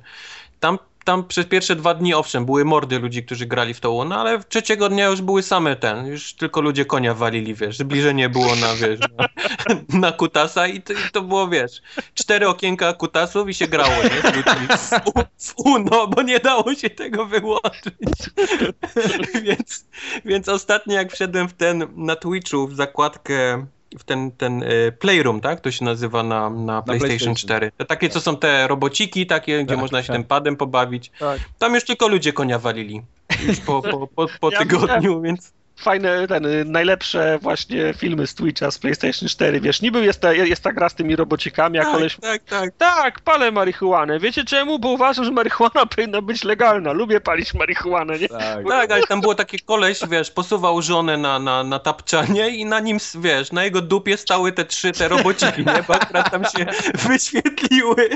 Tam 0.61 0.79
tam 1.05 1.25
przez 1.25 1.47
pierwsze 1.47 1.77
dwa 1.77 1.95
dni, 1.95 2.15
owszem, 2.15 2.45
były 2.45 2.65
mordy 2.65 2.99
ludzi, 2.99 3.25
którzy 3.25 3.47
grali 3.47 3.75
w 3.75 3.81
to, 3.81 4.05
no 4.05 4.21
ale 4.21 4.45
trzeciego 4.45 4.89
dnia 4.89 5.07
już 5.07 5.23
były 5.23 5.43
same 5.43 5.77
ten, 5.77 6.07
już 6.07 6.35
tylko 6.35 6.61
ludzie 6.61 6.85
konia 6.85 7.15
walili, 7.15 7.55
wiesz, 7.55 7.79
zbliżenie 7.79 8.29
było 8.29 8.57
na, 8.57 8.75
wiesz, 8.75 9.01
na, 9.01 9.29
na 10.01 10.13
kutasa 10.13 10.67
i 10.67 10.83
to, 10.83 10.93
i 10.93 10.97
to, 11.13 11.23
było, 11.23 11.49
wiesz, 11.49 11.83
cztery 12.15 12.49
okienka 12.49 12.93
kutasów 12.93 13.49
i 13.49 13.55
się 13.55 13.69
grało, 13.69 13.95
nie, 14.03 14.31
z 14.31 14.37
ludźmi 14.37 14.69
w, 14.69 15.47
w 15.47 15.55
UNO, 15.67 16.07
bo 16.07 16.23
nie 16.23 16.41
dało 16.41 16.75
się 16.75 16.91
tego 16.91 17.27
wyłączyć. 17.27 18.31
więc, 19.45 19.87
więc 20.25 20.49
ostatnio 20.49 20.95
jak 20.95 21.13
wszedłem 21.13 21.49
w 21.49 21.53
ten, 21.53 21.87
na 21.97 22.17
Twitchu, 22.17 22.69
w 22.69 22.75
zakładkę 22.75 23.67
w 23.99 24.05
ten, 24.05 24.31
ten 24.31 24.63
y, 24.63 24.93
Playroom, 24.99 25.41
tak? 25.41 25.61
To 25.61 25.71
się 25.71 25.85
nazywa 25.85 26.23
na, 26.23 26.51
na, 26.51 26.83
PlayStation, 26.83 27.09
PlayStation 27.09 27.35
4. 27.35 27.73
To 27.77 27.85
takie, 27.85 28.09
co 28.09 28.21
są 28.21 28.37
te 28.37 28.69
robociki 28.69 29.27
takie, 29.27 29.59
gdzie 29.65 29.75
tak, 29.75 29.79
można 29.79 30.03
się 30.03 30.07
tak. 30.07 30.17
tym 30.17 30.25
padem 30.25 30.57
pobawić. 30.57 31.11
Tak. 31.19 31.41
Tam 31.59 31.75
już 31.75 31.85
tylko 31.85 32.09
ludzie 32.09 32.33
konia 32.33 32.59
walili. 32.59 33.03
Już 33.47 33.61
po, 33.61 33.83
po, 33.83 34.07
po, 34.07 34.27
po 34.41 34.51
ja 34.51 34.59
tygodniu, 34.59 35.21
więc 35.21 35.53
fajne, 35.83 36.29
ten, 36.29 36.73
najlepsze 36.73 37.39
właśnie 37.43 37.95
filmy 37.95 38.27
z 38.27 38.35
Twitcha, 38.35 38.71
z 38.71 38.79
PlayStation 38.79 39.29
4, 39.29 39.61
wiesz, 39.61 39.83
niby 39.83 40.05
jest 40.05 40.21
ta, 40.21 40.33
jest 40.33 40.63
ta 40.63 40.73
gra 40.73 40.89
z 40.89 40.95
tymi 40.95 41.17
robocikami, 41.17 41.79
a 41.79 41.83
tak, 41.83 41.93
koleś... 41.93 42.17
Tak, 42.17 42.43
tak, 42.45 42.71
tak. 42.79 43.21
palę 43.21 43.53
marihuanę. 43.53 44.19
Wiecie 44.19 44.45
czemu? 44.45 44.79
Bo 44.79 44.89
uważam, 44.89 45.25
że 45.25 45.31
marihuana 45.31 45.87
powinna 45.97 46.23
być 46.23 46.45
legalna. 46.45 46.93
Lubię 46.93 47.21
palić 47.21 47.55
marihuanę, 47.55 48.19
nie? 48.19 48.29
Tak, 48.29 48.69
tak 48.69 48.93
ale 48.93 49.03
tam 49.03 49.21
było 49.21 49.35
takie 49.35 49.59
koleś, 49.59 50.01
wiesz, 50.11 50.31
posuwał 50.31 50.83
żonę 50.83 51.17
na, 51.17 51.39
na, 51.39 51.65
na 51.65 51.79
tapczanie 51.79 52.49
i 52.49 52.65
na 52.65 52.81
nim, 52.81 52.99
wiesz, 53.21 53.53
na 53.53 53.65
jego 53.65 53.83
dupie 53.83 54.17
stały 54.17 54.53
te 54.53 54.65
trzy 54.65 54.93
te 54.93 55.09
robociki, 55.09 55.65
nie? 55.67 55.85
Bo 55.89 55.95
akurat 55.95 56.31
tam 56.31 56.45
się 56.45 56.67
wyświetliły. 57.09 58.09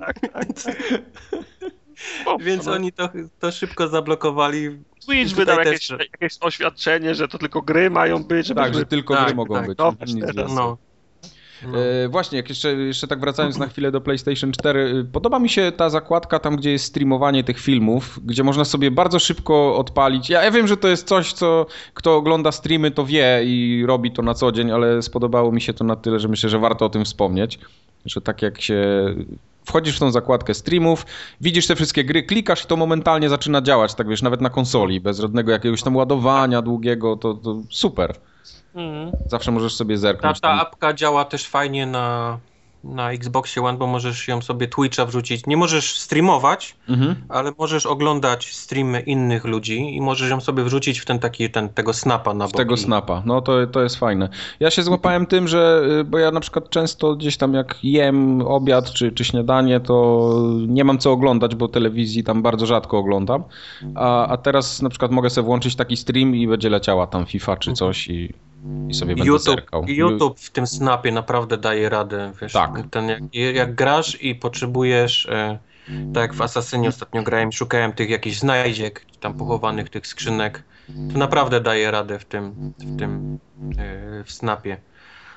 Tak, 0.00 0.20
tak, 0.20 0.32
tak. 0.32 0.46
tak. 0.62 0.74
Więc 2.40 2.68
oni 2.68 2.92
to, 2.92 3.08
to 3.40 3.52
szybko 3.52 3.88
zablokowali. 3.88 4.78
Twitch 5.06 5.34
wydał 5.34 5.58
jakieś, 5.58 5.88
też... 5.88 5.98
jakieś 6.12 6.38
oświadczenie, 6.40 7.14
że 7.14 7.28
to 7.28 7.38
tylko 7.38 7.62
gry 7.62 7.90
mają 7.90 8.24
być. 8.24 8.46
Żeby 8.46 8.60
tak, 8.60 8.74
że 8.74 8.86
tylko 8.86 9.14
tak, 9.14 9.26
gry 9.26 9.34
mogą 9.34 9.54
tak, 9.54 9.66
być. 9.66 9.78
No, 9.78 10.44
no. 10.48 10.78
No. 11.62 11.78
E, 11.78 12.08
właśnie, 12.08 12.36
jak 12.36 12.48
jeszcze, 12.48 12.72
jeszcze 12.72 13.06
tak 13.06 13.20
wracając 13.20 13.58
na 13.58 13.66
chwilę 13.66 13.90
do 13.90 14.00
PlayStation 14.00 14.52
4, 14.52 14.80
y, 14.80 15.04
podoba 15.04 15.38
mi 15.38 15.48
się 15.48 15.72
ta 15.76 15.90
zakładka 15.90 16.38
tam, 16.38 16.56
gdzie 16.56 16.70
jest 16.70 16.84
streamowanie 16.84 17.44
tych 17.44 17.60
filmów, 17.60 18.20
gdzie 18.24 18.44
można 18.44 18.64
sobie 18.64 18.90
bardzo 18.90 19.18
szybko 19.18 19.76
odpalić. 19.76 20.30
Ja, 20.30 20.42
ja 20.42 20.50
wiem, 20.50 20.66
że 20.66 20.76
to 20.76 20.88
jest 20.88 21.08
coś, 21.08 21.32
co 21.32 21.66
kto 21.94 22.16
ogląda 22.16 22.52
streamy, 22.52 22.90
to 22.90 23.06
wie 23.06 23.40
i 23.44 23.84
robi 23.86 24.12
to 24.12 24.22
na 24.22 24.34
co 24.34 24.52
dzień, 24.52 24.70
ale 24.70 25.02
spodobało 25.02 25.52
mi 25.52 25.60
się 25.60 25.72
to 25.72 25.84
na 25.84 25.96
tyle, 25.96 26.20
że 26.20 26.28
myślę, 26.28 26.48
że 26.50 26.58
warto 26.58 26.84
o 26.86 26.88
tym 26.88 27.04
wspomnieć. 27.04 27.58
Że 28.04 28.20
tak 28.20 28.42
jak 28.42 28.60
się 28.60 28.84
wchodzisz 29.64 29.96
w 29.96 30.00
tą 30.00 30.10
zakładkę 30.10 30.54
streamów, 30.54 31.06
widzisz 31.40 31.66
te 31.66 31.76
wszystkie 31.76 32.04
gry, 32.04 32.22
klikasz 32.22 32.64
i 32.64 32.66
to 32.66 32.76
momentalnie 32.76 33.28
zaczyna 33.28 33.62
działać, 33.62 33.94
tak 33.94 34.08
wiesz, 34.08 34.22
nawet 34.22 34.40
na 34.40 34.50
konsoli, 34.50 35.00
bez 35.00 35.18
żadnego 35.18 35.52
jakiegoś 35.52 35.82
tam 35.82 35.96
ładowania 35.96 36.62
długiego, 36.62 37.16
to, 37.16 37.34
to 37.34 37.56
super. 37.70 38.14
Mhm. 38.74 39.12
Zawsze 39.26 39.50
możesz 39.50 39.74
sobie 39.74 39.98
zerknąć. 39.98 40.40
Ta, 40.40 40.48
ta 40.48 40.60
apka 40.60 40.92
działa 40.92 41.24
też 41.24 41.48
fajnie 41.48 41.86
na 41.86 42.38
na 42.84 43.12
Xboxie 43.12 43.62
One, 43.62 43.78
bo 43.78 43.86
możesz 43.86 44.28
ją 44.28 44.42
sobie 44.42 44.68
Twitcha 44.68 45.06
wrzucić. 45.06 45.46
Nie 45.46 45.56
możesz 45.56 45.98
streamować, 45.98 46.76
mhm. 46.88 47.14
ale 47.28 47.52
możesz 47.58 47.86
oglądać 47.86 48.54
streamy 48.54 49.00
innych 49.00 49.44
ludzi 49.44 49.96
i 49.96 50.00
możesz 50.00 50.30
ją 50.30 50.40
sobie 50.40 50.64
wrzucić 50.64 50.98
w 50.98 51.04
ten 51.04 51.18
taki, 51.18 51.50
ten, 51.50 51.68
tego 51.68 51.92
snapa 51.92 52.34
na 52.34 52.44
bok. 52.44 52.56
Tego 52.56 52.76
snapa, 52.76 53.22
no 53.26 53.40
to, 53.40 53.66
to 53.66 53.82
jest 53.82 53.96
fajne. 53.96 54.28
Ja 54.60 54.70
się 54.70 54.82
złapałem 54.82 55.26
tym, 55.26 55.48
że, 55.48 55.82
y, 56.00 56.04
bo 56.04 56.18
ja 56.18 56.30
na 56.30 56.40
przykład 56.40 56.70
często 56.70 57.16
gdzieś 57.16 57.36
tam 57.36 57.54
jak 57.54 57.78
jem 57.82 58.42
obiad 58.42 58.92
czy, 58.92 59.12
czy 59.12 59.24
śniadanie, 59.24 59.80
to 59.80 60.30
nie 60.66 60.84
mam 60.84 60.98
co 60.98 61.12
oglądać, 61.12 61.54
bo 61.54 61.68
telewizji 61.68 62.24
tam 62.24 62.42
bardzo 62.42 62.66
rzadko 62.66 62.98
oglądam, 62.98 63.44
a, 63.94 64.26
a 64.26 64.36
teraz 64.36 64.82
na 64.82 64.88
przykład 64.88 65.10
mogę 65.10 65.30
sobie 65.30 65.46
włączyć 65.46 65.76
taki 65.76 65.96
stream 65.96 66.36
i 66.36 66.48
będzie 66.48 66.70
leciała 66.70 67.06
tam 67.06 67.26
FIFA 67.26 67.56
czy 67.56 67.72
coś 67.72 68.08
i 68.08 68.34
i 68.88 68.94
sobie 68.94 69.14
będę 69.14 69.28
YouTube, 69.28 69.44
zerkał. 69.44 69.84
YouTube 69.88 70.40
w 70.40 70.50
tym 70.50 70.66
snapie 70.66 71.12
naprawdę 71.12 71.58
daje 71.58 71.88
radę. 71.88 72.32
Wiesz, 72.42 72.52
tak. 72.52 72.70
Ten, 72.90 73.08
jak, 73.08 73.54
jak 73.54 73.74
grasz 73.74 74.22
i 74.22 74.34
potrzebujesz, 74.34 75.26
e, 75.26 75.58
tak 76.14 76.22
jak 76.22 76.34
w 76.34 76.42
Asasynie 76.42 76.88
ostatnio 76.88 77.22
grałem, 77.22 77.52
szukałem 77.52 77.92
tych 77.92 78.10
jakichś 78.10 78.36
znajdziek, 78.36 79.06
tam 79.20 79.34
pochowanych 79.34 79.90
tych 79.90 80.06
skrzynek, 80.06 80.62
to 81.12 81.18
naprawdę 81.18 81.60
daje 81.60 81.90
radę 81.90 82.18
w 82.18 82.24
tym, 82.24 82.72
w 82.78 82.98
tym 82.98 83.38
e, 83.78 84.24
w 84.24 84.32
snapie. 84.32 84.76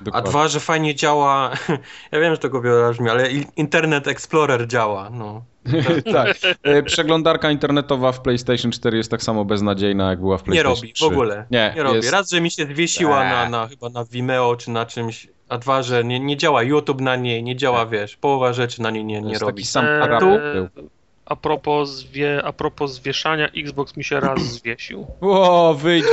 Dokładnie. 0.00 0.28
A 0.28 0.30
dwa, 0.30 0.48
że 0.48 0.60
fajnie 0.60 0.94
działa, 0.94 1.50
ja 2.12 2.20
wiem, 2.20 2.34
że 2.34 2.38
to 2.38 2.48
go 2.48 2.62
brzmi, 2.90 3.10
ale 3.10 3.28
Internet 3.56 4.08
Explorer 4.08 4.66
działa. 4.66 5.10
No. 5.10 5.42
tak. 6.12 6.36
E, 6.62 6.82
przeglądarka 6.82 7.50
internetowa 7.50 8.12
w 8.12 8.20
PlayStation 8.20 8.72
4 8.72 8.96
jest 8.96 9.10
tak 9.10 9.22
samo 9.22 9.44
beznadziejna, 9.44 10.10
jak 10.10 10.20
była 10.20 10.38
w 10.38 10.42
PlayStation 10.42 10.74
3. 10.74 10.82
Nie 10.82 10.86
robi, 10.86 10.92
3. 10.92 11.04
w 11.04 11.08
ogóle. 11.08 11.46
Nie, 11.50 11.72
nie 11.76 11.82
robi. 11.82 11.96
Jest... 11.96 12.12
Raz, 12.12 12.30
że 12.30 12.40
mi 12.40 12.50
się 12.50 12.64
zwiesiła 12.64 13.24
na, 13.24 13.48
na, 13.48 13.68
chyba 13.68 13.88
na 13.88 14.04
Vimeo 14.04 14.56
czy 14.56 14.70
na 14.70 14.86
czymś, 14.86 15.28
a 15.48 15.58
dwa, 15.58 15.82
że 15.82 16.04
nie, 16.04 16.20
nie 16.20 16.36
działa 16.36 16.62
YouTube 16.62 17.00
na 17.00 17.16
niej, 17.16 17.42
nie 17.42 17.56
działa, 17.56 17.86
wiesz, 17.86 18.16
połowa 18.16 18.52
rzeczy 18.52 18.82
na 18.82 18.90
niej 18.90 19.04
nie, 19.04 19.22
nie 19.22 19.38
robi. 19.38 19.52
Taki 19.52 19.66
sam 19.66 19.84
eee, 19.84 20.20
tu, 20.20 20.26
a 21.26 21.36
propos, 21.36 21.90
zwie, 21.90 22.44
a 22.44 22.52
propos 22.52 22.92
zwieszania, 22.92 23.48
Xbox 23.48 23.96
mi 23.96 24.04
się 24.04 24.20
raz 24.20 24.40
zwiesił. 24.40 25.06
O, 25.20 25.74
wyjdź. 25.74 26.04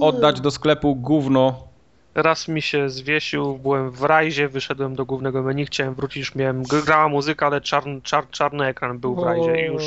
Oddać 0.00 0.40
do 0.40 0.50
sklepu 0.50 0.96
gówno 0.96 1.71
Raz 2.14 2.48
mi 2.48 2.62
się 2.62 2.90
zwiesił, 2.90 3.58
byłem 3.58 3.90
w 3.90 4.02
rajzie, 4.02 4.48
wyszedłem 4.48 4.94
do 4.94 5.04
głównego 5.04 5.42
menu, 5.42 5.66
chciałem 5.66 5.94
wrócić, 5.94 6.16
już 6.16 6.34
miałem, 6.34 6.62
grała 6.62 7.08
muzyka, 7.08 7.46
ale 7.46 7.60
czarny, 7.60 8.00
czar, 8.02 8.30
czarny 8.30 8.66
ekran 8.66 8.98
był 8.98 9.14
w 9.14 9.22
rajzie 9.22 9.66
i 9.66 9.72
już, 9.72 9.84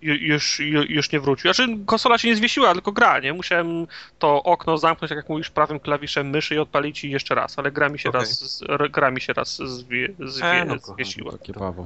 już, 0.00 0.60
już, 0.60 0.90
już 0.90 1.12
nie 1.12 1.20
wrócił. 1.20 1.54
Znaczy 1.54 1.78
konsola 1.86 2.18
się 2.18 2.28
nie 2.28 2.36
zwiesiła, 2.36 2.72
tylko 2.72 2.92
gra, 2.92 3.20
nie? 3.20 3.32
Musiałem 3.32 3.86
to 4.18 4.42
okno 4.42 4.78
zamknąć, 4.78 5.08
tak 5.08 5.16
jak 5.16 5.28
mówisz, 5.28 5.50
prawym 5.50 5.80
klawiszem 5.80 6.30
myszy 6.30 6.54
i 6.54 6.58
odpalić 6.58 7.04
i 7.04 7.10
jeszcze 7.10 7.34
raz, 7.34 7.58
ale 7.58 7.72
gra 7.72 7.88
mi 7.88 7.98
się 7.98 8.08
okay. 8.08 8.20
raz, 8.20 8.62
gra 8.90 9.10
mi 9.10 9.20
się 9.20 9.32
raz 9.32 9.56
zwie, 9.56 10.08
zwie, 10.26 10.46
e, 10.46 10.64
no, 10.64 10.74
zwiesiła. 10.78 11.32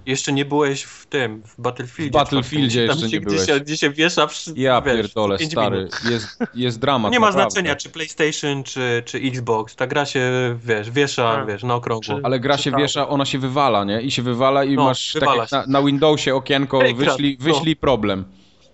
Jeszcze 0.06 0.32
nie 0.32 0.44
byłeś 0.44 0.82
w 0.82 1.06
tym, 1.06 1.42
w 1.44 1.60
Battlefieldzie. 1.60 2.10
W 2.10 2.12
Battlefieldzie 2.12 2.82
jeszcze 2.84 3.08
nie 3.08 3.20
byłeś. 3.20 3.42
Gdzie 3.42 3.46
się, 3.46 3.60
gdzie 3.60 3.76
się 3.76 3.90
wiesza 3.90 4.26
w, 4.26 4.34
Ja 4.56 4.80
wiesz, 4.80 4.96
pierdolę, 4.96 5.38
stary, 5.38 5.88
jest, 6.10 6.38
jest 6.54 6.78
dramat. 6.78 7.12
Nie 7.12 7.20
ma 7.20 7.32
znaczenia, 7.32 7.76
czy 7.76 7.90
PlayStation, 7.90 8.62
czy, 8.62 9.02
czy 9.06 9.18
Xbox, 9.18 9.59
Xbox. 9.60 9.76
Ta 9.76 9.86
gra 9.86 10.06
się, 10.06 10.30
wiesz, 10.64 10.90
wiesza, 10.90 11.34
tak. 11.34 11.46
wiesz, 11.46 11.62
na 11.62 11.74
okrągło. 11.74 12.20
Ale 12.22 12.40
gra 12.40 12.58
się 12.58 12.70
wiesza, 12.70 13.08
ona 13.08 13.24
się 13.24 13.38
wywala, 13.38 13.84
nie? 13.84 14.02
I 14.02 14.10
się 14.10 14.22
wywala 14.22 14.64
i 14.64 14.74
no, 14.74 14.84
masz 14.84 15.16
tak 15.20 15.36
jak 15.36 15.52
na, 15.52 15.64
na, 15.66 15.82
Windowsie 15.82 16.34
okienko, 16.34 16.80
wyślij, 16.94 17.36
wyślij 17.40 17.74
no. 17.74 17.80
problem. 17.80 18.24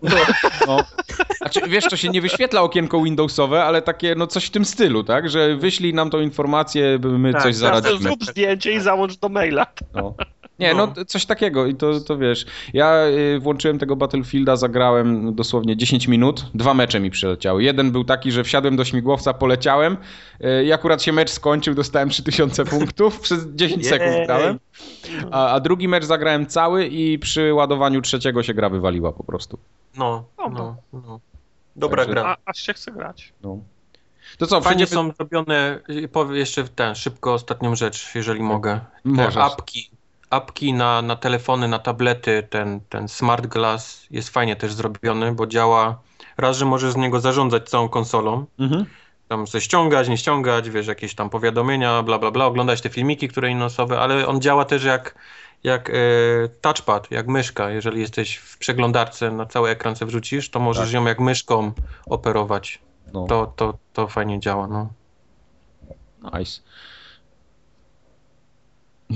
No. 0.03 0.11
no. 0.67 0.79
Znaczy, 1.37 1.61
wiesz, 1.69 1.85
to 1.85 1.97
się 1.97 2.09
nie 2.09 2.21
wyświetla 2.21 2.63
okienko 2.63 3.03
Windowsowe, 3.03 3.65
ale 3.65 3.83
takie, 3.83 4.15
no 4.15 4.27
coś 4.27 4.45
w 4.45 4.51
tym 4.51 4.65
stylu, 4.65 5.05
tak? 5.05 5.31
Że 5.31 5.57
wyślij 5.57 5.95
nam 5.95 6.11
tą 6.11 6.21
informację, 6.21 6.99
by 6.99 7.19
my 7.19 7.33
tak, 7.33 7.43
coś 7.43 7.55
zaradzimy. 7.55 7.99
Zrób 7.99 8.25
zdjęcie 8.25 8.73
i 8.73 8.81
załącz 8.81 9.17
do 9.17 9.29
maila. 9.29 9.67
No. 9.95 10.15
Nie, 10.59 10.75
no. 10.75 10.93
no 10.97 11.05
coś 11.05 11.27
takiego 11.27 11.67
i 11.67 11.75
to, 11.75 12.01
to 12.01 12.19
wiesz, 12.19 12.47
ja 12.73 13.07
y, 13.07 13.39
włączyłem 13.41 13.79
tego 13.79 13.97
Battlefielda, 13.97 14.57
zagrałem 14.57 15.35
dosłownie 15.35 15.77
10 15.77 16.09
minut, 16.09 16.45
dwa 16.55 16.75
mecze 16.75 17.01
mi 17.01 17.11
przyleciały. 17.11 17.63
Jeden 17.63 17.93
był 17.93 18.05
taki, 18.05 18.33
że 18.33 18.45
wsiadłem 18.45 18.77
do 18.77 18.85
śmigłowca, 18.85 19.35
poleciałem 19.35 19.97
y, 20.41 20.65
i 20.65 20.73
akurat 20.73 21.03
się 21.03 21.13
mecz 21.13 21.31
skończył, 21.31 21.75
dostałem 21.75 22.11
3000 22.11 22.65
punktów, 22.77 23.21
przez 23.21 23.47
10 23.55 23.89
sekund 23.89 24.27
grałem, 24.27 24.59
a, 25.31 25.49
a, 25.49 25.61
drugi 25.61 25.89
mecz 25.89 26.05
zagrałem 26.05 26.47
cały 26.47 26.87
i 26.87 27.19
przy 27.19 27.55
ładowaniu 27.55 28.03
trzeciego 28.03 28.43
się 28.43 28.55
gra 28.55 28.69
wywaliła 28.69 29.13
po 29.13 29.25
prostu. 29.25 29.59
No, 29.97 30.25
no, 30.39 30.77
no. 30.93 31.21
Dobra 31.77 32.03
Także, 32.03 32.13
gra. 32.13 32.25
A, 32.25 32.51
aż 32.51 32.59
się 32.59 32.73
chce 32.73 32.93
grać. 32.93 33.33
No. 33.43 33.59
To 34.39 34.47
co, 34.47 34.61
Fajnie 34.61 34.87
są 34.87 35.13
zrobione, 35.13 35.81
powiem 36.13 36.37
jeszcze 36.37 36.65
ten, 36.65 36.95
szybko 36.95 37.35
ostatnią 37.35 37.75
rzecz, 37.75 38.15
jeżeli 38.15 38.43
mogę. 38.43 38.81
Te 39.03 39.09
Możesz. 39.11 39.37
apki 39.37 39.91
apki 40.31 40.73
na, 40.73 41.03
na 41.03 41.17
telefony, 41.17 41.69
na 41.69 41.79
tablety, 41.79 42.47
ten, 42.51 42.81
ten 42.89 43.09
Smart 43.09 43.47
Glass 43.47 44.07
jest 44.11 44.29
fajnie 44.29 44.57
też 44.57 44.73
zrobiony, 44.73 45.33
bo 45.33 45.47
działa 45.47 45.99
raz, 46.37 46.57
że 46.57 46.65
możesz 46.65 46.93
z 46.93 46.97
niego 46.97 47.21
zarządzać 47.21 47.69
całą 47.69 47.89
konsolą, 47.89 48.47
mhm. 48.59 48.87
tam 49.29 49.47
sobie 49.47 49.63
ściągać, 49.63 50.09
nie 50.09 50.19
ściągać, 50.19 50.71
wiesz, 50.71 50.87
jakieś 50.87 51.15
tam 51.15 51.31
powiadomienia, 51.31 52.03
bla, 52.03 52.19
bla, 52.19 52.31
bla, 52.31 52.47
oglądać 52.47 52.81
te 52.81 52.89
filmiki, 52.89 53.29
które 53.29 53.51
inne 53.51 53.65
osoby, 53.65 53.99
ale 53.99 54.27
on 54.27 54.41
działa 54.41 54.65
też 54.65 54.85
jak, 54.85 55.15
jak 55.65 55.91
e, 55.91 55.93
touchpad, 56.61 57.11
jak 57.11 57.27
myszka. 57.27 57.71
Jeżeli 57.71 58.01
jesteś 58.01 58.37
w 58.37 58.59
przeglądarce, 58.59 59.31
na 59.31 59.47
cały 59.47 59.71
ekran 59.71 59.97
sobie 59.97 60.09
wrzucisz, 60.09 60.51
to 60.51 60.61
możesz 60.61 60.85
tak. 60.85 60.95
ją 60.95 61.05
jak 61.05 61.21
myszką 61.21 61.73
operować. 62.07 62.81
No. 63.13 63.27
To, 63.27 63.53
to, 63.57 63.79
to 63.93 64.09
fajnie 64.09 64.41
działa, 64.41 64.67
no. 64.67 64.89
Nice. 66.39 66.61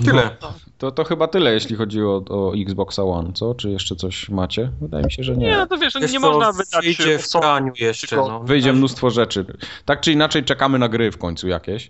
Tyle. 0.04 0.36
No, 0.42 0.52
to, 0.78 0.90
to 0.90 1.04
chyba 1.04 1.28
tyle, 1.28 1.54
jeśli 1.54 1.76
chodzi 1.76 2.02
o, 2.02 2.22
o 2.28 2.52
Xboxa 2.56 3.04
One, 3.04 3.32
co? 3.32 3.54
Czy 3.54 3.70
jeszcze 3.70 3.96
coś 3.96 4.28
macie? 4.28 4.70
Wydaje 4.80 5.04
mi 5.04 5.12
się, 5.12 5.22
że 5.22 5.36
nie. 5.36 5.46
Nie, 5.46 5.66
to 5.66 5.78
wiesz, 5.78 5.94
wiesz 6.00 6.12
nie 6.12 6.20
można 6.20 6.52
wydać 6.52 6.84
wyjdzie 6.84 7.18
w 7.18 7.30
praniu 7.30 7.72
jeszcze. 7.78 8.16
No. 8.16 8.40
Wyjdzie 8.40 8.72
mnóstwo 8.72 9.10
rzeczy. 9.10 9.44
Tak 9.84 10.00
czy 10.00 10.12
inaczej 10.12 10.44
czekamy 10.44 10.78
na 10.78 10.88
gry 10.88 11.12
w 11.12 11.18
końcu 11.18 11.48
jakieś. 11.48 11.88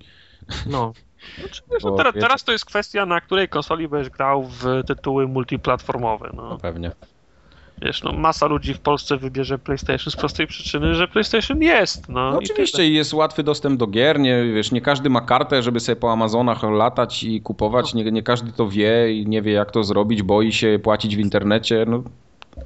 No. 0.66 0.92
Znaczy, 1.40 1.62
wiesz, 1.72 1.84
no 1.84 1.90
teraz, 1.90 2.14
teraz, 2.14 2.44
to 2.44 2.52
jest 2.52 2.64
kwestia, 2.64 3.06
na 3.06 3.20
której 3.20 3.48
konsoli 3.48 3.88
będziesz 3.88 4.10
grał 4.10 4.42
w 4.42 4.64
tytuły 4.86 5.28
multiplatformowe. 5.28 6.30
No. 6.34 6.48
no 6.48 6.58
pewnie. 6.58 6.92
Wiesz, 7.82 8.02
no 8.02 8.12
masa 8.12 8.46
ludzi 8.46 8.74
w 8.74 8.80
Polsce 8.80 9.16
wybierze 9.16 9.58
PlayStation 9.58 10.10
z 10.12 10.16
prostej 10.16 10.46
przyczyny, 10.46 10.94
że 10.94 11.08
PlayStation 11.08 11.62
jest. 11.62 12.08
No, 12.08 12.30
no 12.30 12.38
oczywiście 12.38 12.88
i 12.88 12.94
jest 12.94 13.14
łatwy 13.14 13.42
dostęp 13.42 13.78
do 13.78 13.86
gier, 13.86 14.20
nie, 14.20 14.44
wiesz, 14.54 14.72
nie 14.72 14.80
każdy 14.80 15.10
ma 15.10 15.20
kartę, 15.20 15.62
żeby 15.62 15.80
sobie 15.80 15.96
po 15.96 16.12
Amazonach 16.12 16.62
latać 16.62 17.24
i 17.24 17.40
kupować, 17.40 17.94
no. 17.94 18.02
nie, 18.02 18.12
nie 18.12 18.22
każdy 18.22 18.52
to 18.52 18.68
wie 18.68 19.12
i 19.12 19.26
nie 19.26 19.42
wie 19.42 19.52
jak 19.52 19.70
to 19.70 19.84
zrobić, 19.84 20.22
boi 20.22 20.52
się 20.52 20.78
płacić 20.82 21.16
w 21.16 21.20
internecie, 21.20 21.84
no 21.88 22.02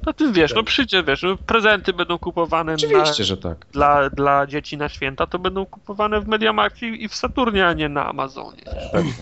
no 0.05 0.13
ty 0.13 0.31
wiesz, 0.31 0.53
no 0.55 0.63
przyjdzie, 0.63 1.03
wiesz, 1.03 1.23
no 1.23 1.37
prezenty 1.45 1.93
będą 1.93 2.19
kupowane 2.19 2.73
Oczywiście, 2.73 3.23
na, 3.23 3.27
że 3.27 3.37
tak. 3.37 3.65
Dla, 3.71 4.09
dla 4.09 4.47
dzieci 4.47 4.77
na 4.77 4.89
święta, 4.89 5.27
to 5.27 5.39
będą 5.39 5.65
kupowane 5.65 6.21
w 6.21 6.27
Mediamarkcie 6.27 6.87
i 6.87 7.07
w 7.07 7.15
Saturnie, 7.15 7.67
a 7.67 7.73
nie 7.73 7.89
na 7.89 8.09
Amazonie. 8.09 8.61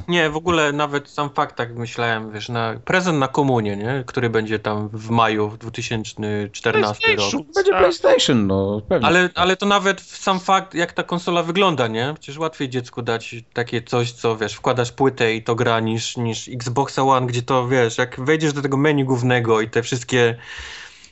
Nie, 0.07 0.29
w 0.29 0.35
ogóle 0.35 0.71
nawet 0.71 1.09
sam 1.09 1.29
fakt, 1.29 1.55
tak 1.55 1.75
myślałem, 1.75 2.31
wiesz, 2.31 2.49
na 2.49 2.73
prezent 2.85 3.19
na 3.19 3.27
komunię, 3.27 3.77
nie? 3.77 4.03
Który 4.07 4.29
będzie 4.29 4.59
tam 4.59 4.89
w 4.93 5.09
maju 5.09 5.57
2014 5.59 7.15
rok. 7.15 7.31
Będzie 7.55 7.71
tak. 7.71 7.79
PlayStation, 7.79 8.47
no 8.47 8.81
pewnie. 8.89 9.07
Ale, 9.07 9.29
ale 9.35 9.57
to 9.57 9.65
nawet 9.65 10.01
sam 10.01 10.39
fakt, 10.39 10.73
jak 10.73 10.93
ta 10.93 11.03
konsola 11.03 11.43
wygląda, 11.43 11.87
nie? 11.87 12.13
Przecież 12.19 12.37
łatwiej 12.37 12.69
dziecku 12.69 13.01
dać 13.01 13.35
takie 13.53 13.81
coś, 13.81 14.11
co, 14.11 14.37
wiesz, 14.37 14.53
wkładasz 14.53 14.91
płytę 14.91 15.33
i 15.33 15.43
to 15.43 15.55
gra 15.55 15.79
niż, 15.79 16.17
niż 16.17 16.47
Xbox 16.47 16.99
One, 16.99 17.27
gdzie 17.27 17.41
to, 17.41 17.67
wiesz, 17.67 17.97
jak 17.97 18.19
wejdziesz 18.19 18.53
do 18.53 18.61
tego 18.61 18.77
menu 18.77 19.05
głównego 19.05 19.61
i 19.61 19.69
te 19.69 19.83
wszystkie 19.83 20.35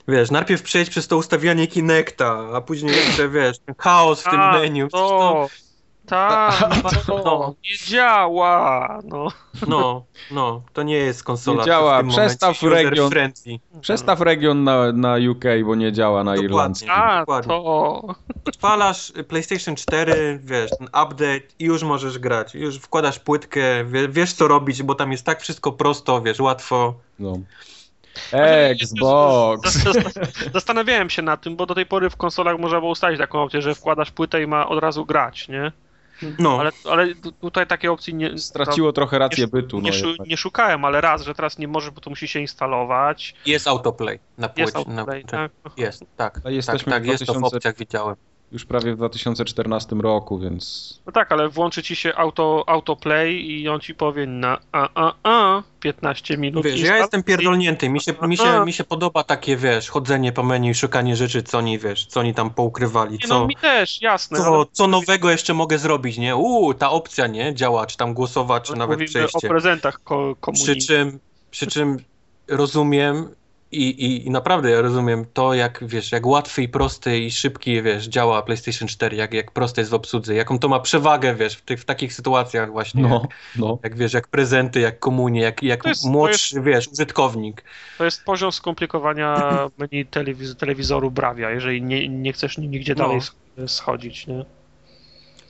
wiesz, 0.07 0.31
najpierw 0.31 0.61
przejść 0.61 0.91
przez 0.91 1.07
to 1.07 1.17
ustawianie 1.17 1.67
Kinecta, 1.67 2.47
a 2.53 2.61
później 2.61 2.95
jeszcze, 2.95 3.29
wiesz, 3.29 3.59
ten 3.59 3.75
chaos 3.77 4.21
w 4.21 4.23
tym 4.23 4.39
tak, 4.39 4.61
menu. 4.61 4.89
To, 4.89 5.47
tak, 6.05 6.69
to 7.07 7.21
no. 7.25 7.55
nie 7.63 7.77
działa, 7.87 8.99
no. 9.03 9.27
No, 9.67 10.05
no, 10.31 10.61
to 10.73 10.83
nie 10.83 10.95
jest 10.95 11.23
konsola. 11.23 11.59
Nie 11.59 11.65
działa, 11.65 12.03
przestaw 12.03 12.63
region, 12.63 13.11
przestaw 13.81 14.21
region 14.21 14.63
na, 14.63 14.91
na 14.91 15.15
UK, 15.31 15.43
bo 15.65 15.75
nie 15.75 15.91
działa 15.91 16.23
na 16.23 16.35
Irlandii. 16.35 16.87
A, 16.89 17.19
dokładnie. 17.19 17.49
to... 17.49 18.01
Odpalasz 18.45 19.13
PlayStation 19.27 19.75
4, 19.75 20.39
wiesz, 20.43 20.71
ten 20.77 20.87
update 20.87 21.41
i 21.59 21.65
już 21.65 21.83
możesz 21.83 22.19
grać. 22.19 22.55
Już 22.55 22.77
wkładasz 22.77 23.19
płytkę, 23.19 23.61
wiesz 24.09 24.33
co 24.33 24.47
robić, 24.47 24.83
bo 24.83 24.95
tam 24.95 25.11
jest 25.11 25.25
tak 25.25 25.41
wszystko 25.41 25.71
prosto, 25.71 26.21
wiesz, 26.21 26.39
łatwo. 26.39 26.93
No. 27.19 27.37
Xbox! 28.31 29.79
Zastanawiałem 30.53 31.09
się 31.09 31.21
nad 31.21 31.41
tym, 31.41 31.55
bo 31.55 31.65
do 31.65 31.75
tej 31.75 31.85
pory 31.85 32.09
w 32.09 32.15
konsolach 32.15 32.59
można 32.59 32.79
było 32.79 32.91
ustalić 32.91 33.19
taką 33.19 33.43
opcję, 33.43 33.61
że 33.61 33.75
wkładasz 33.75 34.11
płytę 34.11 34.43
i 34.43 34.47
ma 34.47 34.69
od 34.69 34.79
razu 34.79 35.05
grać, 35.05 35.47
nie? 35.47 35.71
No. 36.39 36.59
Ale, 36.59 36.71
ale 36.89 37.15
tutaj 37.41 37.67
takiej 37.67 37.89
opcji 37.89 38.13
nie... 38.13 38.37
Straciło 38.37 38.93
trochę 38.93 39.19
rację 39.19 39.43
nie, 39.43 39.47
bytu. 39.47 39.81
Nie, 39.81 39.91
no 40.03 40.25
nie, 40.25 40.37
szukałem, 40.37 40.85
ale 40.85 41.01
raz, 41.01 41.21
że 41.21 41.35
teraz 41.35 41.57
nie 41.57 41.67
może, 41.67 41.91
bo 41.91 42.01
to 42.01 42.09
musi 42.09 42.27
się 42.27 42.39
instalować. 42.39 43.35
Jest 43.45 43.67
autoplay 43.67 44.19
na 44.37 44.49
płycie. 44.49 44.61
Jest 44.61 44.75
autoplay, 44.75 45.23
na, 45.23 45.29
tak. 45.29 45.51
Jest, 45.77 46.05
tak. 46.17 46.41
Jesteśmy 46.45 46.91
tak, 46.91 46.93
tak, 46.93 47.03
2000... 47.03 47.23
jest 47.23 47.33
to 47.33 47.49
w 47.49 47.53
opcjach, 47.53 47.77
widziałem 47.77 48.15
już 48.51 48.65
prawie 48.65 48.93
w 48.93 48.97
2014 48.97 49.95
roku, 49.95 50.39
więc... 50.39 50.93
No 51.05 51.11
tak, 51.11 51.31
ale 51.31 51.49
włączy 51.49 51.83
ci 51.83 51.95
się 51.95 52.15
auto, 52.15 52.63
autoplay 52.67 53.33
i 53.33 53.69
on 53.69 53.79
ci 53.79 53.95
powie 53.95 54.27
na 54.27 54.59
a, 54.71 54.89
a, 54.95 55.13
a 55.23 55.63
15 55.79 56.37
minut. 56.37 56.63
Wiesz, 56.63 56.81
ja 56.81 56.97
jestem 56.97 57.23
pierdolnięty, 57.23 57.89
mi 57.89 58.01
się, 58.01 58.13
mi, 58.27 58.37
się, 58.37 58.65
mi 58.65 58.73
się 58.73 58.83
podoba 58.83 59.23
takie, 59.23 59.57
wiesz, 59.57 59.89
chodzenie 59.89 60.31
po 60.31 60.43
menu 60.43 60.69
i 60.69 60.75
szukanie 60.75 61.15
rzeczy, 61.15 61.43
co 61.43 61.57
oni, 61.57 61.79
wiesz, 61.79 62.05
co 62.05 62.19
oni 62.19 62.33
tam 62.33 62.49
poukrywali, 62.49 63.19
co... 63.19 63.39
no 63.39 63.47
mi 63.47 63.55
też, 63.55 64.01
jasne. 64.01 64.37
Co, 64.37 64.55
ale... 64.55 64.65
co 64.71 64.87
nowego 64.87 65.31
jeszcze 65.31 65.53
mogę 65.53 65.77
zrobić, 65.77 66.17
nie? 66.17 66.35
Uuu, 66.35 66.73
ta 66.73 66.89
opcja, 66.91 67.27
nie? 67.27 67.55
Działa, 67.55 67.85
czy 67.85 67.97
tam 67.97 68.13
głosować, 68.13 68.63
czy 68.63 68.75
nawet 68.75 68.99
przejście. 69.05 69.47
o 69.47 69.49
prezentach 69.49 70.03
ko 70.03 70.35
komunii. 70.39 70.65
Przy 70.65 70.75
czym, 70.75 71.19
przy 71.51 71.67
czym 71.67 71.97
rozumiem 72.47 73.29
i, 73.71 73.89
i, 74.05 74.27
I 74.27 74.29
naprawdę 74.29 74.71
ja 74.71 74.81
rozumiem 74.81 75.25
to, 75.33 75.53
jak 75.53 75.83
wiesz, 75.87 76.11
jak 76.11 76.25
łatwy 76.25 76.63
i 76.63 76.69
prosty 76.69 77.19
i 77.19 77.31
szybki, 77.31 77.81
wiesz, 77.81 78.07
działa 78.07 78.41
PlayStation 78.41 78.87
4, 78.87 79.17
jak, 79.17 79.33
jak 79.33 79.51
proste 79.51 79.81
jest 79.81 79.91
w 79.91 79.93
obsłudze, 79.93 80.35
jaką 80.35 80.59
to 80.59 80.69
ma 80.69 80.79
przewagę, 80.79 81.35
wiesz, 81.35 81.55
w, 81.55 81.61
tych, 81.61 81.81
w 81.81 81.85
takich 81.85 82.13
sytuacjach 82.13 82.71
właśnie, 82.71 83.01
no, 83.01 83.21
jak, 83.21 83.31
no. 83.55 83.79
jak 83.83 83.95
wiesz, 83.95 84.13
jak 84.13 84.27
prezenty, 84.27 84.79
jak 84.79 84.99
komunie, 84.99 85.41
jak, 85.41 85.63
jak 85.63 85.85
jest, 85.85 86.05
młodszy, 86.05 86.55
jest, 86.55 86.67
wiesz, 86.67 86.87
użytkownik. 86.87 87.63
To 87.97 88.05
jest 88.05 88.23
poziom 88.23 88.51
skomplikowania 88.51 89.57
menu 89.77 90.05
telewiz 90.05 90.55
telewizoru 90.55 91.11
Bravia, 91.11 91.49
jeżeli 91.49 91.81
nie, 91.81 92.09
nie 92.09 92.33
chcesz 92.33 92.57
nigdzie 92.57 92.95
no. 92.95 93.03
dalej 93.03 93.21
schodzić, 93.67 94.27
nie? 94.27 94.45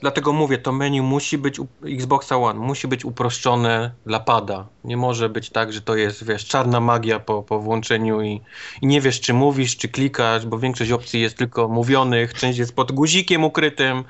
Dlatego 0.02 0.32
mówię, 0.32 0.58
to 0.58 0.72
menu 0.72 1.00
musi 1.00 1.38
być 1.38 1.60
Xboxa 1.84 2.36
One, 2.36 2.60
musi 2.60 2.88
być 2.88 3.04
uproszczone 3.04 3.90
dla 4.06 4.20
pada. 4.20 4.66
Nie 4.84 4.96
może 4.96 5.28
być 5.28 5.50
tak, 5.50 5.72
że 5.72 5.80
to 5.80 5.96
jest, 5.96 6.24
wiesz, 6.24 6.46
czarna 6.46 6.80
magia 6.80 7.20
po, 7.20 7.42
po 7.42 7.60
włączeniu 7.60 8.22
i, 8.22 8.40
i 8.82 8.86
nie 8.86 9.00
wiesz, 9.00 9.20
czy 9.20 9.34
mówisz, 9.34 9.76
czy 9.76 9.88
klikasz, 9.88 10.46
bo 10.46 10.58
większość 10.58 10.90
opcji 10.90 11.20
jest 11.20 11.36
tylko 11.36 11.68
mówionych, 11.68 12.34
część 12.34 12.58
jest 12.58 12.76
pod 12.76 12.92
guzikiem 12.92 13.44
ukrytym. 13.44 14.04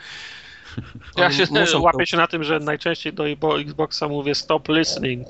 Ja 1.17 1.31
się 1.31 1.47
łapię 1.79 1.99
to... 1.99 2.07
się 2.07 2.17
na 2.17 2.27
tym, 2.27 2.45
że 2.45 2.59
najczęściej 2.59 3.13
do 3.13 3.25
Xboxa 3.61 4.09
mówię 4.09 4.35
stop 4.35 4.69
listening. 4.69 5.27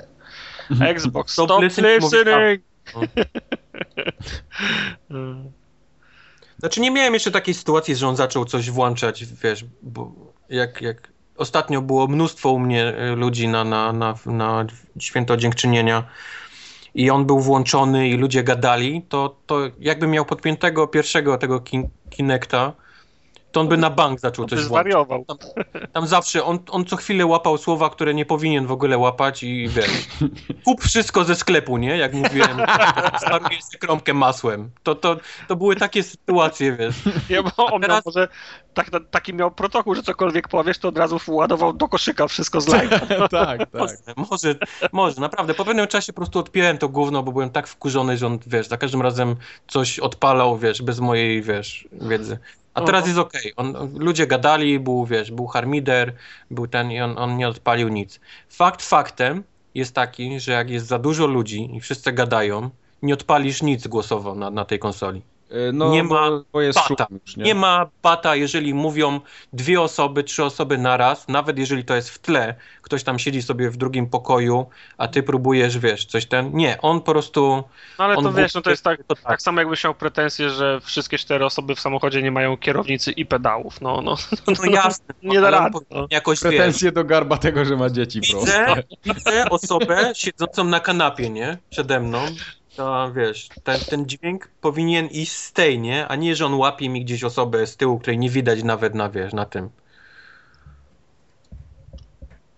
Xbox, 0.81 1.33
stop, 1.33 1.47
stop 1.47 1.63
listening. 1.63 2.03
listening. 2.03 2.63
Znaczy 6.59 6.81
nie 6.81 6.91
miałem 6.91 7.15
jeszcze 7.15 7.31
takiej 7.31 7.55
sytuacji, 7.55 7.97
że 7.97 8.09
on 8.09 8.17
zaczął 8.17 8.45
coś 8.45 8.71
włączać, 8.71 9.25
wiesz, 9.25 9.65
bo 9.83 10.32
jak, 10.53 10.83
jak 10.83 11.13
ostatnio 11.37 11.83
było 11.83 12.07
mnóstwo 12.07 12.51
u 12.51 12.59
mnie 12.59 12.95
y, 13.13 13.17
ludzi 13.17 13.49
na, 13.49 13.65
na, 13.65 13.93
na, 13.93 14.15
na 14.27 14.67
święto 14.99 15.37
dziękczynienia 15.37 16.05
i 16.95 17.11
on 17.11 17.27
był 17.27 17.41
włączony 17.41 18.09
i 18.09 18.17
ludzie 18.17 18.45
gadali, 18.45 19.03
to, 19.09 19.37
to 19.47 19.61
jakby 19.79 20.07
miał 20.07 20.25
podpiętego 20.25 20.87
pierwszego 20.87 21.39
tego 21.39 21.61
kin 21.61 21.89
Kinecta, 22.11 22.73
to 23.53 23.61
on 23.61 23.69
by 23.69 23.77
na 23.77 23.91
bank 23.91 24.21
zaczął 24.21 24.47
coś 24.47 24.61
zwariował. 24.61 25.25
Tam, 25.25 25.37
tam, 25.93 26.07
zawsze, 26.07 26.45
on, 26.45 26.59
on 26.71 26.85
co 26.85 26.97
chwilę 26.97 27.27
łapał 27.27 27.59
słowa, 27.59 27.91
które 27.91 28.15
nie 28.15 28.27
powinien 28.27 28.67
w 28.67 28.73
ogóle 28.73 28.99
łapać 28.99 29.43
i 29.43 29.69
wiesz, 29.69 30.09
kup 30.65 30.85
wszystko 30.85 31.25
ze 31.25 31.35
sklepu, 31.35 31.77
nie? 31.77 31.97
Jak 31.97 32.13
mówiłem, 32.15 32.59
sparuję 33.19 33.63
sobie 33.63 33.79
kromkę 33.79 34.15
masłem. 34.15 34.71
To, 34.83 34.95
to, 34.95 35.17
to 35.49 35.57
były 35.57 35.77
takie 35.77 36.03
sytuacje, 36.03 36.77
wiesz. 36.77 36.97
Ja, 37.29 37.43
bo 37.43 37.67
on 37.67 37.83
teraz... 37.83 37.95
miał 37.95 38.03
może 38.07 38.29
tak, 38.75 38.91
taki 39.11 39.35
miał 39.35 39.51
protokół, 39.51 39.95
że 39.95 40.03
cokolwiek 40.03 40.49
powiesz, 40.49 40.79
to 40.79 40.89
od 40.89 40.99
razu 40.99 41.19
ładował 41.29 41.73
do 41.73 41.89
koszyka 41.89 42.29
wszystko 42.29 42.61
z 42.61 42.69
live. 42.69 42.91
tak, 43.31 43.31
tak. 43.31 43.69
Może, 43.75 43.95
może, 44.17 44.55
może, 44.93 45.21
naprawdę. 45.21 45.55
Po 45.55 45.65
pewnym 45.65 45.87
czasie 45.87 46.13
po 46.13 46.17
prostu 46.17 46.39
odpiąłem 46.39 46.79
to 46.79 46.89
gówno, 46.89 47.23
bo 47.23 47.33
byłem 47.33 47.51
tak 47.51 47.69
wkurzony, 47.69 48.17
że 48.17 48.27
on, 48.27 48.39
wiesz, 48.47 48.69
za 48.69 48.77
każdym 48.77 49.03
razem 49.03 49.37
coś 49.69 49.99
odpalał, 49.99 50.59
wiesz, 50.59 50.83
bez 50.83 51.01
mojej, 51.01 51.43
wiesz, 51.43 51.89
wiedzy. 51.93 52.39
A 52.75 52.81
teraz 52.83 53.07
jest 53.07 53.19
okej. 53.19 53.55
Okay. 53.57 53.89
Ludzie 53.95 54.27
gadali, 54.27 54.81
był, 54.81 55.07
wiesz, 55.07 55.31
był 55.31 55.47
harmider, 55.47 56.15
był 56.51 56.67
ten 56.67 56.93
i 56.93 57.01
on, 57.01 57.19
on 57.19 57.37
nie 57.37 57.49
odpalił 57.49 57.89
nic. 57.89 58.21
Fakt 58.49 58.83
faktem 58.83 59.43
jest 59.75 59.95
taki, 59.95 60.41
że 60.41 60.53
jak 60.53 60.71
jest 60.71 60.87
za 60.87 60.99
dużo 60.99 61.27
ludzi 61.27 61.77
i 61.77 61.81
wszyscy 61.81 62.13
gadają, 62.13 62.71
nie 63.03 63.15
odpalisz 63.15 63.63
nic 63.63 63.87
głosowo 63.87 64.35
na, 64.35 64.51
na 64.51 64.65
tej 64.65 64.79
konsoli. 64.79 65.23
E, 65.53 65.73
no, 65.73 65.91
nie 65.91 66.03
ma 66.03 66.31
bo, 66.31 66.45
bo 66.53 66.61
bata. 66.89 67.07
Już, 67.11 67.37
nie? 67.37 67.45
nie? 67.45 67.55
ma 67.55 67.87
bata, 68.03 68.37
jeżeli 68.37 68.75
mówią 68.75 69.21
dwie 69.53 69.81
osoby, 69.81 70.25
trzy 70.25 70.45
osoby 70.45 70.79
naraz, 70.79 71.29
nawet 71.29 71.59
jeżeli 71.59 71.85
to 71.85 71.95
jest 71.95 72.11
w 72.11 72.19
tle, 72.19 72.55
ktoś 72.83 73.05
tam 73.05 73.19
siedzi 73.19 73.43
sobie 73.43 73.71
w 73.71 73.77
drugim 73.77 74.07
pokoju, 74.07 74.67
a 74.99 75.09
ty 75.09 75.23
próbujesz, 75.23 75.79
wiesz, 75.79 76.05
coś 76.05 76.27
ten. 76.27 76.53
Nie, 76.53 76.81
on 76.81 77.01
po 77.01 77.13
prostu. 77.13 77.65
No 77.99 78.05
ale 78.05 78.17
to 78.17 78.33
wiesz, 78.33 78.55
no 78.55 78.63
to 78.63 78.71
jest 78.71 78.85
tak, 78.85 79.05
to 79.07 79.15
tak. 79.15 79.25
tak 79.25 79.43
samo 79.43 79.61
jakbyś 79.61 79.85
miał 79.85 79.95
pretensję, 79.95 80.51
że 80.51 80.81
wszystkie 80.81 81.19
cztery 81.19 81.45
osoby 81.45 81.75
w 81.75 81.81
samochodzie 81.81 82.23
nie 82.23 82.31
mają 82.31 82.57
kierownicy 82.57 83.13
i 83.13 83.27
pedałów. 83.27 83.81
No, 83.81 84.03
no, 84.03 84.17
no, 84.47 84.55
no 84.59 84.73
jasne. 84.73 85.15
nie 85.23 85.41
da 85.41 85.51
rady. 85.51 85.79
No. 85.91 86.07
Jakoś, 86.11 86.41
Pretensje 86.41 86.87
wiesz, 86.87 86.95
do 86.95 87.05
garba 87.05 87.37
tego, 87.37 87.65
że 87.65 87.77
ma 87.77 87.91
dzieci 87.91 88.21
widzę, 88.21 88.83
Widzę 89.05 89.51
osobę 89.51 90.13
siedzącą 90.15 90.65
na 90.65 90.81
kanapie, 90.81 91.31
nie? 91.31 91.59
Przede 91.71 92.01
mną 92.01 92.19
to 92.77 93.13
wiesz, 93.13 93.49
ten, 93.65 93.81
ten 93.81 94.09
dźwięk 94.09 94.49
powinien 94.61 95.07
iść 95.07 95.33
z 95.33 95.53
tej, 95.53 95.81
nie? 95.81 96.09
A 96.09 96.17
nie, 96.17 96.37
że 96.37 96.47
on 96.47 96.55
łapie 96.55 96.89
mi 96.89 97.05
gdzieś 97.05 97.25
osobę 97.25 97.67
z 97.67 97.77
tyłu, 97.77 97.99
której 97.99 98.19
nie 98.19 98.31
widać 98.31 98.63
nawet 98.63 98.95
na, 98.95 99.11
wiesz, 99.11 99.33
na 99.33 99.45
tym. 99.45 99.71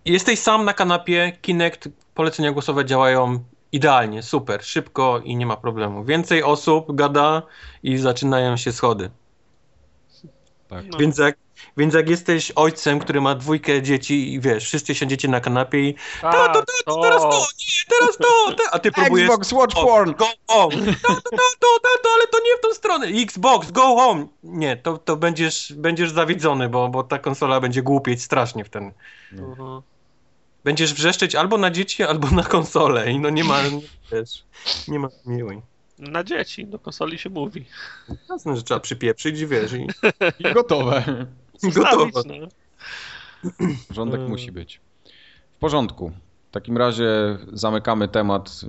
Jesteś 0.05 0.39
sam 0.39 0.65
na 0.65 0.73
kanapie, 0.73 1.37
Kinect, 1.41 1.89
polecenia 2.13 2.51
głosowe 2.51 2.85
działają 2.85 3.43
idealnie, 3.71 4.23
super, 4.23 4.63
szybko 4.63 5.19
i 5.23 5.35
nie 5.35 5.45
ma 5.45 5.57
problemu. 5.57 6.03
Więcej 6.03 6.43
osób 6.43 6.95
gada 6.95 7.41
i 7.83 7.97
zaczynają 7.97 8.57
się 8.57 8.71
schody. 8.71 9.09
Tak. 10.67 10.85
Więc 10.99 11.17
jak 11.17 11.37
więc 11.77 11.93
jak 11.93 12.09
jesteś 12.09 12.51
ojcem, 12.55 12.99
który 12.99 13.21
ma 13.21 13.35
dwójkę 13.35 13.81
dzieci 13.81 14.33
i 14.33 14.39
wiesz, 14.39 14.63
wszyscy 14.63 14.95
siedzicie 14.95 15.27
na 15.27 15.41
kanapie 15.41 15.89
i 15.89 15.95
tak, 16.21 16.53
to, 16.53 16.61
to, 16.61 16.65
to, 16.85 17.01
teraz 17.01 17.21
to, 17.21 17.47
nie, 17.59 17.97
teraz 17.99 18.17
to, 18.17 18.55
a 18.71 18.79
ty 18.79 18.91
próbujesz... 19.01 19.29
Xbox 19.29 19.51
Watch 19.51 19.75
Porn! 19.75 20.11
Go 20.11 20.25
home! 20.47 20.75
To, 20.75 21.07
to, 21.07 21.21
to, 21.31 21.67
to, 21.81 21.89
to, 22.03 22.09
ale 22.15 22.27
to 22.27 22.37
nie 22.45 22.57
w 22.57 22.61
tą 22.61 22.73
stronę! 22.73 23.07
Xbox, 23.07 23.71
go 23.71 23.81
home! 23.81 24.27
Nie, 24.43 24.77
to, 24.77 24.97
to 24.97 25.15
będziesz, 25.15 25.73
będziesz 25.73 26.11
zawiedzony, 26.11 26.69
bo, 26.69 26.89
bo 26.89 27.03
ta 27.03 27.19
konsola 27.19 27.59
będzie 27.59 27.81
głupieć 27.81 28.23
strasznie 28.23 28.65
w 28.65 28.69
ten... 28.69 28.91
Mhm. 29.31 29.81
będziesz 30.63 30.93
wrzeszczeć 30.93 31.35
albo 31.35 31.57
na 31.57 31.71
dzieci, 31.71 32.03
albo 32.03 32.31
na 32.31 32.43
konsolę 32.43 33.11
i 33.11 33.19
no 33.19 33.29
nie 33.29 33.43
ma, 33.43 33.57
wiesz, 34.11 34.43
nie 34.87 34.99
ma 34.99 35.09
miłej. 35.25 35.61
Na 35.99 36.23
dzieci, 36.23 36.65
do 36.65 36.79
konsoli 36.79 37.17
się 37.17 37.29
mówi. 37.29 37.65
Jasne, 38.29 38.55
że 38.55 38.63
trzeba 38.63 38.79
przypieprzyć, 38.79 39.45
wiesz, 39.45 39.73
i, 39.73 39.87
I 40.39 40.53
gotowe. 40.53 41.25
Gotowe. 41.63 42.21
No. 42.39 42.47
Rządek 43.91 44.19
Mm. 44.19 44.31
musi 44.31 44.51
być. 44.51 44.81
W 45.55 45.59
porządku. 45.59 46.11
W 46.49 46.51
takim 46.55 46.77
razie 46.77 47.07
zamykamy 47.53 48.07
temat 48.07 48.61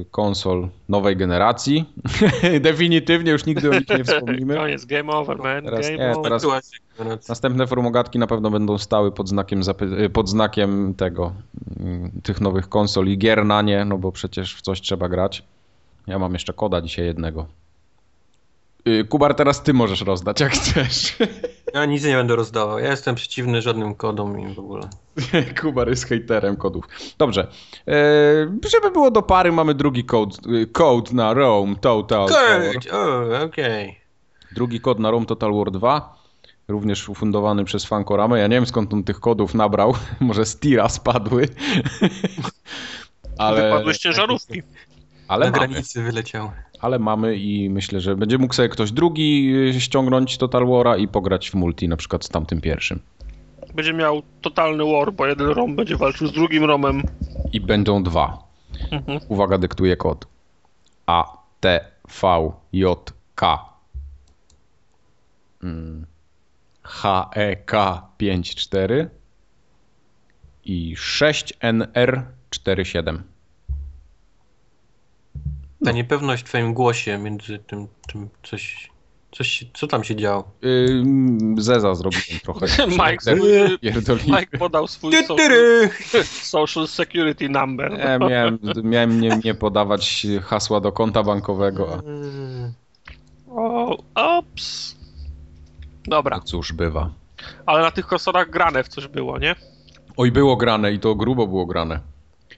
y, 0.00 0.04
konsol 0.10 0.68
nowej 0.88 1.16
generacji. 1.16 1.84
Definitywnie 2.60 3.32
już 3.32 3.46
nigdy 3.46 3.70
o 3.70 3.74
nich 3.74 3.88
nie 3.88 4.04
wspomnimy. 4.04 4.54
Koniec, 4.56 4.84
game 4.84 5.12
over, 5.12 5.38
man, 5.38 5.64
Teraz 5.64 5.86
game 5.86 5.98
nie, 5.98 6.10
over. 6.16 6.22
teraz-. 6.22 6.70
Następne 7.28 7.66
formogatki 7.66 8.18
na 8.18 8.26
pewno 8.26 8.50
będą 8.50 8.78
stały 8.78 9.12
pod 9.12 9.28
znakiem, 9.28 9.60
y, 10.04 10.10
pod 10.10 10.28
znakiem 10.28 10.94
tego, 10.94 11.32
y, 12.16 12.22
tych 12.22 12.40
nowych 12.40 12.68
konsol 12.68 13.06
i 13.08 13.18
gier 13.18 13.44
na 13.46 13.62
nie, 13.62 13.84
no 13.84 13.98
bo 13.98 14.12
przecież 14.12 14.56
w 14.56 14.62
coś 14.62 14.80
trzeba 14.80 15.08
grać. 15.08 15.42
Ja 16.06 16.18
mam 16.18 16.32
jeszcze 16.32 16.52
koda 16.52 16.80
dzisiaj 16.80 17.06
jednego. 17.06 17.46
Y, 18.88 19.04
Kubar, 19.04 19.34
teraz 19.34 19.62
ty 19.62 19.72
możesz 19.72 20.00
rozdać, 20.00 20.40
jak 20.40 20.52
chcesz. 20.52 21.16
Ja 21.74 21.84
nic 21.84 22.04
nie 22.04 22.14
będę 22.14 22.36
rozdawał. 22.36 22.78
Ja 22.78 22.90
jestem 22.90 23.14
przeciwny 23.14 23.62
żadnym 23.62 23.94
kodom 23.94 24.40
i 24.40 24.54
w 24.54 24.58
ogóle. 24.58 24.88
Kubar 25.60 25.88
jest 25.88 26.08
hejterem 26.08 26.56
kodów. 26.56 26.84
Dobrze. 27.18 27.46
E, 27.88 27.92
żeby 28.70 28.90
było 28.90 29.10
do 29.10 29.22
pary, 29.22 29.52
mamy 29.52 29.74
drugi 29.74 30.04
kod, 30.04 30.46
y, 30.46 30.66
kod 30.66 31.12
na 31.12 31.34
Rome 31.34 31.76
Total 31.76 32.28
War. 32.28 32.72
Kurt! 32.72 32.92
O, 32.92 33.42
okej. 33.44 34.00
Drugi 34.54 34.80
kod 34.80 34.98
na 34.98 35.10
Rome 35.10 35.26
Total 35.26 35.54
War 35.54 35.70
2. 35.70 36.18
Również 36.68 37.08
ufundowany 37.08 37.64
przez 37.64 37.84
Fankoramę. 37.84 38.38
Ja 38.38 38.46
nie 38.46 38.56
wiem 38.56 38.66
skąd 38.66 38.92
on 38.92 39.04
tych 39.04 39.20
kodów 39.20 39.54
nabrał. 39.54 39.94
Może 40.20 40.46
z 40.46 40.60
tira 40.60 40.88
spadły. 40.88 41.48
ale, 43.38 43.62
Wypadły 43.62 43.94
z 43.94 43.98
ciężarówki. 43.98 44.62
Ale 45.28 45.50
Na 45.50 45.56
mamy. 45.56 45.68
granicy 45.68 46.02
wyleciał. 46.02 46.50
Ale 46.80 46.98
mamy 46.98 47.36
i 47.36 47.70
myślę, 47.70 48.00
że 48.00 48.16
będzie 48.16 48.38
mógł 48.38 48.54
sobie 48.54 48.68
ktoś 48.68 48.92
drugi 48.92 49.54
y, 49.76 49.80
ściągnąć 49.80 50.38
Total 50.38 50.62
War'a 50.62 50.98
i 51.00 51.08
pograć 51.08 51.50
w 51.50 51.54
multi, 51.54 51.88
na 51.88 51.96
przykład 51.96 52.24
z 52.24 52.28
tamtym 52.28 52.60
pierwszym. 52.60 53.00
Będzie 53.74 53.92
miał 53.92 54.22
totalny 54.42 54.84
war, 54.84 55.12
bo 55.12 55.26
jeden 55.26 55.46
rom 55.48 55.76
będzie 55.76 55.96
walczył 55.96 56.26
z 56.26 56.32
drugim 56.32 56.64
romem. 56.64 57.02
I 57.52 57.60
będą 57.60 58.02
dwa. 58.02 58.38
Mhm. 58.90 59.20
Uwaga, 59.28 59.58
dyktuję 59.58 59.96
kod. 59.96 60.26
A, 61.06 61.24
T, 61.60 61.84
V, 62.22 62.52
J, 62.72 63.12
K. 63.34 63.58
Mm. 65.62 66.06
H, 66.82 67.30
E, 67.34 67.56
K, 67.56 68.02
5, 68.18 68.54
4. 68.54 69.10
I 70.64 70.94
6, 70.96 71.54
N, 71.60 71.86
R, 71.94 72.24
4, 72.50 72.84
7. 72.84 73.22
Ta 75.84 75.92
niepewność 75.92 76.42
w 76.42 76.46
twoim 76.46 76.74
głosie 76.74 77.18
między 77.18 77.58
tym, 77.58 77.88
tym 78.12 78.28
coś, 78.42 78.90
coś, 79.32 79.66
co 79.74 79.86
tam 79.86 80.04
się 80.04 80.16
działo? 80.16 80.44
Ym, 80.64 81.54
Zeza 81.58 81.94
zrobiłem 81.94 82.40
trochę. 82.42 82.66
Mike, 82.88 83.36
Pierdolimy. 83.80 84.40
Mike 84.40 84.58
podał 84.58 84.88
swój 84.88 85.12
Ty, 85.12 85.26
social, 85.26 85.50
social 86.58 86.88
security 86.88 87.48
number. 87.48 87.92
Nie, 87.92 88.28
miałem, 88.28 88.58
miałem 88.82 89.20
nie, 89.20 89.40
nie 89.44 89.54
podawać 89.54 90.26
hasła 90.42 90.80
do 90.80 90.92
konta 90.92 91.22
bankowego. 91.22 91.98
A. 91.98 92.02
O, 93.56 93.98
ops. 94.14 94.96
Dobra, 96.06 96.36
no 96.36 96.42
cóż, 96.42 96.72
bywa. 96.72 97.10
ale 97.66 97.82
na 97.82 97.90
tych 97.90 98.06
konsolach 98.06 98.50
grane 98.50 98.84
w 98.84 98.88
coś 98.88 99.08
było, 99.08 99.38
nie? 99.38 99.54
Oj, 100.16 100.32
było 100.32 100.56
grane 100.56 100.92
i 100.92 100.98
to 100.98 101.14
grubo 101.14 101.46
było 101.46 101.66
grane. 101.66 102.00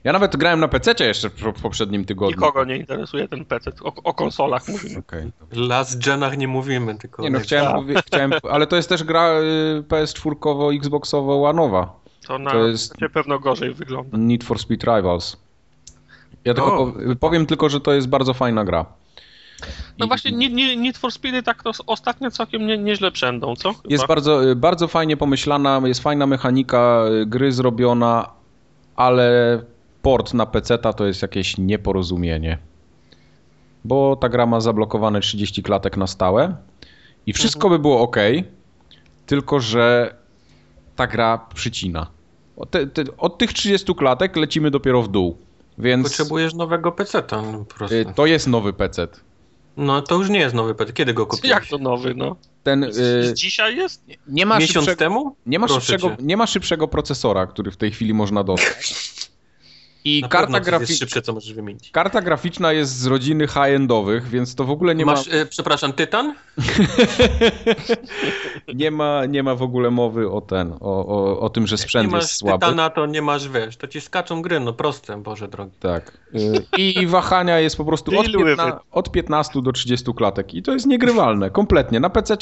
Ja 0.03 0.13
nawet 0.13 0.35
grałem 0.37 0.59
na 0.59 0.67
PC 0.67 1.05
jeszcze 1.07 1.29
w 1.29 1.61
poprzednim 1.61 2.05
tygodniu. 2.05 2.35
Nikogo 2.35 2.65
nie 2.65 2.77
interesuje 2.77 3.27
ten 3.27 3.45
PC. 3.45 3.71
O, 3.83 3.93
o 4.03 4.13
konsolach 4.13 4.67
mówimy. 4.67 4.99
Okej. 4.99 5.31
W 5.51 5.57
Last 5.57 6.03
Genach 6.05 6.37
nie 6.37 6.47
mówimy, 6.47 6.95
tylko... 6.95 7.21
Nie 7.21 7.29
no, 7.29 7.39
chciałem, 7.39 7.73
powie- 7.73 8.01
chciałem, 8.07 8.31
ale 8.51 8.67
to 8.67 8.75
jest 8.75 8.89
też 8.89 9.03
gra 9.03 9.29
y, 9.39 9.83
PS4, 9.87 10.75
Xboxowo, 10.77 11.35
Łanowa. 11.35 11.99
To 12.27 12.39
na 12.39 12.51
To 12.51 12.67
jest- 12.67 12.95
pewno 13.13 13.39
gorzej 13.39 13.73
wygląda. 13.73 14.17
Need 14.17 14.43
for 14.43 14.59
Speed 14.59 14.83
Rivals. 14.97 15.37
Ja 16.45 16.53
tylko 16.53 16.73
O. 16.77 16.87
po, 16.87 17.15
powiem 17.19 17.45
tylko, 17.45 17.69
że 17.69 17.79
to 17.81 17.93
jest 17.93 18.07
bardzo 18.09 18.33
fajna 18.33 18.63
gra. 18.65 18.85
No 19.97 20.05
I- 20.05 20.07
właśnie, 20.07 20.31
Need, 20.77 20.97
for 20.97 21.11
Speedy 21.11 21.43
tak 21.43 21.63
to 21.63 21.71
ostatnio 21.87 22.31
całkiem 22.31 22.67
nie, 22.67 22.77
nieźle 22.77 23.11
przędą, 23.11 23.55
co? 23.55 23.73
Chyba. 23.73 23.83
Jest 23.89 24.07
bardzo, 24.07 24.49
y, 24.51 24.55
bardzo 24.55 24.87
fajnie 24.87 25.17
pomyślana, 25.17 25.81
jest 25.85 26.01
fajna 26.03 26.27
mechanika 26.27 27.05
y, 27.21 27.25
gry 27.25 27.51
zrobiona, 27.51 28.29
ale 28.95 29.59
port 30.07 30.33
na 30.33 30.45
PC 30.45 30.77
to 30.77 31.05
jest 31.05 31.21
jakieś 31.21 31.57
nieporozumienie. 31.57 32.57
Bo 33.83 34.15
ta 34.15 34.29
gra 34.29 34.45
ma 34.45 34.61
zablokowane 34.61 35.21
30 35.21 35.63
klatek 35.63 35.97
na 35.97 36.07
stałe 36.07 36.55
i 37.25 37.33
wszystko 37.33 37.69
by 37.69 37.79
było 37.79 38.01
ok, 38.01 38.17
tylko 39.25 39.59
że 39.59 40.15
ta 40.95 41.07
gra 41.07 41.47
przycina. 41.55 42.07
Od, 42.57 42.71
te, 42.71 42.87
te, 42.87 43.03
od 43.17 43.37
tych 43.37 43.53
30 43.53 43.95
klatek 43.95 44.35
lecimy 44.35 44.71
dopiero 44.71 45.01
w 45.03 45.07
dół. 45.07 45.37
Więc 45.77 46.03
Potrzebujesz 46.07 46.53
nowego 46.53 46.91
peceta 46.91 47.41
no, 47.41 47.65
po 47.65 47.75
prostu. 47.75 47.95
y, 47.95 48.05
to 48.15 48.25
jest 48.25 48.47
nowy 48.47 48.73
PC. 48.73 49.07
No 49.77 50.01
to 50.01 50.15
już 50.15 50.29
nie 50.29 50.39
jest 50.39 50.55
nowy 50.55 50.75
PC. 50.75 50.93
Kiedy 50.93 51.13
go 51.13 51.25
kupiłeś? 51.25 51.51
Jak 51.51 51.65
to 51.65 51.77
nowy, 51.77 52.15
no? 52.15 52.35
Ten 52.63 52.83
y, 52.83 52.93
Z 52.93 53.33
Dzisiaj 53.33 53.77
jest? 53.77 54.03
nie 54.27 54.45
ma 54.45 54.59
Miesiąc 54.59 54.85
szybszego, 54.85 54.99
temu? 54.99 55.35
nie 55.45 55.59
ma, 55.59 55.67
szybszego, 55.67 56.15
nie 56.19 56.37
ma 56.37 56.47
szybszego 56.47 56.87
procesora, 56.87 57.47
który 57.47 57.71
w 57.71 57.77
tej 57.77 57.91
chwili 57.91 58.13
można 58.13 58.43
dostać. 58.43 58.93
I 60.05 60.21
Na 60.21 60.27
karta, 60.27 60.53
pewno 60.53 60.59
coś 60.59 60.67
jest 60.89 60.93
grafi- 60.93 60.99
szybsze, 60.99 61.21
co 61.21 61.33
możesz 61.33 61.53
wymienić. 61.53 61.91
karta 61.91 62.21
graficzna 62.21 62.73
jest 62.73 62.97
z 62.99 63.05
rodziny 63.05 63.47
high-endowych, 63.47 64.29
więc 64.29 64.55
to 64.55 64.63
w 64.63 64.71
ogóle 64.71 64.95
nie 64.95 65.05
Masz, 65.05 65.27
ma, 65.27 65.33
e, 65.33 65.45
przepraszam, 65.45 65.93
Tytan? 65.93 66.33
nie, 68.75 68.91
ma, 68.91 69.25
nie 69.25 69.43
ma 69.43 69.55
w 69.55 69.61
ogóle 69.61 69.91
mowy 69.91 70.31
o 70.31 70.41
ten, 70.41 70.73
o, 70.73 70.77
o, 71.07 71.39
o 71.39 71.49
tym, 71.49 71.67
że 71.67 71.73
Nie 71.73 71.77
sprzęt 71.77 72.11
masz 72.11 72.21
jest 72.23 72.33
słaby. 72.33 72.65
Tytana, 72.65 72.89
to 72.89 73.05
nie 73.05 73.21
masz, 73.21 73.49
wiesz, 73.49 73.77
to 73.77 73.87
ci 73.87 74.01
skaczą 74.01 74.41
gry, 74.41 74.59
no 74.59 74.73
proste, 74.73 75.17
Boże 75.23 75.47
drogi. 75.47 75.71
Tak. 75.79 76.17
Y, 76.35 76.65
I 76.77 77.07
wahania 77.07 77.59
jest 77.59 77.77
po 77.77 77.85
prostu 77.85 78.19
od, 78.19 78.25
15, 78.25 78.63
od 78.91 79.11
15 79.11 79.61
do 79.61 79.71
30 79.71 80.13
klatek 80.13 80.53
i 80.53 80.61
to 80.61 80.73
jest 80.73 80.85
niegrywalne, 80.85 81.49
kompletnie. 81.49 81.99
Na 81.99 82.09
PC 82.09 82.37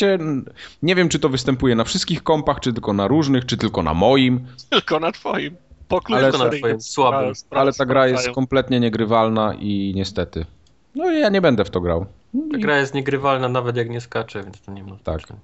nie 0.81 0.95
wiem, 0.95 1.09
czy 1.09 1.19
to 1.19 1.29
występuje 1.29 1.75
na 1.75 1.83
wszystkich 1.83 2.23
kompach, 2.23 2.59
czy 2.59 2.73
tylko 2.73 2.93
na 2.93 3.07
różnych, 3.07 3.45
czy 3.45 3.57
tylko 3.57 3.83
na 3.83 3.93
moim, 3.93 4.47
Tylko 4.69 4.99
na 4.99 5.11
twoim. 5.11 5.55
Ale 5.89 6.31
Tylko 6.31 6.37
na 6.45 6.49
twoim 6.49 6.81
słabym. 6.81 7.33
ale 7.51 7.73
ta 7.73 7.85
gra 7.85 8.07
jest 8.07 8.29
kompletnie 8.29 8.79
niegrywalna 8.79 9.53
i 9.59 9.93
niestety. 9.95 10.45
No 10.95 11.11
i 11.11 11.19
ja 11.19 11.29
nie 11.29 11.41
będę 11.41 11.65
w 11.65 11.69
to 11.69 11.81
grał. 11.81 12.05
Ta 12.51 12.57
gra 12.57 12.77
jest 12.77 12.93
niegrywalna 12.93 13.49
nawet 13.49 13.75
jak 13.77 13.89
nie 13.89 14.01
skacze, 14.01 14.43
więc 14.43 14.61
to 14.61 14.71
nie 14.71 14.83
ma 14.83 14.95
Tak. 15.03 15.17
znaczenia. 15.19 15.39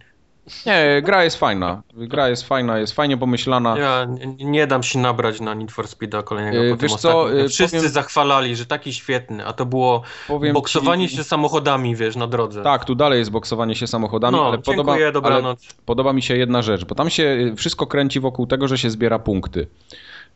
Nie, 0.65 1.01
gra 1.01 1.23
jest 1.23 1.37
fajna. 1.37 1.81
Gra 1.93 2.29
jest 2.29 2.43
fajna, 2.47 2.79
jest 2.79 2.93
fajnie 2.93 3.17
pomyślana. 3.17 3.77
Ja 3.77 4.05
nie, 4.05 4.45
nie 4.45 4.67
dam 4.67 4.83
się 4.83 4.99
nabrać 4.99 5.41
na 5.41 5.53
Need 5.53 5.71
for 5.71 5.87
Speeda 5.87 6.23
kolejnego 6.23 6.63
Yy, 6.63 6.77
wiesz 6.77 6.95
co, 6.95 7.19
ostatnim. 7.19 7.43
yy, 7.43 7.49
Wszyscy 7.49 7.77
powiem- 7.77 7.91
zachwalali, 7.91 8.55
że 8.55 8.65
taki 8.65 8.93
świetny, 8.93 9.45
a 9.45 9.53
to 9.53 9.65
było 9.65 10.01
Powiem 10.27 10.53
boksowanie 10.53 11.09
ci- 11.09 11.15
się 11.17 11.23
samochodami, 11.23 11.95
wiesz, 11.95 12.15
na 12.15 12.27
drodze. 12.27 12.63
Tak, 12.63 12.85
tu 12.85 12.95
dalej 12.95 13.19
jest 13.19 13.31
boksowanie 13.31 13.75
się 13.75 13.87
samochodami, 13.87 14.37
no, 14.37 14.43
ale, 14.45 14.51
dziękuję, 14.57 14.77
podoba, 14.77 14.93
ale 14.93 15.11
dobranoc. 15.11 15.67
podoba 15.85 16.13
mi 16.13 16.21
się 16.21 16.37
jedna 16.37 16.61
rzecz, 16.61 16.85
bo 16.85 16.95
tam 16.95 17.09
się 17.09 17.23
y, 17.23 17.55
wszystko 17.55 17.87
kręci 17.87 18.19
wokół 18.19 18.47
tego, 18.47 18.67
że 18.67 18.77
się 18.77 18.89
zbiera 18.89 19.19
punkty. 19.19 19.67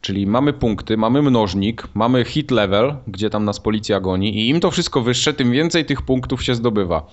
Czyli 0.05 0.27
mamy 0.27 0.53
punkty, 0.53 0.97
mamy 0.97 1.21
mnożnik, 1.21 1.87
mamy 1.93 2.25
hit 2.25 2.51
level, 2.51 2.95
gdzie 3.07 3.29
tam 3.29 3.45
nas 3.45 3.59
policja 3.59 3.99
goni 3.99 4.37
i 4.37 4.49
im 4.49 4.59
to 4.59 4.71
wszystko 4.71 5.01
wyższe, 5.01 5.33
tym 5.33 5.51
więcej 5.51 5.85
tych 5.85 6.01
punktów 6.01 6.43
się 6.43 6.55
zdobywa. 6.55 7.07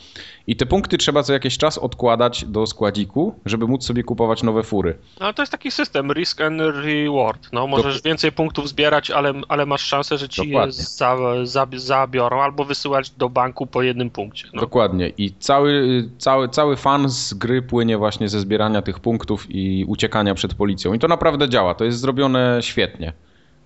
I 0.47 0.57
te 0.57 0.67
punkty 0.67 0.99
trzeba 0.99 1.23
co 1.23 1.33
jakiś 1.33 1.59
czas 1.59 1.79
odkładać 1.79 2.45
do 2.45 2.67
składziku, 2.67 3.35
żeby 3.47 3.67
móc 3.67 3.85
sobie 3.85 4.03
kupować 4.03 4.43
nowe 4.43 4.63
fury. 4.63 4.99
No 5.21 5.27
ale 5.27 5.35
to 5.35 5.43
jest 5.43 5.53
taki 5.53 5.71
system 5.71 6.13
risk 6.13 6.41
and 6.41 6.61
reward. 6.61 7.49
No, 7.53 7.67
możesz 7.67 8.03
więcej 8.03 8.33
punktów 8.33 8.69
zbierać, 8.69 9.11
ale, 9.11 9.33
ale 9.49 9.67
masz 9.67 9.83
szansę, 9.83 10.19
że 10.19 10.29
ci 10.29 10.51
je 10.51 10.73
za, 10.73 11.17
za, 11.45 11.67
zabiorą 11.77 12.43
albo 12.43 12.65
wysyłać 12.65 13.11
do 13.11 13.29
banku 13.29 13.67
po 13.67 13.83
jednym 13.83 14.11
punkcie. 14.11 14.49
No. 14.55 14.61
Dokładnie. 14.61 15.09
I 15.09 15.35
cały, 15.39 16.05
cały, 16.19 16.49
cały 16.49 16.77
fan 16.77 17.09
z 17.09 17.35
gry 17.35 17.63
płynie 17.63 17.99
właśnie 17.99 18.29
ze 18.29 18.41
zbierania 18.41 18.83
tych 18.83 19.01
punktów 19.01 19.47
i 19.49 19.85
uciekania 19.89 20.35
przed 20.35 20.55
policją. 20.55 20.93
I 20.95 20.99
to 20.99 21.09
naprawdę 21.09 21.49
działa. 21.49 21.75
To 21.75 21.85
jest 21.85 21.99
zrobione 21.99 22.59
świetnie. 22.61 23.13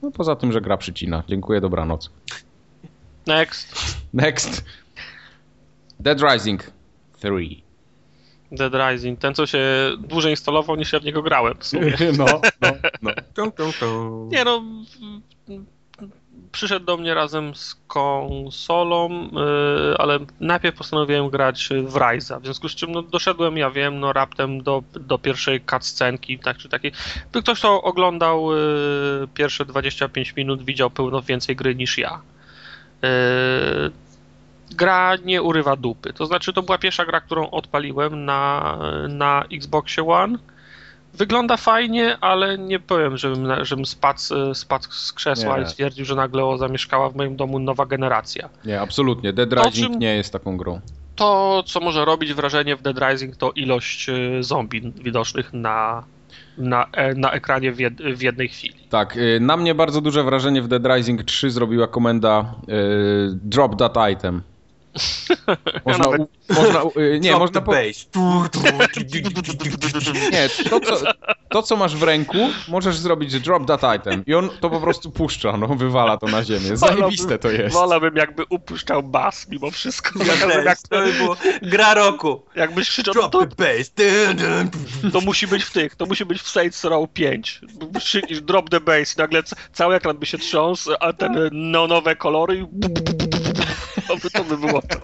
No 0.03 0.11
poza 0.11 0.37
tym, 0.37 0.53
że 0.53 0.61
gra 0.61 0.77
przycina. 0.77 1.23
Dziękuję, 1.29 1.61
dobranoc. 1.61 2.11
Next. 3.27 3.97
Next. 4.15 4.65
Dead 6.01 6.23
Rising 6.23 6.63
3. 7.19 7.31
Dead 8.53 8.73
Rising. 8.75 9.21
Ten, 9.21 9.35
co 9.35 9.47
się 9.47 9.61
dłużej 9.99 10.31
instalował, 10.31 10.77
niż 10.77 10.93
ja 10.93 11.01
w 11.01 11.05
niego 11.05 11.23
grałem 11.23 11.55
w 11.59 11.67
sumie. 11.67 11.97
No, 12.19 12.25
no, 12.61 12.69
no. 13.03 13.11
Tum, 13.35 13.53
tum, 13.53 13.73
tum. 13.81 14.29
Nie 14.29 14.45
no, 14.45 14.63
przyszedł 16.53 16.87
do 16.87 16.97
mnie 16.97 17.15
razem 17.15 17.55
z 17.55 17.75
konsolą, 17.87 19.11
yy, 19.23 19.97
ale 19.99 20.19
najpierw 20.41 20.77
postanowiłem 20.77 21.31
grać 21.31 21.69
w 21.87 21.97
Ryza, 21.97 22.41
w 22.41 22.45
związku 22.45 22.69
z 22.69 22.75
czym 22.75 22.93
no, 22.93 23.03
doszedłem, 23.03 23.57
ja 23.57 23.71
wiem, 23.71 24.01
no 24.01 24.13
raptem 24.13 24.63
do, 24.63 24.83
do 24.93 25.19
pierwszej 25.19 25.61
cutscenki, 25.71 26.39
tak 26.39 26.57
czy 26.57 26.69
takiej. 26.69 26.93
Ktoś, 27.33 27.59
kto 27.59 27.83
oglądał 27.83 28.53
yy, 28.53 29.29
pierwsze 29.35 29.65
25 29.65 30.37
minut, 30.37 30.65
widział 30.65 30.91
pełno 30.91 31.23
więcej 31.23 31.57
gry 31.57 31.75
niż 31.75 31.99
ja. 31.99 32.21
Gra 34.71 35.17
nie 35.25 35.43
urywa 35.43 35.77
dupy, 35.77 36.13
to 36.13 36.27
znaczy 36.27 36.53
to 36.53 36.63
była 36.63 36.79
pierwsza 36.79 37.05
gra, 37.05 37.21
którą 37.21 37.51
odpaliłem 37.51 38.25
na, 38.25 38.79
na 39.09 39.45
Xboxie 39.53 40.09
One, 40.09 40.39
Wygląda 41.17 41.57
fajnie, 41.57 42.19
ale 42.21 42.59
nie 42.59 42.81
powiem, 42.81 43.17
żebym, 43.17 43.65
żebym 43.65 43.87
spadł, 43.87 44.21
spadł 44.55 44.85
z 44.91 45.13
krzesła 45.13 45.59
nie. 45.59 45.65
i 45.65 45.67
stwierdził, 45.67 46.05
że 46.05 46.15
nagle 46.15 46.59
zamieszkała 46.59 47.11
w 47.11 47.17
moim 47.17 47.37
domu 47.37 47.59
nowa 47.59 47.87
generacja. 47.87 48.49
Nie, 48.65 48.81
absolutnie. 48.81 49.33
Dead 49.33 49.53
Rising 49.53 49.93
czym... 49.93 49.99
nie 49.99 50.17
jest 50.17 50.33
taką 50.33 50.57
grą. 50.57 50.81
To, 51.15 51.63
co 51.67 51.81
może 51.81 52.05
robić 52.05 52.35
wrażenie 52.35 52.77
w 52.77 52.83
Dead 52.83 52.99
Rising, 52.99 53.37
to 53.37 53.53
ilość 53.53 54.09
y, 54.09 54.43
zombie 54.43 54.93
widocznych 55.03 55.53
na, 55.53 56.05
na, 56.59 56.87
e, 56.93 57.15
na 57.15 57.33
ekranie 57.33 57.73
w, 57.73 57.81
jed, 57.81 58.03
w, 58.03 58.23
jednej 58.23 58.49
chwili. 58.49 58.75
Tak, 58.91 59.17
y, 59.17 59.39
na 59.41 59.57
mnie 59.57 59.75
bardzo 59.75 60.01
duże 60.01 60.25
wrażenie 60.25 60.63
w 60.63 60.69
Dead 60.69 60.87
Rising 60.87 61.25
3 61.25 61.51
zrobiła 61.51 61.87
komenda 61.87 62.55
y, 62.69 63.39
Drop 63.43 63.77
That 63.77 63.97
Item. 64.13 64.43
Można, 65.85 66.05
nawet... 66.05 66.23
można 66.49 66.83
nie, 67.21 67.31
Drop 67.31 67.41
można 67.41 67.61
po... 67.61 67.75
nie, 70.33 70.49
to 70.71 70.81
co, 70.81 70.97
to 71.49 71.63
co 71.63 71.77
masz 71.77 71.97
w 71.97 72.03
ręku, 72.03 72.39
możesz 72.69 72.97
zrobić 72.97 73.41
drop 73.41 73.67
that 73.67 73.81
item 74.01 74.25
i 74.27 74.35
on 74.35 74.51
to 74.61 74.71
po 74.71 74.81
prostu 74.81 75.11
puszcza, 75.11 75.57
no 75.57 75.67
wywala 75.67 76.17
to 76.17 76.27
na 76.27 76.45
ziemię. 76.45 76.77
Zajebiste 76.77 77.39
to 77.39 77.51
jest. 77.51 77.75
Wolałbym 77.75 78.17
jakby 78.17 78.45
upuszczał 78.51 79.03
bas 79.03 79.49
mimo 79.49 79.71
wszystko. 79.71 80.25
Ja 80.25 80.63
jak 80.63 80.79
to 80.89 80.99
by 80.99 81.13
było 81.13 81.37
gra 81.63 81.95
roku. 81.95 82.43
Jakbyś 82.55 82.89
krzyczał, 82.91 83.15
drop 83.15 83.33
to, 83.33 83.47
the 83.47 83.55
bass. 83.57 83.93
to 85.13 85.21
musi 85.21 85.47
być 85.47 85.65
w 85.65 85.73
tych, 85.73 85.95
to 85.95 86.07
musi 86.07 86.25
być 86.25 86.43
w 86.43 86.49
Saints 86.49 86.85
Row 86.85 87.11
5. 87.13 87.61
Drop 88.43 88.71
the 88.71 88.81
bass 88.81 89.17
i 89.17 89.19
nagle 89.19 89.43
cały 89.73 89.95
ekran 89.95 90.17
by 90.17 90.27
się 90.27 90.39
trząsł, 90.39 90.91
a 91.01 91.13
ten 91.13 91.49
neonowe 91.53 92.17
kolory 92.17 92.57
i 92.57 93.36
to 94.09 94.17
by, 94.17 94.31
to 94.31 94.45
by 94.45 94.59
było 94.59 94.83
to. 94.83 94.99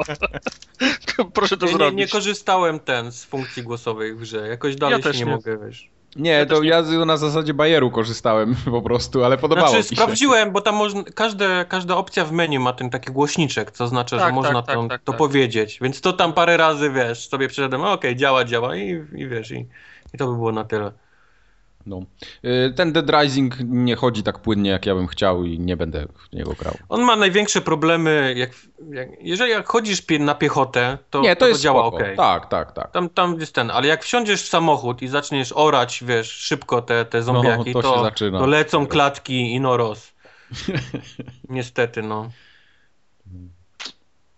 Proszę 1.34 1.56
to 1.56 1.66
nie, 1.66 1.72
zrobić. 1.72 1.96
Nie, 1.96 2.04
nie 2.04 2.08
korzystałem 2.08 2.80
ten 2.80 3.12
z 3.12 3.24
funkcji 3.24 3.62
głosowej 3.62 4.14
w 4.14 4.18
grze. 4.18 4.48
Jakoś 4.48 4.76
dalej 4.76 5.02
ja 5.04 5.12
się 5.12 5.18
nie, 5.18 5.24
nie, 5.24 5.30
mogę, 5.30 5.58
wiesz. 5.66 5.90
Nie, 6.16 6.30
ja 6.30 6.46
to 6.46 6.62
nie... 6.62 6.68
ja 6.68 6.82
na 7.06 7.16
zasadzie 7.16 7.54
bajeru 7.54 7.90
korzystałem 7.90 8.56
po 8.64 8.82
prostu, 8.82 9.24
ale 9.24 9.38
podobało 9.38 9.68
znaczy, 9.68 9.82
mi 9.82 9.88
się. 9.88 9.96
sprawdziłem, 9.96 10.52
bo 10.52 10.60
tam 10.60 10.74
można, 10.74 11.02
każde, 11.02 11.64
każda 11.68 11.96
opcja 11.96 12.24
w 12.24 12.32
menu 12.32 12.58
ma 12.58 12.72
ten 12.72 12.90
taki 12.90 13.12
głośniczek, 13.12 13.70
co 13.70 13.88
znaczy, 13.88 14.16
tak, 14.16 14.28
że 14.28 14.32
można 14.32 14.62
tak, 14.62 14.78
tak, 14.88 15.02
to 15.02 15.12
tak. 15.12 15.18
powiedzieć. 15.18 15.78
Więc 15.82 16.00
to 16.00 16.12
tam 16.12 16.32
parę 16.32 16.56
razy, 16.56 16.90
wiesz, 16.90 17.28
sobie 17.28 17.48
przyszedłem, 17.48 17.80
okej, 17.80 17.94
okay, 17.94 18.16
działa, 18.16 18.44
działa 18.44 18.76
i, 18.76 19.04
i 19.12 19.28
wiesz, 19.28 19.50
i, 19.50 19.66
i 20.14 20.18
to 20.18 20.26
by 20.26 20.34
było 20.34 20.52
na 20.52 20.64
tyle. 20.64 20.92
No. 21.86 22.02
Y, 22.44 22.72
ten 22.76 22.92
Dead 22.92 23.10
Rising 23.10 23.54
nie 23.64 23.96
chodzi 23.96 24.22
tak 24.22 24.38
płynnie, 24.38 24.70
jak 24.70 24.86
ja 24.86 24.94
bym 24.94 25.06
chciał 25.06 25.44
i 25.44 25.58
nie 25.58 25.76
będę 25.76 26.06
w 26.06 26.36
niego 26.36 26.52
grał. 26.58 26.74
On 26.88 27.02
ma 27.02 27.16
największe 27.16 27.60
problemy, 27.60 28.34
jak, 28.36 28.50
jak 28.90 29.08
jeżeli 29.20 29.52
jak 29.52 29.68
chodzisz 29.68 30.02
na 30.20 30.34
piechotę, 30.34 30.98
to, 31.10 31.20
nie, 31.20 31.36
to, 31.36 31.40
to, 31.40 31.48
jest 31.48 31.60
działa 31.60 31.84
ok. 31.84 32.00
Tak, 32.16 32.46
tak, 32.46 32.72
tak. 32.72 32.90
Tam, 32.90 33.08
tam 33.08 33.40
jest 33.40 33.54
ten, 33.54 33.70
ale 33.70 33.86
jak 33.86 34.04
wsiądziesz 34.04 34.42
w 34.42 34.48
samochód 34.48 35.02
i 35.02 35.08
zaczniesz 35.08 35.52
orać, 35.54 36.04
wiesz, 36.06 36.30
szybko 36.30 36.82
te, 36.82 37.04
te 37.04 37.22
zombiaki, 37.22 37.72
no, 37.74 37.82
to, 37.82 38.10
to, 38.20 38.30
to 38.38 38.46
lecą 38.46 38.86
klatki 38.86 39.52
i 39.52 39.60
noros. 39.60 40.12
Niestety, 41.48 42.02
no 42.02 42.28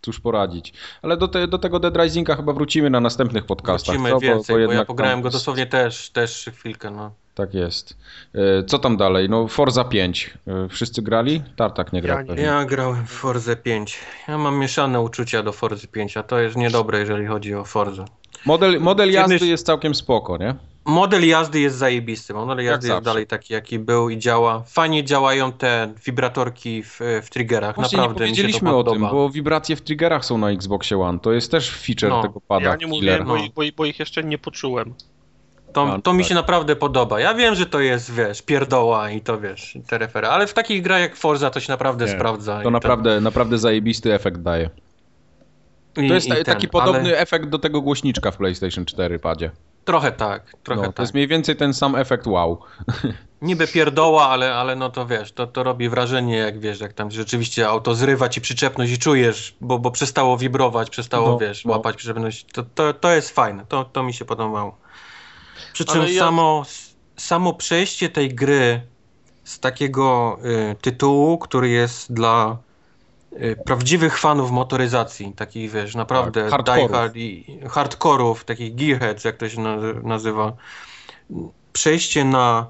cóż 0.04 0.20
poradzić. 0.20 0.72
Ale 1.02 1.16
do, 1.16 1.28
te, 1.28 1.48
do 1.48 1.58
tego 1.58 1.80
Dead 1.80 1.96
Risinga 1.96 2.36
chyba 2.36 2.52
wrócimy 2.52 2.90
na 2.90 3.00
następnych 3.00 3.46
podcastach. 3.46 3.96
Wrócimy 3.96 4.10
co? 4.10 4.20
więcej, 4.20 4.56
bo, 4.56 4.62
bo, 4.62 4.66
bo 4.66 4.72
ja 4.72 4.84
pograłem 4.84 5.22
go 5.22 5.30
dosłownie 5.30 5.66
też, 5.66 6.10
też 6.10 6.50
chwilkę, 6.54 6.90
no. 6.90 7.14
Tak 7.34 7.54
jest. 7.54 7.96
E, 8.34 8.62
co 8.62 8.78
tam 8.78 8.96
dalej? 8.96 9.28
No 9.28 9.48
Forza 9.48 9.84
5. 9.84 10.34
E, 10.46 10.68
wszyscy 10.68 11.02
grali? 11.02 11.42
Tartak 11.56 11.92
nie 11.92 12.02
grał. 12.02 12.18
Ja, 12.28 12.34
ja 12.42 12.64
grałem 12.64 13.06
w 13.06 13.10
Forza 13.10 13.56
5. 13.56 13.98
Ja 14.28 14.38
mam 14.38 14.58
mieszane 14.58 15.00
uczucia 15.00 15.42
do 15.42 15.52
Forza 15.52 15.86
5, 15.92 16.16
a 16.16 16.22
to 16.22 16.38
jest 16.38 16.56
niedobre, 16.56 16.98
jeżeli 16.98 17.26
chodzi 17.26 17.54
o 17.54 17.64
Forza. 17.64 18.04
Model, 18.46 18.80
model 18.80 19.12
jazdy 19.12 19.34
myśl... 19.34 19.46
jest 19.46 19.66
całkiem 19.66 19.94
spoko, 19.94 20.38
nie? 20.38 20.54
Model 20.84 21.26
jazdy 21.28 21.60
jest 21.60 21.76
zajebisty. 21.76 22.34
Model 22.34 22.64
jazdy 22.64 22.88
jest 22.88 23.00
dalej 23.04 23.26
taki, 23.26 23.52
jaki 23.52 23.78
był 23.78 24.10
i 24.10 24.18
działa. 24.18 24.62
Fajnie 24.66 25.04
działają 25.04 25.52
te 25.52 25.94
wibratorki 26.06 26.82
w, 26.82 27.00
w 27.22 27.30
triggerach. 27.30 27.76
Właśnie 27.76 27.98
Naprawdę 27.98 28.24
nie 28.24 28.30
powiedzieliśmy 28.30 28.70
mi 28.70 28.74
o 28.74 28.84
tym, 28.84 29.02
bo 29.02 29.30
wibracje 29.30 29.76
w 29.76 29.82
triggerach 29.82 30.24
są 30.24 30.38
na 30.38 30.50
Xboxie 30.50 30.98
One. 30.98 31.18
To 31.18 31.32
jest 31.32 31.50
też 31.50 31.70
feature 31.70 32.08
no. 32.08 32.22
tego 32.22 32.40
pada. 32.40 32.70
Ja 32.70 32.76
nie 32.76 32.86
mówię, 32.86 33.24
bo, 33.26 33.36
bo, 33.54 33.62
bo 33.76 33.84
ich 33.84 33.98
jeszcze 33.98 34.24
nie 34.24 34.38
poczułem. 34.38 34.94
To, 35.74 35.98
to 36.02 36.12
mi 36.12 36.18
tak. 36.18 36.28
się 36.28 36.34
naprawdę 36.34 36.76
podoba. 36.76 37.20
Ja 37.20 37.34
wiem, 37.34 37.54
że 37.54 37.66
to 37.66 37.80
jest, 37.80 38.14
wiesz, 38.14 38.42
pierdoła 38.42 39.10
i 39.10 39.20
to, 39.20 39.40
wiesz, 39.40 39.78
te 39.88 40.28
ale 40.30 40.46
w 40.46 40.54
takich 40.54 40.82
grach 40.82 41.00
jak 41.00 41.16
Forza 41.16 41.50
to 41.50 41.60
się 41.60 41.72
naprawdę 41.72 42.04
nie, 42.04 42.12
sprawdza. 42.12 42.60
To 42.62 42.70
naprawdę, 42.70 43.14
to... 43.14 43.20
naprawdę 43.20 43.58
zajebisty 43.58 44.14
efekt 44.14 44.40
daje. 44.40 44.70
I, 45.96 46.08
to 46.08 46.14
jest 46.14 46.28
ta, 46.28 46.34
ten, 46.34 46.44
taki 46.44 46.68
podobny 46.68 47.08
ale... 47.08 47.18
efekt 47.18 47.48
do 47.48 47.58
tego 47.58 47.80
głośniczka 47.80 48.30
w 48.30 48.36
PlayStation 48.36 48.84
4 48.84 49.18
padzie. 49.18 49.50
Trochę 49.84 50.12
tak, 50.12 50.52
trochę 50.62 50.80
no, 50.80 50.86
To 50.86 50.92
tak. 50.92 51.02
jest 51.02 51.14
mniej 51.14 51.28
więcej 51.28 51.56
ten 51.56 51.74
sam 51.74 51.96
efekt 51.96 52.26
wow. 52.26 52.58
Niby 53.42 53.66
pierdoła, 53.66 54.28
ale, 54.28 54.54
ale 54.54 54.76
no 54.76 54.90
to 54.90 55.06
wiesz, 55.06 55.32
to, 55.32 55.46
to 55.46 55.62
robi 55.62 55.88
wrażenie, 55.88 56.36
jak 56.36 56.60
wiesz, 56.60 56.80
jak 56.80 56.92
tam 56.92 57.10
rzeczywiście 57.10 57.68
auto 57.68 57.94
zrywa 57.94 58.28
ci 58.28 58.40
przyczepność 58.40 58.92
i 58.92 58.98
czujesz, 58.98 59.56
bo, 59.60 59.78
bo 59.78 59.90
przestało 59.90 60.36
wibrować, 60.36 60.90
przestało, 60.90 61.28
no, 61.28 61.38
wiesz, 61.38 61.64
no. 61.64 61.72
łapać 61.72 61.96
przyczepność. 61.96 62.44
To, 62.52 62.62
to, 62.74 62.94
to 62.94 63.12
jest 63.12 63.30
fajne, 63.30 63.66
to, 63.68 63.84
to 63.84 64.02
mi 64.02 64.14
się 64.14 64.24
podobało. 64.24 64.83
Przy 65.74 65.84
czym 65.84 66.02
ja... 66.02 66.20
samo, 66.20 66.62
samo 67.16 67.52
przejście 67.54 68.08
tej 68.08 68.34
gry 68.34 68.80
z 69.44 69.60
takiego 69.60 70.38
y, 70.72 70.74
tytułu, 70.80 71.38
który 71.38 71.68
jest 71.68 72.12
dla 72.12 72.56
y, 73.32 73.56
prawdziwych 73.64 74.18
fanów 74.18 74.50
motoryzacji, 74.50 75.32
takich 75.32 75.70
wiesz, 75.70 75.94
naprawdę 75.94 76.50
tak, 76.50 76.62
diehard 76.62 77.16
i 77.16 77.58
hardkorów, 77.68 78.44
takich 78.44 78.74
gearheads, 78.74 79.24
jak 79.24 79.36
to 79.36 79.48
się 79.48 79.60
nazywa. 80.02 80.52
Przejście 81.72 82.24
na 82.24 82.66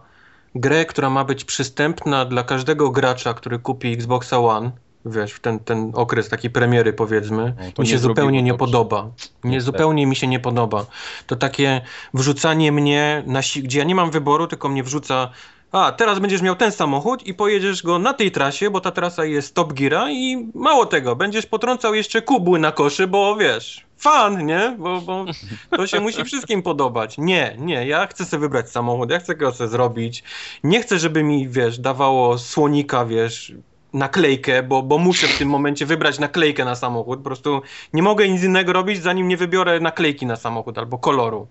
grę, 0.54 0.84
która 0.84 1.10
ma 1.10 1.24
być 1.24 1.44
przystępna 1.44 2.24
dla 2.24 2.42
każdego 2.42 2.90
gracza, 2.90 3.34
który 3.34 3.58
kupi 3.58 3.92
Xboxa 3.92 4.38
One, 4.38 4.70
wiesz, 5.06 5.40
ten, 5.40 5.58
ten 5.58 5.92
okres 5.94 6.28
takiej 6.28 6.50
premiery 6.50 6.92
powiedzmy, 6.92 7.54
no, 7.78 7.82
mi 7.82 7.88
się 7.88 7.98
zupełnie 7.98 8.42
nie 8.42 8.54
podoba. 8.54 9.10
Mnie 9.42 9.60
zupełnie 9.60 10.06
mi 10.06 10.16
się 10.16 10.26
nie 10.26 10.40
podoba. 10.40 10.86
To 11.26 11.36
takie 11.36 11.80
wrzucanie 12.14 12.72
mnie, 12.72 13.22
na 13.26 13.40
gdzie 13.40 13.78
ja 13.78 13.84
nie 13.84 13.94
mam 13.94 14.10
wyboru, 14.10 14.46
tylko 14.46 14.68
mnie 14.68 14.82
wrzuca 14.82 15.30
a 15.74 15.92
teraz 15.92 16.18
będziesz 16.18 16.42
miał 16.42 16.56
ten 16.56 16.72
samochód 16.72 17.26
i 17.26 17.34
pojedziesz 17.34 17.82
go 17.82 17.98
na 17.98 18.12
tej 18.12 18.30
trasie, 18.30 18.70
bo 18.70 18.80
ta 18.80 18.90
trasa 18.90 19.24
jest 19.24 19.54
Top 19.54 19.72
Geara 19.72 20.10
i 20.10 20.50
mało 20.54 20.86
tego, 20.86 21.16
będziesz 21.16 21.46
potrącał 21.46 21.94
jeszcze 21.94 22.22
kubły 22.22 22.58
na 22.58 22.72
koszy, 22.72 23.06
bo 23.06 23.36
wiesz, 23.36 23.86
fan, 23.96 24.46
nie? 24.46 24.76
Bo, 24.78 25.00
bo 25.00 25.24
to 25.70 25.86
się 25.86 26.00
musi 26.00 26.24
wszystkim 26.24 26.62
podobać. 26.62 27.18
Nie, 27.18 27.56
nie, 27.58 27.86
ja 27.86 28.06
chcę 28.06 28.24
sobie 28.24 28.40
wybrać 28.40 28.70
samochód, 28.70 29.10
ja 29.10 29.18
chcę 29.18 29.34
go 29.34 29.52
sobie 29.52 29.70
zrobić. 29.70 30.24
Nie 30.64 30.82
chcę, 30.82 30.98
żeby 30.98 31.22
mi, 31.22 31.48
wiesz, 31.48 31.78
dawało 31.78 32.38
słonika, 32.38 33.04
wiesz, 33.04 33.52
naklejkę, 33.94 34.62
bo, 34.62 34.82
bo 34.82 34.98
muszę 34.98 35.26
w 35.26 35.38
tym 35.38 35.48
momencie 35.48 35.86
wybrać 35.86 36.18
naklejkę 36.18 36.64
na 36.64 36.74
samochód. 36.74 37.18
Po 37.18 37.24
prostu 37.24 37.62
nie 37.92 38.02
mogę 38.02 38.28
nic 38.28 38.42
innego 38.42 38.72
robić, 38.72 39.02
zanim 39.02 39.28
nie 39.28 39.36
wybiorę 39.36 39.80
naklejki 39.80 40.26
na 40.26 40.36
samochód 40.36 40.78
albo 40.78 40.98
koloru. 40.98 41.48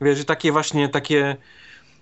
Wiesz, 0.00 0.24
takie 0.24 0.52
właśnie 0.52 0.88
takie. 0.88 1.36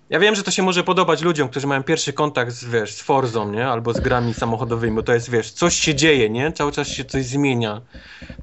Ja 0.09 0.19
wiem, 0.19 0.35
że 0.35 0.43
to 0.43 0.51
się 0.51 0.63
może 0.63 0.83
podobać 0.83 1.21
ludziom, 1.21 1.49
którzy 1.49 1.67
mają 1.67 1.83
pierwszy 1.83 2.13
kontakt 2.13 2.51
z, 2.51 2.65
wiesz, 2.65 2.93
z 2.93 3.01
Forzą, 3.01 3.51
nie? 3.51 3.67
Albo 3.67 3.93
z 3.93 3.99
grami 3.99 4.33
samochodowymi, 4.33 4.95
bo 4.95 5.03
to 5.03 5.13
jest, 5.13 5.29
wiesz, 5.29 5.51
coś 5.51 5.75
się 5.75 5.95
dzieje, 5.95 6.29
nie? 6.29 6.51
Cały 6.51 6.71
czas 6.71 6.87
się 6.87 7.05
coś 7.05 7.25
zmienia. 7.25 7.81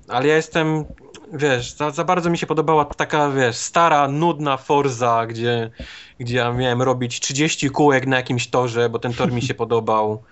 Ale 0.08 0.28
ja 0.28 0.36
jestem, 0.36 0.84
wiesz, 1.32 1.72
za, 1.72 1.90
za 1.90 2.04
bardzo 2.04 2.30
mi 2.30 2.38
się 2.38 2.46
podobała 2.46 2.84
taka, 2.84 3.30
wiesz, 3.30 3.56
stara, 3.56 4.08
nudna 4.08 4.56
Forza, 4.56 5.26
gdzie, 5.26 5.70
gdzie 6.18 6.36
ja 6.36 6.52
miałem 6.52 6.82
robić 6.82 7.20
30 7.20 7.70
kółek 7.70 8.06
na 8.06 8.16
jakimś 8.16 8.48
torze, 8.48 8.88
bo 8.88 8.98
ten 8.98 9.14
tor 9.14 9.32
mi 9.32 9.42
się 9.42 9.54
podobał. 9.64 10.22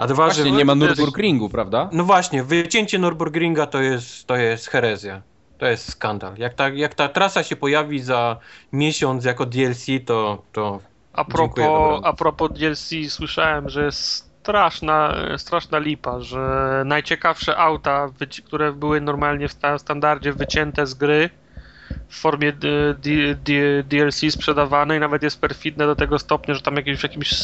A 0.00 0.06
dwa, 0.06 0.14
właśnie, 0.24 0.44
że 0.44 0.50
nie 0.50 0.64
ma 0.64 0.72
Nürburgringu, 0.72 1.48
prawda? 1.48 1.88
No 1.92 2.04
właśnie, 2.04 2.44
wycięcie 2.44 2.98
Nürburgringa 2.98 3.66
to 3.66 3.82
jest, 3.82 4.26
to 4.26 4.36
jest 4.36 4.68
herezja. 4.68 5.22
To 5.58 5.66
jest 5.66 5.90
skandal. 5.90 6.34
Jak 6.36 6.54
ta, 6.54 6.68
jak 6.68 6.94
ta 6.94 7.08
trasa 7.08 7.42
się 7.42 7.56
pojawi 7.56 8.00
za 8.00 8.36
miesiąc 8.72 9.24
jako 9.24 9.46
DLC, 9.46 9.86
to, 10.06 10.42
to 10.52 10.80
a 11.12 11.24
propos, 11.24 12.00
a 12.04 12.12
propos 12.12 12.50
DLC 12.52 12.90
słyszałem, 13.08 13.68
że 13.68 13.84
jest 13.84 14.30
straszna, 14.42 15.14
straszna 15.36 15.78
lipa, 15.78 16.20
że 16.20 16.82
najciekawsze 16.86 17.56
auta, 17.56 18.08
które 18.44 18.72
były 18.72 19.00
normalnie 19.00 19.48
w 19.48 19.56
standardzie 19.78 20.32
wycięte 20.32 20.86
z 20.86 20.94
gry, 20.94 21.30
w 22.08 22.20
formie 22.20 22.52
DLC 23.84 24.20
sprzedawane 24.30 24.96
i 24.96 25.00
nawet 25.00 25.22
jest 25.22 25.40
perfidne 25.40 25.86
do 25.86 25.96
tego 25.96 26.18
stopnia, 26.18 26.54
że 26.54 26.60
tam 26.60 26.76
jakimś, 26.76 26.98
w 26.98 27.02
jakimś 27.02 27.34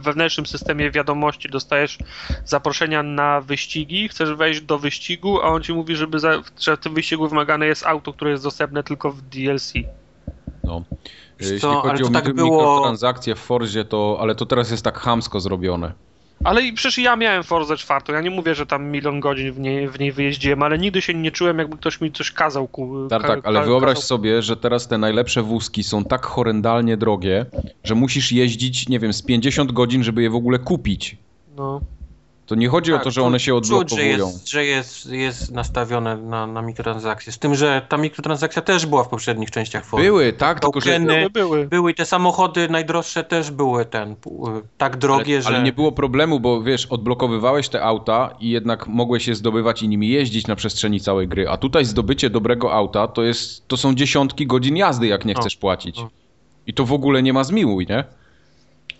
wewnętrznym 0.00 0.46
systemie 0.46 0.90
wiadomości 0.90 1.48
dostajesz 1.48 1.98
zaproszenia 2.44 3.02
na 3.02 3.40
wyścigi, 3.40 4.08
chcesz 4.08 4.34
wejść 4.34 4.60
do 4.60 4.78
wyścigu, 4.78 5.40
a 5.40 5.44
on 5.44 5.62
ci 5.62 5.74
mówi, 5.74 5.96
żeby 5.96 6.18
za, 6.18 6.42
że 6.60 6.76
w 6.76 6.80
tym 6.80 6.94
wyścigu 6.94 7.28
wymagane 7.28 7.66
jest 7.66 7.86
auto, 7.86 8.12
które 8.12 8.30
jest 8.30 8.44
dostępne 8.44 8.82
tylko 8.82 9.12
w 9.12 9.22
DLC. 9.22 9.72
No. 10.64 10.82
Jeśli 11.40 11.60
chodzi 11.60 12.04
o 12.04 12.08
tak 12.08 12.34
było... 12.34 12.58
mikrotransakcje 12.58 13.34
w 13.34 13.38
Forzie, 13.38 13.84
to, 13.84 14.18
ale 14.20 14.34
to 14.34 14.46
teraz 14.46 14.70
jest 14.70 14.84
tak 14.84 14.98
hamsko 14.98 15.40
zrobione. 15.40 15.92
Ale 16.44 16.72
przecież 16.72 16.98
ja 16.98 17.16
miałem 17.16 17.42
Forza 17.42 17.76
4. 17.76 18.12
Ja 18.12 18.20
nie 18.20 18.30
mówię, 18.30 18.54
że 18.54 18.66
tam 18.66 18.84
milion 18.84 19.20
godzin 19.20 19.52
w 19.52 19.58
niej, 19.60 19.88
w 19.88 20.00
niej 20.00 20.12
wyjeździłem, 20.12 20.62
ale 20.62 20.78
nigdy 20.78 21.02
się 21.02 21.14
nie 21.14 21.30
czułem, 21.30 21.58
jakby 21.58 21.76
ktoś 21.76 22.00
mi 22.00 22.12
coś 22.12 22.32
kazał. 22.32 22.68
Ku, 22.68 23.08
tak, 23.08 23.26
tak, 23.26 23.40
ale 23.46 23.64
wyobraź 23.64 23.94
kazał... 23.94 24.06
sobie, 24.06 24.42
że 24.42 24.56
teraz 24.56 24.88
te 24.88 24.98
najlepsze 24.98 25.42
wózki 25.42 25.84
są 25.84 26.04
tak 26.04 26.26
horrendalnie 26.26 26.96
drogie, 26.96 27.46
że 27.84 27.94
musisz 27.94 28.32
jeździć, 28.32 28.88
nie 28.88 28.98
wiem, 28.98 29.12
z 29.12 29.22
50 29.22 29.72
godzin, 29.72 30.02
żeby 30.04 30.22
je 30.22 30.30
w 30.30 30.34
ogóle 30.34 30.58
kupić. 30.58 31.16
No. 31.56 31.80
To 32.48 32.54
nie 32.54 32.68
chodzi 32.68 32.92
tak, 32.92 33.00
o 33.00 33.04
to, 33.04 33.10
że 33.10 33.22
one 33.22 33.40
się 33.40 33.54
odblokowują. 33.54 33.86
Czuć, 33.86 33.98
że 33.98 34.04
jest, 34.04 34.48
że 34.50 34.64
jest, 34.64 35.06
jest 35.06 35.52
nastawione 35.52 36.16
na, 36.16 36.46
na 36.46 36.62
mikrotransakcje. 36.62 37.32
Z 37.32 37.38
tym, 37.38 37.54
że 37.54 37.82
ta 37.88 37.96
mikrotransakcja 37.96 38.62
też 38.62 38.86
była 38.86 39.04
w 39.04 39.08
poprzednich 39.08 39.50
częściach 39.50 39.84
Forza. 39.84 40.04
Były, 40.04 40.32
tak, 40.32 40.60
tylko 40.60 40.80
że... 40.80 41.00
Były, 41.00 41.30
były. 41.30 41.66
były 41.66 41.90
i 41.90 41.94
te 41.94 42.06
samochody 42.06 42.68
najdroższe 42.68 43.24
też 43.24 43.50
były 43.50 43.84
ten, 43.84 44.16
tak 44.78 44.96
drogie, 44.96 45.34
ale, 45.34 45.42
że... 45.42 45.48
Ale 45.48 45.62
nie 45.62 45.72
było 45.72 45.92
problemu, 45.92 46.40
bo 46.40 46.62
wiesz, 46.62 46.86
odblokowywałeś 46.86 47.68
te 47.68 47.82
auta 47.82 48.34
i 48.40 48.50
jednak 48.50 48.86
mogłeś 48.86 49.28
je 49.28 49.34
zdobywać 49.34 49.82
i 49.82 49.88
nimi 49.88 50.08
jeździć 50.08 50.46
na 50.46 50.56
przestrzeni 50.56 51.00
całej 51.00 51.28
gry. 51.28 51.48
A 51.48 51.56
tutaj 51.56 51.84
zdobycie 51.84 52.30
dobrego 52.30 52.72
auta 52.74 53.08
to, 53.08 53.22
jest, 53.22 53.68
to 53.68 53.76
są 53.76 53.94
dziesiątki 53.94 54.46
godzin 54.46 54.76
jazdy, 54.76 55.06
jak 55.06 55.24
nie 55.24 55.34
chcesz 55.34 55.56
płacić. 55.56 56.00
I 56.66 56.74
to 56.74 56.84
w 56.84 56.92
ogóle 56.92 57.22
nie 57.22 57.32
ma 57.32 57.44
zmiłuj, 57.44 57.86
nie? 57.86 58.04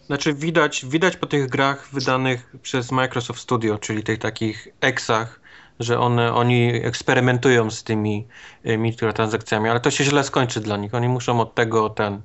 Znaczy 0.09 0.35
widać, 0.35 0.87
widać 0.87 1.17
po 1.17 1.27
tych 1.27 1.49
grach 1.49 1.89
wydanych 1.93 2.57
przez 2.63 2.93
Microsoft 2.93 3.41
Studio, 3.41 3.79
czyli 3.79 4.03
tych 4.03 4.19
takich 4.19 4.69
eksach, 4.81 5.41
że 5.81 6.01
one, 6.01 6.35
oni 6.35 6.71
eksperymentują 6.75 7.71
z 7.71 7.83
tymi 7.85 8.27
y, 8.67 8.79
mikrotransakcjami, 8.79 9.69
ale 9.69 9.81
to 9.81 9.91
się 9.91 10.05
źle 10.05 10.25
skończy 10.25 10.61
dla 10.61 10.77
nich. 10.77 10.95
Oni 10.95 11.09
muszą 11.09 11.41
od 11.41 11.55
tego 11.55 11.91
ten 11.91 12.23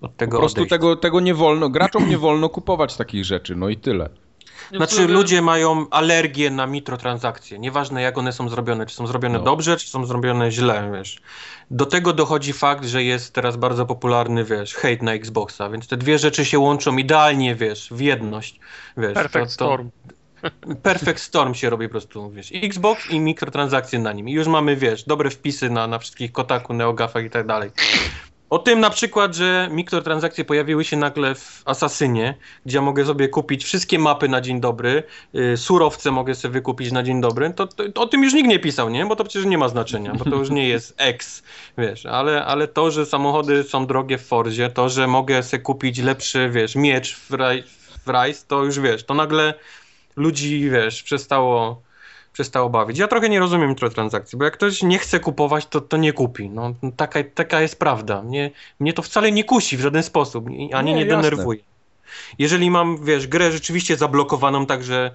od 0.00 0.16
tego 0.16 0.36
Po 0.36 0.38
prostu 0.38 0.66
tego, 0.66 0.96
tego 0.96 1.20
nie 1.20 1.34
wolno, 1.34 1.68
graczom 1.70 2.08
nie 2.08 2.18
wolno 2.18 2.48
kupować 2.48 2.96
takich 2.96 3.24
rzeczy, 3.24 3.56
no 3.56 3.68
i 3.68 3.76
tyle. 3.76 4.10
Znaczy 4.72 5.06
ludzie 5.08 5.42
mają 5.42 5.86
alergię 5.90 6.50
na 6.50 6.66
mikrotransakcje. 6.66 7.58
Nieważne 7.58 8.02
jak 8.02 8.18
one 8.18 8.32
są 8.32 8.48
zrobione. 8.48 8.86
Czy 8.86 8.94
są 8.94 9.06
zrobione 9.06 9.38
no. 9.38 9.44
dobrze, 9.44 9.76
czy 9.76 9.88
są 9.88 10.06
zrobione 10.06 10.50
źle, 10.50 10.90
wiesz. 10.94 11.18
Do 11.70 11.86
tego 11.86 12.12
dochodzi 12.12 12.52
fakt, 12.52 12.84
że 12.84 13.04
jest 13.04 13.32
teraz 13.32 13.56
bardzo 13.56 13.86
popularny, 13.86 14.44
wiesz, 14.44 14.74
hate 14.74 15.04
na 15.04 15.12
Xboxa, 15.12 15.70
więc 15.70 15.88
te 15.88 15.96
dwie 15.96 16.18
rzeczy 16.18 16.44
się 16.44 16.58
łączą 16.58 16.96
idealnie, 16.96 17.54
wiesz, 17.54 17.88
w 17.90 18.00
jedność. 18.00 18.60
Wiesz, 18.96 19.14
Perfect 19.14 19.32
to, 19.32 19.40
to... 19.40 19.50
Storm. 19.50 19.90
Perfect 20.82 21.20
Storm 21.20 21.54
się 21.54 21.70
robi 21.70 21.86
po 21.86 21.90
prostu, 21.90 22.30
wiesz, 22.30 22.50
Xbox 22.54 23.10
i 23.10 23.20
mikrotransakcje 23.20 23.98
na 23.98 24.12
nim. 24.12 24.28
I 24.28 24.32
już 24.32 24.46
mamy, 24.46 24.76
wiesz, 24.76 25.04
dobre 25.04 25.30
wpisy 25.30 25.70
na, 25.70 25.86
na 25.86 25.98
wszystkich 25.98 26.32
Kotaku, 26.32 26.74
Neogafach 26.74 27.24
i 27.24 27.30
tak 27.30 27.46
dalej. 27.46 27.70
O 28.50 28.58
tym 28.58 28.80
na 28.80 28.90
przykład, 28.90 29.34
że 29.34 29.68
mikrotransakcje 29.72 30.44
pojawiły 30.44 30.84
się 30.84 30.96
nagle 30.96 31.34
w 31.34 31.62
Asasynie, 31.64 32.34
gdzie 32.66 32.78
ja 32.78 32.82
mogę 32.82 33.04
sobie 33.04 33.28
kupić 33.28 33.64
wszystkie 33.64 33.98
mapy 33.98 34.28
na 34.28 34.40
dzień 34.40 34.60
dobry, 34.60 35.02
yy, 35.32 35.56
surowce 35.56 36.10
mogę 36.10 36.34
sobie 36.34 36.52
wykupić 36.52 36.92
na 36.92 37.02
dzień 37.02 37.20
dobry, 37.20 37.52
to, 37.54 37.66
to, 37.66 37.88
to, 37.92 38.02
o 38.02 38.06
tym 38.06 38.24
już 38.24 38.34
nikt 38.34 38.48
nie 38.48 38.58
pisał, 38.58 38.90
nie? 38.90 39.06
Bo 39.06 39.16
to 39.16 39.24
przecież 39.24 39.46
nie 39.46 39.58
ma 39.58 39.68
znaczenia, 39.68 40.14
bo 40.14 40.24
to 40.24 40.36
już 40.36 40.50
nie 40.50 40.68
jest 40.68 40.94
X, 41.14 41.42
wiesz, 41.78 42.06
ale, 42.06 42.44
ale 42.44 42.68
to, 42.68 42.90
że 42.90 43.06
samochody 43.06 43.62
są 43.64 43.86
drogie 43.86 44.18
w 44.18 44.26
Forzie, 44.26 44.70
to, 44.70 44.88
że 44.88 45.06
mogę 45.06 45.42
sobie 45.42 45.62
kupić 45.62 45.98
lepszy, 45.98 46.50
wiesz, 46.50 46.76
miecz 46.76 47.16
w, 47.16 47.30
w 48.06 48.08
Rise, 48.08 48.44
to 48.48 48.64
już 48.64 48.80
wiesz, 48.80 49.04
to 49.04 49.14
nagle 49.14 49.54
ludzi, 50.16 50.70
wiesz, 50.70 51.02
przestało 51.02 51.83
przestało 52.34 52.70
bawić. 52.70 52.98
Ja 52.98 53.08
trochę 53.08 53.28
nie 53.28 53.40
rozumiem 53.40 53.68
mikrotransakcji, 53.68 54.38
bo 54.38 54.44
jak 54.44 54.54
ktoś 54.54 54.82
nie 54.82 54.98
chce 54.98 55.20
kupować, 55.20 55.66
to, 55.66 55.80
to 55.80 55.96
nie 55.96 56.12
kupi. 56.12 56.50
No, 56.50 56.74
taka, 56.96 57.20
taka 57.34 57.60
jest 57.60 57.78
prawda. 57.78 58.22
Mnie, 58.22 58.50
mnie 58.80 58.92
to 58.92 59.02
wcale 59.02 59.32
nie 59.32 59.44
kusi 59.44 59.76
w 59.76 59.80
żaden 59.80 60.02
sposób, 60.02 60.46
ani 60.72 60.92
nie, 60.92 60.98
nie 60.98 61.06
denerwuje. 61.06 61.60
Jeżeli 62.38 62.70
mam, 62.70 63.04
wiesz, 63.04 63.26
grę 63.26 63.52
rzeczywiście 63.52 63.96
zablokowaną, 63.96 64.66
także 64.66 65.10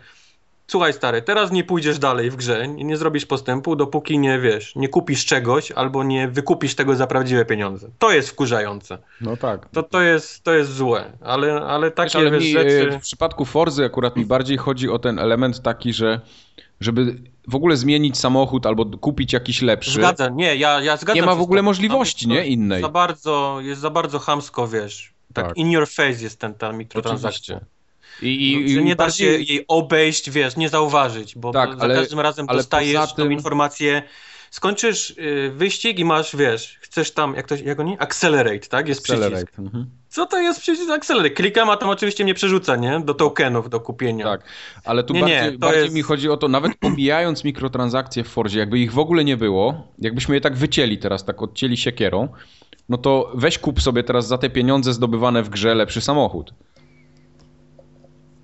słuchaj 0.68 0.94
stary, 0.94 1.22
teraz 1.22 1.52
nie 1.52 1.64
pójdziesz 1.64 2.00
dalej 2.00 2.32
w 2.32 2.36
grze, 2.36 2.68
nie, 2.68 2.84
nie 2.84 2.98
zrobisz 2.98 3.26
postępu, 3.26 3.76
dopóki 3.76 4.20
nie, 4.20 4.40
wiesz, 4.40 4.76
nie 4.76 4.88
kupisz 4.90 5.26
czegoś 5.26 5.72
albo 5.72 6.04
nie 6.04 6.28
wykupisz 6.28 6.76
tego 6.76 6.96
za 6.96 7.08
prawdziwe 7.08 7.46
pieniądze. 7.46 7.90
To 8.00 8.12
jest 8.12 8.30
wkurzające. 8.30 8.98
No 9.22 9.38
tak. 9.38 9.70
To, 9.70 9.84
to, 9.84 10.02
jest, 10.02 10.44
to 10.44 10.54
jest 10.54 10.74
złe, 10.74 11.12
ale, 11.22 11.62
ale 11.62 11.92
takie 11.92 12.08
wiesz, 12.08 12.16
ale 12.16 12.32
wiesz, 12.32 12.44
mi, 12.44 12.52
rzeczy... 12.52 13.00
W 13.00 13.02
przypadku 13.02 13.46
Forzy 13.46 13.86
akurat 13.86 14.16
mi 14.16 14.26
bardziej 14.26 14.58
chodzi 14.58 14.90
o 14.90 15.00
ten 15.00 15.20
element 15.20 15.62
taki, 15.62 15.94
że 15.94 16.22
żeby 16.80 17.22
w 17.48 17.56
ogóle 17.56 17.78
zmienić 17.78 18.18
samochód 18.18 18.66
albo 18.66 18.86
kupić 18.86 19.34
jakiś 19.34 19.62
lepszy. 19.62 19.92
Zgadzam, 19.92 20.38
nie, 20.38 20.56
ja, 20.56 20.82
ja 20.82 20.98
zgadzam 20.98 21.16
Nie 21.16 21.22
ma 21.22 21.36
w 21.36 21.42
ogóle 21.42 21.62
możliwości, 21.62 22.28
nie? 22.28 22.46
Innej. 22.46 22.82
Za 22.82 22.90
bardzo, 22.90 23.58
jest 23.62 23.82
za 23.82 23.90
bardzo 23.90 24.20
hamsko, 24.20 24.68
wiesz. 24.68 25.14
Tak, 25.34 25.48
tak. 25.48 25.58
in 25.58 25.72
your 25.72 25.88
face 25.88 26.24
jest 26.24 26.40
ten, 26.40 26.54
ta 26.54 26.72
mikrotransakcja. 26.72 27.60
I, 28.22 28.52
i, 28.52 28.74
że 28.74 28.84
nie 28.84 28.96
da 28.96 29.12
się 29.12 29.26
jej 29.26 29.66
obejść, 29.68 30.30
wiesz, 30.30 30.58
nie 30.58 30.70
zauważyć, 30.70 31.36
bo 31.36 31.52
tak, 31.52 31.78
za 31.78 31.84
ale, 31.84 31.96
każdym 31.96 32.20
razem 32.20 32.46
dostajesz 32.46 33.14
tym... 33.14 33.26
tą 33.26 33.32
informację, 33.32 34.04
skończysz 34.52 35.10
y, 35.10 35.52
wyścig 35.56 36.00
i 36.00 36.06
masz, 36.06 36.36
wiesz, 36.36 36.78
chcesz 36.82 37.12
tam, 37.12 37.36
jak 37.36 37.48
to, 37.48 37.56
jak 37.56 37.80
oni? 37.80 37.96
Accelerate, 38.00 38.60
tak? 38.60 38.88
Jest 38.88 39.02
Accelerate. 39.02 39.36
przycisk. 39.36 39.60
Mhm. 39.60 39.86
Co 40.10 40.26
to 40.26 40.40
jest 40.40 40.62
przycisk 40.62 40.90
Accelerate? 40.90 41.36
Klikam, 41.36 41.70
a 41.70 41.78
tam 41.78 41.90
oczywiście 41.90 42.24
mnie 42.24 42.34
przerzuca, 42.34 42.76
nie? 42.76 43.00
Do 43.00 43.14
tokenów, 43.14 43.70
do 43.70 43.80
kupienia. 43.80 44.26
Tak, 44.26 44.42
ale 44.86 45.04
tu 45.04 45.14
nie, 45.14 45.20
bardziej, 45.20 45.52
nie, 45.52 45.58
bardziej 45.58 45.84
jest... 45.84 45.96
mi 45.96 46.02
chodzi 46.02 46.30
o 46.30 46.38
to, 46.38 46.48
nawet 46.48 46.76
pomijając 46.80 47.44
mikrotransakcje 47.44 48.24
w 48.24 48.28
Forzie, 48.28 48.60
jakby 48.60 48.80
ich 48.80 48.94
w 48.94 49.00
ogóle 49.00 49.26
nie 49.26 49.38
było, 49.38 49.88
jakbyśmy 50.00 50.36
je 50.36 50.42
tak 50.42 50.56
wycięli 50.56 50.98
teraz, 50.98 51.26
tak 51.26 51.42
odcięli 51.42 51.78
siekierą, 51.78 52.30
no 52.90 52.98
to 52.98 53.32
weź 53.36 53.60
kup 53.60 53.82
sobie 53.82 54.04
teraz 54.04 54.28
za 54.28 54.38
te 54.38 54.50
pieniądze 54.50 54.94
zdobywane 54.94 55.44
w 55.44 55.50
grze 55.50 55.76
lepszy 55.76 56.02
samochód. 56.02 56.54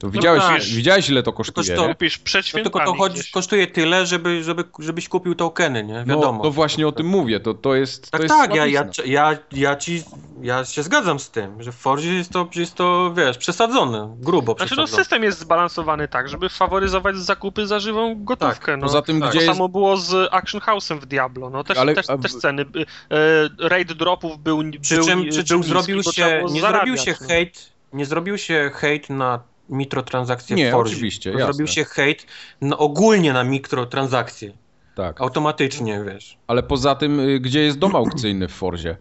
To 0.05 0.11
widziałeś, 0.11 0.43
no 0.43 0.49
tak. 0.49 0.63
widziałeś 0.63 1.09
ile 1.09 1.23
to 1.23 1.33
kosztuje, 1.33 1.75
to, 1.75 1.87
kupisz 1.87 2.17
przed 2.17 2.53
no 2.53 2.59
tylko 2.59 2.85
to 2.85 2.93
chodzi, 2.93 3.21
kosztuje 3.33 3.67
tyle, 3.67 4.05
żeby, 4.05 4.43
żeby, 4.43 4.63
żebyś 4.79 5.09
kupił 5.09 5.35
tokeny, 5.35 5.83
nie? 5.83 5.93
No, 5.93 6.15
Wiadomo. 6.15 6.37
No, 6.37 6.43
to 6.43 6.51
właśnie 6.51 6.87
o 6.87 6.91
tym 6.91 7.07
mówię, 7.07 7.39
to, 7.39 7.53
to 7.53 7.75
jest 7.75 8.11
Tak, 8.11 8.19
to 8.19 8.23
jest 8.23 8.35
tak, 8.35 8.55
ja, 8.55 8.65
ja, 8.65 8.85
ja, 9.05 9.37
ja 9.51 9.75
ci, 9.75 10.03
ja 10.41 10.65
się 10.65 10.83
zgadzam 10.83 11.19
z 11.19 11.29
tym, 11.29 11.63
że 11.63 11.71
w 11.71 11.75
Forzie 11.75 12.13
jest 12.13 12.31
to, 12.31 12.47
jest 12.55 12.75
to 12.75 13.13
wiesz, 13.17 13.37
przesadzone, 13.37 14.15
grubo 14.19 14.53
Znaczy 14.53 14.65
przesadzone. 14.65 14.91
no 14.91 14.97
system 14.97 15.23
jest 15.23 15.39
zbalansowany 15.39 16.07
tak, 16.07 16.29
żeby 16.29 16.49
faworyzować 16.49 17.17
zakupy 17.17 17.67
za 17.67 17.79
żywą 17.79 18.23
gotówkę, 18.23 18.65
tak. 18.71 18.79
no. 18.79 18.87
Poza 18.87 19.01
tym, 19.01 19.19
tak. 19.19 19.29
gdzie 19.29 19.39
to 19.39 19.43
jest... 19.45 19.57
samo 19.57 19.69
było 19.69 19.97
z 19.97 20.33
Action 20.33 20.61
House'em 20.61 20.99
w 20.99 21.05
Diablo, 21.05 21.49
no 21.49 21.63
też, 21.63 21.77
Ale, 21.77 21.93
też, 21.93 22.09
a... 22.09 22.17
też 22.17 22.35
ceny, 22.35 22.61
e, 22.61 23.67
raid 23.69 23.93
dropów 23.93 24.39
był, 24.39 24.63
przy 24.81 24.95
był, 24.95 25.05
czym, 25.05 25.29
przy 25.29 25.43
czym 25.43 25.57
niski, 25.57 25.71
zrobił 25.71 26.03
się, 26.03 26.43
nie 26.51 26.61
zrobił 26.61 26.97
się 26.97 27.15
no. 27.21 27.27
hejt, 27.27 27.71
nie 27.93 28.05
zrobił 28.05 28.37
się 28.37 28.71
hejt 28.73 29.09
na 29.09 29.54
mikrotransakcje 29.69 30.55
nie, 30.55 30.69
w 30.69 30.71
Forzie. 30.71 30.91
oczywiście, 30.91 31.29
jasne. 31.29 31.45
Zrobił 31.45 31.67
się 31.67 31.83
hejt 31.83 32.25
no, 32.61 32.77
ogólnie 32.77 33.33
na 33.33 33.43
mikrotransakcje. 33.43 34.51
Tak. 34.95 35.21
Automatycznie, 35.21 36.03
wiesz. 36.05 36.37
Ale 36.47 36.63
poza 36.63 36.95
tym, 36.95 37.19
y, 37.19 37.39
gdzie 37.39 37.59
jest 37.59 37.77
dom 37.77 37.95
aukcyjny 37.95 38.47
w 38.47 38.51
Forzie? 38.51 38.97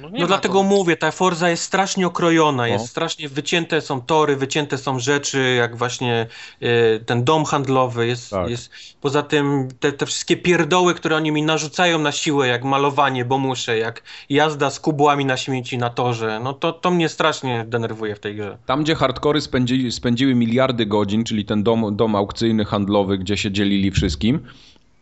No, 0.00 0.08
no 0.12 0.26
dlatego 0.26 0.54
to. 0.54 0.62
mówię, 0.62 0.96
ta 0.96 1.10
Forza 1.10 1.50
jest 1.50 1.62
strasznie 1.62 2.06
okrojona, 2.06 2.68
jest 2.68 2.86
strasznie 2.86 3.28
wycięte 3.28 3.80
są 3.80 4.00
tory, 4.00 4.36
wycięte 4.36 4.78
są 4.78 4.98
rzeczy, 4.98 5.54
jak 5.58 5.76
właśnie 5.76 6.26
y, 6.62 7.04
ten 7.06 7.24
dom 7.24 7.44
handlowy 7.44 8.06
jest, 8.06 8.30
tak. 8.30 8.50
jest 8.50 8.70
poza 9.00 9.22
tym 9.22 9.68
te, 9.80 9.92
te, 9.92 10.06
wszystkie 10.06 10.36
pierdoły, 10.36 10.94
które 10.94 11.16
oni 11.16 11.32
mi 11.32 11.42
narzucają 11.42 11.98
na 11.98 12.12
siłę, 12.12 12.48
jak 12.48 12.64
malowanie, 12.64 13.24
bo 13.24 13.38
muszę, 13.38 13.78
jak 13.78 14.02
jazda 14.28 14.70
z 14.70 14.80
kubłami 14.80 15.24
na 15.24 15.36
śmieci 15.36 15.78
na 15.78 15.90
torze, 15.90 16.40
no 16.44 16.52
to, 16.52 16.72
to 16.72 16.90
mnie 16.90 17.08
strasznie 17.08 17.64
denerwuje 17.68 18.14
w 18.14 18.20
tej 18.20 18.36
grze. 18.36 18.58
Tam, 18.66 18.82
gdzie 18.82 18.94
hardkory 18.94 19.40
spędzi, 19.40 19.92
spędziły 19.92 20.34
miliardy 20.34 20.86
godzin, 20.86 21.24
czyli 21.24 21.44
ten 21.44 21.62
dom, 21.62 21.96
dom 21.96 22.14
aukcyjny, 22.14 22.64
handlowy, 22.64 23.18
gdzie 23.18 23.36
się 23.36 23.52
dzielili 23.52 23.90
wszystkim, 23.90 24.40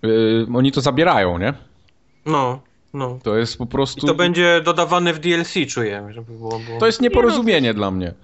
yy, 0.02 0.46
oni 0.54 0.72
to 0.72 0.80
zabierają, 0.80 1.38
nie? 1.38 1.54
No. 2.26 2.67
No. 2.94 3.18
To 3.22 3.36
jest 3.36 3.58
po 3.58 3.66
prostu... 3.66 4.06
I 4.06 4.08
to 4.08 4.14
będzie 4.14 4.60
dodawane 4.64 5.12
w 5.12 5.18
DLC, 5.18 5.54
czuję. 5.68 6.08
Żeby 6.10 6.32
było, 6.32 6.58
było... 6.58 6.80
To 6.80 6.86
jest 6.86 7.00
nieporozumienie 7.00 7.60
nie, 7.60 7.68
no, 7.68 7.74
dla 7.74 7.90
mnie. 7.90 8.14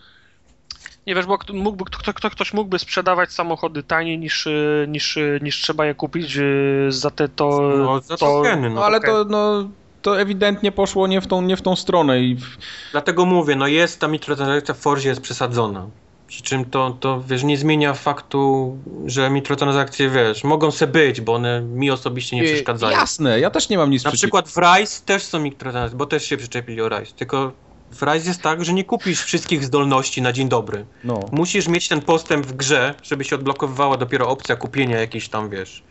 Nie 1.06 1.14
wiesz, 1.14 1.26
bo 1.26 1.38
mógłby, 1.52 1.84
kto, 1.84 2.12
kto, 2.14 2.30
ktoś 2.30 2.52
mógłby 2.52 2.78
sprzedawać 2.78 3.32
samochody 3.32 3.82
taniej 3.82 4.18
niż, 4.18 4.48
niż, 4.88 5.18
niż 5.42 5.62
trzeba 5.62 5.86
je 5.86 5.94
kupić 5.94 6.36
y, 6.36 6.86
za 6.88 7.10
te 7.10 7.28
to... 7.28 7.72
No, 7.78 8.00
za 8.00 8.16
to, 8.16 8.26
tokeny, 8.26 8.68
no. 8.68 8.74
no 8.74 8.84
ale 8.84 9.00
to, 9.00 9.24
no, 9.24 9.68
to 10.02 10.20
ewidentnie 10.20 10.72
poszło 10.72 11.06
nie 11.06 11.20
w 11.20 11.26
tą, 11.26 11.42
nie 11.42 11.56
w 11.56 11.62
tą 11.62 11.76
stronę. 11.76 12.20
I... 12.20 12.36
Dlatego 12.92 13.26
mówię, 13.26 13.56
no 13.56 13.66
jest 13.66 14.00
ta 14.00 14.08
mikrotransakcja 14.08 14.74
w 14.74 14.78
Forzie 14.78 15.08
jest 15.08 15.20
przesadzona 15.20 15.86
Przy 16.34 16.42
czym 16.42 16.64
to, 16.64 16.96
to 17.00 17.22
wiesz, 17.28 17.42
nie 17.42 17.58
zmienia 17.58 17.94
faktu, 17.94 18.76
że 19.06 19.30
mikrotransakcje, 19.30 20.10
wiesz, 20.10 20.44
mogą 20.44 20.70
se 20.70 20.86
być, 20.86 21.20
bo 21.20 21.34
one 21.34 21.60
mi 21.60 21.90
osobiście 21.90 22.36
nie 22.36 22.44
przeszkadzają. 22.44 22.96
Jasne, 22.96 23.40
ja 23.40 23.50
też 23.50 23.68
nie 23.68 23.78
mam 23.78 23.90
nic 23.90 24.04
Na 24.04 24.10
przeciwko. 24.10 24.42
przykład 24.42 24.48
w 24.48 24.78
Rise 24.78 25.02
też 25.04 25.22
są 25.22 25.40
mikrotransakcje, 25.40 25.98
bo 25.98 26.06
też 26.06 26.24
się 26.24 26.36
przyczepili 26.36 26.82
o 26.82 26.88
Rise, 26.88 27.12
tylko 27.16 27.52
w 27.92 28.02
Rise 28.02 28.28
jest 28.28 28.42
tak, 28.42 28.64
że 28.64 28.72
nie 28.72 28.84
kupisz 28.84 29.22
wszystkich 29.22 29.64
zdolności 29.64 30.22
na 30.22 30.32
dzień 30.32 30.48
dobry. 30.48 30.86
No. 31.04 31.20
Musisz 31.32 31.68
mieć 31.68 31.88
ten 31.88 32.00
postęp 32.00 32.46
w 32.46 32.52
grze, 32.52 32.94
żeby 33.02 33.24
się 33.24 33.36
odblokowywała 33.36 33.96
dopiero 33.96 34.28
opcja 34.28 34.56
kupienia 34.56 35.00
jakiejś 35.00 35.28
tam, 35.28 35.50
wiesz, 35.50 35.82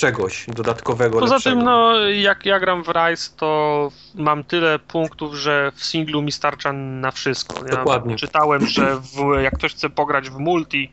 czegoś 0.00 0.46
dodatkowego, 0.48 1.20
Poza 1.20 1.34
lepszego. 1.34 1.56
tym, 1.56 1.64
no, 1.64 1.98
jak 2.08 2.46
ja 2.46 2.60
gram 2.60 2.84
w 2.84 2.88
Rise, 2.88 3.30
to 3.36 3.90
mam 4.14 4.44
tyle 4.44 4.78
punktów, 4.78 5.34
że 5.34 5.72
w 5.74 5.84
singlu 5.84 6.22
mi 6.22 6.32
starcza 6.32 6.72
na 6.72 7.10
wszystko. 7.10 7.66
Ja 7.66 7.76
Dokładnie. 7.76 8.16
czytałem, 8.16 8.66
że 8.66 8.96
w, 8.96 9.42
jak 9.42 9.54
ktoś 9.54 9.74
chce 9.74 9.90
pograć 9.90 10.30
w 10.30 10.38
multi, 10.38 10.92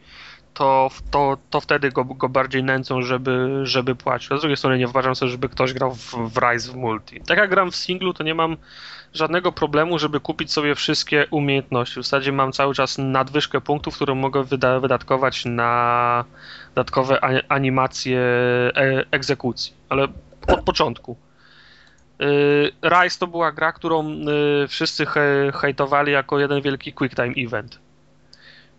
to, 0.54 0.90
to, 1.12 1.38
to 1.50 1.62
wtedy 1.62 1.92
go, 1.92 2.06
go 2.06 2.30
bardziej 2.30 2.64
nęcą, 2.64 3.02
żeby, 3.02 3.60
żeby 3.64 3.96
płacić. 3.96 4.32
A 4.32 4.38
z 4.38 4.42
drugiej 4.42 4.58
strony 4.58 4.78
nie 4.78 4.88
uważam 4.88 5.16
sobie, 5.16 5.32
żeby 5.32 5.50
ktoś 5.50 5.74
grał 5.74 5.96
w, 5.96 6.16
w 6.34 6.38
Rise 6.38 6.72
w 6.72 6.76
multi. 6.76 7.22
Tak 7.22 7.38
jak 7.38 7.50
gram 7.50 7.72
w 7.72 7.76
singlu, 7.76 8.14
to 8.14 8.24
nie 8.24 8.36
mam 8.36 8.58
żadnego 9.14 9.52
problemu, 9.52 10.00
żeby 10.00 10.20
kupić 10.20 10.52
sobie 10.52 10.76
wszystkie 10.76 11.28
umiejętności. 11.32 12.00
W 12.00 12.04
zasadzie 12.04 12.32
mam 12.32 12.52
cały 12.52 12.76
czas 12.76 12.98
nadwyżkę 12.98 13.62
punktów, 13.62 13.96
które 13.96 14.16
mogę 14.16 14.44
wyda 14.44 14.80
wydatkować 14.80 15.46
na 15.46 16.26
dodatkowe 16.78 17.20
animacje 17.50 18.20
e 18.76 19.06
egzekucji, 19.12 19.74
ale 19.90 20.08
od 20.48 20.62
początku. 20.62 21.18
Y, 22.22 22.72
Rise 22.84 23.20
to 23.20 23.28
była 23.28 23.52
gra, 23.52 23.72
którą 23.72 24.12
y, 24.12 24.68
wszyscy 24.68 25.06
he 25.06 25.52
hejtowali 25.54 26.12
jako 26.12 26.40
jeden 26.40 26.62
wielki 26.62 26.94
quicktime 26.94 27.34
event. 27.38 27.80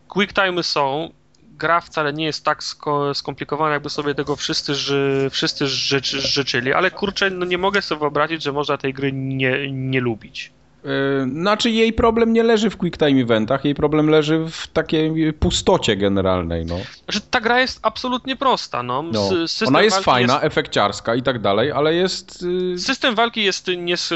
Quicktime'y 0.09 0.63
są, 0.63 1.11
gra 1.59 1.81
wcale 1.81 2.13
nie 2.13 2.25
jest 2.25 2.45
tak 2.45 2.63
sko 2.63 3.15
skomplikowana, 3.15 3.73
jakby 3.73 3.91
sobie 3.91 4.15
tego 4.15 4.37
wszyscy, 4.37 4.75
ży 4.75 5.29
wszyscy 5.31 5.67
życzy 5.67 6.21
życzyli, 6.21 6.73
ale 6.73 6.91
kurczę, 6.91 7.31
no 7.31 7.47
nie 7.47 7.59
mogę 7.59 7.83
sobie 7.83 7.99
wyobrazić, 8.01 8.43
że 8.43 8.53
można 8.53 8.77
tej 8.77 8.95
gry 8.95 9.13
nie, 9.13 9.73
nie 9.73 10.01
lubić. 10.01 10.53
Yy, 10.85 11.31
Znaczy 11.31 11.71
jej 11.71 11.93
problem 11.93 12.33
nie 12.33 12.43
leży 12.43 12.71
w 12.71 12.77
quick 12.77 12.97
time 12.99 13.23
eventach, 13.23 13.65
jej 13.65 13.75
problem 13.75 14.11
leży 14.11 14.47
w 14.51 14.67
takiej 14.67 15.33
pustocie 15.33 15.97
generalnej, 15.97 16.67
no. 16.67 16.77
Znaczy, 17.05 17.21
ta 17.31 17.41
gra 17.41 17.61
jest 17.61 17.79
absolutnie 17.83 18.37
prosta, 18.37 18.83
no. 18.83 19.03
no. 19.03 19.31
Ona 19.67 19.83
jest 19.83 19.99
fajna, 19.99 20.33
jest- 20.35 20.45
efekciarska 20.45 21.15
i 21.15 21.23
tak 21.23 21.39
dalej, 21.39 21.73
ale 21.73 21.95
jest... 21.95 22.43
yy, 22.43 22.79
System 22.79 23.15
walki 23.15 23.45
jest 23.45 23.67
nies 23.79 24.11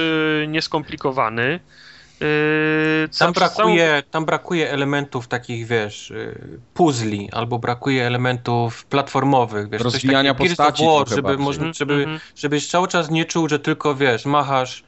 nieskomplikowany. 0.49 1.61
Yy, 2.21 2.29
Tam 2.29 3.09
przez 3.11 3.19
całą- 3.19 3.33
brakuje, 3.35 4.03
tam 4.11 4.25
brakuje 4.25 4.71
elementów 4.71 5.29
takich, 5.29 5.67
wiesz, 5.67 6.11
y, 6.11 6.39
puzli, 6.75 7.29
albo 7.33 7.59
brakuje 7.59 8.07
elementów 8.07 8.85
platformowych, 8.85 9.69
wiesz, 9.71 9.83
Rozwijania 9.83 10.35
coś 10.35 10.49
postaci 10.49 10.85
War, 10.87 11.09
żeby, 11.09 11.23
bardziej. 11.23 11.45
można, 11.45 11.73
żeby, 11.73 11.95
Mhm. 11.95 12.19
żebyś 12.37 12.69
cały 12.69 12.89
czas 12.89 13.11
nie 13.11 13.25
czuł, 13.25 13.49
że 13.49 13.59
tylko, 13.59 13.95
wiesz, 13.95 14.25
machasz 14.27 14.81
y, 14.81 14.83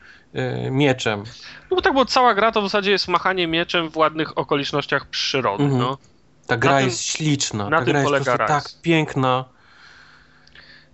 mieczem. 0.71 1.23
No 1.71 1.75
bo 1.77 1.81
tak, 1.83 1.95
bo 1.95 2.05
cała 2.05 2.35
gra 2.35 2.53
to 2.53 2.61
w 2.61 2.65
zasadzie 2.65 2.91
jest 2.91 3.09
machanie 3.09 3.47
mieczem 3.47 3.91
w 3.91 3.97
ładnych 3.97 4.39
okolicznościach 4.39 5.07
przyrody, 5.07 5.65
Mhm. 5.65 5.81
no. 5.83 5.99
Ta 6.47 6.57
gra 6.57 6.77
tym- 6.77 6.85
jest 6.87 7.03
śliczna, 7.03 7.71
na 7.71 7.79
ta 7.79 7.85
tym 7.85 7.93
gra 7.93 8.01
jest 8.01 8.05
po 8.05 8.11
polega 8.11 8.33
Rise. 8.33 8.47
tak 8.49 8.65
piękna. 8.83 9.45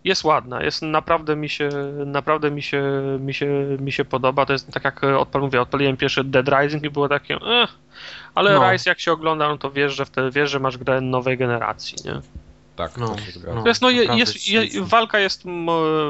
Jest 0.04 0.24
ładna, 0.24 0.62
jest 0.62 0.82
naprawdę 0.82 1.36
mi 1.36 1.48
się, 1.48 1.68
naprawdę 2.06 2.50
mi 2.50 2.62
się, 2.62 2.82
mi 3.20 3.34
się, 3.34 3.46
mi 3.80 3.92
się 3.92 4.04
podoba. 4.04 4.46
To 4.46 4.52
jest 4.52 4.70
tak 4.72 4.84
jak 4.84 5.04
odpal, 5.04 5.42
mówię, 5.42 5.60
odpaliłem 5.60 5.96
pierwszy 5.96 6.24
Dead 6.24 6.48
Rising 6.48 6.84
i 6.84 6.90
było 6.90 7.08
takie, 7.08 7.34
eh. 7.34 7.68
ale 8.34 8.54
No. 8.54 8.70
Rise 8.72 8.90
jak 8.90 9.00
się 9.00 9.12
ogląda, 9.12 9.48
no 9.48 9.58
to 9.58 9.70
wiesz, 9.70 9.94
że 9.94 10.04
wtedy 10.04 10.30
wiesz, 10.30 10.50
że 10.50 10.60
masz 10.60 10.78
grę 10.78 11.00
nowej 11.00 11.38
generacji, 11.38 11.96
nie? 12.04 12.20
Tak, 12.76 12.96
No, 12.96 13.08
to 13.08 13.18
się 13.20 13.30
zgadza. 13.32 13.54
no. 13.54 13.64
No, 13.82 13.90
je, 13.90 14.04
jest, 14.16 14.48
je, 14.48 14.66
walka, 14.82 15.18
jest, 15.18 15.42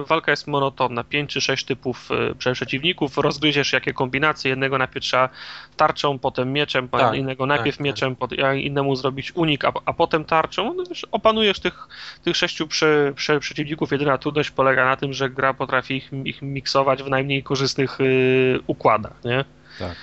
walka 0.06 0.30
jest 0.30 0.47
monotonna. 0.47 1.05
5 1.05 1.30
czy 1.30 1.40
6 1.40 1.64
typów 1.64 2.08
e, 2.10 2.34
prze- 2.34 2.52
przeciwników. 2.52 3.18
Rozgryziesz 3.18 3.72
jakie 3.72 3.92
kombinacje. 3.92 4.48
Jednego 4.48 4.78
najpierw 4.78 5.05
trzeba 5.06 5.28
tarczą, 5.76 6.18
potem 6.18 6.52
mieczem, 6.52 6.89
Tak, 6.89 7.14
innego 7.14 7.47
najpierw 7.47 7.76
tak. 7.76 7.84
mieczem, 7.84 8.16
pot- 8.16 8.32
a 8.44 8.55
innemu 8.55 8.97
zrobić 8.97 9.32
unik, 9.32 9.64
a, 9.64 9.72
a 9.84 9.92
potem 9.92 10.24
tarczą. 10.24 10.74
No, 10.74 10.84
wiesz, 10.89 11.06
opanujesz 11.12 11.60
tych, 11.60 11.89
tych 12.24 12.36
sześciu 12.36 12.66
prze, 12.68 13.12
prze, 13.16 13.40
przeciwników. 13.40 13.92
Jedyna 13.92 14.18
trudność 14.18 14.50
polega 14.50 14.84
na 14.84 14.97
tym, 14.97 15.12
że 15.12 15.30
gra 15.30 15.55
potrafi 15.55 15.97
ich, 15.97 16.10
ich 16.24 16.42
miksować 16.42 17.02
w 17.02 17.08
najmniej 17.08 17.42
korzystnych 17.42 18.00
y, 18.00 18.60
układach, 18.66 19.14
nie? 19.24 19.44
Tak. 19.78 19.97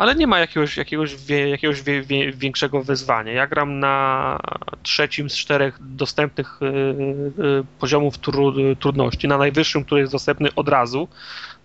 Ale 0.00 0.14
nie 0.14 0.26
ma 0.26 0.38
jakiegoś, 0.38 0.76
jakiegoś, 0.76 1.16
wie, 1.16 1.48
jakiegoś 1.48 1.82
wie, 1.82 2.02
wie, 2.02 2.32
większego 2.32 2.82
wyzwania. 2.82 3.32
Ja 3.32 3.46
gram 3.46 3.78
na 3.78 4.38
trzecim 4.82 5.30
z 5.30 5.36
czterech 5.36 5.78
dostępnych 5.80 6.60
y, 6.62 6.66
y, 6.66 7.64
poziomów 7.78 8.18
tru, 8.18 8.74
trudności, 8.74 9.28
na 9.28 9.38
najwyższym, 9.38 9.84
który 9.84 10.00
jest 10.00 10.12
dostępny 10.12 10.48
od 10.56 10.68
razu, 10.68 11.08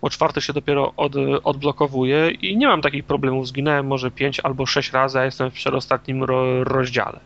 bo 0.02 0.10
czwarty 0.10 0.40
się 0.40 0.52
dopiero 0.52 0.92
od, 0.96 1.12
odblokowuje 1.44 2.30
i 2.30 2.56
nie 2.56 2.66
mam 2.66 2.82
takich 2.82 3.04
problemów. 3.04 3.48
Zginąłem 3.48 3.86
może 3.86 4.10
pięć 4.10 4.40
albo 4.40 4.66
sześć 4.66 4.92
razy, 4.92 5.18
a 5.18 5.24
jestem 5.24 5.50
w 5.50 5.54
przedostatnim 5.54 6.24
ro, 6.24 6.64
rozdziale. 6.64 7.20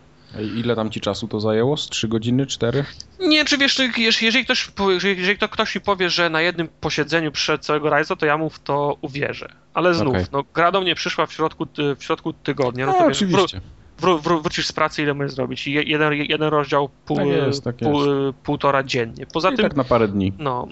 Ile 0.57 0.77
tam 0.77 0.91
ci 0.91 1.01
czasu 1.01 1.29
to 1.29 1.41
zajęło? 1.41 1.77
Z 1.77 1.89
3 1.89 2.09
godziny, 2.09 2.47
4? 2.47 2.85
Nie, 3.21 3.45
czy 3.45 3.59
wiesz, 3.59 3.79
jeż- 3.79 4.23
jeżeli 4.23 4.45
ktoś, 4.45 4.71
jeżeli 5.03 5.39
to 5.39 5.49
ktoś 5.49 5.75
mi 5.75 5.81
powie, 5.81 6.11
że 6.11 6.31
na 6.31 6.41
jednym 6.41 6.69
posiedzeniu 6.81 7.33
przed 7.33 7.65
całego 7.65 7.89
Rise'a, 7.89 8.17
to 8.17 8.27
ja 8.27 8.39
mu 8.39 8.51
w 8.51 8.59
to 8.59 8.97
uwierzę. 9.01 9.49
Ale 9.75 9.95
znów, 9.95 10.15
Okej. 10.15 10.25
no, 10.33 10.45
gra 10.55 10.73
do 10.73 10.81
mnie 10.81 10.95
przyszła 10.95 11.27
w 11.27 11.33
środku, 11.33 11.67
w 11.99 12.05
środku 12.05 12.33
tygodnia, 12.33 12.87
no 12.87 12.93
No, 12.93 12.99
to 12.99 13.07
oczywiście. 13.07 13.61
wró, 13.99 14.19
wró, 14.19 14.41
wrócisz 14.41 14.67
z 14.67 14.73
pracy, 14.73 15.03
ile 15.03 15.15
możesz 15.15 15.33
zrobić? 15.33 15.67
Je- 15.67 15.83
Jeden, 15.83 16.13
jeden 16.13 16.49
rozdział 16.49 16.89
pół, 17.07 17.17
Tak 17.17 17.27
jest, 17.27 17.65
tak 17.65 17.77
pół, 17.77 18.01
półtora 18.43 18.83
dziennie. 18.83 19.27
Poza 19.33 19.51
I 19.51 19.57
tym, 19.57 19.63
tak 19.69 19.77
na 19.77 19.85
parę 19.85 20.09
dni. 20.09 20.33
no, 20.39 20.69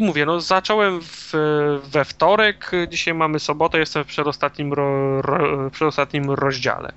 mówię, 0.00 0.26
no, 0.26 0.40
zacząłem 0.40 1.00
w, 1.02 1.32
we 1.92 2.04
wtorek, 2.04 2.70
dzisiaj 2.88 3.14
mamy 3.14 3.38
sobotę, 3.40 3.78
jestem 3.78 4.04
w 4.04 4.06
przedostatnim, 4.06 4.72
ro, 4.72 5.22
ro, 5.22 5.70
przedostatnim 5.70 6.30
rozdziale. 6.30 6.92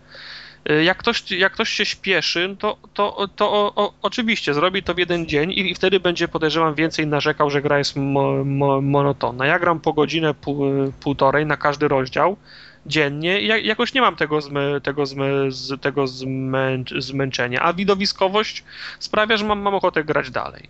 Y, 0.72 0.84
Jak 0.84 0.98
ktoś, 0.98 1.32
jak 1.32 1.54
ktoś 1.54 1.70
się 1.70 1.86
śpieszy, 1.86 2.56
to, 2.60 2.78
to, 2.94 3.28
to 3.36 3.52
o, 3.54 3.76
o, 3.76 3.94
oczywiście 4.02 4.54
zrobi 4.54 4.84
to 4.84 4.94
w 4.94 4.98
jeden 4.98 5.26
dzień 5.26 5.52
i, 5.52 5.72
i 5.72 5.76
wtedy 5.76 6.00
będzie, 6.00 6.28
podejrzewam, 6.28 6.76
więcej 6.76 7.08
narzekał, 7.08 7.50
że 7.50 7.62
gra 7.62 7.78
jest 7.78 7.96
mo, 7.96 8.46
mo, 8.46 8.82
monotonna. 8.82 9.46
Ja 9.46 9.60
gram 9.60 9.80
po 9.80 9.94
godzinę, 9.94 10.34
pół, 10.34 10.92
półtorej 11.00 11.46
na 11.46 11.58
każdy 11.58 11.88
rozdział 11.88 12.38
dziennie 12.86 13.42
i 13.42 13.48
ja, 13.48 13.58
jakoś 13.58 13.94
nie 13.94 14.02
mam 14.02 14.16
tego, 14.16 14.42
zmę, 14.42 14.82
tego, 14.82 15.06
zmę, 15.06 15.26
z, 15.52 15.82
tego 15.82 16.08
zmęcz, 16.08 16.94
zmęczenia, 16.98 17.62
a 17.62 17.74
widowiskowość 17.74 18.64
sprawia, 19.00 19.38
że 19.38 19.46
mam, 19.46 19.60
mam 19.60 19.76
ochotę 19.76 20.04
grać 20.04 20.32
dalej. 20.32 20.70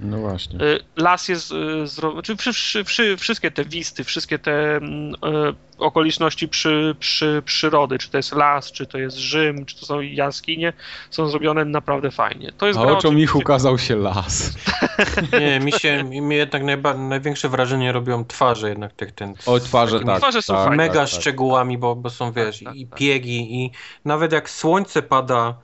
No 0.00 0.18
właśnie. 0.18 0.60
Y, 0.60 0.80
Las 0.96 1.28
jest, 1.28 1.52
y, 1.52 1.86
zro... 1.86 2.22
czy 2.22 2.36
wszy, 2.36 2.52
wszy, 2.52 2.84
wszy, 2.84 3.16
wszystkie 3.16 3.50
te 3.50 3.64
wisty, 3.64 4.04
wszystkie 4.04 4.38
te 4.38 4.76
mm, 4.76 5.14
y, 5.14 5.54
okoliczności 5.78 6.48
przy, 6.48 6.96
przy, 6.98 7.42
przyrody, 7.44 7.98
czy 7.98 8.10
to 8.10 8.16
jest 8.16 8.32
las, 8.32 8.72
czy 8.72 8.86
to 8.86 8.98
jest 8.98 9.16
Rzym, 9.16 9.64
czy 9.64 9.80
to 9.80 9.86
są 9.86 10.00
jaskinie, 10.00 10.72
są 11.10 11.28
zrobione 11.28 11.64
naprawdę 11.64 12.10
fajnie. 12.10 12.52
To 12.52 12.66
jest 12.66 12.78
A 12.78 12.82
oczom 12.82 13.18
ich 13.18 13.36
ukazał 13.36 13.78
się 13.78 13.96
las. 13.96 14.54
Nie, 15.40 15.60
mi 15.60 15.72
się, 15.72 16.04
mi 16.04 16.36
jednak 16.36 16.62
najba, 16.62 16.94
największe 16.94 17.48
wrażenie 17.48 17.92
robią 17.92 18.24
twarze 18.24 18.68
jednak 18.68 18.92
tych 18.92 19.12
ten. 19.12 19.34
O, 19.46 19.60
twarze, 19.60 19.92
takimi 19.92 20.10
tak. 20.10 20.18
Twarze 20.18 20.42
są 20.42 20.54
tak, 20.54 20.62
fajne. 20.62 20.76
Mega 20.76 21.00
tak, 21.00 21.10
tak. 21.10 21.20
szczegółami, 21.20 21.78
bo, 21.78 21.96
bo 21.96 22.10
są, 22.10 22.32
wiesz, 22.32 22.62
tak, 22.64 22.76
i 22.76 22.86
tak. 22.86 22.98
piegi, 22.98 23.64
i 23.64 23.70
nawet 24.04 24.32
jak 24.32 24.50
słońce 24.50 25.02
pada, 25.02 25.54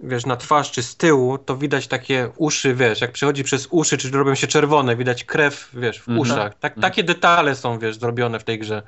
wiesz, 0.00 0.26
na 0.26 0.36
twarz 0.36 0.70
czy 0.70 0.82
z 0.82 0.96
tyłu, 0.96 1.38
to 1.38 1.56
widać 1.56 1.86
takie 1.86 2.30
uszy, 2.36 2.74
wiesz, 2.74 3.00
jak 3.00 3.12
przechodzi 3.12 3.44
przez 3.44 3.68
uszy, 3.70 3.98
czy 3.98 4.10
robią 4.10 4.34
się 4.34 4.46
czerwone, 4.46 4.96
widać 4.96 5.24
krew, 5.24 5.70
wiesz, 5.74 5.98
w 6.00 6.08
Mhm. 6.08 6.18
uszach. 6.18 6.54
Tak, 6.58 6.74
takie 6.80 7.04
detale 7.04 7.56
są, 7.56 7.78
wiesz, 7.78 7.98
zrobione 7.98 8.38
w 8.40 8.44
tej 8.44 8.58
grze. 8.58 8.82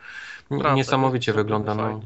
Prawda, 0.49 0.75
Niesamowicie 0.75 1.33
wygląda, 1.33 1.75
no. 1.75 1.89
No, 1.89 2.01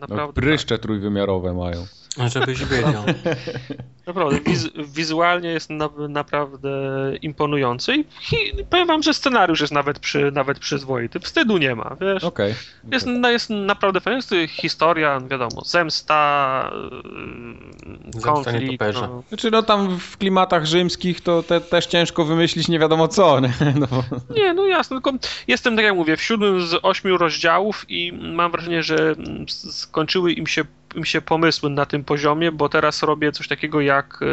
Naprawdę, 0.00 0.32
pryszcze 0.32 0.78
trójwymiarowe 0.78 1.54
mają. 1.54 1.86
Żebyś 2.32 2.64
wiedział. 2.64 3.04
Naprawdę, 4.06 4.40
wiz, 4.40 4.68
wizualnie 4.94 5.48
jest 5.48 5.70
na, 5.70 5.90
naprawdę 6.08 6.70
imponujący 7.22 7.94
i, 7.94 8.04
i 8.60 8.64
powiem 8.70 8.86
wam, 8.86 9.02
że 9.02 9.14
scenariusz 9.14 9.60
jest 9.60 9.72
nawet, 9.72 9.98
przy, 9.98 10.32
nawet 10.32 10.58
przyzwoity. 10.58 11.20
Wstydu 11.20 11.58
nie 11.58 11.74
ma, 11.74 11.96
wiesz. 12.00 12.24
Okej. 12.24 12.54
Jest, 12.92 13.06
no, 13.06 13.30
jest 13.30 13.50
naprawdę 13.50 14.00
fajna. 14.00 14.16
Jest 14.16 14.30
to 14.30 14.36
historia, 14.48 15.20
wiadomo, 15.20 15.64
zemsta, 15.64 16.70
yy, 18.14 18.20
konflikt. 18.22 18.84
No. 18.94 19.22
Znaczy 19.28 19.50
no 19.50 19.62
tam 19.62 19.98
w 19.98 20.18
klimatach 20.18 20.66
rzymskich 20.66 21.20
to 21.20 21.42
te, 21.42 21.60
też 21.60 21.86
ciężko 21.86 22.24
wymyślić 22.24 22.68
nie 22.68 22.78
wiadomo 22.78 23.08
co. 23.08 23.40
Nie? 23.40 23.52
No, 23.80 23.86
Nie, 24.34 24.54
no 24.54 24.66
jasne, 24.66 24.96
tylko 24.96 25.12
jestem, 25.48 25.76
tak 25.76 25.84
jak 25.84 25.94
mówię, 25.94 26.16
w 26.16 26.22
siódmym 26.22 26.66
z 26.66 26.74
ośmiu 26.82 27.16
rozdziałów 27.16 27.84
i 27.88 28.12
mam 28.12 28.52
wrażenie, 28.52 28.82
że 28.82 29.14
skończyły 29.48 30.32
im 30.32 30.46
się 30.46 30.64
mi 30.96 31.06
się 31.06 31.20
pomysły 31.20 31.70
na 31.70 31.86
tym 31.86 32.04
poziomie, 32.04 32.52
bo 32.52 32.68
teraz 32.68 33.02
robię 33.02 33.32
coś 33.32 33.48
takiego 33.48 33.80
jak 33.80 34.22
y, 34.22 34.26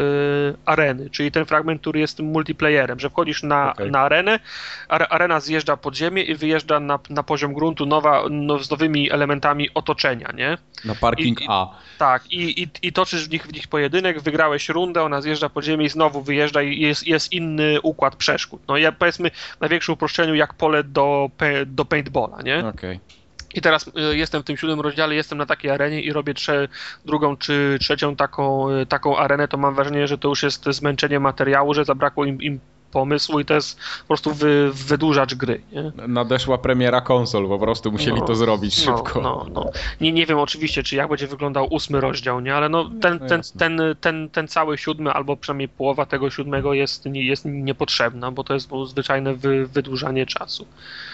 areny, 0.66 1.10
czyli 1.10 1.32
ten 1.32 1.46
fragment, 1.46 1.82
który 1.82 2.00
jest 2.00 2.20
multiplayerem, 2.20 3.00
że 3.00 3.10
wchodzisz 3.10 3.44
na, 3.44 3.72
okay. 3.72 3.92
na 3.92 4.00
arenę, 4.00 4.40
arena 4.88 5.40
zjeżdża 5.40 5.78
pod 5.78 5.96
ziemię 5.96 6.24
i 6.24 6.36
wyjeżdża 6.36 6.80
na, 6.80 7.00
na 7.10 7.24
poziom 7.24 7.54
gruntu 7.54 7.86
nowa, 7.86 8.24
no, 8.30 8.60
z 8.60 8.72
nowymi 8.72 9.12
elementami 9.12 9.70
otoczenia, 9.74 10.30
nie? 10.36 10.58
Na 10.86 10.96
parking 10.96 11.42
I, 11.42 11.46
A. 11.50 11.68
Tak, 11.98 12.32
i, 12.32 12.64
i, 12.64 12.68
i 12.82 12.94
toczysz 12.94 13.28
w 13.28 13.32
nich, 13.32 13.48
w 13.48 13.54
nich 13.54 13.68
pojedynek, 13.68 14.22
wygrałeś 14.22 14.70
rundę, 14.70 15.04
ona 15.04 15.22
zjeżdża 15.22 15.50
pod 15.50 15.66
ziemię 15.66 15.86
i 15.86 15.90
znowu 15.90 16.22
wyjeżdża 16.22 16.62
i 16.62 16.82
jest, 16.82 17.08
jest 17.08 17.34
inny 17.34 17.82
układ 17.82 18.16
przeszkód. 18.16 18.62
No 18.68 18.78
ja 18.78 18.92
powiedzmy 18.92 19.32
na 19.60 19.70
większym 19.70 19.94
uproszczeniu 19.94 20.36
jak 20.36 20.54
pole 20.54 20.84
do, 20.84 21.30
do 21.66 21.86
paintballa, 21.86 22.42
nie? 22.42 22.60
Okej. 22.60 22.70
Okay. 22.70 23.23
I 23.54 23.62
teraz 23.62 23.88
y, 23.88 24.18
jestem 24.18 24.42
w 24.42 24.46
tym 24.46 24.58
siódmym 24.58 24.82
rozdziale, 24.82 25.16
jestem 25.16 25.38
na 25.38 25.46
takiej 25.46 25.72
arenie 25.72 26.02
i 26.02 26.14
robię 26.14 26.34
trze, 26.34 26.68
drugą 27.06 27.38
czy 27.38 27.78
trzecią 27.80 28.16
taką, 28.16 28.70
y, 28.70 28.86
taką 28.86 29.18
arenę, 29.18 29.48
to 29.48 29.58
mam 29.58 29.76
wrażenie, 29.76 30.08
że 30.08 30.18
to 30.18 30.28
już 30.28 30.44
jest 30.44 30.66
zmęczenie 30.66 31.20
materiału, 31.20 31.74
że 31.74 31.86
zabrakło 31.86 32.26
im, 32.26 32.42
im 32.42 32.60
pomysłu 32.94 33.40
i 33.40 33.46
to 33.46 33.54
jest 33.54 33.80
po 34.02 34.08
prostu 34.08 34.34
wy, 34.34 34.72
wydłużacz 34.74 35.36
gry. 35.36 35.62
Nie? 35.72 36.08
Nadeszła 36.08 36.58
premiera 36.58 37.02
konsol, 37.02 37.48
po 37.48 37.60
prostu 37.60 37.92
musieli 37.92 38.20
no, 38.20 38.26
to 38.26 38.36
zrobić 38.36 38.86
no, 38.86 38.98
szybko. 38.98 39.22
No, 39.22 39.46
no. 39.54 39.72
Nie, 40.02 40.12
nie 40.12 40.26
wiem 40.26 40.40
oczywiście, 40.40 40.84
czy 40.84 40.96
jak 40.96 41.10
będzie 41.10 41.28
wyglądał 41.28 41.68
ósmy 41.70 42.02
rozdział, 42.02 42.40
nie? 42.40 42.56
ale 42.56 42.70
no, 42.70 42.90
ten, 43.02 43.20
no 43.22 43.28
ten, 43.28 43.42
ten, 43.58 43.82
ten, 44.02 44.30
ten 44.30 44.48
cały 44.48 44.78
siódmy, 44.78 45.12
albo 45.12 45.38
przynajmniej 45.38 45.70
połowa 45.70 46.06
tego 46.06 46.30
siódmego 46.30 46.74
jest, 46.74 47.06
jest 47.06 47.46
niepotrzebna, 47.46 48.32
bo 48.32 48.44
to 48.44 48.54
jest 48.54 48.70
zwyczajne 48.86 49.36
wy, 49.36 49.68
wydłużanie 49.68 50.26
czasu. 50.26 50.68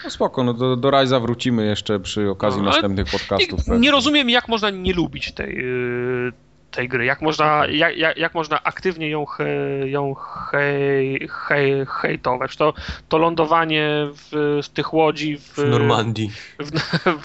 No 0.03 0.09
spoko, 0.09 0.43
no 0.43 0.53
do, 0.53 0.75
do 0.75 0.91
Ryza 0.91 1.19
wrócimy 1.19 1.65
jeszcze 1.65 1.99
przy 1.99 2.29
okazji 2.29 2.61
no, 2.61 2.69
następnych 2.69 3.07
podcastów. 3.11 3.67
Nie, 3.67 3.79
nie, 3.79 3.91
rozumiem, 3.91 4.29
jak 4.29 4.47
można 4.47 4.69
nie 4.69 4.93
lubić 4.93 5.31
tej, 5.31 5.59
y, 5.59 6.31
tej 6.71 6.87
gry. 6.87 7.05
Jak 7.05 7.21
można, 7.21 7.67
jak, 7.67 7.97
jak, 7.97 8.17
jak 8.17 8.33
można 8.33 8.63
aktywnie 8.63 9.09
ją, 9.09 9.25
he, 9.25 9.45
ją 9.85 10.15
hej, 10.51 11.27
hej, 11.31 11.85
hejtować. 11.85 12.55
To, 12.55 12.73
to 13.09 13.17
lądowanie 13.17 13.89
w, 14.13 14.59
w 14.63 14.69
tych 14.69 14.93
łodzi 14.93 15.37
w, 15.37 15.53
w 15.53 15.57
Normandii. 15.57 16.31
W, 16.59 16.71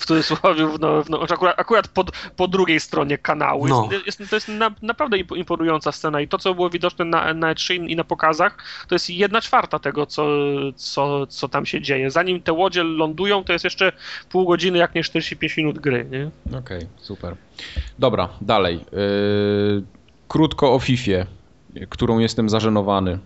w 0.01 0.07
cudzysłowie, 0.07 0.67
w, 0.67 0.81
no, 0.81 1.03
w, 1.03 1.11
no, 1.11 1.23
akurat, 1.23 1.61
akurat 1.61 1.89
po, 1.89 2.05
po 2.37 2.49
drugiej 2.49 2.81
stronie 2.81 3.19
kanału. 3.19 3.67
No. 3.69 3.89
Jest, 3.93 4.21
jest, 4.21 4.31
to 4.31 4.37
jest 4.37 4.49
na, 4.49 4.71
naprawdę 4.83 5.19
imponująca 5.19 5.93
scena 5.93 6.21
i 6.21 6.29
to, 6.29 6.39
co 6.39 6.55
było 6.55 6.71
widoczne 6.71 7.05
na, 7.05 7.35
na 7.35 7.55
E3 7.55 7.89
i 7.89 7.97
na 7.97 8.05
pokazach, 8.05 8.57
to 8.89 8.95
jest 8.95 9.11
jedna 9.11 9.41
czwarta 9.41 9.79
tego, 9.79 10.07
co, 10.07 10.27
co, 10.77 11.27
co 11.27 11.49
tam 11.49 11.67
się 11.67 11.81
dzieje. 11.81 12.11
Zanim 12.11 12.43
te 12.43 12.53
łodzie 12.53 12.83
lądują, 12.83 13.45
to 13.45 13.53
jest 13.53 13.65
jeszcze 13.65 13.93
pół 14.31 14.47
godziny, 14.47 14.79
jak 14.79 14.95
nie 14.95 15.03
45 15.03 15.57
minut 15.57 15.79
gry. 15.79 16.31
Okej, 16.47 16.59
okay, 16.59 16.87
super. 16.97 17.37
Dobra, 17.99 18.29
dalej. 18.41 18.75
Yy, 18.93 19.34
krótko 20.29 20.75
o 20.75 20.79
FIFA, 20.79 21.27
którą 21.89 22.19
jestem 22.19 22.49
zażenowany. 22.49 23.19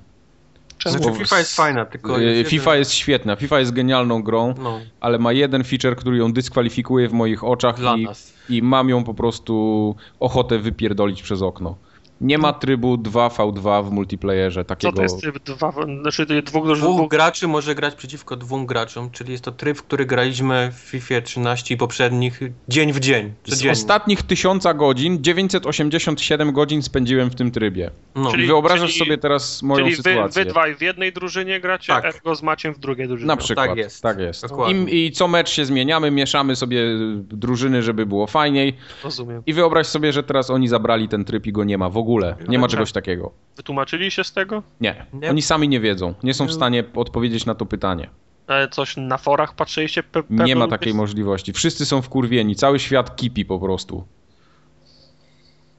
Czemu? 0.78 0.98
Znaczy, 0.98 1.18
FIFA 1.18 1.38
jest 1.38 1.56
fajna, 1.56 1.84
tylko. 1.84 2.18
Yy, 2.18 2.34
jest 2.34 2.50
FIFA 2.50 2.70
jeden... 2.70 2.78
jest 2.78 2.92
świetna. 2.92 3.36
FIFA 3.36 3.60
jest 3.60 3.72
genialną 3.72 4.22
grą, 4.22 4.54
no. 4.62 4.80
ale 5.00 5.18
ma 5.18 5.32
jeden 5.32 5.64
feature, 5.64 5.96
który 5.96 6.16
ją 6.16 6.32
dyskwalifikuje 6.32 7.08
w 7.08 7.12
moich 7.12 7.44
oczach 7.44 7.76
i, 7.96 8.08
i 8.56 8.62
mam 8.62 8.88
ją 8.88 9.04
po 9.04 9.14
prostu 9.14 9.96
ochotę 10.20 10.58
wypierdolić 10.58 11.22
przez 11.22 11.42
okno. 11.42 11.76
Nie 12.20 12.38
ma 12.38 12.52
trybu 12.52 12.94
2v2 12.94 13.84
w 13.84 13.90
multiplayerze 13.90 14.64
takiego. 14.64 14.92
Co 14.92 14.96
to 14.96 15.02
jest 15.02 15.20
tryb 15.20 15.38
2? 15.38 15.72
Znaczy 16.02 16.26
dwóch, 16.42 16.78
dwóch 16.78 17.08
graczy 17.08 17.48
może 17.48 17.74
grać 17.74 17.94
przeciwko 17.94 18.36
dwóm 18.36 18.66
graczom, 18.66 19.10
czyli 19.10 19.32
jest 19.32 19.44
to 19.44 19.52
tryb, 19.52 19.78
w 19.78 19.82
który 19.82 20.06
graliśmy 20.06 20.72
w 20.72 20.78
FIFA 20.78 21.20
13 21.20 21.74
i 21.74 21.76
poprzednich 21.76 22.40
dzień 22.68 22.92
w 22.92 23.00
dzień. 23.00 23.32
Codziennie. 23.42 23.74
Z 23.74 23.78
ostatnich 23.78 24.22
tysiąca 24.22 24.74
godzin 24.74 25.22
987 25.22 26.52
godzin 26.52 26.82
spędziłem 26.82 27.30
w 27.30 27.34
tym 27.34 27.50
trybie. 27.50 27.90
No. 28.14 28.30
Czyli 28.30 28.46
wyobrażasz 28.46 28.90
czyli, 28.90 28.98
sobie 28.98 29.18
teraz 29.18 29.62
moją 29.62 29.84
czyli 29.84 29.96
sytuację. 29.96 30.42
Wy, 30.42 30.44
wy 30.44 30.50
dwaj 30.50 30.76
w 30.76 30.82
jednej 30.82 31.12
drużynie 31.12 31.60
gracie, 31.60 31.92
tak. 31.92 32.04
ergo 32.04 32.34
z 32.34 32.42
Maciem 32.42 32.74
w 32.74 32.78
drugiej 32.78 33.08
drużynie. 33.08 33.28
Na 33.28 33.36
przykład. 33.36 33.68
Tak 33.68 33.78
jest. 33.78 34.02
Tak 34.02 34.18
jest. 34.18 34.46
I, 34.88 35.06
I 35.06 35.12
co 35.12 35.28
mecz 35.28 35.50
się 35.50 35.64
zmieniamy, 35.64 36.10
mieszamy 36.10 36.56
sobie 36.56 36.82
drużyny, 37.18 37.82
żeby 37.82 38.06
było 38.06 38.26
fajniej. 38.26 38.76
Rozumiem. 39.04 39.42
I 39.46 39.52
wyobraź 39.52 39.86
sobie, 39.86 40.12
że 40.12 40.22
teraz 40.22 40.50
oni 40.50 40.68
zabrali 40.68 41.08
ten 41.08 41.24
tryb 41.24 41.46
i 41.46 41.52
go 41.52 41.64
nie 41.64 41.78
ma 41.78 41.88
w 41.88 41.96
ogóle 41.96 42.07
ogóle. 42.08 42.36
Nie 42.48 42.58
ma 42.58 42.68
czegoś 42.68 42.92
takiego. 42.92 43.32
Wytłumaczyli 43.56 44.10
się 44.10 44.24
z 44.24 44.32
tego? 44.32 44.62
Nie. 44.80 45.06
nie. 45.12 45.30
Oni 45.30 45.42
sami 45.42 45.68
nie 45.68 45.80
wiedzą. 45.80 46.14
Nie 46.22 46.34
są 46.34 46.46
w 46.46 46.52
stanie 46.52 46.84
odpowiedzieć 46.94 47.46
na 47.46 47.54
to 47.54 47.66
pytanie. 47.66 48.10
Ale 48.46 48.68
coś 48.68 48.96
na 48.96 49.18
forach 49.18 49.54
patrzyliście? 49.54 50.02
Pe 50.02 50.22
nie 50.30 50.56
ma 50.56 50.68
takiej 50.68 50.94
możliwości. 50.94 51.52
Wszyscy 51.52 51.86
są 51.86 52.02
wkurwieni. 52.02 52.56
Cały 52.56 52.78
świat 52.78 53.16
kipi 53.16 53.44
po 53.44 53.58
prostu. 53.58 54.04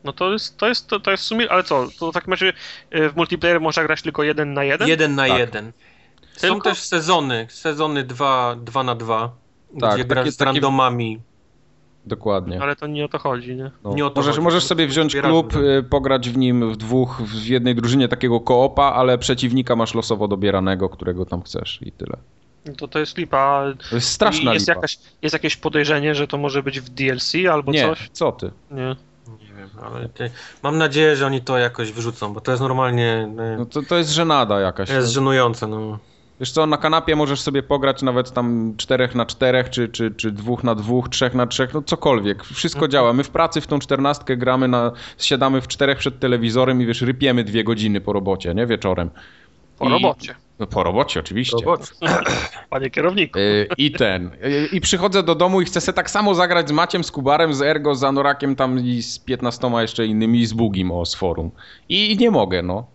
No 0.04 0.14
to 0.14 0.34
jest, 0.34 0.58
to 0.58 0.68
jest, 0.68 0.88
to, 0.88 1.00
to 1.00 1.12
jest 1.12 1.24
w 1.24 1.26
sumie, 1.26 1.52
ale 1.52 1.64
co, 1.64 1.88
to 2.00 2.12
w 2.12 2.14
takim 2.14 2.34
razie 2.34 2.54
y, 2.96 3.10
w 3.10 3.16
multiplayer 3.16 3.62
można 3.62 3.84
grać 3.84 4.02
tylko 4.02 4.24
jeden 4.24 4.54
na 4.54 4.64
jeden? 4.64 4.88
Jeden 4.88 5.16
na 5.16 5.28
tak. 5.28 5.40
jeden. 5.40 5.72
Są 6.36 6.48
tylko? 6.48 6.70
też 6.70 6.80
sezony, 6.80 7.48
sezony 7.50 8.04
2 8.04 8.56
na 8.86 8.96
2, 8.96 9.36
tak, 9.80 9.94
gdzie 9.94 10.04
takie, 10.04 10.04
grasz 10.06 10.30
z 10.30 10.42
randomami. 10.42 11.20
Dokładnie. 12.06 12.62
Ale 12.62 12.76
to 12.76 12.88
nie 12.88 13.06
o 13.06 13.08
to 13.08 13.20
chodzi, 13.20 13.56
nie? 13.56 13.72
No. 13.84 13.94
nie 13.94 14.06
o 14.06 14.10
to 14.10 14.20
możesz, 14.20 14.36
chodzi. 14.36 14.44
możesz 14.44 14.66
sobie 14.66 14.88
wziąć 14.88 15.16
klub, 15.16 15.56
y, 15.56 15.84
pograć 15.90 16.30
w 16.30 16.38
nim 16.38 16.72
w 16.72 16.78
dwóch, 16.78 17.22
w 17.22 17.46
jednej 17.46 17.76
drużynie 17.76 18.08
takiego 18.08 18.40
koopa, 18.40 18.84
ale 18.84 19.18
przeciwnika 19.18 19.76
masz 19.76 19.96
losowo 19.96 20.28
dobieranego, 20.28 20.90
którego 20.90 21.26
tam 21.26 21.42
chcesz 21.42 21.80
i 21.82 21.92
tyle. 21.92 22.18
To 22.78 22.88
to 22.88 23.00
jest 23.00 23.18
lipa. 23.18 23.64
To 23.90 23.96
jest 23.96 24.10
straszna 24.10 24.54
jest 24.54 24.68
lipa. 24.68 24.78
Jakaś, 24.78 24.98
jest 25.22 25.34
jakieś 25.34 25.58
podejrzenie, 25.58 26.16
że 26.16 26.28
to 26.28 26.38
może 26.38 26.64
być 26.64 26.80
w 26.80 26.90
DLC 26.90 27.34
albo 27.52 27.72
nie, 27.72 27.88
coś? 27.88 28.10
co 28.12 28.32
ty? 28.32 28.52
Nie. 28.72 28.96
Nie 29.40 29.54
wiem, 29.58 29.70
ale 29.82 30.10
mam 30.64 30.78
nadzieję, 30.78 31.16
że 31.16 31.26
oni 31.26 31.42
to 31.42 31.58
jakoś 31.58 31.92
wyrzucą, 31.92 32.34
bo 32.34 32.42
to 32.42 32.52
jest 32.52 32.62
normalnie... 32.62 33.30
Y, 33.56 33.58
no 33.58 33.66
to, 33.66 33.82
to 33.82 33.98
jest 33.98 34.10
żenada 34.10 34.60
jakaś. 34.60 34.90
To 34.90 34.96
jest 34.96 35.08
no. 35.08 35.14
żenujące, 35.14 35.68
no. 35.68 36.00
Wiesz 36.40 36.52
co, 36.52 36.66
na 36.66 36.78
kanapie 36.78 37.16
możesz 37.16 37.42
sobie 37.42 37.64
pograć 37.64 38.02
nawet 38.02 38.32
tam 38.32 38.74
4 38.78 39.10
na 39.16 39.26
4 39.26 39.64
czy, 39.70 39.90
czy, 39.90 40.12
czy 40.12 40.32
2 40.32 40.56
na 40.64 40.76
2, 40.76 41.08
3 41.10 41.32
na 41.34 41.48
3, 41.48 41.68
no 41.74 41.82
cokolwiek. 41.82 42.44
Wszystko 42.44 42.80
mhm. 42.80 42.92
działa. 42.92 43.14
My 43.14 43.24
w 43.24 43.30
pracy 43.30 43.62
w 43.62 43.68
tą 43.68 43.80
czternastkę 43.80 44.38
gramy, 44.38 44.68
na, 44.68 44.92
siadamy 45.18 45.62
w 45.62 45.68
czterech 45.68 45.98
przed 45.98 46.20
telewizorem 46.20 46.82
i 46.82 46.86
wiesz, 46.86 47.02
rypiemy 47.02 47.44
dwie 47.44 47.64
godziny 47.64 48.02
po 48.02 48.14
robocie, 48.14 48.54
nie? 48.56 48.66
Wieczorem. 48.66 49.10
Po 49.78 49.88
I... 49.88 49.90
robocie. 49.90 50.36
No, 50.60 50.68
po 50.68 50.84
robocie, 50.84 51.20
oczywiście. 51.20 51.58
Robocie. 51.66 51.92
Panie 52.70 52.90
kierowniku. 52.90 53.40
Y, 53.40 53.68
I 53.78 53.92
ten. 53.92 54.32
Y, 54.44 54.70
I 54.72 54.82
przychodzę 54.82 55.24
do 55.24 55.36
domu 55.36 55.62
i 55.62 55.66
chcę 55.66 55.82
sobie 55.82 55.96
tak 55.96 56.10
samo 56.10 56.36
zagrać 56.36 56.70
z 56.70 56.72
Maciem, 56.72 57.04
z 57.04 57.12
Kubarem, 57.12 57.54
z 57.54 57.62
Ergo, 57.62 57.96
z 57.96 58.04
Anorakiem 58.04 58.56
tam 58.56 58.80
i 58.80 59.02
z 59.02 59.20
15 59.20 59.72
jeszcze 59.78 60.06
innymi 60.06 60.40
i 60.40 60.46
z 60.46 60.54
Bugim 60.54 60.92
o 60.92 61.06
z 61.06 61.16
forum. 61.16 61.52
I 61.90 62.18
nie 62.20 62.32
mogę, 62.32 62.62
no. 62.62 62.88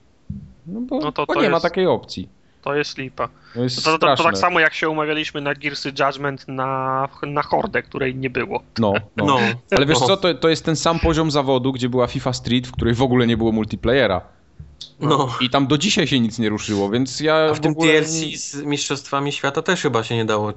No 0.67 0.81
bo, 0.81 0.99
no 0.99 1.13
to, 1.13 1.27
bo 1.27 1.35
to 1.35 1.41
nie 1.41 1.47
jest... 1.47 1.53
ma 1.53 1.61
takiej 1.61 1.87
opcji. 1.87 2.29
To 2.65 2.75
jest 2.75 2.99
lipa. 2.99 3.29
To, 3.55 3.63
jest 3.63 3.85
to, 3.85 3.99
to, 3.99 4.17
to, 4.17 4.23
tak 4.23 4.39
samo 4.39 4.61
jak 4.61 4.75
się 4.75 4.89
umawialiśmy 4.89 5.41
na 5.41 5.55
Gearsy 5.55 5.93
Judgment 5.99 6.49
na, 6.49 7.09
na 7.23 7.43
Hordę, 7.43 7.83
której 7.83 8.15
nie 8.15 8.31
było. 8.31 8.63
No, 8.79 8.93
no. 9.17 9.25
no. 9.27 9.39
Ale 9.71 9.87
wiesz 9.87 9.99
co, 9.99 10.17
to, 10.17 10.35
to 10.35 10.49
jest 10.49 10.65
ten 10.65 10.77
sam 10.77 10.99
poziom 10.99 11.31
zawodu, 11.31 11.73
gdzie 11.73 11.89
była 11.89 12.07
FIFA 12.07 12.33
Street, 12.33 12.67
w 12.67 12.73
której 12.73 12.95
w 12.95 13.03
ogóle 13.03 13.27
nie 13.27 13.37
było 13.37 13.53
multiplayera. 13.53 14.21
No. 15.01 15.29
I 15.41 15.51
tam 15.51 15.67
do 15.67 15.79
dzisiaj 15.79 16.07
się 16.07 16.21
nic 16.21 16.39
nie 16.39 16.49
ruszyło, 16.49 16.91
więc 16.91 17.21
ja. 17.21 17.35
A 17.35 17.55
w, 17.55 17.57
w 17.57 17.61
tym 17.61 17.73
ogóle... 17.73 17.93
DLC 17.93 18.37
z 18.37 18.63
Mistrzostwami 18.63 19.33
Świata 19.33 19.63
też 19.63 19.83
chyba 19.83 20.05
się 20.05 20.17
nie 20.17 20.25
dało 20.25 20.53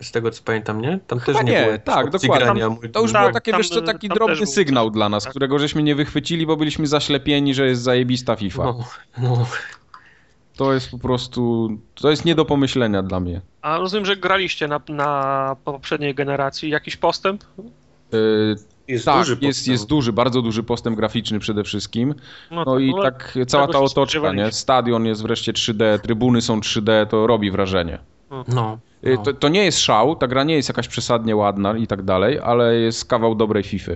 z 0.00 0.10
tego 0.10 0.30
co 0.30 0.42
pamiętam, 0.42 0.80
nie? 0.80 0.98
Tam 1.06 1.18
Chyba 1.18 1.38
też 1.38 1.46
nie, 1.46 1.52
nie 1.52 1.66
było 1.66 1.78
tak, 1.78 2.10
dokładnie. 2.10 2.62
Tam, 2.62 2.78
to 2.92 3.00
już 3.00 3.12
tak, 3.12 3.22
było 3.22 3.32
takie, 3.32 3.50
tam, 3.50 3.60
wiesz 3.60 3.68
co, 3.68 3.82
taki 3.82 4.08
drobny 4.08 4.46
sygnał 4.46 4.90
dla 4.90 5.08
nas, 5.08 5.24
tak. 5.24 5.30
którego 5.30 5.58
żeśmy 5.58 5.82
nie 5.82 5.94
wychwycili, 5.94 6.46
bo 6.46 6.56
byliśmy 6.56 6.86
zaślepieni, 6.86 7.54
że 7.54 7.66
jest 7.66 7.82
zajebista 7.82 8.36
FIFA. 8.36 8.64
No, 8.64 8.84
no. 9.18 9.46
To 10.56 10.74
jest 10.74 10.90
po 10.90 10.98
prostu, 10.98 11.68
to 11.94 12.10
jest 12.10 12.24
nie 12.24 12.34
do 12.34 12.44
pomyślenia 12.44 13.02
dla 13.02 13.20
mnie. 13.20 13.40
A 13.62 13.78
rozumiem, 13.78 14.06
że 14.06 14.16
graliście 14.16 14.68
na, 14.68 14.80
na 14.88 15.56
poprzedniej 15.64 16.14
generacji. 16.14 16.70
Jakiś 16.70 16.96
postęp? 16.96 17.44
Yy, 18.12 18.56
jest 18.88 19.04
tak, 19.04 19.18
duży 19.18 19.38
jest, 19.40 19.68
jest 19.68 19.86
duży, 19.86 20.12
bardzo 20.12 20.42
duży 20.42 20.62
postęp 20.62 20.96
graficzny 20.96 21.38
przede 21.38 21.64
wszystkim. 21.64 22.14
No, 22.50 22.64
no 22.66 22.74
tak, 22.74 22.82
i 22.82 22.90
no, 22.90 23.02
tak 23.02 23.38
cała 23.46 23.68
ta 23.68 23.80
otoczka, 23.80 24.32
nie? 24.32 24.52
Stadion 24.52 25.06
jest 25.06 25.22
wreszcie 25.22 25.52
3D, 25.52 25.98
trybuny 25.98 26.42
są 26.42 26.60
3D, 26.60 27.06
to 27.06 27.26
robi 27.26 27.50
wrażenie. 27.50 27.98
No. 28.30 28.44
no. 28.48 28.78
To, 29.24 29.32
to, 29.32 29.48
nie 29.48 29.64
jest 29.64 29.78
szał, 29.78 30.16
ta 30.16 30.26
gra 30.26 30.44
nie 30.44 30.54
jest 30.54 30.68
jakaś 30.68 30.88
przesadnie 30.88 31.36
ładna 31.36 31.76
i 31.76 31.86
tak 31.86 32.02
dalej, 32.02 32.38
ale 32.38 32.74
jest 32.74 33.04
kawał 33.04 33.34
dobrej 33.34 33.62
FIFA. 33.62 33.92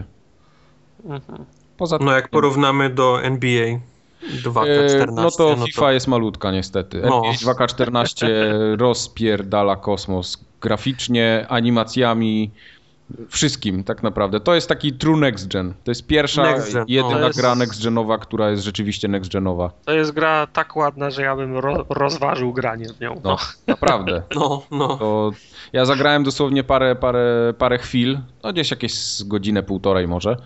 Mhm. 1.05 1.45
Poza 1.77 1.99
no 2.01 2.13
jak 2.13 2.29
porównamy 2.29 2.91
do 2.91 3.23
NBA, 3.23 3.79
2K14. 4.23 5.13
No 5.13 5.31
to 5.31 5.57
no 5.57 5.67
FIFA 5.67 5.81
to... 5.81 5.93
jest 5.93 6.09
malutka 6.09 6.53
niestety. 6.53 7.01
No. 7.01 7.23
2K14 7.23 8.27
rozpierdala 8.79 9.77
kosmos 9.77 10.45
graficznie, 10.61 11.47
animacjami, 11.49 12.51
wszystkim 13.29 13.85
tak 13.85 14.03
naprawdę. 14.03 14.41
To 14.41 14.55
jest 14.55 14.69
taki 14.69 14.93
true 14.93 15.17
next 15.17 15.49
gen. 15.49 15.75
To 15.85 15.91
jest 15.91 16.07
pierwsza, 16.07 16.43
next 16.43 16.73
gen. 16.73 16.85
jedyna 16.89 17.27
jest... 17.27 17.39
gra 17.39 17.55
next 17.55 17.85
genowa, 17.85 18.19
która 18.19 18.51
jest 18.51 18.63
rzeczywiście 18.63 19.09
next 19.09 19.33
genowa. 19.33 19.71
To 19.85 19.93
jest 19.93 20.13
gra 20.13 20.47
tak 20.47 20.77
ładna, 20.77 21.11
że 21.11 21.23
ja 21.23 21.37
bym 21.37 21.57
ro 21.57 21.87
rozważył 21.89 22.53
granie 22.53 22.87
w 22.89 23.01
nią. 23.01 23.21
No, 23.25 23.37
naprawdę. 23.67 24.23
No, 24.35 24.63
no. 24.71 24.97
To 24.97 25.31
ja 25.73 25.85
zagrałem 25.85 26.25
dosłownie 26.25 26.65
parę, 26.65 26.97
parę, 26.97 27.55
parę 27.59 27.79
chwil, 27.79 28.19
no 28.43 28.53
gdzieś 28.53 28.71
jakieś 28.71 28.95
godzinę, 29.25 29.63
półtorej 29.63 30.09
może. 30.09 30.37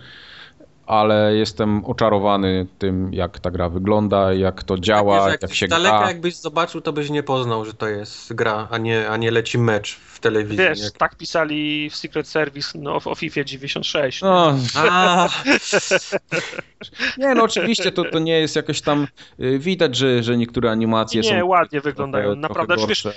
Ale 0.93 1.35
jestem 1.35 1.85
oczarowany 1.85 2.67
tym, 2.79 3.15
jak 3.15 3.39
ta 3.39 3.51
gra 3.51 3.69
wygląda, 3.69 4.33
jak 4.33 4.63
to 4.63 4.79
działa, 4.79 5.19
tak 5.19 5.31
jest, 5.31 5.43
jak, 5.43 5.51
jak 5.51 5.57
się 5.57 5.69
daleka 5.69 5.99
gra. 5.99 6.09
jakbyś 6.09 6.37
zobaczył, 6.37 6.81
to 6.81 6.93
byś 6.93 7.11
nie 7.11 7.23
poznał, 7.23 7.65
że 7.65 7.75
to 7.75 7.89
jest 7.89 8.35
gra, 8.35 8.69
a 8.71 8.79
nie, 8.79 9.11
a 9.11 9.17
nie 9.17 9.31
leci 9.31 9.59
mecz 9.59 10.01
telewizji. 10.23 10.57
Wiesz, 10.57 10.81
jak... 10.81 10.93
tak 10.93 11.17
pisali 11.17 11.91
w 11.91 11.97
Secret 11.97 12.29
Service 12.29 12.79
no, 12.79 12.97
o 13.05 13.15
FIFA 13.15 13.45
96. 13.45 14.23
No. 14.23 14.59
A. 14.77 15.29
nie, 17.19 17.35
no 17.35 17.45
oczywiście 17.45 17.93
to, 17.93 18.05
to 18.05 18.19
nie 18.19 18.41
jest 18.41 18.57
jakoś 18.57 18.81
tam, 18.81 19.07
y, 19.41 19.59
widać, 19.59 19.97
że, 19.97 20.23
że 20.23 20.37
niektóre 20.37 20.71
animacje 20.71 21.21
nie, 21.21 21.29
są... 21.29 21.35
Nie, 21.35 21.45
ładnie 21.45 21.81
wyglądają, 21.81 22.25
trochę, 22.25 22.41
naprawdę. 22.41 22.75
Trochę 22.75 22.89
wiesz, 22.89 23.07
y, 23.07 23.13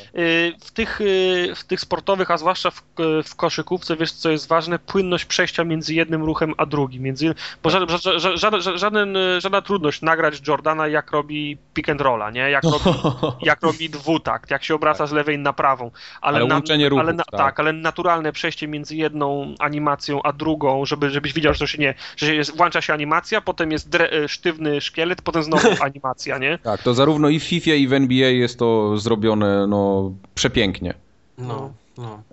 w, 0.61 0.71
tych, 0.71 1.01
y, 1.01 1.53
w 1.55 1.63
tych 1.63 1.79
sportowych, 1.79 2.31
a 2.31 2.37
zwłaszcza 2.37 2.71
w, 2.71 2.83
w 3.25 3.35
koszykówce, 3.35 3.95
wiesz 3.97 4.11
co 4.11 4.29
jest 4.29 4.47
ważne? 4.47 4.79
Płynność 4.79 5.25
przejścia 5.25 5.63
między 5.63 5.93
jednym 5.93 6.23
ruchem 6.23 6.53
a 6.57 6.65
drugim. 6.65 7.03
Między, 7.03 7.35
bo 7.63 7.69
żaden, 7.69 7.97
żaden, 8.35 8.61
żaden, 8.61 9.17
żadna 9.39 9.61
trudność 9.61 10.01
nagrać 10.01 10.47
Jordana, 10.47 10.87
jak 10.87 11.11
robi 11.11 11.57
pick 11.73 11.89
and 11.89 12.01
rolla, 12.01 12.31
nie? 12.31 12.49
Jak 12.49 12.63
robi, 12.63 12.99
jak 13.41 13.61
robi 13.61 13.89
dwutakt, 13.89 14.51
jak 14.51 14.63
się 14.63 14.75
obraca 14.75 15.07
z 15.07 15.11
lewej 15.11 15.39
na 15.39 15.53
prawą. 15.53 15.91
Ale, 16.21 16.37
ale 16.37 16.53
łączenie 16.53 16.89
ruchów, 16.95 17.07
ale 17.07 17.13
na, 17.13 17.23
tak. 17.23 17.39
tak. 17.39 17.59
ale 17.59 17.73
naturalne 17.73 18.31
przejście 18.31 18.67
między 18.67 18.95
jedną 18.95 19.55
animacją 19.59 20.23
a 20.23 20.33
drugą, 20.33 20.85
żeby, 20.85 21.09
żebyś 21.09 21.33
widział, 21.33 21.53
że 21.53 21.59
to 21.59 21.67
się 21.67 21.77
nie, 21.77 21.93
że 22.17 22.35
jest, 22.35 22.57
włącza 22.57 22.81
się 22.81 22.93
animacja, 22.93 23.41
potem 23.41 23.71
jest 23.71 23.89
dre, 23.89 24.09
e, 24.09 24.27
sztywny 24.27 24.81
szkielet, 24.81 25.21
potem 25.21 25.43
znowu 25.43 25.67
animacja, 25.89 26.37
nie? 26.37 26.57
Tak, 26.57 26.83
to 26.83 26.93
zarówno 26.93 27.29
i 27.29 27.39
w 27.39 27.43
FIFA 27.43 27.71
i 27.73 27.87
w 27.87 27.93
NBA 27.93 28.29
jest 28.29 28.59
to 28.59 28.97
zrobione 28.97 29.67
no, 29.67 30.11
przepięknie. 30.35 30.93
No, 31.37 31.73
no. 31.97 32.23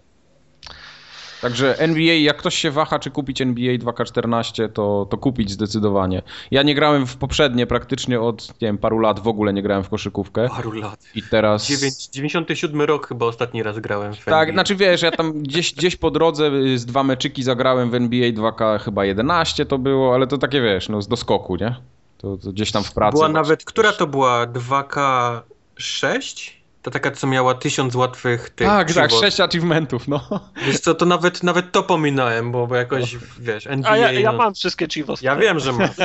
Także 1.42 1.78
NBA, 1.78 2.14
jak 2.14 2.36
ktoś 2.36 2.54
się 2.54 2.70
waha, 2.70 2.98
czy 2.98 3.10
kupić 3.10 3.40
NBA 3.40 3.74
2K14, 3.74 4.68
to, 4.72 5.06
to 5.10 5.18
kupić 5.18 5.50
zdecydowanie. 5.50 6.22
Ja 6.50 6.62
nie 6.62 6.74
grałem 6.74 7.06
w 7.06 7.16
poprzednie 7.16 7.66
praktycznie 7.66 8.20
od, 8.20 8.48
nie 8.48 8.68
wiem, 8.68 8.78
paru 8.78 8.98
lat 8.98 9.20
w 9.20 9.28
ogóle 9.28 9.52
nie 9.52 9.62
grałem 9.62 9.84
w 9.84 9.88
koszykówkę. 9.88 10.48
Paru 10.48 10.72
lat. 10.72 11.00
I 11.14 11.22
teraz... 11.22 11.68
9, 11.68 12.06
97 12.06 12.80
rok 12.80 13.08
chyba 13.08 13.26
ostatni 13.26 13.62
raz 13.62 13.78
grałem 13.78 14.14
w 14.14 14.24
Tak, 14.24 14.48
NBA. 14.48 14.52
znaczy 14.52 14.76
wiesz, 14.76 15.02
ja 15.02 15.10
tam 15.10 15.42
gdzieś, 15.42 15.74
gdzieś 15.74 15.96
po 15.96 16.10
drodze 16.10 16.50
z 16.76 16.86
dwa 16.86 17.02
meczyki 17.02 17.42
zagrałem 17.42 17.90
w 17.90 17.94
NBA 17.94 18.30
2K 18.30 18.80
chyba 18.80 19.04
11 19.04 19.66
to 19.66 19.78
było, 19.78 20.14
ale 20.14 20.26
to 20.26 20.38
takie 20.38 20.62
wiesz, 20.62 20.88
no 20.88 21.02
z 21.02 21.08
doskoku, 21.08 21.56
nie? 21.56 21.76
To, 22.18 22.36
to 22.36 22.52
gdzieś 22.52 22.72
tam 22.72 22.84
w 22.84 22.92
pracy. 22.92 23.12
Była 23.12 23.28
nawet, 23.28 23.64
która 23.64 23.92
to 23.92 24.06
była? 24.06 24.46
2K6? 24.46 26.50
To 26.82 26.90
taka, 26.90 27.10
co 27.10 27.26
miała 27.26 27.54
tysiąc 27.54 27.94
łatwych 27.94 28.50
tych. 28.50 28.66
Tak, 28.66 28.92
tak, 28.92 29.10
sześć 29.10 29.40
achievementów, 29.40 30.08
no. 30.08 30.20
Wiesz 30.66 30.80
co, 30.80 30.94
to 30.94 31.06
nawet, 31.06 31.42
nawet 31.42 31.72
to 31.72 31.82
pominąłem, 31.82 32.52
bo, 32.52 32.66
bo 32.66 32.76
jakoś, 32.76 33.16
wiesz, 33.40 33.66
NBA... 33.66 33.90
A 33.90 33.96
ja, 33.96 34.12
ja 34.12 34.32
no... 34.32 34.38
mam 34.38 34.54
wszystkie 34.54 34.88
chivos. 34.88 35.22
Ja 35.22 35.36
wiem, 35.36 35.58
że 35.58 35.72
masz. 35.72 35.90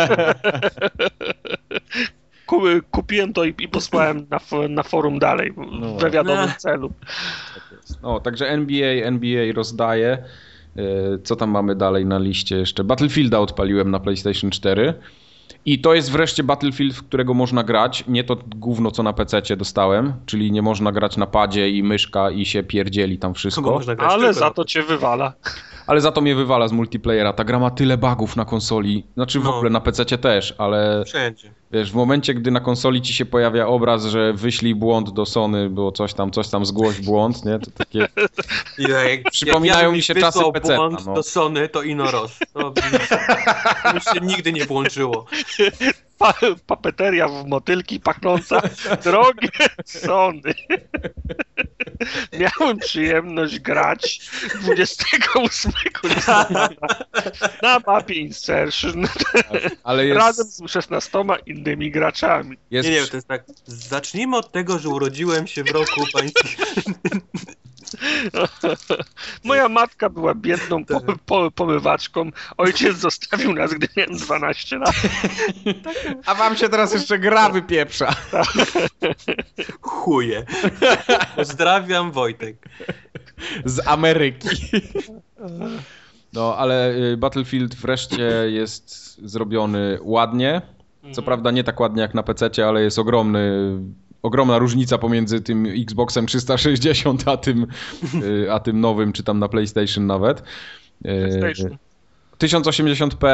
Kupiłem 2.91 3.33
to 3.33 3.43
i, 3.43 3.55
i 3.59 3.67
posłałem 3.67 4.27
na, 4.29 4.39
na 4.69 4.83
forum 4.83 5.19
dalej, 5.19 5.53
no. 5.71 5.95
we 5.95 6.09
wiadomym 6.09 6.49
celu. 6.57 6.91
No, 8.01 8.19
także 8.19 8.49
NBA, 8.49 8.87
NBA 8.87 9.53
rozdaje. 9.53 10.23
E, 10.77 11.19
co 11.23 11.35
tam 11.35 11.49
mamy 11.49 11.75
dalej 11.75 12.05
na 12.05 12.19
liście 12.19 12.57
jeszcze? 12.57 12.83
Battlefielda 12.83 13.39
odpaliłem 13.39 13.91
na 13.91 13.99
PlayStation 13.99 14.51
4. 14.51 14.93
I 15.67 15.79
to 15.79 15.93
jest 15.93 16.11
wreszcie 16.11 16.43
Battlefield, 16.43 16.95
w 16.95 17.03
którego 17.03 17.33
można 17.33 17.63
grać. 17.63 18.03
Nie 18.07 18.23
to 18.23 18.37
gówno, 18.55 18.91
co 18.91 19.03
na 19.03 19.13
PC 19.13 19.41
dostałem, 19.57 20.13
czyli 20.25 20.51
nie 20.51 20.61
można 20.61 20.91
grać 20.91 21.17
na 21.17 21.27
padzie 21.27 21.69
i 21.69 21.83
myszka 21.83 22.31
i 22.31 22.45
się 22.45 22.63
pierdzieli 22.63 23.17
tam 23.17 23.33
wszystko. 23.33 23.81
Ale 23.97 24.33
za 24.33 24.51
to 24.51 24.65
cię 24.65 24.83
wywala 24.83 25.33
ale 25.87 26.01
za 26.01 26.11
to 26.11 26.21
mnie 26.21 26.35
wywala 26.35 26.67
z 26.67 26.71
multiplayera. 26.71 27.33
Ta 27.33 27.43
gra 27.43 27.59
ma 27.59 27.71
tyle 27.71 27.97
bugów 27.97 28.35
na 28.35 28.45
konsoli, 28.45 29.03
znaczy 29.13 29.39
w 29.39 29.43
no. 29.43 29.55
ogóle 29.55 29.69
na 29.69 29.81
PC 29.81 30.05
też, 30.05 30.55
ale 30.57 31.03
Wszędzie. 31.05 31.51
wiesz, 31.71 31.91
w 31.91 31.95
momencie, 31.95 32.33
gdy 32.33 32.51
na 32.51 32.59
konsoli 32.59 33.01
ci 33.01 33.13
się 33.13 33.25
pojawia 33.25 33.67
obraz, 33.67 34.05
że 34.05 34.33
wyślij 34.33 34.75
błąd 34.75 35.09
do 35.09 35.25
Sony, 35.25 35.69
było 35.69 35.91
coś 35.91 36.13
tam, 36.13 36.31
coś 36.31 36.47
tam, 36.47 36.65
zgłoś 36.65 37.01
błąd, 37.01 37.45
nie? 37.45 37.59
To 37.59 37.71
takie... 37.71 38.07
Ja, 38.77 39.03
jak, 39.03 39.23
Przypominają 39.31 39.79
jak 39.79 39.91
ja 39.91 39.95
mi 39.97 40.01
się 40.01 40.15
czasy 40.15 40.39
PC. 40.53 40.75
błąd 40.75 41.05
no. 41.05 41.13
do 41.13 41.23
Sony, 41.23 41.69
to 41.69 41.83
Inoros. 41.83 42.39
To, 42.53 42.71
to 42.71 42.81
już 43.93 44.03
się 44.03 44.19
nigdy 44.21 44.53
nie 44.53 44.65
włączyło 44.65 45.25
pa 46.17 46.33
papeteria 46.65 47.27
w 47.27 47.47
motylki 47.47 47.99
pachnąca. 47.99 48.61
Drogie 49.03 49.49
Sony. 49.85 50.53
Miałem 52.39 52.77
przyjemność 52.77 53.59
grać 53.59 54.29
28 54.61 55.71
listopada 56.03 56.69
na 57.61 57.79
mapie 57.87 58.13
Insertion 58.13 59.07
Ale 59.83 60.05
jest... 60.05 60.19
razem 60.19 60.45
z 60.45 60.71
16 60.71 61.23
innymi 61.45 61.91
graczami. 61.91 62.57
Jest... 62.71 62.89
Nie, 62.89 62.95
nie, 62.95 63.07
to 63.07 63.17
jest 63.17 63.27
tak. 63.27 63.45
Zacznijmy 63.65 64.37
od 64.37 64.51
tego, 64.51 64.79
że 64.79 64.89
urodziłem 64.89 65.47
się 65.47 65.63
w 65.63 65.71
roku 65.71 66.01
pańskim. 66.13 66.65
Moja 69.43 69.69
matka 69.69 70.09
była 70.09 70.35
biedną 70.35 70.85
po, 70.85 71.01
po, 71.25 71.51
pomywaczką. 71.51 72.29
Ojciec 72.57 72.97
zostawił 72.97 73.53
nas, 73.53 73.73
gdy 73.73 73.87
miałem 73.97 74.17
12 74.17 74.77
lat. 74.77 74.95
A 76.25 76.35
wam 76.35 76.55
się 76.57 76.69
teraz 76.69 76.93
jeszcze 76.93 77.19
gra 77.19 77.49
wypieprza. 77.49 78.15
Chuje. 79.81 80.45
Pozdrawiam 81.35 82.11
Wojtek. 82.11 82.69
Z 83.65 83.87
Ameryki. 83.87 84.49
No, 86.33 86.57
ale 86.57 86.95
y, 86.95 87.17
Battlefield 87.17 87.75
wreszcie 87.75 88.31
jest 88.47 89.17
zrobiony 89.29 89.99
ładnie. 90.01 90.61
Co 91.01 91.07
mhm. 91.07 91.25
prawda 91.25 91.51
nie 91.51 91.63
tak 91.63 91.79
ładnie 91.79 92.01
jak 92.01 92.13
na 92.13 92.23
PC, 92.23 92.67
ale 92.67 92.81
jest 92.81 92.99
ogromny 92.99 93.71
ogromna 94.21 94.57
różnica 94.57 94.97
pomiędzy 94.97 95.41
tym 95.41 95.65
Xboxem 95.65 96.27
360 96.27 97.27
a 97.27 97.37
tym, 97.37 97.67
y, 98.23 98.51
a 98.51 98.59
tym 98.59 98.81
nowym, 98.81 99.13
czy 99.13 99.23
tam 99.23 99.39
na 99.39 99.49
PlayStation 99.49 100.05
nawet. 100.05 100.39
Y, 101.05 101.39
PlayStation. 101.39 101.77
1080p, 102.39 103.27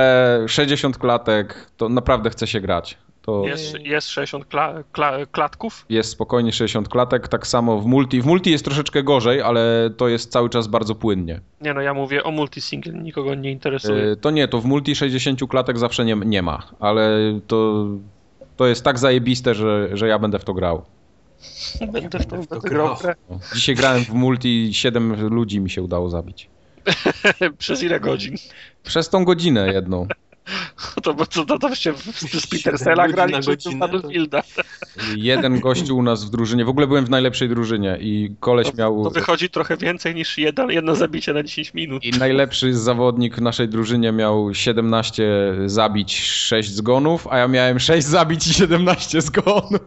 60 0.48 0.98
klatek, 0.98 1.72
to 1.78 1.90
naprawdę 1.90 2.30
chce 2.30 2.48
się 2.48 2.62
grać. 2.62 2.98
To 3.22 3.48
jest, 3.48 3.80
jest 3.80 4.10
60 4.10 4.46
kla, 4.46 4.84
kla, 4.92 5.26
klatków? 5.32 5.86
Jest 5.90 6.10
spokojnie 6.10 6.52
60 6.52 6.90
klatek, 6.90 7.28
tak 7.28 7.48
samo 7.48 7.80
w 7.82 7.86
multi. 7.86 8.22
W 8.22 8.26
multi 8.26 8.52
jest 8.52 8.66
troszeczkę 8.66 9.04
gorzej, 9.04 9.42
ale 9.42 9.90
to 9.98 10.08
jest 10.08 10.32
cały 10.32 10.50
czas 10.50 10.68
bardzo 10.68 10.96
płynnie. 10.96 11.42
Nie 11.62 11.74
no, 11.74 11.82
ja 11.82 11.94
mówię 11.94 12.24
o 12.24 12.32
multi 12.32 12.62
single, 12.62 12.94
nikogo 12.94 13.36
nie 13.36 13.52
interesuje. 13.52 14.04
Y, 14.04 14.16
to 14.16 14.32
nie, 14.32 14.48
to 14.48 14.62
w 14.62 14.66
multi 14.66 14.96
60 14.96 15.40
klatek 15.50 15.78
zawsze 15.78 16.06
nie, 16.06 16.16
nie 16.16 16.42
ma, 16.42 16.64
ale 16.80 17.18
to 17.48 17.86
to 18.56 18.68
jest 18.68 18.84
tak 18.84 19.00
zajebiste, 19.00 19.56
że, 19.56 19.90
że 19.94 20.08
ja 20.08 20.20
będę 20.20 20.40
w 20.40 20.44
to 20.44 20.54
grał. 20.54 20.82
Będę 21.92 22.20
w 22.20 22.26
to, 22.26 22.42
w 22.42 22.48
to 22.48 22.60
grał. 22.60 22.96
Dzisiaj 23.54 23.76
grałem 23.76 24.06
w 24.06 24.10
multi, 24.10 24.70
7 24.74 25.30
ludzi 25.30 25.60
mi 25.60 25.70
się 25.70 25.82
udało 25.82 26.10
zabić. 26.10 26.50
Przez 27.58 27.84
ile 27.84 28.00
godzin? 28.00 28.36
Przez 28.84 29.10
tą 29.10 29.26
godzinę 29.26 29.74
jedną. 29.74 30.08
To, 31.04 31.14
bo 31.14 31.26
to, 31.26 31.46
to, 31.46 31.60
to 31.60 31.76
się 31.76 31.94
z 32.40 32.48
Petersela 32.48 33.08
grali 33.08 33.34
czy 33.58 33.76
Battlefielda? 33.76 34.44
Jeden 35.16 35.60
gościu 35.60 35.98
u 35.98 36.04
nas 36.04 36.26
w 36.26 36.30
drużynie, 36.30 36.66
w 36.66 36.70
ogóle 36.70 36.88
byłem 36.88 37.06
w 37.06 37.10
najlepszej 37.10 37.50
drużynie 37.50 37.98
i 38.02 38.36
koleś 38.40 38.72
to, 38.72 38.78
miał... 38.78 39.04
To 39.04 39.10
wychodzi 39.10 39.50
trochę 39.50 39.78
więcej 39.78 40.16
niż 40.16 40.38
jedno, 40.38 40.70
jedno 40.70 40.96
zabicie 40.96 41.34
na 41.34 41.44
10 41.44 41.74
minut. 41.74 42.04
I 42.04 42.12
najlepszy 42.12 42.74
zawodnik 42.74 43.36
w 43.36 43.42
naszej 43.42 43.70
drużynie 43.70 44.12
miał 44.12 44.54
17 44.54 45.24
zabić, 45.66 46.22
6 46.22 46.70
zgonów, 46.70 47.28
a 47.28 47.38
ja 47.38 47.48
miałem 47.48 47.80
6 47.80 48.08
zabić 48.08 48.48
i 48.48 48.54
17 48.54 49.22
zgonów. 49.22 49.80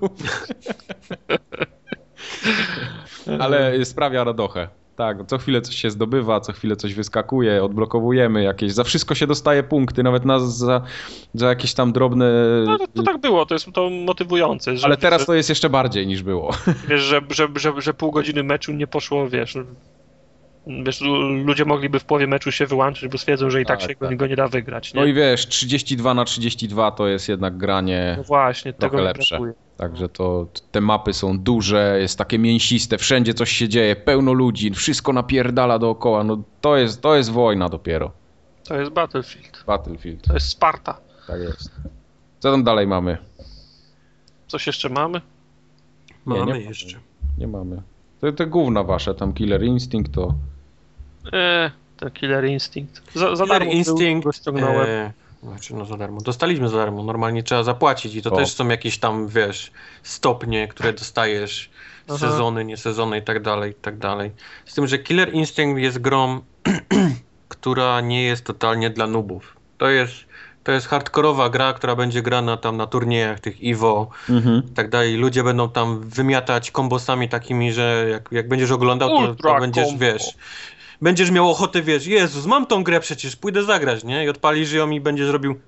Ale 3.40 3.84
sprawia 3.84 4.24
radochę. 4.24 4.68
Tak, 4.96 5.26
co 5.26 5.38
chwilę 5.38 5.60
coś 5.60 5.76
się 5.76 5.90
zdobywa, 5.90 6.40
co 6.40 6.52
chwilę 6.52 6.76
coś 6.76 6.94
wyskakuje, 6.94 7.64
odblokowujemy 7.64 8.42
jakieś. 8.42 8.72
Za 8.72 8.84
wszystko 8.84 9.14
się 9.14 9.26
dostaje 9.26 9.62
punkty, 9.62 10.02
nawet 10.02 10.24
nas 10.24 10.58
za, 10.58 10.82
za 11.34 11.48
jakieś 11.48 11.74
tam 11.74 11.92
drobne. 11.92 12.32
No, 12.66 12.78
to, 12.78 12.86
to 12.94 13.02
tak 13.02 13.18
było, 13.20 13.46
to 13.46 13.54
jest 13.54 13.72
to 13.72 13.90
motywujące. 13.90 14.76
Że, 14.76 14.86
Ale 14.86 14.96
teraz 14.96 15.20
że, 15.20 15.26
to 15.26 15.34
jest 15.34 15.48
jeszcze 15.48 15.70
bardziej 15.70 16.06
niż 16.06 16.22
było. 16.22 16.52
Wiesz, 16.88 17.00
że, 17.00 17.20
że, 17.30 17.48
że, 17.56 17.72
że 17.78 17.94
pół 17.94 18.10
godziny 18.10 18.42
meczu 18.42 18.72
nie 18.72 18.86
poszło, 18.86 19.28
wiesz. 19.28 19.54
Wiesz, 20.66 21.00
ludzie 21.44 21.64
mogliby 21.64 21.98
w 22.00 22.04
połowie 22.04 22.26
meczu 22.26 22.52
się 22.52 22.66
wyłączyć, 22.66 23.08
bo 23.12 23.18
stwierdzą, 23.18 23.50
że 23.50 23.62
i 23.62 23.66
tak, 23.66 23.80
tak 23.80 23.90
się 23.90 23.96
tak. 23.96 24.16
go 24.16 24.26
nie 24.26 24.36
da 24.36 24.48
wygrać. 24.48 24.94
Nie? 24.94 25.00
No 25.00 25.06
i 25.06 25.14
wiesz, 25.14 25.46
32 25.46 26.14
na 26.14 26.24
32 26.24 26.90
to 26.90 27.06
jest 27.06 27.28
jednak 27.28 27.56
granie 27.56 28.14
no 28.18 28.24
właśnie, 28.24 28.72
trochę 28.72 29.00
lepsze. 29.00 29.38
Także 29.76 30.08
to 30.08 30.46
te 30.72 30.80
mapy 30.80 31.12
są 31.12 31.38
duże, 31.38 31.98
jest 32.00 32.18
takie 32.18 32.38
mięsiste, 32.38 32.98
wszędzie 32.98 33.34
coś 33.34 33.50
się 33.52 33.68
dzieje, 33.68 33.96
pełno 33.96 34.32
ludzi, 34.32 34.70
wszystko 34.70 35.12
napierdala 35.12 35.78
dookoła. 35.78 36.24
No 36.24 36.42
to 36.60 36.76
jest, 36.76 37.02
to 37.02 37.16
jest 37.16 37.30
wojna 37.30 37.68
dopiero. 37.68 38.10
To 38.68 38.80
jest 38.80 38.90
Battlefield. 38.90 39.64
Battlefield. 39.66 40.22
To 40.22 40.34
jest 40.34 40.48
Sparta. 40.48 41.00
Tak 41.26 41.40
jest. 41.40 41.70
Co 42.38 42.52
tam 42.52 42.64
dalej 42.64 42.86
mamy? 42.86 43.18
Coś 44.46 44.66
jeszcze 44.66 44.88
mamy? 44.88 45.20
Mamy 46.24 46.52
nie, 46.52 46.58
nie 46.58 46.60
jeszcze. 46.60 46.96
Mamy. 46.96 47.06
Nie 47.38 47.46
mamy. 47.46 47.82
Te, 48.20 48.32
te 48.32 48.46
gówna 48.46 48.84
wasze, 48.84 49.14
tam 49.14 49.32
Killer 49.32 49.62
Instinct 49.62 50.12
to... 50.12 50.34
Eee, 51.32 51.70
ten 51.96 52.10
Killer 52.10 52.44
Instinct. 52.44 53.02
Za, 53.14 53.36
za 53.36 53.44
Killer 53.44 53.66
Instinct 53.66 54.24
go 54.24 54.32
ściągnąłem. 54.32 54.88
E, 54.88 55.12
Znaczy, 55.42 55.74
no 55.74 55.84
za 55.84 55.96
darmo. 55.96 56.20
Dostaliśmy 56.20 56.68
za 56.68 56.76
darmo, 56.76 57.02
normalnie 57.02 57.42
trzeba 57.42 57.62
zapłacić 57.62 58.14
i 58.14 58.22
to 58.22 58.32
o. 58.32 58.36
też 58.36 58.52
są 58.52 58.68
jakieś 58.68 58.98
tam, 58.98 59.28
wiesz, 59.28 59.72
stopnie, 60.02 60.68
które 60.68 60.92
dostajesz, 60.92 61.70
Aha. 62.08 62.18
sezony, 62.18 62.64
nie 62.64 62.76
sezony 62.76 63.18
i 63.18 63.22
tak 63.22 63.42
dalej, 63.42 63.70
i 63.70 63.74
tak 63.74 63.98
dalej. 63.98 64.30
Z 64.64 64.74
tym, 64.74 64.86
że 64.86 64.98
Killer 64.98 65.34
Instinct 65.34 65.80
jest 65.80 65.98
grą, 65.98 66.40
która 67.48 68.00
nie 68.00 68.22
jest 68.22 68.44
totalnie 68.44 68.90
dla 68.90 69.06
nubów. 69.06 69.56
To 69.78 69.88
jest 69.88 70.26
to 70.66 70.72
jest 70.72 70.86
hardkorowa 70.86 71.48
gra, 71.48 71.72
która 71.72 71.96
będzie 71.96 72.22
grana 72.22 72.56
tam 72.56 72.76
na 72.76 72.86
turniejach 72.86 73.40
tych 73.40 73.60
Iwo 73.60 74.08
mhm. 74.30 74.62
i 74.70 74.74
tak 74.74 74.90
dalej. 74.90 75.16
Ludzie 75.16 75.44
będą 75.44 75.70
tam 75.70 76.00
wymiatać 76.00 76.70
kombosami 76.70 77.28
takimi, 77.28 77.72
że 77.72 78.06
jak, 78.10 78.28
jak 78.32 78.48
będziesz 78.48 78.70
oglądał, 78.70 79.08
to, 79.08 79.34
to 79.34 79.60
będziesz, 79.60 79.86
combo. 79.86 80.04
wiesz, 80.04 80.34
będziesz 81.02 81.30
miał 81.30 81.50
ochotę, 81.50 81.82
wiesz, 81.82 82.06
Jezus, 82.06 82.46
mam 82.46 82.66
tą 82.66 82.84
grę 82.84 83.00
przecież, 83.00 83.36
pójdę 83.36 83.62
zagrać, 83.64 84.04
nie? 84.04 84.24
I 84.24 84.28
odpalisz 84.28 84.72
ją 84.72 84.90
i 84.90 85.00
będziesz 85.00 85.28
robił 85.28 85.60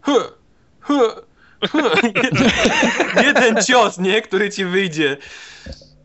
jeden, 2.14 2.50
jeden 3.26 3.64
cios, 3.64 3.98
nie? 3.98 4.22
Który 4.22 4.50
ci 4.50 4.64
wyjdzie. 4.64 5.16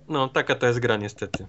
No, 0.09 0.27
taka 0.27 0.56
to 0.56 0.65
jest 0.65 0.80
gra 0.80 0.98
niestety. 0.98 1.45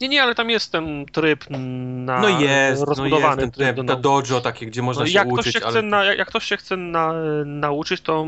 Nie, 0.00 0.08
nie, 0.08 0.22
ale 0.22 0.34
tam 0.34 0.50
jest 0.50 0.72
ten 0.72 1.06
tryb 1.12 1.44
na 1.50 2.20
No 2.20 2.28
jest, 2.28 2.82
rozbudowany 2.82 3.36
no 3.36 3.42
jest 3.42 3.54
ten 3.54 3.74
tryb, 3.74 3.86
do 3.86 3.96
dojo 3.96 4.40
takie, 4.40 4.66
gdzie 4.66 4.82
można 4.82 5.02
no, 5.02 5.06
się 5.06 5.14
jak 5.14 5.28
uczyć. 5.28 5.56
Ktoś 5.56 5.72
się 5.72 5.78
ale... 5.78 5.82
na, 5.82 6.04
jak 6.04 6.28
ktoś 6.28 6.44
się 6.44 6.56
chce 6.56 6.76
na, 6.76 7.12
nauczyć, 7.44 8.00
to 8.00 8.24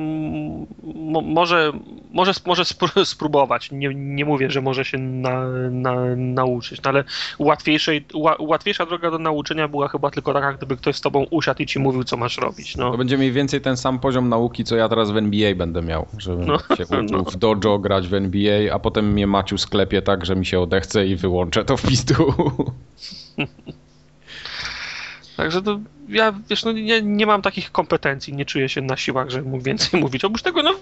może, 1.24 1.72
może, 2.12 2.32
może 2.46 2.64
spróbować. 3.04 3.70
Nie, 3.70 3.94
nie 3.94 4.24
mówię, 4.24 4.50
że 4.50 4.60
może 4.62 4.84
się 4.84 4.98
na, 4.98 5.48
na, 5.70 5.94
nauczyć, 6.16 6.82
no 6.82 6.90
ale 6.90 7.04
łatwiejszej, 7.38 8.04
łatwiejsza 8.38 8.86
droga 8.86 9.10
do 9.10 9.18
nauczenia 9.18 9.68
była 9.68 9.88
chyba 9.88 10.10
tylko 10.10 10.32
taka, 10.32 10.52
gdyby 10.52 10.76
ktoś 10.76 10.96
z 10.96 11.00
tobą 11.00 11.26
usiadł 11.30 11.62
i 11.62 11.66
ci 11.66 11.78
mówił, 11.78 12.04
co 12.04 12.16
masz 12.16 12.38
robić. 12.38 12.76
No. 12.76 12.90
To 12.90 12.98
będzie 12.98 13.18
mniej 13.18 13.32
więcej 13.32 13.60
ten 13.60 13.76
sam 13.76 13.98
poziom 13.98 14.28
nauki, 14.28 14.64
co 14.64 14.76
ja 14.76 14.88
teraz 14.88 15.10
w 15.10 15.16
NBA 15.16 15.54
będę 15.54 15.82
miał, 15.82 16.06
żebym 16.18 16.46
no, 16.46 16.58
się 16.58 16.84
uczył 17.04 17.18
no. 17.18 17.24
w 17.24 17.36
dojo 17.36 17.78
grać 17.78 18.08
w 18.08 18.14
NBA, 18.14 18.74
a 18.74 18.78
potem 18.78 19.12
mnie 19.12 19.26
Sklepie 19.58 20.02
tak, 20.02 20.26
że 20.26 20.36
mi 20.36 20.46
się 20.46 20.60
odechce 20.60 21.06
i 21.06 21.16
wyłączę 21.16 21.64
to 21.64 21.76
w 21.76 21.82
pizdu. 21.82 22.34
Także 25.36 25.62
to 25.62 25.80
ja, 26.08 26.34
wiesz, 26.50 26.64
no 26.64 26.72
nie, 26.72 27.02
nie 27.02 27.26
mam 27.26 27.42
takich 27.42 27.72
kompetencji, 27.72 28.34
nie 28.34 28.44
czuję 28.44 28.68
się 28.68 28.80
na 28.80 28.96
siłach, 28.96 29.30
że 29.30 29.42
mógł 29.42 29.64
więcej 29.64 30.00
mówić. 30.00 30.24
Oprócz 30.24 30.42
tego, 30.42 30.62
no, 30.62 30.74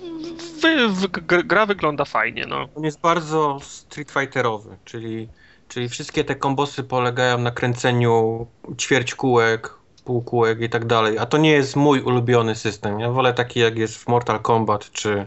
wy, 0.63 0.89
wy, 0.89 1.09
gra 1.45 1.67
wygląda 1.67 2.05
fajnie, 2.05 2.47
no. 2.47 2.69
On 2.75 2.85
jest 2.85 3.01
bardzo 3.01 3.59
Street 3.63 4.11
Fighterowy, 4.11 4.77
czyli, 4.85 5.29
czyli 5.69 5.89
wszystkie 5.89 6.25
te 6.25 6.35
kombosy 6.35 6.85
polegają 6.85 7.39
na 7.39 7.51
kręceniu 7.51 8.47
ćwierć 8.79 9.15
kółek, 9.15 9.75
półkółek 10.05 10.61
i 10.61 10.69
tak 10.69 10.85
dalej, 10.85 11.19
a 11.19 11.27
to 11.27 11.39
nie 11.39 11.51
jest 11.51 11.77
mój 11.77 12.01
ulubiony 12.01 12.55
system. 12.55 13.01
Ja 13.01 13.11
wolę 13.11 13.35
taki, 13.35 13.61
jak 13.61 13.79
jest 13.79 13.97
w 13.97 14.09
Mortal 14.09 14.41
Kombat, 14.41 14.91
czy 14.91 15.27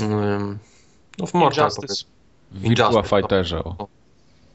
um, 0.00 0.58
no 1.18 1.26
w 1.26 1.34
Mortal 1.34 1.64
Injustice. 1.64 2.11
Virtua 2.54 3.02
Fighterze. 3.02 3.64
O. 3.64 3.88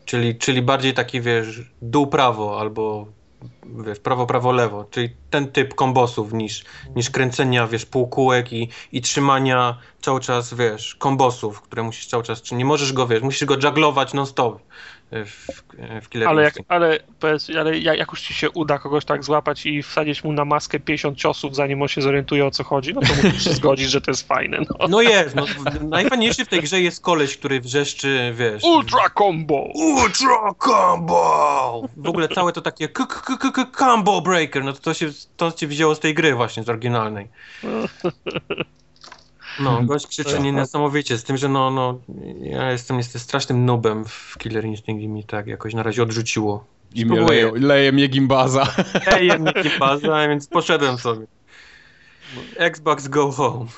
Czyli, 0.06 0.36
czyli 0.36 0.62
bardziej 0.62 0.94
taki, 0.94 1.22
wiesz, 1.22 1.62
dół-prawo 1.82 2.60
albo 2.60 3.08
wiesz, 3.86 4.00
prawo-prawo-lewo, 4.00 4.86
czyli 4.92 5.10
ten 5.30 5.52
typ 5.52 5.76
kombosów 5.76 6.34
niż, 6.34 6.66
niż 6.96 7.10
kręcenia, 7.10 7.68
wiesz, 7.68 7.86
półkółek 7.86 8.54
i, 8.54 8.70
i 8.92 9.02
trzymania 9.02 9.78
cały 10.02 10.20
czas, 10.20 10.54
wiesz, 10.54 10.96
kombosów, 10.96 11.62
które 11.62 11.84
musisz 11.84 12.08
cały 12.08 12.24
czas, 12.24 12.42
czy 12.42 12.56
nie 12.56 12.66
możesz 12.66 12.94
go, 12.94 13.08
wiesz, 13.08 13.22
musisz 13.22 13.46
go 13.46 13.56
jugglować 13.56 14.14
non-stop 14.14 14.62
w, 15.12 15.48
w 16.02 16.10
Killer 16.10 16.28
ale, 16.28 16.44
jak, 16.44 16.54
ale, 16.68 17.00
powiedz, 17.20 17.50
ale 17.60 17.78
jak 17.80 18.12
już 18.12 18.22
ci 18.22 18.34
się 18.34 18.50
uda 18.50 18.80
kogoś 18.80 19.06
tak 19.06 19.24
złapać 19.24 19.66
i 19.66 19.84
wsadzić 19.84 20.24
mu 20.24 20.34
na 20.34 20.46
maskę 20.46 20.80
50 20.80 21.18
ciosów, 21.18 21.56
zanim 21.56 21.82
on 21.82 21.88
się 21.88 22.02
zorientuje 22.02 22.46
o 22.46 22.52
co 22.52 22.64
chodzi, 22.64 22.94
no 22.94 23.02
to 23.02 23.08
musisz 23.24 23.44
się 23.44 23.54
zgodzić, 23.62 23.90
że 23.90 24.02
to 24.02 24.12
jest 24.12 24.28
fajne. 24.28 24.58
No, 24.58 24.88
no 24.88 25.02
jest, 25.02 25.36
no, 25.36 25.46
najfajniejszy 25.82 26.46
w 26.46 26.48
tej 26.48 26.62
grze 26.62 26.82
jest 26.82 27.02
koleś, 27.02 27.38
który 27.38 27.62
wrzeszczy, 27.62 28.34
wiesz... 28.36 28.64
Ultra 28.64 29.10
combo! 29.18 29.70
Ultra 29.74 30.54
combo! 30.60 31.88
W 31.98 32.08
ogóle 32.08 32.28
całe 32.30 32.54
to 32.54 32.62
takie 32.62 32.90
combo 33.78 34.22
breaker, 34.22 34.64
no 34.64 34.74
to, 34.74 34.80
to 34.80 34.94
się 34.94 35.10
to 35.38 35.52
się 35.52 35.68
wzięło 35.68 35.96
z 35.96 36.00
tej 36.00 36.14
gry 36.14 36.36
właśnie, 36.36 36.64
z 36.64 36.70
oryginalnej. 36.70 37.28
No, 39.60 39.84
gość 39.84 40.08
krzyczy 40.08 40.40
nie 40.40 40.52
niesamowicie, 40.52 41.18
z 41.18 41.24
tym, 41.24 41.38
że 41.38 41.50
no, 41.50 41.72
no, 41.72 42.00
ja 42.42 42.72
jestem, 42.72 42.98
jestem 42.98 43.22
strasznym 43.22 43.66
nubem 43.66 44.06
w 44.06 44.36
Killer 44.38 44.66
Instinct 44.66 45.04
i 45.04 45.08
mi 45.08 45.24
tak 45.24 45.48
jakoś 45.48 45.74
na 45.74 45.84
razie 45.84 46.04
odrzuciło. 46.04 46.66
I 46.96 47.06
mnie 47.06 47.22
leje, 47.22 47.52
leje 47.56 47.92
mnie 47.92 48.08
gimbaza. 48.08 48.74
Leje 49.12 49.40
mnie 49.40 49.54
gimbaza, 49.64 50.28
więc 50.28 50.48
poszedłem 50.48 50.98
sobie. 50.98 51.28
Xbox 52.58 53.08
Go 53.08 53.32
Home. 53.32 53.66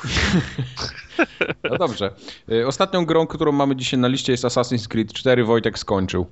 No 1.64 1.78
dobrze. 1.78 2.14
Y, 2.52 2.68
ostatnią 2.68 3.06
grą, 3.06 3.28
którą 3.28 3.52
mamy 3.52 3.76
dzisiaj 3.76 4.00
na 4.00 4.08
liście 4.08 4.32
jest 4.32 4.44
Assassin's 4.44 4.88
Creed 4.88 5.14
4. 5.14 5.46
Wojtek 5.46 5.80
skończył. 5.80 6.26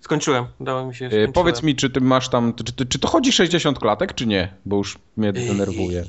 Skończyłem, 0.00 0.46
dało 0.60 0.86
mi 0.86 0.94
się. 0.94 0.98
Skończyłem. 0.98 1.32
Powiedz 1.32 1.62
mi, 1.62 1.76
czy 1.76 1.90
ty 1.90 2.00
masz 2.00 2.28
tam, 2.28 2.54
czy, 2.76 2.86
czy 2.86 2.98
to 2.98 3.08
chodzi 3.08 3.32
60 3.32 3.78
klatek, 3.78 4.14
czy 4.14 4.26
nie? 4.26 4.54
Bo 4.64 4.76
już 4.76 4.98
mnie 5.16 5.32
denerwuje. 5.32 6.04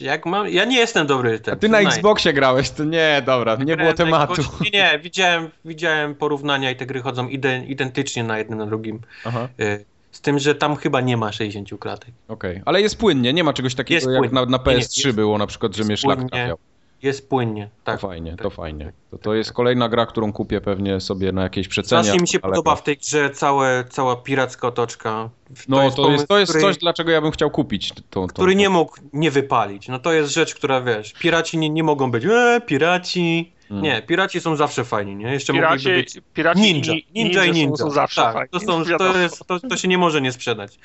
Jak 0.00 0.26
mam, 0.26 0.48
ja 0.48 0.64
nie 0.64 0.76
jestem 0.76 1.06
dobry. 1.06 1.40
Ten, 1.40 1.54
A 1.54 1.56
ty 1.56 1.68
na 1.68 1.80
Xboxie 1.80 2.32
grałeś, 2.32 2.70
to 2.70 2.84
nie, 2.84 3.22
dobra, 3.26 3.56
nie 3.56 3.76
było 3.76 3.92
tematu. 3.92 4.42
nie, 4.64 4.70
nie, 4.70 4.98
widziałem, 4.98 5.50
widziałem 5.64 6.14
porównania 6.14 6.70
i 6.70 6.76
te 6.76 6.86
gry 6.86 7.02
chodzą 7.02 7.28
identycznie 7.66 8.24
na 8.24 8.38
jednym, 8.38 8.58
na 8.58 8.66
drugim. 8.66 9.00
Aha. 9.24 9.48
Y, 9.60 9.84
z 10.10 10.20
tym, 10.20 10.38
że 10.38 10.54
tam 10.54 10.76
chyba 10.76 11.00
nie 11.00 11.16
ma 11.16 11.32
60 11.32 11.68
klatek. 11.80 12.10
Okej, 12.28 12.50
okay. 12.50 12.62
ale 12.64 12.80
jest 12.80 12.96
płynnie, 12.96 13.32
nie 13.32 13.44
ma 13.44 13.52
czegoś 13.52 13.74
takiego 13.74 14.10
jak 14.10 14.32
na, 14.32 14.46
na 14.46 14.58
PS3 14.58 15.06
nie, 15.06 15.12
było 15.12 15.38
na 15.38 15.46
przykład, 15.46 15.76
że 15.76 15.84
mnie 15.84 15.96
szlak 15.96 16.18
trafiał. 16.30 16.58
Jest 17.02 17.28
płynnie, 17.28 17.70
tak. 17.84 18.00
To 18.00 18.06
fajnie, 18.06 18.36
to 18.36 18.50
fajnie. 18.50 18.92
To, 19.10 19.18
to 19.18 19.34
jest 19.34 19.52
kolejna 19.52 19.88
gra, 19.88 20.06
którą 20.06 20.32
kupię 20.32 20.60
pewnie 20.60 21.00
sobie 21.00 21.32
na 21.32 21.42
jakieś 21.42 21.68
przecenie. 21.68 22.02
Strasznie 22.02 22.20
mi 22.20 22.28
się 22.28 22.40
podoba 22.40 22.76
w 22.76 22.82
tej 22.82 22.96
grze 22.96 23.30
całe, 23.30 23.84
cała 23.90 24.16
piracka 24.16 24.68
otoczka. 24.68 25.30
To 25.48 25.62
no 25.68 25.82
jest 25.82 25.96
to 25.96 26.02
pomysł, 26.02 26.20
jest, 26.20 26.28
to 26.28 26.38
jest 26.38 26.52
który, 26.52 26.64
coś, 26.64 26.78
dlaczego 26.78 27.10
ja 27.10 27.20
bym 27.20 27.30
chciał 27.30 27.50
kupić. 27.50 27.92
Tą, 27.92 28.02
tą, 28.10 28.26
który 28.26 28.54
nie 28.54 28.68
mógł 28.68 28.96
nie 29.12 29.30
wypalić. 29.30 29.88
No 29.88 29.98
to 29.98 30.12
jest 30.12 30.32
rzecz, 30.32 30.54
która 30.54 30.80
wiesz, 30.80 31.12
piraci 31.12 31.58
nie, 31.58 31.70
nie 31.70 31.82
mogą 31.82 32.10
być, 32.10 32.24
e, 32.24 32.60
piraci... 32.66 33.52
Hmm. 33.68 33.84
Nie, 33.84 34.02
piraci 34.02 34.40
są 34.40 34.56
zawsze 34.56 34.84
fajni, 34.84 35.16
nie? 35.16 35.32
Jeszcze 35.32 35.52
piraci, 35.52 35.74
mogliby 35.74 35.96
być 35.96 36.20
piraci 36.34 36.60
ninja, 36.60 36.92
ninja, 36.92 37.04
ninja 37.14 37.44
i 37.44 37.52
ninja. 37.52 37.76
Są 37.76 37.90
zawsze 37.90 38.22
tak, 38.22 38.34
fajni. 38.34 38.48
To, 38.50 38.60
są, 38.60 38.84
to, 38.98 39.18
jest, 39.18 39.46
to, 39.46 39.60
to 39.60 39.76
się 39.76 39.88
nie 39.88 39.98
może 39.98 40.20
nie 40.20 40.32
sprzedać. 40.32 40.78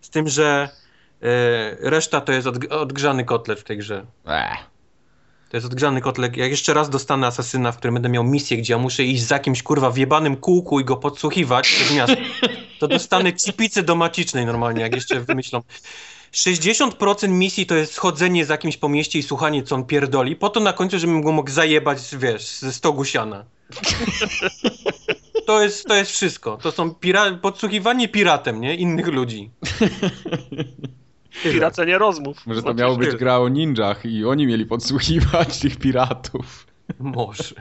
Z 0.00 0.10
tym, 0.10 0.28
że 0.28 0.68
e, 1.22 1.90
reszta 1.90 2.20
to 2.20 2.32
jest 2.32 2.46
od, 2.46 2.72
odgrzany 2.72 3.24
kotlet 3.24 3.60
w 3.60 3.64
tej 3.64 3.78
grze. 3.78 4.06
Ech. 4.26 4.70
To 5.50 5.56
jest 5.56 5.66
odgrzany 5.66 6.00
kotlek. 6.00 6.36
Jak 6.36 6.50
jeszcze 6.50 6.74
raz 6.74 6.90
dostanę 6.90 7.26
asasyna, 7.26 7.72
w 7.72 7.76
którym 7.76 7.94
będę 7.94 8.08
miał 8.08 8.24
misję, 8.24 8.56
gdzie 8.56 8.72
ja 8.72 8.78
muszę 8.78 9.04
iść 9.04 9.22
za 9.22 9.34
jakimś 9.34 9.62
kurwa 9.62 9.90
w 9.90 9.96
jebanym 9.96 10.36
kółku 10.36 10.80
i 10.80 10.84
go 10.84 10.96
podsłuchiwać 10.96 11.68
przez 11.68 11.94
miasto, 11.94 12.16
to 12.78 12.88
dostanę 12.88 13.32
cipicę 13.32 13.82
do 13.82 13.96
macicznej 13.96 14.46
normalnie, 14.46 14.82
jak 14.82 14.94
jeszcze 14.94 15.20
wymyślą. 15.20 15.62
60% 16.32 17.28
misji 17.28 17.66
to 17.66 17.74
jest 17.74 17.98
chodzenie 17.98 18.46
za 18.46 18.54
jakimś 18.54 18.76
po 18.76 18.88
mieście 18.88 19.18
i 19.18 19.22
słuchanie, 19.22 19.62
co 19.62 19.74
on 19.74 19.84
pierdoli, 19.84 20.36
po 20.36 20.48
to 20.48 20.60
na 20.60 20.72
końcu, 20.72 20.98
żebym 20.98 21.22
go 21.22 21.32
mógł 21.32 21.50
zajebać, 21.50 21.98
wiesz, 22.18 22.48
ze 22.48 22.72
stogu 22.72 23.04
siana. 23.04 23.44
To 25.46 25.62
jest, 25.62 25.86
to 25.86 25.94
jest 25.94 26.10
wszystko. 26.10 26.56
To 26.56 26.72
są 26.72 26.94
pira 26.94 27.32
podsłuchiwanie 27.32 28.08
piratem, 28.08 28.60
nie? 28.60 28.74
Innych 28.74 29.06
ludzi. 29.06 29.50
Piracenie 31.42 31.98
rozmów. 31.98 32.46
Może 32.46 32.62
to 32.62 32.62
znaczy, 32.62 32.80
miało 32.80 32.96
być 32.96 33.16
gra 33.16 33.38
o 33.38 33.48
ninjach 33.48 34.06
i 34.06 34.24
oni 34.24 34.46
mieli 34.46 34.66
podsłuchiwać 34.66 35.58
tych 35.58 35.76
piratów. 35.76 36.66
Może. 36.98 37.54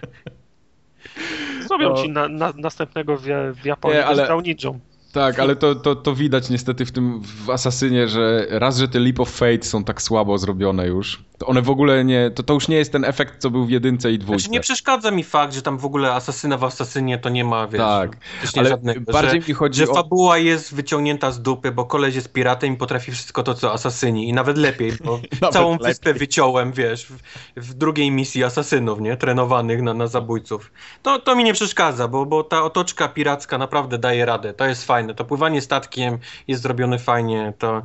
Zrobią 1.67 1.89
no. 1.89 2.03
ci 2.03 2.09
na, 2.09 2.27
na, 2.27 2.53
następnego 2.57 3.17
w, 3.17 3.23
w 3.61 3.65
Japonii, 3.65 3.98
Nie, 3.98 4.06
ale... 4.06 4.25
grał 4.25 4.41
ninją. 4.41 4.80
Tak, 5.11 5.39
ale 5.39 5.56
to, 5.56 5.75
to, 5.75 5.95
to 5.95 6.15
widać 6.15 6.49
niestety 6.49 6.85
w 6.85 6.91
tym 6.91 7.22
w 7.22 7.49
Asasynie, 7.49 8.07
że 8.07 8.48
raz, 8.49 8.77
że 8.77 8.88
te 8.88 8.99
Leap 8.99 9.19
of 9.19 9.30
Fate 9.30 9.64
są 9.64 9.83
tak 9.83 10.01
słabo 10.01 10.38
zrobione 10.38 10.88
już, 10.88 11.23
to 11.39 11.47
one 11.47 11.61
w 11.61 11.69
ogóle 11.69 12.05
nie, 12.05 12.31
to, 12.31 12.43
to 12.43 12.53
już 12.53 12.67
nie 12.67 12.75
jest 12.75 12.91
ten 12.91 13.05
efekt, 13.05 13.33
co 13.39 13.49
był 13.49 13.65
w 13.65 13.69
jedynce 13.69 14.11
i 14.11 14.19
dwójce. 14.19 14.39
Znaczy 14.39 14.51
nie 14.51 14.59
przeszkadza 14.59 15.11
mi 15.11 15.23
fakt, 15.23 15.53
że 15.53 15.61
tam 15.61 15.77
w 15.77 15.85
ogóle 15.85 16.13
Asasyna 16.13 16.57
w 16.57 16.63
Asasynie 16.63 17.17
to 17.17 17.29
nie 17.29 17.43
ma, 17.43 17.67
wiesz, 17.67 17.79
tak, 17.79 18.17
ale 18.57 18.69
żadnego, 18.69 19.11
bardziej 19.11 19.41
że, 19.41 19.47
mi 19.47 19.53
chodzi 19.53 19.79
że 19.79 19.87
fabuła 19.87 20.37
jest 20.37 20.75
wyciągnięta 20.75 21.31
z 21.31 21.41
dupy, 21.41 21.71
bo 21.71 21.85
koleś 21.85 22.15
jest 22.15 22.33
piratem 22.33 22.73
i 22.73 22.77
potrafi 22.77 23.11
wszystko 23.11 23.43
to, 23.43 23.53
co 23.53 23.73
Asasyni 23.73 24.29
i 24.29 24.33
nawet 24.33 24.57
lepiej, 24.57 24.91
bo 25.03 25.19
nawet 25.41 25.53
całą 25.53 25.71
lepiej. 25.71 25.87
wyspę 25.87 26.13
wyciąłem, 26.13 26.71
wiesz, 26.71 27.05
w, 27.05 27.17
w, 27.55 27.73
drugiej 27.73 28.11
misji 28.11 28.43
Asasynów, 28.43 29.01
nie, 29.01 29.17
trenowanych 29.17 29.81
na, 29.81 29.93
na 29.93 30.07
zabójców. 30.07 30.71
To, 31.03 31.19
to 31.19 31.35
mi 31.35 31.43
nie 31.43 31.53
przeszkadza, 31.53 32.07
bo, 32.07 32.25
bo 32.25 32.43
ta 32.43 32.63
otoczka 32.63 33.07
piracka 33.07 33.57
naprawdę 33.57 33.97
daje 33.97 34.25
radę, 34.25 34.53
to 34.53 34.65
jest 34.65 34.85
fajne, 34.85 35.15
to 35.15 35.25
pływanie 35.25 35.61
statkiem 35.61 36.17
jest 36.47 36.61
zrobione 36.61 36.99
fajnie, 36.99 37.53
to 37.57 37.83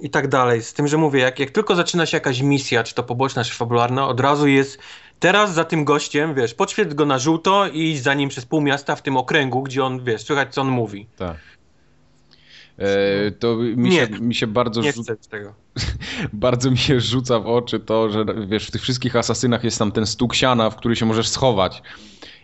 i 0.00 0.10
tak 0.10 0.28
dalej. 0.28 0.62
Z 0.62 0.72
tym, 0.72 0.88
że 0.88 0.96
mówię, 0.96 1.20
jak, 1.20 1.38
jak 1.38 1.50
tylko 1.50 1.74
zaczyna 1.74 2.06
się 2.06 2.16
jakaś 2.16 2.40
misja, 2.40 2.84
czy 2.84 2.94
to 2.94 3.02
poboczna, 3.02 3.44
czy 3.44 3.54
fabularna, 3.54 4.08
od 4.08 4.20
razu 4.20 4.48
jest 4.48 4.78
teraz 5.18 5.54
za 5.54 5.64
tym 5.64 5.84
gościem, 5.84 6.34
wiesz, 6.34 6.54
podświetl 6.54 6.94
go 6.94 7.06
na 7.06 7.18
żółto 7.18 7.68
i 7.68 7.96
za 7.96 8.14
nim 8.14 8.28
przez 8.28 8.46
pół 8.46 8.60
miasta 8.60 8.96
w 8.96 9.02
tym 9.02 9.16
okręgu, 9.16 9.62
gdzie 9.62 9.84
on, 9.84 10.04
wiesz, 10.04 10.22
słychać 10.22 10.54
co 10.54 10.60
on 10.60 10.68
mówi. 10.68 11.06
Tak. 11.16 11.36
E, 12.78 13.30
to 13.30 13.56
mi 13.56 13.92
się, 13.92 14.08
mi 14.08 14.34
się 14.34 14.46
bardzo 14.46 14.80
nie 14.80 14.92
chcę 14.92 15.16
tego. 15.16 15.54
bardzo 16.32 16.70
mi 16.70 16.78
się 16.78 17.00
rzuca 17.00 17.40
w 17.40 17.46
oczy 17.46 17.80
to, 17.80 18.10
że 18.10 18.24
wiesz, 18.48 18.66
w 18.66 18.70
tych 18.70 18.82
wszystkich 18.82 19.16
asasynach 19.16 19.64
jest 19.64 19.78
tam 19.78 19.92
ten 19.92 20.06
stuk 20.06 20.34
siana, 20.34 20.70
w 20.70 20.76
który 20.76 20.96
się 20.96 21.06
możesz 21.06 21.28
schować. 21.28 21.82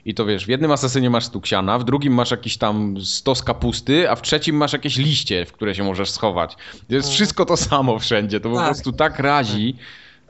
I 0.05 0.15
to 0.15 0.27
wiesz, 0.27 0.47
w 0.47 0.49
jednym 0.49 0.71
asasynie 0.71 1.11
masz 1.11 1.25
stuk 1.25 1.47
siana, 1.47 1.79
w 1.79 1.85
drugim 1.85 2.15
masz 2.15 2.31
jakiś 2.31 2.57
tam 2.57 2.95
stos 3.05 3.43
kapusty, 3.43 4.11
a 4.11 4.17
w 4.17 4.23
trzecim 4.23 4.57
masz 4.57 4.73
jakieś 4.73 4.97
liście, 4.97 5.45
w 5.45 5.53
które 5.53 5.75
się 5.75 5.85
możesz 5.85 6.11
schować. 6.11 6.57
To 6.89 6.95
jest 6.95 7.11
wszystko 7.11 7.47
to 7.47 7.57
samo 7.57 7.99
wszędzie. 7.99 8.41
To 8.41 8.51
po 8.51 8.57
tak. 8.57 8.65
prostu 8.65 8.93
tak 8.93 9.19
razi. 9.19 9.77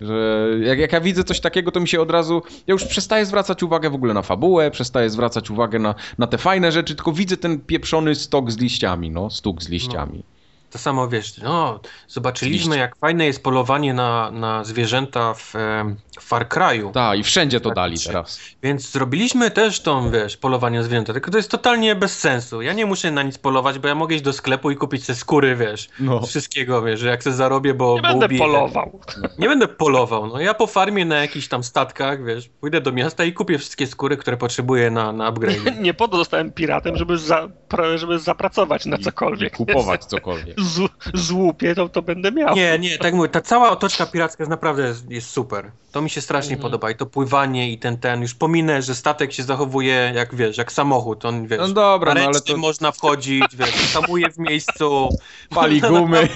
Że 0.00 0.49
jak, 0.62 0.78
jak 0.78 0.92
ja 0.92 1.00
widzę 1.00 1.24
coś 1.24 1.40
takiego, 1.40 1.70
to 1.70 1.81
mi 1.81 1.89
się 1.89 2.00
od 2.00 2.10
razu. 2.10 2.42
Ja 2.66 2.73
już 2.73 2.84
przestaję 2.84 3.26
zwracać 3.26 3.62
uwagę 3.62 3.90
w 3.90 3.94
ogóle 3.94 4.15
na 4.15 4.23
fabułę, 4.23 4.70
przestaję 4.70 5.10
zwracać 5.10 5.50
uwagę 5.50 5.78
na, 5.78 5.94
na 6.18 6.26
te 6.26 6.39
fajne 6.39 6.73
rzeczy, 6.73 6.94
tylko 6.94 7.12
widzę 7.12 7.36
ten 7.36 7.60
pieprzony 7.60 8.15
stok 8.15 8.50
z 8.50 8.58
liściami, 8.58 9.10
no, 9.10 9.31
stuk 9.31 9.62
z 9.62 9.68
liściami. 9.68 10.18
No. 10.18 10.40
To 10.70 10.78
samo 10.78 11.08
wiesz, 11.08 11.39
no, 11.39 11.81
zobaczyliśmy 12.08 12.78
jak 12.78 12.97
fajne 12.97 13.26
jest 13.26 13.42
polowanie 13.42 13.94
na, 13.94 14.31
na 14.31 14.65
zwierzęta 14.65 15.34
w, 15.34 15.55
w 16.18 16.24
Far 16.24 16.49
Cry'u. 16.49 16.92
Tak, 16.92 17.18
i 17.18 17.23
wszędzie 17.23 17.60
to 17.60 17.70
dali 17.70 17.99
teraz. 18.07 18.40
Więc 18.62 18.90
zrobiliśmy 18.90 19.50
też 19.50 19.81
tą, 19.81 20.10
wiesz, 20.10 20.36
polowanie 20.36 20.78
na 20.78 20.84
zwierzęta, 20.84 21.12
tylko 21.12 21.31
to 21.31 21.36
jest 21.36 21.50
totalnie 21.50 21.94
bez 21.94 22.18
sensu. 22.18 22.62
Ja 22.62 22.73
nie 22.73 22.86
muszę 22.86 23.10
na 23.10 23.23
nic 23.23 23.39
polować, 23.39 23.78
bo 23.78 23.89
ja 23.89 23.94
mogę 23.94 24.15
iść 24.15 24.24
do 24.24 24.32
sklepu 24.32 24.70
i 24.70 24.76
kupić 24.76 25.07
te 25.07 25.15
skóry, 25.15 25.57
wiesz, 25.57 25.89
no. 26.00 26.26
wszystkiego, 26.26 26.82
wiesz, 26.82 27.00
że 27.00 27.08
jak 27.08 27.23
se 27.23 27.32
zarobię, 27.32 27.74
bo... 27.74 27.97
Nie 27.97 28.02
bo 28.02 28.08
będę 28.08 28.26
ubiję. 28.26 28.40
polował. 28.40 29.00
Nie 29.39 29.49
będę 29.49 29.68
polował, 29.68 30.26
no 30.26 30.40
ja 30.40 30.55
po 30.55 30.66
farmie 30.66 31.05
na 31.05 31.16
jakichś 31.16 31.49
tam 31.49 31.65
statkach, 31.65 32.24
wiesz, 32.24 32.49
pójdę 32.49 32.81
do 32.81 32.92
miasta 32.92 33.24
i 33.24 33.32
kupię 33.32 33.58
wszystkie 33.58 33.86
skóry, 33.86 34.16
które 34.16 34.36
potrzebuję 34.36 34.90
na, 34.90 35.12
na 35.12 35.26
upgrade. 35.26 35.81
nie 35.81 35.94
po 35.94 36.08
to 36.08 36.16
zostałem 36.16 36.52
piratem, 36.52 36.97
żeby, 36.97 37.18
za, 37.18 37.49
żeby 37.94 38.18
zapracować 38.18 38.86
na 38.86 38.99
cokolwiek. 38.99 39.52
I 39.52 39.57
kupować 39.57 40.05
cokolwiek 40.05 40.60
z, 40.61 40.91
złupie, 41.15 41.75
to, 41.75 41.89
to 41.89 42.03
będę 42.03 42.33
miał. 42.33 42.55
Nie, 42.55 42.79
nie, 42.79 42.99
tak 42.99 43.15
mówię, 43.15 43.29
ta 43.29 43.41
cała 43.41 43.71
otoczka 43.71 44.07
piracka 44.07 44.43
jest 44.43 44.51
naprawdę 44.51 44.83
jest, 44.83 45.11
jest 45.11 45.31
super. 45.31 45.71
To 45.93 46.03
mi 46.03 46.11
się 46.11 46.21
strasznie 46.21 46.55
mhm. 46.55 46.63
podoba 46.63 46.91
i 46.91 46.97
to 46.97 47.07
pływanie 47.07 47.73
i 47.73 47.79
ten, 47.79 47.99
ten, 47.99 48.23
już 48.23 48.35
pominę, 48.35 48.83
że 48.83 48.95
statek 48.95 49.33
się 49.33 49.43
zachowuje 49.43 50.13
jak, 50.15 50.35
wiesz, 50.35 50.59
jak 50.59 50.73
samochód, 50.73 51.25
on, 51.25 51.47
wiesz, 51.47 51.59
no 51.59 51.69
dobra, 51.69 52.15
no, 52.15 52.21
ale 52.21 52.41
to... 52.41 52.57
można 52.57 52.93
wchodzić, 52.93 53.57
wiesz, 53.57 53.93
hamuje 53.93 54.31
w 54.31 54.39
miejscu. 54.39 55.09
Pali 55.55 55.81
gumy. 55.81 56.29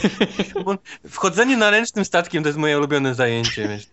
Wchodzenie 1.10 1.56
na 1.56 1.70
ręcznym 1.70 2.04
statkiem 2.04 2.42
to 2.42 2.48
jest 2.48 2.58
moje 2.58 2.78
ulubione 2.78 3.14
zajęcie, 3.14 3.68
wiesz. 3.68 3.86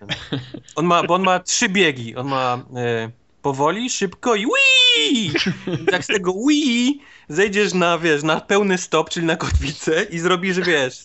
On 0.76 0.85
ma, 0.85 1.03
bo 1.03 1.14
on 1.14 1.24
ma 1.24 1.40
trzy 1.40 1.69
biegi, 1.69 2.16
on 2.16 2.27
ma... 2.27 2.60
E, 2.76 3.22
powoli, 3.42 3.90
szybko 3.90 4.35
i 4.35 4.45
wii! 4.45 5.32
Tak 5.92 6.03
z 6.03 6.08
tego 6.08 6.34
wii 6.48 7.01
zejdziesz 7.32 7.74
na, 7.74 7.98
wiesz, 7.98 8.24
na 8.24 8.42
pełny 8.42 8.77
stop, 8.77 9.10
czyli 9.10 9.26
na 9.26 9.35
kotwicę 9.35 10.03
i 10.03 10.19
zrobisz, 10.19 10.60
wiesz, 10.60 10.98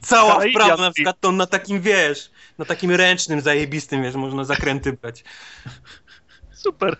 cała 0.00 0.40
wprawa 0.40 0.76
na 0.76 0.90
przykład 0.90 1.20
tą 1.20 1.32
na 1.32 1.46
takim, 1.46 1.80
wiesz, 1.80 2.30
na 2.58 2.64
takim 2.64 2.90
ręcznym, 2.90 3.40
zajebistym, 3.40 4.02
wiesz, 4.02 4.14
można 4.14 4.44
zakręty 4.44 4.92
brać. 4.92 5.24
Super. 6.52 6.96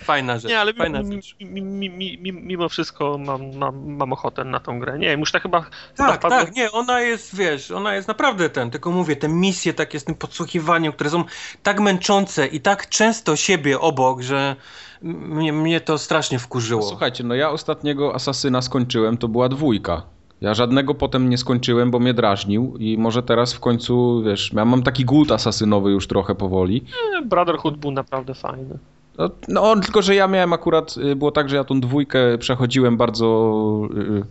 Fajna 0.00 0.38
rzecz. 0.38 0.50
Nie, 0.50 0.60
ale 0.60 0.74
fajna 0.74 1.02
mi, 1.02 1.14
rzecz. 1.14 1.36
Mi, 1.40 1.90
mi, 1.90 2.32
mimo 2.32 2.68
wszystko 2.68 3.18
mam, 3.18 3.56
mam, 3.56 3.96
mam 3.96 4.12
ochotę 4.12 4.44
na 4.44 4.60
tą 4.60 4.80
grę. 4.80 4.98
Nie 4.98 5.12
już 5.12 5.32
tak 5.32 5.42
chyba... 5.42 5.66
Tak, 5.96 6.22
chyba 6.22 6.30
tak, 6.30 6.54
nie, 6.54 6.72
ona 6.72 7.00
jest, 7.00 7.36
wiesz, 7.36 7.70
ona 7.70 7.94
jest 7.94 8.08
naprawdę 8.08 8.50
ten, 8.50 8.70
tylko 8.70 8.90
mówię, 8.90 9.16
te 9.16 9.28
misje 9.28 9.74
takie 9.74 10.00
z 10.00 10.04
tym 10.04 10.14
podsłuchiwaniem, 10.14 10.92
które 10.92 11.10
są 11.10 11.24
tak 11.62 11.80
męczące 11.80 12.46
i 12.46 12.60
tak 12.60 12.88
często 12.88 13.36
siebie 13.36 13.80
obok, 13.80 14.20
że 14.20 14.56
mnie, 15.02 15.52
mnie 15.52 15.80
to 15.80 15.98
strasznie 15.98 16.38
wkurzyło. 16.38 16.82
Słuchajcie, 16.82 17.24
no 17.24 17.34
ja 17.34 17.50
ostatniego 17.50 18.14
Asasyna 18.14 18.62
skończyłem, 18.62 19.16
to 19.16 19.28
była 19.28 19.48
dwójka. 19.48 20.02
Ja 20.40 20.54
żadnego 20.54 20.94
potem 20.94 21.30
nie 21.30 21.38
skończyłem, 21.38 21.90
bo 21.90 21.98
mnie 21.98 22.14
drażnił 22.14 22.76
i 22.78 22.98
może 22.98 23.22
teraz 23.22 23.52
w 23.52 23.60
końcu, 23.60 24.22
wiesz, 24.22 24.52
ja 24.52 24.64
mam 24.64 24.82
taki 24.82 25.04
głód 25.04 25.32
asasynowy 25.32 25.90
już 25.90 26.06
trochę 26.06 26.34
powoli. 26.34 26.84
Brotherhood 27.24 27.76
był 27.76 27.90
naprawdę 27.90 28.34
fajny. 28.34 28.78
No, 29.20 29.30
no, 29.48 29.80
tylko 29.80 30.02
że 30.02 30.14
ja 30.14 30.28
miałem 30.28 30.52
akurat, 30.52 30.96
y, 30.96 31.16
było 31.16 31.30
tak, 31.30 31.48
że 31.48 31.56
ja 31.56 31.64
tą 31.64 31.80
dwójkę 31.80 32.38
przechodziłem 32.38 32.96
bardzo 32.96 33.88
yy, 33.94 34.24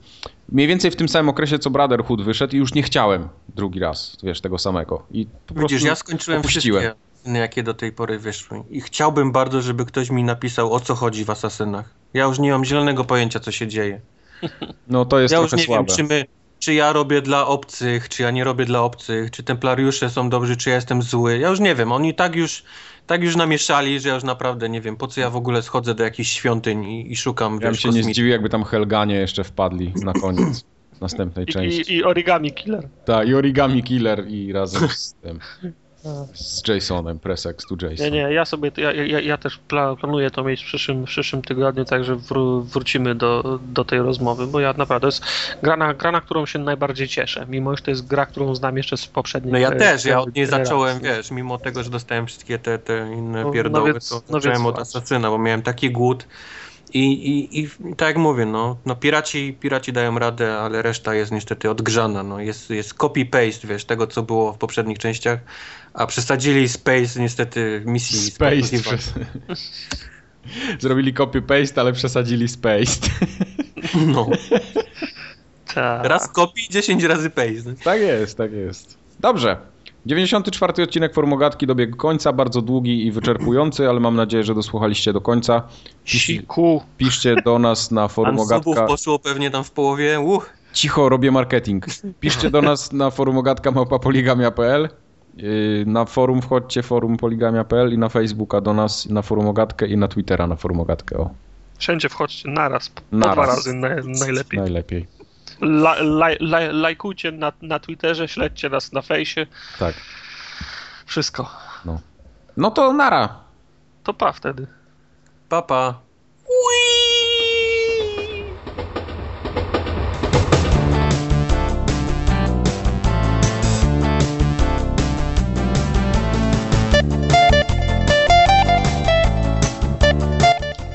mniej 0.49 0.67
więcej 0.67 0.91
w 0.91 0.95
tym 0.95 1.09
samym 1.09 1.29
okresie, 1.29 1.59
co 1.59 1.69
Brotherhood 1.69 2.21
wyszedł 2.21 2.55
i 2.55 2.59
już 2.59 2.73
nie 2.73 2.83
chciałem 2.83 3.29
drugi 3.55 3.79
raz, 3.79 4.17
wiesz, 4.23 4.41
tego 4.41 4.57
samego. 4.57 5.03
I 5.11 5.27
Widzisz, 5.55 5.83
ja 5.83 5.95
skończyłem 5.95 6.39
opuściłem. 6.39 6.83
wszystkie, 6.83 7.39
jakie 7.39 7.63
do 7.63 7.73
tej 7.73 7.91
pory 7.91 8.19
wyszły 8.19 8.63
i 8.69 8.81
chciałbym 8.81 9.31
bardzo, 9.31 9.61
żeby 9.61 9.85
ktoś 9.85 10.09
mi 10.09 10.23
napisał, 10.23 10.73
o 10.73 10.79
co 10.79 10.95
chodzi 10.95 11.25
w 11.25 11.29
Asasynach. 11.29 11.89
Ja 12.13 12.25
już 12.25 12.39
nie 12.39 12.51
mam 12.51 12.65
zielonego 12.65 13.03
pojęcia, 13.03 13.39
co 13.39 13.51
się 13.51 13.67
dzieje. 13.67 14.01
No 14.87 15.05
to 15.05 15.19
jest 15.19 15.31
ja 15.31 15.39
trochę 15.39 15.55
już 15.55 15.61
nie 15.61 15.65
słabe. 15.65 15.85
wiem, 15.87 15.95
czy 15.97 16.03
my 16.03 16.25
czy 16.59 16.73
ja 16.73 16.93
robię 16.93 17.21
dla 17.21 17.47
obcych, 17.47 18.09
czy 18.09 18.23
ja 18.23 18.31
nie 18.31 18.43
robię 18.43 18.65
dla 18.65 18.83
obcych, 18.83 19.31
czy 19.31 19.43
templariusze 19.43 20.09
są 20.09 20.29
dobrzy, 20.29 20.57
czy 20.57 20.69
ja 20.69 20.75
jestem 20.75 21.01
zły. 21.01 21.37
Ja 21.37 21.49
już 21.49 21.59
nie 21.59 21.75
wiem, 21.75 21.91
oni 21.91 22.13
tak 22.15 22.35
już 22.35 22.63
tak 23.09 23.23
już 23.23 23.35
namieszali, 23.35 23.99
że 23.99 24.09
ja 24.09 24.15
już 24.15 24.23
naprawdę 24.23 24.69
nie 24.69 24.81
wiem, 24.81 24.97
po 24.97 25.07
co 25.07 25.21
ja 25.21 25.29
w 25.29 25.35
ogóle 25.35 25.61
schodzę 25.61 25.95
do 25.95 26.03
jakichś 26.03 26.29
świątyń 26.29 26.85
i, 26.85 27.11
i 27.11 27.15
szukam, 27.15 27.53
Ja 27.53 27.59
bym 27.59 27.75
się 27.75 27.89
nie 27.89 28.03
zdziwił, 28.03 28.31
jakby 28.31 28.49
tam 28.49 28.63
Helganie 28.63 29.15
jeszcze 29.15 29.43
wpadli 29.43 29.93
na 30.03 30.13
koniec 30.13 30.65
następnej 31.01 31.45
części. 31.45 31.93
I, 31.93 31.97
i 31.97 32.03
Origami 32.03 32.53
Killer. 32.53 32.89
Tak, 33.05 33.27
i 33.27 33.35
Origami 33.35 33.83
Killer 33.83 34.27
i 34.27 34.53
razem 34.53 34.89
z 34.89 35.13
tym. 35.13 35.39
Z 36.33 36.67
Jasonem, 36.67 37.19
Presex 37.19 37.65
to 37.65 37.75
Jason. 37.81 38.05
Nie, 38.05 38.11
nie, 38.11 38.33
ja 38.33 38.45
sobie, 38.45 38.71
ja, 38.77 38.91
ja, 38.93 39.19
ja 39.19 39.37
też 39.37 39.59
planuję 39.99 40.31
to 40.31 40.43
mieć 40.43 40.63
w 40.63 40.65
przyszłym, 40.65 41.05
w 41.05 41.07
przyszłym 41.07 41.41
tygodniu, 41.41 41.85
także 41.85 42.15
wró 42.15 42.61
wrócimy 42.61 43.15
do, 43.15 43.59
do 43.61 43.85
tej 43.85 43.99
rozmowy, 43.99 44.47
bo 44.47 44.59
ja 44.59 44.73
naprawdę, 44.73 45.01
to 45.01 45.07
jest 45.07 45.23
gra 45.63 45.77
na, 45.77 45.93
gra, 45.93 46.11
na 46.11 46.21
którą 46.21 46.45
się 46.45 46.59
najbardziej 46.59 47.07
cieszę, 47.07 47.45
mimo 47.49 47.75
że 47.75 47.83
to 47.83 47.91
jest 47.91 48.07
gra, 48.07 48.25
którą 48.25 48.55
znam 48.55 48.77
jeszcze 48.77 48.97
z 48.97 49.07
poprzedniej 49.07 49.53
No 49.53 49.59
ja 49.59 49.71
też, 49.71 50.05
ja 50.05 50.19
od 50.19 50.35
niej 50.35 50.45
zacząłem, 50.45 50.99
wiesz, 50.99 51.31
mimo 51.31 51.57
tego, 51.57 51.83
że 51.83 51.89
dostałem 51.89 52.27
wszystkie 52.27 52.59
te, 52.59 52.79
te 52.79 53.13
inne 53.13 53.43
no, 53.43 53.51
pierdoły, 53.51 53.87
no 53.87 53.93
więc, 53.93 54.09
to 54.09 54.21
no 54.29 54.39
zacząłem 54.39 54.65
od 54.65 54.79
Asasyna, 54.79 55.29
bo 55.29 55.37
miałem 55.37 55.61
taki 55.61 55.91
głód, 55.91 56.25
i, 56.93 57.29
i, 57.29 57.59
I 57.59 57.69
tak 57.95 58.07
jak 58.07 58.17
mówię, 58.17 58.45
no, 58.45 58.77
no 58.85 58.95
piraci, 58.95 59.57
piraci 59.59 59.93
dają 59.93 60.19
radę, 60.19 60.57
ale 60.57 60.81
reszta 60.81 61.15
jest 61.15 61.31
niestety 61.31 61.69
odgrzana. 61.69 62.23
No. 62.23 62.39
Jest, 62.39 62.69
jest 62.69 62.93
copy-paste, 62.93 63.67
wiesz, 63.67 63.85
tego 63.85 64.07
co 64.07 64.23
było 64.23 64.53
w 64.53 64.57
poprzednich 64.57 64.99
częściach, 64.99 65.39
a 65.93 66.07
przesadzili 66.07 66.69
Space 66.69 67.19
niestety 67.19 67.83
misji. 67.85 68.31
Space. 68.31 68.79
Przez... 68.81 69.13
Zrobili 70.79 71.13
copy-paste, 71.13 71.81
ale 71.81 71.93
przesadzili 71.93 72.47
Space. 72.47 72.99
No. 74.05 74.27
Ta. 75.75 76.03
Raz 76.03 76.29
copy, 76.29 76.61
10 76.69 77.03
razy 77.03 77.29
paste. 77.29 77.73
Tak 77.83 78.01
jest, 78.01 78.37
tak 78.37 78.51
jest. 78.51 78.97
Dobrze. 79.19 79.57
94 80.05 80.83
odcinek 80.83 81.13
Formogatki 81.13 81.67
dobiegł 81.67 81.97
końca, 81.97 82.33
bardzo 82.33 82.61
długi 82.61 83.05
i 83.05 83.11
wyczerpujący, 83.11 83.89
ale 83.89 83.99
mam 83.99 84.15
nadzieję, 84.15 84.43
że 84.43 84.55
dosłuchaliście 84.55 85.13
do 85.13 85.21
końca. 85.21 85.63
Siku. 86.05 86.83
Piszcie 86.97 87.35
do 87.45 87.59
nas 87.59 87.91
na 87.91 88.07
Formogatka. 88.07 88.85
poszło 88.87 89.19
pewnie 89.19 89.51
tam 89.51 89.63
w 89.63 89.71
połowie. 89.71 90.19
Uh. 90.19 90.49
Cicho, 90.73 91.09
robię 91.09 91.31
marketing. 91.31 91.85
Piszcie 92.19 92.49
do 92.49 92.61
nas 92.61 92.91
na 92.91 93.09
forumogatka 93.09 93.71
małpapoligamia.pl 93.71 94.81
yy, 94.81 94.89
na 95.85 96.05
forum 96.05 96.41
wchodźcie 96.41 96.83
forum 96.83 97.17
poligamia.pl 97.17 97.93
i 97.93 97.97
na 97.97 98.09
Facebooka 98.09 98.61
do 98.61 98.73
nas, 98.73 99.05
na 99.05 99.21
forumogatkę 99.21 99.87
i 99.87 99.97
na 99.97 100.07
Twittera 100.07 100.47
na 100.47 100.55
forumogatkę. 100.55 101.17
O. 101.17 101.29
Wszędzie 101.77 102.09
wchodźcie 102.09 102.49
naraz, 102.49 102.89
po 102.89 103.01
naraz. 103.11 103.35
dwa 103.35 103.45
razy 103.45 103.73
najlepiej. 104.19 104.59
Najlepiej. 104.59 105.07
La, 105.61 105.95
la, 105.99 106.27
la, 106.39 106.59
lajkujcie 106.71 107.31
na, 107.31 107.51
na 107.61 107.79
Twitterze, 107.79 108.27
śledźcie 108.27 108.69
nas 108.69 108.91
na 108.91 109.01
fejsie. 109.01 109.47
Tak. 109.79 109.95
Wszystko. 111.05 111.49
No. 111.85 111.99
No 112.57 112.71
to 112.71 112.93
nara. 112.93 113.39
To 114.03 114.13
pa 114.13 114.31
wtedy. 114.31 114.67
Papa. 115.49 115.93
Pa. 115.93 115.99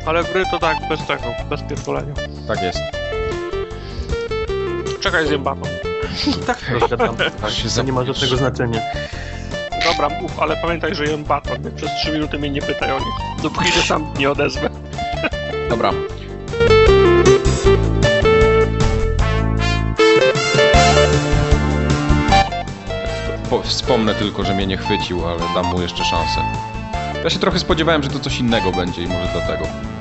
Ale 0.07 0.25
gry 0.25 0.45
to 0.51 0.59
tak, 0.59 0.89
bez 0.89 1.07
tego, 1.07 1.25
bez 1.51 1.63
pierdolenia. 1.63 2.15
Tak 2.49 2.63
jest. 2.63 2.79
Czekaj, 5.01 5.27
zjem 5.27 5.43
batą. 5.43 5.63
tak, 6.47 6.59
proszę 6.59 6.97
tam. 6.97 7.17
Tak, 7.17 7.31
to 7.77 7.83
nie 7.83 7.93
ma 7.93 8.05
żadnego 8.05 8.37
znaczenia. 8.37 8.81
Dobra, 9.85 10.21
mów, 10.21 10.41
ale 10.41 10.57
pamiętaj, 10.57 10.95
że 10.95 11.05
jem 11.05 11.25
baton, 11.25 11.63
więc 11.63 11.75
przez 11.75 11.91
3 11.95 12.13
minuty 12.13 12.39
mnie 12.39 12.51
nie 12.51 12.63
pytaj 12.63 12.93
o 12.93 12.99
nich. 12.99 13.43
Dopóki 13.43 13.73
się 13.73 13.83
sam 13.83 14.13
nie 14.19 14.31
odezwę. 14.31 14.71
Dobra. 15.71 15.93
Wspomnę 23.65 24.15
tylko, 24.15 24.45
że 24.45 24.55
mnie 24.55 24.67
nie 24.67 24.77
chwycił, 24.77 25.27
ale 25.27 25.41
dam 25.55 25.67
mu 25.67 25.83
jeszcze 25.83 26.05
szansę. 26.05 26.41
Ja 27.25 27.31
się 27.31 27.39
trochę 27.39 27.59
spodziewałem, 27.59 28.03
że 28.03 28.09
to 28.09 28.19
coś 28.21 28.39
innego 28.39 28.73
będzie 28.73 29.03
i 29.03 29.07
może 29.07 29.29
dlatego. 29.33 29.94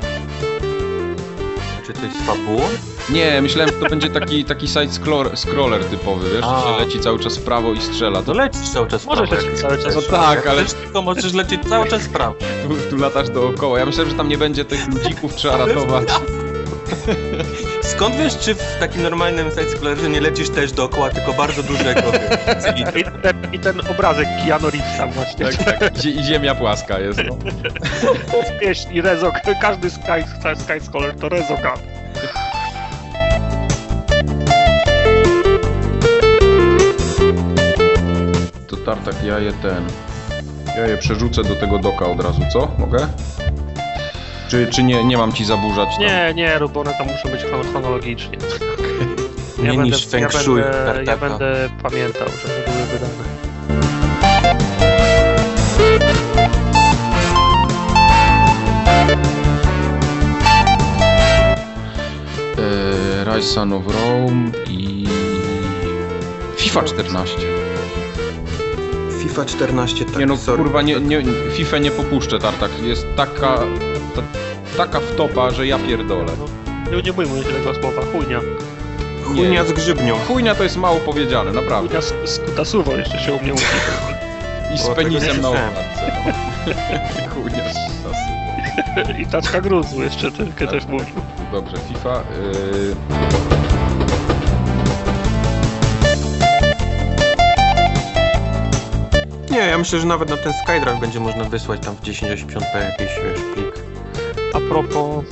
Z 2.11 2.25
fabułą? 2.27 2.61
Nie, 3.09 3.41
myślałem, 3.41 3.73
że 3.73 3.79
to 3.79 3.89
będzie 3.89 4.09
taki, 4.09 4.45
taki 4.45 4.67
side-scroller 4.67 5.83
typowy, 5.83 6.29
wiesz, 6.29 6.45
że 6.45 6.73
się 6.73 6.79
leci 6.85 6.99
cały 6.99 7.19
czas 7.19 7.37
w 7.37 7.41
prawo 7.41 7.73
i 7.73 7.81
strzela. 7.81 8.21
To 8.23 8.33
lecisz 8.33 8.69
cały 8.69 8.87
czas 8.87 9.03
w 9.03 9.05
Możesz 9.05 9.29
prawo. 9.29 9.45
lecieć 9.45 9.61
cały 9.61 9.77
czas 9.77 9.95
No 9.95 10.01
w 10.01 10.05
prawo. 10.07 10.23
tak, 10.25 10.47
ale 10.47 10.65
Tylko 10.65 11.01
możesz 11.01 11.33
lecieć 11.33 11.61
cały 11.69 11.87
czas 11.87 12.01
w 12.01 12.09
prawo. 12.09 12.35
tu, 12.67 12.75
tu 12.89 12.97
latasz 12.97 13.29
dookoła. 13.29 13.79
Ja 13.79 13.85
myślałem, 13.85 14.11
że 14.11 14.17
tam 14.17 14.29
nie 14.29 14.37
będzie 14.37 14.65
tych 14.65 14.87
ludzików, 14.87 15.35
trzeba 15.35 15.57
ratować. 15.57 16.07
Skąd 17.81 18.15
wiesz, 18.15 18.37
czy 18.37 18.55
w 18.55 18.77
takim 18.79 19.01
normalnym 19.01 19.49
side-scrollerze 19.49 20.09
nie 20.09 20.21
lecisz 20.21 20.49
też 20.49 20.71
dookoła, 20.71 21.09
tylko 21.09 21.33
bardzo 21.33 21.63
dużego? 21.63 22.01
I 22.75 22.83
ten, 22.83 23.53
I 23.53 23.59
ten 23.59 23.81
obrazek 23.87 24.27
Keanu 24.45 24.69
Reevesa 24.69 25.07
właśnie. 25.07 25.45
Tak, 25.45 25.79
tak. 25.79 26.05
I, 26.05 26.23
ziemia 26.23 26.55
płaska 26.55 26.99
jest. 26.99 27.19
No. 27.29 27.37
Pieśń 28.59 28.93
i 28.93 29.01
Rezok. 29.01 29.33
Każdy 29.61 29.89
Sky, 29.89 30.23
Sky 30.55 30.85
Scholar 30.85 31.15
to 31.15 31.29
Rezoka. 31.29 31.73
To 38.67 38.77
tartak, 38.85 39.23
ja 39.23 39.39
je 39.39 39.53
ten... 39.53 39.83
Ja 40.77 40.87
je 40.87 40.97
przerzucę 40.97 41.43
do 41.43 41.55
tego 41.55 41.79
doka 41.79 42.05
od 42.05 42.23
razu, 42.23 42.41
co? 42.53 42.71
Mogę? 42.77 43.07
Czy, 44.53 44.67
czy 44.67 44.83
nie, 44.83 45.03
nie 45.03 45.17
mam 45.17 45.33
ci 45.33 45.45
zaburzać? 45.45 45.89
tam? 45.89 45.99
Nie, 45.99 46.33
nie 46.35 46.59
rób, 46.59 46.77
one 46.77 46.93
tam 46.93 47.07
muszą 47.07 47.29
być 47.29 47.41
chron- 47.41 47.71
chronologicznie. 47.71 48.37
Nie 49.63 49.77
niż 49.77 50.07
feng 50.07 50.33
shui 50.33 50.61
ja, 50.61 50.71
będę, 50.93 51.11
ja 51.11 51.17
będę 51.17 51.69
pamiętał, 51.83 52.27
że 52.27 52.47
były 52.71 52.85
wydane. 52.85 54.33
E, 62.57 63.35
Rise 63.35 63.47
Son 63.53 63.73
of 63.73 63.83
Rome 63.87 64.51
i... 64.69 65.07
FIFA 66.57 66.83
14. 66.83 67.37
FIFA 69.19 69.45
14, 69.45 70.05
tak, 70.05 70.17
Nie 70.17 70.25
no, 70.25 70.37
sorry. 70.37 70.63
kurwa, 70.63 70.81
nie, 70.81 70.99
nie, 70.99 71.23
FIFA 71.53 71.77
nie 71.77 71.91
popuszczę, 71.91 72.39
Tartak. 72.39 72.71
Jest 72.83 73.05
taka... 73.15 73.59
Ta, 74.77 74.85
taka 74.85 74.99
wtopa, 74.99 75.51
że 75.51 75.67
ja 75.67 75.79
pierdolę. 75.79 76.31
Nie, 76.91 77.01
nie 77.01 77.13
bójmy 77.13 77.43
się 77.43 77.49
tego 77.49 77.73
słowa, 77.73 78.01
chujnia. 78.11 78.39
Chujnia 79.23 79.65
z 79.65 79.71
grzybnią. 79.71 80.15
Chujnia 80.27 80.55
to 80.55 80.63
jest 80.63 80.77
mało 80.77 80.99
powiedziane, 80.99 81.51
naprawdę. 81.51 82.01
Chujnia 82.01 82.27
z, 82.27 82.29
z 82.29 82.39
kutasuwo 82.39 82.91
jeszcze 82.95 83.19
się 83.19 83.33
u 83.33 83.41
mnie 83.41 83.51
mówi. 83.51 83.65
I 84.75 84.77
z 84.77 84.87
penisem 84.87 85.41
na 85.41 85.49
okładce. 85.49 86.11
no. 86.25 86.73
Chujnia 87.33 87.73
z. 87.73 87.83
I 89.19 89.25
taczka 89.25 89.61
gruzu 89.61 90.03
jeszcze 90.03 90.31
tylko 90.31 90.67
też 90.67 90.85
mówił. 90.85 91.15
Dobrze, 91.51 91.77
FIFA. 91.77 92.23
Yy... 92.69 92.95
Nie, 99.51 99.59
ja 99.59 99.77
myślę, 99.77 99.99
że 99.99 100.07
nawet 100.07 100.29
na 100.29 100.37
ten 100.37 100.53
SkyDrive 100.53 100.99
będzie 100.99 101.19
można 101.19 101.43
wysłać 101.43 101.79
tam 101.85 101.95
w 101.95 102.01
1080p 102.01 102.79
jakiś 102.83 103.07
wiesz, 103.23 103.41
plik. 103.53 103.92
A 104.53 104.59
propos... 104.59 105.25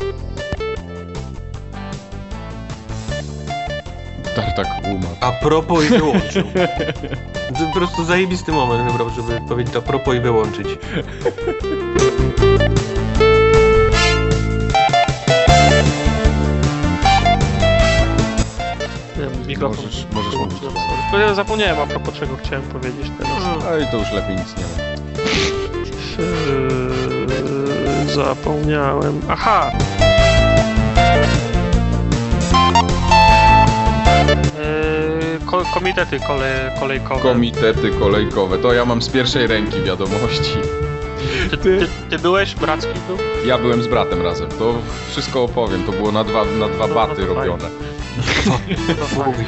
Tartak 4.35 4.67
umarł. 4.83 5.15
A 5.21 5.31
propos 5.31 5.85
i 5.85 5.87
wyłączył. 5.89 6.43
To 7.59 7.65
po 7.67 7.73
prostu 7.73 8.05
zajebisty 8.05 8.51
moment 8.51 8.91
wybrał, 8.91 9.09
żeby 9.09 9.41
powiedzieć 9.49 9.75
a 9.75 9.81
propos 9.81 10.15
i 10.15 10.19
wyłączyć. 10.19 10.67
Mikrofon. 19.47 19.85
Możesz- 19.85 20.05
możesz 20.13 20.35
mówić. 20.35 20.59
Ja 21.13 21.33
zapomniałem 21.33 21.79
a 21.79 21.85
propos 21.85 22.13
czego 22.15 22.37
chciałem 22.43 22.63
powiedzieć 22.63 23.11
teraz. 23.17 23.33
No 23.63 23.77
i 23.77 23.87
to 23.91 23.97
już 23.97 24.11
lepiej 24.11 24.35
nic 24.35 24.55
nie 24.57 24.63
ma. 24.63 24.91
Zapomniałem. 28.15 29.21
Aha! 29.29 29.71
Ko 35.45 35.63
komitety 35.73 36.19
kole 36.19 36.75
kolejkowe. 36.79 37.21
Komitety 37.21 37.91
kolejkowe. 37.99 38.57
To 38.57 38.73
ja 38.73 38.85
mam 38.85 39.01
z 39.01 39.09
pierwszej 39.09 39.47
ręki 39.47 39.81
wiadomości. 39.81 40.57
ty, 41.51 41.57
ty, 41.57 41.87
ty 42.09 42.19
byłeś? 42.19 42.55
Bracki 42.55 42.99
był? 43.07 43.17
Ja 43.45 43.57
byłem 43.57 43.83
z 43.83 43.87
bratem 43.87 44.21
razem. 44.21 44.49
To 44.59 44.73
wszystko 45.09 45.43
opowiem. 45.43 45.83
To 45.83 45.91
było 45.91 46.11
na 46.11 46.23
dwa, 46.23 46.45
na 46.45 46.69
dwa 46.69 46.87
No, 46.87 46.95
baty 46.95 47.21
no 47.21 47.33
robione. 47.33 47.69
No 48.99 49.05
fajnie. 49.05 49.45